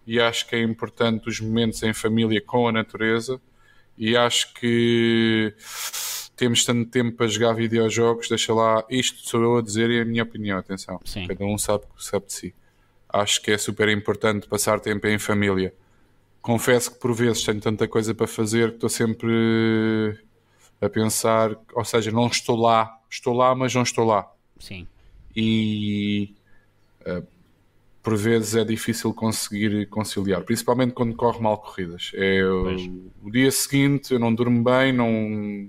e 0.06 0.20
acho 0.20 0.46
que 0.48 0.56
é 0.56 0.62
importante 0.62 1.28
os 1.28 1.40
momentos 1.40 1.82
em 1.82 1.92
família 1.92 2.40
com 2.40 2.68
a 2.68 2.72
natureza 2.72 3.40
e 3.98 4.16
acho 4.16 4.52
que 4.54 5.54
temos 6.36 6.64
tanto 6.64 6.90
tempo 6.90 7.16
para 7.16 7.26
jogar 7.26 7.54
videojogos, 7.54 8.28
deixa 8.28 8.52
lá, 8.52 8.84
isto 8.90 9.26
sou 9.28 9.42
eu 9.42 9.56
a 9.56 9.62
dizer 9.62 9.90
e 9.90 9.98
é 9.98 10.02
a 10.02 10.04
minha 10.04 10.22
opinião, 10.22 10.58
atenção. 10.58 11.00
Sim. 11.04 11.26
Cada 11.26 11.44
um 11.44 11.56
sabe, 11.56 11.84
sabe 11.98 12.26
de 12.26 12.32
si. 12.32 12.54
Acho 13.08 13.40
que 13.40 13.50
é 13.50 13.58
super 13.58 13.88
importante 13.88 14.46
passar 14.46 14.78
tempo 14.78 15.06
em 15.06 15.18
família. 15.18 15.72
Confesso 16.42 16.92
que 16.92 17.00
por 17.00 17.14
vezes 17.14 17.42
tenho 17.42 17.60
tanta 17.60 17.88
coisa 17.88 18.14
para 18.14 18.26
fazer 18.26 18.70
que 18.70 18.76
estou 18.76 18.90
sempre 18.90 20.16
a 20.80 20.88
pensar, 20.88 21.56
ou 21.72 21.84
seja, 21.84 22.10
não 22.10 22.26
estou 22.26 22.56
lá, 22.56 23.00
estou 23.10 23.32
lá, 23.34 23.54
mas 23.54 23.74
não 23.74 23.82
estou 23.82 24.04
lá 24.04 24.30
sim, 24.58 24.86
e 25.34 26.34
por 28.02 28.16
vezes 28.16 28.54
é 28.54 28.64
difícil 28.64 29.12
conseguir 29.12 29.86
conciliar, 29.88 30.42
principalmente 30.42 30.92
quando 30.92 31.14
corre 31.16 31.40
mal 31.40 31.58
corridas. 31.58 32.12
É 32.14 32.44
o, 32.44 33.10
o 33.22 33.30
dia 33.30 33.50
seguinte, 33.50 34.12
eu 34.12 34.20
não 34.20 34.32
durmo 34.32 34.62
bem, 34.62 34.92
não 34.92 35.68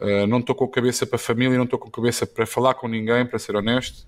eh, 0.00 0.26
não 0.26 0.38
estou 0.38 0.54
com 0.54 0.64
a 0.64 0.70
cabeça 0.70 1.06
para 1.06 1.16
a 1.16 1.18
família, 1.18 1.56
não 1.56 1.64
estou 1.64 1.78
com 1.78 1.88
a 1.88 1.90
cabeça 1.90 2.26
para 2.26 2.46
falar 2.46 2.74
com 2.74 2.88
ninguém, 2.88 3.26
para 3.26 3.38
ser 3.38 3.56
honesto. 3.56 4.06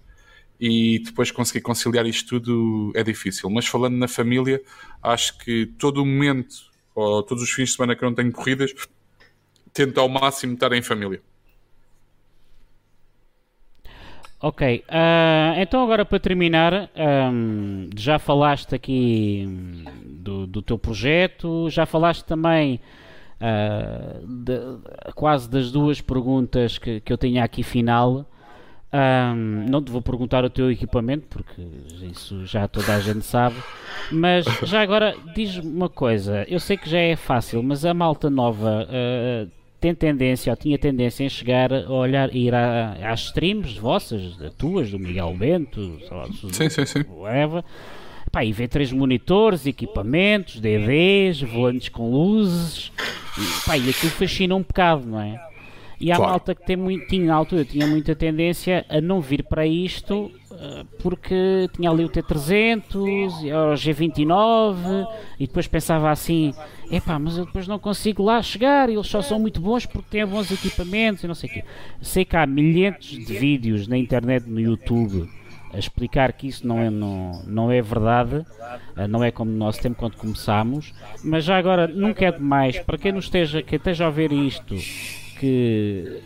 E 0.61 0.99
depois 1.01 1.31
conseguir 1.31 1.61
conciliar 1.61 2.05
isto 2.07 2.41
tudo 2.41 2.93
é 2.95 3.03
difícil. 3.03 3.49
Mas 3.51 3.67
falando 3.67 3.97
na 3.97 4.09
família, 4.09 4.61
acho 5.03 5.39
que 5.39 5.67
todo 5.79 6.03
o 6.03 6.07
momento, 6.07 6.55
ou 6.95 7.23
todos 7.23 7.43
os 7.43 7.51
fins 7.51 7.71
de 7.71 7.77
semana 7.77 7.95
que 7.95 8.05
eu 8.05 8.09
não 8.09 8.15
tenho 8.15 8.33
corridas, 8.33 8.75
tento 9.73 9.99
ao 9.99 10.09
máximo 10.09 10.55
estar 10.55 10.73
em 10.73 10.83
família. 10.83 11.23
Ok, 14.41 14.85
ah, 14.89 15.55
então 15.59 15.83
agora 15.83 16.05
para 16.05 16.21
terminar, 16.21 16.89
ahm, 16.97 17.89
já 17.97 18.21
falaste 18.21 18.73
aqui 18.73 19.49
do, 20.05 20.47
do 20.47 20.63
teu 20.63 20.79
projeto, 20.79 21.69
já 21.71 21.85
falaste 21.85 22.23
também 22.25 22.79
ah, 23.41 24.21
de- 24.25 25.13
quase 25.17 25.51
das 25.51 25.73
duas 25.73 26.01
perguntas 26.01 26.79
que, 26.79 27.01
que 27.01 27.13
eu 27.13 27.19
tinha 27.19 27.43
aqui 27.43 27.65
final. 27.65 28.25
Ahm, 28.93 29.67
não 29.69 29.83
te 29.83 29.91
vou 29.91 30.01
perguntar 30.01 30.45
o 30.45 30.51
teu 30.51 30.71
equipamento, 30.71 31.27
porque 31.29 31.61
isso 32.11 32.47
já 32.47 32.67
toda 32.69 32.95
a 32.95 33.01
gente 33.01 33.23
sabe. 33.27 33.57
Mas 34.11 34.47
já 34.63 34.81
agora 34.81 35.15
diz-me 35.35 35.69
uma 35.69 35.89
coisa: 35.89 36.47
eu 36.49 36.61
sei 36.61 36.77
que 36.77 36.89
já 36.89 36.99
é 36.99 37.17
fácil, 37.17 37.61
mas 37.63 37.85
a 37.85 37.93
malta 37.93 38.31
nova 38.31 38.87
ah, 38.89 39.47
tem 39.81 39.95
tendência, 39.95 40.53
ou 40.53 40.57
tinha 40.57 40.77
tendência 40.79 41.25
em 41.25 41.29
chegar 41.29 41.73
a 41.73 41.91
olhar, 41.91 42.35
ir 42.35 42.55
a, 42.55 42.93
às 43.13 43.21
streams 43.27 43.79
vossas, 43.79 44.37
das 44.37 44.53
tuas, 44.55 44.91
do 44.91 44.99
Miguel 44.99 45.35
Bento, 45.39 45.99
sei 46.07 46.17
lá, 46.17 46.27
do- 46.27 46.55
Sim, 46.55 46.69
sim, 46.69 46.85
sim. 46.85 47.05
whatever, 47.09 47.63
pá, 48.33 48.45
e 48.45 48.53
ver 48.53 48.69
três 48.69 48.91
monitores, 48.93 49.67
equipamentos, 49.67 50.61
DVDs, 50.61 51.41
volantes 51.43 51.89
com 51.89 52.11
luzes, 52.11 52.91
e, 53.39 53.67
pá, 53.67 53.77
e 53.79 53.89
aquilo 53.89 54.13
fascina 54.13 54.55
um 54.55 54.63
bocado, 54.63 55.07
não 55.07 55.21
é? 55.21 55.48
E 56.01 56.13
há 56.13 56.17
Claro. 56.17 56.31
malta 56.33 56.55
que 56.55 56.65
tem 56.65 56.77
muito, 56.77 57.07
tinha, 57.09 57.27
na 57.27 57.35
altura 57.35 57.65
tinha 57.65 57.87
muita 57.87 58.15
tendência 58.15 58.85
a 58.89 59.01
não 59.01 59.21
vir 59.21 59.43
para 59.43 59.67
isto 59.67 60.31
eh, 60.53 60.85
porque 61.03 61.69
tinha 61.75 61.91
ali 61.91 62.05
o 62.05 62.09
T300 62.09 63.43
e 63.43 63.53
o 63.53 63.75
G29 63.75 65.07
e 65.39 65.47
depois 65.47 65.67
pensava 65.67 66.11
assim: 66.11 66.55
epá, 66.91 67.19
mas 67.19 67.37
eu 67.37 67.47
depois 67.47 67.67
não 67.67 67.79
consigo 67.79 68.23
lá 68.23 68.41
chegar, 68.43 68.89
eles 68.89 69.07
só 69.09 69.21
são 69.23 69.39
muito 69.39 69.61
bons 69.61 69.87
porque 69.87 70.09
têm 70.11 70.27
bons 70.27 70.51
equipamentos 70.51 71.25
e 71.25 71.27
não 71.27 71.35
sei 71.35 71.51
o 71.51 71.53
quê. 71.53 71.65
Sei 72.01 72.25
que 72.25 72.37
há 72.37 72.47
milhares 72.47 73.05
de 73.07 73.37
vídeos 73.37 73.89
na 73.89 73.97
internet, 73.99 74.49
no 74.49 74.61
YouTube, 74.61 75.29
a 75.73 75.79
explicar 75.79 76.33
que 76.33 76.47
isso 76.47 76.67
não 76.67 76.79
é, 76.81 76.89
não, 76.91 77.43
não 77.47 77.71
é 77.71 77.83
verdade, 77.83 78.45
eh, 78.97 79.07
não 79.07 79.23
é 79.23 79.31
como 79.31 79.51
no 79.51 79.59
nosso 79.59 79.81
tempo 79.81 79.97
quando 79.97 80.17
começámos, 80.17 80.95
mas 81.23 81.45
já 81.45 81.59
agora 81.59 81.87
nunca 81.87 82.25
é 82.25 82.33
demais, 82.33 82.79
para 82.79 82.97
quem, 82.97 83.13
nos 83.13 83.25
esteja, 83.27 83.63
quem 83.63 83.77
esteja 83.77 84.07
a 84.07 84.11
ver 84.11 84.33
isto, 84.33 84.75
que 85.39 86.21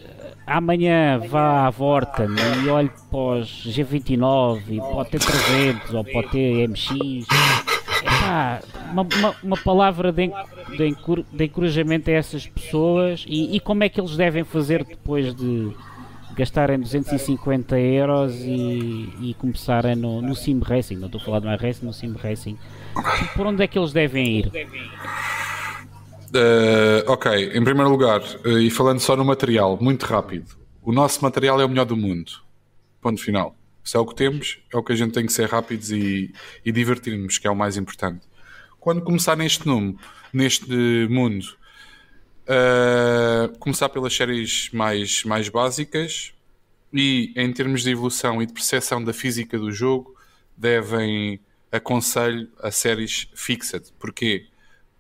amanhã 0.47 1.18
vá 1.18 1.66
à 1.66 1.70
Vorten 1.70 2.28
e 2.65 2.68
olhe 2.68 2.91
para 3.10 3.41
os 3.41 3.66
G29 3.66 4.62
e 4.68 4.78
pode 4.78 5.10
ter 5.10 5.20
300 5.20 5.94
ou 5.94 6.05
pode 6.05 6.28
ter 6.31 6.68
MX. 6.68 7.26
Epá, 8.02 8.60
uma, 8.91 9.02
uma, 9.02 9.34
uma 9.42 9.57
palavra 9.57 10.12
de, 10.12 10.28
de, 10.76 10.97
de, 11.32 11.44
encorajamento 11.44 12.10
a 12.10 12.15
essas 12.15 12.47
pessoas 12.47 13.24
e, 13.28 13.57
e, 13.57 13.60
como 13.60 13.84
é 13.84 13.89
que 13.89 14.00
eles 14.00 14.16
devem 14.16 14.44
fazer 14.44 14.84
depois 14.84 15.34
de 15.34 15.73
gastarem 16.34 16.78
250 16.78 17.78
euros 17.78 18.34
e, 18.41 19.12
e 19.20 19.36
começarem 19.39 19.94
no, 19.94 20.20
no 20.23 20.34
Sim 20.34 20.60
Racing. 20.60 20.97
Não 20.97 21.07
estou 21.07 21.20
a 21.20 21.24
falar 21.24 21.41
de 21.41 21.47
mais 21.47 21.60
Racing, 21.60 21.86
no 21.86 21.92
Sim 21.92 22.15
Racing. 22.20 22.58
Por 23.36 23.47
onde 23.47 23.62
é 23.62 23.66
que 23.66 23.78
eles 23.78 23.92
devem 23.92 24.39
ir? 24.39 24.50
Uh, 26.35 27.05
ok, 27.09 27.51
em 27.52 27.62
primeiro 27.62 27.91
lugar, 27.91 28.23
uh, 28.23 28.59
e 28.59 28.70
falando 28.70 29.01
só 29.01 29.15
no 29.15 29.23
material, 29.25 29.78
muito 29.78 30.07
rápido, 30.07 30.57
o 30.81 30.91
nosso 30.91 31.23
material 31.23 31.61
é 31.61 31.65
o 31.65 31.69
melhor 31.69 31.85
do 31.85 31.97
mundo. 31.97 32.33
Ponto 33.02 33.20
final. 33.20 33.55
Se 33.85 33.99
é 33.99 34.01
o 34.01 34.07
que 34.07 34.15
temos, 34.15 34.59
é 34.73 34.77
o 34.77 34.83
que 34.83 34.93
a 34.93 34.97
gente 34.97 35.12
tem 35.12 35.27
que 35.27 35.33
ser 35.33 35.49
rápidos 35.49 35.91
e, 35.91 36.33
e 36.65 36.73
divertir-nos, 36.73 37.36
que 37.36 37.47
é 37.47 37.51
o 37.51 37.57
mais 37.57 37.77
importante. 37.77 38.27
Quando 38.81 39.02
começar 39.02 39.36
neste, 39.36 39.67
número, 39.67 39.99
neste 40.33 41.07
mundo, 41.11 41.44
uh, 42.49 43.59
começar 43.59 43.91
pelas 43.91 44.15
séries 44.15 44.70
mais, 44.73 45.25
mais 45.25 45.51
básicas 45.51 46.33
e, 46.93 47.33
em 47.36 47.52
termos 47.52 47.83
de 47.83 47.91
evolução 47.91 48.41
e 48.41 48.47
de 48.47 48.55
percepção 48.55 49.05
da 49.05 49.12
física 49.12 49.59
do 49.59 49.70
jogo, 49.70 50.17
devem 50.57 51.41
aconselho 51.70 52.49
a 52.61 52.70
séries 52.70 53.28
fixed. 53.35 53.93
Porquê? 53.99 54.47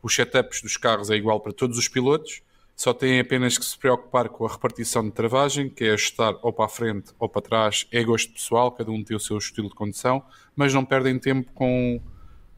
Os 0.02 0.14
setups 0.14 0.60
dos 0.60 0.76
carros 0.76 1.10
é 1.10 1.14
igual 1.14 1.40
para 1.40 1.52
todos 1.52 1.78
os 1.78 1.88
pilotos, 1.88 2.42
só 2.74 2.92
têm 2.92 3.20
apenas 3.20 3.56
que 3.56 3.64
se 3.64 3.78
preocupar 3.78 4.28
com 4.28 4.44
a 4.44 4.50
repartição 4.50 5.04
de 5.04 5.12
travagem, 5.12 5.68
que 5.68 5.84
é 5.84 5.92
ajustar 5.92 6.34
ou 6.42 6.52
para 6.52 6.64
a 6.64 6.68
frente 6.68 7.12
ou 7.18 7.28
para 7.28 7.42
trás, 7.42 7.86
é 7.92 8.02
gosto 8.02 8.32
pessoal, 8.32 8.72
cada 8.72 8.90
um 8.90 9.04
tem 9.04 9.16
o 9.16 9.20
seu 9.20 9.38
estilo 9.38 9.68
de 9.68 9.74
condução, 9.74 10.22
mas 10.56 10.74
não 10.74 10.84
perdem 10.84 11.18
tempo 11.18 11.52
com, 11.52 12.00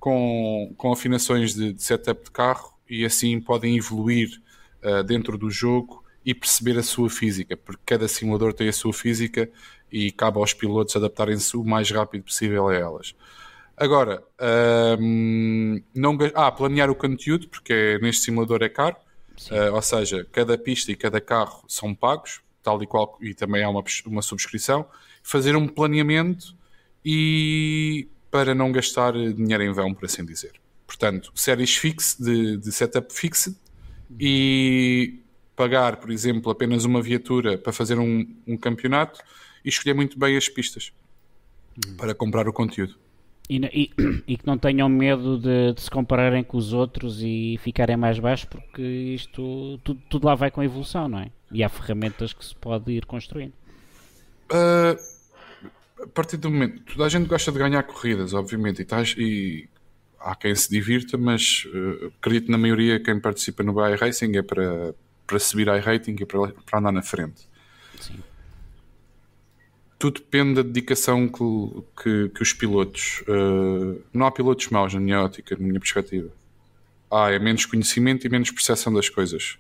com, 0.01 0.73
com 0.77 0.93
afinações 0.93 1.55
de, 1.55 1.73
de 1.73 1.83
setup 1.83 2.25
de 2.25 2.31
carro 2.31 2.75
e 2.89 3.05
assim 3.05 3.41
podem 3.41 3.77
evoluir 3.77 4.41
uh, 4.83 5.03
dentro 5.03 5.37
do 5.37 5.51
jogo 5.51 6.03
e 6.25 6.33
perceber 6.33 6.79
a 6.79 6.83
sua 6.83 7.11
física, 7.11 7.57
porque 7.57 7.83
cada 7.85 8.09
simulador 8.09 8.55
tem 8.55 8.69
a 8.69 8.73
sua 8.73 8.95
física 8.95 9.51
e 9.93 10.11
cabe 10.11 10.39
aos 10.39 10.55
pilotos 10.55 10.97
adaptarem-se 10.97 11.57
o 11.57 11.63
mais 11.63 11.91
rápido 11.91 12.25
possível 12.25 12.69
a 12.69 12.75
elas. 12.75 13.15
Agora, 13.77 14.23
um, 15.01 15.83
não, 15.95 16.17
ah, 16.35 16.53
planear 16.53 16.91
o 16.91 16.95
conteúdo, 16.95 17.49
porque 17.49 17.99
neste 18.01 18.25
simulador 18.25 18.63
é 18.63 18.69
caro, 18.69 18.97
uh, 19.51 19.75
ou 19.75 19.83
seja, 19.83 20.27
cada 20.31 20.57
pista 20.57 20.93
e 20.93 20.97
cada 20.97 21.21
carro 21.21 21.65
são 21.69 21.95
pagos, 21.95 22.41
tal 22.63 22.81
e 22.83 22.87
qual, 22.87 23.19
e 23.21 23.35
também 23.35 23.65
há 23.65 23.69
uma, 23.69 23.83
uma 24.07 24.23
subscrição. 24.23 24.87
Fazer 25.23 25.57
um 25.57 25.67
planeamento 25.67 26.55
e 27.05 28.09
para 28.31 28.55
não 28.55 28.71
gastar 28.71 29.13
dinheiro 29.13 29.63
em 29.63 29.73
vão, 29.73 29.93
por 29.93 30.05
assim 30.05 30.25
dizer. 30.25 30.53
Portanto, 30.87 31.33
séries 31.35 31.77
fixe, 31.77 32.23
de, 32.23 32.57
de 32.57 32.73
setup 32.73 33.13
fixo 33.13 33.57
e 34.19 35.21
pagar, 35.57 35.97
por 35.97 36.11
exemplo, 36.11 36.51
apenas 36.51 36.85
uma 36.85 37.03
viatura 37.03 37.59
para 37.59 37.73
fazer 37.73 37.99
um, 37.99 38.27
um 38.47 38.57
campeonato 38.57 39.21
e 39.65 39.69
escolher 39.69 39.95
muito 39.95 40.19
bem 40.19 40.37
as 40.37 40.49
pistas 40.49 40.93
hum. 41.77 41.97
para 41.97 42.15
comprar 42.15 42.49
o 42.49 42.53
conteúdo. 42.53 43.04
E, 43.49 43.57
e, 43.57 43.91
e, 44.27 44.37
que 44.37 44.47
não 44.47 44.57
tenham 44.57 44.89
medo 44.89 45.39
de, 45.39 45.75
de, 45.75 45.81
se 45.81 45.91
compararem 45.91 46.43
com 46.43 46.57
os 46.57 46.73
outros 46.73 47.21
e 47.21 47.59
ficarem 47.63 47.97
mais 47.97 48.19
baixos, 48.19 48.47
porque 48.47 48.83
isto 48.83 49.79
tudo, 49.85 50.01
tudo, 50.09 50.27
lá 50.27 50.35
vai 50.35 50.51
com 50.51 50.61
a 50.61 50.65
evolução, 50.65 51.09
não 51.09 51.19
é? 51.19 51.31
E 51.53 51.63
há 51.63 51.69
ferramentas 51.69 52.33
que 52.33 52.45
se 52.45 52.55
pode 52.55 52.91
ir 52.93 53.05
construindo. 53.05 53.53
Uh, 54.51 54.99
a 56.03 56.07
partir 56.09 56.37
do 56.39 56.51
momento, 56.51 56.83
toda 56.93 57.05
a 57.05 57.09
gente 57.09 57.27
gosta 57.27 57.53
de 57.53 57.59
ganhar 57.59 57.83
corridas, 57.83 58.33
obviamente, 58.33 58.83
e, 58.83 58.85
tás, 58.85 59.15
e 59.19 59.69
há 60.21 60.35
quem 60.35 60.55
se 60.55 60.71
divirta, 60.71 61.19
mas 61.19 61.67
uh, 61.67 62.13
acredito 62.19 62.51
na 62.51 62.57
maioria 62.57 62.99
quem 62.99 63.21
participa 63.21 63.63
no 63.63 63.87
iRacing 63.87 64.37
é 64.37 64.43
para, 64.43 64.95
para 65.27 65.39
subir 65.39 65.69
iRating 65.69 66.17
e 66.19 66.25
para, 66.25 66.49
para 66.49 66.79
andar 66.79 66.93
na 66.93 67.03
frente. 67.03 67.47
Sim 68.01 68.19
tudo 70.05 70.21
depende 70.21 70.57
da 70.57 70.63
dedicação 70.63 71.27
que, 71.27 72.03
que, 72.03 72.29
que 72.29 72.43
os 72.43 72.53
pilotos. 72.53 73.23
Uh, 73.23 74.03
não 74.13 74.27
há 74.27 74.31
pilotos 74.31 74.69
maus 74.69 74.93
na 74.93 75.01
minha 75.01 75.23
ótica, 75.23 75.57
na 75.59 75.67
minha 75.67 75.81
perspectiva. 75.81 76.31
Há 77.11 77.31
é 77.31 77.39
menos 77.39 77.65
conhecimento 77.65 78.27
e 78.27 78.29
menos 78.29 78.51
percepção 78.51 78.93
das 78.93 79.09
coisas. 79.09 79.59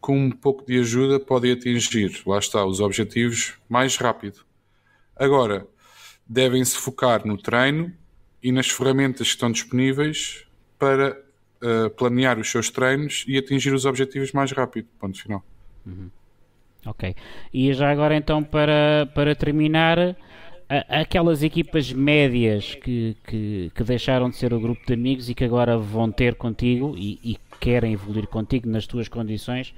Com 0.00 0.18
um 0.18 0.30
pouco 0.32 0.66
de 0.66 0.76
ajuda, 0.80 1.20
podem 1.20 1.52
atingir, 1.52 2.20
lá 2.26 2.40
está, 2.40 2.64
os 2.64 2.80
objetivos 2.80 3.54
mais 3.68 3.96
rápido. 3.96 4.40
Agora, 5.14 5.68
devem-se 6.26 6.76
focar 6.76 7.24
no 7.24 7.38
treino 7.38 7.92
e 8.42 8.50
nas 8.50 8.68
ferramentas 8.68 9.28
que 9.28 9.34
estão 9.34 9.52
disponíveis 9.52 10.46
para 10.80 11.16
uh, 11.62 11.90
planear 11.90 12.40
os 12.40 12.50
seus 12.50 12.70
treinos 12.70 13.24
e 13.28 13.38
atingir 13.38 13.72
os 13.72 13.84
objetivos 13.84 14.32
mais 14.32 14.50
rápido. 14.50 14.88
Ponto 14.98 15.22
final. 15.22 15.44
Uhum. 15.86 16.10
Ok. 16.86 17.14
E 17.52 17.72
já 17.72 17.90
agora 17.90 18.16
então 18.16 18.42
para, 18.42 19.08
para 19.14 19.34
terminar, 19.34 20.16
aquelas 20.88 21.42
equipas 21.42 21.92
médias 21.92 22.76
que, 22.76 23.16
que, 23.24 23.72
que, 23.74 23.84
deixaram 23.84 24.30
de 24.30 24.36
ser 24.36 24.54
o 24.54 24.60
grupo 24.60 24.80
de 24.86 24.94
amigos 24.94 25.28
e 25.28 25.34
que 25.34 25.44
agora 25.44 25.76
vão 25.76 26.12
ter 26.12 26.36
contigo 26.36 26.94
e, 26.96 27.18
e 27.24 27.38
querem 27.58 27.92
evoluir 27.92 28.28
contigo 28.28 28.68
nas 28.68 28.86
tuas 28.86 29.08
condições, 29.08 29.74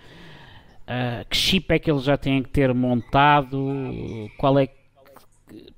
uh, 0.83 1.27
que 1.31 1.37
chip 1.37 1.73
é 1.73 1.79
que 1.79 1.91
eles 1.91 2.05
já 2.05 2.19
têm 2.19 2.43
que 2.43 2.51
ter 2.51 2.75
montado? 2.75 3.59
Qual 4.37 4.59
é 4.59 4.69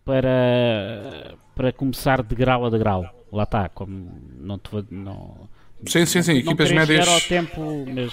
para, 0.05 1.37
para 1.55 1.73
começar 1.73 2.21
de 2.21 2.35
grau 2.35 2.67
a 2.67 2.71
degrau? 2.71 3.05
Lá 3.33 3.45
está, 3.45 3.69
como 3.69 4.21
não 4.37 4.59
te 4.59 4.71
vou. 4.71 4.85
Não, 4.91 5.49
sim, 5.87 6.05
sim, 6.07 6.23
sim, 6.23 6.33
não 6.33 6.41
equipas 6.41 6.73
médias. 6.73 7.07
Ao 7.07 7.21
tempo, 7.21 7.87
mas 7.87 8.13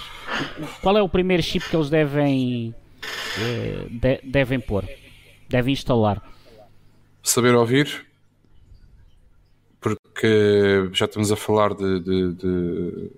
qual 0.80 0.96
é 0.96 1.02
o 1.02 1.08
primeiro 1.08 1.42
chip 1.42 1.68
que 1.68 1.74
eles 1.74 1.90
devem 1.90 2.72
de, 3.90 4.20
devem 4.24 4.60
pôr, 4.60 4.88
devem 5.48 5.72
instalar? 5.72 6.22
Saber 7.22 7.54
ouvir, 7.54 8.06
porque 9.80 10.88
já 10.92 11.06
estamos 11.06 11.30
a 11.30 11.36
falar 11.36 11.74
de, 11.74 12.00
de, 12.00 12.32
de, 12.34 13.10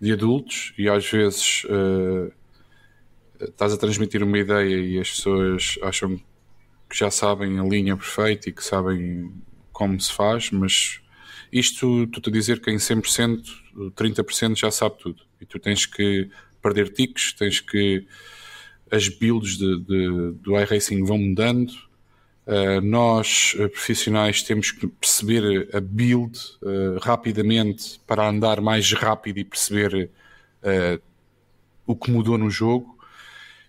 de 0.00 0.12
adultos 0.12 0.72
e 0.76 0.88
às 0.88 1.08
vezes 1.08 1.64
uh, 1.64 2.32
estás 3.40 3.72
a 3.72 3.76
transmitir 3.76 4.22
uma 4.22 4.38
ideia 4.38 4.76
e 4.76 4.98
as 4.98 5.10
pessoas 5.10 5.78
acham 5.82 6.20
que 6.88 6.96
já 6.98 7.10
sabem 7.10 7.58
a 7.58 7.64
linha 7.64 7.96
perfeita 7.96 8.48
e 8.48 8.52
que 8.52 8.62
sabem 8.62 9.32
como 9.72 9.98
se 10.00 10.12
faz, 10.12 10.50
mas 10.50 11.00
isto 11.52 12.06
tu 12.06 12.20
a 12.28 12.32
dizer 12.32 12.60
que 12.60 12.70
em 12.70 12.76
100%, 12.76 13.42
30% 13.96 14.56
já 14.56 14.70
sabe 14.70 14.98
tudo. 14.98 15.22
E 15.40 15.46
tu 15.46 15.58
tens 15.58 15.86
que 15.86 16.30
perder 16.62 16.90
tiques, 16.90 17.32
tens 17.32 17.60
que 17.60 18.06
as 18.92 19.08
builds 19.08 19.56
de, 19.56 19.80
de, 19.80 20.32
do 20.42 20.60
iRacing 20.60 21.02
vão 21.02 21.16
mudando. 21.16 21.70
Uh, 22.46 22.80
nós, 22.82 23.54
uh, 23.54 23.68
profissionais, 23.70 24.42
temos 24.42 24.70
que 24.70 24.86
perceber 24.86 25.70
a 25.74 25.80
build 25.80 26.38
uh, 26.60 26.98
rapidamente 27.00 27.98
para 28.06 28.28
andar 28.28 28.60
mais 28.60 28.92
rápido 28.92 29.38
e 29.38 29.44
perceber 29.44 30.10
o 31.84 31.96
que 31.96 32.10
mudou 32.10 32.38
no 32.38 32.48
jogo. 32.50 32.96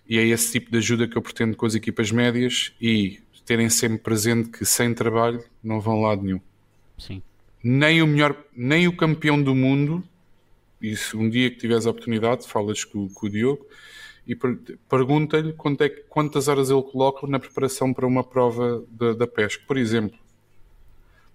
E 0.08 0.18
é 0.18 0.26
esse 0.26 0.52
tipo 0.52 0.70
de 0.70 0.76
ajuda 0.76 1.08
que 1.08 1.16
eu 1.16 1.22
pretendo 1.22 1.56
com 1.56 1.66
as 1.66 1.74
equipas 1.74 2.12
médias 2.12 2.72
e 2.80 3.18
terem 3.44 3.68
sempre 3.68 3.98
presente 3.98 4.50
que 4.50 4.64
sem 4.64 4.94
trabalho 4.94 5.42
não 5.62 5.80
vão 5.80 6.00
lado 6.02 6.22
nenhum. 6.22 6.40
Sim. 6.98 7.22
Nem 7.62 8.02
o 8.02 8.06
melhor, 8.06 8.36
nem 8.54 8.86
o 8.86 8.96
campeão 8.96 9.42
do 9.42 9.54
mundo, 9.54 10.04
e 10.80 10.94
se 10.96 11.16
um 11.16 11.28
dia 11.28 11.50
que 11.50 11.56
tiveres 11.56 11.86
a 11.86 11.90
oportunidade, 11.90 12.46
falas 12.46 12.84
com, 12.84 13.08
com 13.08 13.26
o 13.26 13.30
Diogo, 13.30 13.66
e 14.26 14.34
pergunta-lhe 14.88 15.54
é, 15.80 15.88
quantas 16.08 16.48
horas 16.48 16.70
ele 16.70 16.82
coloca 16.82 17.26
na 17.26 17.38
preparação 17.38 17.92
para 17.92 18.06
uma 18.06 18.24
prova 18.24 18.82
da 19.16 19.26
pesca. 19.26 19.62
Por 19.66 19.76
exemplo, 19.76 20.18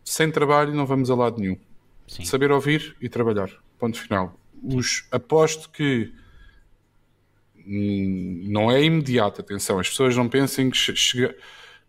sem 0.04 0.32
trabalho 0.32 0.74
não 0.74 0.86
vamos 0.86 1.12
a 1.12 1.16
lado 1.16 1.40
nenhum. 1.40 1.58
Sim. 2.08 2.26
Saber 2.26 2.52
ouvir 2.52 2.96
e 3.00 3.08
trabalhar. 3.08 3.52
Ponto 3.78 4.00
final. 4.00 4.40
Os, 4.64 5.08
aposto 5.12 5.70
que 5.70 6.12
hum, 7.56 8.46
não 8.50 8.72
é 8.72 8.84
imediato, 8.84 9.42
atenção, 9.42 9.80
as 9.80 9.90
pessoas 9.90 10.18
não 10.18 10.28
pensem 10.28 10.72
que, 10.72 10.78
chega, 10.78 11.36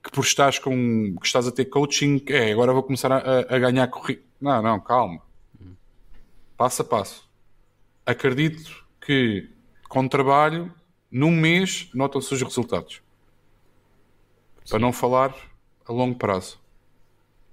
que 0.03 0.11
por 0.11 0.23
estás 0.23 0.59
com 0.59 1.17
que 1.19 1.27
estás 1.27 1.49
a 1.49 1.53
ter 1.53 1.65
coaching, 1.65 2.23
é 2.29 2.53
agora 2.53 2.75
vou 2.75 2.83
começar 2.83 3.11
a, 3.11 3.41
a 3.41 3.59
ganhar 3.59 3.89
corrida. 3.89 4.23
Não, 4.39 4.61
não, 4.61 4.79
calma. 4.79 5.23
Passo 6.59 6.83
a 6.83 6.85
passo. 6.85 7.29
Acredito 8.05 8.85
que 9.01 9.49
com 9.89 10.07
trabalho 10.07 10.73
num 11.11 11.31
mês 11.31 11.89
notam-se 11.95 12.33
os 12.33 12.43
resultados. 12.43 13.03
Sim. 14.65 14.71
Para 14.71 14.79
não 14.79 14.93
falar 14.93 15.35
a 15.87 15.93
longo 15.93 16.17
prazo. 16.17 16.59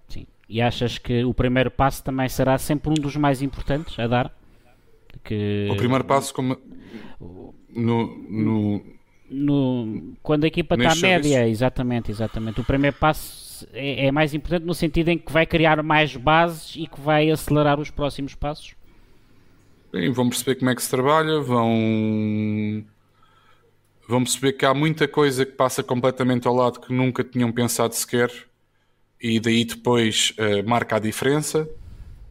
Sim. 0.08 0.28
E 0.48 0.62
achas 0.62 0.98
que 0.98 1.24
o 1.24 1.34
primeiro 1.34 1.72
passo 1.72 2.04
também 2.04 2.30
será 2.30 2.58
sempre 2.58 2.90
um 2.90 2.94
dos 2.94 3.16
mais 3.16 3.42
importantes 3.42 3.98
a 4.00 4.08
dar? 4.08 4.34
Que... 5.24 5.68
O 5.72 5.76
primeiro 5.76 6.04
passo, 6.04 6.34
como 6.34 6.58
no, 7.70 8.08
no, 8.30 8.86
no, 9.30 10.14
quando 10.24 10.46
a 10.46 10.48
equipa 10.48 10.76
está 10.76 10.96
média, 10.96 11.48
exatamente, 11.48 12.12
exatamente. 12.12 12.62
O 12.62 12.64
primeiro 12.64 12.96
passo 12.98 13.68
é, 13.74 14.08
é, 14.08 14.12
mais 14.12 14.34
importante 14.34 14.66
no 14.66 14.74
sentido 14.74 15.10
em 15.10 15.18
que 15.18 15.32
vai 15.32 15.46
criar 15.46 15.82
mais 15.84 16.16
bases 16.16 16.76
e 16.76 16.88
que 16.88 17.00
vai 17.00 17.30
acelerar 17.30 17.80
os 17.80 17.90
próximos 17.90 18.36
passos. 18.36 18.76
Bem, 19.92 20.12
vão 20.12 20.30
perceber 20.30 20.56
como 20.56 20.70
é 20.70 20.76
que 20.76 20.84
se 20.84 20.90
trabalha, 20.90 21.40
vão 21.40 22.86
vão 24.08 24.24
perceber 24.24 24.54
que 24.54 24.66
há 24.66 24.74
muita 24.74 25.08
coisa 25.08 25.46
que 25.46 25.52
passa 25.52 25.84
completamente 25.84 26.48
ao 26.48 26.56
lado 26.56 26.80
que 26.80 26.94
nunca 26.94 27.24
tinham 27.24 27.52
pensado 27.52 27.94
sequer 27.94 28.32
e 29.22 29.40
daí 29.40 29.66
depois 29.66 30.34
uh, 30.38 30.68
marca 30.68 30.96
a 30.96 31.00
diferença. 31.00 31.70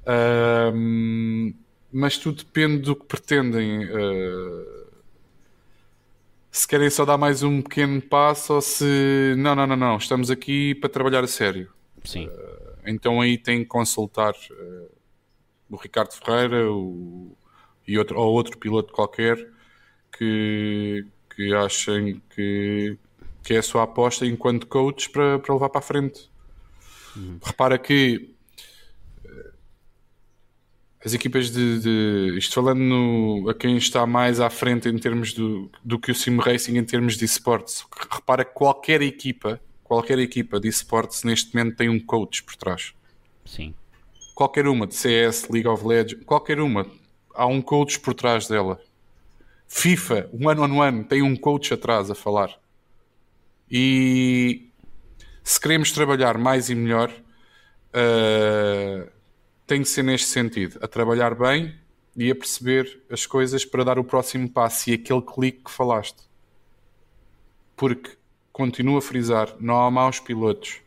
Uh, 0.02 1.54
mas 1.92 2.16
tudo 2.16 2.38
depende 2.38 2.78
do 2.78 2.96
que 2.96 3.04
pretendem. 3.04 3.84
Uh, 3.84 4.86
se 6.50 6.66
querem 6.66 6.88
só 6.88 7.04
dar 7.04 7.18
mais 7.18 7.42
um 7.42 7.60
pequeno 7.60 8.00
passo 8.00 8.54
ou 8.54 8.60
se 8.62 9.34
não, 9.36 9.54
não, 9.54 9.66
não, 9.66 9.76
não, 9.76 9.96
estamos 9.98 10.30
aqui 10.30 10.74
para 10.76 10.88
trabalhar 10.88 11.22
a 11.22 11.28
sério. 11.28 11.70
Sim. 12.04 12.30
então 12.86 13.20
aí 13.20 13.36
tem 13.36 13.60
que 13.60 13.66
consultar 13.66 14.32
o 15.68 15.74
Ricardo 15.76 16.12
Ferreira 16.12 16.70
o, 16.70 17.36
e 17.86 17.98
outro, 17.98 18.16
ou 18.16 18.32
outro 18.32 18.56
piloto 18.58 18.92
qualquer 18.92 19.36
que, 20.16 21.04
que 21.36 21.54
achem 21.54 22.22
que, 22.30 22.96
que 23.42 23.54
é 23.54 23.58
a 23.58 23.62
sua 23.62 23.82
aposta 23.82 24.24
enquanto 24.24 24.66
coach 24.66 25.10
para, 25.10 25.38
para 25.38 25.54
levar 25.54 25.68
para 25.68 25.78
a 25.80 25.82
frente. 25.82 26.30
Uhum. 27.14 27.38
Repara 27.44 27.78
que 27.78 28.34
eh, 29.22 29.50
as 31.04 31.12
equipas 31.12 31.50
de, 31.50 31.80
de 31.80 32.38
isto 32.38 32.54
falando 32.54 32.80
no, 32.80 33.50
a 33.50 33.54
quem 33.54 33.76
está 33.76 34.06
mais 34.06 34.40
à 34.40 34.48
frente 34.48 34.88
em 34.88 34.98
termos 34.98 35.34
do, 35.34 35.70
do 35.84 35.98
que 35.98 36.10
o 36.10 36.14
sim 36.14 36.38
racing 36.38 36.78
em 36.78 36.84
termos 36.84 37.18
de 37.18 37.26
esportes, 37.26 37.84
repara 38.10 38.42
que 38.42 38.54
qualquer 38.54 39.02
equipa, 39.02 39.60
qualquer 39.84 40.18
equipa 40.18 40.58
de 40.58 40.68
esportes 40.68 41.22
neste 41.22 41.54
momento 41.54 41.76
tem 41.76 41.90
um 41.90 42.00
coach 42.00 42.42
por 42.42 42.56
trás. 42.56 42.94
Sim. 43.44 43.74
Qualquer 44.34 44.66
uma 44.66 44.86
de 44.86 44.94
CS, 44.94 45.48
League 45.50 45.68
of 45.68 45.86
Legends, 45.86 46.24
qualquer 46.24 46.60
uma, 46.60 46.86
há 47.34 47.46
um 47.46 47.60
coach 47.60 48.00
por 48.00 48.14
trás 48.14 48.48
dela. 48.48 48.80
FIFA, 49.68 50.30
one 50.32 50.60
on 50.60 50.78
one, 50.78 51.04
tem 51.04 51.22
um 51.22 51.36
coach 51.36 51.74
atrás 51.74 52.10
a 52.10 52.14
falar. 52.14 52.50
E 53.70 54.70
se 55.42 55.60
queremos 55.60 55.92
trabalhar 55.92 56.38
mais 56.38 56.70
e 56.70 56.74
melhor, 56.74 57.10
uh, 57.10 59.10
tem 59.66 59.82
que 59.82 59.88
ser 59.88 60.02
neste 60.02 60.28
sentido: 60.28 60.78
a 60.80 60.88
trabalhar 60.88 61.34
bem 61.34 61.74
e 62.16 62.30
a 62.30 62.34
perceber 62.34 63.02
as 63.10 63.26
coisas 63.26 63.64
para 63.64 63.84
dar 63.84 63.98
o 63.98 64.04
próximo 64.04 64.48
passo 64.48 64.90
e 64.90 64.94
aquele 64.94 65.22
clique 65.22 65.64
que 65.64 65.70
falaste. 65.70 66.22
Porque, 67.76 68.16
continuo 68.52 68.96
a 68.96 69.02
frisar, 69.02 69.54
não 69.60 69.84
há 69.84 69.90
maus 69.90 70.18
pilotos. 70.18 70.80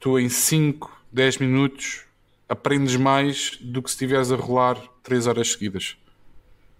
Tu 0.00 0.18
em 0.18 0.28
5, 0.28 0.90
10 1.12 1.38
minutos 1.38 2.04
aprendes 2.48 2.96
mais 2.96 3.58
do 3.60 3.82
que 3.82 3.90
se 3.90 3.94
estiveres 3.94 4.32
a 4.32 4.36
rolar 4.36 4.76
3 5.02 5.26
horas 5.26 5.52
seguidas. 5.52 5.96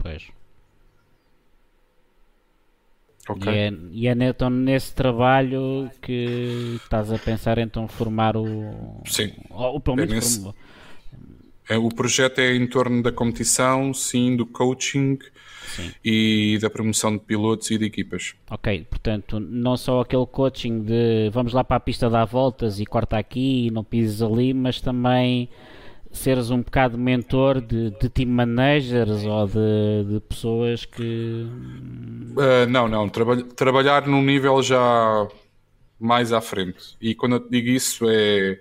Pois. 0.03 0.25
Okay. 3.29 3.53
E, 3.53 3.57
é, 3.57 3.73
e 3.93 4.09
é 4.09 4.29
então 4.29 4.51
nesse 4.51 4.93
trabalho 4.95 5.89
que 6.01 6.77
estás 6.83 7.13
a 7.13 7.19
pensar 7.19 7.59
então 7.59 7.87
formar 7.87 8.37
o. 8.37 9.01
Sim. 9.07 9.33
Ou, 9.49 9.81
pelo 9.81 9.97
menos 9.97 10.13
é 10.13 10.15
nesse... 10.17 10.55
é, 11.69 11.79
o 11.79 11.89
projeto 11.89 12.41
é 12.41 12.57
em 12.57 12.67
torno 12.67 13.01
da 13.01 13.13
competição, 13.13 13.95
sim, 13.95 14.37
do 14.37 14.45
coaching 14.45 15.21
sim. 15.69 15.93
e 16.05 16.59
da 16.61 16.69
promoção 16.69 17.13
de 17.17 17.21
pilotos 17.21 17.71
e 17.71 17.79
de 17.79 17.85
equipas. 17.85 18.35
Ok, 18.51 18.87
portanto, 18.91 19.39
não 19.39 19.77
só 19.77 20.01
aquele 20.01 20.27
coaching 20.27 20.81
de 20.81 21.31
vamos 21.31 21.53
lá 21.53 21.63
para 21.63 21.77
a 21.77 21.81
pista 21.81 22.11
dar 22.11 22.25
voltas 22.25 22.81
e 22.81 22.85
corta 22.85 23.17
aqui 23.19 23.69
e 23.69 23.71
não 23.71 23.85
pises 23.85 24.21
ali, 24.21 24.53
mas 24.53 24.81
também 24.81 25.49
seres 26.13 26.51
um 26.51 26.63
bocado 26.63 26.99
mentor 26.99 27.61
de, 27.61 27.91
de 27.91 28.09
team 28.09 28.29
managers 28.29 29.25
ou 29.25 29.47
de, 29.47 30.15
de 30.15 30.21
pessoas 30.21 30.85
que. 30.85 31.47
Uh, 32.37 32.69
não, 32.69 32.89
não. 32.89 33.09
Traba 33.09 33.43
trabalhar 33.43 34.07
num 34.07 34.23
nível 34.23 34.63
já 34.63 35.27
mais 35.99 36.33
à 36.33 36.41
frente. 36.41 36.97
E 37.01 37.15
quando 37.15 37.37
eu 37.37 37.49
digo 37.49 37.69
isso 37.69 38.05
é 38.09 38.61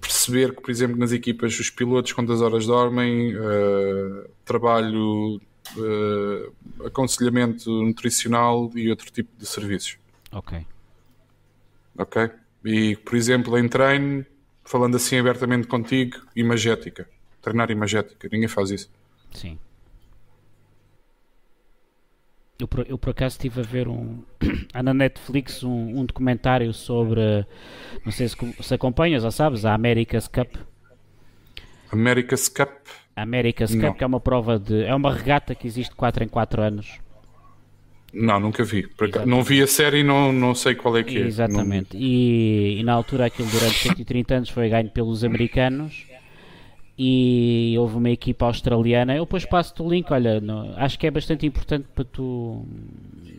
perceber 0.00 0.54
que, 0.54 0.62
por 0.62 0.70
exemplo, 0.70 0.96
nas 0.96 1.12
equipas 1.12 1.58
os 1.58 1.70
pilotos 1.70 2.12
quantas 2.12 2.40
horas 2.40 2.66
dormem, 2.66 3.36
uh, 3.36 4.28
trabalho, 4.44 5.40
uh, 5.76 6.86
aconselhamento 6.86 7.70
nutricional 7.82 8.70
e 8.74 8.88
outro 8.90 9.10
tipo 9.10 9.30
de 9.36 9.46
serviços. 9.46 9.98
Ok. 10.32 10.64
Ok? 11.98 12.30
E, 12.64 12.96
por 12.96 13.16
exemplo, 13.16 13.58
em 13.58 13.68
treino 13.68 14.24
falando 14.68 14.96
assim 14.96 15.18
abertamente 15.18 15.66
contigo, 15.66 16.18
imagética. 16.36 17.08
Treinar 17.40 17.70
imagética. 17.70 18.28
Ninguém 18.30 18.48
faz 18.48 18.70
isso. 18.70 18.90
Sim. 19.32 19.58
Eu 22.58 22.68
por, 22.68 22.86
eu 22.88 22.98
por 22.98 23.10
acaso 23.10 23.36
estive 23.36 23.60
a 23.60 23.62
ver 23.62 23.88
um. 23.88 24.22
Há 24.74 24.82
na 24.82 24.92
Netflix 24.92 25.62
um, 25.62 26.00
um 26.00 26.04
documentário 26.04 26.72
sobre. 26.74 27.46
Não 28.04 28.12
sei 28.12 28.28
se, 28.28 28.36
se 28.60 28.74
acompanhas 28.74 29.24
ou 29.24 29.30
sabes, 29.30 29.64
a 29.64 29.72
America's 29.72 30.28
Cup. 30.28 30.56
America's 31.90 32.48
Cup? 32.48 32.70
A 33.16 33.22
America's 33.22 33.74
Cup, 33.74 33.96
que 33.96 34.04
é 34.04 34.06
uma 34.06 34.20
prova 34.20 34.58
de. 34.58 34.82
É 34.84 34.94
uma 34.94 35.14
regata 35.14 35.54
que 35.54 35.66
existe 35.66 35.94
4 35.94 36.24
em 36.24 36.28
4 36.28 36.60
anos. 36.60 36.98
Não, 38.12 38.40
nunca 38.40 38.64
vi. 38.64 38.88
Não 39.26 39.42
vi 39.42 39.62
a 39.62 39.66
série 39.66 39.98
e 39.98 40.02
não, 40.02 40.32
não 40.32 40.54
sei 40.54 40.74
qual 40.74 40.96
é 40.96 41.02
que 41.02 41.18
é. 41.18 41.26
Exatamente. 41.26 41.94
Não... 41.94 42.02
E, 42.02 42.80
e, 42.80 42.82
na 42.82 42.92
altura 42.92 43.26
aquilo 43.26 43.48
durante 43.48 43.74
130 43.74 44.34
anos 44.34 44.48
foi 44.48 44.68
ganho 44.68 44.88
pelos 44.90 45.24
americanos 45.24 46.07
e 46.98 47.76
houve 47.78 47.96
uma 47.96 48.10
equipa 48.10 48.46
australiana. 48.46 49.14
Eu 49.14 49.24
depois 49.24 49.44
passo-te 49.44 49.80
o 49.80 49.88
link, 49.88 50.10
olha, 50.10 50.40
não, 50.40 50.74
acho 50.76 50.98
que 50.98 51.06
é 51.06 51.10
bastante 51.10 51.46
importante 51.46 51.86
para 51.94 52.04
tu. 52.04 52.66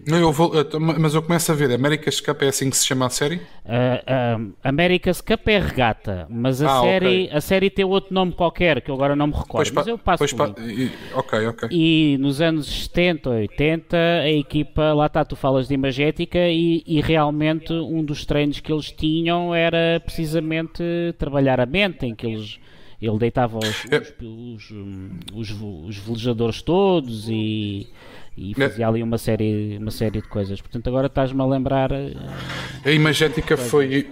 Não, 0.08 0.18
eu 0.18 0.32
vou, 0.32 0.52
mas 0.80 1.14
eu 1.14 1.22
começo 1.22 1.52
a 1.52 1.56
ver, 1.56 1.70
America's 1.74 2.22
Cup 2.22 2.42
é 2.42 2.48
assim 2.48 2.70
que 2.70 2.78
se 2.78 2.86
chama 2.86 3.08
a 3.08 3.10
série? 3.10 3.36
Uh, 3.36 4.40
uh, 4.40 4.54
America's 4.64 5.20
Cup 5.20 5.46
é 5.48 5.60
regata, 5.60 6.26
mas 6.30 6.62
a, 6.62 6.80
ah, 6.80 6.82
série, 6.82 7.26
okay. 7.26 7.30
a 7.38 7.42
série 7.42 7.70
tem 7.70 7.84
outro 7.84 8.14
nome 8.14 8.32
qualquer 8.32 8.82
que 8.82 8.90
eu 8.90 8.96
agora 8.96 9.14
não 9.14 9.28
me 9.28 9.34
recordo. 9.34 9.52
Pois 9.52 9.72
mas 9.72 9.88
eu 9.88 9.98
passo 9.98 10.20
pois 10.20 10.32
pa, 10.32 10.56
e, 10.62 10.90
Ok, 11.14 11.48
ok. 11.48 11.70
E 11.70 12.18
nos 12.18 12.40
anos 12.40 12.66
70, 12.86 13.30
80, 13.30 13.98
a 13.98 14.30
equipa, 14.30 14.94
lá 14.94 15.08
está, 15.08 15.26
tu 15.26 15.36
falas 15.36 15.68
de 15.68 15.74
imagética 15.74 16.40
e, 16.40 16.82
e 16.88 17.02
realmente 17.02 17.74
um 17.74 18.04
dos 18.04 18.26
treinos 18.26 18.62
que 18.62 18.72
eles 18.72 18.90
tinham 18.90 19.54
era 19.54 20.00
precisamente 20.00 20.82
trabalhar 21.18 21.60
a 21.60 21.66
mente, 21.66 22.06
em 22.06 22.16
que 22.16 22.26
eles 22.26 22.58
ele 23.02 23.18
deitava 23.18 23.58
os, 23.58 23.86
é. 23.90 24.00
os, 24.22 24.72
os, 25.34 25.52
os, 25.88 25.98
velejadores 25.98 26.62
todos 26.62 27.28
e, 27.30 27.88
e 28.36 28.52
é. 28.52 28.70
fazia 28.70 28.88
ali 28.88 29.02
uma 29.02 29.18
série, 29.18 29.78
uma 29.78 29.92
série 29.92 30.22
de 30.22 30.28
coisas. 30.28 30.60
Portanto, 30.60 30.88
agora 30.88 31.08
estás-me 31.08 31.42
a 31.42 31.46
lembrar. 31.46 31.92
Uh, 31.92 32.16
a 32.84 32.92
imagética 32.92 33.56
foi. 33.56 34.10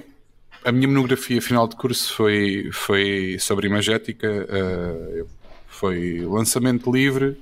A 0.63 0.71
minha 0.71 0.87
monografia 0.87 1.41
final 1.41 1.67
de 1.67 1.75
curso 1.75 2.13
foi, 2.13 2.69
foi 2.73 3.37
sobre 3.39 3.67
imagética, 3.67 4.27
uh, 4.27 5.27
foi 5.67 6.21
lançamento 6.21 6.91
livre. 6.91 7.37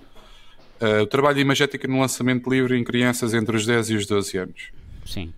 Uh, 0.81 1.03
o 1.03 1.07
trabalho 1.07 1.35
de 1.35 1.41
imagética 1.41 1.87
no 1.87 1.99
lançamento 1.99 2.49
livre 2.49 2.77
em 2.77 2.83
crianças 2.83 3.33
entre 3.33 3.55
os 3.55 3.65
10 3.65 3.91
e 3.91 3.95
os 3.95 4.05
12 4.05 4.37
anos. 4.37 4.71
Sim. 5.05 5.33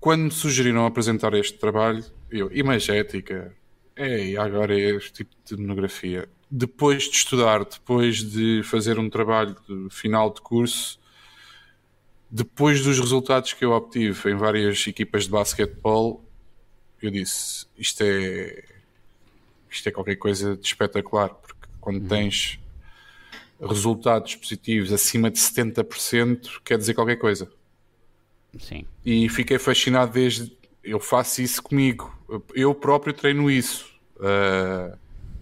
Quando 0.00 0.22
me 0.22 0.30
sugeriram 0.30 0.84
apresentar 0.84 1.32
este 1.34 1.58
trabalho, 1.58 2.04
eu, 2.30 2.50
imagética, 2.52 3.52
é, 3.98 4.36
agora 4.36 4.78
é 4.78 4.96
este 4.96 5.12
tipo 5.12 5.34
de 5.44 5.56
monografia. 5.56 6.28
Depois 6.50 7.04
de 7.04 7.16
estudar, 7.16 7.64
depois 7.64 8.22
de 8.22 8.62
fazer 8.62 8.98
um 8.98 9.10
trabalho 9.10 9.56
de 9.68 9.90
final 9.90 10.32
de 10.32 10.40
curso, 10.40 10.98
depois 12.30 12.82
dos 12.82 12.98
resultados 12.98 13.52
que 13.52 13.64
eu 13.64 13.72
obtive 13.72 14.30
em 14.30 14.36
várias 14.36 14.86
equipas 14.86 15.24
de 15.24 15.30
basquetebol, 15.30 16.24
eu 17.02 17.10
disse: 17.10 17.66
isto 17.76 18.02
é, 18.02 18.64
isto 19.70 19.88
é 19.88 19.92
qualquer 19.92 20.16
coisa 20.16 20.56
de 20.56 20.66
espetacular, 20.66 21.30
porque 21.30 21.68
quando 21.80 22.02
uhum. 22.02 22.08
tens 22.08 22.60
resultados 23.60 24.36
positivos 24.36 24.92
acima 24.92 25.30
de 25.30 25.38
70%, 25.38 26.60
quer 26.64 26.78
dizer 26.78 26.94
qualquer 26.94 27.16
coisa. 27.16 27.50
Sim. 28.58 28.84
E 29.04 29.28
fiquei 29.28 29.58
fascinado 29.58 30.12
desde. 30.12 30.56
Eu 30.84 31.00
faço 31.00 31.42
isso 31.42 31.62
comigo, 31.62 32.16
eu 32.54 32.74
próprio 32.74 33.12
treino 33.12 33.50
isso. 33.50 33.87
Uh, 34.18 34.96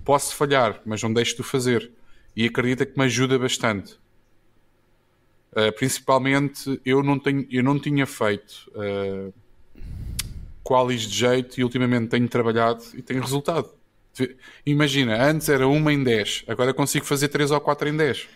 posso 0.04 0.34
falhar, 0.34 0.80
mas 0.84 1.02
não 1.02 1.12
deixo 1.12 1.36
de 1.36 1.42
fazer. 1.42 1.90
E 2.34 2.44
acredita 2.46 2.84
que 2.84 2.98
me 2.98 3.04
ajuda 3.04 3.38
bastante. 3.38 3.94
Uh, 5.52 5.72
principalmente, 5.74 6.80
eu 6.84 7.02
não, 7.02 7.18
tenho, 7.18 7.46
eu 7.50 7.62
não 7.62 7.78
tinha 7.78 8.06
feito 8.06 8.70
uh, 8.74 9.32
qualis 10.62 11.02
de 11.02 11.16
jeito 11.16 11.58
e 11.60 11.64
ultimamente 11.64 12.08
tenho 12.08 12.28
trabalhado 12.28 12.82
e 12.94 13.00
tenho 13.00 13.22
resultado. 13.22 13.70
Imagina, 14.64 15.22
antes 15.22 15.48
era 15.48 15.66
uma 15.68 15.92
em 15.92 16.02
10, 16.02 16.44
agora 16.48 16.72
consigo 16.72 17.04
fazer 17.04 17.28
3 17.28 17.50
ou 17.50 17.60
4 17.60 17.88
em 17.88 17.96
10. 17.96 18.28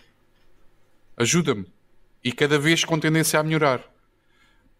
Ajuda-me. 1.17 1.65
e 2.23 2.31
cada 2.31 2.57
vez 2.57 2.83
com 2.85 2.99
tendência 2.99 3.39
a 3.39 3.43
melhorar. 3.43 3.83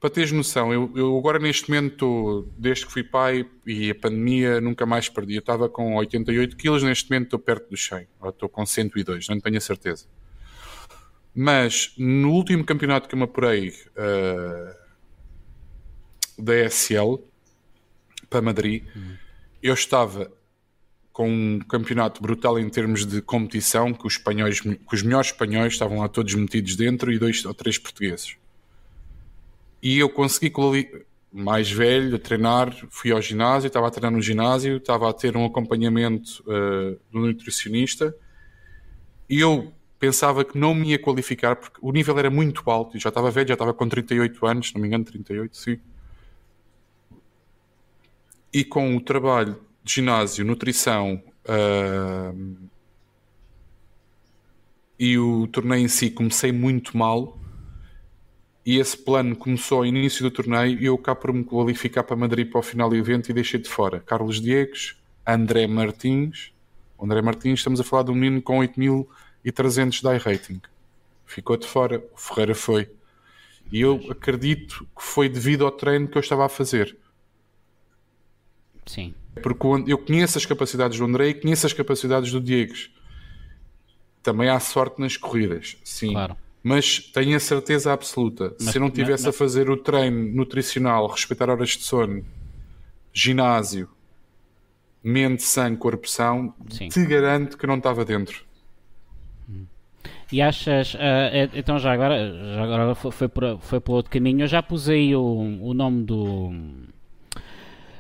Para 0.02 0.10
teres 0.10 0.32
noção, 0.32 0.74
eu, 0.74 0.92
eu 0.96 1.16
agora 1.16 1.38
neste 1.38 1.70
momento, 1.70 2.52
desde 2.58 2.88
que 2.88 2.92
fui 2.92 3.04
pai 3.04 3.48
e 3.68 3.92
a 3.92 3.94
pandemia, 3.94 4.60
nunca 4.60 4.84
mais 4.84 5.08
perdi. 5.08 5.36
Eu 5.36 5.42
estava 5.42 5.70
com 5.70 5.94
88 5.96 6.58
quilos, 6.58 6.82
neste 6.82 7.08
momento 7.08 7.26
estou 7.26 7.38
perto 7.38 7.70
dos 7.70 7.86
100, 7.86 8.08
ou 8.20 8.30
estou 8.32 8.50
com 8.50 8.66
102, 8.66 9.28
não 9.28 9.40
tenho 9.40 9.58
a 9.58 9.62
certeza. 9.62 10.08
Mas 11.36 11.94
no 12.00 12.32
último 12.32 12.66
campeonato 12.66 13.08
que 13.08 13.14
eu 13.14 13.18
me 13.20 13.26
apurei 13.26 13.70
uh, 13.70 14.76
da 16.36 16.68
SL 16.68 17.18
para 18.28 18.42
Madrid, 18.42 18.84
uhum. 18.96 19.16
eu 19.62 19.76
estava 19.76 20.32
com 21.14 21.30
um 21.30 21.60
campeonato 21.60 22.24
brutal 22.24 22.58
em 22.58 22.68
termos 22.70 23.06
de 23.06 23.22
competição, 23.22 23.94
que 23.94 24.08
os, 24.08 24.14
espanhóis, 24.14 24.62
que 24.62 24.80
os 24.92 25.04
melhores 25.04 25.28
espanhóis 25.28 25.74
estavam 25.74 26.00
lá 26.00 26.08
todos 26.08 26.34
metidos 26.34 26.76
dentro 26.76 27.14
e 27.14 27.20
dois 27.20 27.46
ou 27.46 27.54
três 27.54 27.78
portugueses. 27.78 28.41
E 29.82 29.98
eu 29.98 30.10
consegui 30.10 30.52
mais 31.32 31.72
velho 31.72 32.20
treinar, 32.20 32.76
fui 32.90 33.12
ao 33.12 33.22
ginásio, 33.22 33.68
estava 33.68 33.88
a 33.88 33.92
treinar 33.92 34.12
no 34.12 34.22
ginásio, 34.22 34.78
estava 34.78 35.10
a 35.10 35.14
ter 35.14 35.38
um 35.38 35.46
acompanhamento 35.46 36.44
uh, 36.44 37.00
do 37.12 37.20
nutricionista 37.20 38.14
e 39.30 39.40
eu 39.40 39.72
pensava 39.98 40.44
que 40.44 40.58
não 40.58 40.76
me 40.76 40.90
ia 40.90 41.00
qualificar 41.00 41.56
porque 41.56 41.78
o 41.82 41.90
nível 41.92 42.20
era 42.20 42.30
muito 42.30 42.70
alto, 42.70 42.98
e 42.98 43.00
já 43.00 43.08
estava 43.08 43.32
velho, 43.32 43.48
já 43.48 43.54
estava 43.54 43.74
com 43.74 43.88
38 43.88 44.46
anos, 44.46 44.74
não 44.74 44.82
me 44.82 44.88
engano, 44.88 45.06
38, 45.06 45.56
sim. 45.56 45.80
E 48.52 48.66
com 48.66 48.98
o 48.98 49.00
trabalho 49.00 49.58
de 49.82 49.94
ginásio, 49.94 50.44
nutrição 50.44 51.24
uh, 51.46 52.58
e 55.00 55.18
o 55.18 55.48
torneio 55.48 55.86
em 55.86 55.88
si 55.88 56.10
comecei 56.12 56.52
muito 56.52 56.98
mal 56.98 57.40
e 58.72 58.80
esse 58.80 58.96
plano 58.98 59.36
começou 59.36 59.80
ao 59.80 59.86
início 59.86 60.24
do 60.24 60.32
torneio 60.32 60.80
e 60.80 60.86
eu 60.86 60.98
cá 60.98 61.14
por 61.14 61.34
me 61.34 61.44
qualificar 61.44 62.04
para 62.04 62.16
Madrid 62.16 62.50
para 62.50 62.60
o 62.60 62.64
final 62.64 62.90
do 62.90 62.96
evento 62.96 63.30
e 63.30 63.34
deixei 63.34 63.60
de 63.60 63.68
fora 63.68 64.00
Carlos 64.00 64.40
Diegues, 64.40 64.96
André 65.28 65.68
Martins 65.68 66.54
André 67.02 67.22
Martins 67.22 67.60
estamos 67.60 67.82
a 67.82 67.84
falar 67.84 68.04
de 68.04 68.12
um 68.12 68.16
menino 68.16 68.42
com 68.42 68.60
8300 68.60 70.02
die 70.02 70.18
rating 70.18 70.62
ficou 71.26 71.58
de 71.58 71.68
fora, 71.68 72.02
o 72.14 72.18
Ferreira 72.18 72.56
foi 72.56 72.90
e 73.70 73.82
eu 73.82 74.00
acredito 74.10 74.88
que 74.96 75.04
foi 75.04 75.28
devido 75.28 75.66
ao 75.66 75.72
treino 75.72 76.08
que 76.08 76.18
eu 76.18 76.22
estava 76.22 76.46
a 76.46 76.50
fazer 76.50 76.98
sim 78.86 79.14
porque 79.42 79.66
eu 79.92 79.98
conheço 79.98 80.38
as 80.38 80.46
capacidades 80.46 80.98
do 80.98 81.06
André 81.06 81.30
e 81.30 81.34
conheço 81.34 81.66
as 81.66 81.74
capacidades 81.74 82.32
do 82.32 82.42
Diegues. 82.42 82.90
Também 84.22 84.50
há 84.50 84.60
sorte 84.60 85.00
nas 85.00 85.16
corridas, 85.16 85.78
sim. 85.84 86.12
Claro. 86.12 86.36
Mas 86.64 87.00
tenho 87.00 87.36
a 87.36 87.40
certeza 87.40 87.92
absoluta, 87.92 88.54
mas, 88.60 88.70
se 88.70 88.78
eu 88.78 88.82
não 88.82 88.92
tivesse 88.92 89.28
a 89.28 89.34
fazer 89.34 89.70
o 89.70 89.78
treino 89.78 90.32
nutricional, 90.36 91.08
respeitar 91.08 91.50
horas 91.50 91.70
de 91.70 91.84
sono, 91.84 92.24
ginásio, 93.12 93.90
mente, 95.04 95.42
sangue, 95.42 95.78
corpo 95.78 96.08
são, 96.08 96.54
sim. 96.70 96.88
te 96.88 97.04
garanto 97.06 97.58
que 97.58 97.66
não 97.66 97.78
estava 97.78 98.06
dentro. 98.06 98.46
E 100.32 100.42
achas, 100.42 100.94
uh, 100.94 100.98
então 101.54 101.78
já 101.78 101.92
agora, 101.92 102.32
já 102.56 102.64
agora 102.64 102.96
foi, 102.96 103.12
foi, 103.12 103.28
por, 103.28 103.60
foi 103.60 103.80
por 103.82 103.94
outro 103.94 104.12
caminho, 104.12 104.44
eu 104.44 104.48
já 104.48 104.62
pus 104.62 104.88
aí 104.88 105.16
o, 105.16 105.24
o 105.62 105.74
nome 105.74 106.04
do, 106.04 106.52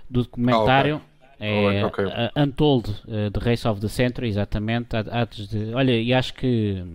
do 0.09 0.23
documentário. 0.23 1.01
Ah, 1.40 1.41
okay. 1.41 1.77
É 1.80 1.85
okay. 1.85 2.06
Untold, 2.38 2.90
uh, 2.90 3.31
The 3.31 3.40
Race 3.40 3.67
of 3.67 3.81
the 3.81 3.88
Century, 3.88 4.30
exatamente. 4.30 4.95
Antes 4.95 5.48
de, 5.48 5.73
olha, 5.73 5.99
e 5.99 6.14
acho 6.14 6.35
que 6.35 6.85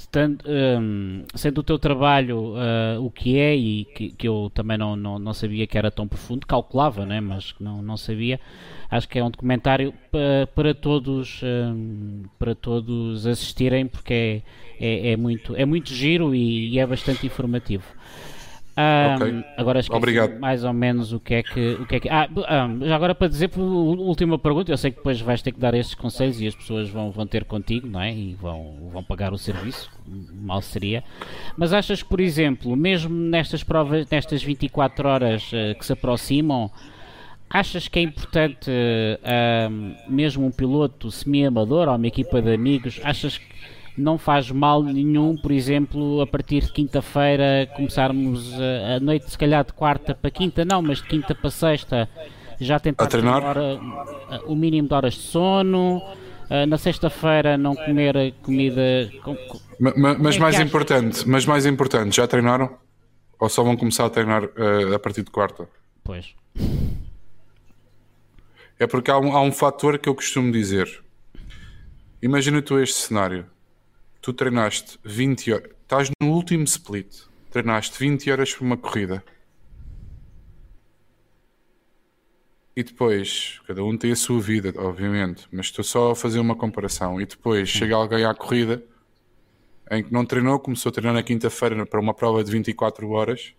Stand, 0.00 0.38
um, 0.46 1.24
sendo 1.34 1.58
o 1.58 1.62
teu 1.62 1.78
trabalho 1.78 2.54
uh, 2.54 3.04
o 3.04 3.10
que 3.10 3.38
é 3.38 3.54
e 3.54 3.84
que, 3.84 4.08
que 4.10 4.26
eu 4.26 4.50
também 4.54 4.78
não, 4.78 4.96
não, 4.96 5.18
não, 5.18 5.34
sabia 5.34 5.66
que 5.66 5.76
era 5.76 5.90
tão 5.90 6.08
profundo, 6.08 6.46
calculava, 6.46 7.04
né? 7.04 7.20
mas 7.20 7.54
não, 7.60 7.82
não 7.82 7.96
sabia. 7.96 8.40
Acho 8.90 9.08
que 9.08 9.18
é 9.18 9.24
um 9.24 9.30
documentário 9.30 9.92
para, 10.10 10.46
para 10.54 10.74
todos 10.74 11.42
um, 11.42 12.22
para 12.38 12.54
todos 12.54 13.26
assistirem 13.26 13.86
porque 13.86 14.42
é, 14.80 15.08
é, 15.08 15.12
é, 15.12 15.16
muito, 15.16 15.54
é 15.54 15.66
muito 15.66 15.92
giro 15.92 16.34
e, 16.34 16.70
e 16.70 16.78
é 16.78 16.86
bastante 16.86 17.26
informativo. 17.26 17.84
Um, 18.80 19.14
okay. 19.16 19.44
Agora 19.56 19.80
esqueci 19.80 20.38
mais 20.38 20.64
ou 20.64 20.72
menos 20.72 21.12
o 21.12 21.20
que 21.20 21.34
é 21.34 21.42
que. 21.42 21.74
O 21.74 21.86
que, 21.86 21.96
é 21.96 22.00
que 22.00 22.08
ah, 22.08 22.28
um, 22.66 22.84
já 22.86 22.96
agora 22.96 23.14
para 23.14 23.28
dizer, 23.28 23.50
última 23.56 24.38
pergunta, 24.38 24.72
eu 24.72 24.76
sei 24.76 24.90
que 24.90 24.96
depois 24.96 25.20
vais 25.20 25.42
ter 25.42 25.52
que 25.52 25.60
dar 25.60 25.74
estes 25.74 25.94
conselhos 25.94 26.40
e 26.40 26.46
as 26.46 26.54
pessoas 26.54 26.88
vão, 26.88 27.10
vão 27.10 27.26
ter 27.26 27.44
contigo, 27.44 27.86
não 27.86 28.00
é? 28.00 28.14
E 28.14 28.34
vão, 28.34 28.76
vão 28.90 29.02
pagar 29.02 29.32
o 29.32 29.38
serviço, 29.38 29.90
mal 30.32 30.62
seria. 30.62 31.04
Mas 31.56 31.72
achas 31.72 32.02
que, 32.02 32.08
por 32.08 32.20
exemplo, 32.20 32.74
mesmo 32.76 33.14
nestas 33.14 33.62
provas, 33.62 34.08
nestas 34.10 34.42
24 34.42 35.08
horas 35.08 35.50
uh, 35.52 35.78
que 35.78 35.84
se 35.84 35.92
aproximam, 35.92 36.70
achas 37.48 37.88
que 37.88 37.98
é 37.98 38.02
importante, 38.02 38.70
uh, 38.70 40.10
mesmo 40.10 40.46
um 40.46 40.50
piloto 40.50 41.10
semi-amador 41.10 41.88
ou 41.88 41.96
uma 41.96 42.06
equipa 42.06 42.40
de 42.40 42.54
amigos, 42.54 43.00
achas 43.02 43.36
que 43.36 43.50
não 43.96 44.18
faz 44.18 44.50
mal 44.50 44.82
nenhum, 44.82 45.36
por 45.36 45.50
exemplo, 45.50 46.20
a 46.20 46.26
partir 46.26 46.64
de 46.64 46.72
quinta-feira 46.72 47.68
começarmos 47.76 48.52
a, 48.54 48.96
a, 48.96 49.00
noite, 49.00 49.30
se 49.30 49.38
calhar 49.38 49.64
de 49.64 49.72
quarta 49.72 50.14
para 50.14 50.30
quinta, 50.30 50.64
não, 50.64 50.82
mas 50.82 50.98
de 50.98 51.08
quinta 51.08 51.34
para 51.34 51.50
sexta 51.50 52.08
já 52.60 52.78
tentar 52.78 53.04
a 53.04 53.06
treinar 53.08 53.42
hora, 53.42 53.80
o 54.46 54.54
mínimo 54.54 54.86
de 54.86 54.94
horas 54.94 55.14
de 55.14 55.20
sono. 55.20 56.02
na 56.68 56.76
sexta-feira 56.76 57.56
não 57.56 57.74
comer 57.74 58.34
comida. 58.42 59.10
Com, 59.22 59.36
mas, 59.78 60.18
mas 60.18 60.36
é 60.36 60.38
mais 60.38 60.60
importante, 60.60 61.28
mas 61.28 61.46
mais 61.46 61.64
importante, 61.66 62.16
já 62.16 62.26
treinaram? 62.26 62.76
Ou 63.38 63.48
só 63.48 63.62
vão 63.62 63.76
começar 63.76 64.04
a 64.04 64.10
treinar 64.10 64.44
uh, 64.44 64.94
a 64.94 64.98
partir 64.98 65.22
de 65.22 65.30
quarta? 65.30 65.66
Pois. 66.04 66.34
É 68.78 68.86
porque 68.86 69.10
há 69.10 69.18
um, 69.18 69.34
há 69.34 69.40
um 69.40 69.52
fator 69.52 69.98
que 69.98 70.08
eu 70.08 70.14
costumo 70.14 70.52
dizer. 70.52 71.02
Imagina 72.22 72.60
tu 72.60 72.78
este 72.78 72.96
cenário 72.96 73.46
tu 74.20 74.32
treinaste 74.32 74.98
20 75.04 75.52
horas, 75.52 75.70
estás 75.82 76.10
no 76.20 76.30
último 76.32 76.64
split, 76.64 77.22
treinaste 77.50 77.98
20 77.98 78.30
horas 78.30 78.54
por 78.54 78.64
uma 78.64 78.76
corrida. 78.76 79.24
E 82.76 82.82
depois, 82.82 83.60
cada 83.66 83.82
um 83.84 83.96
tem 83.96 84.12
a 84.12 84.16
sua 84.16 84.40
vida, 84.40 84.72
obviamente, 84.76 85.46
mas 85.50 85.66
estou 85.66 85.84
só 85.84 86.12
a 86.12 86.16
fazer 86.16 86.38
uma 86.38 86.54
comparação. 86.54 87.20
E 87.20 87.26
depois 87.26 87.68
chega 87.68 87.94
alguém 87.96 88.24
à 88.24 88.32
corrida 88.32 88.82
em 89.90 90.04
que 90.04 90.12
não 90.12 90.24
treinou, 90.24 90.58
começou 90.60 90.90
a 90.90 90.92
treinar 90.92 91.14
na 91.14 91.22
quinta-feira 91.22 91.84
para 91.84 92.00
uma 92.00 92.14
prova 92.14 92.44
de 92.44 92.50
24 92.50 93.10
horas, 93.10 93.52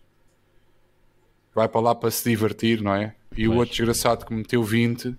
vai 1.54 1.68
para 1.68 1.82
lá 1.82 1.94
para 1.94 2.10
se 2.10 2.30
divertir, 2.30 2.82
não 2.82 2.96
é? 2.96 3.14
E 3.34 3.46
pois. 3.46 3.48
o 3.50 3.54
outro 3.56 3.76
desgraçado 3.76 4.26
que 4.26 4.34
meteu 4.34 4.64
20 4.64 5.16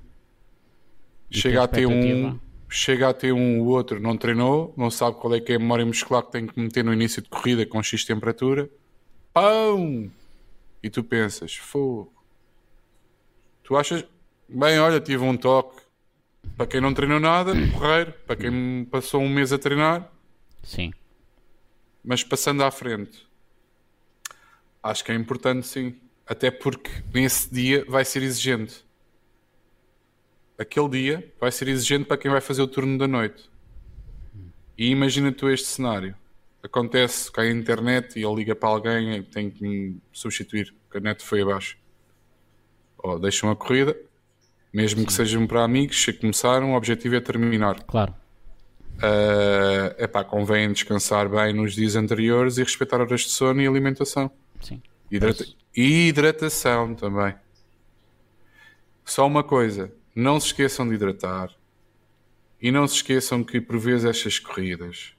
e 1.31 1.39
chega 1.39 1.63
a 1.63 1.69
ter 1.69 1.87
um 1.87 2.39
chega 2.73 3.11
a 3.11 3.15
ter 3.15 3.33
um 3.33 3.61
ou 3.61 3.67
outro, 3.67 4.01
não 4.01 4.17
treinou, 4.17 4.73
não 4.77 4.91
sabe 4.91 5.19
qual 5.19 5.35
é 5.35 5.41
que 5.41 5.53
é 5.53 5.57
a 5.57 5.59
memória 5.59 5.85
muscular 5.85 6.23
que 6.23 6.33
tem 6.33 6.47
que 6.47 6.59
meter 6.59 6.83
no 6.83 6.93
início 6.93 7.21
de 7.21 7.29
corrida 7.29 7.67
com 7.67 7.83
X 7.83 8.05
temperatura, 8.05 8.69
pão! 9.33 10.11
E 10.83 10.91
tu 10.91 11.05
pensas, 11.05 11.55
fogo. 11.55 12.13
Tu 13.63 13.77
achas, 13.77 14.05
bem, 14.49 14.81
olha, 14.81 15.01
tive 15.01 15.23
um 15.23 15.37
toque. 15.37 15.83
Para 16.57 16.67
quem 16.67 16.81
não 16.81 16.93
treinou 16.93 17.21
nada, 17.21 17.53
correr. 17.73 18.13
Para 18.27 18.37
quem 18.37 18.85
passou 18.91 19.21
um 19.21 19.29
mês 19.29 19.53
a 19.53 19.59
treinar, 19.59 20.11
sim. 20.63 20.93
Mas 22.03 22.25
passando 22.25 22.65
à 22.65 22.71
frente, 22.71 23.29
acho 24.83 25.05
que 25.05 25.13
é 25.13 25.15
importante, 25.15 25.67
sim. 25.67 25.95
Até 26.27 26.51
porque 26.51 26.91
nesse 27.13 27.53
dia 27.53 27.85
vai 27.87 28.05
ser 28.05 28.23
exigente 28.23 28.85
aquele 30.59 30.89
dia 30.89 31.33
vai 31.41 31.51
ser 31.51 31.69
exigente 31.69 32.05
para 32.05 32.17
quem 32.17 32.31
vai 32.31 32.41
fazer 32.41 32.63
o 32.63 32.67
turno 32.67 32.99
da 32.99 33.09
noite. 33.09 33.51
E 34.77 34.91
imagina 34.91 35.33
tu 35.33 35.49
este 35.49 35.67
cenário. 35.67 36.15
Acontece, 36.63 37.31
cai 37.31 37.49
a 37.49 37.51
internet 37.53 38.19
e 38.19 38.25
ele 38.25 38.35
liga 38.37 38.55
para 38.55 38.69
alguém 38.69 39.17
e 39.17 39.23
tem 39.23 39.51
que 39.51 39.63
me 39.63 40.01
substituir, 40.13 40.75
que 40.91 40.99
a 40.99 41.01
net 41.01 41.23
foi 41.23 41.43
abaixo. 41.43 41.77
Ou 42.99 43.19
deixam 43.19 43.51
a 43.51 43.57
corrida, 43.57 43.97
mesmo 44.73 45.01
Sim. 45.01 45.07
que 45.07 45.13
sejam 45.13 45.47
para 45.47 45.65
amigos, 45.65 46.01
se 46.01 46.13
começaram, 46.13 46.73
o 46.73 46.77
objetivo 46.77 47.17
é 47.17 47.21
terminar. 47.21 47.83
Claro. 47.83 48.15
Uh, 48.99 50.03
epá, 50.03 50.23
convém 50.23 50.73
descansar 50.73 51.29
bem 51.29 51.53
nos 51.53 51.75
dias 51.75 51.97
anteriores 51.97 52.59
e 52.59 52.63
respeitar 52.63 53.01
horas 53.01 53.23
de 53.23 53.31
sono 53.31 53.61
e 53.61 53.67
alimentação. 53.67 54.31
Sim. 54.61 54.81
Hidrata 55.11 55.45
e 55.77 56.09
hidratação 56.09 56.95
também. 56.95 57.35
Só 59.05 59.27
uma 59.27 59.43
coisa, 59.43 59.93
não 60.15 60.39
se 60.39 60.47
esqueçam 60.47 60.89
de 60.89 60.95
hidratar. 60.95 61.51
E 62.61 62.71
não 62.71 62.87
se 62.87 62.97
esqueçam 62.97 63.43
que, 63.43 63.61
por 63.61 63.79
vezes, 63.79 64.05
estas 64.05 64.39
corridas, 64.39 65.15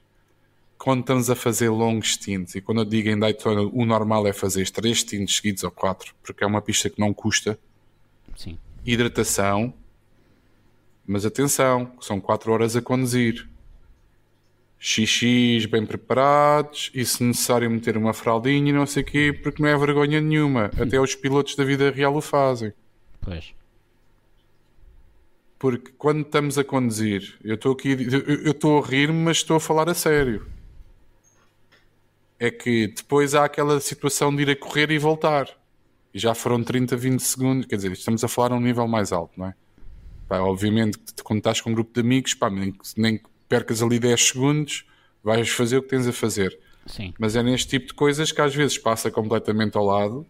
quando 0.78 1.00
estamos 1.00 1.28
a 1.28 1.34
fazer 1.34 1.68
longos 1.68 2.14
stints, 2.14 2.54
e 2.54 2.60
quando 2.60 2.80
eu 2.80 2.84
digo 2.84 3.08
em 3.08 3.18
Daytona, 3.18 3.62
o 3.72 3.84
normal 3.84 4.26
é 4.26 4.32
fazer 4.32 4.68
três 4.70 5.00
stints 5.00 5.36
seguidos 5.36 5.62
ou 5.62 5.70
quatro, 5.70 6.14
porque 6.22 6.42
é 6.42 6.46
uma 6.46 6.62
pista 6.62 6.88
que 6.88 6.98
não 6.98 7.12
custa. 7.12 7.58
Sim. 8.36 8.58
Hidratação. 8.84 9.74
Mas 11.06 11.26
atenção, 11.26 11.92
são 12.00 12.18
quatro 12.18 12.50
horas 12.50 12.76
a 12.76 12.80
conduzir. 12.80 13.46
xixis 14.78 15.66
bem 15.66 15.84
preparados 15.84 16.90
e 16.94 17.04
se 17.04 17.22
necessário 17.22 17.70
meter 17.70 17.96
uma 17.96 18.14
fraldinha 18.14 18.70
e 18.70 18.72
não 18.72 18.86
sei 18.86 19.02
o 19.02 19.06
quê, 19.06 19.38
porque 19.42 19.62
não 19.62 19.68
é 19.68 19.76
vergonha 19.76 20.20
nenhuma. 20.20 20.70
Até 20.80 20.98
os 21.00 21.14
pilotos 21.14 21.56
da 21.56 21.64
vida 21.64 21.90
real 21.90 22.14
o 22.16 22.22
fazem. 22.22 22.72
Pois. 23.20 23.54
Porque 25.64 25.92
quando 25.96 26.20
estamos 26.20 26.58
a 26.58 26.62
conduzir, 26.62 27.38
eu 27.42 27.54
estou 27.54 27.72
aqui, 27.72 27.96
eu 28.44 28.50
estou 28.50 28.84
a 28.84 28.86
rir, 28.86 29.10
mas 29.10 29.38
estou 29.38 29.56
a 29.56 29.60
falar 29.60 29.88
a 29.88 29.94
sério. 29.94 30.46
É 32.38 32.50
que 32.50 32.88
depois 32.88 33.34
há 33.34 33.46
aquela 33.46 33.80
situação 33.80 34.36
de 34.36 34.42
ir 34.42 34.50
a 34.50 34.56
correr 34.56 34.90
e 34.90 34.98
voltar. 34.98 35.48
E 36.12 36.18
já 36.18 36.34
foram 36.34 36.62
30, 36.62 36.94
20 36.98 37.20
segundos. 37.20 37.64
Quer 37.66 37.76
dizer, 37.76 37.92
estamos 37.92 38.22
a 38.22 38.28
falar 38.28 38.52
a 38.52 38.56
um 38.56 38.60
nível 38.60 38.86
mais 38.86 39.10
alto, 39.10 39.32
não 39.38 39.46
é? 39.46 39.54
Pá, 40.28 40.38
obviamente, 40.40 40.98
que 40.98 41.22
quando 41.22 41.38
estás 41.38 41.62
com 41.62 41.70
um 41.70 41.74
grupo 41.74 41.94
de 41.94 42.00
amigos, 42.00 42.34
pá, 42.34 42.50
nem, 42.50 42.70
que- 42.70 42.78
nem 42.98 43.22
percas 43.48 43.82
ali 43.82 43.98
10 43.98 44.22
segundos, 44.22 44.84
vais 45.22 45.48
fazer 45.48 45.78
o 45.78 45.82
que 45.82 45.88
tens 45.88 46.06
a 46.06 46.12
fazer. 46.12 46.58
Sim. 46.84 47.14
Mas 47.18 47.36
é 47.36 47.42
neste 47.42 47.68
tipo 47.70 47.86
de 47.86 47.94
coisas 47.94 48.30
que 48.30 48.40
às 48.42 48.54
vezes 48.54 48.76
passa 48.76 49.10
completamente 49.10 49.78
ao 49.78 49.86
lado, 49.86 50.26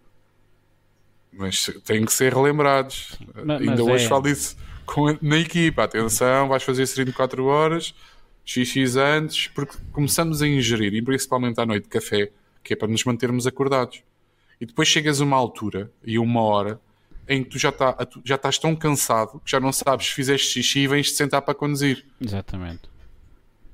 mas 1.32 1.68
têm 1.84 2.04
que 2.04 2.12
ser 2.12 2.32
relembrados. 2.32 3.18
Ma- 3.44 3.56
Ainda 3.56 3.72
mas 3.72 3.80
hoje 3.80 4.04
é- 4.04 4.08
falo 4.08 4.28
isso 4.28 4.56
com 4.86 5.16
na 5.20 5.38
equipa. 5.38 5.84
Atenção, 5.84 6.48
vais 6.48 6.62
fazer 6.62 6.86
34 6.86 7.44
horas, 7.44 7.94
XX 8.44 8.96
antes, 8.96 9.48
porque 9.48 9.76
começamos 9.92 10.42
a 10.42 10.48
ingerir, 10.48 10.94
e 10.94 11.02
principalmente 11.02 11.60
à 11.60 11.66
noite, 11.66 11.88
café, 11.88 12.30
que 12.62 12.72
é 12.72 12.76
para 12.76 12.88
nos 12.88 13.04
mantermos 13.04 13.46
acordados. 13.46 14.02
E 14.60 14.66
depois 14.66 14.88
chegas 14.88 15.20
a 15.20 15.24
uma 15.24 15.36
altura 15.36 15.90
e 16.04 16.18
uma 16.18 16.42
hora 16.42 16.80
em 17.28 17.42
que 17.42 17.50
tu 17.50 17.58
já, 17.58 17.72
tá, 17.72 17.96
já 18.24 18.34
estás 18.34 18.58
tão 18.58 18.76
cansado 18.76 19.40
que 19.44 19.50
já 19.50 19.58
não 19.58 19.72
sabes 19.72 20.06
se 20.06 20.12
fizeste 20.12 20.48
xixi 20.48 20.80
e 20.80 20.86
vens-te 20.86 21.16
sentar 21.16 21.40
para 21.42 21.54
conduzir 21.54 22.04
Exatamente. 22.20 22.82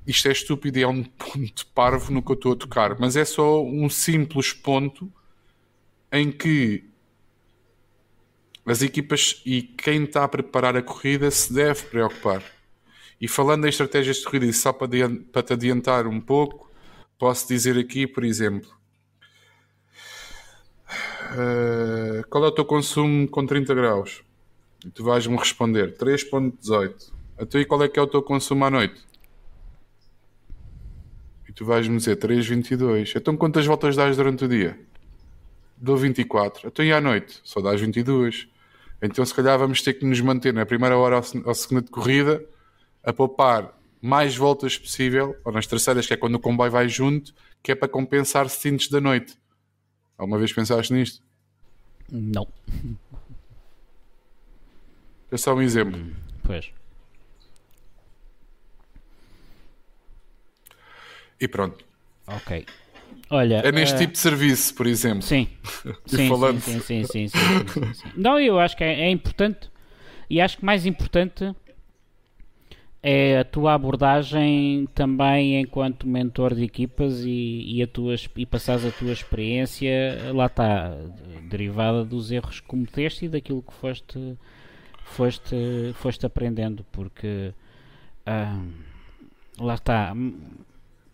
isto 0.07 0.29
é 0.29 0.33
estúpido 0.33 0.79
e 0.79 0.83
é 0.83 0.89
um 0.89 1.03
ponto 1.03 1.67
parvo 1.75 2.13
no 2.13 2.23
que 2.23 2.31
eu 2.31 2.35
estou 2.35 2.53
a 2.53 2.57
tocar, 2.57 2.99
mas 2.99 3.17
é 3.17 3.25
só 3.25 3.63
um 3.65 3.89
simples 3.89 4.53
ponto 4.53 5.13
em 6.13 6.31
que 6.31 6.90
as 8.71 8.83
equipas 8.83 9.43
e 9.45 9.63
quem 9.63 10.05
está 10.05 10.23
a 10.23 10.29
preparar 10.29 10.77
a 10.77 10.83
corrida 10.83 11.31
se 11.31 11.53
deve 11.53 11.83
preocupar. 11.87 12.43
E 13.21 13.27
falando 13.27 13.67
em 13.67 13.69
estratégias 13.69 14.19
de 14.19 14.25
corrida, 14.25 14.47
e 14.47 14.53
só 14.53 14.73
para, 14.73 14.89
te 15.43 15.53
adiantar 15.53 16.07
um 16.07 16.21
pouco, 16.21 16.71
posso 17.19 17.49
dizer 17.49 17.77
aqui, 17.77 18.07
por 18.07 18.25
exemplo, 18.25 18.71
eh, 21.37 22.23
qual 22.31 22.45
é 22.45 22.49
o 22.49 22.53
teu 22.53 22.65
consumo 22.65 23.29
com 23.29 23.45
30 23.45 23.75
graus? 23.75 24.23
E 24.87 24.91
tu 24.91 25.05
vais-me 25.05 25.37
responder 25.37 25.97
3.18. 25.99 27.13
Então 27.39 27.61
e 27.61 27.65
qual 27.65 27.83
é 27.83 27.89
que 27.89 27.99
é 27.99 28.03
o 28.03 28.07
teu 28.07 28.23
consumo 28.23 28.65
à 28.65 28.71
noite? 28.71 29.03
E 31.49 31.53
tu 31.53 31.65
vais-me 31.65 31.97
dizer 31.97 32.17
3,22. 32.17 33.17
Então 33.17 33.37
quantas 33.37 33.67
voltas 33.67 33.97
dás 33.97 34.17
durante 34.17 34.45
o 34.45 34.49
dia? 34.49 34.79
Dou 35.77 35.97
24. 35.97 36.69
Então 36.69 36.85
e 36.85 36.93
à 36.93 37.01
noite? 37.01 37.41
Só 37.43 37.61
dás 37.61 37.81
22. 37.81 38.49
Então 39.03 39.25
se 39.25 39.35
calhar 39.35 39.59
vamos 39.59 39.81
ter 39.83 39.95
que 39.95 40.05
nos 40.05 40.21
manter 40.21 40.53
na 40.53 40.67
primeira 40.67 40.97
hora 40.97 41.17
ou 41.17 41.23
se- 41.23 41.43
ou 41.45 41.55
segunda 41.55 41.83
de 41.83 41.91
corrida 41.91 42.45
a 43.03 43.13
poupar 43.13 43.79
mais 44.03 44.37
voltas 44.37 44.77
possível, 44.79 45.37
ou 45.45 45.53
nas 45.53 45.67
terceiras, 45.67 46.07
que 46.07 46.15
é 46.15 46.17
quando 46.17 46.35
o 46.35 46.41
comboio 46.41 46.71
vai 46.71 46.89
junto, 46.89 47.35
que 47.63 47.73
é 47.73 47.75
para 47.75 47.89
compensar 47.89 48.49
stints 48.49 48.89
da 48.89 49.01
noite. 49.01 49.39
Alguma 50.17 50.39
vez 50.39 50.53
pensaste 50.53 50.93
nisto? 50.93 51.23
Não. 52.11 52.47
É 55.31 55.37
só 55.37 55.55
um 55.55 55.63
exemplo. 55.63 55.99
Pois. 56.43 56.71
E 61.41 61.49
pronto. 61.49 61.85
Ok. 62.27 62.67
Olha. 63.31 63.63
É 63.65 63.71
neste 63.71 63.95
eh, 63.95 63.99
tipo 63.99 64.13
de 64.15 64.19
serviço, 64.19 64.75
por 64.75 64.87
exemplo. 64.87 65.23
Sim. 65.23 65.47
Sim, 66.07 66.29
falando- 66.29 66.61
sim, 66.61 66.81
sim, 66.81 67.05
sim, 67.05 67.29
sim, 67.29 67.69
sim, 67.69 67.95
sim. 67.95 68.09
Não, 68.17 68.39
eu 68.41 68.59
acho 68.59 68.77
que 68.77 68.83
é, 68.83 69.03
é 69.03 69.11
importante 69.11 69.71
e 70.29 70.41
acho 70.41 70.59
que 70.59 70.65
mais 70.65 70.85
importante 70.85 71.55
é 73.03 73.39
a 73.39 73.45
tua 73.45 73.73
abordagem 73.75 74.87
também 74.95 75.61
enquanto 75.61 76.07
mentor 76.07 76.55
de 76.55 76.65
equipas 76.65 77.21
e, 77.25 77.65
e, 77.77 77.83
a 77.83 77.87
tua, 77.87 78.15
e 78.37 78.45
passares 78.45 78.85
a 78.85 78.91
tua 78.91 79.13
experiência, 79.13 80.19
lá 80.35 80.47
está, 80.47 80.95
derivada 81.49 82.05
dos 82.05 82.31
erros 82.31 82.61
que 82.61 82.67
cometeste 82.67 83.25
e 83.25 83.29
daquilo 83.29 83.63
que 83.63 83.73
foste, 83.73 84.37
foste, 85.05 85.57
foste 85.95 86.27
aprendendo, 86.27 86.85
porque 86.93 87.55
ah, 88.27 88.61
lá 89.59 89.75
está. 89.77 90.15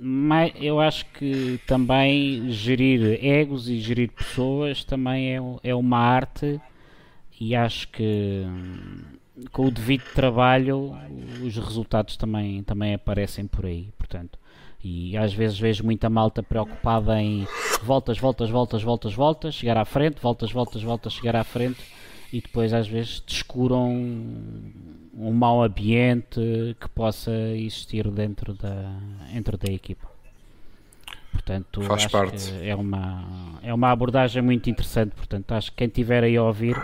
M- 0.01 0.29
mai- 0.29 0.53
eu 0.61 0.81
acho 0.81 1.05
que 1.07 1.61
também 1.67 2.51
gerir 2.51 3.19
egos 3.25 3.69
e 3.69 3.79
gerir 3.81 4.11
pessoas 4.11 4.85
também 4.85 5.35
é, 5.37 5.41
é 5.63 5.75
uma 5.75 5.99
arte 5.99 6.61
e 7.41 7.55
acho 7.55 7.89
que 7.89 8.43
hum, 8.47 9.01
com 9.53 9.67
o 9.67 9.71
devido 9.71 10.05
trabalho 10.15 10.97
os 11.43 11.57
resultados 11.57 12.17
também, 12.17 12.63
também 12.63 12.95
aparecem 12.95 13.47
por 13.47 13.67
aí, 13.67 13.89
portanto. 13.99 14.39
E 14.83 15.17
às 15.17 15.33
vezes 15.35 15.59
vejo 15.59 15.83
muita 15.85 16.09
malta 16.09 16.43
preocupada 16.43 17.21
em 17.21 17.47
voltas, 17.83 18.19
voltas, 18.19 18.49
voltas, 18.49 18.83
voltas, 18.83 19.13
voltas, 19.15 19.55
chegar 19.55 19.77
à 19.77 19.85
frente, 19.85 20.21
voltas, 20.21 20.53
voltas, 20.53 20.83
voltas, 20.83 21.13
chegar 21.13 21.35
à 21.35 21.43
frente 21.45 21.79
e 22.33 22.41
depois 22.41 22.73
às 22.73 22.87
vezes 22.87 23.21
descuram 23.27 23.91
um 25.19 25.33
mau 25.33 25.63
ambiente 25.63 26.77
que 26.79 26.89
possa 26.91 27.33
existir 27.33 28.09
dentro 28.11 28.53
da, 28.53 28.93
dentro 29.33 29.57
da 29.57 29.73
equipa. 29.73 30.07
Portanto, 31.33 31.81
Faz 31.83 32.03
acho 32.03 32.11
parte. 32.11 32.53
que 32.53 32.69
é 32.69 32.75
uma, 32.75 33.25
é 33.63 33.73
uma 33.73 33.91
abordagem 33.91 34.43
muito 34.43 34.69
interessante. 34.69 35.15
Portanto, 35.15 35.53
acho 35.53 35.71
que 35.71 35.79
quem 35.79 35.87
estiver 35.87 36.25
aí 36.25 36.37
a 36.37 36.43
ouvir, 36.43 36.77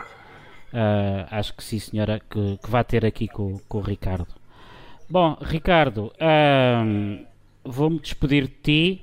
ah, 0.73 1.27
acho 1.31 1.55
que 1.55 1.65
sim, 1.65 1.78
senhora, 1.78 2.20
que, 2.31 2.59
que 2.62 2.70
vai 2.70 2.85
ter 2.85 3.05
aqui 3.05 3.28
com, 3.28 3.59
com 3.69 3.78
o 3.78 3.81
Ricardo. 3.81 4.28
Bom, 5.09 5.36
Ricardo, 5.43 6.12
ahm, 6.19 7.25
vou-me 7.65 7.99
despedir 7.99 8.44
de 8.44 8.55
ti. 8.62 9.02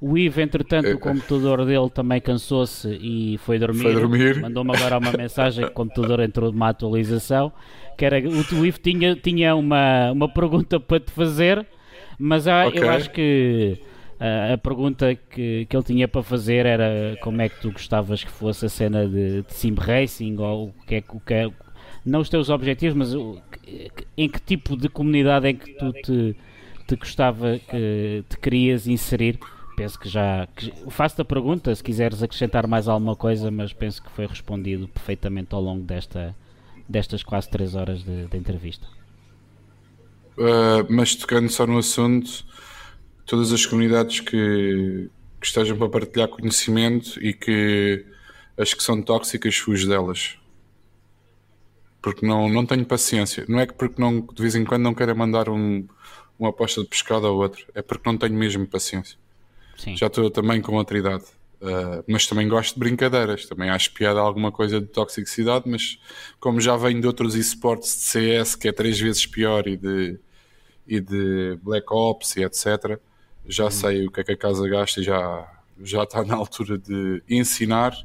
O 0.00 0.18
Ivo, 0.18 0.40
entretanto, 0.40 0.88
o 0.90 0.98
computador 0.98 1.64
dele 1.64 1.88
também 1.88 2.20
cansou-se 2.20 2.88
e 3.00 3.38
foi 3.38 3.58
dormir. 3.58 3.82
Foi 3.82 3.94
dormir. 3.94 4.40
Mandou-me 4.40 4.76
agora 4.76 4.98
uma 4.98 5.12
mensagem 5.12 5.64
que 5.64 5.70
o 5.70 5.74
computador 5.74 6.20
entrou 6.20 6.50
de 6.50 6.56
uma 6.56 6.68
atualização. 6.68 7.52
Que 7.96 8.04
era, 8.04 8.18
o, 8.18 8.66
Ivo 8.66 8.78
tinha, 8.80 9.16
tinha 9.16 9.54
uma, 9.54 10.12
uma 10.12 10.28
pergunta 10.28 10.78
para 10.78 11.00
te 11.00 11.10
fazer, 11.10 11.66
mas 12.18 12.46
ah, 12.46 12.66
Ok. 12.66 12.80
eu 12.80 12.90
acho 12.90 13.10
que 13.10 13.78
ah, 14.20 14.54
a 14.54 14.58
pergunta 14.58 15.14
que, 15.14 15.66
que 15.66 15.76
ele 15.76 15.84
tinha 15.84 16.08
para 16.08 16.22
fazer 16.22 16.66
era 16.66 17.16
como 17.20 17.40
é 17.42 17.48
que 17.48 17.60
tu 17.60 17.70
gostavas 17.72 18.22
que 18.24 18.30
fosse 18.30 18.66
a 18.66 18.68
cena 18.68 19.06
de, 19.06 19.42
de 19.42 19.54
sim 19.54 19.74
racing 19.74 20.36
ou 20.38 20.68
o 20.68 20.72
que 20.86 20.96
é 20.96 21.00
que 21.00 21.16
o 21.16 21.20
que 21.20 21.34
é, 21.34 21.50
não 22.04 22.20
os 22.20 22.28
teus 22.28 22.48
objetivos, 22.50 22.96
mas 22.96 23.14
o, 23.14 23.38
em 24.16 24.28
que 24.28 24.40
tipo 24.40 24.76
de 24.76 24.88
comunidade 24.88 25.48
é 25.48 25.52
que 25.52 25.72
tu 25.74 25.92
te, 25.92 26.36
te 26.86 26.96
gostava 26.96 27.58
que 27.58 28.24
te 28.28 28.38
querias 28.38 28.86
inserir. 28.86 29.38
Penso 29.76 29.98
que 30.00 30.08
já 30.08 30.48
faço-te 30.88 31.20
a 31.20 31.24
pergunta 31.24 31.74
se 31.74 31.82
quiseres 31.84 32.22
acrescentar 32.22 32.66
mais 32.66 32.88
alguma 32.88 33.14
coisa, 33.14 33.50
mas 33.50 33.72
penso 33.74 34.02
que 34.02 34.10
foi 34.10 34.26
respondido 34.26 34.88
perfeitamente 34.88 35.54
ao 35.54 35.60
longo 35.60 35.82
desta, 35.84 36.34
destas 36.88 37.22
quase 37.22 37.50
3 37.50 37.74
horas 37.74 38.04
de, 38.04 38.26
de 38.26 38.36
entrevista. 38.36 38.86
Uh, 40.36 40.86
mas 40.90 41.14
tocando 41.14 41.48
só 41.48 41.66
no 41.66 41.78
assunto, 41.78 42.44
todas 43.24 43.52
as 43.52 43.64
comunidades 43.64 44.20
que, 44.20 45.10
que 45.40 45.46
estejam 45.46 45.76
para 45.76 45.88
partilhar 45.88 46.28
conhecimento 46.28 47.22
e 47.22 47.32
que 47.32 48.04
as 48.56 48.72
que 48.72 48.82
são 48.82 49.02
tóxicas, 49.02 49.56
fujo 49.56 49.88
delas. 49.88 50.38
Porque 52.00 52.24
não, 52.26 52.48
não 52.48 52.64
tenho 52.64 52.84
paciência. 52.84 53.44
Não 53.48 53.58
é 53.58 53.66
que 53.66 53.74
porque 53.74 54.00
não, 54.00 54.20
de 54.20 54.40
vez 54.40 54.54
em 54.54 54.64
quando 54.64 54.82
não 54.82 54.94
quero 54.94 55.16
mandar 55.16 55.48
um, 55.48 55.86
uma 56.38 56.50
aposta 56.50 56.82
de 56.82 56.88
pescado 56.88 57.26
ou 57.26 57.38
outro, 57.38 57.66
é 57.74 57.82
porque 57.82 58.08
não 58.08 58.16
tenho 58.16 58.34
mesmo 58.34 58.66
paciência. 58.66 59.18
Sim, 59.76 59.96
Já 59.96 60.06
estou 60.06 60.30
também 60.30 60.60
com 60.60 60.74
outra 60.76 60.96
idade. 60.96 61.24
Uh, 61.60 62.04
mas 62.06 62.26
também 62.26 62.48
gosto 62.48 62.74
de 62.74 62.80
brincadeiras. 62.80 63.46
Também 63.46 63.70
acho 63.70 63.92
piada 63.92 64.20
alguma 64.20 64.52
coisa 64.52 64.80
de 64.80 64.86
toxicidade, 64.86 65.68
mas 65.68 65.98
como 66.38 66.60
já 66.60 66.76
venho 66.76 67.00
de 67.00 67.06
outros 67.06 67.34
esportes 67.34 67.94
de 67.94 68.02
CS, 68.02 68.54
que 68.54 68.68
é 68.68 68.72
três 68.72 68.98
vezes 69.00 69.26
pior, 69.26 69.66
e 69.66 69.76
de, 69.76 70.18
e 70.86 71.00
de 71.00 71.58
Black 71.62 71.86
Ops 71.90 72.36
e 72.36 72.44
etc., 72.44 72.98
já 73.48 73.70
sei 73.70 74.06
o 74.06 74.10
que 74.10 74.20
é 74.20 74.24
que 74.24 74.32
a 74.32 74.36
casa 74.36 74.68
gasta 74.68 75.00
e 75.00 75.04
já, 75.04 75.48
já 75.82 76.02
está 76.02 76.24
na 76.24 76.34
altura 76.34 76.76
de 76.76 77.22
ensinar 77.28 77.96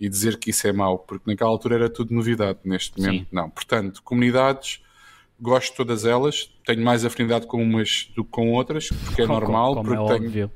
e 0.00 0.08
dizer 0.08 0.38
que 0.38 0.50
isso 0.50 0.66
é 0.66 0.72
mau, 0.72 0.98
porque 0.98 1.28
naquela 1.28 1.50
altura 1.50 1.74
era 1.76 1.90
tudo 1.90 2.14
novidade, 2.14 2.58
neste 2.64 2.98
momento 3.00 3.24
Sim. 3.24 3.26
não. 3.32 3.50
Portanto, 3.50 4.02
comunidades, 4.02 4.80
gosto 5.40 5.70
de 5.70 5.76
todas 5.76 6.04
elas, 6.04 6.50
tenho 6.64 6.82
mais 6.82 7.04
afinidade 7.04 7.46
com 7.46 7.62
umas 7.62 8.10
do 8.14 8.24
que 8.24 8.30
com 8.30 8.52
outras, 8.52 8.88
porque 8.88 9.22
é 9.22 9.26
normal, 9.26 9.74
como 9.74 9.92
é 9.92 9.96
porque 9.96 10.14
tenho, 10.14 10.26
óbvio. 10.26 10.50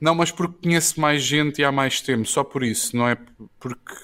Não, 0.00 0.14
mas 0.14 0.30
porque 0.30 0.62
conheço 0.62 1.00
mais 1.00 1.22
gente 1.22 1.60
e 1.60 1.64
há 1.64 1.72
mais 1.72 2.00
tempo, 2.00 2.26
só 2.26 2.44
por 2.44 2.62
isso, 2.62 2.96
não 2.96 3.08
é 3.08 3.16
porque 3.58 3.94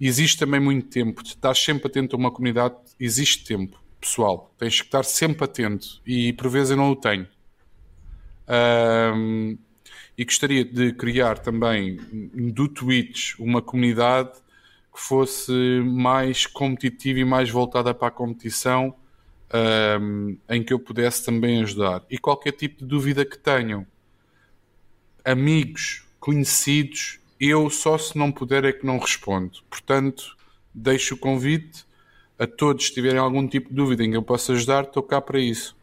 existe 0.00 0.38
também 0.38 0.60
muito 0.60 0.88
tempo. 0.88 1.22
Estás 1.22 1.58
sempre 1.58 1.86
atento 1.86 2.16
a 2.16 2.18
uma 2.18 2.30
comunidade, 2.30 2.74
existe 2.98 3.44
tempo, 3.44 3.78
pessoal. 4.00 4.52
Tens 4.58 4.80
que 4.80 4.86
estar 4.86 5.04
sempre 5.04 5.44
atento 5.44 6.00
e 6.06 6.32
por 6.32 6.48
vezes 6.48 6.70
eu 6.70 6.76
não 6.76 6.90
o 6.90 6.96
tenho. 6.96 7.28
Um, 8.48 9.56
e 10.16 10.24
gostaria 10.24 10.64
de 10.64 10.92
criar 10.92 11.38
também 11.38 11.96
do 12.52 12.68
Twitch 12.68 13.38
uma 13.38 13.62
comunidade 13.62 14.32
que 14.92 15.00
fosse 15.00 15.52
mais 15.84 16.46
competitiva 16.46 17.20
e 17.20 17.24
mais 17.24 17.48
voltada 17.48 17.94
para 17.94 18.08
a 18.08 18.10
competição, 18.10 18.94
um, 20.00 20.36
em 20.48 20.62
que 20.62 20.72
eu 20.72 20.80
pudesse 20.80 21.24
também 21.24 21.62
ajudar. 21.62 22.04
E 22.10 22.18
qualquer 22.18 22.52
tipo 22.52 22.80
de 22.80 22.86
dúvida 22.86 23.24
que 23.24 23.38
tenham, 23.38 23.86
amigos, 25.24 26.04
conhecidos, 26.18 27.18
eu 27.38 27.70
só 27.70 27.96
se 27.96 28.16
não 28.16 28.30
puder 28.30 28.64
é 28.64 28.72
que 28.72 28.84
não 28.84 28.98
respondo. 28.98 29.58
Portanto, 29.68 30.36
deixo 30.74 31.14
o 31.14 31.18
convite 31.18 31.84
a 32.38 32.46
todos, 32.46 32.86
se 32.86 32.94
tiverem 32.94 33.18
algum 33.18 33.46
tipo 33.46 33.68
de 33.68 33.74
dúvida 33.74 34.02
em 34.04 34.10
que 34.10 34.16
eu 34.16 34.22
possa 34.22 34.52
ajudar, 34.52 34.84
estou 34.84 35.02
cá 35.02 35.20
para 35.20 35.38
isso. 35.38 35.76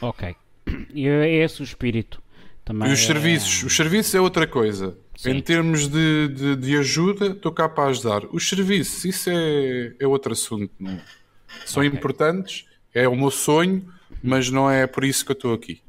Ok. 0.00 0.36
E 0.94 1.08
é 1.08 1.44
esse 1.44 1.60
o 1.60 1.64
espírito. 1.64 2.22
Também 2.64 2.88
e 2.88 2.92
os 2.92 3.00
é... 3.00 3.06
serviços, 3.06 3.62
os 3.64 3.74
serviços 3.74 4.14
é 4.14 4.20
outra 4.20 4.46
coisa. 4.46 4.96
Sim. 5.16 5.30
Em 5.30 5.40
termos 5.40 5.88
de, 5.88 6.28
de, 6.28 6.56
de 6.56 6.76
ajuda, 6.76 7.28
estou 7.28 7.50
cá 7.50 7.68
para 7.68 7.88
ajudar. 7.88 8.24
Os 8.30 8.48
serviços, 8.48 9.04
isso 9.04 9.30
é, 9.30 9.94
é 9.98 10.06
outro 10.06 10.32
assunto. 10.32 10.70
Não? 10.78 11.00
São 11.66 11.82
Ok. 11.82 11.96
importantes, 11.98 12.66
é 12.94 13.08
o 13.08 13.16
meu 13.16 13.30
sonho, 13.30 13.84
mas 14.22 14.48
não 14.50 14.70
é 14.70 14.86
por 14.86 15.02
isso 15.02 15.24
que 15.24 15.32
eu 15.32 15.34
estou 15.34 15.54
aqui. 15.54 15.80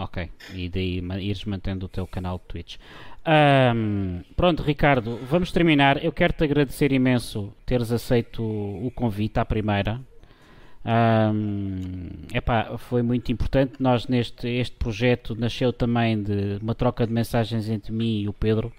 Ok. 0.00 0.30
E 0.54 0.68
daí 0.70 1.02
ires 1.20 1.44
mantendo 1.44 1.84
o 1.84 1.88
teu 1.88 2.06
canal 2.06 2.38
de 2.38 2.44
Twitch. 2.44 2.76
Ahm, 3.22 4.22
pronto, 4.34 4.62
Ricardo, 4.62 5.18
vamos 5.28 5.52
terminar. 5.52 6.02
Eu 6.02 6.10
quero-te 6.10 6.42
agradecer 6.42 6.90
imenso 6.90 7.52
teres 7.66 7.92
aceito 7.92 8.42
o 8.42 8.90
convite 8.94 9.38
à 9.38 9.44
primeira. 9.44 10.00
Ahm, 10.82 12.26
epá, 12.32 12.78
foi 12.78 13.02
muito 13.02 13.30
importante. 13.30 13.74
Nós 13.78 14.06
neste 14.06 14.48
este 14.48 14.76
projeto 14.76 15.34
nasceu 15.34 15.70
também 15.70 16.22
de 16.22 16.58
uma 16.62 16.74
troca 16.74 17.06
de 17.06 17.12
mensagens 17.12 17.68
entre 17.68 17.92
mim 17.92 18.22
e 18.22 18.28
o 18.28 18.32
Pedro. 18.32 18.72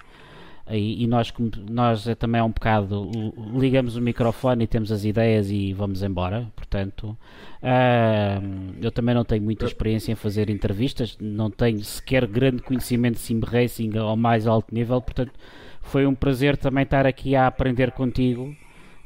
E, 0.70 1.04
e 1.04 1.08
nós, 1.08 1.34
nós 1.70 2.08
é 2.08 2.16
também 2.16 2.40
é 2.40 2.44
um 2.44 2.52
bocado 2.52 3.10
ligamos 3.54 3.96
o 3.96 4.02
microfone 4.02 4.64
e 4.64 4.68
temos 4.68 4.92
as 4.92 5.04
ideias 5.04 5.50
e 5.50 5.74
vamos 5.74 6.04
embora. 6.04 6.48
Portanto, 6.56 7.18
ahm, 7.62 8.74
eu 8.82 8.92
também 8.92 9.16
não 9.16 9.26
tenho 9.26 9.44
muita 9.44 9.66
experiência 9.66 10.12
em 10.12 10.16
fazer 10.16 10.50
entrevistas, 10.50 11.18
não 11.20 11.50
tenho 11.50 11.84
sequer 11.84 12.28
grande 12.28 12.62
conhecimento 12.62 13.16
de 13.16 13.22
sim 13.22 13.40
racing 13.40 13.98
ao 13.98 14.16
mais 14.16 14.48
alto 14.48 14.74
nível. 14.74 15.02
Portanto, 15.02 15.34
foi 15.82 16.06
um 16.06 16.16
prazer 16.16 16.58
também 16.58 16.84
estar 16.84 17.06
aqui 17.06 17.36
a 17.36 17.48
aprender 17.48 17.92
contigo 17.92 18.56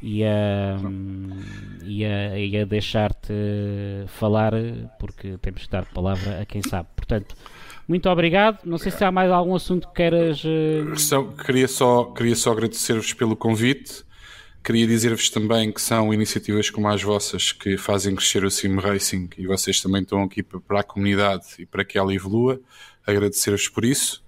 e 0.01 0.23
a, 0.23 0.77
e 1.83 2.05
a, 2.05 2.37
e 2.37 2.57
a 2.57 2.65
deixar-te 2.65 3.33
falar, 4.07 4.53
porque 4.99 5.37
temos 5.41 5.65
que 5.65 5.71
dar 5.71 5.85
palavra 5.85 6.41
a 6.41 6.45
quem 6.45 6.61
sabe. 6.61 6.89
Portanto, 6.95 7.35
muito 7.87 8.09
obrigado. 8.09 8.59
Não 8.65 8.77
sei 8.77 8.91
se 8.91 9.03
há 9.03 9.11
mais 9.11 9.31
algum 9.31 9.55
assunto 9.55 9.87
que 9.89 9.93
queiras. 9.95 10.41
eh, 10.45 10.95
Só- 10.97 11.23
queria, 11.23 11.67
só, 11.67 12.05
queria 12.05 12.35
só 12.35 12.51
agradecer-vos 12.51 13.13
pelo 13.13 13.35
convite. 13.35 14.03
Queria 14.63 14.87
dizer-vos 14.87 15.29
também 15.29 15.71
que 15.71 15.79
são 15.79 16.11
iniciativas 16.13 16.71
como 16.71 16.87
as 16.87 17.03
vossas 17.03 17.51
que 17.51 17.77
fazem 17.77 18.15
crescer 18.15 18.43
o 18.43 18.49
Sim 18.49 18.75
Racing 18.79 19.29
e 19.37 19.45
vocês 19.45 19.79
também 19.79 20.01
estão 20.01 20.23
aqui 20.23 20.41
pa- 20.41 20.59
para 20.59 20.79
a 20.79 20.83
comunidade 20.83 21.45
e 21.59 21.65
para 21.67 21.85
que 21.85 21.97
ela 21.99 22.11
evolua. 22.13 22.59
Agradecer-vos 23.05 23.67
por 23.69 23.85
isso. 23.85 24.23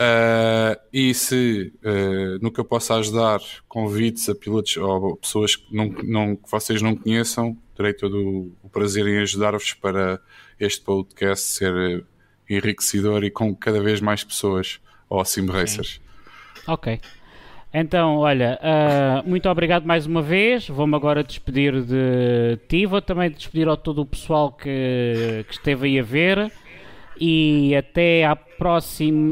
Ah, 0.00 0.78
e 0.92 1.12
se 1.12 1.72
no 2.40 2.50
que 2.52 2.60
eu 2.60 2.64
possa 2.64 2.94
ajudar 2.94 3.40
convites 3.68 4.28
a 4.28 4.34
pilotos 4.34 4.76
ou 4.78 5.16
pessoas 5.16 5.56
que, 5.56 5.74
não, 5.74 5.86
não- 6.04 6.36
que 6.36 6.50
vocês 6.50 6.80
não 6.80 6.94
conheçam, 6.96 7.56
terei 7.76 7.92
todo 7.92 8.16
o- 8.62 8.68
prazer 8.70 9.06
em 9.06 9.18
ajudar-vos 9.18 9.74
para 9.74 10.20
este 10.60 10.80
podcast 10.82 11.44
ser 11.44 11.74
eh, 11.74 12.02
enriquecedor 12.48 13.24
e 13.24 13.30
com 13.30 13.54
cada 13.54 13.80
vez 13.80 14.00
mais 14.00 14.24
pessoas 14.24 14.80
ao 15.08 15.24
Sim 15.24 15.46
Racers. 15.46 16.00
Ok. 16.66 17.00
Então, 17.72 18.16
olha, 18.16 18.58
ah, 18.62 19.22
muito 19.26 19.48
obrigado 19.48 19.84
mais 19.84 20.06
uma 20.06 20.22
vez. 20.22 20.68
Vou-me 20.68 20.94
agora 20.96 21.22
despedir 21.22 21.82
de 21.82 22.58
ti. 22.68 22.86
Vou 22.86 23.02
também 23.02 23.30
despedir 23.30 23.68
ao 23.68 23.76
todo 23.76 24.00
o 24.02 24.06
pessoal 24.06 24.52
que, 24.52 25.44
que 25.46 25.54
esteve 25.54 25.88
aí 25.88 25.98
a 25.98 26.02
ver. 26.02 26.52
E 27.20 27.74
até, 27.76 28.24
à 28.24 28.38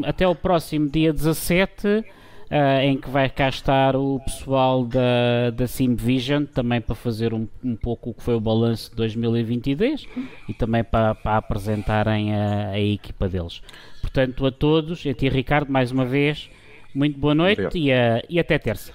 até 0.05 0.27
o 0.27 0.35
próximo 0.35 0.89
dia 0.91 1.13
17, 1.13 2.05
ah, 2.51 2.85
em 2.85 2.97
que 2.97 3.09
vai 3.11 3.29
cá 3.29 3.49
estar 3.49 3.97
o 3.97 4.21
pessoal 4.21 4.85
da, 4.85 5.51
da 5.55 5.67
Simvision, 5.67 6.45
também 6.45 6.81
para 6.81 6.95
fazer 6.95 7.35
um, 7.35 7.49
um 7.63 7.77
pouco 7.77 8.11
o 8.11 8.15
que 8.15 8.23
foi 8.23 8.35
o 8.35 8.41
balanço 8.41 8.91
de 8.91 8.97
2022 8.97 10.07
e 10.49 10.55
também 10.55 10.85
para, 10.85 11.15
para 11.15 11.37
apresentarem 11.37 12.35
a, 12.35 12.71
a 12.71 12.81
equipa 12.81 13.29
deles. 13.29 13.61
Portanto, 14.01 14.47
a 14.47 14.53
todos, 14.53 15.05
a 15.07 15.15
ti 15.15 15.29
Ricardo, 15.29 15.71
mais 15.71 15.91
uma 15.91 16.05
vez, 16.05 16.49
muito 16.95 17.19
boa 17.19 17.35
noite 17.35 17.77
e, 17.77 17.93
ah, 17.93 18.23
e 18.29 18.39
até 18.39 18.59
terça. 18.59 18.93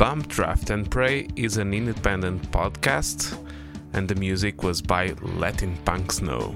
Bump 0.00 0.28
Draft 0.28 0.70
and 0.70 0.90
Pray 0.90 1.28
is 1.36 1.58
an 1.58 1.74
independent 1.74 2.50
podcast, 2.50 3.36
and 3.92 4.08
the 4.08 4.14
music 4.14 4.62
was 4.62 4.80
by 4.80 5.12
Letting 5.20 5.76
Punks 5.84 6.22
Know. 6.22 6.54